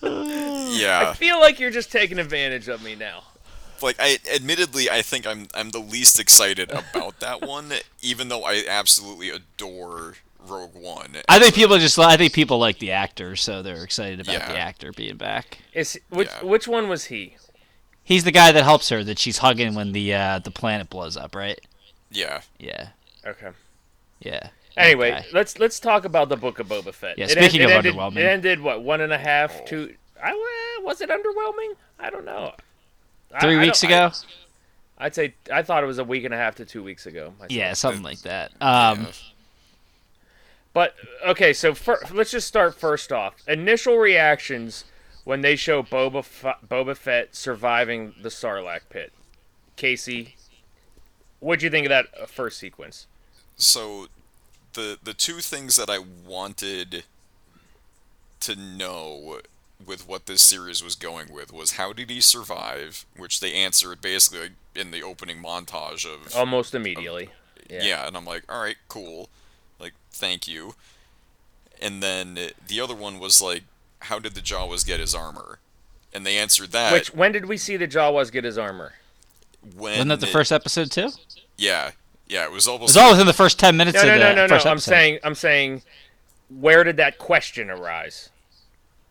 yeah. 0.01 1.09
I 1.09 1.13
feel 1.13 1.39
like 1.39 1.59
you're 1.59 1.71
just 1.71 1.91
taking 1.91 2.19
advantage 2.19 2.67
of 2.67 2.83
me 2.83 2.95
now. 2.95 3.23
Like 3.81 3.95
I 3.99 4.17
admittedly 4.33 4.89
I 4.89 5.01
think 5.01 5.25
I'm 5.27 5.47
I'm 5.53 5.69
the 5.69 5.79
least 5.79 6.19
excited 6.19 6.71
about 6.71 7.19
that 7.19 7.41
one, 7.47 7.71
even 8.01 8.27
though 8.29 8.43
I 8.43 8.63
absolutely 8.67 9.29
adore 9.29 10.15
Rogue 10.49 10.73
One. 10.75 11.15
I 11.29 11.39
think 11.39 11.53
people 11.55 11.77
just 11.77 11.97
I 11.99 12.17
think 12.17 12.33
people 12.33 12.57
like 12.59 12.79
the 12.79 12.91
actor, 12.91 13.35
so 13.35 13.61
they're 13.61 13.83
excited 13.83 14.19
about 14.21 14.33
Yeah. 14.33 14.51
the 14.51 14.57
actor 14.59 14.91
being 14.91 15.17
back. 15.17 15.59
Is 15.73 15.99
which 16.09 16.27
Yeah. 16.29 16.43
which 16.45 16.67
one 16.67 16.87
was 16.89 17.05
he? 17.05 17.37
He's 18.03 18.23
the 18.23 18.31
guy 18.31 18.51
that 18.51 18.63
helps 18.63 18.89
her 18.89 19.03
that 19.03 19.19
she's 19.19 19.39
hugging 19.39 19.75
when 19.75 19.91
the 19.91 20.13
uh, 20.13 20.39
the 20.39 20.51
planet 20.51 20.89
blows 20.89 21.17
up, 21.17 21.35
right? 21.35 21.59
Yeah. 22.09 22.41
Yeah, 22.57 22.89
Okay. 23.25 23.49
yeah. 24.21 24.49
Anyway, 24.77 25.11
guy. 25.11 25.25
let's 25.33 25.59
let's 25.59 25.79
talk 25.79 26.05
about 26.05 26.29
the 26.29 26.37
Book 26.37 26.59
of 26.59 26.67
Boba 26.67 26.93
Fett. 26.93 27.17
Yeah, 27.17 27.25
It 27.25 27.31
speaking 27.31 27.61
en- 27.61 27.65
of 27.65 27.71
it 27.71 27.75
ended, 27.77 27.95
underwhelming. 27.95 28.17
it 28.17 28.25
ended 28.25 28.61
what 28.61 28.81
one 28.83 29.01
and 29.01 29.11
a 29.11 29.17
half, 29.17 29.65
two. 29.65 29.95
I 30.23 30.79
was 30.83 31.01
it 31.01 31.09
underwhelming? 31.09 31.73
I 31.99 32.09
don't 32.09 32.25
know. 32.25 32.53
Three 33.41 33.57
I 33.57 33.61
weeks 33.61 33.81
don't- 33.81 33.91
ago. 33.91 34.11
I, 34.99 35.03
would 35.05 35.15
say 35.15 35.33
I 35.51 35.61
thought 35.63 35.83
it 35.83 35.87
was 35.87 35.99
a 35.99 36.03
week 36.03 36.23
and 36.23 36.33
a 36.33 36.37
half 36.37 36.55
to 36.55 36.65
two 36.65 36.81
weeks 36.83 37.05
ago. 37.05 37.33
myself. 37.37 37.51
yeah, 37.51 37.73
something 37.73 38.01
like 38.03 38.21
that. 38.21 38.51
Um, 38.61 39.01
Yeah. 39.03 39.11
But 40.77 40.93
okay, 41.25 41.53
so 41.53 41.73
fir- 41.73 42.03
let's 42.13 42.29
just 42.29 42.47
start 42.47 42.75
first 42.75 43.11
off. 43.11 43.33
Initial 43.47 43.97
reactions 43.97 44.83
when 45.23 45.41
they 45.41 45.55
show 45.55 45.81
Boba 45.81 46.19
F- 46.19 46.59
Boba 46.69 46.95
Fett 46.95 47.35
surviving 47.35 48.13
the 48.21 48.29
Sarlacc 48.29 48.81
pit. 48.91 49.11
Casey, 49.75 50.35
what'd 51.39 51.63
you 51.63 51.71
think 51.71 51.87
of 51.87 51.89
that 51.89 52.05
uh, 52.21 52.27
first 52.27 52.59
sequence? 52.59 53.07
so 53.55 54.05
the 54.73 54.99
the 55.01 55.15
two 55.15 55.39
things 55.39 55.77
that 55.77 55.89
I 55.89 55.97
wanted 55.97 57.05
to 58.41 58.55
know 58.55 59.39
with 59.83 60.07
what 60.07 60.27
this 60.27 60.43
series 60.43 60.83
was 60.83 60.93
going 60.93 61.33
with 61.33 61.51
was 61.51 61.71
how 61.71 61.91
did 61.91 62.11
he 62.11 62.21
survive, 62.21 63.03
which 63.15 63.39
they 63.39 63.51
answered 63.51 63.99
basically 63.99 64.49
in 64.75 64.91
the 64.91 65.01
opening 65.01 65.41
montage 65.41 66.05
of 66.05 66.35
Almost 66.35 66.75
immediately. 66.75 67.29
yeah. 67.67 67.81
yeah. 67.81 68.07
and 68.07 68.15
I'm 68.15 68.25
like, 68.25 68.43
all 68.47 68.61
right, 68.61 68.77
cool, 68.89 69.27
like 69.79 69.93
thank 70.11 70.47
you. 70.47 70.75
And 71.81 72.01
then 72.01 72.37
the 72.67 72.81
other 72.81 72.95
one 72.95 73.19
was 73.19 73.41
like, 73.41 73.63
how 74.01 74.17
did 74.19 74.33
the 74.35 74.41
Jawas 74.41 74.85
get 74.85 74.99
his 74.99 75.13
armor? 75.13 75.59
And 76.13 76.25
they 76.25 76.37
answered 76.37 76.71
that 76.71 76.91
Which 76.93 77.13
when 77.13 77.31
did 77.31 77.45
we 77.45 77.57
see 77.57 77.77
the 77.77 77.87
Jawas 77.87 78.31
get 78.31 78.43
his 78.43 78.57
armor? 78.57 78.93
when 79.75 79.91
wasn't 79.93 80.09
that 80.09 80.19
the 80.21 80.27
it- 80.27 80.31
first 80.31 80.51
episode 80.51 80.91
too? 80.91 81.09
Yeah, 81.57 81.91
yeah, 82.27 82.45
it 82.45 82.51
was 82.51 82.67
almost 82.67 82.95
It 82.95 82.99
was 82.99 83.05
all 83.05 83.11
within 83.11 83.27
the 83.27 83.33
first 83.33 83.59
ten 83.59 83.75
minutes 83.77 83.95
No, 83.95 84.01
of 84.01 84.07
no, 84.07 84.13
the 84.13 84.19
no, 84.19 84.35
no, 84.35 84.41
no. 84.43 84.47
first 84.47 84.65
I'm 84.65 84.79
saying, 84.79 85.19
I'm 85.23 85.35
saying, 85.35 85.81
where 86.49 86.83
did 86.83 86.97
that 86.97 87.17
question 87.17 87.69
arise 87.69 88.29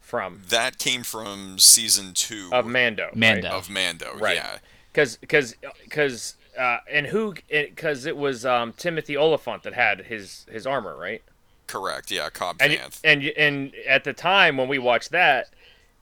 from? 0.00 0.42
that 0.48 0.78
came 0.78 1.02
from 1.02 1.58
season 1.58 2.14
two 2.14 2.48
Of 2.52 2.66
Mando. 2.66 3.06
right? 3.06 3.16
Mando. 3.16 3.48
of 3.50 3.68
Mando. 3.70 4.16
Right. 4.16 4.36
Yeah, 4.36 4.58
because 4.92 5.16
because 5.16 5.54
because 5.84 6.36
uh, 6.58 6.78
and 6.90 7.06
who 7.06 7.34
because 7.50 8.06
it 8.06 8.16
was 8.16 8.44
um, 8.46 8.72
Timothy 8.74 9.16
Olyphant 9.16 9.62
that 9.64 9.74
had 9.74 10.00
his 10.06 10.46
his 10.50 10.66
armor 10.66 10.96
right 10.96 11.22
correct. 11.66 12.10
Yeah, 12.10 12.28
Cobb 12.30 12.56
and 12.60 12.72
Vanth. 12.72 13.00
and 13.04 13.24
and 13.36 13.72
at 13.88 14.04
the 14.04 14.12
time 14.12 14.56
when 14.56 14.68
we 14.68 14.78
watched 14.78 15.10
that 15.10 15.48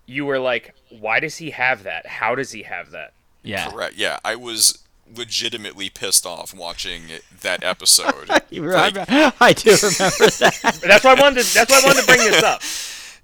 you 0.07 0.27
were 0.27 0.39
like 0.39 0.75
why 1.01 1.19
does 1.21 1.39
he 1.39 1.51
have 1.51 1.83
that 1.85 2.07
how 2.07 2.35
does 2.35 2.53
he 2.53 2.63
have 2.65 2.91
that 2.91 3.13
Yeah, 3.43 3.71
Correct. 3.71 3.95
Yeah, 3.97 4.19
I 4.25 4.37
was 4.37 4.79
legitimately 5.15 5.91
pissed 5.91 6.25
off 6.27 6.55
watching 6.55 7.03
that 7.43 7.63
episode. 7.65 8.29
You 8.51 8.63
Like, 8.71 8.95
remember- 8.95 9.33
I 9.41 9.53
do 9.53 9.71
remember 9.71 9.81
that. 10.39 10.79
That's 10.83 11.05
why 11.05 11.13
I 11.13 11.21
wanted. 11.21 11.45
To, 11.45 11.55
that's 11.55 11.71
why 11.71 11.81
I 11.83 11.87
wanted 11.87 12.01
to 12.03 12.07
bring 12.07 12.19
this 12.21 12.43
up. 12.43 12.61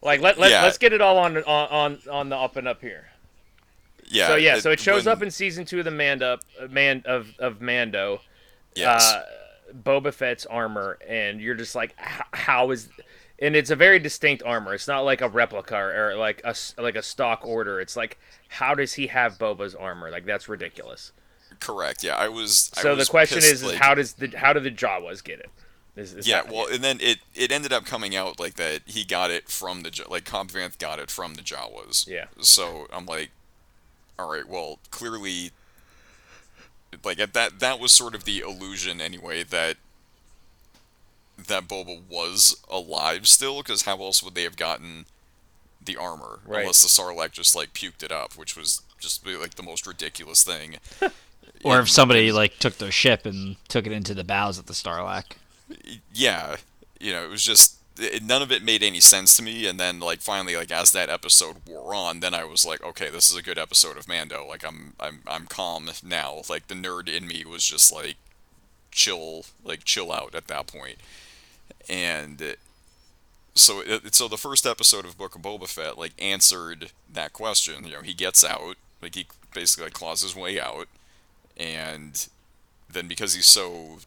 Like 0.02 0.20
let 0.22 0.38
let 0.38 0.50
Yeah. 0.50 0.62
let's 0.62 0.78
get 0.78 0.92
it 0.92 1.00
all 1.00 1.18
on 1.18 1.36
on 1.36 1.44
on 1.68 1.98
on 2.10 2.28
the 2.30 2.36
up 2.36 2.56
and 2.56 2.66
up 2.66 2.80
here. 2.80 3.09
Yeah. 4.10 4.26
So 4.28 4.36
yeah, 4.36 4.58
so 4.58 4.70
it 4.70 4.80
shows 4.80 5.06
when- 5.06 5.12
up 5.12 5.22
in 5.22 5.30
season 5.30 5.64
two 5.64 5.78
of 5.78 5.84
the 5.84 5.90
Mando 5.90 6.38
man 6.68 7.02
of 7.06 7.28
of 7.38 7.60
Mando. 7.60 8.20
Yes. 8.74 9.02
uh, 9.12 9.22
Boba 9.84 10.12
Fett's 10.12 10.46
armor, 10.46 10.98
and 11.08 11.40
you're 11.40 11.54
just 11.54 11.74
like, 11.74 11.94
how 12.32 12.70
is? 12.70 12.88
And 13.38 13.56
it's 13.56 13.70
a 13.70 13.76
very 13.76 13.98
distinct 13.98 14.42
armor. 14.44 14.74
It's 14.74 14.86
not 14.88 15.00
like 15.00 15.22
a 15.22 15.28
replica 15.28 15.76
or, 15.76 16.10
or 16.10 16.14
like 16.16 16.40
a 16.44 16.54
like 16.78 16.96
a 16.96 17.02
stock 17.02 17.44
order. 17.46 17.80
It's 17.80 17.96
like, 17.96 18.18
how 18.48 18.74
does 18.74 18.92
he 18.94 19.06
have 19.08 19.38
Boba's 19.38 19.74
armor? 19.74 20.10
Like 20.10 20.24
that's 20.26 20.48
ridiculous. 20.48 21.12
correct. 21.60 22.02
Yeah, 22.04 22.16
I 22.16 22.28
was. 22.28 22.70
I 22.76 22.82
So 22.82 22.94
the 22.96 23.04
question 23.06 23.36
pissed, 23.36 23.52
is, 23.52 23.62
is 23.62 23.68
like- 23.68 23.76
how 23.78 23.94
does 23.94 24.12
the 24.14 24.28
how 24.36 24.52
do 24.52 24.60
the 24.60 24.70
Jawas 24.70 25.22
get 25.24 25.40
it? 25.40 25.50
Is- 25.96 26.14
is 26.14 26.26
Yeah, 26.28 26.42
well, 26.50 26.66
and 26.70 26.82
then 26.84 26.98
it 27.00 27.18
it 27.34 27.50
ended 27.50 27.72
up 27.72 27.84
coming 27.86 28.14
out 28.14 28.38
like 28.38 28.54
that 28.54 28.82
he 28.86 29.04
got 29.04 29.30
it 29.30 29.48
from 29.48 29.82
the 29.82 30.04
like 30.08 30.24
Cobb 30.24 30.48
Vanth 30.48 30.78
got 30.78 30.98
it 30.98 31.10
from 31.10 31.34
the 31.34 31.42
Jawas. 31.42 32.06
Yeah. 32.06 32.26
So 32.40 32.86
I'm 32.92 33.06
like, 33.06 33.30
all 34.20 34.30
right, 34.30 34.46
well, 34.48 34.78
clearly, 34.90 35.50
like 37.04 37.18
at 37.18 37.32
that 37.34 37.60
that 37.60 37.78
was 37.80 37.92
sort 37.92 38.14
of 38.14 38.24
the 38.24 38.40
illusion 38.40 39.00
anyway 39.00 39.42
that 39.42 39.76
that 41.48 41.66
Boba 41.68 42.00
was 42.08 42.60
alive 42.70 43.26
still, 43.26 43.58
because 43.58 43.82
how 43.82 43.96
else 44.02 44.22
would 44.22 44.34
they 44.34 44.42
have 44.42 44.56
gotten 44.56 45.06
the 45.82 45.96
armor 45.96 46.40
Right. 46.44 46.60
unless 46.60 46.82
the 46.82 46.88
Sarlacc 46.88 47.32
just 47.32 47.56
like 47.56 47.72
puked 47.72 48.02
it 48.02 48.12
up, 48.12 48.34
which 48.36 48.56
was 48.56 48.82
just 48.98 49.26
like 49.26 49.54
the 49.54 49.62
most 49.62 49.86
ridiculous 49.86 50.44
thing. 50.44 50.76
Or 51.62 51.78
if 51.80 51.90
somebody 51.90 52.32
like 52.32 52.58
took 52.58 52.78
their 52.78 52.90
ship 52.90 53.26
and 53.26 53.56
took 53.68 53.86
it 53.86 53.92
into 53.92 54.14
the 54.14 54.24
bows 54.24 54.56
of 54.58 54.64
the 54.64 54.72
Sarlacc. 54.72 55.32
yeah 56.14 56.56
you 56.98 57.12
know 57.12 57.22
it 57.22 57.28
was 57.28 57.42
just 57.44 57.76
it, 58.00 58.22
none 58.22 58.42
of 58.42 58.50
it 58.52 58.62
made 58.62 58.82
any 58.82 59.00
sense 59.00 59.36
to 59.36 59.42
me. 59.42 59.66
And 59.66 59.78
then 59.78 60.00
like 60.00 60.20
finally 60.20 60.56
like 60.56 60.70
as 60.70 60.92
that 60.92 61.08
episode 61.08 61.56
wore 61.66 61.94
on 61.94 62.20
then 62.20 62.34
i 62.34 62.44
was 62.44 62.64
like 62.66 62.82
okay 62.82 63.10
this 63.10 63.30
is 63.30 63.36
a 63.36 63.42
good 63.42 63.58
episode 63.58 63.96
of 63.96 64.08
mando. 64.08 64.46
Like 64.46 64.64
i'm 64.66 64.94
i'm 64.98 65.20
i'm 65.26 65.46
calm 65.46 65.90
now. 66.04 66.42
Like 66.48 66.68
the 66.68 66.74
nerd 66.74 67.08
in 67.08 67.26
me 67.26 67.44
was 67.44 67.64
just 67.64 67.92
like 67.92 68.16
chill 68.90 69.44
like 69.64 69.84
chill 69.84 70.12
out 70.12 70.34
at 70.34 70.48
that 70.48 70.66
point. 70.66 70.96
And 71.88 72.56
so 73.54 73.80
it, 73.80 74.14
so 74.14 74.28
the 74.28 74.36
first 74.38 74.66
episode 74.66 75.04
of 75.04 75.18
book 75.18 75.34
of 75.34 75.42
boba 75.42 75.68
fett 75.68 75.98
like 75.98 76.12
answered 76.18 76.90
that 77.12 77.32
question. 77.32 77.84
You 77.84 77.94
know 77.94 78.02
he 78.02 78.14
gets 78.14 78.44
out 78.44 78.76
like 79.02 79.14
he 79.14 79.26
basically 79.54 79.84
like 79.84 79.94
claws 79.94 80.22
his 80.22 80.36
way 80.36 80.60
out. 80.60 80.88
And 81.56 82.28
then 82.88 83.06
because 83.06 83.34
he's 83.34 83.46
so 83.46 83.98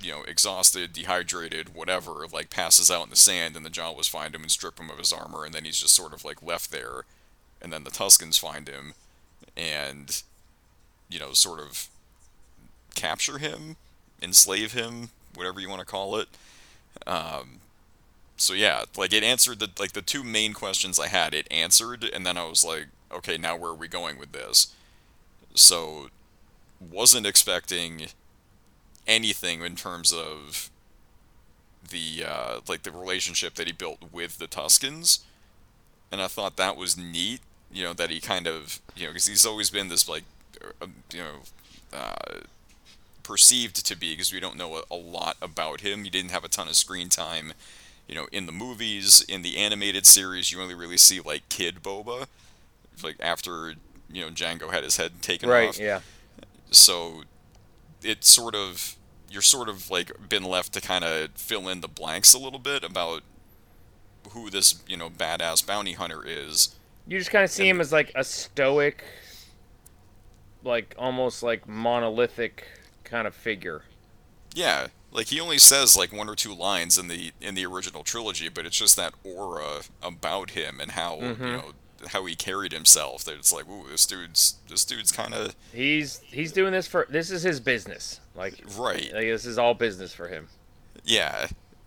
you 0.00 0.12
know, 0.12 0.22
exhausted, 0.22 0.92
dehydrated, 0.92 1.74
whatever, 1.74 2.26
like 2.32 2.50
passes 2.50 2.90
out 2.90 3.04
in 3.04 3.10
the 3.10 3.16
sand, 3.16 3.56
and 3.56 3.64
the 3.64 3.70
Jawas 3.70 4.08
find 4.08 4.34
him 4.34 4.42
and 4.42 4.50
strip 4.50 4.78
him 4.78 4.90
of 4.90 4.98
his 4.98 5.12
armor, 5.12 5.44
and 5.44 5.54
then 5.54 5.64
he's 5.64 5.80
just 5.80 5.94
sort 5.94 6.12
of 6.12 6.24
like 6.24 6.42
left 6.42 6.70
there, 6.70 7.04
and 7.60 7.72
then 7.72 7.84
the 7.84 7.90
Tuskens 7.90 8.38
find 8.38 8.68
him, 8.68 8.94
and 9.56 10.22
you 11.08 11.18
know, 11.18 11.32
sort 11.32 11.60
of 11.60 11.88
capture 12.94 13.38
him, 13.38 13.76
enslave 14.22 14.72
him, 14.72 15.10
whatever 15.34 15.60
you 15.60 15.68
want 15.68 15.80
to 15.80 15.86
call 15.86 16.16
it. 16.16 16.28
Um, 17.06 17.60
so 18.36 18.54
yeah, 18.54 18.84
like 18.96 19.12
it 19.12 19.22
answered 19.22 19.58
the 19.58 19.70
like 19.78 19.92
the 19.92 20.02
two 20.02 20.24
main 20.24 20.54
questions 20.54 20.98
I 20.98 21.08
had. 21.08 21.34
It 21.34 21.46
answered, 21.50 22.04
and 22.04 22.24
then 22.24 22.36
I 22.38 22.44
was 22.44 22.64
like, 22.64 22.86
okay, 23.12 23.36
now 23.36 23.56
where 23.56 23.70
are 23.70 23.74
we 23.74 23.88
going 23.88 24.18
with 24.18 24.32
this? 24.32 24.74
So 25.54 26.08
wasn't 26.80 27.26
expecting 27.26 28.06
anything 29.10 29.62
in 29.62 29.74
terms 29.74 30.12
of 30.12 30.70
the 31.90 32.24
uh, 32.26 32.60
like 32.68 32.84
the 32.84 32.92
relationship 32.92 33.54
that 33.56 33.66
he 33.66 33.72
built 33.72 33.98
with 34.12 34.38
the 34.38 34.46
Tuskens, 34.46 35.18
and 36.10 36.22
I 36.22 36.28
thought 36.28 36.56
that 36.56 36.76
was 36.76 36.96
neat. 36.96 37.40
You 37.72 37.84
know 37.84 37.92
that 37.92 38.10
he 38.10 38.20
kind 38.20 38.46
of 38.46 38.80
you 38.96 39.06
know 39.06 39.10
because 39.10 39.26
he's 39.26 39.44
always 39.44 39.68
been 39.68 39.88
this 39.88 40.08
like 40.08 40.24
uh, 40.80 40.86
you 41.12 41.18
know 41.18 41.34
uh, 41.92 42.40
perceived 43.22 43.84
to 43.86 43.96
be 43.96 44.12
because 44.12 44.32
we 44.32 44.40
don't 44.40 44.56
know 44.56 44.76
a, 44.76 44.82
a 44.90 44.96
lot 44.96 45.36
about 45.42 45.80
him. 45.80 46.04
He 46.04 46.10
didn't 46.10 46.30
have 46.30 46.44
a 46.44 46.48
ton 46.48 46.68
of 46.68 46.76
screen 46.76 47.08
time. 47.08 47.52
You 48.06 48.14
know, 48.16 48.26
in 48.32 48.46
the 48.46 48.52
movies, 48.52 49.24
in 49.28 49.42
the 49.42 49.56
animated 49.56 50.04
series, 50.06 50.50
you 50.50 50.60
only 50.60 50.74
really 50.74 50.96
see 50.96 51.20
like 51.20 51.48
Kid 51.48 51.76
Boba, 51.82 52.26
like 53.02 53.16
after 53.20 53.74
you 54.10 54.22
know 54.22 54.30
Jango 54.30 54.72
had 54.72 54.84
his 54.84 54.96
head 54.96 55.20
taken 55.22 55.48
right. 55.48 55.68
off 55.68 55.78
Yeah. 55.78 56.00
so 56.70 57.22
it's 58.02 58.28
sort 58.28 58.54
of 58.54 58.96
you're 59.30 59.42
sort 59.42 59.68
of 59.68 59.90
like 59.90 60.10
been 60.28 60.44
left 60.44 60.72
to 60.74 60.80
kind 60.80 61.04
of 61.04 61.30
fill 61.34 61.68
in 61.68 61.80
the 61.80 61.88
blanks 61.88 62.34
a 62.34 62.38
little 62.38 62.58
bit 62.58 62.82
about 62.84 63.22
who 64.30 64.50
this 64.50 64.82
you 64.86 64.96
know 64.96 65.08
badass 65.10 65.66
bounty 65.66 65.92
hunter 65.92 66.22
is 66.26 66.74
You 67.06 67.18
just 67.18 67.30
kind 67.30 67.44
of 67.44 67.50
see 67.50 67.68
him 67.68 67.80
as 67.80 67.92
like 67.92 68.12
a 68.14 68.24
stoic, 68.24 69.04
like 70.62 70.94
almost 70.98 71.42
like 71.42 71.66
monolithic 71.68 72.66
kind 73.04 73.26
of 73.26 73.34
figure. 73.34 73.82
yeah 74.54 74.88
like 75.12 75.26
he 75.28 75.40
only 75.40 75.58
says 75.58 75.96
like 75.96 76.12
one 76.12 76.28
or 76.28 76.36
two 76.36 76.54
lines 76.54 76.98
in 76.98 77.08
the 77.08 77.32
in 77.40 77.54
the 77.54 77.66
original 77.66 78.04
trilogy 78.04 78.48
but 78.48 78.64
it's 78.66 78.76
just 78.78 78.96
that 78.96 79.12
aura 79.24 79.80
about 80.02 80.50
him 80.50 80.80
and 80.80 80.92
how 80.92 81.16
Mm-hmm. 81.16 81.44
you 81.44 81.52
know 81.52 81.72
how 82.08 82.24
he 82.26 82.34
carried 82.34 82.72
himself 82.72 83.24
that 83.24 83.34
it's 83.34 83.52
like 83.52 83.68
ooh 83.68 83.84
this 83.90 84.06
dude's 84.06 84.54
this 84.68 84.84
dude's 84.84 85.12
kind 85.12 85.34
of 85.34 85.54
He's 85.72 86.18
he's 86.20 86.52
doing 86.52 86.72
this 86.72 86.86
for 86.86 87.06
this 87.10 87.30
is 87.30 87.42
his 87.42 87.60
business. 87.60 88.20
Like 88.34 88.54
right 88.78 89.10
like, 89.12 89.24
this 89.26 89.44
is 89.46 89.58
all 89.58 89.74
business 89.74 90.12
for 90.14 90.28
him. 90.28 90.48
yeah 91.04 91.46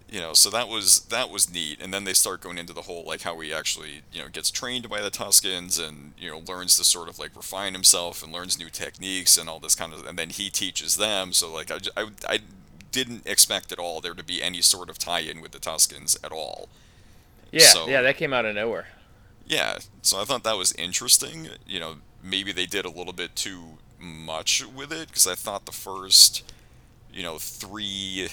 you 0.10 0.20
know 0.20 0.34
so 0.34 0.50
that 0.52 0.68
was 0.70 1.02
that 1.06 1.30
was 1.32 1.52
neat 1.52 1.82
and 1.82 1.92
then 1.94 2.04
they 2.04 2.14
start 2.14 2.42
going 2.42 2.58
into 2.60 2.74
the 2.74 2.84
whole 2.84 3.04
like 3.06 3.22
how 3.24 3.40
he 3.40 3.52
actually 3.52 4.02
you 4.12 4.22
know 4.22 4.28
gets 4.28 4.52
trained 4.52 4.88
by 4.88 5.02
the 5.02 5.10
Tuskens 5.10 5.80
and 5.86 6.14
you 6.20 6.30
know 6.30 6.40
learns 6.48 6.78
to 6.78 6.84
sort 6.84 7.10
of 7.10 7.18
like 7.18 7.36
refine 7.36 7.74
himself 7.74 8.22
and 8.24 8.32
learns 8.32 8.60
new 8.60 8.70
techniques 8.70 9.38
and 9.40 9.50
all 9.50 9.60
this 9.60 9.74
kind 9.74 9.92
of 9.94 10.06
and 10.06 10.20
then 10.20 10.30
he 10.30 10.52
teaches 10.52 10.98
them 10.98 11.34
so 11.34 11.52
like 11.52 11.72
i, 11.72 11.78
I, 11.98 12.08
I 12.30 12.40
didn't 12.92 13.26
expect 13.26 13.72
at 13.72 13.80
all 13.80 14.02
there 14.02 14.14
to 14.14 14.24
be 14.24 14.44
any 14.44 14.62
sort 14.62 14.88
of 14.88 15.00
tie-in 15.00 15.42
with 15.42 15.52
the 15.52 15.58
Tuskens 15.58 16.16
at 16.24 16.32
all 16.32 16.70
Yeah, 17.52 17.62
So- 17.62 17.88
yeah, 17.88 18.02
that 18.04 18.18
came 18.18 18.34
out 18.34 18.46
of 18.46 18.54
nowhere. 18.54 18.86
Yeah 19.46 19.78
so 20.02 20.20
i 20.20 20.24
thought 20.24 20.44
that 20.44 20.58
was 20.58 20.74
interesting. 20.74 21.50
You 21.68 21.80
know 21.80 21.96
maybe 22.24 22.52
they 22.52 22.66
did 22.66 22.86
a 22.86 22.90
little 22.90 23.14
bit 23.14 23.36
too 23.36 23.78
much 24.00 24.66
with 24.66 24.92
it 24.92 25.08
because 25.08 25.28
i 25.28 25.36
thought 25.36 25.66
the 25.66 25.72
first 25.72 26.44
you 27.14 27.24
know 27.24 27.38
three 27.38 28.30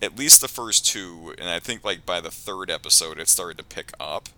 at 0.00 0.18
least 0.18 0.40
the 0.40 0.48
first 0.48 0.86
two 0.86 1.34
and 1.38 1.48
i 1.48 1.58
think 1.58 1.84
like 1.84 2.04
by 2.04 2.20
the 2.20 2.30
third 2.30 2.70
episode 2.70 3.18
it 3.18 3.28
started 3.28 3.58
to 3.58 3.64
pick 3.64 3.92
up. 4.00 4.28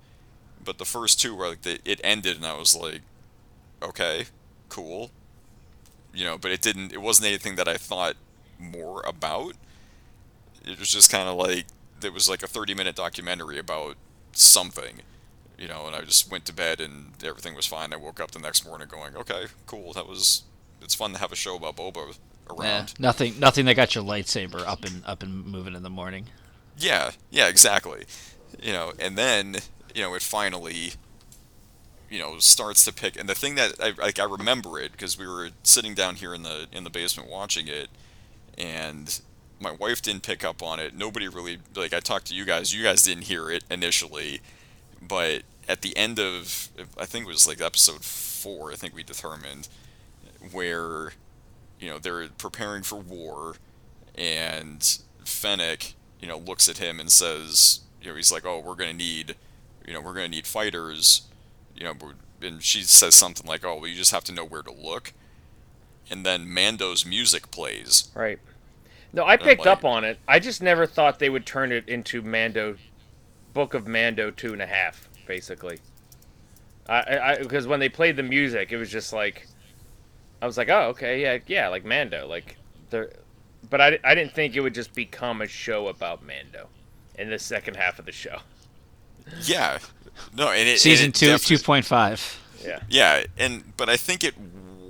But 0.64 0.78
the 0.78 0.86
first 0.86 1.20
two 1.20 1.34
were 1.34 1.48
like 1.48 1.62
the, 1.62 1.78
it 1.84 2.00
ended 2.02 2.36
and 2.36 2.46
i 2.46 2.54
was 2.56 2.74
like 2.74 3.02
okay 3.82 4.26
cool. 4.68 5.10
You 6.12 6.24
know 6.24 6.38
but 6.38 6.50
it 6.52 6.62
didn't 6.62 6.92
it 6.92 7.00
wasn't 7.02 7.28
anything 7.28 7.56
that 7.56 7.68
i 7.68 7.76
thought 7.76 8.16
more 8.58 9.02
about. 9.06 9.54
It 10.64 10.78
was 10.78 10.90
just 10.90 11.10
kind 11.10 11.28
of 11.28 11.36
like 11.36 11.66
it 12.02 12.12
was 12.12 12.28
like 12.28 12.42
a 12.42 12.46
30 12.46 12.74
minute 12.74 12.96
documentary 12.96 13.58
about 13.58 13.96
something 14.32 15.00
you 15.58 15.68
know 15.68 15.86
and 15.86 15.94
i 15.96 16.00
just 16.02 16.30
went 16.30 16.44
to 16.44 16.52
bed 16.52 16.80
and 16.80 17.12
everything 17.24 17.54
was 17.54 17.66
fine 17.66 17.92
i 17.92 17.96
woke 17.96 18.20
up 18.20 18.30
the 18.32 18.38
next 18.38 18.64
morning 18.66 18.88
going 18.90 19.16
okay 19.16 19.46
cool 19.66 19.92
that 19.92 20.06
was 20.08 20.42
it's 20.82 20.94
fun 20.94 21.12
to 21.12 21.18
have 21.18 21.32
a 21.32 21.36
show 21.36 21.56
about 21.56 21.76
boba 21.76 22.14
Yeah, 22.60 22.78
around 22.78 23.00
nothing, 23.00 23.38
nothing 23.38 23.64
that 23.66 23.74
got 23.74 23.94
your 23.94 24.04
lightsaber 24.04 24.66
up 24.66 24.84
and 24.84 25.02
up 25.06 25.22
and 25.22 25.46
moving 25.46 25.74
in 25.74 25.82
the 25.82 25.90
morning. 25.90 26.26
Yeah, 26.76 27.12
yeah, 27.30 27.48
exactly. 27.48 28.04
You 28.62 28.72
know, 28.72 28.92
and 28.98 29.16
then 29.16 29.56
you 29.94 30.02
know 30.02 30.14
it 30.14 30.22
finally, 30.22 30.92
you 32.10 32.18
know, 32.18 32.38
starts 32.38 32.84
to 32.84 32.92
pick. 32.92 33.16
And 33.18 33.28
the 33.28 33.34
thing 33.34 33.54
that 33.54 33.74
I 33.80 33.92
like, 33.98 34.18
I 34.18 34.24
remember 34.24 34.78
it 34.78 34.92
because 34.92 35.18
we 35.18 35.26
were 35.26 35.50
sitting 35.62 35.94
down 35.94 36.16
here 36.16 36.34
in 36.34 36.42
the 36.42 36.66
in 36.70 36.84
the 36.84 36.90
basement 36.90 37.30
watching 37.30 37.66
it, 37.66 37.88
and 38.58 39.20
my 39.60 39.72
wife 39.72 40.02
didn't 40.02 40.22
pick 40.22 40.44
up 40.44 40.62
on 40.62 40.78
it. 40.80 40.94
Nobody 40.94 41.28
really 41.28 41.58
like. 41.74 41.94
I 41.94 42.00
talked 42.00 42.26
to 42.26 42.34
you 42.34 42.44
guys. 42.44 42.74
You 42.74 42.82
guys 42.82 43.02
didn't 43.04 43.24
hear 43.24 43.50
it 43.50 43.64
initially, 43.70 44.40
but 45.08 45.42
at 45.68 45.82
the 45.82 45.96
end 45.96 46.18
of 46.18 46.68
I 46.98 47.06
think 47.06 47.24
it 47.24 47.28
was 47.28 47.46
like 47.46 47.60
episode 47.60 48.04
four. 48.04 48.72
I 48.72 48.76
think 48.76 48.94
we 48.94 49.02
determined 49.02 49.68
where 50.52 51.12
you 51.80 51.90
know 51.90 51.98
they're 51.98 52.28
preparing 52.28 52.82
for 52.82 52.96
war 52.96 53.56
and 54.16 54.98
Fennec, 55.24 55.94
you 56.20 56.28
know, 56.28 56.38
looks 56.38 56.68
at 56.68 56.78
him 56.78 57.00
and 57.00 57.10
says, 57.10 57.80
you 58.00 58.08
know, 58.08 58.16
he's 58.16 58.30
like, 58.30 58.44
"Oh, 58.44 58.60
we're 58.60 58.74
gonna 58.76 58.92
need, 58.92 59.34
you 59.86 59.92
know, 59.92 60.00
we're 60.00 60.14
gonna 60.14 60.28
need 60.28 60.46
fighters," 60.46 61.22
you 61.74 61.84
know, 61.84 61.94
and 62.42 62.62
she 62.62 62.82
says 62.82 63.14
something 63.14 63.46
like, 63.46 63.64
"Oh, 63.64 63.76
well, 63.76 63.88
you 63.88 63.96
just 63.96 64.12
have 64.12 64.24
to 64.24 64.32
know 64.32 64.44
where 64.44 64.62
to 64.62 64.72
look," 64.72 65.12
and 66.10 66.24
then 66.24 66.52
Mando's 66.52 67.04
music 67.06 67.50
plays. 67.50 68.08
Right. 68.14 68.38
No, 69.12 69.24
I 69.24 69.36
picked 69.36 69.60
like- 69.60 69.78
up 69.78 69.84
on 69.84 70.04
it. 70.04 70.18
I 70.28 70.38
just 70.38 70.60
never 70.60 70.86
thought 70.86 71.18
they 71.18 71.30
would 71.30 71.46
turn 71.46 71.72
it 71.72 71.88
into 71.88 72.20
Mando, 72.20 72.76
Book 73.54 73.74
of 73.74 73.86
Mando 73.86 74.30
two 74.30 74.52
and 74.52 74.60
a 74.60 74.66
half, 74.66 75.08
basically. 75.26 75.78
I, 76.88 77.18
I 77.18 77.38
because 77.38 77.66
when 77.66 77.80
they 77.80 77.88
played 77.88 78.16
the 78.16 78.22
music, 78.22 78.72
it 78.72 78.76
was 78.76 78.90
just 78.90 79.12
like, 79.12 79.46
I 80.42 80.46
was 80.46 80.58
like, 80.58 80.68
oh, 80.68 80.88
okay, 80.88 81.22
yeah, 81.22 81.38
yeah, 81.46 81.68
like 81.68 81.84
Mando, 81.84 82.26
like 82.26 82.56
there. 82.90 83.10
But 83.70 83.80
I, 83.80 83.98
I 84.04 84.14
didn't 84.14 84.34
think 84.34 84.56
it 84.56 84.60
would 84.60 84.74
just 84.74 84.94
become 84.94 85.40
a 85.40 85.46
show 85.46 85.88
about 85.88 86.22
Mando 86.22 86.68
in 87.18 87.30
the 87.30 87.38
second 87.38 87.76
half 87.76 87.98
of 87.98 88.04
the 88.04 88.12
show. 88.12 88.38
Yeah, 89.42 89.78
no, 90.36 90.50
and 90.50 90.68
it 90.68 90.80
Season 90.80 91.06
and 91.06 91.14
it 91.14 91.18
two, 91.18 91.26
defi- 91.28 91.56
two 91.56 91.62
point 91.62 91.86
five. 91.86 92.40
Yeah. 92.62 92.80
Yeah, 92.88 93.24
and 93.38 93.76
but 93.76 93.88
I 93.88 93.96
think 93.96 94.24
it 94.24 94.34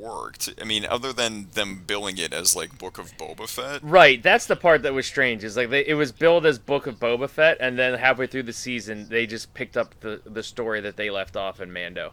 worked. 0.05 0.49
I 0.61 0.65
mean, 0.65 0.85
other 0.85 1.13
than 1.13 1.49
them 1.53 1.83
billing 1.87 2.19
it 2.19 2.33
as 2.33 2.55
like 2.55 2.79
Book 2.79 2.99
of 2.99 3.17
Boba 3.17 3.49
Fett. 3.49 3.83
Right, 3.83 4.23
that's 4.23 4.47
the 4.47 4.57
part 4.57 4.83
that 4.83 4.93
was 4.93 5.07
strange. 5.07 5.43
Is 5.45 5.57
like 5.57 5.71
they, 5.71 5.87
it 5.87 5.95
was 5.95 6.13
billed 6.13 6.45
as 6.47 6.59
Book 6.59 6.87
of 6.87 6.99
Boba 7.01 7.29
Fett, 7.29 7.57
and 7.61 7.79
then 7.79 7.99
halfway 7.99 8.27
through 8.27 8.45
the 8.45 8.53
season, 8.53 9.09
they 9.09 9.27
just 9.27 9.55
picked 9.55 9.77
up 9.77 9.99
the 10.01 10.21
the 10.27 10.43
story 10.43 10.81
that 10.83 10.97
they 10.97 11.11
left 11.11 11.37
off 11.37 11.61
in 11.61 11.73
Mando. 11.73 12.13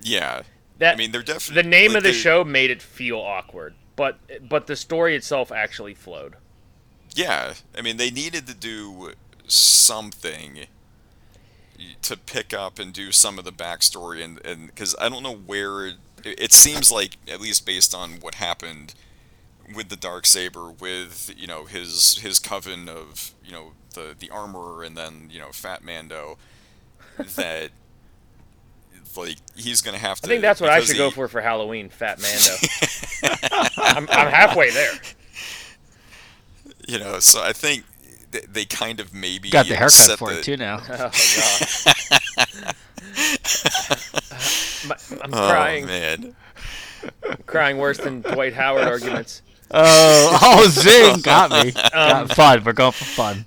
Yeah, 0.00 0.42
That 0.78 0.94
I 0.94 0.96
mean, 0.98 1.12
they're 1.12 1.22
definitely 1.22 1.62
the 1.62 1.68
name 1.68 1.90
like, 1.90 1.98
of 1.98 2.02
the 2.04 2.10
they- 2.10 2.14
show 2.16 2.44
made 2.44 2.70
it 2.70 2.82
feel 2.82 3.18
awkward, 3.18 3.74
but 3.96 4.18
but 4.48 4.66
the 4.66 4.76
story 4.76 5.14
itself 5.16 5.52
actually 5.52 5.94
flowed. 5.94 6.36
Yeah, 7.14 7.54
I 7.76 7.82
mean, 7.82 7.98
they 7.98 8.10
needed 8.10 8.46
to 8.46 8.54
do 8.54 9.12
something 9.46 10.66
to 12.02 12.16
pick 12.16 12.54
up 12.54 12.78
and 12.78 12.92
do 12.92 13.12
some 13.12 13.38
of 13.38 13.44
the 13.44 13.52
backstory, 13.52 14.22
and 14.24 14.44
and 14.46 14.66
because 14.68 14.94
I 15.00 15.08
don't 15.08 15.22
know 15.22 15.34
where 15.34 15.92
it, 16.24 16.40
it 16.40 16.52
seems 16.52 16.90
like, 16.90 17.16
at 17.28 17.40
least 17.40 17.66
based 17.66 17.94
on 17.94 18.20
what 18.20 18.36
happened 18.36 18.94
with 19.74 19.88
the 19.88 19.96
dark 19.96 20.26
saber, 20.26 20.70
with 20.70 21.32
you 21.36 21.46
know 21.46 21.64
his 21.64 22.18
his 22.18 22.38
coven 22.38 22.88
of 22.88 23.32
you 23.44 23.52
know 23.52 23.72
the 23.94 24.14
the 24.18 24.30
armorer, 24.30 24.82
and 24.82 24.96
then 24.96 25.28
you 25.30 25.38
know 25.38 25.50
Fat 25.52 25.82
Mando, 25.84 26.38
that. 27.18 27.70
Like 29.14 29.36
he's 29.54 29.82
gonna 29.82 29.98
have 29.98 30.22
to. 30.22 30.26
I 30.26 30.28
think 30.28 30.40
that's 30.40 30.58
what 30.58 30.70
I 30.70 30.78
because 30.78 30.88
should 30.88 30.96
go 30.96 31.10
for 31.10 31.28
for 31.28 31.42
Halloween, 31.42 31.90
Fat 31.90 32.18
Mando. 32.18 33.68
I'm, 33.76 34.08
I'm 34.08 34.28
halfway 34.32 34.70
there. 34.70 34.92
You 36.88 36.98
know, 36.98 37.20
so 37.20 37.40
I 37.40 37.52
think 37.52 37.84
they 38.48 38.64
kind 38.64 38.98
of 38.98 39.14
maybe 39.14 39.50
Got 39.50 39.66
the 39.66 39.76
haircut 39.76 39.92
set 39.92 40.18
for 40.18 40.32
the, 40.32 40.40
it 40.40 40.42
too 40.42 40.56
now. 40.56 40.80
Oh 40.88 41.10
god. 42.36 42.74
My- 44.86 44.96
I'm 45.22 45.32
Oh 45.34 45.48
crying. 45.48 45.86
man. 45.86 46.34
I'm 47.28 47.36
crying 47.46 47.78
worse 47.78 47.98
than 47.98 48.20
Dwight 48.22 48.52
Howard 48.54 48.84
arguments. 48.84 49.42
Oh, 49.70 50.38
oh, 50.42 50.68
zing! 50.68 51.20
Got 51.22 51.50
me. 51.50 51.68
Um, 51.70 52.26
Got 52.28 52.34
fun. 52.36 52.64
We're 52.64 52.72
going 52.72 52.92
for 52.92 53.04
fun. 53.04 53.44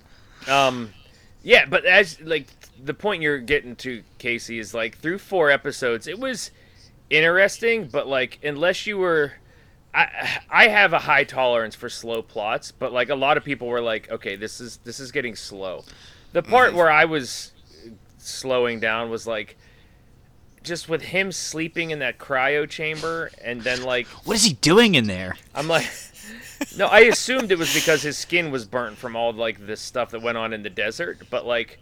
Um, 0.48 0.92
yeah, 1.44 1.66
but 1.66 1.86
as 1.86 2.20
like 2.22 2.48
the 2.84 2.94
point 2.94 3.22
you're 3.22 3.38
getting 3.40 3.76
to, 3.78 4.04
Casey, 4.18 4.60
is 4.60 4.74
like 4.74 4.98
through 4.98 5.20
four 5.20 5.52
episodes, 5.52 6.08
it 6.08 6.20
was 6.20 6.52
interesting, 7.10 7.88
but 7.88 8.08
like 8.08 8.40
unless 8.44 8.88
you 8.88 8.98
were, 8.98 9.34
I 9.94 10.40
I 10.50 10.68
have 10.68 10.94
a 10.94 11.00
high 11.00 11.24
tolerance 11.26 11.76
for 11.76 11.90
slow 11.90 12.22
plots, 12.22 12.72
but 12.72 12.92
like 12.92 13.10
a 13.10 13.16
lot 13.16 13.38
of 13.38 13.44
people 13.44 13.68
were 13.68 13.82
like, 13.82 14.10
okay, 14.12 14.36
this 14.36 14.60
is 14.60 14.78
this 14.78 15.00
is 15.00 15.12
getting 15.12 15.36
slow. 15.36 15.84
The 16.34 16.42
part 16.44 16.74
where 16.74 16.92
I 16.92 17.06
was 17.06 17.52
slowing 18.26 18.80
down 18.80 19.10
was 19.10 19.26
like. 19.28 19.58
Just 20.64 20.90
with 20.90 21.04
him 21.04 21.32
sleeping 21.32 21.92
in 21.92 22.00
that 22.00 22.18
cryo 22.18 22.68
chamber, 22.68 23.30
and 23.44 23.62
then 23.62 23.84
like 23.84 24.08
What 24.26 24.36
is 24.36 24.44
he 24.46 24.54
doing 24.54 24.96
in 24.96 25.06
there? 25.06 25.36
I'm 25.54 25.68
like, 25.68 25.88
no, 26.76 26.88
I 26.88 27.02
assumed 27.02 27.52
it 27.52 27.60
was 27.60 27.72
because 27.72 28.02
his 28.02 28.18
skin 28.18 28.50
was 28.50 28.66
burnt 28.66 28.98
from 28.98 29.16
all 29.16 29.32
like 29.32 29.68
this 29.68 29.80
stuff 29.80 30.10
that 30.10 30.24
went 30.24 30.40
on 30.40 30.54
in 30.54 30.64
the 30.64 30.72
desert, 30.72 31.20
but 31.30 31.46
like, 31.46 31.78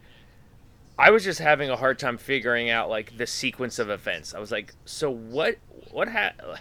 I 0.99 1.11
was 1.11 1.23
just 1.23 1.39
having 1.39 1.69
a 1.69 1.77
hard 1.77 1.97
time 1.97 2.17
figuring 2.17 2.69
out 2.69 2.89
like 2.89 3.15
the 3.17 3.25
sequence 3.25 3.79
of 3.79 3.89
events. 3.89 4.33
I 4.33 4.39
was 4.39 4.51
like, 4.51 4.73
so 4.83 5.09
what? 5.09 5.59
What 5.91 6.09
happened? 6.09 6.59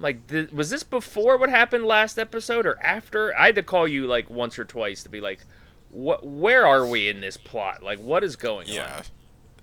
Like, 0.00 0.26
th- 0.26 0.50
was 0.50 0.70
this 0.70 0.82
before 0.82 1.36
what 1.36 1.50
happened 1.50 1.84
last 1.84 2.18
episode 2.18 2.66
or 2.66 2.82
after? 2.82 3.32
I 3.38 3.46
had 3.46 3.54
to 3.54 3.62
call 3.62 3.86
you 3.86 4.08
like 4.08 4.28
once 4.28 4.58
or 4.58 4.64
twice 4.64 5.04
to 5.04 5.08
be 5.08 5.20
like, 5.20 5.46
what? 5.90 6.26
Where 6.26 6.66
are 6.66 6.84
we 6.84 7.08
in 7.08 7.20
this 7.20 7.36
plot? 7.36 7.80
Like, 7.80 8.00
what 8.00 8.24
is 8.24 8.34
going 8.34 8.66
Yeah. 8.66 8.92
on? 8.96 9.02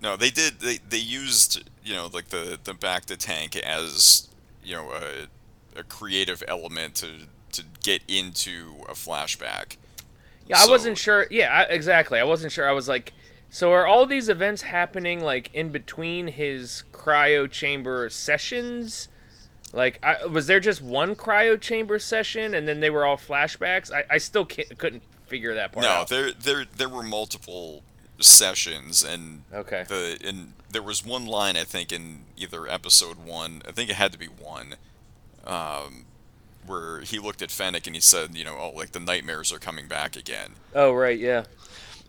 No, 0.01 0.15
they 0.15 0.29
did. 0.29 0.59
They 0.59 0.77
they 0.77 0.97
used 0.97 1.69
you 1.83 1.93
know 1.95 2.09
like 2.13 2.29
the 2.29 2.59
the 2.63 2.73
bacta 2.73 3.17
tank 3.17 3.55
as 3.55 4.27
you 4.63 4.75
know 4.75 4.91
a 4.91 5.79
a 5.79 5.83
creative 5.83 6.43
element 6.47 6.95
to 6.95 7.07
to 7.53 7.63
get 7.83 8.01
into 8.07 8.83
a 8.87 8.93
flashback. 8.93 9.77
Yeah, 10.47 10.57
I 10.59 10.67
wasn't 10.67 10.97
sure. 10.97 11.27
Yeah, 11.29 11.51
I, 11.51 11.63
exactly. 11.63 12.19
I 12.19 12.23
wasn't 12.23 12.51
sure. 12.53 12.67
I 12.67 12.71
was 12.71 12.87
like, 12.87 13.13
so 13.49 13.71
are 13.73 13.85
all 13.85 14.05
these 14.05 14.29
events 14.29 14.61
happening 14.61 15.21
like 15.21 15.53
in 15.53 15.69
between 15.69 16.27
his 16.27 16.83
cryo 16.93 17.49
chamber 17.49 18.09
sessions? 18.09 19.09
Like, 19.73 19.99
I, 20.01 20.25
was 20.25 20.47
there 20.47 20.61
just 20.61 20.81
one 20.81 21.15
cryo 21.15 21.59
chamber 21.59 21.99
session 21.99 22.53
and 22.53 22.65
then 22.67 22.79
they 22.79 22.89
were 22.89 23.05
all 23.05 23.17
flashbacks? 23.17 23.91
I, 23.91 24.05
I 24.09 24.17
still 24.17 24.45
couldn't 24.45 25.03
figure 25.25 25.53
that 25.55 25.73
part 25.73 25.83
No, 25.83 25.89
out. 25.91 26.07
there 26.07 26.31
there 26.31 26.65
there 26.77 26.87
were 26.89 27.03
multiple 27.03 27.83
sessions 28.19 29.03
and 29.03 29.43
Okay. 29.53 29.85
the 29.87 30.17
and 30.23 30.53
there 30.69 30.81
was 30.83 31.05
one 31.05 31.25
line 31.25 31.55
I 31.57 31.63
think 31.63 31.91
in 31.91 32.25
either 32.35 32.67
episode 32.67 33.17
one. 33.17 33.61
I 33.67 33.71
think 33.71 33.89
it 33.89 33.95
had 33.95 34.11
to 34.11 34.17
be 34.17 34.25
one. 34.27 34.75
Um, 35.45 36.05
where 36.65 36.99
he 36.99 37.17
looked 37.19 37.41
at 37.41 37.49
Fennec 37.49 37.87
and 37.87 37.95
he 37.95 38.01
said, 38.01 38.35
you 38.35 38.43
know, 38.43 38.57
oh, 38.59 38.71
like 38.75 38.91
the 38.91 38.99
nightmares 38.99 39.53
are 39.53 39.59
coming 39.59 39.87
back 39.87 40.17
again. 40.17 40.55
Oh, 40.75 40.91
right. 40.91 41.17
Yeah. 41.17 41.45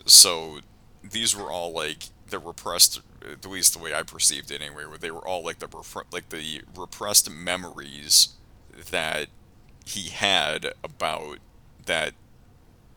so 0.07 0.59
these 1.05 1.37
were 1.37 1.51
all 1.51 1.71
like 1.73 2.05
the 2.31 2.39
repressed 2.39 3.01
at 3.31 3.45
least 3.47 3.73
the 3.73 3.79
way 3.79 3.95
i 3.95 4.03
perceived 4.03 4.51
it 4.51 4.61
anyway 4.61 4.85
where 4.85 4.99
they 4.99 5.11
were 5.11 5.27
all 5.27 5.43
like 5.45 5.59
the 5.61 5.67
repre- 5.69 6.05
like 6.13 6.29
the 6.31 6.61
repressed 6.77 7.31
memories 7.31 8.31
that 8.91 9.29
he 9.87 10.09
had 10.11 10.73
about 10.85 11.39
that 11.87 12.13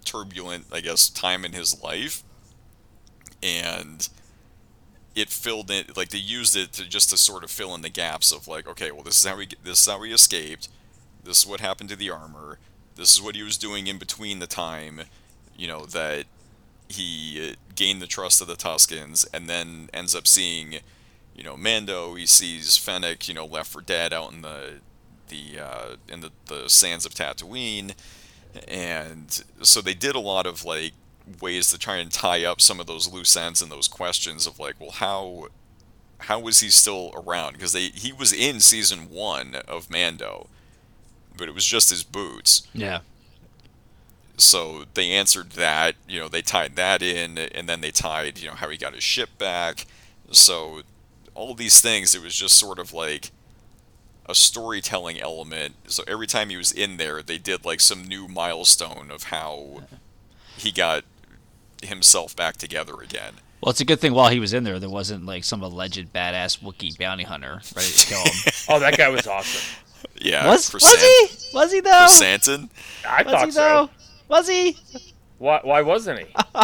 turbulent 0.03 0.65
i 0.71 0.79
guess 0.81 1.09
time 1.09 1.45
in 1.45 1.53
his 1.53 1.81
life 1.83 2.23
and 3.41 4.09
it 5.13 5.29
filled 5.29 5.69
in 5.69 5.85
like 5.95 6.09
they 6.09 6.17
used 6.17 6.55
it 6.55 6.71
to 6.73 6.87
just 6.87 7.09
to 7.09 7.17
sort 7.17 7.43
of 7.43 7.51
fill 7.51 7.75
in 7.75 7.81
the 7.81 7.89
gaps 7.89 8.31
of 8.31 8.47
like 8.47 8.67
okay 8.67 8.91
well 8.91 9.03
this 9.03 9.19
is 9.19 9.25
how 9.25 9.35
we 9.35 9.47
this 9.63 9.81
is 9.81 9.87
how 9.87 10.01
he 10.01 10.11
escaped. 10.11 10.69
This 11.23 11.39
is 11.39 11.47
what 11.47 11.59
happened 11.59 11.89
to 11.89 11.95
the 11.95 12.09
armor. 12.09 12.57
This 12.95 13.13
is 13.13 13.21
what 13.21 13.35
he 13.35 13.43
was 13.43 13.57
doing 13.57 13.87
in 13.87 13.97
between 13.97 14.39
the 14.39 14.47
time 14.47 15.01
you 15.55 15.67
know 15.67 15.85
that 15.85 16.25
he 16.87 17.51
uh, 17.51 17.55
gained 17.75 18.01
the 18.01 18.07
trust 18.07 18.41
of 18.41 18.47
the 18.47 18.55
Tuskens 18.55 19.25
and 19.33 19.49
then 19.49 19.89
ends 19.93 20.13
up 20.15 20.27
seeing, 20.27 20.79
you 21.35 21.43
know, 21.43 21.55
Mando. 21.57 22.15
He 22.15 22.25
sees 22.25 22.77
Fennec, 22.77 23.27
you 23.27 23.33
know, 23.33 23.45
left 23.45 23.71
for 23.71 23.81
dead 23.81 24.13
out 24.13 24.33
in 24.33 24.41
the 24.41 24.79
the 25.29 25.59
uh, 25.59 25.95
in 26.07 26.21
the, 26.21 26.31
the 26.47 26.69
sands 26.69 27.05
of 27.05 27.13
Tatooine, 27.13 27.93
and 28.67 29.43
so 29.61 29.81
they 29.81 29.93
did 29.93 30.15
a 30.15 30.19
lot 30.19 30.45
of 30.45 30.65
like 30.65 30.93
ways 31.39 31.69
to 31.71 31.77
try 31.77 31.97
and 31.97 32.11
tie 32.11 32.43
up 32.43 32.59
some 32.61 32.79
of 32.79 32.87
those 32.87 33.07
loose 33.11 33.35
ends 33.37 33.61
and 33.61 33.71
those 33.71 33.87
questions 33.87 34.47
of 34.47 34.59
like, 34.59 34.75
well, 34.79 34.91
how 34.91 35.47
how 36.19 36.39
was 36.39 36.59
he 36.59 36.69
still 36.69 37.11
around? 37.15 37.53
Because 37.53 37.71
they 37.73 37.85
he 37.89 38.11
was 38.13 38.33
in 38.33 38.59
season 38.59 39.09
one 39.09 39.55
of 39.67 39.89
Mando, 39.89 40.47
but 41.37 41.47
it 41.47 41.53
was 41.55 41.65
just 41.65 41.89
his 41.89 42.03
boots 42.03 42.67
Yeah. 42.73 42.99
so 44.37 44.85
they 44.93 45.11
answered 45.11 45.51
that 45.51 45.95
you 46.07 46.19
know 46.19 46.27
they 46.27 46.41
tied 46.41 46.75
that 46.75 47.01
in 47.01 47.37
and 47.37 47.67
then 47.69 47.81
they 47.81 47.91
tied 47.91 48.39
you 48.39 48.47
know 48.49 48.55
how 48.55 48.69
he 48.69 48.77
got 48.77 48.93
his 48.93 49.03
ship 49.03 49.29
back 49.37 49.85
so 50.31 50.81
all 51.35 51.53
these 51.53 51.79
things 51.81 52.13
it 52.15 52.21
was 52.21 52.35
just 52.35 52.57
sort 52.57 52.79
of 52.79 52.93
like 52.93 53.31
a 54.27 54.35
storytelling 54.35 55.19
element 55.19 55.75
so 55.87 56.03
every 56.07 56.27
time 56.27 56.49
he 56.49 56.57
was 56.57 56.71
in 56.71 56.97
there 56.97 57.21
they 57.21 57.37
did 57.37 57.65
like 57.65 57.79
some 57.79 58.03
new 58.03 58.27
milestone 58.27 59.09
of 59.11 59.23
how 59.23 59.81
he 60.57 60.71
got 60.71 61.03
himself 61.83 62.35
back 62.35 62.57
together 62.57 62.95
again 63.01 63.33
Well, 63.61 63.71
it's 63.71 63.81
a 63.81 63.85
good 63.85 63.99
thing 63.99 64.13
while 64.13 64.29
he 64.29 64.39
was 64.39 64.53
in 64.53 64.63
there, 64.63 64.79
there 64.79 64.89
wasn't 64.89 65.25
like 65.25 65.43
some 65.43 65.61
alleged 65.61 66.11
badass 66.13 66.59
Wookiee 66.59 66.97
bounty 66.97 67.23
hunter 67.23 67.61
ready 67.75 67.87
to 67.91 68.07
kill 68.07 68.19
him. 68.23 68.31
Oh, 68.69 68.79
that 68.79 68.97
guy 68.97 69.09
was 69.09 69.27
awesome. 69.27 69.61
yeah 70.19 70.47
was 70.47 70.69
for 70.69 70.75
was 70.77 70.83
Sant- 70.89 71.01
he? 71.01 71.55
Was 71.57 71.71
he 71.71 71.79
though? 71.81 72.01
for 72.03 72.07
Santon 72.07 72.69
I 73.07 73.23
Was 73.23 73.31
thought 73.33 73.45
he 73.45 73.51
so. 73.51 73.59
though? 73.61 73.89
Was 74.29 74.47
he? 74.47 74.77
Why, 75.39 75.59
why 75.63 75.81
wasn't 75.81 76.19
he? 76.19 76.25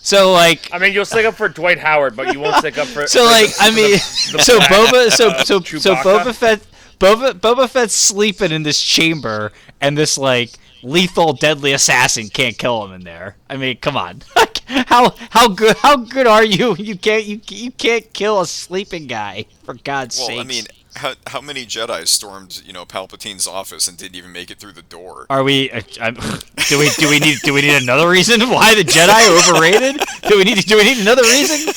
So 0.00 0.32
like, 0.32 0.70
I 0.72 0.78
mean, 0.78 0.94
you'll 0.94 1.04
stick 1.04 1.26
up 1.26 1.34
for 1.34 1.50
Dwight 1.50 1.78
Howard, 1.78 2.16
but 2.16 2.32
you 2.32 2.40
won't 2.40 2.56
stick 2.56 2.78
up 2.78 2.86
for. 2.86 3.06
so 3.06 3.20
for 3.20 3.26
like, 3.26 3.48
the- 3.48 3.56
I 3.60 3.70
mean, 3.70 3.90
the 3.92 4.38
so 4.42 4.58
Boba, 4.60 5.10
so 5.10 5.30
so 5.44 5.60
so 5.60 5.94
Boba 5.96 6.34
Fett, 6.34 6.60
Boba 6.98 7.32
Boba 7.32 7.68
Fett's 7.68 7.94
sleeping 7.94 8.50
in 8.50 8.62
this 8.62 8.80
chamber, 8.82 9.52
and 9.82 9.98
this 9.98 10.16
like 10.16 10.50
lethal, 10.82 11.32
deadly 11.32 11.72
assassin 11.72 12.28
can't 12.28 12.56
kill 12.58 12.84
him 12.84 12.92
in 12.92 13.02
there. 13.02 13.36
I 13.48 13.56
mean, 13.56 13.78
come 13.78 13.96
on, 13.96 14.22
how 14.66 15.14
how 15.30 15.48
good 15.48 15.76
how 15.78 15.96
good 15.96 16.26
are 16.26 16.44
you? 16.44 16.76
You 16.76 16.96
can't 16.96 17.24
you 17.24 17.40
you 17.48 17.70
can't 17.72 18.12
kill 18.12 18.40
a 18.40 18.46
sleeping 18.46 19.06
guy 19.06 19.46
for 19.64 19.74
God's 19.74 20.16
sake. 20.16 20.28
well 20.28 20.36
sake. 20.38 20.44
i 20.44 20.48
mean 20.48 20.64
how, 20.96 21.14
how 21.28 21.40
many 21.40 21.64
jedi 21.64 22.04
stormed 22.08 22.60
you 22.66 22.72
know 22.72 22.84
palpatine's 22.84 23.46
office 23.46 23.86
and 23.86 23.96
didn't 23.96 24.16
even 24.16 24.32
make 24.32 24.50
it 24.50 24.58
through 24.58 24.72
the 24.72 24.82
door 24.82 25.26
Are 25.30 25.44
we? 25.44 25.70
Uh, 25.70 25.80
do 26.68 26.78
we? 26.78 26.88
Do 26.98 27.08
we 27.08 27.18
need? 27.20 27.38
Do 27.44 27.54
we 27.54 27.60
need 27.62 27.80
another 27.82 28.08
reason 28.08 28.40
why 28.50 28.74
the 28.74 28.82
Jedi 28.82 29.08
are 29.08 29.50
overrated? 29.54 30.02
Do 30.28 30.36
we 30.38 30.44
need? 30.44 30.58
Do 30.66 30.76
we 30.76 30.84
need 30.84 30.98
another 30.98 31.22
reason? 31.22 31.72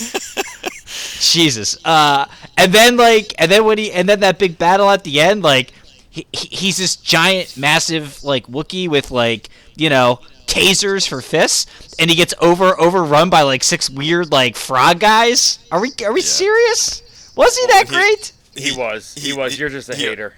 Jesus. 1.20 1.78
Uh, 1.86 2.26
and 2.58 2.74
then 2.74 2.98
like, 2.98 3.34
and 3.38 3.52
then 3.52 3.64
when 3.66 3.78
he, 3.78 3.92
and 3.92 4.10
then 4.10 4.20
that 4.22 4.40
big 4.40 4.58
battle 4.58 4.90
at 4.90 5.04
the 5.04 5.22
end, 5.22 5.44
like, 5.44 5.72
he, 6.12 6.28
he- 6.32 6.56
he's 6.56 6.78
this 6.78 6.96
giant, 6.96 7.58
massive 7.58 8.24
like 8.24 8.46
Wookiee 8.46 8.88
with 8.88 9.10
like 9.10 9.50
you 9.76 9.90
know 9.90 10.20
tasers 10.46 11.08
for 11.08 11.22
fists, 11.22 11.66
and 11.98 12.10
he 12.10 12.16
gets 12.16 12.34
over 12.42 12.80
overrun 12.80 13.30
by 13.30 13.42
like 13.42 13.64
six 13.64 13.90
weird 13.90 14.32
like 14.32 14.56
frog 14.56 15.00
guys. 15.00 15.58
Are 15.72 15.82
we 15.82 15.92
are 16.06 16.14
we 16.14 16.22
serious? 16.22 17.02
Was 17.36 17.58
he 17.58 17.66
that 17.68 17.86
he- 17.88 17.96
great? 17.96 18.32
He, 18.54 18.76
was. 18.78 19.16
He, 19.16 19.32
was. 19.32 19.58
You're 19.58 19.70
just 19.70 19.88
a 19.90 19.96
he- 19.96 20.04
hater. 20.04 20.34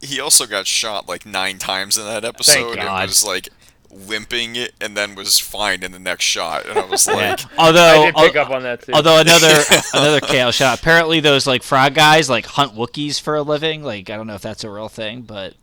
He 0.00 0.18
also 0.18 0.46
got 0.46 0.66
shot 0.66 1.06
like 1.06 1.26
nine 1.26 1.58
times 1.58 1.98
in 1.98 2.04
that 2.06 2.24
episode 2.24 2.70
and 2.78 2.80
God. 2.80 3.06
was 3.08 3.22
like 3.26 3.50
limping 3.90 4.56
and 4.80 4.96
then 4.96 5.14
was 5.14 5.38
fine 5.38 5.82
in 5.82 5.92
the 5.92 5.98
next 5.98 6.24
shot. 6.24 6.66
And 6.66 6.78
I 6.78 6.84
was 6.84 7.06
like, 7.06 7.40
Although 7.58 8.02
I 8.02 8.04
did 8.06 8.14
pick 8.14 8.36
al- 8.36 8.46
up 8.46 8.50
on 8.50 8.62
that 8.62 8.82
too. 8.82 8.92
Although 8.92 9.20
another 9.20 9.62
another 9.94 10.20
kale 10.20 10.52
shot. 10.52 10.78
Apparently 10.78 11.20
those 11.20 11.46
like 11.46 11.62
frog 11.62 11.94
guys 11.94 12.30
like 12.30 12.46
hunt 12.46 12.74
Wookiees 12.74 13.20
for 13.20 13.34
a 13.34 13.42
living. 13.42 13.82
Like 13.82 14.10
I 14.10 14.16
don't 14.16 14.26
know 14.26 14.34
if 14.34 14.42
that's 14.42 14.64
a 14.64 14.70
real 14.70 14.88
thing, 14.88 15.22
but 15.22 15.54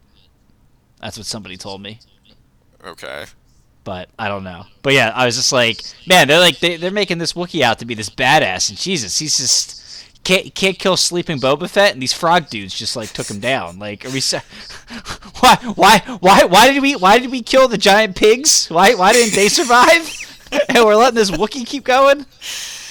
that's 1.02 1.18
what 1.18 1.26
somebody 1.26 1.58
told 1.58 1.82
me. 1.82 2.00
okay. 2.84 3.26
But 3.84 4.10
I 4.20 4.28
don't 4.28 4.44
know. 4.44 4.66
But 4.82 4.94
yeah, 4.94 5.14
I 5.16 5.26
was 5.26 5.38
just 5.38 5.54
like, 5.54 5.80
man, 6.06 6.28
they're 6.28 6.42
like 6.42 6.60
they, 6.60 6.76
they're 6.76 6.92
making 6.92 7.20
this 7.20 7.32
wookie 7.34 7.62
out 7.62 7.80
to 7.80 7.86
be 7.86 7.94
this 7.94 8.10
badass, 8.10 8.68
and 8.68 8.78
Jesus, 8.78 9.18
he's 9.18 9.38
just 9.38 9.77
can't 10.28 10.54
can't 10.54 10.78
kill 10.78 10.98
sleeping 10.98 11.40
Boba 11.40 11.70
Fett, 11.70 11.94
and 11.94 12.02
these 12.02 12.12
frog 12.12 12.50
dudes 12.50 12.74
just 12.78 12.96
like 12.98 13.14
took 13.14 13.30
him 13.32 13.40
down. 13.40 13.80
Like, 13.80 14.06
are 14.06 14.10
we? 14.10 14.20
sa- 14.20 14.42
Why 15.40 15.56
why 15.76 16.00
why 16.20 16.44
why 16.44 16.72
did 16.74 16.82
we 16.82 16.96
why 16.96 17.18
did 17.20 17.32
we 17.32 17.42
kill 17.42 17.68
the 17.70 17.78
giant 17.78 18.16
pigs? 18.16 18.68
Why 18.68 18.94
why 18.94 19.14
didn't 19.14 19.36
they 19.36 19.48
survive? 19.48 20.10
and 20.70 20.84
we're 20.86 20.96
letting 20.96 21.16
this 21.16 21.32
Wookiee 21.32 21.66
keep 21.66 21.84
going. 21.86 22.26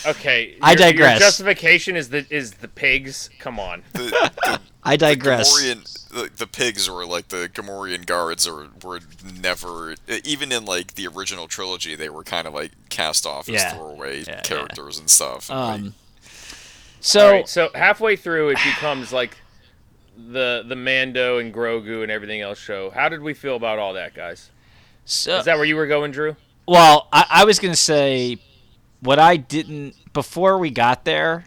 okay. 0.07 0.57
I 0.63 0.73
your- 0.73 0.81
your 0.81 0.93
digress. 0.93 1.19
justification 1.19 1.95
is 1.97 2.09
the 2.09 2.25
is 2.31 2.53
the 2.55 2.69
pigs. 2.69 3.29
Come 3.39 3.61
on. 3.61 3.83
The, 3.93 4.31
the, 4.45 4.61
I 4.83 4.97
digress. 4.97 5.53
Gamorrean, 5.53 6.09
the, 6.11 6.31
the 6.37 6.47
pigs 6.47 6.89
or 6.89 7.05
like 7.05 7.29
the 7.29 7.51
Gamorrean 7.53 8.07
guards 8.07 8.47
are 8.49 8.69
were 8.83 9.01
never 9.43 9.95
even 10.25 10.53
in 10.53 10.65
like 10.65 10.95
the 10.95 11.07
original 11.09 11.49
trilogy 11.49 11.97
they 11.97 12.09
were 12.09 12.25
kind 12.25 12.47
of 12.47 12.55
like 12.55 12.71
cast 12.89 13.27
off 13.27 13.49
as 13.49 13.55
Yeah. 13.57 13.75
throwaway 13.75 14.23
yeah. 14.23 14.41
characters 14.43 14.99
and 14.99 15.11
stuff. 15.11 15.51
and, 15.51 15.59
like, 15.61 15.81
Um, 15.81 15.95
so 17.07 17.27
All 17.27 17.33
right, 17.33 17.49
so 17.49 17.71
halfway 17.75 18.17
through, 18.17 18.51
it 18.51 18.59
becomes 18.65 19.13
like 19.13 19.37
the 20.17 20.65
the 20.67 20.77
Mando 20.77 21.39
and 21.39 21.53
Grogu 21.53 22.03
and 22.03 22.11
everything 22.11 22.41
else 22.41 22.59
show. 22.59 22.91
How 22.91 23.09
did 23.09 23.21
we 23.23 23.35
feel 23.35 23.57
about 23.57 23.79
all 23.79 23.93
that, 23.95 24.15
guys? 24.15 24.51
so 25.05 25.39
Is 25.39 25.45
that 25.45 25.57
where 25.57 25.65
you 25.67 25.77
were 25.77 25.87
going, 25.87 26.11
Drew? 26.11 26.37
Well, 26.67 27.09
I, 27.13 27.27
I 27.31 27.45
was 27.45 27.59
gonna 27.59 27.77
say 27.77 28.39
what 29.01 29.19
I 29.19 29.37
didn't 29.37 29.95
before 30.13 30.59
we 30.59 30.71
got 30.71 31.05
there, 31.05 31.45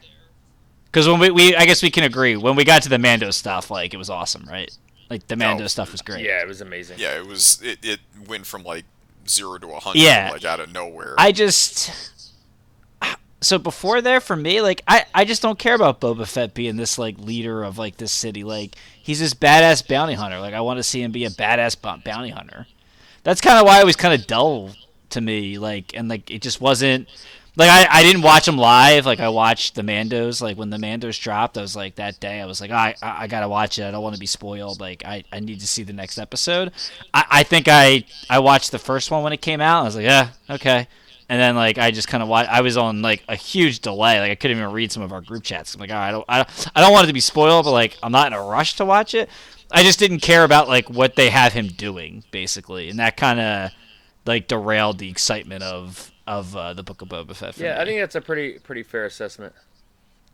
because 0.86 1.08
when 1.08 1.20
we, 1.20 1.30
we 1.32 1.56
I 1.56 1.66
guess 1.66 1.82
we 1.84 1.90
can 1.92 2.04
agree 2.06 2.38
when 2.38 2.56
we 2.56 2.64
got 2.64 2.84
to 2.84 2.90
the 2.90 3.00
Mando 3.00 3.32
stuff, 3.32 3.70
like 3.70 3.94
it 3.94 3.98
was 3.98 4.10
awesome, 4.10 4.46
right? 4.48 4.72
Like 5.10 5.28
the 5.28 5.36
Mando 5.36 5.64
No. 5.64 5.68
stuff 5.68 5.92
was 5.92 6.02
great. 6.02 6.24
Yeah, 6.24 6.42
it 6.42 6.48
was 6.48 6.62
amazing. 6.62 7.00
yeah, 7.00 7.18
it 7.18 7.26
was 7.26 7.60
it, 7.64 7.80
it 7.84 8.00
went 8.28 8.46
from 8.46 8.64
like 8.64 8.86
zero 9.28 9.58
to 9.58 9.68
a 9.72 9.80
hundred 9.80 10.00
Yeah. 10.04 10.30
like 10.32 10.46
out 10.46 10.60
of 10.60 10.72
nowhere. 10.72 11.16
I 11.18 11.32
just 11.32 11.92
so 13.42 13.58
before 13.58 14.02
there 14.02 14.20
for 14.20 14.36
me, 14.36 14.62
like 14.62 14.82
I 14.88 15.06
I 15.14 15.26
just 15.26 15.42
don't 15.42 15.58
care 15.58 15.76
about 15.76 16.02
Boba 16.02 16.28
Fett 16.28 16.54
being 16.54 16.76
this 16.76 16.98
like 16.98 17.18
leader 17.18 17.64
of 17.64 17.78
like 17.78 17.98
this 17.98 18.12
city. 18.12 18.44
Like 18.44 18.76
he's 19.02 19.20
this 19.20 19.34
badass 19.34 19.88
bounty 19.88 20.16
hunter. 20.16 20.40
Like 20.40 20.54
I 20.54 20.62
want 20.62 20.78
to 20.78 20.84
see 20.84 21.02
him 21.02 21.12
be 21.12 21.26
a 21.26 21.30
badass 21.30 21.80
bou- 21.82 22.04
bounty 22.04 22.30
hunter. 22.30 22.68
That's 23.24 23.42
kind 23.42 23.58
of 23.58 23.66
why 23.66 23.80
it 23.80 23.86
was 23.86 23.96
kind 23.96 24.14
of 24.14 24.28
dull 24.28 24.72
to 25.12 25.22
me. 25.22 25.58
Like 25.58 25.96
and 25.96 26.10
like 26.10 26.30
it 26.30 26.42
just 26.42 26.60
wasn't. 26.60 27.08
Like 27.56 27.70
I, 27.70 28.00
I 28.00 28.04
didn't 28.04 28.22
watch 28.22 28.46
them 28.46 28.58
live. 28.58 29.06
Like 29.06 29.20
I 29.20 29.30
watched 29.30 29.76
the 29.76 29.82
Mandos. 29.82 30.42
Like 30.42 30.58
when 30.58 30.70
the 30.70 30.78
Mandos 30.78 31.20
dropped, 31.20 31.58
I 31.58 31.62
was 31.62 31.76
like 31.76 31.96
that 31.96 32.20
day. 32.20 32.40
I 32.42 32.46
was 32.46 32.62
like, 32.62 32.72
I 32.72 32.96
I, 33.02 33.24
I 33.24 33.28
gotta 33.28 33.50
watch 33.50 33.80
it. 33.80 33.84
I 33.84 33.92
don't 33.92 34.04
want 34.04 34.16
to 34.16 34.20
be 34.20 34.26
spoiled. 34.26 34.80
Like 34.82 35.04
I, 35.06 35.24
I 35.32 35.40
need 35.40 35.62
to 35.62 35.68
see 35.68 35.84
the 35.84 35.94
next 35.94 36.18
episode. 36.18 36.72
I, 37.14 37.26
I 37.30 37.44
think 37.44 37.68
I 37.70 38.04
I 38.30 38.40
watched 38.40 38.72
the 38.72 38.80
first 38.80 39.12
one 39.12 39.24
when 39.24 39.34
it 39.34 39.42
came 39.42 39.62
out. 39.62 39.82
I 39.82 39.86
was 39.86 39.96
like, 39.96 40.06
yeah, 40.06 40.30
okay. 40.50 40.88
And 41.30 41.40
then 41.40 41.56
like 41.56 41.78
I 41.78 41.92
just 41.92 42.08
kind 42.08 42.24
of 42.24 42.30
watched. 42.30 42.50
I 42.50 42.62
was 42.62 42.76
on 42.76 43.02
like 43.02 43.24
a 43.28 43.36
huge 43.36 43.80
delay. 43.80 44.20
Like 44.20 44.32
I 44.32 44.36
couldn't 44.36 44.58
even 44.58 44.72
read 44.72 44.92
some 44.92 45.04
of 45.04 45.14
our 45.14 45.22
group 45.22 45.44
chats. 45.44 45.76
I'm 45.76 45.80
like, 45.80 45.92
right, 45.92 46.10
I 46.10 46.12
don't, 46.12 46.26
I 46.28 46.38
don't, 46.38 46.68
I 46.76 46.82
don't 46.82 46.92
want 46.92 47.06
it 47.06 47.08
to 47.08 47.14
be 47.14 47.20
spoiled, 47.20 47.66
but 47.66 47.72
like 47.72 47.98
I'm 48.02 48.12
not 48.12 48.28
in 48.28 48.34
a 48.34 48.42
rush 48.42 48.76
to 48.78 48.86
watch 48.86 49.14
it. 49.14 49.30
I 49.72 49.84
just 49.84 50.00
didn't 50.00 50.20
care 50.20 50.44
about 50.44 50.68
like 50.68 50.90
what 50.90 51.16
they 51.16 51.30
have 51.30 51.54
him 51.54 51.68
doing 51.68 52.24
basically, 52.32 52.90
and 52.90 52.98
that 53.00 53.16
kind 53.16 53.40
of 53.40 53.72
like 54.26 54.48
derailed 54.48 54.98
the 54.98 55.10
excitement 55.10 55.64
of 55.64 56.12
of 56.26 56.56
uh, 56.56 56.74
the 56.74 56.84
Book 56.84 57.02
of 57.02 57.10
Boba 57.10 57.36
Fett. 57.36 57.58
Yeah, 57.58 57.76
me. 57.76 57.82
I 57.82 57.86
think 57.86 58.00
that's 58.00 58.16
a 58.16 58.22
pretty 58.22 58.60
pretty 58.60 58.84
fair 58.84 59.06
assessment. 59.06 59.54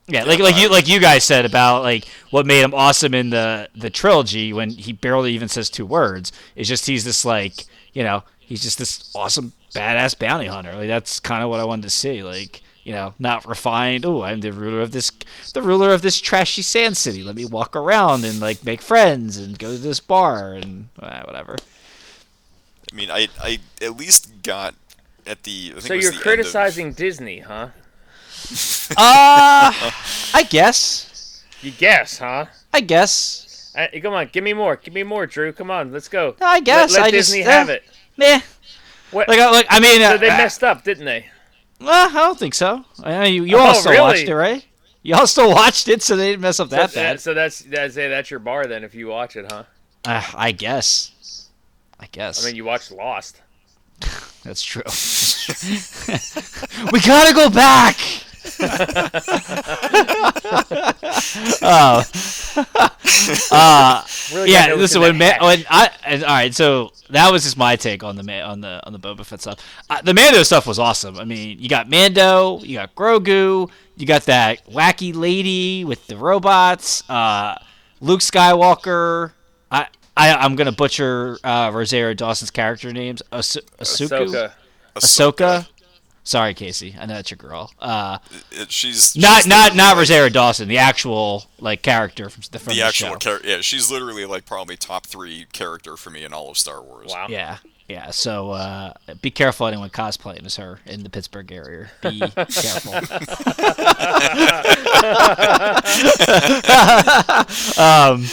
Yeah, 0.07 0.23
like 0.23 0.39
like 0.39 0.55
you 0.55 0.69
like 0.69 0.87
you 0.87 0.99
guys 0.99 1.23
said 1.23 1.45
about 1.45 1.81
like 1.81 2.05
what 2.29 2.45
made 2.45 2.61
him 2.61 2.73
awesome 2.73 3.13
in 3.13 3.31
the 3.31 3.69
the 3.75 3.89
trilogy 3.89 4.53
when 4.53 4.69
he 4.69 4.93
barely 4.93 5.33
even 5.33 5.47
says 5.47 5.69
two 5.69 5.85
words 5.85 6.31
is 6.55 6.67
just 6.67 6.85
he's 6.85 7.03
this 7.03 7.25
like 7.25 7.65
you 7.93 8.03
know 8.03 8.23
he's 8.37 8.61
just 8.61 8.77
this 8.77 9.11
awesome 9.15 9.53
badass 9.75 10.17
bounty 10.17 10.47
hunter. 10.47 10.73
Like 10.73 10.87
that's 10.87 11.19
kind 11.19 11.43
of 11.43 11.49
what 11.49 11.59
I 11.59 11.65
wanted 11.65 11.83
to 11.83 11.89
see. 11.89 12.23
Like 12.23 12.61
you 12.83 12.91
know, 12.93 13.13
not 13.17 13.45
refined. 13.47 14.05
Oh, 14.05 14.21
I'm 14.23 14.41
the 14.41 14.51
ruler 14.51 14.81
of 14.81 14.91
this 14.91 15.11
the 15.53 15.61
ruler 15.61 15.91
of 15.91 16.01
this 16.01 16.19
trashy 16.21 16.61
sand 16.61 16.97
city. 16.97 17.23
Let 17.23 17.35
me 17.35 17.45
walk 17.45 17.75
around 17.75 18.23
and 18.25 18.39
like 18.39 18.63
make 18.63 18.81
friends 18.81 19.37
and 19.37 19.57
go 19.57 19.71
to 19.71 19.77
this 19.77 19.99
bar 19.99 20.53
and 20.53 20.89
uh, 20.99 21.23
whatever. 21.23 21.55
I 22.91 22.95
mean, 22.95 23.09
I 23.11 23.27
I 23.41 23.59
at 23.81 23.97
least 23.97 24.43
got 24.43 24.75
at 25.25 25.43
the. 25.43 25.73
I 25.75 25.79
think 25.79 25.87
So 25.87 25.93
it 25.93 25.97
was 25.97 26.03
you're 26.03 26.11
the 26.11 26.15
end 26.15 26.15
of- 26.15 26.21
criticizing 26.21 26.93
Disney, 26.93 27.39
huh? 27.39 27.69
Uh, 28.91 29.73
I 30.35 30.45
guess. 30.47 31.43
You 31.61 31.71
guess, 31.71 32.19
huh? 32.19 32.45
I 32.71 32.81
guess. 32.81 33.73
Uh, 33.75 33.87
come 33.99 34.13
on, 34.13 34.29
give 34.31 34.43
me 34.43 34.53
more. 34.53 34.75
Give 34.75 34.93
me 34.93 35.01
more, 35.01 35.25
Drew. 35.25 35.51
Come 35.51 35.71
on, 35.71 35.91
let's 35.91 36.07
go. 36.07 36.35
I 36.39 36.59
guess. 36.59 36.91
Let, 36.93 36.99
let 37.01 37.07
I 37.07 37.11
Disney 37.11 37.41
eh. 37.41 37.49
have 37.49 37.69
it. 37.69 37.83
Meh. 38.15 38.41
What? 39.11 39.27
Like, 39.27 39.39
I- 39.39 39.51
like 39.51 39.67
I 39.69 39.79
mean, 39.79 40.01
so 40.01 40.17
they 40.17 40.29
uh, 40.29 40.37
messed 40.37 40.63
up, 40.63 40.83
didn't 40.83 41.05
they? 41.05 41.25
Well, 41.79 42.09
I 42.09 42.13
don't 42.13 42.39
think 42.39 42.53
so. 42.53 42.83
I 43.03 43.25
you, 43.25 43.43
you 43.43 43.57
Oh, 43.57 43.61
all 43.61 43.75
still 43.75 43.91
really? 43.91 44.01
watched 44.03 44.27
it, 44.27 44.35
right? 44.35 44.65
You 45.03 45.15
all 45.15 45.27
still 45.27 45.49
watched 45.53 45.87
it, 45.87 46.01
so 46.01 46.15
they 46.15 46.31
didn't 46.31 46.41
mess 46.41 46.59
up 46.59 46.69
that 46.69 46.91
so, 46.91 46.95
bad. 46.95 47.19
so 47.19 47.33
that's 47.33 47.59
that's. 47.59 47.95
That's 47.95 48.31
your 48.31 48.39
bar 48.39 48.65
then, 48.65 48.83
if 48.83 48.95
you 48.95 49.07
watch 49.07 49.35
it, 49.35 49.51
huh? 49.51 49.63
Uh, 50.05 50.23
I 50.35 50.51
guess. 50.51 51.49
I 51.99 52.07
guess. 52.11 52.43
I 52.43 52.47
mean, 52.47 52.55
you 52.55 52.65
watched 52.65 52.91
Lost. 52.91 53.41
That's 54.43 54.61
true. 54.61 54.83
we 56.91 56.99
gotta 56.99 57.33
go 57.33 57.49
back. 57.49 57.95
oh. 61.61 62.03
Uh, 62.57 64.03
Really 64.33 64.51
yeah. 64.51 64.61
gotta 64.67 64.71
look 64.73 64.81
Listen, 64.81 65.01
when, 65.01 65.17
Ma- 65.17 65.37
when 65.41 65.63
I 65.69 65.89
and, 66.05 66.23
all 66.23 66.29
right, 66.29 66.53
so 66.53 66.91
that 67.09 67.31
was 67.31 67.43
just 67.43 67.57
my 67.57 67.75
take 67.75 68.03
on 68.03 68.15
the 68.15 68.23
Ma- 68.23 68.41
on 68.49 68.61
the 68.61 68.81
on 68.85 68.93
the 68.93 68.99
Boba 68.99 69.25
Fett 69.25 69.41
stuff. 69.41 69.59
Uh, 69.89 70.01
the 70.01 70.13
Mando 70.13 70.41
stuff 70.43 70.65
was 70.67 70.79
awesome. 70.79 71.17
I 71.17 71.25
mean, 71.25 71.59
you 71.59 71.69
got 71.69 71.89
Mando, 71.89 72.59
you 72.61 72.75
got 72.77 72.95
Grogu, 72.95 73.69
you 73.97 74.05
got 74.05 74.23
that 74.23 74.65
wacky 74.69 75.15
lady 75.15 75.85
with 75.85 76.05
the 76.07 76.17
robots, 76.17 77.07
uh, 77.09 77.55
Luke 78.01 78.21
Skywalker. 78.21 79.31
I, 79.71 79.87
I 80.17 80.33
I'm 80.33 80.55
gonna 80.55 80.71
butcher 80.71 81.37
uh, 81.43 81.71
Rosario 81.73 82.13
Dawson's 82.13 82.51
character 82.51 82.91
names. 82.91 83.21
As- 83.31 83.57
Asuku, 83.79 84.27
Ahsoka. 84.27 84.51
Ahsoka. 84.95 85.67
Sorry, 86.27 86.53
Casey. 86.55 86.95
I 86.99 87.05
know 87.05 87.13
that's 87.13 87.29
your 87.29 87.37
girl. 87.37 87.71
Uh, 87.79 88.17
It- 88.51 88.71
she's 88.71 89.15
not 89.15 89.37
she's 89.37 89.47
not 89.47 89.55
literally, 89.71 89.77
not 89.77 89.87
like, 89.91 89.97
Rosario 89.97 90.29
Dawson, 90.29 90.67
the 90.67 90.79
actual 90.79 91.45
like 91.59 91.81
character 91.83 92.29
from 92.29 92.41
the 92.51 92.57
from 92.59 92.71
The 92.73 92.79
the, 92.79 92.85
actual 92.85 93.15
character, 93.17 93.47
yeah, 93.47 93.61
she's 93.61 93.89
literally 93.91 94.25
like 94.25 94.45
probably 94.45 94.75
top 94.75 95.05
three 95.05 95.45
character 95.53 95.95
for 95.95 96.09
me 96.09 96.23
in 96.25 96.33
all 96.33 96.49
of 96.49 96.57
Star 96.57 96.81
Wars. 96.81 97.11
Wow. 97.11 97.27
Yeah, 97.29 97.57
yeah. 97.87 98.09
So 98.09 98.51
uh, 98.51 98.93
be 99.21 99.29
careful 99.29 99.67
anyone 99.67 99.91
cosplaying 99.91 100.45
as 100.47 100.55
her 100.55 100.79
in 100.87 101.03
the 101.03 101.11
Pittsburgh 101.11 101.51
area. 101.51 101.91
Be 102.01 102.19
careful. 102.35 102.93
um, 107.77 108.25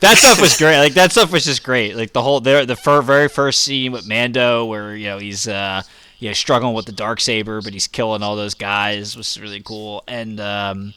that 0.00 0.14
stuff 0.16 0.40
was 0.40 0.56
great. 0.56 0.78
Like 0.78 0.94
that 0.94 1.12
stuff 1.12 1.30
was 1.32 1.44
just 1.44 1.62
great. 1.62 1.96
Like 1.96 2.12
the 2.12 2.22
whole 2.22 2.40
there 2.40 2.64
the 2.66 2.76
fir- 2.76 3.02
very 3.02 3.28
first 3.28 3.62
scene 3.62 3.92
with 3.92 4.06
Mando 4.08 4.64
where 4.64 4.96
you 4.96 5.06
know 5.08 5.18
he's 5.18 5.46
uh 5.48 5.82
you 6.24 6.30
know 6.30 6.34
struggling 6.34 6.72
with 6.72 6.86
the 6.86 6.92
dark 6.92 7.20
saber 7.20 7.60
but 7.60 7.74
he's 7.74 7.86
killing 7.86 8.22
all 8.22 8.34
those 8.34 8.54
guys 8.54 9.14
was 9.14 9.38
really 9.38 9.60
cool 9.60 10.02
and 10.08 10.40
um 10.40 10.94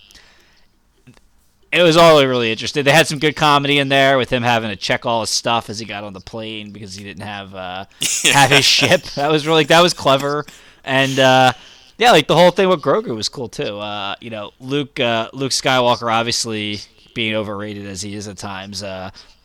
it 1.70 1.82
was 1.82 1.98
all 1.98 2.26
really 2.26 2.49
interesting. 2.49 2.86
They 2.86 2.94
had 2.94 3.08
some 3.08 3.20
good 3.20 3.36
comedy 3.36 3.78
in 3.78 3.90
there 3.90 4.18
with 4.18 4.30
him 4.30 4.41
having 4.41 4.70
to 4.70 4.78
check 4.78 5.06
all 5.06 5.20
his 5.20 5.30
stuff 5.30 5.70
as 5.70 5.80
he 5.80 5.86
got 5.86 6.06
on 6.06 6.14
the 6.14 6.22
plane 6.22 6.72
because 6.72 6.95
he 6.95 7.04
didn't 7.04 7.24
have 7.24 7.54
uh, 7.54 7.86
have 8.32 8.52
his 8.52 8.64
ship. 8.64 9.04
That 9.16 9.30
was 9.30 9.45
really 9.45 9.66
that 9.66 9.82
was 9.82 9.94
clever, 9.94 10.45
and 10.86 11.20
uh, 11.20 11.52
yeah, 11.98 12.12
like 12.12 12.28
the 12.28 12.36
whole 12.36 12.52
thing 12.52 12.70
with 12.70 12.82
Grogu 12.82 13.14
was 13.14 13.28
cool 13.28 13.49
too. 13.49 13.80
Uh, 13.80 14.16
you 14.22 14.30
know, 14.30 14.52
Luke 14.62 14.98
uh, 14.98 15.30
Luke 15.34 15.52
Skywalker 15.52 16.10
obviously 16.10 16.80
being 17.14 17.36
overrated 17.36 17.86
as 17.86 18.02
he 18.02 18.16
is 18.16 18.30
at 18.30 18.38
times. 18.38 18.82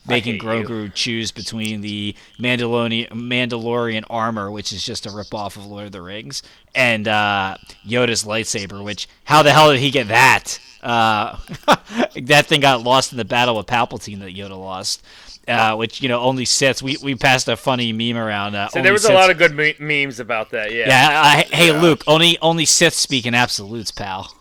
Making 0.08 0.32
hate 0.34 0.42
you. 0.42 0.48
Grogu 0.66 0.94
choose 0.94 1.30
between 1.30 1.80
the 1.80 2.16
Mandalorian 2.38 3.08
Mandalorian 3.10 4.04
armor, 4.10 4.50
which 4.50 4.72
is 4.72 4.84
just 4.84 5.06
a 5.06 5.10
ripoff 5.10 5.56
of 5.56 5.64
Lord 5.66 5.86
of 5.86 5.92
the 5.92 6.02
Rings, 6.02 6.42
and 6.74 7.06
uh, 7.06 7.56
Yoda's 7.86 8.24
lightsaber. 8.24 8.82
Which 8.84 9.06
how 9.24 9.42
the 9.42 9.52
hell 9.52 9.70
did 9.70 9.78
he 9.80 9.90
get 9.92 10.08
that? 10.08 10.58
Uh, 10.82 11.38
that 12.22 12.46
thing 12.46 12.60
got 12.60 12.82
lost 12.82 13.12
in 13.12 13.18
the 13.18 13.24
battle 13.24 13.56
with 13.56 13.66
Palpatine 13.66 14.18
that 14.20 14.34
Yoda 14.34 14.58
lost. 14.58 15.04
Uh, 15.48 15.74
which 15.74 16.00
you 16.00 16.08
know 16.08 16.20
only 16.20 16.44
Siths. 16.44 16.82
We 16.82 16.96
we 17.02 17.14
passed 17.16 17.48
a 17.48 17.56
funny 17.56 17.92
meme 17.92 18.16
around. 18.16 18.54
Uh, 18.54 18.68
So 18.68 18.80
there 18.82 18.92
was 18.92 19.04
a 19.04 19.12
lot 19.12 19.28
of 19.30 19.38
good 19.38 19.54
me- 19.56 19.74
memes 19.78 20.20
about 20.20 20.50
that. 20.50 20.72
Yeah. 20.72 20.86
Yeah, 20.88 21.20
uh, 21.50 21.56
hey 21.56 21.72
Yeah. 21.72 21.80
Luke, 21.80 22.02
only 22.06 22.38
only 22.40 22.64
Sith 22.64 22.94
speak 22.94 23.26
in 23.26 23.34
absolutes, 23.34 23.90
pal. 23.90 24.32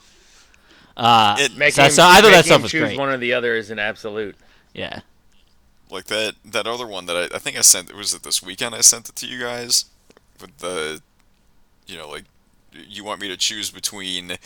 Uh, 0.98 1.38
It, 1.40 1.58
Making 1.58 1.74
So- 1.76 1.84
him, 1.86 1.92
so 1.92 2.04
I 2.04 2.16
thought 2.16 2.22
that 2.24 2.30
making 2.30 2.44
stuff 2.44 2.56
him 2.58 2.62
was 2.64 2.72
choose 2.72 2.82
great. 2.82 3.00
one 3.00 3.10
or 3.10 3.18
the 3.18 3.34
other 3.34 3.56
is 3.56 3.72
an 3.72 3.80
absolute. 3.80 4.36
yeah. 4.74 5.00
Like 5.92 6.06
that 6.06 6.36
that 6.46 6.66
other 6.68 6.88
one 6.88 7.06
that 7.08 7.16
I, 7.16 7.36
I 7.36 7.40
think 7.40 7.58
I 7.58 7.62
sent 7.62 7.96
was 7.96 8.14
it 8.14 8.24
this 8.24 8.42
weekend 8.42 8.74
I 8.76 8.82
sent 8.82 9.10
it 9.10 9.16
to 9.18 9.28
you 9.28 9.40
guys 9.40 9.86
with 10.40 10.58
the 10.60 11.02
you 11.88 11.98
know 11.98 12.10
like 12.10 12.24
you 12.74 13.04
want 13.04 13.20
me 13.22 13.28
to 13.28 13.38
choose 13.38 13.70
between 13.70 14.38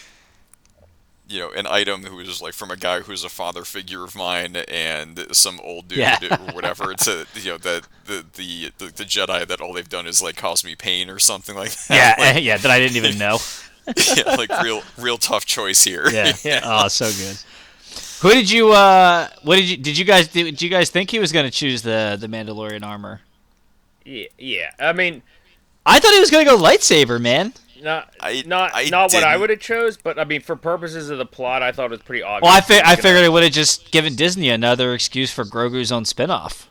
you 1.28 1.40
know 1.40 1.52
an 1.52 1.66
item 1.68 2.04
who 2.04 2.20
is 2.20 2.42
like 2.42 2.54
from 2.54 2.70
a 2.72 2.76
guy 2.78 3.00
who's 3.02 3.24
a 3.24 3.30
father 3.30 3.64
figure 3.64 4.04
of 4.04 4.16
mine 4.16 4.56
and 4.68 5.26
some 5.32 5.60
old 5.64 5.88
dude 5.88 6.00
Yeah. 6.00 6.18
or 6.50 6.54
whatever 6.54 6.94
to 6.94 7.26
you 7.36 7.52
know 7.52 7.58
that 7.58 7.88
the, 8.06 8.26
the 8.34 8.72
the 8.78 8.86
the 8.88 9.04
Jedi 9.04 9.48
that 9.48 9.62
all 9.62 9.74
they've 9.74 9.88
done 9.90 10.08
is 10.08 10.22
like 10.22 10.36
cause 10.36 10.64
me 10.64 10.76
pain 10.76 11.10
or 11.10 11.20
something 11.20 11.56
like 11.56 11.72
that 11.88 12.16
Yeah, 12.20 12.38
yeah, 12.54 12.58
that 12.58 12.70
I 12.72 12.80
didn't 12.80 12.98
even 12.98 13.18
know. 13.18 13.38
yeah, 14.16 14.36
like 14.36 14.50
real 14.64 14.82
real 14.98 15.18
tough 15.18 15.46
choice 15.46 15.84
here 15.84 16.10
Yeah. 16.10 16.34
Oh, 16.64 16.88
so 16.88 17.06
good. 17.12 17.38
Who 18.22 18.32
did 18.32 18.50
you? 18.50 18.72
uh 18.72 19.28
What 19.44 19.56
did 19.58 19.66
you? 19.70 19.78
Did 19.78 19.98
you 19.98 20.06
guys? 20.06 20.28
Did 20.28 20.62
you 20.62 20.70
guys 20.70 20.90
think 20.90 21.12
he 21.12 21.20
was 21.20 21.32
going 21.32 21.46
to 21.46 21.52
choose 21.52 21.82
the 21.82 22.18
the 22.20 22.28
Mandalorian 22.28 22.84
armor? 22.84 23.22
Yeah, 24.04 24.28
yeah. 24.38 24.72
I 24.80 24.94
mean, 24.94 25.22
I 25.86 26.00
thought 26.00 26.14
he 26.14 26.20
was 26.20 26.30
going 26.32 26.46
to 26.46 26.52
go 26.52 26.58
lightsaber, 26.58 27.20
man. 27.20 27.54
not 27.82 28.14
I- 28.20 28.44
not 28.46 28.72
I 28.74 28.90
not 28.90 29.12
what 29.14 29.24
I 29.24 29.36
would 29.38 29.50
have 29.50 29.60
chose, 29.60 29.98
but 29.98 30.18
I 30.20 30.24
mean, 30.26 30.42
for 30.42 30.56
purposes 30.56 31.10
of 31.10 31.18
the 31.18 31.26
plot, 31.26 31.62
I 31.64 31.72
thought 31.72 31.86
it 31.86 31.92
was 31.92 32.02
pretty 32.02 32.24
obvious. 32.24 32.44
Well, 32.48 32.52
I 32.58 32.62
he 32.62 32.68
fi- 32.74 32.80
I 32.80 32.84
gonna- 32.96 33.02
figured 33.02 33.24
it 33.24 33.32
would 33.32 33.44
have 33.44 33.52
just 33.52 33.92
given 33.92 34.16
Disney 34.16 34.50
another 34.50 34.94
excuse 34.94 35.32
for 35.32 35.44
Grogu's 35.44 35.92
own 35.92 36.04
spinoff. 36.04 36.66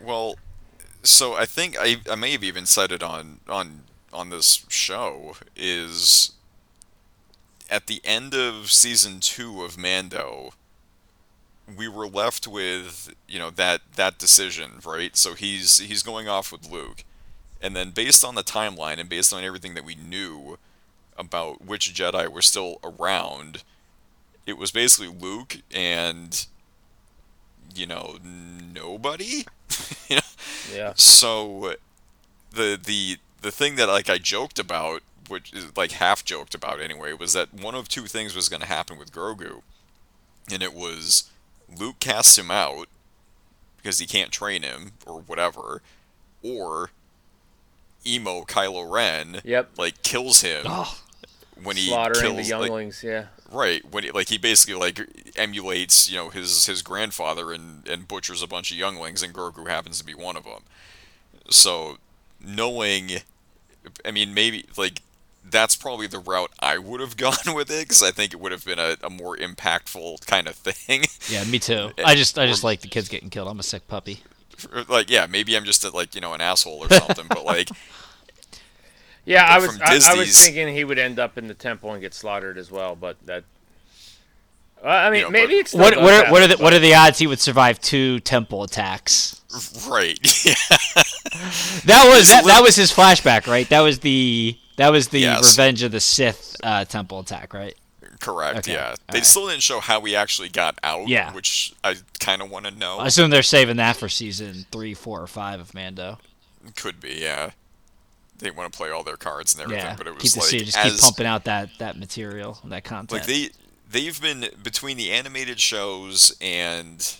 Well, 0.00 0.36
so 1.02 1.34
I 1.34 1.46
think 1.46 1.76
I, 1.78 1.96
I 2.10 2.14
may 2.14 2.32
have 2.32 2.44
even 2.44 2.66
said 2.66 2.92
it 2.92 3.02
on 3.02 3.40
on 3.48 3.82
on 4.12 4.30
this 4.30 4.64
show 4.68 5.36
is 5.56 6.32
at 7.72 7.86
the 7.86 8.02
end 8.04 8.34
of 8.34 8.70
season 8.70 9.18
two 9.18 9.64
of 9.64 9.78
Mando, 9.78 10.52
we 11.74 11.88
were 11.88 12.06
left 12.06 12.46
with 12.46 13.14
you 13.26 13.38
know 13.38 13.50
that 13.50 13.80
that 13.96 14.18
decision, 14.18 14.72
right? 14.84 15.16
So 15.16 15.34
he's 15.34 15.78
he's 15.78 16.02
going 16.02 16.28
off 16.28 16.52
with 16.52 16.70
Luke, 16.70 17.02
and 17.62 17.74
then 17.74 17.90
based 17.90 18.24
on 18.24 18.34
the 18.34 18.44
timeline 18.44 18.98
and 18.98 19.08
based 19.08 19.32
on 19.32 19.42
everything 19.42 19.72
that 19.74 19.84
we 19.84 19.94
knew 19.94 20.58
about 21.16 21.64
which 21.64 21.94
Jedi 21.94 22.28
were 22.28 22.42
still 22.42 22.78
around, 22.84 23.62
it 24.46 24.58
was 24.58 24.70
basically 24.70 25.08
Luke 25.08 25.62
and 25.74 26.46
you 27.74 27.86
know 27.86 28.18
nobody. 28.22 29.46
you 30.08 30.16
know? 30.16 30.22
Yeah. 30.70 30.92
So 30.96 31.76
the 32.50 32.78
the 32.84 33.16
the 33.40 33.50
thing 33.50 33.76
that 33.76 33.88
like 33.88 34.10
I 34.10 34.18
joked 34.18 34.58
about, 34.58 35.02
which 35.28 35.52
is 35.52 35.76
like 35.76 35.92
half 35.92 36.24
joked 36.24 36.54
about 36.54 36.80
anyway, 36.80 37.12
was 37.12 37.32
that 37.32 37.52
one 37.54 37.74
of 37.74 37.88
two 37.88 38.06
things 38.06 38.34
was 38.34 38.48
going 38.48 38.60
to 38.62 38.68
happen 38.68 38.98
with 38.98 39.12
Grogu, 39.12 39.62
and 40.50 40.62
it 40.62 40.74
was 40.74 41.30
Luke 41.78 41.98
casts 42.00 42.36
him 42.38 42.50
out 42.50 42.88
because 43.76 43.98
he 43.98 44.06
can't 44.06 44.30
train 44.32 44.62
him 44.62 44.92
or 45.06 45.20
whatever, 45.22 45.82
or 46.42 46.90
emo 48.06 48.42
Kylo 48.42 48.90
Ren 48.90 49.40
Yep. 49.44 49.70
like 49.78 50.02
kills 50.02 50.40
him 50.42 50.62
Oh, 50.66 50.98
when 51.62 51.76
he 51.76 51.88
Slaughtering 51.88 52.36
the 52.36 52.42
kills 52.42 52.50
like, 52.50 52.60
younglings. 52.68 53.02
yeah. 53.04 53.26
Right, 53.50 53.84
when 53.90 54.04
he, 54.04 54.10
like 54.10 54.28
he 54.30 54.38
basically 54.38 54.74
like 54.76 54.98
emulates, 55.36 56.10
you 56.10 56.16
know, 56.16 56.30
his 56.30 56.64
his 56.66 56.80
grandfather 56.82 57.52
and 57.52 57.86
and 57.86 58.08
butchers 58.08 58.42
a 58.42 58.46
bunch 58.46 58.70
of 58.72 58.78
younglings, 58.78 59.22
and 59.22 59.34
Grogu 59.34 59.68
happens 59.68 59.98
to 59.98 60.04
be 60.04 60.14
one 60.14 60.36
of 60.38 60.44
them. 60.44 60.62
So, 61.50 61.98
knowing, 62.40 63.10
I 64.06 64.10
mean, 64.10 64.32
maybe 64.32 64.64
like 64.78 65.02
that's 65.44 65.76
probably 65.76 66.06
the 66.06 66.18
route 66.18 66.50
I 66.60 66.78
would 66.78 67.00
have 67.00 67.16
gone 67.18 67.54
with 67.54 67.70
it 67.70 67.80
because 67.88 68.02
I 68.02 68.10
think 68.10 68.32
it 68.32 68.40
would 68.40 68.52
have 68.52 68.64
been 68.64 68.78
a, 68.78 68.96
a 69.02 69.10
more 69.10 69.36
impactful 69.36 70.26
kind 70.26 70.46
of 70.46 70.54
thing. 70.54 71.04
yeah, 71.28 71.44
me 71.44 71.58
too. 71.58 71.90
I 72.04 72.14
just 72.14 72.38
I 72.38 72.46
just 72.46 72.62
Or- 72.64 72.68
like 72.68 72.80
the 72.80 72.88
kids 72.88 73.08
getting 73.08 73.30
killed. 73.30 73.48
I'm 73.48 73.60
a 73.60 73.64
sick 73.64 73.86
puppy. 73.88 74.22
like, 74.88 75.10
yeah, 75.10 75.26
maybe 75.26 75.56
I'm 75.56 75.64
just 75.64 75.84
a, 75.84 75.90
like 75.90 76.14
you 76.14 76.20
know 76.20 76.34
an 76.34 76.40
asshole 76.40 76.84
or 76.84 76.88
something, 76.88 77.26
but 77.28 77.44
like, 77.44 77.68
Yeah, 79.24 79.44
I 79.48 79.58
was 79.60 79.80
I, 79.80 80.00
I 80.12 80.14
was 80.16 80.44
thinking 80.44 80.74
he 80.74 80.82
would 80.84 80.98
end 80.98 81.18
up 81.20 81.38
in 81.38 81.46
the 81.46 81.54
temple 81.54 81.92
and 81.92 82.00
get 82.00 82.12
slaughtered 82.12 82.58
as 82.58 82.70
well, 82.72 82.96
but 82.96 83.16
that. 83.26 83.44
Well, 84.82 84.92
I 84.92 85.10
mean, 85.10 85.20
You 85.20 85.24
know, 85.26 85.30
maybe 85.30 85.54
it's 85.54 85.72
What 85.72 85.96
what 85.96 86.26
are, 86.26 86.32
what 86.32 86.42
are 86.42 86.48
the 86.48 86.56
but- 86.56 86.62
what 86.64 86.72
are 86.72 86.80
the 86.80 86.94
odds 86.94 87.18
he 87.20 87.28
would 87.28 87.38
survive 87.38 87.80
two 87.80 88.18
temple 88.20 88.64
attacks? 88.64 89.40
right, 89.88 90.18
yeah, 90.44 90.54
That 91.84 92.06
was 92.08 92.20
It's 92.20 92.30
a 92.30 92.34
that, 92.34 92.44
that 92.46 92.62
was 92.62 92.74
his 92.74 92.90
flashback, 92.92 93.46
right? 93.46 93.68
That 93.68 93.80
was 93.82 94.00
the 94.00 94.58
that 94.76 94.90
was 94.90 95.08
the 95.08 95.20
Yes. 95.20 95.56
Revenge 95.56 95.82
of 95.82 95.92
the 95.92 96.00
Sith 96.00 96.56
uh, 96.62 96.84
temple 96.84 97.20
attack, 97.20 97.52
right? 97.54 97.76
correct, 98.20 98.58
Okay, 98.58 98.72
yeah. 98.74 98.94
They 99.08 99.14
alright. 99.14 99.26
still 99.26 99.48
didn't 99.48 99.62
show 99.62 99.80
how 99.80 99.98
we 99.98 100.14
actually 100.14 100.48
got 100.48 100.78
out, 100.84 101.08
Yeah. 101.08 101.32
which 101.32 101.72
I 101.82 101.96
kind 102.20 102.40
of 102.40 102.50
want 102.50 102.66
to 102.66 102.70
know. 102.70 102.98
I 102.98 103.06
assume 103.08 103.30
they're 103.30 103.42
saving 103.42 103.78
that 103.78 103.96
for 103.96 104.08
season 104.08 104.64
three, 104.70 104.94
four, 104.94 105.20
or 105.20 105.26
five 105.26 105.58
of 105.58 105.74
Mando. 105.74 106.18
Could 106.76 107.00
be, 107.00 107.14
yeah. 107.20 107.50
They 108.38 108.52
want 108.52 108.72
to 108.72 108.76
play 108.76 108.90
all 108.90 109.02
their 109.02 109.16
cards 109.16 109.54
and 109.54 109.62
everything, 109.62 109.84
Yeah, 109.86 109.94
but 109.96 110.06
it 110.06 110.14
was 110.14 110.22
keep 110.22 110.36
like 110.40 110.50
series, 110.50 110.66
just 110.66 110.78
as 110.78 110.92
keep 110.94 111.00
pumping 111.02 111.26
out 111.26 111.44
that 111.44 111.70
that 111.78 111.96
material, 111.98 112.58
that 112.64 112.84
content. 112.84 113.12
like 113.12 113.26
they 113.26 113.50
they've 113.90 114.20
been 114.20 114.46
between 114.62 114.96
the 114.96 115.10
animated 115.12 115.58
shows 115.60 116.36
and 116.40 117.16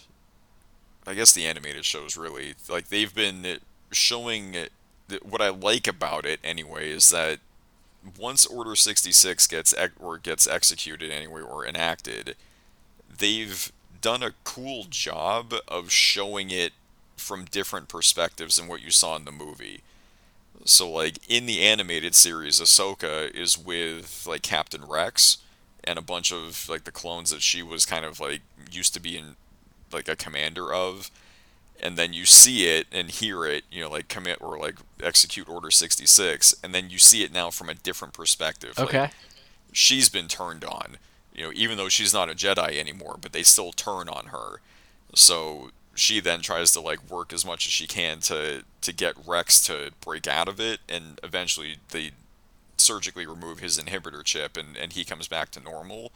I 1.07 1.15
guess 1.15 1.33
the 1.33 1.47
animated 1.47 1.85
shows 1.85 2.17
really 2.17 2.55
like 2.69 2.89
they've 2.89 3.13
been 3.15 3.59
showing 3.93 4.57
what 5.23 5.43
I 5.43 5.51
like 5.51 5.87
about 5.87 6.25
it 6.27 6.41
anyway 6.43 6.91
is 6.91 7.11
that 7.11 7.39
once 8.19 8.47
Order 8.47 8.75
66 8.75 9.47
gets 9.47 9.75
or 10.01 10.19
gets 10.19 10.47
executed 10.47 11.11
anyway 11.11 11.43
or 11.43 11.67
enacted, 11.67 12.37
they've 13.19 13.73
done 14.01 14.23
a 14.23 14.35
cool 14.45 14.87
job 14.89 15.55
of 15.69 15.91
showing 15.91 16.51
it 16.51 16.73
from 17.17 17.45
different 17.45 17.89
perspectives 17.89 18.57
than 18.57 18.67
what 18.67 18.83
you 18.83 18.91
saw 18.91 19.17
in 19.17 19.25
the 19.25 19.33
movie. 19.33 19.83
So 20.65 20.91
like 20.91 21.19
in 21.29 21.47
the 21.47 21.63
animated 21.63 22.15
series, 22.15 22.61
Ahsoka 22.61 23.33
is 23.35 23.57
with 23.59 24.27
like 24.27 24.43
Captain 24.43 24.85
Rex 24.85 25.39
and 25.85 25.99
a 25.99 26.03
bunch 26.03 26.33
of 26.33 26.69
like 26.69 26.85
the 26.85 26.93
clones 26.93 27.31
that 27.31 27.43
she 27.43 27.63
was 27.63 27.87
kind 27.87 28.05
of 28.05 28.21
like 28.21 28.43
used 28.71 28.95
to 28.95 29.01
being 29.01 29.37
like 29.93 30.09
a 30.09 30.17
commander 30.17 30.73
of. 30.73 31.11
And 31.83 31.97
then 31.97 32.13
you 32.13 32.27
see 32.27 32.67
it 32.67 32.87
and 32.93 33.11
hear 33.11 33.45
it, 33.45 33.65
you 33.71 33.83
know, 33.83 33.91
like 33.91 34.07
commit 34.07 34.41
or 34.41 34.57
like 34.57 34.77
execute 35.03 35.49
Order 35.49 35.71
66, 35.71 36.55
and 36.63 36.73
then 36.73 36.91
you 36.91 36.99
see 36.99 37.25
it 37.25 37.33
now 37.33 37.51
from 37.51 37.69
a 37.69 37.75
different 37.75 38.15
perspective. 38.15 38.79
Like, 38.79 38.89
okay, 38.89 39.11
she's 39.73 40.09
been 40.09 40.29
turned 40.29 40.65
on. 40.65 40.99
You 41.35 41.45
know, 41.45 41.53
even 41.55 41.79
though 41.79 41.89
she's 41.89 42.15
not 42.15 42.31
a 42.31 42.35
Jedi 42.35 42.79
anymore, 42.79 43.17
but 43.21 43.33
they 43.33 43.43
still 43.43 43.73
turn 43.73 44.09
on 44.09 44.27
her. 44.27 44.61
So 45.15 45.71
she 45.95 46.21
then 46.21 46.41
tries 46.41 46.73
to 46.73 46.81
like 46.81 47.11
work 47.11 47.33
as 47.33 47.45
much 47.45 47.67
as 47.67 47.73
she 47.73 47.87
can 47.87 48.21
to 48.21 48.65
to 48.81 48.93
get 48.93 49.15
Rex 49.27 49.61
to 49.67 49.91
break 50.01 50.27
out 50.27 50.49
of 50.49 50.61
it, 50.61 50.81
and 50.89 51.19
eventually 51.23 51.77
they 51.91 52.13
surgically 52.77 53.27
remove 53.27 53.59
his 53.59 53.79
inhibitor 53.79 54.23
chip, 54.23 54.57
and 54.57 54.77
and 54.77 54.93
he 54.93 55.05
comes 55.05 55.27
back 55.29 55.51
to 55.51 55.61
normal. 55.61 56.13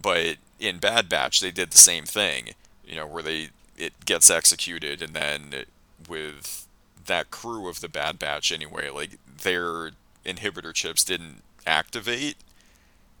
But 0.00 0.36
in 0.58 0.78
Bad 0.78 1.08
Batch, 1.08 1.40
they 1.40 1.50
did 1.50 1.70
the 1.70 1.78
same 1.78 2.04
thing. 2.04 2.50
You 2.86 2.96
know, 2.96 3.06
where 3.06 3.22
they 3.22 3.50
it 3.82 4.04
gets 4.04 4.30
executed, 4.30 5.02
and 5.02 5.14
then 5.14 5.64
with 6.08 6.66
that 7.06 7.30
crew 7.30 7.68
of 7.68 7.80
the 7.80 7.88
Bad 7.88 8.18
Batch 8.18 8.52
anyway, 8.52 8.88
like 8.88 9.18
their 9.42 9.90
inhibitor 10.24 10.72
chips 10.72 11.02
didn't 11.02 11.42
activate, 11.66 12.36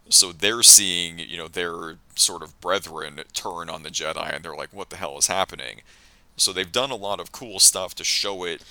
so 0.08 0.32
they're 0.32 0.62
seeing 0.62 1.18
you 1.18 1.36
know 1.36 1.48
their 1.48 1.96
sort 2.14 2.42
of 2.42 2.60
brethren 2.60 3.20
turn 3.34 3.68
on 3.68 3.82
the 3.82 3.90
Jedi, 3.90 4.34
and 4.34 4.44
they're 4.44 4.56
like, 4.56 4.72
"What 4.72 4.90
the 4.90 4.96
hell 4.96 5.18
is 5.18 5.26
happening?" 5.26 5.82
So 6.36 6.52
they've 6.52 6.70
done 6.70 6.90
a 6.90 6.96
lot 6.96 7.20
of 7.20 7.32
cool 7.32 7.58
stuff 7.58 7.94
to 7.96 8.04
show 8.04 8.44
it 8.44 8.62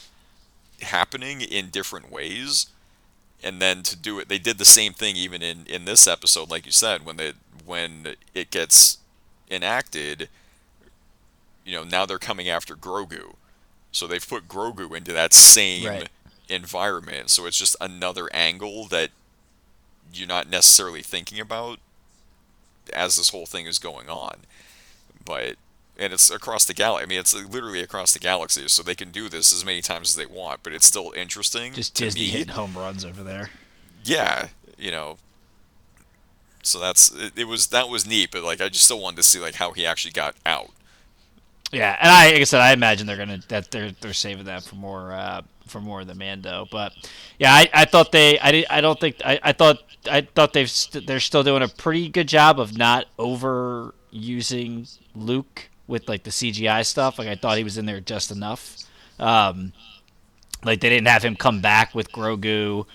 happening 0.82 1.42
in 1.42 1.70
different 1.70 2.12
ways, 2.12 2.68
and 3.44 3.62
then 3.62 3.84
to 3.84 3.96
do 3.96 4.20
it, 4.20 4.30
they 4.30 4.40
did 4.40 4.58
the 4.58 4.66
same 4.66 4.94
thing 4.94 5.16
even 5.18 5.42
in 5.42 5.66
in 5.66 5.86
this 5.86 6.08
episode, 6.08 6.50
like 6.50 6.66
you 6.66 6.72
said, 6.72 7.06
when 7.06 7.18
they 7.18 7.34
when 7.66 8.16
it 8.34 8.50
gets 8.50 9.00
enacted. 9.50 10.30
You 11.66 11.76
know, 11.76 11.84
now 11.84 12.06
they're 12.06 12.18
coming 12.20 12.50
after 12.50 12.76
Grogu. 12.76 13.36
So 13.92 14.08
they've 14.08 14.28
put 14.28 14.48
Grogu 14.48 14.96
into 14.96 15.12
that 15.14 15.34
same 15.34 15.86
Right. 15.88 16.10
environment. 16.50 17.30
So 17.30 17.46
it's 17.46 17.58
just 17.58 17.76
another 17.82 18.30
angle 18.34 18.86
that 18.88 19.12
you're 20.14 20.28
not 20.28 20.50
necessarily 20.50 21.02
thinking 21.02 21.40
about 21.40 21.80
as 22.94 23.18
this 23.18 23.30
whole 23.30 23.46
thing 23.46 23.66
is 23.68 23.80
going 23.80 24.10
on. 24.10 24.38
But 25.24 25.56
and 25.98 26.14
it's 26.14 26.32
across 26.32 26.66
the 26.66 26.74
galaxy. 26.74 27.04
I 27.04 27.08
mean, 27.08 27.20
it's 27.20 27.34
literally 27.34 27.82
across 27.82 28.14
the 28.14 28.20
galaxy, 28.20 28.68
so 28.70 28.82
they 28.82 28.96
can 28.96 29.12
do 29.12 29.30
this 29.30 29.54
as 29.54 29.64
many 29.64 29.82
times 29.82 30.10
as 30.12 30.16
they 30.16 30.26
want. 30.26 30.64
But 30.64 30.74
it's 30.74 30.86
still 30.88 31.12
interesting. 31.16 31.74
Just 31.74 31.96
to 31.98 32.06
Disney 32.06 32.22
me. 32.22 32.28
hitting 32.28 32.54
home 32.54 32.74
runs 32.76 33.06
over 33.06 33.24
there. 33.24 33.52
Yeah, 34.04 34.48
you 34.78 34.90
know. 34.90 35.18
So 36.64 36.80
that's 36.80 37.12
it, 37.12 37.34
it. 37.36 37.44
Was 37.46 37.68
that 37.68 37.88
was 37.90 38.08
neat, 38.08 38.32
but 38.32 38.44
like 38.44 38.62
I 38.62 38.70
just 38.70 38.86
still 38.86 39.00
wanted 39.00 39.18
to 39.18 39.24
see 39.24 39.40
like 39.40 39.56
how 39.56 39.74
he 39.74 39.86
actually 39.86 40.12
got 40.12 40.36
out. 40.46 40.72
Yeah, 41.72 41.96
and 42.00 42.10
I, 42.10 42.32
like 42.32 42.42
I 42.42 42.44
said, 42.44 42.60
I 42.60 42.74
imagine 42.74 43.08
they're 43.08 43.18
gonna 43.18 43.40
that 43.48 43.72
they're 43.72 43.92
they're 44.02 44.14
saving 44.14 44.46
that 44.46 44.64
for 44.64 44.76
more 44.76 45.14
uh, 45.14 45.42
for 45.68 45.80
more 45.80 46.02
of 46.02 46.08
the 46.08 46.16
Mando. 46.16 46.68
But 46.70 46.94
yeah, 47.40 47.54
I, 47.54 47.70
I 47.74 47.86
thought 47.86 48.12
they 48.12 48.38
I 48.40 48.66
I 48.70 48.82
don't 48.82 49.00
think 49.00 49.18
I, 49.24 49.40
I 49.42 49.52
thought 49.54 49.80
I 50.10 50.22
thought 50.22 50.52
they've 50.52 50.70
st- 50.70 51.08
they're 51.08 51.22
still 51.22 51.44
doing 51.44 51.64
a 51.64 51.70
pretty 51.70 52.10
good 52.10 52.28
job 52.28 52.60
of 52.60 52.78
not 52.78 53.06
overusing 53.18 54.98
Luke 55.16 55.70
with 55.88 56.10
like 56.10 56.24
the 56.24 56.32
CGI 56.32 56.86
stuff. 56.86 57.18
Like 57.18 57.30
I 57.30 57.36
thought 57.36 57.58
he 57.58 57.64
was 57.64 57.78
in 57.78 57.86
there 57.86 58.02
just 58.02 58.32
enough. 58.32 58.78
Um, 59.18 59.72
like 60.66 60.82
they 60.82 60.90
didn't 60.90 61.08
have 61.08 61.24
him 61.24 61.38
come 61.38 61.62
back 61.62 61.96
with 61.96 62.12
Grogu 62.12 62.86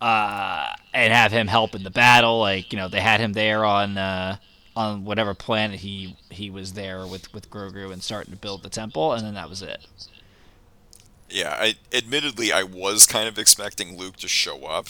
uh, 0.00 0.74
and 0.92 1.12
have 1.12 1.32
him 1.32 1.46
help 1.46 1.74
in 1.74 1.84
the 1.84 1.90
battle. 1.90 2.38
Like 2.40 2.70
you 2.70 2.78
know 2.78 2.88
they 2.88 3.00
had 3.00 3.18
him 3.20 3.32
there 3.32 3.64
on. 3.64 3.96
Uh, 3.96 4.36
on 4.76 5.04
whatever 5.04 5.34
planet 5.34 5.80
he 5.80 6.16
he 6.30 6.50
was 6.50 6.74
there 6.74 7.06
with 7.06 7.32
with 7.32 7.50
Grogu 7.50 7.90
and 7.90 8.02
starting 8.02 8.32
to 8.32 8.38
build 8.38 8.62
the 8.62 8.68
temple, 8.68 9.14
and 9.14 9.26
then 9.26 9.34
that 9.34 9.48
was 9.48 9.62
it. 9.62 9.86
Yeah, 11.28 11.56
I 11.58 11.74
admittedly 11.92 12.52
I 12.52 12.62
was 12.62 13.06
kind 13.06 13.26
of 13.26 13.38
expecting 13.38 13.96
Luke 13.96 14.16
to 14.16 14.28
show 14.28 14.64
up 14.66 14.88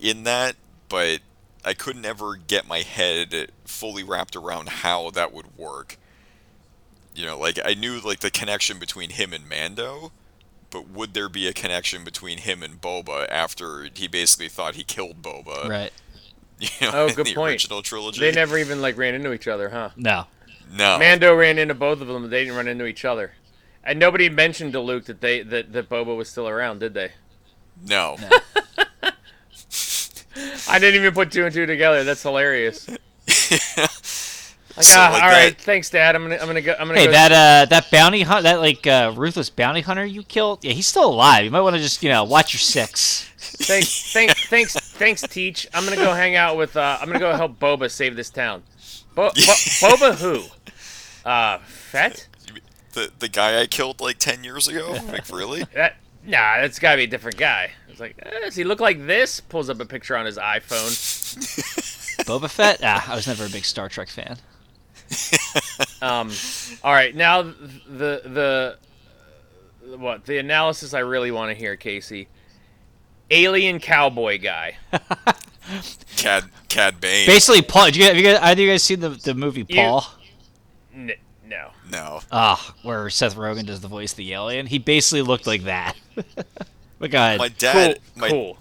in 0.00 0.24
that, 0.24 0.56
but 0.88 1.20
I 1.64 1.72
couldn't 1.72 2.04
ever 2.04 2.36
get 2.36 2.66
my 2.66 2.80
head 2.80 3.50
fully 3.64 4.02
wrapped 4.02 4.36
around 4.36 4.68
how 4.68 5.10
that 5.10 5.32
would 5.32 5.56
work. 5.56 5.96
You 7.14 7.24
know, 7.24 7.38
like 7.38 7.58
I 7.64 7.74
knew 7.74 8.00
like 8.00 8.20
the 8.20 8.30
connection 8.30 8.78
between 8.78 9.10
him 9.10 9.32
and 9.32 9.48
Mando, 9.48 10.12
but 10.70 10.90
would 10.90 11.14
there 11.14 11.28
be 11.28 11.46
a 11.46 11.52
connection 11.52 12.04
between 12.04 12.38
him 12.38 12.62
and 12.62 12.80
Boba 12.80 13.26
after 13.30 13.88
he 13.94 14.08
basically 14.08 14.48
thought 14.48 14.74
he 14.74 14.84
killed 14.84 15.22
Boba? 15.22 15.68
Right? 15.68 15.92
You 16.60 16.68
know, 16.82 16.90
Oh, 16.94 17.06
in 17.08 17.14
good 17.14 17.26
the 17.26 17.34
point. 17.34 17.52
original 17.54 17.82
trilogy. 17.82 18.20
They 18.20 18.32
never 18.32 18.56
even 18.58 18.80
like 18.80 18.96
ran 18.96 19.14
into 19.14 19.32
each 19.32 19.46
other, 19.48 19.68
huh? 19.68 19.90
No. 19.96 20.24
No. 20.72 20.98
Mando 20.98 21.34
ran 21.34 21.58
into 21.58 21.74
both 21.74 22.00
of 22.00 22.08
them. 22.08 22.22
but 22.22 22.30
They 22.30 22.44
didn't 22.44 22.56
run 22.56 22.66
into 22.68 22.86
each 22.86 23.04
other. 23.04 23.32
And 23.84 23.98
nobody 23.98 24.28
mentioned 24.30 24.72
to 24.72 24.80
Luke 24.80 25.04
that 25.04 25.20
they 25.20 25.42
that, 25.42 25.72
that 25.72 25.88
Boba 25.88 26.16
was 26.16 26.28
still 26.30 26.48
around, 26.48 26.80
did 26.80 26.94
they? 26.94 27.12
No. 27.86 28.16
I 30.68 30.78
didn't 30.78 31.00
even 31.00 31.14
put 31.14 31.30
two 31.32 31.44
and 31.44 31.54
two 31.54 31.66
together. 31.66 32.04
That's 32.04 32.22
hilarious. 32.22 32.88
Like, 32.88 34.84
So, 34.84 34.98
ah, 35.00 35.10
like 35.10 35.22
all 35.22 35.28
right, 35.30 35.56
that- 35.56 35.62
thanks, 35.64 35.88
Dad. 35.88 36.14
I'm 36.14 36.22
gonna 36.24 36.36
I'm 36.36 36.46
gonna 36.46 36.60
go. 36.60 36.74
I'm 36.78 36.86
gonna 36.88 36.98
Hey, 37.00 37.06
go. 37.06 37.12
that 37.12 37.32
uh 37.32 37.64
that 37.70 37.90
bounty 37.90 38.20
hunt 38.22 38.42
that 38.42 38.60
like 38.60 38.86
uh, 38.86 39.10
ruthless 39.16 39.48
bounty 39.48 39.80
hunter 39.80 40.04
you 40.04 40.22
killed, 40.22 40.62
yeah, 40.64 40.72
he's 40.72 40.86
still 40.86 41.06
alive. 41.08 41.44
You 41.46 41.50
might 41.50 41.62
want 41.62 41.76
to 41.76 41.82
just 41.82 42.02
you 42.02 42.10
know 42.10 42.24
watch 42.24 42.52
your 42.52 42.60
six. 42.60 43.22
Thanks, 43.38 44.12
thanks, 44.12 44.46
thanks, 44.48 44.74
thanks, 44.96 45.22
Teach. 45.22 45.66
I'm 45.72 45.84
gonna 45.84 45.96
go 45.96 46.12
hang 46.12 46.36
out 46.36 46.56
with. 46.56 46.76
Uh, 46.76 46.98
I'm 47.00 47.06
gonna 47.06 47.18
go 47.18 47.34
help 47.34 47.58
Boba 47.58 47.90
save 47.90 48.16
this 48.16 48.30
town. 48.30 48.62
Bo- 49.14 49.30
Bo- 49.30 49.30
Boba 49.32 50.14
who? 50.16 50.44
Uh, 51.28 51.58
Fett? 51.58 52.28
the 52.92 53.10
the 53.18 53.28
guy 53.28 53.60
I 53.60 53.66
killed 53.66 54.00
like 54.00 54.18
ten 54.18 54.42
years 54.44 54.68
ago? 54.68 54.96
Like 55.08 55.28
really? 55.30 55.64
That 55.74 55.96
nah, 56.24 56.58
that's 56.60 56.78
gotta 56.78 56.96
be 56.96 57.04
a 57.04 57.08
different 57.08 57.36
guy. 57.36 57.70
It's 57.88 58.00
like, 58.00 58.16
eh, 58.22 58.40
does 58.40 58.56
he 58.56 58.64
look 58.64 58.80
like 58.80 59.06
this? 59.06 59.40
Pulls 59.40 59.70
up 59.70 59.80
a 59.80 59.84
picture 59.86 60.16
on 60.16 60.26
his 60.26 60.38
iPhone. 60.38 60.90
Boba 62.26 62.50
Fett? 62.50 62.80
Ah, 62.82 63.12
I 63.12 63.14
was 63.14 63.26
never 63.26 63.46
a 63.46 63.48
big 63.48 63.64
Star 63.64 63.88
Trek 63.88 64.08
fan. 64.08 64.36
Um, 66.02 66.32
all 66.82 66.92
right, 66.92 67.14
now 67.14 67.42
the 67.42 68.22
the 68.24 68.78
what 69.96 70.24
the 70.26 70.38
analysis 70.38 70.94
I 70.94 71.00
really 71.00 71.30
want 71.30 71.50
to 71.50 71.54
hear, 71.54 71.76
Casey. 71.76 72.28
Alien 73.30 73.80
cowboy 73.80 74.38
guy. 74.38 74.76
Cad 76.16 76.44
Cad 76.68 77.00
Bane. 77.00 77.26
Basically, 77.26 77.62
Paul. 77.62 77.86
Did 77.86 77.96
you, 77.96 78.04
have 78.04 78.16
you 78.16 78.22
guys, 78.22 78.38
either 78.40 78.62
you 78.62 78.70
guys 78.70 78.82
seen 78.82 79.00
the 79.00 79.10
the 79.10 79.34
movie 79.34 79.64
Paul? 79.64 80.04
N- 80.94 81.12
no. 81.48 81.70
no. 81.90 82.20
Ah, 82.32 82.74
where 82.82 83.08
Seth 83.10 83.36
Rogen 83.36 83.66
does 83.66 83.80
the 83.80 83.88
voice 83.88 84.12
of 84.12 84.16
the 84.16 84.32
alien. 84.32 84.66
He 84.66 84.78
basically 84.78 85.22
looked 85.22 85.46
like 85.46 85.64
that. 85.64 85.96
but 86.98 87.10
go 87.10 87.18
ahead. 87.18 87.38
My 87.38 87.48
dad. 87.48 87.98
cool. 88.14 88.20
My 88.20 88.28
cool. 88.28 88.58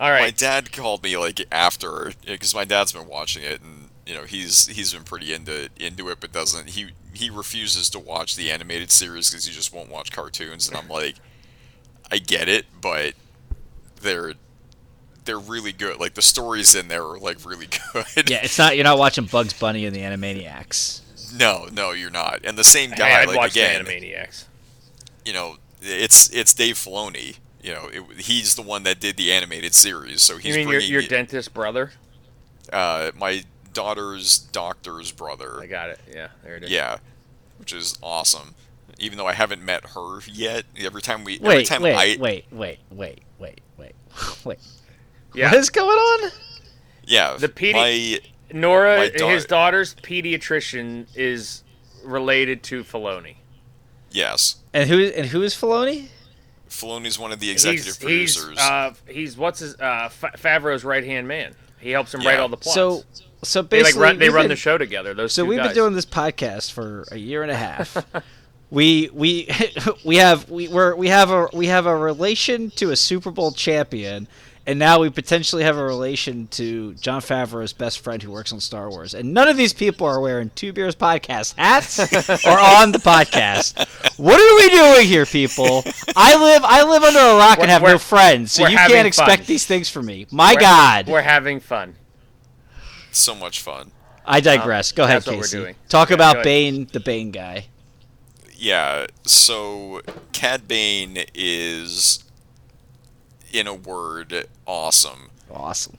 All 0.00 0.10
my 0.10 0.30
dad 0.30 0.72
called 0.72 1.02
me 1.02 1.16
like 1.16 1.40
after 1.52 2.12
because 2.26 2.54
my 2.54 2.64
dad's 2.64 2.92
been 2.92 3.06
watching 3.06 3.44
it 3.44 3.62
and 3.62 3.90
you 4.06 4.14
know 4.14 4.24
he's 4.24 4.66
he's 4.66 4.92
been 4.92 5.04
pretty 5.04 5.32
into 5.32 5.68
into 5.76 6.08
it 6.08 6.18
but 6.20 6.32
doesn't 6.32 6.70
he 6.70 6.88
he 7.12 7.30
refuses 7.30 7.88
to 7.90 8.00
watch 8.00 8.34
the 8.34 8.50
animated 8.50 8.90
series 8.90 9.30
because 9.30 9.46
he 9.46 9.52
just 9.52 9.72
won't 9.72 9.88
watch 9.88 10.10
cartoons 10.10 10.68
and 10.68 10.76
I'm 10.76 10.88
like 10.88 11.14
I 12.10 12.18
get 12.18 12.48
it 12.48 12.66
but 12.80 13.14
they're 14.04 14.34
they're 15.24 15.38
really 15.38 15.72
good 15.72 15.98
like 15.98 16.14
the 16.14 16.22
stories 16.22 16.74
in 16.74 16.86
there 16.88 17.02
are 17.02 17.18
like 17.18 17.44
really 17.44 17.66
good 17.92 18.30
yeah, 18.30 18.40
it's 18.44 18.58
not. 18.58 18.76
You're 18.76 18.84
not 18.84 18.98
watching 18.98 19.24
Bugs 19.24 19.52
Bunny 19.52 19.86
and 19.86 19.94
the 19.96 20.00
Animaniacs. 20.00 21.00
no 21.38 21.66
no 21.72 21.90
you're 21.92 22.10
not 22.10 22.40
and 22.44 22.56
the 22.56 22.64
same 22.64 22.90
guy 22.90 23.08
Hey, 23.08 23.14
I'd 23.16 23.28
like 23.28 23.36
watch 23.36 23.50
again 23.52 23.84
the 23.84 23.90
Animaniacs. 23.90 24.44
you 25.24 25.32
know 25.32 25.56
it's 25.82 26.28
it's 26.30 26.54
Dave 26.54 26.76
Filoni 26.76 27.38
you 27.62 27.72
know 27.74 27.88
it, 27.92 28.20
he's 28.20 28.54
the 28.54 28.62
one 28.62 28.82
that 28.84 29.00
did 29.00 29.16
the 29.16 29.32
animated 29.32 29.74
series 29.74 30.22
so 30.22 30.36
he's 30.36 30.54
You 30.56 30.64
mean 30.64 30.68
your, 30.72 30.80
your 30.80 31.00
it- 31.02 31.08
dentist 31.08 31.52
brother? 31.54 31.92
uh 32.72 33.10
my 33.16 33.42
daughter's 33.72 34.38
doctor's 34.38 35.10
brother 35.10 35.58
I 35.60 35.66
got 35.66 35.90
it. 35.90 36.00
Yeah, 36.12 36.28
there 36.44 36.56
it 36.56 36.64
is. 36.64 36.70
Yeah, 36.70 36.98
which 37.58 37.72
is 37.72 37.98
awesome. 38.02 38.54
Even 39.00 39.18
though 39.18 39.26
I 39.26 39.32
haven't 39.32 39.60
met 39.64 39.84
her 39.96 40.20
yet, 40.30 40.64
every 40.78 41.02
time 41.02 41.24
we, 41.24 41.34
every 41.36 41.48
Wait, 41.48 41.66
time 41.66 41.82
wait, 41.82 41.94
I, 41.96 42.16
wait, 42.20 42.46
wait, 42.52 42.78
wait, 42.92 43.22
wait, 43.78 43.94
wait, 44.16 44.44
wait. 44.44 44.58
Yeah. 45.34 45.50
What 45.50 45.58
is 45.60 45.70
going 45.70 45.88
on? 45.98 46.30
yeah, 47.04 47.36
The 47.38 47.48
pedi- 47.48 47.72
my 47.74 48.20
Nora, 48.52 48.98
My 48.98 49.08
da- 49.08 49.28
his 49.28 49.44
daughter's 49.46 49.94
pediatrician, 49.96 51.06
is 51.16 51.64
related 52.04 52.62
to 52.64 52.84
Filoni. 52.84 53.36
yes, 54.10 54.56
And 54.72 54.88
who 54.88 55.02
and 55.04 55.26
who 55.26 55.42
is 55.42 55.54
Filoni? 55.54 56.08
Filoni's 56.68 57.18
one 57.18 57.30
of 57.32 57.40
the 57.40 57.50
executive 57.50 57.86
he's, 57.86 57.96
producers. 58.36 58.48
He's, 58.50 58.58
uh, 58.60 58.94
he's 59.08 59.36
what's 59.36 59.60
his 59.60 59.74
uh, 59.80 60.08
Favreau's 60.10 60.84
right 60.84 61.04
hand 61.04 61.26
man. 61.28 61.54
He 61.80 61.90
helps 61.90 62.12
him 62.14 62.20
write 62.22 62.38
all 62.40 62.48
the 62.48 62.56
plots. 62.56 62.74
So, 62.74 63.02
so 63.42 63.62
they 63.62 63.78
like 63.78 63.84
basically, 63.86 64.02
run, 64.02 64.18
they 64.18 64.26
we've 64.28 64.34
run 64.34 64.42
been- 64.44 64.48
the 64.50 64.56
show 64.56 64.78
together. 64.78 65.14
Those 65.14 65.32
So 65.32 65.42
two 65.42 65.48
we've 65.48 65.58
guys. 65.58 65.68
been 65.68 65.74
doing 65.76 65.94
this 65.94 66.06
podcast 66.06 66.72
for 66.72 67.04
a 67.12 67.16
year 67.16 67.42
and 67.42 67.50
a 67.50 67.56
half. 67.56 67.96
we 68.74 69.08
we 69.12 69.48
we 70.04 70.16
have 70.16 70.50
we 70.50 70.68
we're, 70.68 70.94
we 70.94 71.08
have 71.08 71.30
a 71.30 71.48
we 71.52 71.66
have 71.68 71.86
a 71.86 71.96
relation 71.96 72.70
to 72.72 72.90
a 72.90 72.96
Super 72.96 73.30
Bowl 73.30 73.52
champion, 73.52 74.26
and 74.66 74.78
now 74.78 75.00
we 75.00 75.10
potentially 75.10 75.62
have 75.62 75.76
a 75.76 75.84
relation 75.84 76.46
to 76.48 76.94
Jon 76.94 77.20
Favreau's 77.20 77.72
best 77.72 78.00
friend 78.00 78.22
who 78.22 78.30
works 78.30 78.52
on 78.52 78.60
Star 78.60 78.90
Wars. 78.90 79.14
And 79.14 79.32
none 79.32 79.48
of 79.48 79.56
these 79.56 79.72
people 79.72 80.06
are 80.06 80.20
wearing 80.20 80.50
Two 80.54 80.72
Beers 80.72 80.96
podcast 80.96 81.54
hats 81.56 81.98
or 82.46 82.58
on 82.58 82.92
the 82.92 82.98
podcast. 82.98 84.18
What 84.18 84.40
are 84.40 84.56
we 84.56 84.70
doing 84.70 85.06
here, 85.06 85.26
people? 85.26 85.84
I 86.16 86.36
live 86.36 86.62
I 86.64 86.82
live 86.82 87.02
under 87.02 87.18
a 87.18 87.36
rock 87.36 87.58
and 87.58 87.68
We're- 87.68 87.70
have 87.72 87.82
no 87.82 87.98
friends, 87.98 88.52
so 88.52 88.66
you 88.66 88.76
can't 88.76 89.06
expect 89.06 89.42
fun. 89.42 89.46
these 89.46 89.66
things 89.66 89.88
from 89.88 90.06
me. 90.06 90.26
My 90.30 90.52
We're- 90.52 90.60
God. 90.60 91.08
we're 91.08 91.22
having 91.22 91.60
fun. 91.60 91.94
so 93.12 93.34
much 93.34 93.60
fun. 93.60 93.92
I 94.26 94.40
digress. 94.40 94.90
Um, 94.92 94.96
go 94.96 95.04
ahead, 95.04 95.16
that's 95.18 95.26
what 95.26 95.36
we're 95.36 95.42
Casey. 95.66 95.78
Talk 95.88 96.08
Yeah, 96.08 96.14
about. 96.14 96.42
Bane, 96.42 96.88
the 96.92 97.00
Bane 97.00 97.30
guy. 97.30 97.66
Yeah, 98.64 99.08
so 99.24 100.00
Cad 100.32 100.66
Bane 100.66 101.26
is, 101.34 102.24
in 103.52 103.66
a 103.66 103.74
word, 103.74 104.46
awesome. 104.64 105.28
Awesome. 105.50 105.98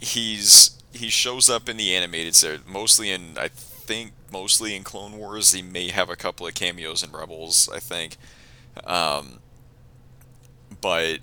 He's 0.00 0.78
he 0.92 1.08
shows 1.08 1.48
up 1.48 1.66
in 1.66 1.78
the 1.78 1.94
animated 1.94 2.34
series, 2.34 2.60
mostly 2.66 3.10
in 3.10 3.38
I 3.38 3.48
think 3.48 4.12
mostly 4.30 4.76
in 4.76 4.84
Clone 4.84 5.16
Wars. 5.16 5.54
He 5.54 5.62
may 5.62 5.88
have 5.88 6.10
a 6.10 6.14
couple 6.14 6.46
of 6.46 6.52
cameos 6.52 7.02
in 7.02 7.10
Rebels, 7.10 7.70
I 7.74 7.78
think. 7.78 8.18
Um, 8.86 9.38
but 10.82 11.20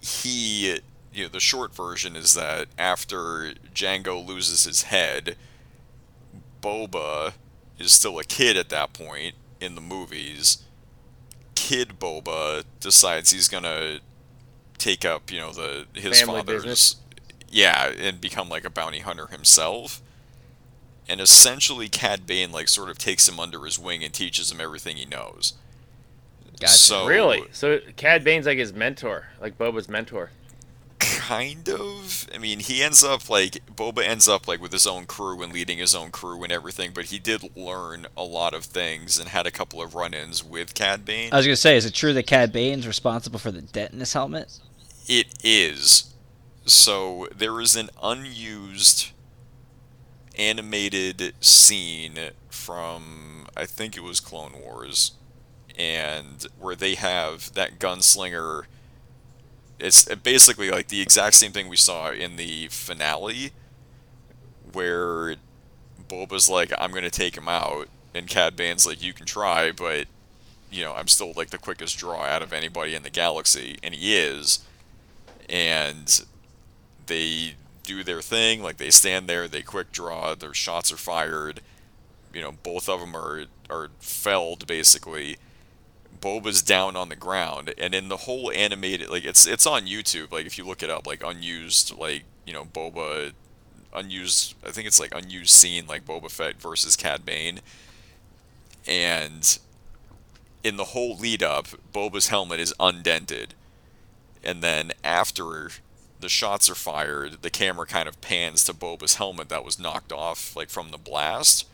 he, 0.00 0.80
you 1.14 1.22
know, 1.22 1.28
the 1.28 1.38
short 1.38 1.72
version 1.72 2.16
is 2.16 2.34
that 2.34 2.66
after 2.76 3.52
Jango 3.72 4.26
loses 4.26 4.64
his 4.64 4.82
head, 4.82 5.36
Boba 6.60 7.34
is 7.78 7.92
still 7.92 8.18
a 8.18 8.24
kid 8.24 8.56
at 8.56 8.68
that 8.70 8.92
point 8.92 9.36
in 9.60 9.74
the 9.74 9.80
movies. 9.80 10.62
Kid 11.54 11.98
Boba 11.98 12.64
decides 12.80 13.30
he's 13.30 13.48
gonna 13.48 13.98
take 14.78 15.04
up, 15.04 15.30
you 15.30 15.38
know, 15.38 15.52
the 15.52 15.86
his 15.94 16.20
Family 16.20 16.40
father's 16.40 16.62
business. 16.62 16.96
yeah, 17.50 17.88
and 17.88 18.20
become 18.20 18.48
like 18.48 18.64
a 18.64 18.70
bounty 18.70 19.00
hunter 19.00 19.26
himself. 19.26 20.00
And 21.08 21.20
essentially, 21.20 21.88
Cad 21.88 22.26
Bane 22.26 22.52
like 22.52 22.68
sort 22.68 22.90
of 22.90 22.98
takes 22.98 23.28
him 23.28 23.40
under 23.40 23.64
his 23.64 23.78
wing 23.78 24.04
and 24.04 24.12
teaches 24.12 24.52
him 24.52 24.60
everything 24.60 24.96
he 24.96 25.06
knows. 25.06 25.54
Gotcha. 26.60 26.72
So 26.72 27.06
Really? 27.06 27.44
So 27.52 27.78
Cad 27.96 28.24
Bane's 28.24 28.46
like 28.46 28.58
his 28.58 28.72
mentor, 28.72 29.28
like 29.40 29.56
Boba's 29.58 29.88
mentor. 29.88 30.30
Kind 30.98 31.68
of. 31.68 32.28
I 32.34 32.38
mean, 32.38 32.60
he 32.60 32.82
ends 32.82 33.04
up 33.04 33.28
like 33.28 33.64
Boba 33.66 34.06
ends 34.06 34.28
up 34.28 34.48
like 34.48 34.60
with 34.60 34.72
his 34.72 34.86
own 34.86 35.06
crew 35.06 35.42
and 35.42 35.52
leading 35.52 35.78
his 35.78 35.94
own 35.94 36.10
crew 36.10 36.42
and 36.42 36.52
everything, 36.52 36.92
but 36.94 37.06
he 37.06 37.18
did 37.18 37.56
learn 37.56 38.06
a 38.16 38.22
lot 38.22 38.54
of 38.54 38.64
things 38.64 39.18
and 39.18 39.28
had 39.28 39.46
a 39.46 39.50
couple 39.50 39.80
of 39.80 39.94
run-ins 39.94 40.42
with 40.44 40.74
Cad 40.74 41.04
Bane. 41.04 41.32
I 41.32 41.36
was 41.36 41.46
gonna 41.46 41.56
say, 41.56 41.76
is 41.76 41.86
it 41.86 41.94
true 41.94 42.12
that 42.14 42.26
Cad 42.26 42.52
Bane's 42.52 42.86
responsible 42.86 43.38
for 43.38 43.50
the 43.50 43.62
dent 43.62 43.92
in 43.92 44.00
his 44.00 44.12
helmet? 44.12 44.58
It 45.06 45.26
is. 45.42 46.14
So 46.66 47.28
there 47.34 47.60
is 47.60 47.76
an 47.76 47.90
unused 48.02 49.10
animated 50.38 51.34
scene 51.40 52.18
from 52.50 53.46
I 53.56 53.66
think 53.66 53.96
it 53.96 54.02
was 54.02 54.20
Clone 54.20 54.52
Wars, 54.60 55.12
and 55.76 56.46
where 56.58 56.76
they 56.76 56.94
have 56.94 57.52
that 57.54 57.78
gunslinger. 57.78 58.64
It's 59.78 60.04
basically 60.16 60.70
like 60.70 60.88
the 60.88 61.00
exact 61.00 61.36
same 61.36 61.52
thing 61.52 61.68
we 61.68 61.76
saw 61.76 62.10
in 62.10 62.36
the 62.36 62.68
finale, 62.68 63.52
where 64.72 65.36
Boba's 66.08 66.48
like, 66.48 66.72
"I'm 66.78 66.92
gonna 66.92 67.10
take 67.10 67.36
him 67.36 67.48
out," 67.48 67.88
and 68.14 68.26
Cad 68.28 68.56
Bane's 68.56 68.86
like, 68.86 69.02
"You 69.02 69.12
can 69.12 69.26
try, 69.26 69.72
but." 69.72 70.06
You 70.70 70.84
know, 70.84 70.92
I'm 70.92 71.08
still 71.08 71.32
like 71.34 71.48
the 71.48 71.56
quickest 71.56 71.96
draw 71.96 72.24
out 72.24 72.42
of 72.42 72.52
anybody 72.52 72.94
in 72.94 73.02
the 73.02 73.08
galaxy, 73.08 73.78
and 73.82 73.94
he 73.94 74.14
is 74.18 74.60
and 75.48 76.24
they 77.06 77.54
do 77.82 78.04
their 78.04 78.20
thing. 78.20 78.62
Like 78.62 78.76
they 78.76 78.90
stand 78.90 79.28
there, 79.28 79.48
they 79.48 79.62
quick 79.62 79.92
draw, 79.92 80.34
their 80.34 80.54
shots 80.54 80.92
are 80.92 80.96
fired. 80.96 81.60
You 82.32 82.42
know, 82.42 82.52
both 82.52 82.88
of 82.88 83.00
them 83.00 83.16
are 83.16 83.44
are 83.70 83.90
felled 84.00 84.66
basically. 84.66 85.36
Boba's 86.20 86.62
down 86.62 86.96
on 86.96 87.08
the 87.08 87.16
ground, 87.16 87.74
and 87.78 87.94
in 87.94 88.08
the 88.08 88.18
whole 88.18 88.50
animated, 88.52 89.10
like 89.10 89.24
it's 89.24 89.46
it's 89.46 89.66
on 89.66 89.86
YouTube. 89.86 90.32
Like 90.32 90.46
if 90.46 90.58
you 90.58 90.64
look 90.64 90.82
it 90.82 90.90
up, 90.90 91.06
like 91.06 91.22
unused, 91.24 91.96
like 91.96 92.24
you 92.46 92.52
know 92.52 92.64
Boba, 92.64 93.32
unused. 93.94 94.54
I 94.64 94.70
think 94.70 94.86
it's 94.86 95.00
like 95.00 95.14
unused 95.14 95.50
scene, 95.50 95.86
like 95.86 96.06
Boba 96.06 96.30
Fett 96.30 96.60
versus 96.60 96.96
Cad 96.96 97.24
Bane, 97.24 97.60
and 98.86 99.58
in 100.64 100.76
the 100.76 100.84
whole 100.84 101.16
lead 101.16 101.42
up, 101.42 101.68
Boba's 101.92 102.28
helmet 102.28 102.60
is 102.60 102.74
undented 102.80 103.54
and 104.44 104.62
then 104.62 104.92
after 105.04 105.70
the 106.20 106.28
shots 106.28 106.68
are 106.68 106.74
fired, 106.74 107.42
the 107.42 107.50
camera 107.50 107.86
kind 107.86 108.08
of 108.08 108.20
pans 108.20 108.64
to 108.64 108.72
Boba's 108.72 109.16
helmet 109.16 109.48
that 109.48 109.64
was 109.64 109.78
knocked 109.78 110.12
off 110.12 110.56
like 110.56 110.70
from 110.70 110.90
the 110.90 110.98
blast. 110.98 111.66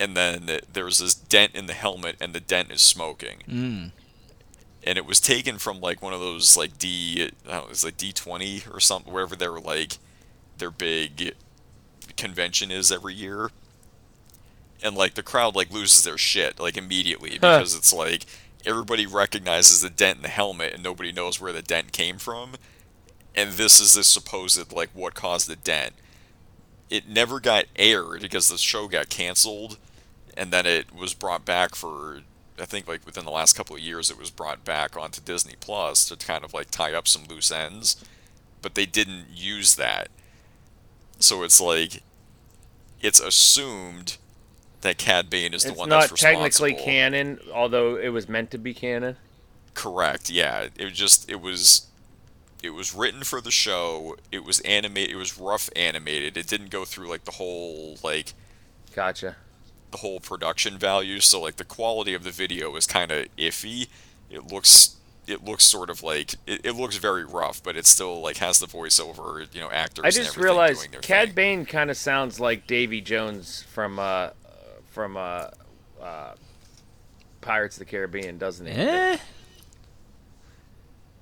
And 0.00 0.16
then 0.16 0.60
there's 0.72 0.98
this 0.98 1.14
dent 1.14 1.54
in 1.54 1.66
the 1.66 1.74
helmet, 1.74 2.16
and 2.20 2.34
the 2.34 2.40
dent 2.40 2.70
is 2.72 2.80
smoking. 2.82 3.42
Mm. 3.48 3.90
And 4.84 4.98
it 4.98 5.06
was 5.06 5.20
taken 5.20 5.58
from 5.58 5.80
like 5.80 6.02
one 6.02 6.12
of 6.12 6.20
those 6.20 6.56
like 6.56 6.78
D, 6.78 7.30
I 7.46 7.50
don't 7.52 7.64
know, 7.66 7.70
it's 7.70 7.84
like 7.84 7.96
D 7.96 8.12
twenty 8.12 8.62
or 8.72 8.80
something, 8.80 9.12
wherever 9.12 9.36
their 9.36 9.52
like 9.60 9.98
their 10.58 10.70
big 10.70 11.34
convention 12.16 12.70
is 12.70 12.90
every 12.90 13.14
year. 13.14 13.50
And 14.82 14.96
like 14.96 15.14
the 15.14 15.22
crowd 15.22 15.54
like 15.54 15.70
loses 15.70 16.02
their 16.02 16.18
shit 16.18 16.58
like 16.58 16.76
immediately 16.76 17.32
Huh. 17.40 17.58
because 17.58 17.74
it's 17.76 17.92
like 17.92 18.24
everybody 18.66 19.06
recognizes 19.06 19.80
the 19.80 19.90
dent 19.90 20.16
in 20.16 20.22
the 20.22 20.28
helmet 20.28 20.74
and 20.74 20.82
nobody 20.82 21.12
knows 21.12 21.40
where 21.40 21.52
the 21.52 21.62
dent 21.62 21.92
came 21.92 22.18
from 22.18 22.54
and 23.34 23.52
this 23.52 23.80
is 23.80 23.94
the 23.94 24.04
supposed 24.04 24.72
like 24.72 24.90
what 24.92 25.14
caused 25.14 25.48
the 25.48 25.56
dent 25.56 25.92
it 26.92 27.08
never 27.08 27.40
got 27.40 27.64
aired 27.76 28.20
because 28.20 28.48
the 28.48 28.58
show 28.58 28.86
got 28.86 29.08
canceled 29.08 29.78
and 30.36 30.52
then 30.52 30.66
it 30.66 30.94
was 30.94 31.14
brought 31.14 31.44
back 31.44 31.74
for 31.74 32.20
i 32.60 32.64
think 32.64 32.86
like 32.86 33.04
within 33.06 33.24
the 33.24 33.30
last 33.30 33.56
couple 33.56 33.74
of 33.74 33.82
years 33.82 34.10
it 34.10 34.18
was 34.18 34.30
brought 34.30 34.64
back 34.64 34.96
onto 34.96 35.20
disney 35.20 35.54
plus 35.58 36.04
to 36.04 36.16
kind 36.16 36.44
of 36.44 36.52
like 36.52 36.70
tie 36.70 36.92
up 36.92 37.08
some 37.08 37.24
loose 37.24 37.50
ends 37.50 38.04
but 38.60 38.74
they 38.74 38.86
didn't 38.86 39.26
use 39.32 39.74
that 39.76 40.08
so 41.18 41.42
it's 41.42 41.60
like 41.60 42.02
it's 43.00 43.20
assumed 43.20 44.18
that 44.82 44.98
Cad 44.98 45.30
Bane 45.30 45.54
is 45.54 45.62
the 45.62 45.70
It's 45.70 45.78
one 45.78 45.88
that's 45.88 46.10
responsible. 46.12 46.44
It's 46.44 46.60
not 46.60 46.66
technically 46.66 46.84
canon, 46.84 47.38
although 47.52 47.96
it 47.96 48.08
was 48.08 48.28
meant 48.28 48.50
to 48.52 48.58
be 48.58 48.74
canon. 48.74 49.16
Correct. 49.74 50.30
Yeah. 50.30 50.68
It 50.76 50.84
was 50.84 50.92
just 50.92 51.30
it 51.30 51.40
was 51.40 51.86
it 52.62 52.70
was 52.70 52.94
written 52.94 53.24
for 53.24 53.40
the 53.40 53.50
show. 53.50 54.16
It 54.30 54.44
was 54.44 54.60
animated. 54.60 55.10
It 55.10 55.16
was 55.16 55.38
rough 55.38 55.68
animated. 55.74 56.36
It 56.36 56.46
didn't 56.46 56.70
go 56.70 56.84
through 56.84 57.08
like 57.08 57.24
the 57.24 57.32
whole 57.32 57.98
like 58.02 58.34
Gotcha. 58.94 59.36
the 59.90 59.98
whole 59.98 60.20
production 60.20 60.78
value. 60.78 61.20
So 61.20 61.40
like 61.40 61.56
the 61.56 61.64
quality 61.64 62.14
of 62.14 62.22
the 62.24 62.30
video 62.30 62.74
is 62.76 62.86
kind 62.86 63.10
of 63.10 63.26
iffy. 63.36 63.88
It 64.30 64.52
looks 64.52 64.96
it 65.26 65.44
looks 65.44 65.64
sort 65.64 65.90
of 65.90 66.02
like 66.02 66.34
it, 66.46 66.64
it 66.64 66.72
looks 66.72 66.96
very 66.96 67.24
rough, 67.24 67.62
but 67.62 67.76
it 67.76 67.86
still 67.86 68.20
like 68.20 68.36
has 68.38 68.60
the 68.60 68.66
voiceover 68.66 69.52
you 69.52 69.60
know 69.60 69.70
actors. 69.70 70.04
I 70.04 70.08
and 70.08 70.14
just 70.14 70.30
everything 70.30 70.44
realized 70.44 70.80
doing 70.80 70.90
their 70.92 71.00
Cad 71.00 71.28
thing. 71.28 71.34
Bane 71.34 71.66
kind 71.66 71.90
of 71.90 71.96
sounds 71.96 72.38
like 72.38 72.66
Davy 72.66 73.00
Jones 73.00 73.64
from 73.72 73.98
uh 73.98 74.30
from 74.92 75.16
uh, 75.16 75.48
uh 76.00 76.34
Pirates 77.40 77.76
of 77.76 77.80
the 77.80 77.84
Caribbean, 77.86 78.38
doesn't 78.38 78.66
he? 78.66 78.72
Eh. 78.72 79.18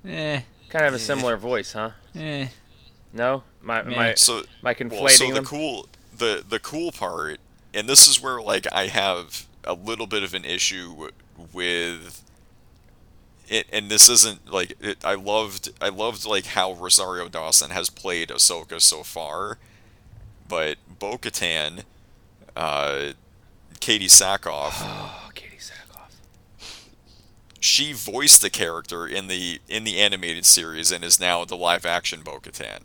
Eh. 0.06 0.40
Kind 0.70 0.84
of 0.84 0.92
have 0.92 1.00
a 1.00 1.04
similar 1.04 1.36
voice, 1.36 1.72
huh? 1.72 1.90
Eh. 2.14 2.46
No, 3.12 3.42
my 3.60 3.82
Meh. 3.82 3.96
my 3.96 4.14
So 4.14 4.42
my 4.62 4.74
Well, 4.88 5.08
so 5.08 5.26
the 5.28 5.34
them. 5.34 5.44
cool 5.44 5.88
the 6.16 6.44
the 6.48 6.60
cool 6.60 6.92
part, 6.92 7.40
and 7.74 7.88
this 7.88 8.06
is 8.06 8.22
where 8.22 8.40
like 8.40 8.66
I 8.72 8.86
have 8.86 9.46
a 9.64 9.74
little 9.74 10.06
bit 10.06 10.22
of 10.22 10.32
an 10.32 10.44
issue 10.44 11.10
with 11.52 12.22
it, 13.48 13.66
and 13.72 13.90
this 13.90 14.08
isn't 14.08 14.50
like 14.50 14.74
it, 14.80 15.04
I 15.04 15.14
loved 15.14 15.70
I 15.80 15.88
loved 15.88 16.24
like 16.24 16.46
how 16.46 16.72
Rosario 16.72 17.28
Dawson 17.28 17.70
has 17.70 17.90
played 17.90 18.28
Ahsoka 18.28 18.80
so 18.80 19.02
far, 19.02 19.58
but 20.48 20.78
Bo-Katan, 20.98 21.82
uh, 22.54 23.12
Katee 23.80 24.04
Sackhoff, 24.04 24.74
oh, 24.76 25.30
Katee 25.34 25.49
Sackhoff. 25.49 25.49
She 27.60 27.92
voiced 27.92 28.40
the 28.40 28.50
character 28.50 29.06
in 29.06 29.26
the 29.28 29.60
in 29.68 29.84
the 29.84 29.98
animated 29.98 30.46
series 30.46 30.90
and 30.90 31.04
is 31.04 31.20
now 31.20 31.44
the 31.44 31.56
live 31.56 31.84
action 31.84 32.22
Bo-Katan. 32.22 32.80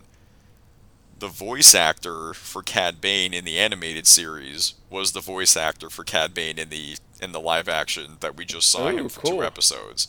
The 1.18 1.28
voice 1.28 1.74
actor 1.74 2.34
for 2.34 2.62
Cad 2.62 3.00
Bane 3.00 3.32
in 3.32 3.46
the 3.46 3.58
animated 3.58 4.06
series 4.06 4.74
was 4.90 5.12
the 5.12 5.20
voice 5.20 5.56
actor 5.56 5.88
for 5.88 6.04
Cad 6.04 6.34
Bane 6.34 6.58
in 6.58 6.68
the 6.68 6.96
in 7.22 7.32
the 7.32 7.40
live 7.40 7.68
action 7.70 8.18
that 8.20 8.36
we 8.36 8.44
just 8.44 8.68
saw 8.70 8.88
Ooh, 8.90 8.96
him 8.96 9.06
oh, 9.06 9.08
for 9.08 9.20
cool. 9.22 9.30
two 9.36 9.42
episodes. 9.44 10.08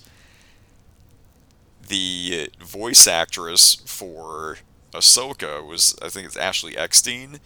The 1.88 2.50
voice 2.60 3.08
actress 3.08 3.76
for 3.86 4.58
Ahsoka 4.94 5.66
was 5.66 5.98
I 6.02 6.10
think 6.10 6.28
it's 6.28 6.36
Ashley 6.36 6.78
Eckstein. 6.78 7.40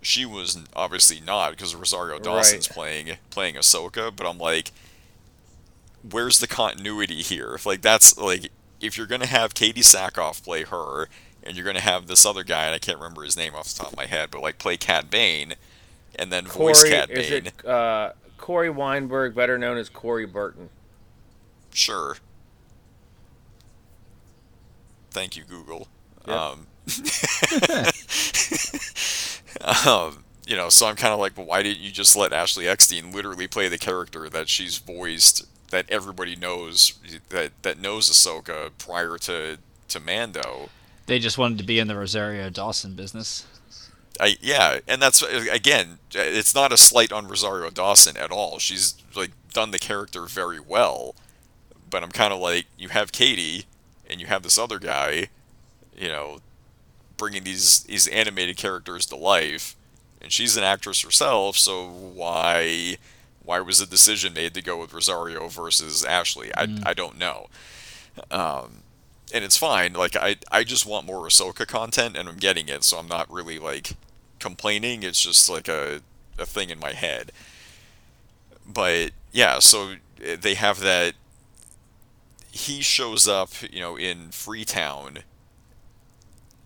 She 0.00 0.24
was 0.24 0.56
obviously 0.76 1.20
not 1.20 1.50
because 1.50 1.74
Rosario 1.74 2.20
Dawson's 2.20 2.68
Right. 2.68 2.74
playing 2.74 3.16
playing 3.30 3.56
Ahsoka, 3.56 4.14
but 4.14 4.28
I'm 4.28 4.38
like 4.38 4.70
where's 6.10 6.38
the 6.38 6.46
continuity 6.46 7.22
here? 7.22 7.54
If 7.54 7.66
like 7.66 7.82
that's 7.82 8.16
like 8.16 8.50
if 8.80 8.96
you're 8.96 9.06
gonna 9.06 9.26
have 9.26 9.54
Katee 9.54 9.78
Sackhoff 9.78 10.42
play 10.42 10.64
her, 10.64 11.08
and 11.42 11.56
you're 11.56 11.66
gonna 11.66 11.80
have 11.80 12.06
this 12.06 12.26
other 12.26 12.44
guy, 12.44 12.66
and 12.66 12.74
I 12.74 12.78
can't 12.78 12.98
remember 12.98 13.22
his 13.22 13.36
name 13.36 13.54
off 13.54 13.68
the 13.68 13.82
top 13.82 13.92
of 13.92 13.96
my 13.96 14.06
head, 14.06 14.30
but 14.30 14.42
like 14.42 14.58
play 14.58 14.76
Cad 14.76 15.10
Bane, 15.10 15.54
and 16.16 16.32
then 16.32 16.46
voice 16.46 16.82
Corey 16.82 16.90
Cad 16.90 17.10
is 17.10 17.30
it 17.30 17.66
uh, 17.66 18.12
Corey 18.38 18.70
Weinberg, 18.70 19.34
better 19.34 19.58
known 19.58 19.76
as 19.76 19.88
Corey 19.88 20.26
Burton? 20.26 20.70
sure. 21.72 22.16
Thank 25.10 25.36
you, 25.36 25.44
Google. 25.44 25.88
Yep. 26.26 26.36
Um, 26.36 26.66
um, 29.86 30.24
you 30.46 30.56
know, 30.56 30.68
so 30.68 30.86
I'm 30.86 30.96
kind 30.96 31.12
of 31.12 31.18
like, 31.18 31.36
well, 31.36 31.46
why 31.46 31.62
didn't 31.62 31.82
you 31.82 31.90
just 31.90 32.16
let 32.16 32.32
Ashley 32.32 32.68
Eckstein 32.68 33.12
literally 33.12 33.48
play 33.48 33.68
the 33.68 33.78
character 33.78 34.28
that 34.28 34.48
she's 34.48 34.78
voiced, 34.78 35.46
that 35.70 35.86
everybody 35.90 36.36
knows, 36.36 36.94
that 37.30 37.50
that 37.62 37.78
knows 37.80 38.10
Ahsoka 38.10 38.70
prior 38.78 39.18
to 39.18 39.58
to 39.88 40.00
Mando? 40.00 40.68
They 41.06 41.18
just 41.18 41.38
wanted 41.38 41.58
to 41.58 41.64
be 41.64 41.78
in 41.78 41.86
the 41.88 41.96
Rosario 41.96 42.50
Dawson 42.50 42.94
business. 42.94 43.46
I 44.20 44.36
yeah, 44.40 44.78
and 44.88 45.00
that's 45.00 45.22
again, 45.22 45.98
it's 46.12 46.54
not 46.54 46.72
a 46.72 46.76
slight 46.76 47.12
on 47.12 47.28
Rosario 47.28 47.70
Dawson 47.70 48.16
at 48.16 48.30
all. 48.30 48.58
She's 48.58 48.94
like 49.14 49.32
done 49.52 49.70
the 49.70 49.78
character 49.78 50.22
very 50.22 50.60
well, 50.60 51.14
but 51.90 52.02
I'm 52.02 52.10
kind 52.10 52.32
of 52.32 52.40
like, 52.40 52.66
you 52.78 52.88
have 52.88 53.12
Katie, 53.12 53.64
and 54.08 54.20
you 54.20 54.26
have 54.26 54.42
this 54.42 54.58
other 54.58 54.78
guy, 54.78 55.28
you 55.96 56.08
know, 56.08 56.38
bringing 57.16 57.44
these 57.44 57.80
these 57.84 58.08
animated 58.08 58.56
characters 58.56 59.06
to 59.06 59.16
life, 59.16 59.76
and 60.20 60.32
she's 60.32 60.56
an 60.56 60.64
actress 60.64 61.02
herself, 61.02 61.56
so 61.56 61.86
why 61.88 62.96
why 63.46 63.60
was 63.60 63.78
the 63.78 63.86
decision 63.86 64.34
made 64.34 64.52
to 64.54 64.62
go 64.62 64.78
with 64.78 64.92
Rosario 64.92 65.48
versus 65.48 66.04
Ashley? 66.04 66.54
I 66.54 66.68
I 66.84 66.92
don't 66.92 67.16
know. 67.16 67.46
Um, 68.30 68.82
and 69.32 69.44
it's 69.44 69.56
fine. 69.56 69.94
Like 69.94 70.16
I 70.16 70.36
I 70.50 70.64
just 70.64 70.84
want 70.84 71.06
more 71.06 71.26
Ahsoka 71.26 71.66
content, 71.66 72.16
and 72.16 72.28
I'm 72.28 72.36
getting 72.36 72.68
it, 72.68 72.84
so 72.84 72.98
I'm 72.98 73.08
not 73.08 73.30
really 73.32 73.58
like 73.58 73.92
complaining. 74.40 75.02
It's 75.02 75.20
just 75.20 75.48
like 75.48 75.68
a 75.68 76.00
a 76.38 76.44
thing 76.44 76.70
in 76.70 76.78
my 76.78 76.92
head. 76.92 77.32
But 78.66 79.12
yeah, 79.32 79.60
so 79.60 79.92
uh, 80.20 80.36
they 80.40 80.54
have 80.54 80.80
that. 80.80 81.14
He 82.50 82.80
shows 82.80 83.28
up, 83.28 83.50
you 83.70 83.80
know, 83.80 83.96
in 83.96 84.30
Freetown, 84.30 85.18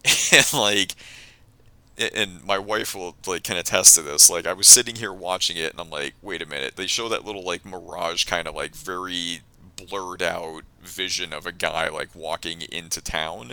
and 0.32 0.52
like 0.55 0.94
and 2.14 2.44
my 2.44 2.59
wife 2.59 2.94
will 2.94 3.16
like 3.27 3.43
can 3.43 3.56
attest 3.56 3.94
to 3.94 4.02
this. 4.02 4.31
Like 4.31 4.47
i 4.47 4.52
was 4.52 4.66
sitting 4.66 4.97
here 4.97 5.12
watching 5.12 5.56
it 5.56 5.72
and 5.72 5.81
i'm 5.81 5.90
like 5.90 6.14
wait 6.22 6.43
a 6.43 6.47
minute. 6.47 6.77
They 6.77 6.86
show 6.86 7.09
that 7.09 7.24
little 7.24 7.44
like 7.44 7.64
mirage 7.64 8.24
kind 8.24 8.48
of 8.48 8.55
like 8.55 8.74
very 8.74 9.40
blurred 9.77 10.22
out 10.22 10.62
vision 10.82 11.32
of 11.32 11.47
a 11.47 11.52
guy 11.52 11.89
like 11.89 12.14
walking 12.14 12.62
into 12.62 13.01
town. 13.01 13.52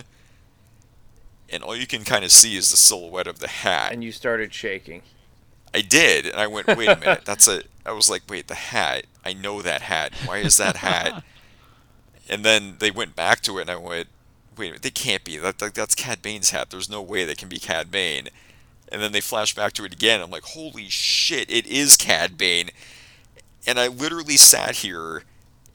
And 1.49 1.63
all 1.63 1.75
you 1.75 1.87
can 1.87 2.03
kind 2.03 2.25
of 2.25 2.31
see 2.31 2.57
is 2.57 2.71
the 2.71 2.77
silhouette 2.77 3.27
of 3.27 3.39
the 3.39 3.47
hat. 3.47 3.93
And 3.93 4.03
you 4.03 4.11
started 4.11 4.53
shaking. 4.53 5.01
i 5.73 5.81
did 5.81 6.25
and 6.25 6.35
i 6.35 6.47
went 6.47 6.67
wait 6.67 6.89
a 6.89 6.97
minute. 6.97 7.21
That's 7.25 7.47
a 7.47 7.63
i 7.85 7.91
was 7.91 8.09
like 8.09 8.23
wait 8.29 8.47
the 8.47 8.55
hat? 8.55 9.05
I 9.25 9.33
know 9.33 9.61
that 9.61 9.81
hat. 9.81 10.13
Why 10.25 10.37
is 10.37 10.57
that 10.57 10.77
hat? 10.77 11.23
And 12.29 12.43
then 12.43 12.75
they 12.79 12.91
went 12.91 13.15
back 13.15 13.39
to 13.43 13.57
it 13.57 13.61
and 13.61 13.69
i 13.69 13.77
went 13.77 14.09
wait 14.57 14.67
a 14.67 14.69
minute, 14.69 14.81
they 14.83 14.89
can't 14.89 15.23
be. 15.23 15.37
That, 15.37 15.59
that 15.59 15.75
that's 15.75 15.95
cad 15.95 16.21
bane's 16.21 16.51
hat. 16.51 16.69
There's 16.69 16.89
no 16.89 17.01
way 17.01 17.25
that 17.25 17.37
can 17.37 17.49
be 17.49 17.59
cad 17.59 17.91
bane. 17.91 18.29
And 18.89 19.01
then 19.01 19.11
they 19.11 19.21
flash 19.21 19.53
back 19.53 19.73
to 19.73 19.85
it 19.85 19.93
again. 19.93 20.21
I'm 20.21 20.31
like 20.31 20.43
holy 20.43 20.89
shit 20.89 21.49
it 21.49 21.65
is 21.67 21.97
cad 21.97 22.37
bane. 22.37 22.69
And 23.65 23.79
i 23.79 23.87
literally 23.87 24.37
sat 24.37 24.77
here 24.77 25.23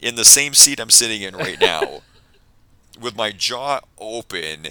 in 0.01 0.17
the 0.17 0.25
same 0.25 0.55
seat 0.55 0.81
i'm 0.81 0.91
sitting 0.91 1.23
in 1.23 1.37
right 1.37 1.61
now 1.61 2.01
with 3.01 3.17
my 3.17 3.31
jaw 3.31 3.81
open 3.99 4.69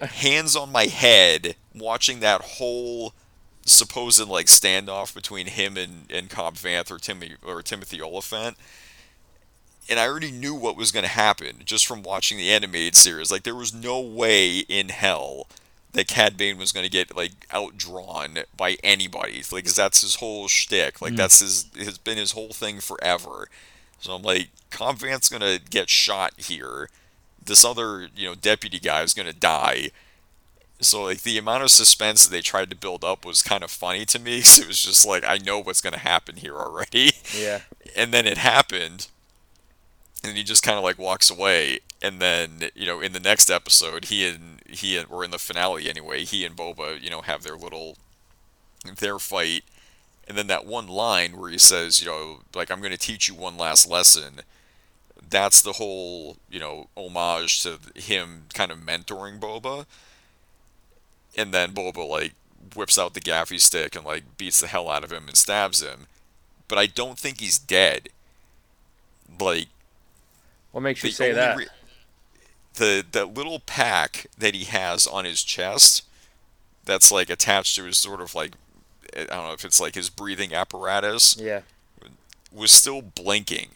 hands 0.00 0.56
on 0.56 0.72
my 0.72 0.84
head 0.84 1.56
watching 1.74 2.20
that 2.20 2.40
whole 2.42 3.12
supposed 3.64 4.26
like 4.26 4.46
standoff 4.46 5.14
between 5.14 5.46
him 5.46 5.76
and, 5.76 6.10
and 6.10 6.30
Cobb 6.30 6.54
Vanth 6.54 6.90
or 6.90 6.98
Timothy 6.98 7.36
or 7.44 7.62
Timothy 7.62 8.00
Olyphant. 8.00 8.56
And 9.90 9.98
I 9.98 10.06
already 10.06 10.30
knew 10.30 10.54
what 10.54 10.76
was 10.76 10.92
going 10.92 11.02
to 11.02 11.10
happen 11.10 11.62
just 11.64 11.84
from 11.84 12.02
watching 12.02 12.38
the 12.38 12.50
animated 12.50 12.94
series. 12.94 13.30
Like 13.30 13.42
there 13.42 13.56
was 13.56 13.74
no 13.74 14.00
way 14.00 14.60
in 14.60 14.88
hell 14.88 15.48
that 15.92 16.06
Cad 16.06 16.36
Bane 16.36 16.58
was 16.58 16.72
going 16.72 16.84
to 16.84 16.90
get 16.90 17.16
like 17.16 17.48
outdrawn 17.50 18.44
by 18.56 18.76
anybody. 18.84 19.42
Like 19.50 19.64
'cause 19.64 19.76
that's 19.76 20.02
his 20.02 20.16
whole 20.16 20.48
shtick. 20.48 21.02
Like 21.02 21.14
mm. 21.14 21.16
that's 21.16 21.40
his 21.40 21.66
has 21.76 21.98
been 21.98 22.18
his 22.18 22.32
whole 22.32 22.52
thing 22.52 22.80
forever. 22.80 23.48
So 23.98 24.14
I'm 24.14 24.22
like, 24.22 24.48
Cobb 24.70 25.00
going 25.00 25.20
to 25.20 25.60
get 25.68 25.90
shot 25.90 26.32
here. 26.36 26.88
This 27.44 27.64
other 27.64 28.08
you 28.14 28.28
know 28.28 28.34
deputy 28.34 28.78
guy 28.78 29.02
is 29.02 29.14
going 29.14 29.28
to 29.28 29.34
die. 29.34 29.90
So 30.80 31.02
like 31.02 31.22
the 31.22 31.36
amount 31.36 31.64
of 31.64 31.70
suspense 31.70 32.24
that 32.24 32.30
they 32.30 32.40
tried 32.40 32.70
to 32.70 32.76
build 32.76 33.04
up 33.04 33.24
was 33.24 33.42
kind 33.42 33.62
of 33.64 33.70
funny 33.70 34.04
to 34.06 34.18
me. 34.18 34.40
So 34.40 34.62
it 34.62 34.68
was 34.68 34.82
just 34.82 35.06
like 35.06 35.24
I 35.26 35.38
know 35.38 35.58
what's 35.58 35.80
going 35.80 35.92
to 35.92 35.98
happen 35.98 36.36
here 36.36 36.56
already. 36.56 37.12
Yeah. 37.36 37.60
And 37.96 38.14
then 38.14 38.24
it 38.24 38.38
happened. 38.38 39.08
And 40.22 40.36
he 40.36 40.42
just 40.42 40.62
kind 40.62 40.76
of 40.78 40.84
like 40.84 40.98
walks 40.98 41.30
away. 41.30 41.80
And 42.02 42.20
then 42.20 42.70
you 42.74 42.86
know 42.86 43.00
in 43.00 43.12
the 43.12 43.20
next 43.20 43.50
episode, 43.50 44.06
he 44.06 44.26
and 44.26 44.60
he 44.66 44.96
and 44.96 45.06
or 45.10 45.24
in 45.24 45.30
the 45.30 45.38
finale 45.38 45.88
anyway, 45.88 46.24
he 46.24 46.44
and 46.44 46.56
Boba 46.56 47.00
you 47.00 47.10
know 47.10 47.22
have 47.22 47.42
their 47.42 47.56
little 47.56 47.96
their 48.98 49.18
fight. 49.18 49.64
And 50.28 50.38
then 50.38 50.46
that 50.46 50.66
one 50.66 50.86
line 50.86 51.36
where 51.36 51.50
he 51.50 51.58
says, 51.58 52.00
you 52.00 52.06
know, 52.06 52.40
like 52.54 52.70
I'm 52.70 52.78
going 52.80 52.92
to 52.92 52.98
teach 52.98 53.28
you 53.28 53.34
one 53.34 53.56
last 53.56 53.88
lesson. 53.88 54.42
That's 55.28 55.60
the 55.60 55.74
whole, 55.74 56.36
you 56.48 56.60
know, 56.60 56.88
homage 56.96 57.62
to 57.62 57.78
him 57.96 58.44
kind 58.54 58.70
of 58.70 58.78
mentoring 58.78 59.40
Boba 59.40 59.86
and 61.36 61.52
then 61.52 61.72
Boba 61.72 62.06
like 62.08 62.32
whips 62.74 62.98
out 62.98 63.14
the 63.14 63.20
gaffi 63.20 63.60
stick 63.60 63.96
and 63.96 64.04
like 64.04 64.36
beats 64.36 64.60
the 64.60 64.66
hell 64.66 64.88
out 64.88 65.04
of 65.04 65.12
him 65.12 65.28
and 65.28 65.36
stabs 65.36 65.82
him. 65.82 66.06
But 66.68 66.78
I 66.78 66.86
don't 66.86 67.18
think 67.18 67.40
he's 67.40 67.58
dead. 67.58 68.08
Like 69.40 69.68
What 70.72 70.82
makes 70.82 71.02
you 71.02 71.10
the 71.10 71.14
say 71.14 71.32
that? 71.32 71.56
re- 71.56 71.66
the 72.74 73.04
that 73.12 73.34
little 73.34 73.60
pack 73.60 74.26
that 74.38 74.54
he 74.54 74.64
has 74.64 75.06
on 75.06 75.24
his 75.24 75.42
chest, 75.42 76.04
that's 76.84 77.10
like 77.10 77.28
attached 77.30 77.76
to 77.76 77.84
his 77.84 77.98
sort 77.98 78.20
of 78.20 78.34
like 78.34 78.52
I 79.14 79.24
don't 79.24 79.46
know 79.48 79.52
if 79.52 79.64
it's 79.64 79.80
like 79.80 79.94
his 79.94 80.08
breathing 80.10 80.54
apparatus, 80.54 81.36
yeah. 81.38 81.62
was 82.52 82.70
still 82.70 83.02
blinking. 83.02 83.70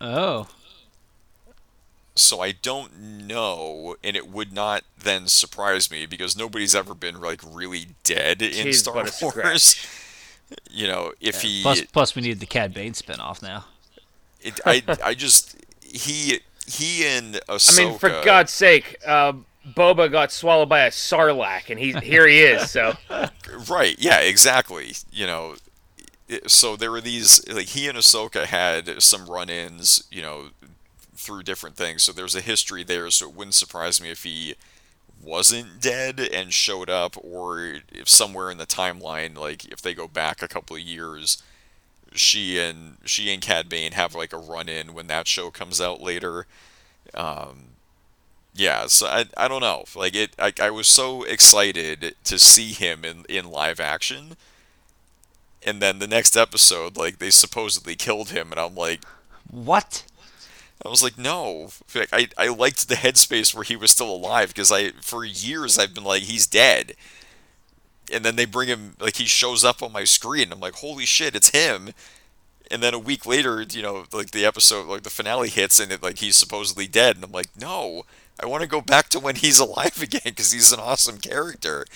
Oh. 0.00 0.48
So 2.14 2.40
I 2.40 2.50
don't 2.52 2.98
know, 3.26 3.96
and 4.02 4.16
it 4.16 4.28
would 4.28 4.52
not 4.52 4.82
then 4.98 5.28
surprise 5.28 5.88
me 5.90 6.04
because 6.04 6.36
nobody's 6.36 6.74
ever 6.74 6.94
been 6.94 7.20
like 7.20 7.40
really 7.48 7.88
dead 8.02 8.42
in 8.42 8.66
He's 8.66 8.80
Star 8.80 8.94
but 8.94 9.20
a 9.20 9.24
Wars. 9.24 9.62
scratch. 9.62 9.88
You 10.70 10.86
know, 10.88 11.12
if 11.20 11.42
he, 11.42 11.62
Plus, 11.62 11.82
plus 11.82 12.16
we 12.16 12.22
need 12.22 12.40
the 12.40 12.46
Cad 12.46 12.72
Bane 12.72 12.92
spinoff 12.94 13.42
now. 13.42 13.66
it, 14.40 14.58
I, 14.64 14.82
I 15.04 15.14
just 15.14 15.56
he, 15.88 16.40
he 16.66 17.06
and 17.06 17.34
Ahsoka. 17.48 17.78
I 17.78 17.84
mean, 17.84 17.98
for 17.98 18.08
God's 18.24 18.52
sake, 18.52 18.96
uh, 19.06 19.32
Boba 19.66 20.10
got 20.10 20.32
swallowed 20.32 20.68
by 20.68 20.80
a 20.80 20.90
sarlacc, 20.90 21.70
and 21.70 21.78
he's 21.78 21.96
here. 21.98 22.26
He 22.26 22.40
is. 22.40 22.70
So 22.70 22.94
Right. 23.68 23.96
Yeah. 23.98 24.20
Exactly. 24.20 24.92
You 25.10 25.26
know. 25.26 25.54
So 26.46 26.76
there 26.76 26.90
were 26.90 27.00
these 27.00 27.46
like 27.48 27.68
he 27.68 27.88
and 27.88 27.96
Ahsoka 27.96 28.44
had 28.44 29.02
some 29.02 29.26
run-ins. 29.26 30.04
You 30.10 30.22
know, 30.22 30.44
through 31.14 31.42
different 31.42 31.76
things. 31.76 32.02
So 32.02 32.12
there's 32.12 32.34
a 32.34 32.40
history 32.40 32.84
there. 32.84 33.10
So 33.10 33.28
it 33.28 33.34
wouldn't 33.34 33.54
surprise 33.54 34.00
me 34.00 34.10
if 34.10 34.22
he 34.22 34.54
wasn't 35.22 35.80
dead 35.80 36.20
and 36.20 36.54
showed 36.54 36.88
up, 36.88 37.16
or 37.22 37.80
if 37.92 38.08
somewhere 38.08 38.50
in 38.50 38.58
the 38.58 38.66
timeline, 38.66 39.36
like 39.36 39.64
if 39.66 39.82
they 39.82 39.94
go 39.94 40.08
back 40.08 40.42
a 40.42 40.48
couple 40.48 40.76
of 40.76 40.82
years, 40.82 41.42
she 42.14 42.58
and 42.58 42.98
she 43.04 43.32
and 43.32 43.42
Cad 43.42 43.68
Bane 43.68 43.92
have 43.92 44.14
like 44.14 44.32
a 44.32 44.38
run-in 44.38 44.94
when 44.94 45.06
that 45.08 45.26
show 45.28 45.50
comes 45.50 45.80
out 45.80 46.00
later. 46.00 46.46
Um, 47.14 47.70
yeah, 48.54 48.86
so 48.88 49.06
I, 49.06 49.26
I 49.36 49.48
don't 49.48 49.60
know. 49.62 49.84
Like 49.94 50.14
it, 50.16 50.34
I, 50.38 50.52
I 50.60 50.70
was 50.70 50.88
so 50.88 51.22
excited 51.24 52.16
to 52.24 52.38
see 52.38 52.72
him 52.72 53.04
in 53.04 53.24
in 53.28 53.50
live 53.50 53.80
action, 53.80 54.36
and 55.64 55.82
then 55.82 55.98
the 55.98 56.06
next 56.06 56.36
episode, 56.36 56.96
like 56.96 57.18
they 57.18 57.30
supposedly 57.30 57.96
killed 57.96 58.30
him, 58.30 58.50
and 58.52 58.60
I'm 58.60 58.74
like, 58.74 59.00
What? 59.50 60.04
I 60.84 60.88
was 60.88 61.02
like, 61.02 61.18
no. 61.18 61.70
I 62.12 62.28
I 62.38 62.48
liked 62.48 62.88
the 62.88 62.94
headspace 62.96 63.54
where 63.54 63.64
he 63.64 63.76
was 63.76 63.90
still 63.90 64.14
alive 64.14 64.48
because 64.48 64.72
I 64.72 64.90
for 65.02 65.24
years 65.24 65.78
I've 65.78 65.94
been 65.94 66.04
like 66.04 66.22
he's 66.24 66.46
dead, 66.46 66.94
and 68.12 68.24
then 68.24 68.36
they 68.36 68.44
bring 68.44 68.68
him 68.68 68.94
like 69.00 69.16
he 69.16 69.24
shows 69.24 69.64
up 69.64 69.82
on 69.82 69.92
my 69.92 70.04
screen. 70.04 70.52
I'm 70.52 70.60
like, 70.60 70.74
holy 70.74 71.04
shit, 71.04 71.34
it's 71.34 71.50
him. 71.50 71.90
And 72.70 72.82
then 72.82 72.92
a 72.92 72.98
week 72.98 73.24
later, 73.24 73.62
you 73.62 73.82
know, 73.82 74.04
like 74.12 74.32
the 74.32 74.44
episode, 74.44 74.86
like 74.86 75.02
the 75.02 75.10
finale 75.10 75.48
hits, 75.48 75.80
and 75.80 75.90
it 75.90 76.02
like 76.02 76.18
he's 76.18 76.36
supposedly 76.36 76.86
dead, 76.86 77.16
and 77.16 77.24
I'm 77.24 77.32
like, 77.32 77.48
no, 77.58 78.04
I 78.42 78.46
want 78.46 78.62
to 78.62 78.68
go 78.68 78.80
back 78.80 79.08
to 79.10 79.18
when 79.18 79.36
he's 79.36 79.58
alive 79.68 80.00
again 80.02 80.20
because 80.24 80.52
he's 80.52 80.72
an 80.72 80.80
awesome 80.80 81.18
character. 81.18 81.86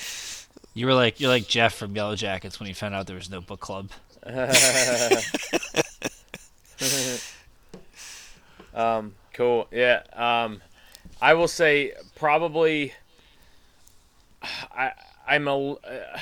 You 0.74 0.86
were 0.86 0.94
like 0.94 1.20
you're 1.20 1.30
like 1.30 1.48
Jeff 1.48 1.74
from 1.74 1.94
Yellowjackets 1.94 2.58
when 2.58 2.66
he 2.66 2.72
found 2.72 2.94
out 2.94 3.06
there 3.06 3.16
was 3.16 3.30
no 3.30 3.40
book 3.40 3.60
club. 3.60 3.90
Um, 8.74 9.14
cool. 9.34 9.68
Yeah. 9.70 10.02
Um, 10.14 10.62
I 11.20 11.34
will 11.34 11.48
say 11.48 11.92
probably. 12.16 12.94
I 14.42 14.92
I'm 15.26 15.48
a. 15.48 15.72
Uh, 15.72 16.18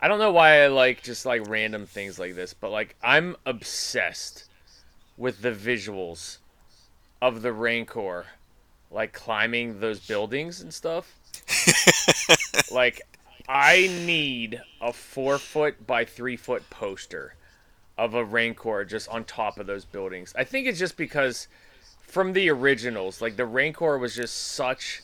I 0.00 0.08
don't 0.08 0.18
know 0.18 0.32
why 0.32 0.62
I 0.62 0.66
like 0.66 1.02
just 1.02 1.24
like 1.24 1.48
random 1.48 1.86
things 1.86 2.18
like 2.18 2.34
this, 2.34 2.54
but 2.54 2.70
like 2.70 2.96
I'm 3.02 3.36
obsessed 3.46 4.44
with 5.16 5.42
the 5.42 5.52
visuals 5.52 6.38
of 7.22 7.42
the 7.42 7.52
Rancor, 7.52 8.26
like 8.90 9.12
climbing 9.12 9.80
those 9.80 10.00
buildings 10.00 10.60
and 10.60 10.72
stuff. 10.72 11.14
like 12.70 13.00
I 13.48 13.88
need 14.04 14.60
a 14.80 14.92
four 14.92 15.38
foot 15.38 15.86
by 15.86 16.04
three 16.04 16.36
foot 16.36 16.68
poster 16.68 17.34
of 17.96 18.14
a 18.14 18.24
Rancor 18.24 18.84
just 18.84 19.08
on 19.08 19.24
top 19.24 19.58
of 19.58 19.66
those 19.66 19.84
buildings. 19.84 20.34
I 20.36 20.44
think 20.44 20.66
it's 20.66 20.78
just 20.78 20.96
because 20.96 21.48
from 22.00 22.32
the 22.32 22.50
originals, 22.50 23.22
like 23.22 23.36
the 23.36 23.46
Rancor 23.46 23.98
was 23.98 24.14
just 24.14 24.36
such 24.36 25.02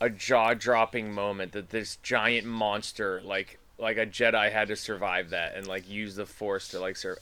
a 0.00 0.10
jaw 0.10 0.54
dropping 0.54 1.12
moment 1.12 1.52
that 1.52 1.70
this 1.70 1.96
giant 1.96 2.46
monster, 2.46 3.20
like 3.24 3.58
like 3.78 3.96
a 3.96 4.06
Jedi, 4.06 4.52
had 4.52 4.68
to 4.68 4.76
survive 4.76 5.30
that 5.30 5.56
and 5.56 5.66
like 5.66 5.88
use 5.88 6.16
the 6.16 6.26
Force 6.26 6.68
to 6.68 6.80
like 6.80 6.96
serve. 6.96 7.18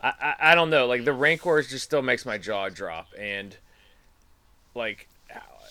I, 0.00 0.12
I 0.20 0.34
I 0.52 0.54
don't 0.54 0.70
know, 0.70 0.86
like 0.86 1.04
the 1.04 1.12
Rancor 1.12 1.62
just 1.62 1.84
still 1.84 2.02
makes 2.02 2.26
my 2.26 2.38
jaw 2.38 2.68
drop, 2.68 3.08
and 3.18 3.56
like 4.74 5.08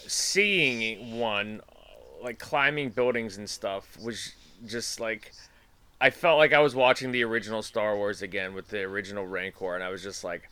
seeing 0.07 1.19
one 1.19 1.61
like 2.21 2.39
climbing 2.39 2.89
buildings 2.89 3.37
and 3.37 3.49
stuff 3.49 3.97
was 4.01 4.33
just 4.67 4.99
like 4.99 5.31
I 5.99 6.09
felt 6.09 6.37
like 6.37 6.53
I 6.53 6.59
was 6.59 6.73
watching 6.75 7.11
the 7.11 7.23
original 7.23 7.61
Star 7.61 7.95
Wars 7.95 8.21
again 8.21 8.53
with 8.53 8.69
the 8.69 8.81
original 8.81 9.25
Rancor, 9.25 9.75
and 9.75 9.83
I 9.83 9.89
was 9.89 10.01
just 10.01 10.23
like, 10.23 10.49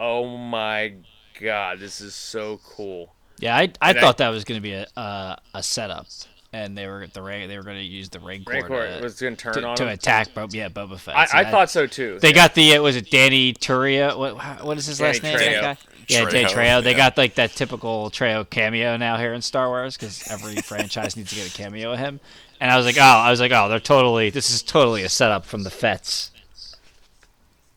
"Oh 0.00 0.36
my 0.38 0.94
god, 1.38 1.78
this 1.78 2.00
is 2.00 2.14
so 2.14 2.58
cool!" 2.64 3.14
Yeah, 3.42 3.56
I 3.56 3.62
I 3.80 3.90
And 3.90 3.98
I- 3.98 4.00
thought 4.00 4.18
that 4.18 4.28
was 4.30 4.44
going 4.44 4.58
to 4.58 4.62
be 4.62 4.72
a 4.72 4.86
uh, 4.96 5.36
a 5.52 5.62
setup. 5.62 6.06
and 6.54 6.76
they 6.78 6.86
were 6.86 7.06
the 7.06 7.20
Ran- 7.22 7.48
they 7.48 7.56
were 7.56 7.62
going 7.64 7.78
to 7.78 7.82
use 7.84 8.08
the 8.10 8.20
Rancor, 8.20 8.52
Rancor 8.52 8.96
to, 8.98 9.02
was 9.02 9.20
going 9.20 9.36
to 9.36 9.42
turn 9.42 9.54
to, 9.54 9.64
on 9.66 9.76
to 9.78 9.82
him. 9.84 9.88
attack. 9.90 10.32
Bo- 10.34 10.48
yeah, 10.50 10.68
Boba 10.68 10.98
Fett. 10.98 11.16
I, 11.16 11.24
So 11.26 11.36
I 11.38 11.42
that- 11.44 11.50
thought 11.50 11.70
so 11.70 11.86
too. 11.86 12.18
they 12.20 12.32
got 12.32 12.54
the 12.54 12.76
uh, 12.76 12.82
was 12.82 12.94
it 12.96 13.10
Danny 13.10 13.52
Turia? 13.54 14.16
What 14.16 14.36
what 14.64 14.78
is 14.78 14.86
his 14.86 14.98
Danny 14.98 15.08
last 15.14 15.22
name? 15.22 15.36
Trejo. 15.38 15.60
That 15.60 15.62
guy? 15.62 15.76
Yeah, 16.08 16.24
Danny 16.30 16.44
Trejo, 16.44 16.48
Trejo. 16.54 16.82
They 16.84 16.90
yeah. 16.92 16.96
got 16.96 17.18
like 17.18 17.34
that 17.34 17.50
typical 17.52 18.10
Trejo 18.10 18.48
cameo 18.48 18.96
now 18.96 19.16
here 19.16 19.32
in 19.34 19.42
Star 19.42 19.68
Wars 19.68 19.96
because 19.96 20.30
every 20.30 20.56
franchise 20.62 21.16
needs 21.16 21.30
to 21.30 21.36
get 21.36 21.48
a 21.52 21.56
cameo 21.56 21.92
of 21.94 21.98
him. 21.98 22.20
And 22.60 22.70
I 22.70 22.76
was 22.76 22.86
like, 22.86 22.96
oh, 22.98 23.00
I 23.02 23.30
was 23.30 23.40
like, 23.40 23.50
oh, 23.50 23.68
they're 23.68 23.80
totally. 23.80 24.30
This 24.30 24.50
is 24.50 24.62
totally 24.62 25.02
a 25.02 25.08
setup 25.08 25.44
from 25.44 25.64
the 25.64 25.70
Fets. 25.70 26.30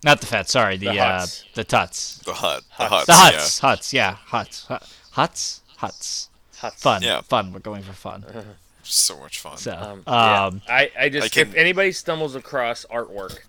Not 0.04 0.20
the 0.22 0.28
Fets, 0.28 0.52
sorry, 0.52 0.78
the 0.78 0.88
The 0.88 1.00
uh, 1.00 1.26
the 1.56 1.64
Tuts, 1.64 2.20
The 2.26 2.34
Hutt. 2.34 2.64
The 2.78 2.84
Hutts. 2.84 3.06
Hutts. 3.06 3.06
the 3.08 3.14
yeah. 3.14 3.32
Hutts, 3.40 3.62
Hutts, 3.62 3.94
yeah, 3.94 4.18
Hutts, 4.30 4.68
Hu- 4.68 4.86
Hutts, 5.16 5.62
Hutts. 5.80 6.28
Hutts. 6.60 6.80
Fun, 6.80 7.02
Yeah. 7.04 7.22
fun. 7.22 7.52
We're 7.54 7.60
going 7.60 7.84
for 7.84 7.94
fun. 7.94 8.26
So 8.88 9.18
much 9.20 9.40
fun. 9.40 9.58
So, 9.58 9.74
Um, 9.76 10.04
um, 10.14 10.62
yeah. 10.68 10.76
I, 10.76 10.92
I 11.00 11.10
just 11.10 11.26
I 11.26 11.30
can- 11.30 11.48
if 11.50 11.56
anybody 11.56 11.92
stumbles 11.92 12.36
across 12.36 12.86
artwork 12.92 13.40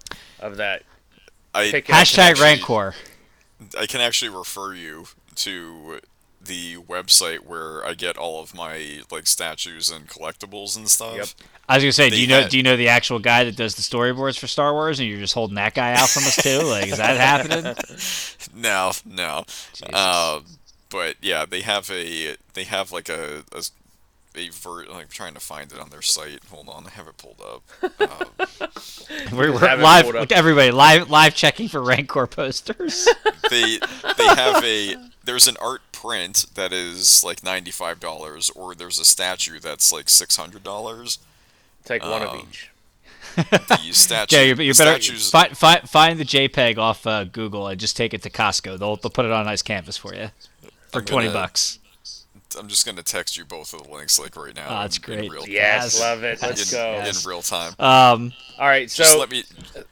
of 0.40 0.56
that, 0.56 0.82
I, 1.54 1.70
pick 1.70 1.88
hashtag 1.88 1.92
actually- 2.30 2.42
Rancor. 2.42 2.94
I 3.78 3.84
can 3.84 4.00
actually 4.00 4.30
refer 4.30 4.72
you 4.72 5.08
to 5.34 6.00
the 6.40 6.76
website 6.76 7.40
where 7.40 7.84
I 7.84 7.92
get 7.92 8.16
all 8.16 8.40
of 8.40 8.54
my 8.54 9.00
like 9.10 9.26
statues 9.26 9.90
and 9.90 10.08
collectibles 10.08 10.74
and 10.74 10.88
stuff. 10.88 11.16
Yep. 11.16 11.28
I 11.68 11.74
was 11.76 11.84
gonna 11.84 11.92
say, 11.92 12.08
do 12.08 12.18
you 12.18 12.28
know 12.28 12.40
had- 12.40 12.50
do 12.50 12.56
you 12.56 12.62
know 12.62 12.78
the 12.78 12.88
actual 12.88 13.18
guy 13.18 13.44
that 13.44 13.56
does 13.56 13.74
the 13.74 13.82
storyboards 13.82 14.38
for 14.38 14.46
Star 14.46 14.72
Wars, 14.72 15.00
and 15.00 15.06
you're 15.08 15.18
just 15.18 15.34
holding 15.34 15.56
that 15.56 15.74
guy 15.74 15.92
out 15.92 16.08
from 16.08 16.22
us 16.22 16.36
too? 16.36 16.60
Like, 16.62 16.86
is 16.88 16.96
that 16.96 17.18
happening? 17.18 17.74
No, 18.54 18.92
no. 19.04 19.44
Uh, 19.92 20.40
but 20.90 21.16
yeah, 21.20 21.44
they 21.44 21.62
have 21.62 21.90
a 21.90 22.36
they 22.54 22.64
have 22.64 22.92
like 22.92 23.08
a 23.08 23.42
a, 23.52 23.62
a 24.36 24.48
ver- 24.50 24.84
like 24.86 25.02
I'm 25.04 25.08
trying 25.08 25.34
to 25.34 25.40
find 25.40 25.72
it 25.72 25.78
on 25.78 25.90
their 25.90 26.02
site. 26.02 26.40
Hold 26.50 26.68
on, 26.68 26.86
I 26.86 26.90
have 26.90 27.06
it 27.08 27.16
pulled 27.18 27.40
up. 27.40 27.62
Uh, 28.58 28.66
We're, 29.32 29.52
we're 29.52 29.76
live, 29.76 30.14
up. 30.14 30.30
everybody 30.32 30.70
live 30.70 31.10
live 31.10 31.34
checking 31.34 31.68
for 31.68 31.82
Rancor 31.82 32.26
posters. 32.26 33.08
they 33.50 33.78
they 34.16 34.24
have 34.26 34.62
a 34.64 34.96
there's 35.24 35.48
an 35.48 35.56
art 35.60 35.80
print 35.92 36.46
that 36.54 36.72
is 36.72 37.22
like 37.24 37.42
ninety 37.42 37.70
five 37.70 38.00
dollars, 38.00 38.50
or 38.50 38.74
there's 38.74 38.98
a 38.98 39.04
statue 39.04 39.58
that's 39.58 39.92
like 39.92 40.08
six 40.08 40.36
hundred 40.36 40.62
dollars. 40.62 41.18
take 41.84 42.02
one 42.02 42.22
of 42.22 42.30
Um, 42.30 42.46
each. 42.48 42.70
The 43.36 43.78
statue, 43.92 44.36
yeah, 44.36 44.42
you, 44.42 44.48
you 44.56 44.72
the 44.74 44.84
better 44.84 45.00
statues, 45.02 45.30
find, 45.30 45.56
find 45.56 45.88
find 45.88 46.18
the 46.20 46.24
JPEG 46.24 46.78
off 46.78 47.06
uh, 47.06 47.24
Google 47.24 47.68
and 47.68 47.78
just 47.80 47.96
take 47.96 48.14
it 48.14 48.22
to 48.22 48.30
Costco. 48.30 48.78
They'll 48.78 48.96
they'll 48.96 49.10
put 49.10 49.24
it 49.24 49.32
on 49.32 49.42
a 49.42 49.44
nice 49.44 49.62
canvas 49.62 49.96
for 49.96 50.14
you 50.14 50.28
for 50.96 51.00
I'm 51.00 51.04
twenty 51.06 51.28
gonna- 51.28 51.38
bucks. 51.40 51.78
I'm 52.58 52.68
just 52.68 52.86
gonna 52.86 53.02
text 53.02 53.36
you 53.36 53.44
both 53.44 53.74
of 53.74 53.82
the 53.82 53.90
links 53.92 54.18
like 54.18 54.34
right 54.36 54.54
now. 54.54 54.66
Oh, 54.68 54.80
that's 54.82 54.96
in- 54.96 55.02
great. 55.02 55.24
In 55.24 55.30
real, 55.30 55.46
Yes, 55.46 55.94
Yes. 55.94 56.00
love 56.00 56.22
it. 56.24 56.40
Let's 56.40 56.60
Yes. 56.60 56.70
go. 56.72 56.92
Yes. 56.92 57.22
in 57.24 57.28
real 57.28 57.42
time. 57.42 57.74
Um, 57.78 58.32
All 58.58 58.66
right, 58.66 58.90
so 58.90 59.02
just 59.02 59.18
let 59.18 59.30
me 59.30 59.44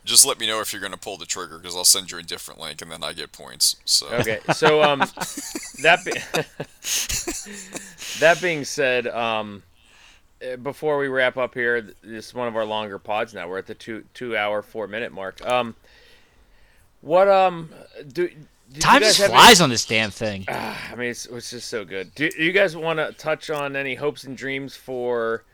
just 0.07 0.25
let 0.25 0.39
me 0.41 0.47
know 0.47 0.61
if 0.61 0.73
you're 0.73 0.81
gonna 0.81 0.97
pull 0.97 1.19
the 1.19 1.27
trigger 1.27 1.59
because 1.59 1.77
I'll 1.77 1.85
send 1.85 2.11
you 2.11 2.17
a 2.19 2.23
different 2.23 2.61
link 2.61 2.81
and 2.81 2.91
then 2.91 3.03
I 3.05 3.13
get 3.13 3.33
points. 3.33 3.77
So 3.85 4.07
Okay, 4.09 4.39
so 4.55 4.83
um, 4.83 5.01
that 5.83 6.05
be- 6.07 6.13
that 8.21 8.39
being 8.41 8.65
said, 8.65 9.09
um, 9.09 9.63
uh, 10.43 10.57
before 10.57 10.97
we 10.99 11.09
wrap 11.09 11.37
up 11.37 11.55
here, 11.55 11.83
this 12.03 12.29
is 12.29 12.35
one 12.35 12.49
of 12.49 12.57
our 12.57 12.65
longer 12.65 12.99
pods 12.99 13.35
now. 13.35 13.49
We're 13.49 13.59
at 13.59 13.67
the 13.67 13.75
two 13.75 14.05
two 14.15 14.37
hour 14.37 14.63
four 14.63 14.87
minute 14.87 15.13
mark. 15.13 15.45
Um, 15.47 15.75
what 17.01 17.29
um 17.29 17.71
do 18.13 18.29
did 18.29 18.37
you 18.37 18.47
time 18.81 19.01
just 19.03 19.19
have 19.19 19.31
flies 19.31 19.61
on 19.61 19.71
this 19.71 19.85
damn 19.85 20.11
thing. 20.11 20.45
Any, 20.49 20.59
I 20.59 20.95
mean, 20.97 21.11
it's, 21.11 21.27
it's 21.27 21.51
just 21.51 21.69
so 21.69 21.85
good. 21.85 22.15
Do, 22.15 22.29
do 22.31 22.43
you 22.43 22.53
guys 22.53 22.77
want 22.77 22.99
to 22.99 23.13
touch 23.13 23.51
on 23.51 23.77
any 23.77 23.95
hopes 23.95 24.25
and 24.25 24.37
dreams 24.37 24.75
for 24.77 25.45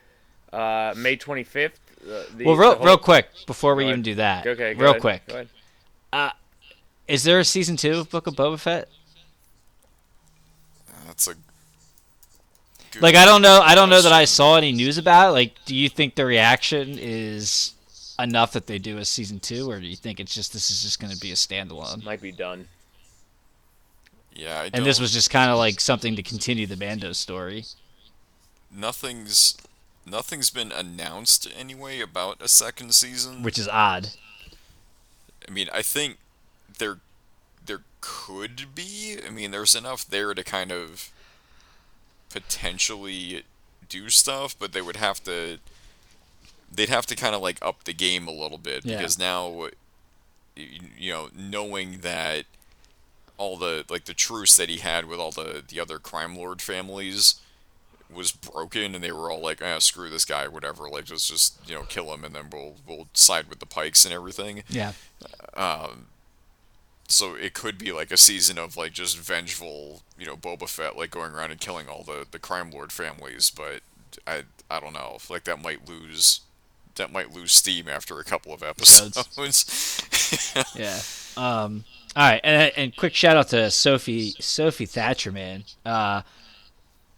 uh, 0.52 0.94
May 0.96 1.16
twenty 1.16 1.44
fifth? 1.44 1.80
Uh, 2.02 2.22
the- 2.34 2.44
Well, 2.44 2.56
real 2.56 2.70
the 2.70 2.76
whole- 2.76 2.86
real 2.86 2.98
quick 2.98 3.28
before 3.46 3.74
we 3.74 3.84
Go 3.84 3.88
even 3.90 4.00
ahead. 4.00 4.04
do 4.04 4.14
that, 4.16 4.46
Okay, 4.46 4.74
go 4.74 4.80
real 4.80 4.90
ahead, 4.92 5.00
quick, 5.00 5.26
Go 5.26 5.46
ahead. 6.12 6.32
is 7.08 7.24
there 7.24 7.38
a 7.38 7.44
season 7.44 7.76
two 7.76 7.98
of 7.98 8.10
Book 8.10 8.26
of 8.26 8.34
Boba 8.34 8.58
Fett? 8.58 8.88
that's 11.06 11.26
a 11.28 11.34
good 12.92 13.02
Like 13.02 13.14
I 13.16 13.24
don't 13.24 13.42
know, 13.42 13.60
I 13.62 13.74
don't 13.74 13.90
know 13.90 14.00
that 14.02 14.12
I 14.12 14.24
saw 14.24 14.56
any 14.56 14.72
news 14.72 14.96
about 14.98 15.28
it. 15.28 15.32
Like, 15.32 15.54
do 15.64 15.74
you 15.74 15.88
think 15.88 16.14
the 16.14 16.24
reaction 16.24 16.96
is 16.98 17.74
enough 18.18 18.52
that 18.52 18.66
they 18.66 18.78
do 18.78 18.98
a 18.98 19.04
season 19.04 19.40
two, 19.40 19.70
or 19.70 19.78
do 19.80 19.86
you 19.86 19.96
think 19.96 20.20
it's 20.20 20.34
just 20.34 20.52
this 20.52 20.70
is 20.70 20.82
just 20.82 21.00
going 21.00 21.12
to 21.12 21.18
be 21.20 21.30
a 21.32 21.34
standalone? 21.34 22.04
Might 22.04 22.20
be 22.22 22.32
done. 22.32 22.68
Yeah, 24.40 24.60
I 24.60 24.70
And 24.72 24.86
this 24.86 24.98
was 25.00 25.12
just 25.12 25.30
kind 25.30 25.50
of 25.50 25.58
like 25.58 25.80
something 25.80 26.16
to 26.16 26.22
continue 26.22 26.66
the 26.66 26.76
Mando 26.76 27.12
story. 27.12 27.64
nothing's 28.70 29.56
nothing's 30.06 30.50
been 30.50 30.72
announced 30.72 31.46
anyway 31.56 32.00
about 32.00 32.40
a 32.40 32.48
second 32.48 32.94
season. 32.94 33.42
which 33.42 33.58
is 33.58 33.68
odd. 33.68 34.08
I 35.46 35.50
mean, 35.52 35.68
I 35.72 35.82
think 35.82 36.16
there 36.78 36.98
there 37.66 37.82
could 38.00 38.74
be. 38.74 39.18
I 39.26 39.30
mean, 39.30 39.50
there's 39.50 39.74
enough 39.74 40.06
there 40.08 40.32
to 40.34 40.42
kind 40.42 40.72
of 40.72 41.10
potentially 42.30 43.42
do 43.88 44.08
stuff, 44.08 44.56
but 44.58 44.72
they 44.72 44.80
would 44.82 44.96
have 44.96 45.22
to 45.24 45.58
they'd 46.72 46.88
have 46.88 47.06
to 47.06 47.16
kind 47.16 47.34
of 47.34 47.42
like 47.42 47.58
up 47.60 47.84
the 47.84 47.92
game 47.92 48.28
a 48.28 48.32
little 48.32 48.58
bit 48.58 48.84
Yeah. 48.84 48.96
because 48.98 49.18
now 49.18 49.68
you 50.56 51.12
know, 51.12 51.28
knowing 51.36 51.98
that 51.98 52.44
all 53.40 53.56
the 53.56 53.84
like 53.88 54.04
the 54.04 54.14
truce 54.14 54.56
that 54.56 54.68
he 54.68 54.76
had 54.78 55.06
with 55.06 55.18
all 55.18 55.30
the 55.32 55.62
the 55.66 55.80
other 55.80 55.98
crime 55.98 56.36
lord 56.36 56.60
families 56.60 57.40
was 58.12 58.32
broken 58.32 58.94
and 58.94 59.02
they 59.02 59.12
were 59.12 59.30
all 59.30 59.40
like 59.40 59.62
ah 59.62 59.78
screw 59.78 60.10
this 60.10 60.24
guy 60.24 60.46
whatever 60.48 60.88
like 60.88 61.08
let's 61.10 61.28
just 61.28 61.56
you 61.68 61.74
know 61.74 61.82
kill 61.82 62.12
him 62.12 62.24
and 62.24 62.34
then 62.34 62.50
we'll 62.52 62.74
we'll 62.86 63.06
side 63.14 63.48
with 63.48 63.60
the 63.60 63.66
Pykes 63.66 64.04
and 64.04 64.12
everything 64.12 64.62
Yeah. 64.68 64.92
Um. 65.54 66.06
so 67.08 67.34
it 67.34 67.54
could 67.54 67.78
be 67.78 67.92
like 67.92 68.10
a 68.10 68.16
season 68.16 68.58
of 68.58 68.76
like 68.76 68.92
just 68.92 69.16
vengeful, 69.18 70.02
you 70.18 70.26
know, 70.26 70.36
Boba 70.36 70.68
Fett 70.68 70.96
like 70.96 71.10
going 71.10 71.32
around 71.32 71.50
and 71.50 71.60
killing 71.60 71.88
all 71.88 72.02
the 72.04 72.26
the 72.30 72.38
crime 72.38 72.70
lord 72.70 72.92
families, 72.92 73.50
but 73.50 73.80
I 74.26 74.42
I 74.70 74.80
don't 74.80 74.92
know, 74.92 75.18
like 75.28 75.44
that 75.44 75.62
might 75.62 75.88
lose 75.88 76.40
that 76.96 77.12
might 77.12 77.32
lose 77.32 77.52
steam 77.52 77.88
after 77.88 78.18
a 78.18 78.24
couple 78.24 78.52
of 78.52 78.62
episodes. 78.62 79.16
Yeah. 80.74 81.00
Um. 81.36 81.84
All 82.16 82.28
right, 82.28 82.40
and 82.42 82.72
and 82.76 82.96
quick 82.96 83.14
shout 83.14 83.36
out 83.36 83.48
to 83.48 83.70
Sophie 83.70 84.34
Sophie 84.40 84.86
Thatcher, 84.86 85.30
man. 85.30 85.64
Uh, 85.86 86.22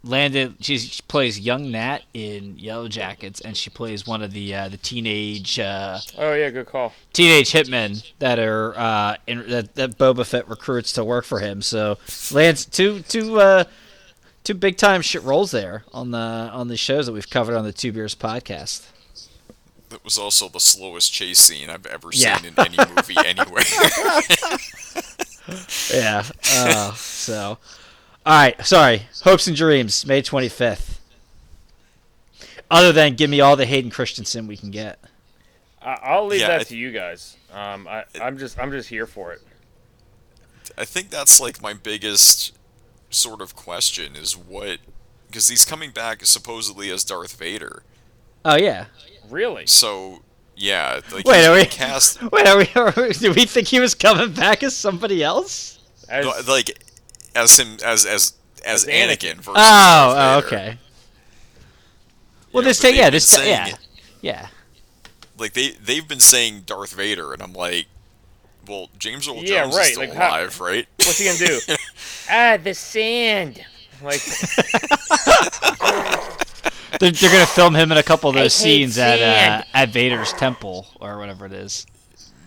landed. 0.03 0.55
She's, 0.59 0.83
she 0.83 1.01
plays 1.07 1.39
young 1.39 1.71
Nat 1.71 1.99
in 2.13 2.57
Yellowjackets, 2.57 3.41
and 3.43 3.55
she 3.57 3.69
plays 3.69 4.05
one 4.05 4.21
of 4.21 4.31
the 4.33 4.53
uh, 4.53 4.69
the 4.69 4.77
teenage 4.77 5.59
uh, 5.59 5.99
Oh 6.17 6.33
yeah, 6.33 6.49
good 6.51 6.67
call. 6.67 6.93
teenage 7.11 7.51
hitmen 7.51 8.05
that 8.19 8.37
are 8.39 8.77
uh, 8.77 9.15
in, 9.25 9.47
that 9.49 9.75
that 9.75 9.97
Boba 9.97 10.25
Fett 10.25 10.47
recruits 10.47 10.93
to 10.93 11.03
work 11.03 11.25
for 11.25 11.39
him. 11.39 11.61
So 11.61 11.97
lands 12.31 12.65
two 12.65 12.99
two 13.01 13.39
uh, 13.39 13.63
two 14.43 14.53
big 14.53 14.77
time 14.77 15.01
shit 15.01 15.23
roles 15.23 15.51
there 15.51 15.83
on 15.91 16.11
the 16.11 16.17
on 16.19 16.67
the 16.67 16.77
shows 16.77 17.07
that 17.07 17.13
we've 17.13 17.29
covered 17.29 17.55
on 17.55 17.63
the 17.63 17.73
Two 17.73 17.91
Beers 17.91 18.13
podcast. 18.15 18.85
That 19.93 20.03
was 20.03 20.17
also 20.17 20.49
the 20.49 20.59
slowest 20.59 21.13
chase 21.13 21.39
scene 21.39 21.69
I've 21.69 21.85
ever 21.85 22.09
Yeah. 22.11 22.37
seen 22.37 22.53
in 22.57 22.59
any 22.59 22.77
movie 22.95 23.15
anywhere. 23.25 23.63
Yeah. 25.93 26.23
Uh, 26.53 26.93
so, 26.93 27.57
all 28.25 28.33
right. 28.33 28.65
Sorry. 28.65 29.03
Hopes 29.23 29.45
and 29.47 29.55
dreams, 29.57 30.05
May 30.05 30.21
twenty 30.21 30.47
fifth. 30.49 30.99
Other 32.71 32.91
than 32.93 33.15
give 33.15 33.29
me 33.29 33.41
all 33.41 33.55
the 33.55 33.65
Hayden 33.65 33.91
Christensen 33.91 34.47
we 34.47 34.55
can 34.57 34.71
get. 34.71 34.99
I, 35.81 35.99
I'll 36.01 36.25
leave 36.25 36.39
Yeah, 36.41 36.47
that 36.47 36.61
I- 36.61 36.63
to 36.63 36.77
you 36.77 36.91
guys. 36.91 37.35
Um, 37.51 37.87
I, 37.87 38.05
I'm 38.21 38.37
just 38.37 38.57
I'm 38.57 38.71
just 38.71 38.89
here 38.89 39.05
for 39.05 39.33
it. 39.33 39.41
I 40.77 40.85
think 40.85 41.09
that's 41.09 41.39
like 41.41 41.61
my 41.61 41.73
biggest 41.73 42.57
sort 43.09 43.41
of 43.41 43.55
question 43.55 44.15
is 44.15 44.35
what 44.35 44.79
because 45.27 45.49
he's 45.49 45.65
coming 45.65 45.91
back 45.91 46.25
supposedly 46.25 46.89
as 46.89 47.03
Darth 47.03 47.35
Vader. 47.37 47.83
Oh 48.45 48.55
yeah. 48.55 48.85
Really? 49.33 49.65
So 49.65 50.21
yeah, 50.55 50.99
like 51.11 51.25
Wait, 51.25 51.37
he's 51.39 51.47
are 51.47 51.55
we- 51.55 51.65
cast 51.65 52.21
Wait, 52.31 52.47
are 52.47 52.57
we? 52.57 52.67
Are 52.75 52.93
we 52.95 53.13
do 53.13 53.33
we 53.33 53.45
think 53.45 53.67
he 53.67 53.79
was 53.79 53.95
coming 53.95 54.31
back 54.33 54.61
as 54.61 54.75
somebody 54.75 55.23
else? 55.23 55.79
As, 56.07 56.47
like 56.47 56.77
as 57.35 57.57
him 57.57 57.77
as 57.83 58.05
as 58.05 58.33
as, 58.63 58.65
As 58.65 58.85
Anakin. 58.85 59.09
Anakin. 59.09 59.35
versus 59.37 59.53
Oh, 59.57 60.13
Darth 60.15 60.43
oh, 60.43 60.47
okay. 60.47 60.77
Well, 62.53 62.63
Yeah, 62.63 62.67
this 62.69 62.77
but 62.79 62.87
take 62.87 62.95
yeah, 62.95 63.03
they've 63.05 63.13
this 63.13 63.27
saying- 63.27 63.49
yeah, 63.49 63.75
yeah. 64.21 64.47
Like 65.39 65.53
they 65.53 65.71
they've 65.71 66.07
been 66.07 66.19
saying 66.19 66.61
Darth 66.67 66.93
Vader, 66.93 67.33
and 67.33 67.41
I'm 67.41 67.53
like, 67.53 67.87
well, 68.67 68.89
James 68.99 69.27
Earl 69.27 69.37
Yeah, 69.37 69.63
Jones 69.63 69.75
right, 69.75 69.85
is 69.87 69.93
still 69.93 70.01
like, 70.07 70.13
how- 70.13 70.29
alive, 70.29 70.61
right? 70.61 70.87
what's 70.97 71.17
he 71.17 71.25
gonna 71.25 71.39
do? 71.39 71.59
ah, 72.29 72.57
the 72.63 72.75
sand. 72.75 73.65
Like 74.03 74.21
They're, 76.99 77.11
they're 77.11 77.31
gonna 77.31 77.45
film 77.45 77.75
him 77.75 77.91
in 77.91 77.97
a 77.97 78.03
couple 78.03 78.29
of 78.29 78.35
those 78.35 78.57
hate 78.57 78.63
scenes 78.63 78.97
at 78.97 79.19
uh, 79.19 79.63
at 79.73 79.89
Vader's 79.89 80.33
temple 80.33 80.87
or 80.99 81.17
whatever 81.17 81.45
it 81.45 81.53
is. 81.53 81.85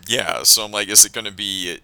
yeah, 0.06 0.42
so 0.44 0.64
I'm 0.64 0.70
like, 0.70 0.88
is 0.88 1.04
it 1.04 1.12
gonna 1.12 1.32
be, 1.32 1.78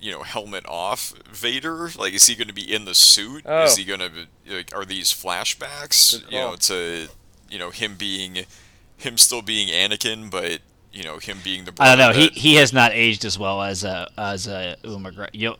you 0.00 0.12
know, 0.12 0.22
helmet 0.22 0.64
off 0.68 1.12
Vader? 1.30 1.90
Like, 1.98 2.14
is 2.14 2.26
he 2.26 2.34
gonna 2.34 2.52
be 2.52 2.72
in 2.72 2.84
the 2.84 2.94
suit? 2.94 3.42
Oh. 3.46 3.64
Is 3.64 3.76
he 3.76 3.84
gonna 3.84 4.08
be, 4.10 4.54
like, 4.54 4.74
are 4.74 4.84
these 4.84 5.12
flashbacks? 5.12 6.20
Good 6.20 6.32
You 6.32 6.38
know, 6.38 6.56
to 6.56 7.08
you 7.50 7.58
know 7.58 7.70
him 7.70 7.96
being 7.96 8.46
him 8.98 9.18
still 9.18 9.42
being 9.42 9.68
Anakin, 9.68 10.30
but 10.30 10.60
you 10.92 11.02
know 11.02 11.18
him 11.18 11.38
being 11.44 11.64
the 11.64 11.72
I 11.78 11.88
don't 11.88 11.98
know. 11.98 12.12
brother 12.12 12.18
He 12.34 12.40
he 12.40 12.54
has 12.56 12.72
not 12.72 12.92
aged 12.92 13.24
as 13.24 13.38
well 13.38 13.62
as 13.62 13.84
uh 13.84 14.08
as 14.16 14.48
uh 14.48 14.76
Ewan 14.84 15.02
McGregor. 15.04 15.30
Yo, 15.32 15.54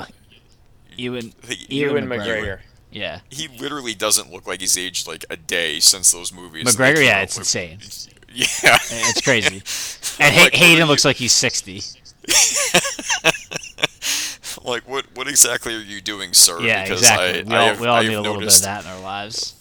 Ewan 0.97 1.33
he, 1.47 1.81
Ewan 1.81 2.07
McGregor. 2.07 2.43
McGregor. 2.43 2.59
Yeah. 2.91 3.21
he 3.31 3.49
literally 3.49 3.95
doesn't 3.95 4.33
look 4.33 4.47
like 4.47 4.61
he's 4.61 4.79
aged 4.79 5.07
like 5.07 5.25
a 5.29 5.37
day 5.37 5.81
since 5.81 6.13
those 6.13 6.33
movies. 6.33 6.65
McGregor, 6.65 7.05
yeah, 7.05 7.21
it's 7.23 7.37
with- 7.37 7.47
insane. 7.47 7.79
Yeah, 8.33 8.77
It's 8.91 9.21
crazy. 9.23 9.63
And 10.23 10.35
Hay- 10.35 10.45
Like, 10.45 10.55
Hayden 10.55 10.79
you- 10.79 10.85
looks 10.87 11.05
like 11.05 11.17
he's 11.17 11.33
60. 11.33 11.83
like 14.65 14.89
what 14.89 15.07
what 15.15 15.29
exactly 15.29 15.75
are 15.75 15.79
you 15.81 16.01
doing, 16.01 16.33
sir? 16.33 16.61
Yeah, 16.61 16.83
because 16.83 17.01
exactly. 17.01 17.41
I, 17.41 17.43
we 17.45 17.55
I 17.55 17.59
all, 17.59 17.67
have, 17.69 17.81
we 17.81 17.87
all 17.87 17.97
I 17.97 18.03
need 18.03 18.15
a 18.15 18.21
little 18.21 18.35
noticed, 18.35 18.63
bit 18.63 18.69
of 18.69 18.85
that 18.85 18.91
in 18.91 18.97
our 18.97 19.03
lives. 19.03 19.55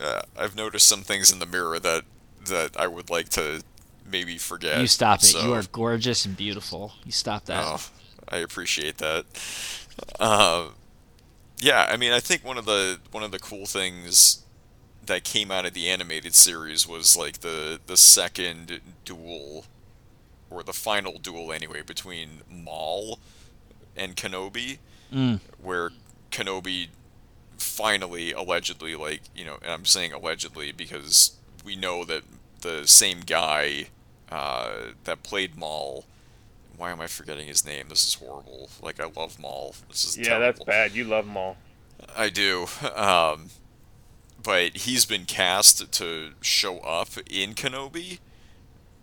uh, 0.00 0.22
I've 0.38 0.56
noticed 0.56 0.86
some 0.86 1.02
things 1.02 1.32
in 1.32 1.38
the 1.38 1.46
mirror 1.46 1.78
that 1.78 2.04
that 2.46 2.78
I 2.78 2.86
would 2.86 3.10
like 3.10 3.28
to 3.30 3.62
maybe 4.10 4.38
forget. 4.38 4.80
You 4.80 4.86
stop 4.86 5.20
it. 5.20 5.26
so- 5.26 5.40
You 5.42 5.52
are 5.52 5.62
gorgeous 5.62 6.24
and 6.24 6.36
beautiful. 6.36 6.92
You 7.04 7.12
stop 7.12 7.44
that. 7.46 7.62
Oh, 7.64 7.80
I 8.28 8.38
appreciate 8.38 8.98
that. 8.98 9.24
Uh, 10.18 10.68
yeah, 11.60 11.86
I 11.90 11.96
mean, 11.96 12.12
I 12.12 12.20
think 12.20 12.44
one 12.44 12.58
of 12.58 12.64
the 12.64 12.98
one 13.10 13.22
of 13.22 13.30
the 13.30 13.38
cool 13.38 13.66
things 13.66 14.44
that 15.06 15.24
came 15.24 15.50
out 15.50 15.66
of 15.66 15.72
the 15.74 15.88
animated 15.88 16.34
series 16.34 16.86
was 16.86 17.16
like 17.16 17.40
the 17.40 17.80
the 17.86 17.96
second 17.96 18.80
duel, 19.04 19.64
or 20.50 20.62
the 20.62 20.72
final 20.72 21.18
duel 21.18 21.52
anyway, 21.52 21.82
between 21.82 22.42
Maul 22.50 23.18
and 23.96 24.16
Kenobi, 24.16 24.78
Mm. 25.12 25.40
where 25.60 25.90
Kenobi 26.30 26.86
finally, 27.58 28.32
allegedly, 28.32 28.94
like 28.94 29.22
you 29.34 29.44
know, 29.44 29.58
and 29.62 29.70
I'm 29.72 29.84
saying 29.84 30.12
allegedly 30.12 30.72
because 30.72 31.32
we 31.64 31.76
know 31.76 32.04
that 32.04 32.22
the 32.60 32.86
same 32.86 33.20
guy 33.20 33.86
uh, 34.30 34.92
that 35.04 35.22
played 35.22 35.56
Maul. 35.56 36.04
Why 36.80 36.92
am 36.92 37.00
I 37.02 37.08
forgetting 37.08 37.46
his 37.46 37.62
name? 37.62 37.90
This 37.90 38.08
is 38.08 38.14
horrible. 38.14 38.70
Like 38.80 38.98
I 38.98 39.04
love 39.04 39.38
Maul. 39.38 39.74
This 39.90 40.06
is 40.06 40.16
Yeah, 40.16 40.38
that's 40.38 40.64
bad. 40.64 40.92
You 40.92 41.04
love 41.04 41.26
all. 41.36 41.58
I 42.16 42.30
do. 42.30 42.68
Um, 42.96 43.50
but 44.42 44.78
he's 44.78 45.04
been 45.04 45.26
cast 45.26 45.92
to 45.92 46.30
show 46.40 46.78
up 46.78 47.10
in 47.28 47.52
Kenobi, 47.52 48.18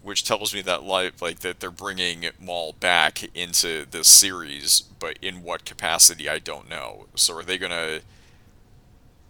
which 0.02 0.24
tells 0.24 0.56
me 0.56 0.64
that 0.64 0.86
like 0.86 1.22
like 1.22 1.42
that 1.42 1.60
they're 1.60 1.70
bringing 1.70 2.26
Maul 2.40 2.74
back 2.80 3.24
into 3.36 3.86
this 3.86 4.08
series, 4.08 4.82
but 4.82 5.20
in 5.22 5.44
what 5.44 5.64
capacity 5.64 6.28
I 6.28 6.40
don't 6.40 6.68
know. 6.68 7.06
So 7.14 7.38
are 7.38 7.44
they 7.44 7.60
gonna 7.60 8.00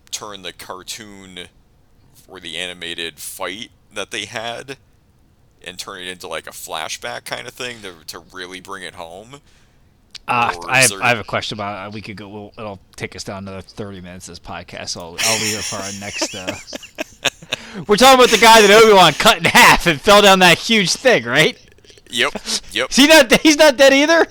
turn 0.10 0.44
the 0.44 0.54
cartoon 0.54 1.50
or 2.30 2.40
the 2.40 2.56
animated 2.56 3.20
fight 3.20 3.72
that 3.94 4.12
they 4.12 4.24
had 4.24 4.78
and 5.66 5.78
turn 5.78 6.02
it 6.02 6.08
into 6.08 6.28
like 6.28 6.48
a 6.48 6.52
flashback 6.52 7.26
kind 7.26 7.48
of 7.48 7.54
thing 7.54 7.82
to, 7.82 7.94
to 8.08 8.20
really 8.20 8.60
bring 8.60 8.84
it 8.84 8.96
home? 8.96 9.42
Uh, 10.28 10.54
I 10.68 10.82
have, 10.82 10.90
there- 10.90 11.04
I 11.04 11.10
have 11.10 11.20
a 11.20 11.24
question 11.24 11.58
about. 11.58 11.88
Uh, 11.88 11.92
we 11.92 12.02
could 12.02 12.18
go. 12.18 12.28
We'll, 12.28 12.54
it'll 12.58 12.80
take 12.98 13.16
us 13.16 13.24
down 13.24 13.48
another 13.48 13.62
thirty 13.62 14.02
minutes. 14.02 14.28
This 14.28 14.40
podcast. 14.40 14.90
So 14.90 15.00
I'll 15.02 15.18
I'll 15.20 15.40
leave 15.42 15.58
it 15.58 15.64
for 15.64 15.78
our 15.78 15.92
next. 16.02 16.36
Uh... 16.36 16.54
We're 17.88 17.96
talking 17.96 18.20
about 18.20 18.30
the 18.30 18.40
guy 18.42 18.62
that 18.62 18.72
Obi 18.72 18.94
Wan 18.94 19.14
cut 19.14 19.38
in 19.38 19.46
half 19.46 19.88
and 19.88 20.02
fell 20.02 20.22
down 20.22 20.40
that 20.40 20.58
huge 20.58 20.92
thing, 20.92 21.24
right? 21.24 21.58
Yep, 22.10 22.34
yep. 22.72 22.90
Is 22.90 22.96
he 22.96 23.08
not? 23.08 23.32
He's 23.42 23.58
not 23.58 23.78
dead 23.78 23.94
either. 23.94 24.26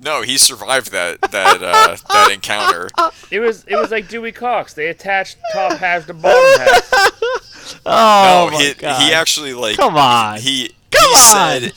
No, 0.00 0.22
he 0.22 0.36
survived 0.38 0.92
that 0.92 1.20
that 1.22 1.62
uh, 1.62 1.96
that 2.12 2.30
encounter. 2.32 2.88
It 3.30 3.40
was 3.40 3.64
it 3.66 3.74
was 3.76 3.90
like 3.90 4.08
Dewey 4.08 4.30
Cox. 4.32 4.74
They 4.74 4.86
attached 4.88 5.36
top 5.52 5.78
halves 5.78 6.06
to 6.06 6.14
bottom 6.14 6.60
halves. 6.60 6.92
Oh 7.84 8.48
no, 8.50 8.56
my 8.56 8.62
he, 8.62 8.74
god! 8.74 9.02
he 9.02 9.12
actually 9.12 9.52
like 9.52 9.76
Come 9.76 9.96
on. 9.96 10.38
he 10.38 10.68
Come 10.92 11.08
he 11.08 11.14
on. 11.14 11.20
said 11.20 11.72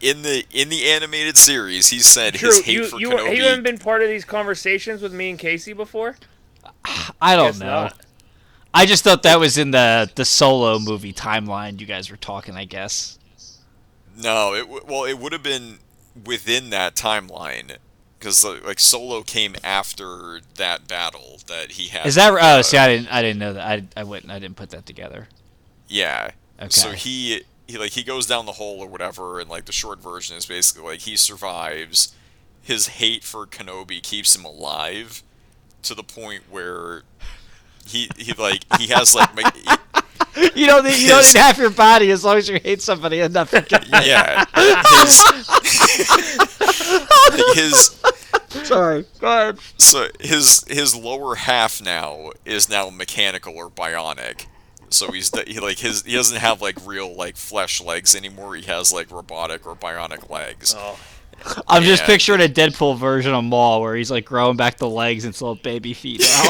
in 0.00 0.22
the 0.22 0.44
in 0.50 0.68
the 0.70 0.88
animated 0.90 1.36
series 1.36 1.88
he 1.88 1.98
said 1.98 2.34
True. 2.34 2.48
his 2.48 2.62
hate 2.64 2.72
You 2.74 2.86
for 2.86 2.98
you, 3.00 3.10
Kenobi. 3.10 3.36
you 3.36 3.44
haven't 3.44 3.62
been 3.64 3.76
part 3.78 4.02
of 4.02 4.08
these 4.08 4.24
conversations 4.24 5.02
with 5.02 5.12
me 5.12 5.30
and 5.30 5.38
Casey 5.38 5.72
before. 5.74 6.16
I 7.20 7.36
don't 7.36 7.48
Guess 7.52 7.60
know. 7.60 7.66
not. 7.66 8.00
I 8.72 8.86
just 8.86 9.04
thought 9.04 9.22
that 9.24 9.38
was 9.38 9.58
in 9.58 9.70
the 9.72 10.10
the 10.14 10.24
solo 10.24 10.78
movie 10.78 11.12
timeline. 11.12 11.78
You 11.78 11.86
guys 11.86 12.10
were 12.10 12.16
talking, 12.16 12.56
I 12.56 12.64
guess. 12.64 13.18
No, 14.16 14.54
it 14.54 14.62
w- 14.62 14.82
well 14.86 15.04
it 15.04 15.18
would 15.18 15.32
have 15.32 15.42
been 15.42 15.78
within 16.24 16.70
that 16.70 16.94
timeline 16.94 17.76
because 18.18 18.44
like 18.44 18.80
Solo 18.80 19.22
came 19.22 19.54
after 19.62 20.40
that 20.56 20.88
battle 20.88 21.40
that 21.46 21.72
he 21.72 21.88
had. 21.88 22.06
Is 22.06 22.14
that? 22.14 22.32
Oh, 22.32 22.36
uh, 22.36 22.62
see, 22.62 22.78
I 22.78 22.88
didn't. 22.88 23.08
I 23.12 23.20
didn't 23.22 23.38
know 23.38 23.52
that. 23.52 23.66
I 23.66 24.00
I 24.00 24.04
wouldn't. 24.04 24.32
I 24.32 24.38
didn't 24.38 24.56
put 24.56 24.70
that 24.70 24.86
together. 24.86 25.28
Yeah. 25.88 26.30
Okay. 26.58 26.70
So 26.70 26.92
he 26.92 27.42
he 27.68 27.78
like 27.78 27.92
he 27.92 28.02
goes 28.02 28.26
down 28.26 28.46
the 28.46 28.52
hole 28.52 28.80
or 28.80 28.88
whatever, 28.88 29.40
and 29.40 29.50
like 29.50 29.66
the 29.66 29.72
short 29.72 30.00
version 30.00 30.36
is 30.36 30.46
basically 30.46 30.84
like 30.84 31.00
he 31.00 31.16
survives. 31.16 32.14
His 32.62 32.88
hate 32.88 33.24
for 33.24 33.46
Kenobi 33.46 34.02
keeps 34.02 34.34
him 34.34 34.46
alive, 34.46 35.22
to 35.82 35.94
the 35.94 36.02
point 36.02 36.44
where 36.50 37.02
he 37.86 38.08
he 38.16 38.32
like 38.32 38.64
he 38.78 38.86
has 38.86 39.14
like 39.14 39.28
he- 39.54 39.68
you 40.54 40.66
don't 40.66 40.84
need, 40.84 40.98
you 40.98 41.08
don't 41.08 41.24
need 41.24 41.36
half 41.36 41.58
your 41.58 41.70
body 41.70 42.10
as 42.10 42.24
long 42.24 42.36
as 42.36 42.48
you 42.48 42.58
hate 42.58 42.82
somebody 42.82 43.20
enough. 43.20 43.50
To 43.50 43.60
get 43.62 43.86
yeah 44.06 44.44
his 44.90 45.24
his 47.54 48.00
Sorry. 48.66 49.04
Go 49.18 49.26
ahead. 49.26 49.58
so 49.78 50.08
his 50.20 50.64
his 50.68 50.94
lower 50.94 51.34
half 51.34 51.82
now 51.82 52.30
is 52.44 52.68
now 52.68 52.90
mechanical 52.90 53.56
or 53.56 53.68
bionic. 53.68 54.46
So 54.90 55.10
he's 55.10 55.30
he 55.46 55.58
like 55.58 55.78
his 55.78 56.02
he 56.02 56.14
doesn't 56.14 56.38
have 56.38 56.62
like 56.62 56.76
real 56.86 57.14
like 57.14 57.36
flesh 57.36 57.80
legs 57.80 58.14
anymore. 58.14 58.54
He 58.54 58.62
has 58.62 58.92
like 58.92 59.10
robotic 59.10 59.66
or 59.66 59.74
bionic 59.74 60.30
legs. 60.30 60.74
Oh, 60.76 60.98
I'm 61.66 61.82
just 61.82 62.04
picturing 62.04 62.40
a 62.40 62.48
Deadpool 62.48 62.98
version 62.98 63.34
of 63.34 63.44
Maul 63.44 63.80
where 63.80 63.96
he's 63.96 64.10
like 64.10 64.24
growing 64.24 64.56
back 64.56 64.78
the 64.78 64.88
legs 64.88 65.24
and 65.24 65.34
little 65.34 65.56
baby 65.56 65.92
feet 65.94 66.20
now. 66.20 66.48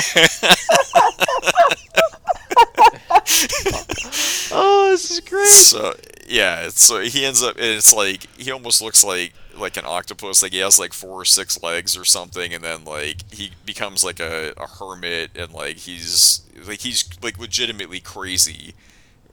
oh, 4.53 4.89
this 4.91 5.11
is 5.11 5.21
great. 5.21 5.47
So 5.47 5.95
yeah, 6.27 6.69
so 6.69 7.01
he 7.01 7.25
ends 7.25 7.43
up 7.43 7.57
it's 7.59 7.93
like 7.93 8.27
he 8.39 8.51
almost 8.51 8.83
looks 8.83 9.05
like 9.05 9.33
like 9.57 9.77
an 9.77 9.85
octopus. 9.87 10.43
Like 10.43 10.53
he 10.53 10.59
has 10.59 10.79
like 10.79 10.93
four 10.93 11.23
or 11.23 11.25
six 11.25 11.63
legs 11.63 11.97
or 11.97 12.05
something, 12.05 12.53
and 12.53 12.63
then 12.63 12.85
like 12.85 13.31
he 13.33 13.53
becomes 13.65 14.05
like 14.05 14.21
a, 14.21 14.53
a 14.57 14.67
hermit, 14.67 15.31
and 15.35 15.53
like 15.53 15.77
he's 15.77 16.43
like 16.67 16.81
he's 16.81 17.09
like 17.23 17.39
legitimately 17.39 18.01
crazy 18.01 18.75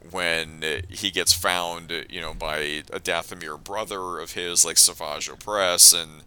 when 0.10 0.64
he 0.90 1.12
gets 1.12 1.32
found, 1.32 2.06
you 2.10 2.20
know, 2.20 2.34
by 2.34 2.58
a 2.58 3.00
Dathomir 3.00 3.62
brother 3.62 4.20
of 4.20 4.34
his, 4.34 4.66
like 4.66 4.78
Savage 4.78 5.30
Opress, 5.30 5.94
and 5.94 6.24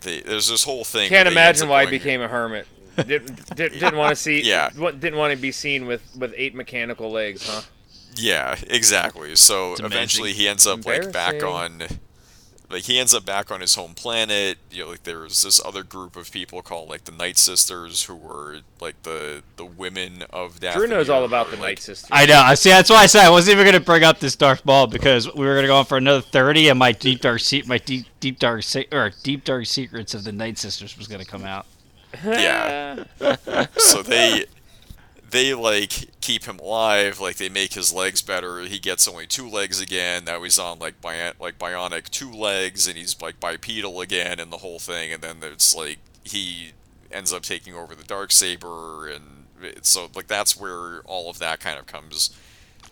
the, 0.00 0.22
there's 0.22 0.48
this 0.48 0.64
whole 0.64 0.84
thing. 0.84 1.08
can't 1.08 1.26
where 1.26 1.32
he 1.32 1.38
ends 1.38 1.60
imagine 1.60 1.68
why 1.68 1.84
he 1.84 1.90
became 1.90 2.20
a 2.22 2.28
hermit. 2.28 2.66
Didn't 2.96 3.56
did, 3.56 3.72
didn't 3.72 3.96
want 3.96 4.10
to 4.10 4.16
see. 4.16 4.42
Yeah. 4.44 4.70
wa- 4.78 4.90
Didn't 4.92 5.18
want 5.18 5.32
to 5.34 5.38
be 5.38 5.52
seen 5.52 5.86
with 5.86 6.02
with 6.18 6.32
eight 6.36 6.54
mechanical 6.54 7.10
legs, 7.10 7.48
huh? 7.48 7.62
Yeah, 8.16 8.56
exactly. 8.68 9.34
So 9.36 9.68
amazing. 9.70 9.86
eventually 9.86 10.32
he 10.32 10.46
ends 10.48 10.66
up 10.66 10.86
like 10.86 11.12
back 11.12 11.42
on 11.42 11.82
like 12.70 12.84
he 12.84 12.98
ends 12.98 13.12
up 13.12 13.24
back 13.24 13.50
on 13.50 13.60
his 13.60 13.74
home 13.74 13.94
planet. 13.94 14.58
You 14.70 14.84
know, 14.84 14.90
like 14.90 15.02
there's 15.02 15.42
this 15.42 15.60
other 15.64 15.82
group 15.82 16.16
of 16.16 16.30
people 16.30 16.62
called 16.62 16.88
like 16.88 17.04
the 17.04 17.12
Night 17.12 17.36
Sisters 17.38 18.04
who 18.04 18.14
were 18.14 18.60
like 18.80 19.02
the 19.02 19.42
the 19.56 19.64
women 19.64 20.22
of 20.30 20.60
Dathomir. 20.60 20.74
Drew 20.74 20.86
knows 20.86 21.08
all 21.10 21.24
about 21.24 21.46
the 21.50 21.56
like, 21.56 21.62
Night 21.62 21.78
Sisters. 21.80 22.08
I 22.12 22.26
know. 22.26 22.40
I 22.40 22.54
See, 22.54 22.70
that's 22.70 22.88
why 22.90 22.98
I 23.02 23.06
said 23.06 23.24
I 23.26 23.30
wasn't 23.30 23.54
even 23.54 23.64
going 23.64 23.78
to 23.80 23.84
bring 23.84 24.04
up 24.04 24.20
this 24.20 24.36
dark 24.36 24.62
ball 24.64 24.86
because 24.86 25.32
we 25.34 25.44
were 25.44 25.54
going 25.54 25.64
to 25.64 25.68
go 25.68 25.76
on 25.76 25.84
for 25.84 25.98
another 25.98 26.20
thirty, 26.22 26.68
and 26.68 26.78
my 26.78 26.92
deep 26.92 27.20
dark 27.20 27.40
se- 27.40 27.64
my 27.66 27.78
deep 27.78 28.06
deep 28.20 28.38
dark 28.38 28.62
se- 28.62 28.86
or 28.92 29.10
deep 29.24 29.44
dark 29.44 29.66
secrets 29.66 30.14
of 30.14 30.24
the 30.24 30.32
Night 30.32 30.56
Sisters 30.56 30.96
was 30.96 31.06
going 31.08 31.20
to 31.20 31.26
come 31.30 31.44
out. 31.44 31.66
Yeah. 32.22 33.04
so 33.76 34.02
they 34.02 34.46
they 35.30 35.52
like 35.52 36.10
keep 36.20 36.44
him 36.44 36.58
alive, 36.60 37.18
like 37.20 37.36
they 37.36 37.48
make 37.48 37.74
his 37.74 37.92
legs 37.92 38.22
better. 38.22 38.60
He 38.60 38.78
gets 38.78 39.08
only 39.08 39.26
two 39.26 39.48
legs 39.48 39.80
again. 39.80 40.24
Now 40.24 40.42
he's 40.42 40.58
on 40.58 40.78
like 40.78 41.00
bi- 41.00 41.32
like 41.40 41.58
bionic 41.58 42.08
two 42.08 42.30
legs, 42.30 42.86
and 42.86 42.96
he's 42.96 43.20
like 43.20 43.40
bipedal 43.40 44.00
again, 44.00 44.38
and 44.38 44.52
the 44.52 44.58
whole 44.58 44.78
thing. 44.78 45.12
And 45.12 45.22
then 45.22 45.38
it's 45.42 45.74
like 45.74 45.98
he 46.22 46.72
ends 47.10 47.32
up 47.32 47.42
taking 47.42 47.74
over 47.74 47.94
the 47.94 48.04
dark 48.04 48.30
saber, 48.30 49.08
and 49.08 49.46
so 49.82 50.08
like 50.14 50.28
that's 50.28 50.56
where 50.58 51.00
all 51.00 51.28
of 51.28 51.38
that 51.40 51.60
kind 51.60 51.78
of 51.78 51.86
comes 51.86 52.30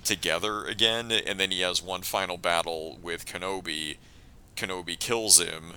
together 0.05 0.65
again. 0.65 1.13
And 1.13 1.39
then 1.39 1.51
he 1.53 1.61
has 1.61 1.83
one 1.83 2.03
final 2.03 2.39
battle 2.39 2.99
with 3.03 3.25
Kenobi. 3.25 3.97
Kenobi 4.57 4.99
kills 4.99 5.41
him, 5.41 5.75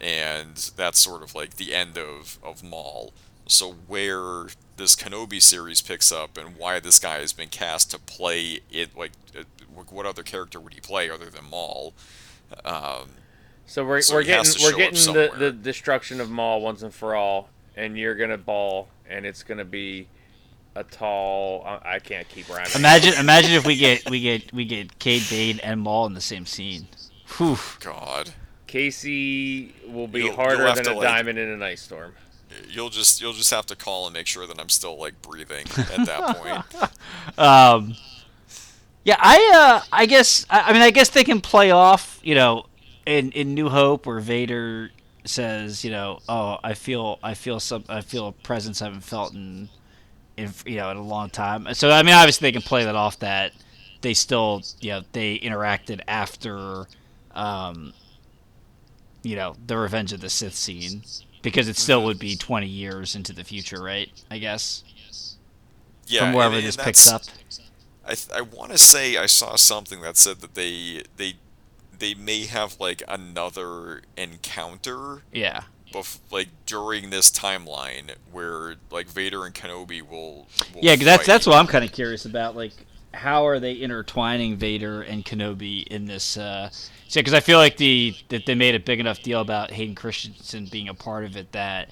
and 0.00 0.56
that's 0.76 0.98
sort 0.98 1.22
of 1.22 1.34
like 1.34 1.56
the 1.56 1.74
end 1.74 1.98
of 1.98 2.38
of 2.42 2.62
Maul. 2.62 3.12
So 3.46 3.72
where 3.86 4.46
this 4.76 4.94
Kenobi 4.94 5.40
series 5.40 5.80
picks 5.80 6.12
up 6.12 6.36
and 6.36 6.56
why 6.56 6.80
this 6.80 6.98
guy 6.98 7.18
has 7.20 7.32
been 7.32 7.48
cast 7.48 7.90
to 7.92 7.98
play 7.98 8.60
it, 8.70 8.96
like 8.96 9.12
uh, 9.36 9.42
what 9.90 10.06
other 10.06 10.22
character 10.22 10.60
would 10.60 10.74
he 10.74 10.80
play 10.80 11.08
other 11.10 11.30
than 11.30 11.44
Maul? 11.46 11.94
Um, 12.64 13.10
So 13.66 13.84
we're, 13.84 14.00
So 14.02 14.14
we're 14.14 14.22
getting 14.24 14.62
we're 14.62 14.76
getting 14.76 15.12
the, 15.14 15.30
the 15.36 15.52
destruction 15.52 16.20
of 16.20 16.30
Maul 16.30 16.60
once 16.60 16.82
and 16.82 16.94
for 16.94 17.14
all, 17.14 17.48
and 17.76 17.98
you're 17.98 18.14
gonna 18.14 18.38
ball, 18.38 18.88
and 19.08 19.26
it's 19.26 19.42
gonna 19.42 19.64
be 19.64 20.08
a 20.74 20.84
tall. 20.84 21.64
I 21.66 21.94
I 21.94 21.98
can't 21.98 22.28
keep 22.28 22.48
rhyming. 22.48 22.70
Imagine, 22.76 23.14
imagine 23.14 23.52
if 23.52 23.66
we 23.66 23.76
get 23.76 24.08
we 24.08 24.20
get 24.20 24.52
we 24.52 24.64
get 24.64 24.98
Cad 24.98 25.22
Bane 25.28 25.58
and 25.60 25.80
Maul 25.80 26.06
in 26.06 26.14
the 26.14 26.20
same 26.20 26.46
scene. 26.46 26.88
Whew. 27.36 27.58
God. 27.80 28.32
Casey 28.68 29.74
will 29.88 30.06
be 30.06 30.20
You'll- 30.20 30.36
harder 30.36 30.64
you'll 30.66 30.74
than 30.76 30.86
a 30.86 30.92
like- 30.94 31.02
diamond 31.02 31.38
in 31.40 31.48
an 31.48 31.62
ice 31.62 31.82
storm. 31.82 32.14
You'll 32.70 32.90
just 32.90 33.20
you'll 33.20 33.32
just 33.34 33.50
have 33.50 33.66
to 33.66 33.76
call 33.76 34.06
and 34.06 34.14
make 34.14 34.26
sure 34.26 34.46
that 34.46 34.58
I'm 34.60 34.68
still 34.68 34.96
like 34.98 35.20
breathing 35.20 35.66
at 35.76 36.06
that 36.06 36.36
point. 36.36 36.90
Um, 37.38 37.94
yeah, 39.04 39.16
I 39.18 39.52
uh, 39.82 39.86
I 39.92 40.06
guess 40.06 40.46
I, 40.48 40.60
I 40.62 40.72
mean 40.72 40.82
I 40.82 40.90
guess 40.90 41.08
they 41.10 41.24
can 41.24 41.40
play 41.40 41.70
off, 41.70 42.20
you 42.22 42.34
know, 42.34 42.66
in 43.06 43.32
in 43.32 43.54
New 43.54 43.68
Hope 43.68 44.06
where 44.06 44.18
Vader 44.20 44.90
says, 45.24 45.84
you 45.84 45.90
know, 45.90 46.20
oh, 46.28 46.58
I 46.64 46.74
feel 46.74 47.18
I 47.22 47.34
feel 47.34 47.60
some 47.60 47.84
I 47.88 48.00
feel 48.00 48.28
a 48.28 48.32
presence 48.32 48.80
I 48.80 48.86
haven't 48.86 49.02
felt 49.02 49.34
in 49.34 49.68
in 50.36 50.52
you 50.66 50.76
know 50.76 50.90
in 50.90 50.96
a 50.96 51.02
long 51.02 51.28
time. 51.30 51.68
So 51.74 51.90
I 51.90 52.02
mean, 52.02 52.14
obviously 52.14 52.48
they 52.48 52.52
can 52.52 52.62
play 52.62 52.84
that 52.84 52.96
off 52.96 53.18
that 53.20 53.52
they 54.00 54.14
still 54.14 54.62
you 54.80 54.90
know 54.90 55.02
they 55.12 55.38
interacted 55.38 56.00
after, 56.08 56.86
um, 57.32 57.92
you 59.28 59.36
know, 59.36 59.54
the 59.66 59.76
Revenge 59.76 60.12
of 60.14 60.20
the 60.20 60.30
Sith 60.30 60.54
scene 60.54 61.02
because 61.42 61.68
it 61.68 61.76
still 61.76 62.02
would 62.04 62.18
be 62.18 62.34
twenty 62.36 62.66
years 62.66 63.14
into 63.14 63.32
the 63.32 63.44
future, 63.44 63.82
right? 63.82 64.08
I 64.30 64.38
guess 64.38 64.82
Yeah, 66.06 66.20
from 66.20 66.32
wherever 66.32 66.56
and- 66.56 66.64
this 66.66 66.76
picks 66.76 67.06
up. 67.08 67.22
I 68.06 68.16
I 68.34 68.40
want 68.40 68.72
to 68.72 68.78
say 68.78 69.16
I 69.18 69.26
saw 69.26 69.56
something 69.56 70.00
that 70.00 70.16
said 70.16 70.40
that 70.40 70.54
they 70.54 71.02
they 71.16 71.34
they 71.98 72.14
may 72.14 72.46
have 72.46 72.78
like 72.80 73.02
another 73.06 74.02
encounter 74.16 75.22
Yeah. 75.32 75.64
bef- 75.92 76.20
like 76.30 76.48
during 76.64 77.10
this 77.10 77.30
timeline 77.30 78.12
where 78.32 78.76
like 78.90 79.08
Vader 79.08 79.44
and 79.44 79.54
Kenobi 79.54 80.00
will, 80.00 80.46
will 80.74 80.80
Yeah, 80.82 80.96
that's 80.96 81.26
that's 81.26 81.46
what 81.46 81.56
I'm 81.56 81.66
kind 81.66 81.84
of 81.84 81.92
curious 81.92 82.24
about. 82.24 82.56
Like, 82.56 82.72
how 83.14 83.46
are 83.46 83.58
they 83.58 83.72
intertwining 83.72 84.56
Vader 84.56 85.02
and 85.02 85.24
Kenobi 85.24 85.86
in 85.86 86.04
this? 86.06 86.36
Uh, 86.36 86.70
because 87.14 87.34
I 87.34 87.40
feel 87.40 87.58
like 87.58 87.76
the 87.76 88.14
that 88.28 88.46
they 88.46 88.54
made 88.54 88.74
a 88.74 88.80
big 88.80 89.00
enough 89.00 89.22
deal 89.22 89.40
about 89.40 89.70
Hayden 89.70 89.94
Christensen 89.94 90.66
being 90.66 90.88
a 90.88 90.94
part 90.94 91.24
of 91.24 91.36
it 91.36 91.52
that 91.52 91.88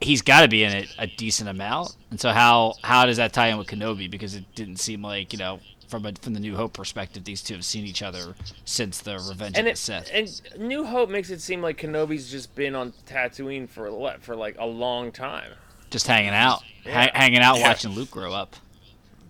he's 0.00 0.22
got 0.22 0.42
to 0.42 0.48
be 0.48 0.62
in 0.64 0.72
it 0.72 0.94
a 0.98 1.06
decent 1.06 1.48
amount. 1.48 1.96
And 2.10 2.20
so 2.20 2.30
how 2.30 2.74
how 2.82 3.06
does 3.06 3.18
that 3.18 3.32
tie 3.32 3.48
in 3.48 3.58
with 3.58 3.66
Kenobi? 3.68 4.10
Because 4.10 4.34
it 4.34 4.44
didn't 4.54 4.76
seem 4.78 5.02
like 5.02 5.32
you 5.32 5.38
know 5.38 5.60
from 5.88 6.06
a, 6.06 6.12
from 6.22 6.34
the 6.34 6.40
New 6.40 6.54
Hope 6.56 6.72
perspective, 6.72 7.24
these 7.24 7.42
two 7.42 7.54
have 7.54 7.64
seen 7.64 7.84
each 7.84 8.00
other 8.00 8.34
since 8.64 9.00
the 9.00 9.14
Revenge 9.28 9.58
And 9.58 9.66
of 9.66 9.72
the 9.74 9.76
Sith. 9.76 10.08
and 10.12 10.40
New 10.68 10.84
Hope 10.84 11.10
makes 11.10 11.30
it 11.30 11.40
seem 11.40 11.60
like 11.62 11.78
Kenobi's 11.78 12.30
just 12.30 12.54
been 12.54 12.76
on 12.76 12.92
Tatooine 13.06 13.68
for 13.68 13.90
what 13.92 14.22
for 14.22 14.36
like 14.36 14.56
a 14.58 14.66
long 14.66 15.10
time. 15.12 15.50
Just 15.90 16.06
hanging 16.06 16.30
out, 16.30 16.62
Yeah. 16.86 17.06
ha- 17.06 17.10
hanging 17.12 17.40
out, 17.40 17.58
Yeah. 17.58 17.68
watching 17.68 17.90
Luke 17.90 18.10
grow 18.12 18.32
up. 18.32 18.54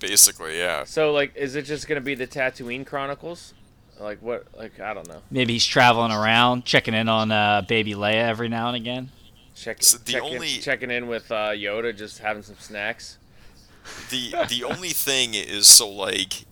Basically 0.01 0.59
yeah. 0.59 0.85
So 0.85 1.13
like, 1.13 1.37
is 1.37 1.55
it 1.55 1.63
just 1.63 1.87
gonna 1.87 2.01
be 2.01 2.15
the 2.17 2.27
Tatooine 2.27 2.85
Chronicles? 2.85 3.55
Like 4.01 4.21
what? 4.23 4.47
Like 4.57 4.81
I 4.81 4.93
don't 4.95 5.07
know. 5.09 5.21
Maybe 5.31 5.53
he's 5.53 5.67
traveling 5.67 6.11
around, 6.11 6.65
checking 6.65 6.95
in 6.95 7.09
on 7.09 7.31
uh, 7.31 7.63
baby 7.69 7.93
Leia 7.95 8.15
every 8.15 8.49
now 8.49 8.69
and 8.69 8.77
again. 8.77 9.11
Check, 9.55 9.83
So 9.83 9.99
the 9.99 10.13
check 10.13 10.23
only- 10.23 10.55
in, 10.57 10.61
checking 10.63 10.91
in 10.91 11.07
with 11.07 11.31
uh, 11.31 11.51
Yoda, 11.51 11.97
just 11.97 12.19
having 12.19 12.43
some 12.43 12.57
snacks. 12.59 13.19
the 14.11 14.33
the 14.49 14.65
only 14.65 14.91
thing 14.91 15.35
is 15.35 15.67
so 15.69 15.89
like 15.89 16.45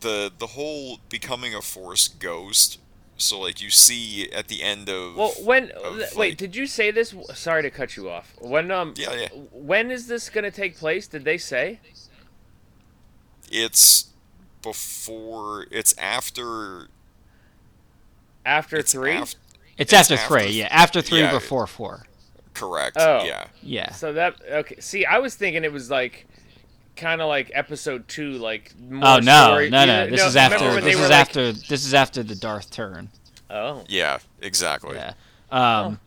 the 0.00 0.30
the 0.38 0.48
whole 0.48 0.98
becoming 1.08 1.54
a 1.54 1.62
force 1.62 2.06
ghost 2.08 2.78
so 3.16 3.40
like 3.40 3.62
you 3.62 3.70
see 3.70 4.30
at 4.30 4.48
the 4.48 4.62
end 4.62 4.88
of 4.90 5.16
Well, 5.16 5.30
when 5.42 5.70
of, 5.70 5.96
wait, 5.98 6.16
like- 6.16 6.36
did 6.36 6.54
you 6.54 6.66
say 6.66 6.90
this? 6.90 7.14
Sorry 7.34 7.62
to 7.62 7.70
cut 7.70 7.96
you 7.96 8.10
off. 8.10 8.34
When 8.40 8.70
um, 8.70 8.92
Yeah, 8.96 9.14
yeah. 9.14 9.28
when 9.52 9.90
is 9.90 10.06
this 10.06 10.28
gonna 10.28 10.50
take 10.50 10.76
place? 10.76 11.06
Did 11.08 11.24
they 11.24 11.38
say? 11.38 11.80
It's 13.50 14.06
before 14.62 15.66
it's 15.70 15.96
after 15.98 16.88
After 18.44 18.76
it's 18.76 18.92
three. 18.92 19.16
af- 19.16 19.22
It's, 19.22 19.36
It's 19.78 19.92
after, 19.92 20.14
after 20.14 20.26
three, 20.28 20.42
th- 20.44 20.54
yeah. 20.54 20.68
After 20.70 21.02
three, 21.02 21.20
yeah. 21.20 21.30
before 21.32 21.66
four. 21.66 22.06
correct 22.54 22.96
Oh. 22.98 23.24
yeah 23.24 23.46
Yeah. 23.62 23.92
So 23.92 24.12
that 24.14 24.34
okay. 24.50 24.80
See, 24.80 25.04
I 25.04 25.18
was 25.18 25.34
thinking 25.34 25.64
it 25.64 25.72
was 25.72 25.90
like 25.90 26.26
kind 26.96 27.20
of 27.20 27.28
like 27.28 27.50
episode 27.54 28.08
two, 28.08 28.32
like 28.32 28.72
more 28.80 29.02
Oh 29.04 29.18
no, 29.18 29.46
story. 29.48 29.68
no, 29.70 29.84
no! 29.84 30.04
You 30.04 30.10
This 30.12 30.20
know, 30.20 30.26
is 30.28 30.36
after. 30.36 30.58
This 30.80 30.84
were 30.84 30.90
is 30.90 31.00
like- 31.00 31.10
after. 31.12 31.52
This 31.52 31.84
is 31.84 31.92
after 31.94 32.22
the 32.22 32.34
Darth 32.34 32.70
turn. 32.70 33.10
Oh, 33.50 33.84
yeah 33.88 34.18
exactly 34.40 34.96
Yeah. 34.96 35.12
Um, 35.52 36.00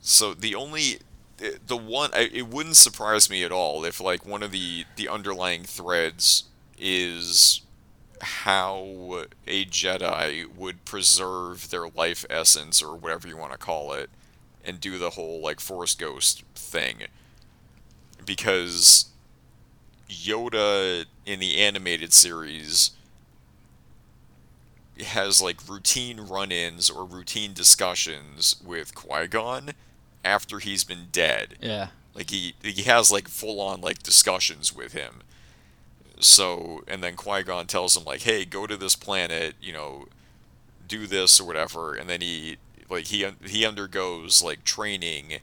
so 0.00 0.32
the 0.34 0.54
only 0.54 0.98
the 1.66 1.76
one 1.76 2.10
it 2.14 2.48
wouldn't 2.48 2.76
surprise 2.76 3.28
me 3.28 3.44
at 3.44 3.52
all 3.52 3.84
if 3.84 4.00
like 4.00 4.24
one 4.24 4.42
of 4.42 4.52
the 4.52 4.84
the 4.96 5.08
underlying 5.08 5.64
threads 5.64 6.44
is 6.78 7.62
how 8.20 9.24
a 9.46 9.64
Jedi 9.66 10.46
would 10.56 10.84
preserve 10.84 11.70
their 11.70 11.88
life 11.88 12.24
essence 12.30 12.82
or 12.82 12.96
whatever 12.96 13.28
you 13.28 13.36
want 13.36 13.52
to 13.52 13.58
call 13.58 13.92
it 13.92 14.08
and 14.64 14.80
do 14.80 14.98
the 14.98 15.10
whole 15.10 15.40
like 15.40 15.60
force 15.60 15.94
ghost 15.94 16.42
thing. 16.54 17.02
Because 18.24 19.06
Yoda 20.08 21.04
in 21.24 21.40
the 21.40 21.58
animated 21.58 22.12
series 22.12 22.92
has 25.04 25.42
like 25.42 25.68
routine 25.68 26.20
run-ins 26.20 26.88
or 26.88 27.04
routine 27.04 27.52
discussions 27.52 28.56
with 28.64 28.94
Qui-Gon 28.94 29.72
after 30.26 30.58
he's 30.58 30.84
been 30.84 31.08
dead. 31.12 31.56
yeah. 31.60 31.88
Like 32.14 32.30
he 32.30 32.54
he 32.62 32.82
has 32.84 33.12
like 33.12 33.28
full 33.28 33.60
on 33.60 33.82
like 33.82 34.02
discussions 34.02 34.74
with 34.74 34.92
him. 34.92 35.22
So 36.18 36.82
and 36.88 37.02
then 37.04 37.14
Qui 37.14 37.42
Gon 37.42 37.66
tells 37.66 37.94
him 37.94 38.04
like, 38.04 38.22
"Hey, 38.22 38.46
go 38.46 38.66
to 38.66 38.76
this 38.76 38.96
planet, 38.96 39.54
you 39.60 39.74
know, 39.74 40.06
do 40.88 41.06
this 41.06 41.38
or 41.38 41.44
whatever." 41.44 41.94
And 41.94 42.08
then 42.08 42.22
he 42.22 42.56
like 42.88 43.06
he 43.06 43.26
he 43.44 43.66
undergoes 43.66 44.42
like 44.42 44.64
training 44.64 45.40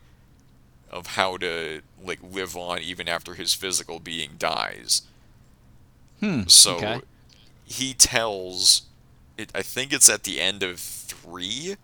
of 0.90 1.08
how 1.08 1.38
to 1.38 1.82
like 2.04 2.20
live 2.24 2.58
on 2.58 2.80
even 2.80 3.08
after 3.08 3.36
his 3.36 3.54
physical 3.54 4.00
being 4.00 4.32
dies. 4.40 5.04
Hmm. 6.22 6.44
So 6.48 6.78
okay. 6.78 7.02
he 7.66 7.94
tells 7.94 8.84
it 9.38 9.52
I 9.54 9.62
think 9.62 9.94
it's 9.94 10.10
at 10.10 10.24
the 10.24 10.42
end 10.42 10.64
of 10.64 10.80
3 10.80 11.76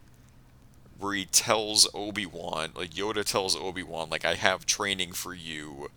where 0.99 1.13
he 1.13 1.25
tells 1.25 1.87
Obi-Wan, 1.93 2.71
like 2.75 2.91
Yoda 2.91 3.23
tells 3.23 3.55
Obi-Wan 3.55 4.09
like 4.09 4.25
I 4.25 4.35
have 4.35 4.65
training 4.65 5.13
for 5.13 5.33
you 5.33 5.89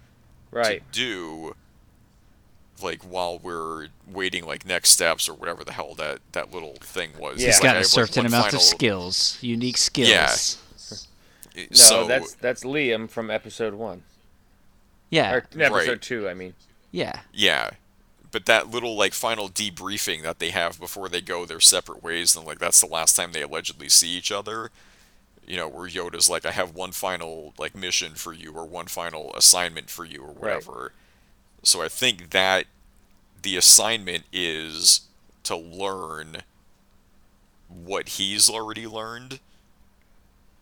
right. 0.50 0.82
to 0.92 0.98
do 0.98 1.56
like 2.82 3.02
while 3.02 3.38
we're 3.38 3.88
waiting 4.10 4.44
like 4.44 4.66
next 4.66 4.90
steps 4.90 5.28
or 5.28 5.34
whatever 5.34 5.62
the 5.64 5.72
hell 5.72 5.94
that 5.96 6.20
that 6.32 6.52
little 6.52 6.74
thing 6.80 7.10
was. 7.18 7.40
Yeah. 7.40 7.46
He's 7.48 7.56
Like, 7.56 7.62
got 7.62 7.68
a 7.70 7.78
have, 7.78 7.84
like, 7.84 7.86
certain 7.86 8.26
amount 8.26 8.44
final- 8.46 8.58
of 8.58 8.62
skills, 8.62 9.38
unique 9.40 9.76
skills. 9.76 10.08
Yeah. 10.08 10.34
No, 11.54 11.66
so 11.72 12.06
that's 12.06 12.34
that's 12.34 12.64
Liam 12.64 13.10
from 13.10 13.30
episode 13.30 13.74
one 13.74 14.02
Yeah. 15.10 15.32
or 15.34 15.46
no, 15.54 15.66
episode 15.66 15.90
Right. 15.90 16.02
two. 16.02 16.28
I 16.28 16.34
mean, 16.34 16.54
Yeah. 16.90 17.20
Yeah. 17.32 17.70
But 18.30 18.46
that 18.46 18.70
little 18.70 18.96
like 18.96 19.12
final 19.12 19.48
debriefing 19.50 20.22
that 20.22 20.38
they 20.38 20.50
have 20.50 20.80
before 20.80 21.08
they 21.10 21.20
go 21.20 21.44
their 21.44 21.60
separate 21.60 22.02
ways 22.02 22.34
and 22.34 22.46
like 22.46 22.58
that's 22.58 22.80
the 22.80 22.86
last 22.86 23.14
time 23.14 23.32
they 23.32 23.42
allegedly 23.42 23.90
see 23.90 24.08
each 24.08 24.32
other. 24.32 24.70
You 25.52 25.58
know, 25.58 25.68
where 25.68 25.86
Yoda's 25.86 26.30
like, 26.30 26.46
I 26.46 26.50
have 26.50 26.74
one 26.74 26.92
final 26.92 27.52
like 27.58 27.74
mission 27.74 28.14
for 28.14 28.32
you 28.32 28.52
or 28.52 28.64
one 28.64 28.86
final 28.86 29.34
assignment 29.34 29.90
for 29.90 30.06
you 30.06 30.22
or 30.22 30.32
whatever. 30.32 30.92
So 31.62 31.82
I 31.82 31.88
think 31.88 32.30
that 32.30 32.64
the 33.42 33.58
assignment 33.58 34.24
is 34.32 35.02
to 35.42 35.54
learn 35.54 36.38
what 37.68 38.08
he's 38.08 38.48
already 38.48 38.86
learned 38.86 39.40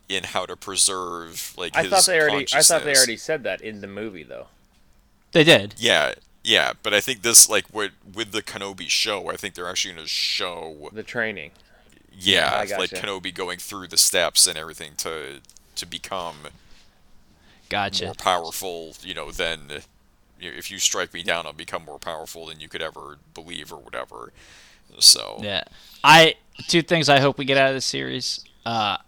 in 0.09 0.25
how 0.25 0.44
to 0.44 0.57
preserve 0.57 1.55
like 1.57 1.77
I 1.77 1.83
his 1.83 1.91
thought 1.91 2.07
they 2.07 2.20
already. 2.20 2.47
I 2.52 2.62
thought 2.62 2.83
they 2.83 2.97
already 2.97 3.17
said 3.17 3.44
that 3.44 3.60
in 3.60 3.83
the 3.83 3.86
movie 3.86 4.25
though. 4.25 4.49
They 5.31 5.44
did. 5.44 5.77
Yeah, 5.78 6.15
yeah, 6.43 6.73
but 6.83 6.93
I 6.93 7.01
think 7.01 7.23
this 7.23 7.49
like 7.49 7.73
with 7.73 7.93
with 8.12 8.33
the 8.33 8.43
Kenobi 8.43 8.89
show, 8.89 9.31
I 9.31 9.36
think 9.36 9.55
they're 9.55 9.69
actually 9.69 9.94
going 9.94 10.05
to 10.07 10.10
show 10.10 10.91
The 10.93 11.05
training. 11.05 11.52
Yeah, 12.20 12.50
I 12.52 12.65
like. 12.78 12.90
Kenobi 12.90 13.32
going 13.34 13.58
through 13.58 13.89
the 13.89 13.97
steps 13.97 14.47
and 14.47 14.57
everything 14.58 14.92
to 14.99 15.40
to 15.76 15.86
become 15.86 16.36
Gotcha. 17.68 18.07
more 18.07 18.15
powerful, 18.15 18.94
you 19.02 19.15
know, 19.15 19.31
than 19.31 19.82
you 20.40 20.50
know, 20.50 20.57
if 20.57 20.70
you 20.70 20.78
strike 20.78 21.12
me 21.15 21.23
down, 21.23 21.47
I'll 21.47 21.52
become 21.52 21.84
more 21.84 21.99
powerful 21.99 22.47
than 22.47 22.60
you 22.60 22.68
could 22.68 22.82
ever 22.82 23.18
believe 23.34 23.73
or 23.73 23.78
whatever. 23.78 24.32
So 24.99 25.39
Yeah. 25.42 25.65
I 26.02 26.34
two 26.68 26.82
things 26.82 27.08
I 27.08 27.20
hope 27.20 27.39
we 27.39 27.44
get 27.44 27.57
out 27.57 27.68
of 27.68 27.74
this 27.74 27.84
series. 27.84 28.44
Uh 28.66 28.99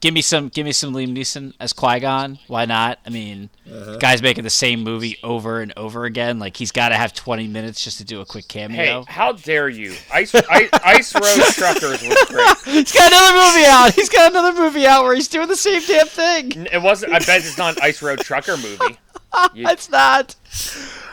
give 0.00 0.12
me 0.14 0.20
some 0.22 0.48
give 0.48 0.64
me 0.64 0.72
some 0.72 0.92
Liam 0.94 1.16
Neeson 1.16 1.52
as 1.60 1.72
Qui-Gon. 1.72 2.38
Why 2.46 2.64
not? 2.64 2.98
I 3.06 3.10
mean, 3.10 3.50
the 3.64 3.98
guy's 4.00 4.22
making 4.22 4.44
the 4.44 4.50
same 4.50 4.82
movie 4.82 5.18
over 5.22 5.60
and 5.60 5.72
over 5.76 6.04
again. 6.04 6.38
Like 6.38 6.56
he's 6.56 6.72
got 6.72 6.90
to 6.90 6.96
have 6.96 7.12
20 7.14 7.48
minutes 7.48 7.82
just 7.84 7.98
to 7.98 8.04
do 8.04 8.20
a 8.20 8.24
quick 8.26 8.44
Hey, 8.50 8.66
cameo. 8.68 9.04
how 9.08 9.32
dare 9.32 9.68
you? 9.68 9.94
Ice 10.12 10.34
Ice, 10.34 10.68
Ice 10.84 11.14
Road 11.14 11.22
Truckers 11.54 12.02
was 12.02 12.24
great. 12.28 12.74
he's 12.74 12.92
got 12.92 13.12
another 13.12 13.34
movie 13.54 13.66
out. 13.66 13.92
He's 13.94 14.08
got 14.08 14.30
another 14.32 14.60
movie 14.60 14.86
out 14.86 15.04
where 15.04 15.14
he's 15.14 15.28
doing 15.28 15.48
the 15.48 15.56
same 15.56 15.82
damn 15.86 16.06
thing. 16.06 16.66
It 16.72 16.82
wasn't. 16.82 17.12
I 17.12 17.18
bet 17.20 17.38
it's 17.44 17.58
not 17.58 17.76
an 17.76 17.82
Ice 17.82 18.02
Road 18.02 18.20
Trucker 18.20 18.56
movie. 18.56 18.98
You- 19.54 19.68
It's 19.68 19.90
not. 19.90 20.34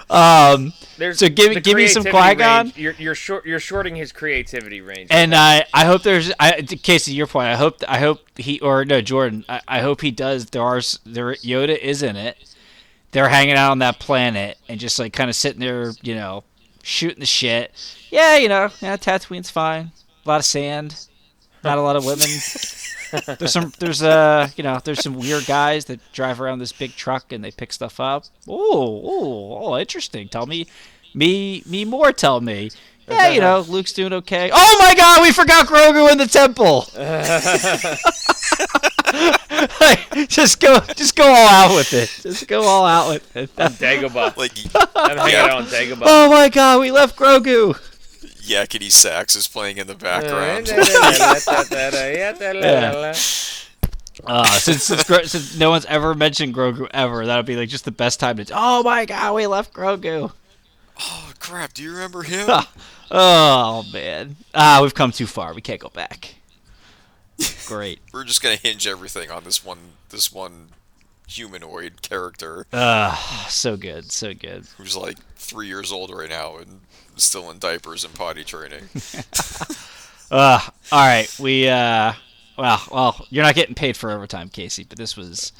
Um, 0.09 0.73
There's 0.97 1.19
So 1.19 1.29
give 1.29 1.49
me- 1.49 1.55
the 1.55 1.61
give 1.61 1.75
me 1.75 1.87
some 1.87 2.03
creativity 2.03 2.35
Qui-Gon. 2.35 2.73
You're 2.75 2.93
you're 2.99 3.15
short. 3.15 3.45
You're 3.45 3.59
shorting 3.59 3.95
his 3.95 4.11
creativity 4.11 4.81
range. 4.81 5.07
and 5.11 5.33
I, 5.33 5.65
I 5.73 5.85
hope 5.85 6.03
there's, 6.03 6.31
I, 6.39 6.61
Casey, 6.61 7.13
your 7.13 7.27
point. 7.27 7.47
I 7.47 7.55
hope, 7.55 7.81
I 7.87 7.99
hope 7.99 8.19
he, 8.37 8.59
or 8.59 8.85
no, 8.85 9.01
Jordan. 9.01 9.45
I, 9.49 9.61
I 9.67 9.81
hope 9.81 10.01
he 10.01 10.11
does. 10.11 10.47
There 10.47 10.61
are, 10.61 10.81
there, 11.05 11.33
Yoda 11.35 11.77
is 11.77 12.03
in 12.03 12.15
it. 12.15 12.37
They're 13.11 13.29
hanging 13.29 13.55
out 13.55 13.71
on 13.71 13.79
that 13.79 13.99
planet 13.99 14.57
and 14.67 14.79
just 14.79 14.97
like 14.99 15.13
kind 15.13 15.29
of 15.29 15.35
sitting 15.35 15.59
there, 15.59 15.91
you 16.01 16.15
know, 16.15 16.43
shooting 16.81 17.19
the 17.19 17.25
shit. 17.25 17.71
Yeah, 18.09 18.37
you 18.37 18.49
know, 18.49 18.69
yeah, 18.81 18.97
Tatooine's 18.97 19.49
fine. 19.51 19.91
A 20.25 20.29
lot 20.29 20.39
of 20.39 20.45
sand, 20.45 21.07
not 21.63 21.77
a 21.77 21.81
lot 21.81 21.95
of 21.95 22.05
women. 22.05 22.27
there's 23.37 23.51
some, 23.51 23.71
there's 23.79 24.01
uh, 24.01 24.49
you 24.55 24.63
know, 24.63 24.79
there's 24.83 25.01
some 25.01 25.15
weird 25.15 25.45
guys 25.45 25.85
that 25.85 25.99
drive 26.13 26.41
around 26.41 26.59
this 26.59 26.71
big 26.71 26.95
truck 26.95 27.31
and 27.31 27.43
they 27.43 27.51
pick 27.51 27.73
stuff 27.73 27.99
up. 27.99 28.25
Oh, 28.47 29.01
oh, 29.03 29.57
oh, 29.61 29.77
interesting. 29.77 30.29
Tell 30.29 30.45
me, 30.45 30.67
me, 31.13 31.63
me 31.65 31.85
more. 31.85 32.11
Tell 32.11 32.41
me. 32.41 32.71
Yeah, 33.07 33.29
you 33.29 33.41
know, 33.41 33.59
Luke's 33.67 33.93
doing 33.93 34.13
okay. 34.13 34.49
Oh 34.53 34.77
my 34.79 34.95
God, 34.95 35.21
we 35.21 35.31
forgot 35.31 35.67
Grogu 35.67 36.11
in 36.11 36.17
the 36.17 36.27
temple. 36.27 36.87
Like, 39.79 40.27
just 40.29 40.59
go, 40.59 40.79
just 40.95 41.15
go 41.15 41.25
all 41.25 41.47
out 41.47 41.75
with 41.75 41.93
it. 41.93 42.09
Just 42.21 42.47
go 42.47 42.63
all 42.63 42.85
out 42.85 43.09
with 43.09 43.35
it. 43.35 43.55
Dagobah. 43.55 44.35
Like 44.37 44.51
I'm 44.95 45.17
hanging 45.17 45.35
out 45.35 45.51
on 45.51 45.65
Dagobah. 45.65 46.03
Oh 46.05 46.29
my 46.29 46.49
God, 46.49 46.79
we 46.79 46.91
left 46.91 47.17
Grogu. 47.17 47.77
Yakety 48.43 48.91
sax 48.91 49.35
is 49.35 49.47
playing 49.47 49.77
in 49.77 49.87
the 49.87 49.95
background. 49.95 50.69
Uh, 54.25 54.45
since 54.45 54.83
since, 54.83 55.03
Gro- 55.05 55.23
since 55.23 55.57
no 55.57 55.71
one's 55.71 55.85
ever 55.85 56.13
mentioned 56.13 56.53
Grogu 56.53 56.87
ever, 56.93 57.25
that 57.25 57.35
would 57.37 57.45
be 57.47 57.55
like 57.55 57.69
just 57.69 57.85
the 57.85 57.91
best 57.91 58.19
time 58.19 58.37
to. 58.37 58.45
Oh 58.53 58.83
my 58.83 59.05
God, 59.05 59.33
we 59.33 59.47
left 59.47 59.73
Grogu. 59.73 60.31
oh 60.99 61.31
crap! 61.39 61.73
Do 61.73 61.83
you 61.83 61.91
remember 61.91 62.23
him? 62.23 62.49
Oh 63.15 63.85
man, 63.93 64.37
ah, 64.55 64.79
we've 64.81 64.95
come 64.95 65.11
too 65.11 65.27
far. 65.27 65.53
We 65.53 65.61
can't 65.61 65.79
go 65.79 65.89
back. 65.89 66.33
Great. 67.67 67.99
We're 68.13 68.23
just 68.23 68.41
gonna 68.41 68.55
hinge 68.55 68.87
everything 68.87 69.29
on 69.29 69.43
this 69.43 69.63
one. 69.63 69.77
This 70.09 70.31
one 70.33 70.69
humanoid 71.27 72.01
character 72.01 72.65
Uh, 72.73 73.15
so 73.49 73.77
good, 73.77 74.11
so 74.11 74.33
good. 74.33 74.65
who's 74.77 74.95
like 74.97 75.17
three 75.35 75.67
years 75.67 75.91
old 75.91 76.09
right 76.11 76.29
now 76.29 76.57
and 76.57 76.81
still 77.17 77.49
in 77.51 77.59
diapers 77.59 78.03
and 78.03 78.13
potty 78.13 78.43
training. 78.43 78.89
Uh, 80.31 80.59
all 80.91 81.05
right, 81.05 81.29
we 81.39 81.67
uh, 81.69 82.11
well, 82.57 82.81
well, 82.91 83.25
you're 83.29 83.43
not 83.43 83.53
getting 83.53 83.75
paid 83.75 83.95
for 83.95 84.09
overtime, 84.09 84.49
Casey, 84.49 84.83
but 84.83 84.97
this 84.97 85.15
was, 85.15 85.51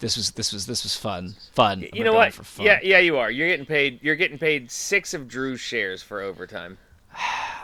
this 0.00 0.16
was, 0.16 0.32
this 0.32 0.52
was, 0.52 0.66
this 0.66 0.82
was 0.82 0.96
fun, 0.96 1.36
fun. 1.52 1.82
You 1.82 1.90
We're 1.94 2.04
know 2.06 2.14
what? 2.14 2.34
For 2.34 2.42
fun. 2.42 2.66
Yeah, 2.66 2.80
yeah, 2.82 2.98
you 2.98 3.18
are. 3.18 3.30
You're 3.30 3.46
getting 3.46 3.66
paid. 3.66 4.02
You're 4.02 4.16
getting 4.16 4.36
paid 4.36 4.68
six 4.68 5.14
of 5.14 5.28
Drew's 5.28 5.60
shares 5.60 6.02
for 6.02 6.20
overtime. 6.20 6.78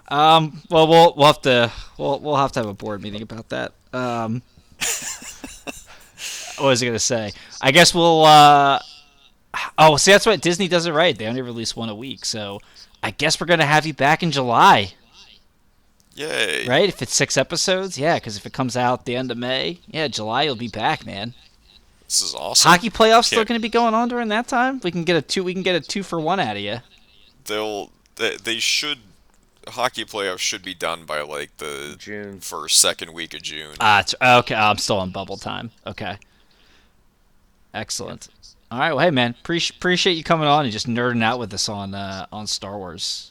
Um. 0.09 0.63
Well, 0.71 0.87
we'll 0.87 1.15
we'll 1.17 1.27
have 1.27 1.43
to 1.43 1.73
we'll 1.99 2.21
we'll 2.21 2.37
have 2.37 2.53
to 2.53 2.61
have 2.61 2.69
a 2.69 2.73
board 2.73 3.03
meeting 3.03 3.23
about 3.23 3.49
that. 3.49 3.73
Um. 3.93 4.41
what 6.59 6.69
was 6.69 6.81
I 6.81 6.87
gonna 6.87 7.01
say? 7.01 7.33
I 7.61 7.73
guess 7.73 7.93
we'll. 7.93 8.25
uh 8.25 8.79
Oh, 9.77 9.97
see, 9.97 10.13
that's 10.13 10.27
what 10.27 10.41
Disney 10.41 10.69
does 10.69 10.87
it 10.87 10.93
right. 10.93 11.19
They 11.19 11.27
only 11.27 11.43
release 11.43 11.75
one 11.75 11.89
a 11.89 11.95
week, 11.95 12.25
so 12.25 12.61
I 13.07 13.13
guess 13.13 13.41
we're 13.41 13.47
gonna 13.47 13.65
have 13.65 13.87
you 13.87 13.95
back 13.95 14.25
in 14.25 14.33
July, 14.33 14.95
Yay! 16.17 16.67
right? 16.67 16.89
If 16.89 17.01
it's 17.03 17.15
six 17.15 17.37
episodes, 17.37 17.97
yeah. 17.97 18.17
Because 18.17 18.37
if 18.37 18.45
it 18.45 18.53
comes 18.53 18.77
out 18.77 19.05
the 19.05 19.15
end 19.15 19.31
of 19.31 19.39
May, 19.39 19.79
yeah, 19.87 20.09
July 20.09 20.43
you'll 20.43 20.57
be 20.57 20.67
back, 20.67 21.07
man. 21.07 21.33
This 22.09 22.21
is 22.21 22.35
awesome. 22.35 22.69
Hockey 22.69 22.91
playoffs 22.91 23.27
still 23.27 23.45
gonna 23.45 23.61
be 23.61 23.69
going 23.69 23.95
on 23.95 24.09
during 24.09 24.27
that 24.31 24.49
time. 24.49 24.81
We 24.83 24.91
can 24.91 25.05
get 25.05 25.15
a 25.15 25.23
two. 25.23 25.45
We 25.45 25.55
can 25.55 25.63
get 25.63 25.77
a 25.77 25.81
two 25.81 26.03
for 26.03 26.19
one 26.19 26.41
out 26.41 26.57
of 26.57 26.63
you. 26.63 26.79
They'll 27.45 27.93
they, 28.17 28.37
they 28.39 28.59
should 28.59 28.99
hockey 29.69 30.05
playoffs 30.05 30.39
should 30.41 30.65
be 30.65 30.75
done 30.75 31.05
by 31.05 31.21
like 31.21 31.57
the 31.59 31.95
June. 32.01 32.41
first 32.41 32.81
second 32.81 33.13
week 33.13 33.35
of 33.35 33.43
June. 33.43 33.77
Ah, 33.79 34.01
it's, 34.01 34.17
okay. 34.21 34.57
I'm 34.57 34.79
still 34.79 34.99
on 34.99 35.11
bubble 35.11 35.37
time. 35.37 35.71
Okay. 35.87 36.19
Excellent. 37.73 38.31
All 38.71 38.79
right. 38.79 38.93
Well, 38.93 39.05
hey, 39.05 39.11
man. 39.11 39.35
Appreciate 39.41 39.77
appreciate 39.77 40.15
you 40.15 40.25
coming 40.25 40.49
on 40.49 40.65
and 40.65 40.73
just 40.73 40.89
nerding 40.89 41.23
out 41.23 41.39
with 41.39 41.55
us 41.55 41.69
on 41.69 41.95
uh, 41.95 42.27
on 42.33 42.47
Star 42.47 42.77
Wars. 42.77 43.31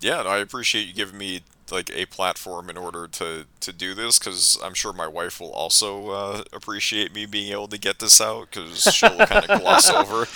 Yeah, 0.00 0.22
no, 0.22 0.28
I 0.28 0.38
appreciate 0.38 0.86
you 0.86 0.92
giving 0.92 1.16
me 1.16 1.40
like 1.70 1.90
a 1.94 2.04
platform 2.06 2.68
in 2.68 2.76
order 2.76 3.08
to 3.08 3.46
to 3.60 3.72
do 3.72 3.94
this 3.94 4.18
because 4.18 4.58
I'm 4.62 4.74
sure 4.74 4.92
my 4.92 5.06
wife 5.06 5.40
will 5.40 5.52
also 5.52 6.10
uh, 6.10 6.42
appreciate 6.52 7.14
me 7.14 7.24
being 7.24 7.52
able 7.52 7.68
to 7.68 7.78
get 7.78 8.00
this 8.00 8.20
out 8.20 8.48
because 8.50 8.82
she'll 8.82 9.16
kind 9.26 9.48
of 9.48 9.60
gloss 9.60 9.88
over. 9.90 10.26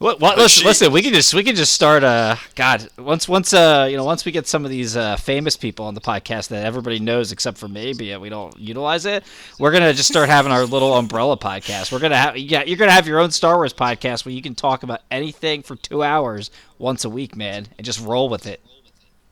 What? 0.00 0.18
What? 0.18 0.38
Listen, 0.38 0.62
she- 0.62 0.66
listen. 0.66 0.92
We 0.92 1.02
can 1.02 1.12
just 1.12 1.34
we 1.34 1.44
can 1.44 1.54
just 1.54 1.74
start. 1.74 2.02
Uh, 2.02 2.36
God, 2.54 2.88
once 2.96 3.28
once 3.28 3.52
uh, 3.52 3.86
you 3.90 3.98
know, 3.98 4.04
once 4.04 4.24
we 4.24 4.32
get 4.32 4.46
some 4.46 4.64
of 4.64 4.70
these 4.70 4.96
uh, 4.96 5.16
famous 5.16 5.58
people 5.58 5.84
on 5.84 5.92
the 5.92 6.00
podcast 6.00 6.48
that 6.48 6.64
everybody 6.64 6.98
knows 6.98 7.32
except 7.32 7.58
for 7.58 7.68
me, 7.68 7.92
but 7.92 8.06
yet 8.06 8.18
we 8.18 8.30
don't 8.30 8.58
utilize 8.58 9.04
it. 9.04 9.24
We're 9.58 9.72
gonna 9.72 9.92
just 9.92 10.08
start 10.08 10.30
having 10.30 10.52
our 10.52 10.64
little 10.64 10.94
umbrella 10.96 11.36
podcast. 11.36 11.92
We're 11.92 11.98
gonna 11.98 12.16
have 12.16 12.38
yeah, 12.38 12.62
you're 12.64 12.78
gonna 12.78 12.92
have 12.92 13.06
your 13.06 13.20
own 13.20 13.30
Star 13.30 13.56
Wars 13.56 13.74
podcast 13.74 14.24
where 14.24 14.32
you 14.32 14.40
can 14.40 14.54
talk 14.54 14.82
about 14.84 15.02
anything 15.10 15.60
for 15.62 15.76
two 15.76 16.02
hours 16.02 16.50
once 16.78 17.04
a 17.04 17.10
week, 17.10 17.36
man, 17.36 17.68
and 17.76 17.84
just 17.84 18.00
roll 18.00 18.30
with 18.30 18.46
it. 18.46 18.62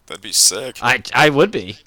That'd 0.05 0.23
be 0.23 0.33
sick. 0.33 0.81
I 0.83 1.03
I 1.15 1.31
would 1.31 1.51
be. 1.51 1.79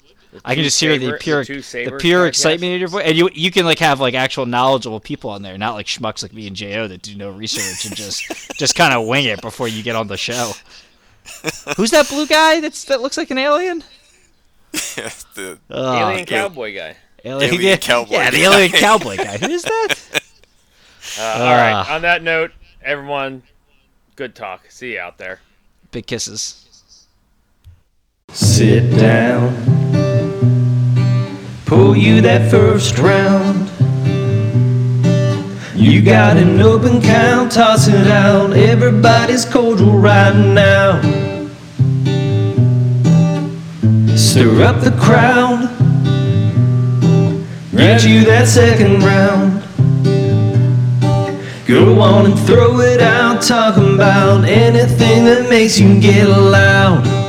I 0.44 0.54
can 0.54 0.62
two 0.62 0.64
just 0.64 0.80
hear 0.80 0.98
the 0.98 1.18
pure 1.18 1.44
the 1.44 1.54
the 1.60 1.96
pure 2.00 2.24
podcast? 2.24 2.28
excitement 2.28 2.72
in 2.72 2.80
your 2.80 2.88
voice, 2.88 3.04
and 3.06 3.16
you 3.16 3.28
you 3.34 3.50
can 3.50 3.64
like 3.66 3.78
have 3.80 4.00
like 4.00 4.14
actual 4.14 4.46
knowledgeable 4.46 5.00
people 5.00 5.30
on 5.30 5.42
there, 5.42 5.58
not 5.58 5.74
like 5.74 5.86
schmucks 5.86 6.22
like 6.22 6.32
me 6.32 6.46
and 6.46 6.56
Jo 6.56 6.88
that 6.88 7.02
do 7.02 7.14
no 7.16 7.30
research 7.30 7.84
and 7.84 7.94
just 7.94 8.24
just 8.58 8.74
kind 8.74 8.94
of 8.94 9.06
wing 9.06 9.26
it 9.26 9.40
before 9.42 9.68
you 9.68 9.82
get 9.82 9.94
on 9.96 10.06
the 10.06 10.16
show. 10.16 10.52
Who's 11.76 11.90
that 11.90 12.08
blue 12.08 12.26
guy 12.26 12.60
that's 12.60 12.84
that 12.86 13.00
looks 13.02 13.16
like 13.16 13.30
an 13.30 13.38
alien? 13.38 13.84
the, 14.72 15.58
Oh, 15.70 15.94
Alien 15.98 16.18
yeah. 16.20 16.24
cowboy 16.24 16.74
guy. 16.74 16.96
alien, 17.24 17.54
alien 17.54 17.62
yeah, 17.70 17.76
cowboy 17.76 18.12
Yeah, 18.12 18.30
the 18.30 18.42
alien 18.42 18.70
cowboy 18.72 19.16
guy. 19.18 19.36
Who 19.38 19.50
is 19.50 19.62
that? 19.62 19.94
Uh, 21.18 21.22
all 21.22 21.40
right. 21.56 21.72
Ah. 21.72 21.94
On 21.96 22.02
that 22.02 22.22
note, 22.22 22.52
everyone, 22.82 23.42
good 24.16 24.34
talk. 24.34 24.70
See 24.70 24.92
you 24.94 25.00
out 25.00 25.18
there. 25.18 25.40
Big 25.90 26.06
kisses. 26.06 27.06
Sit 28.30 28.88
down. 28.96 29.81
Pull 31.72 31.96
you 31.96 32.20
that 32.20 32.50
first 32.50 32.98
round. 32.98 33.70
You 35.74 36.02
got 36.02 36.36
an 36.36 36.60
open 36.60 37.00
count, 37.00 37.52
toss 37.52 37.88
it 37.88 38.08
out. 38.08 38.52
Everybody's 38.52 39.46
cordial 39.46 39.96
right 39.96 40.36
now. 40.36 41.00
Stir 44.14 44.62
up 44.62 44.82
the 44.82 44.94
crowd. 45.00 45.70
Get 47.74 48.04
you 48.04 48.26
that 48.26 48.48
second 48.48 49.02
round. 49.02 49.62
Go 51.66 52.02
on 52.02 52.26
and 52.26 52.38
throw 52.40 52.80
it 52.80 53.00
out, 53.00 53.40
talking 53.40 53.94
about 53.94 54.44
anything 54.44 55.24
that 55.24 55.48
makes 55.48 55.80
you 55.80 55.98
get 55.98 56.28
loud. 56.28 57.21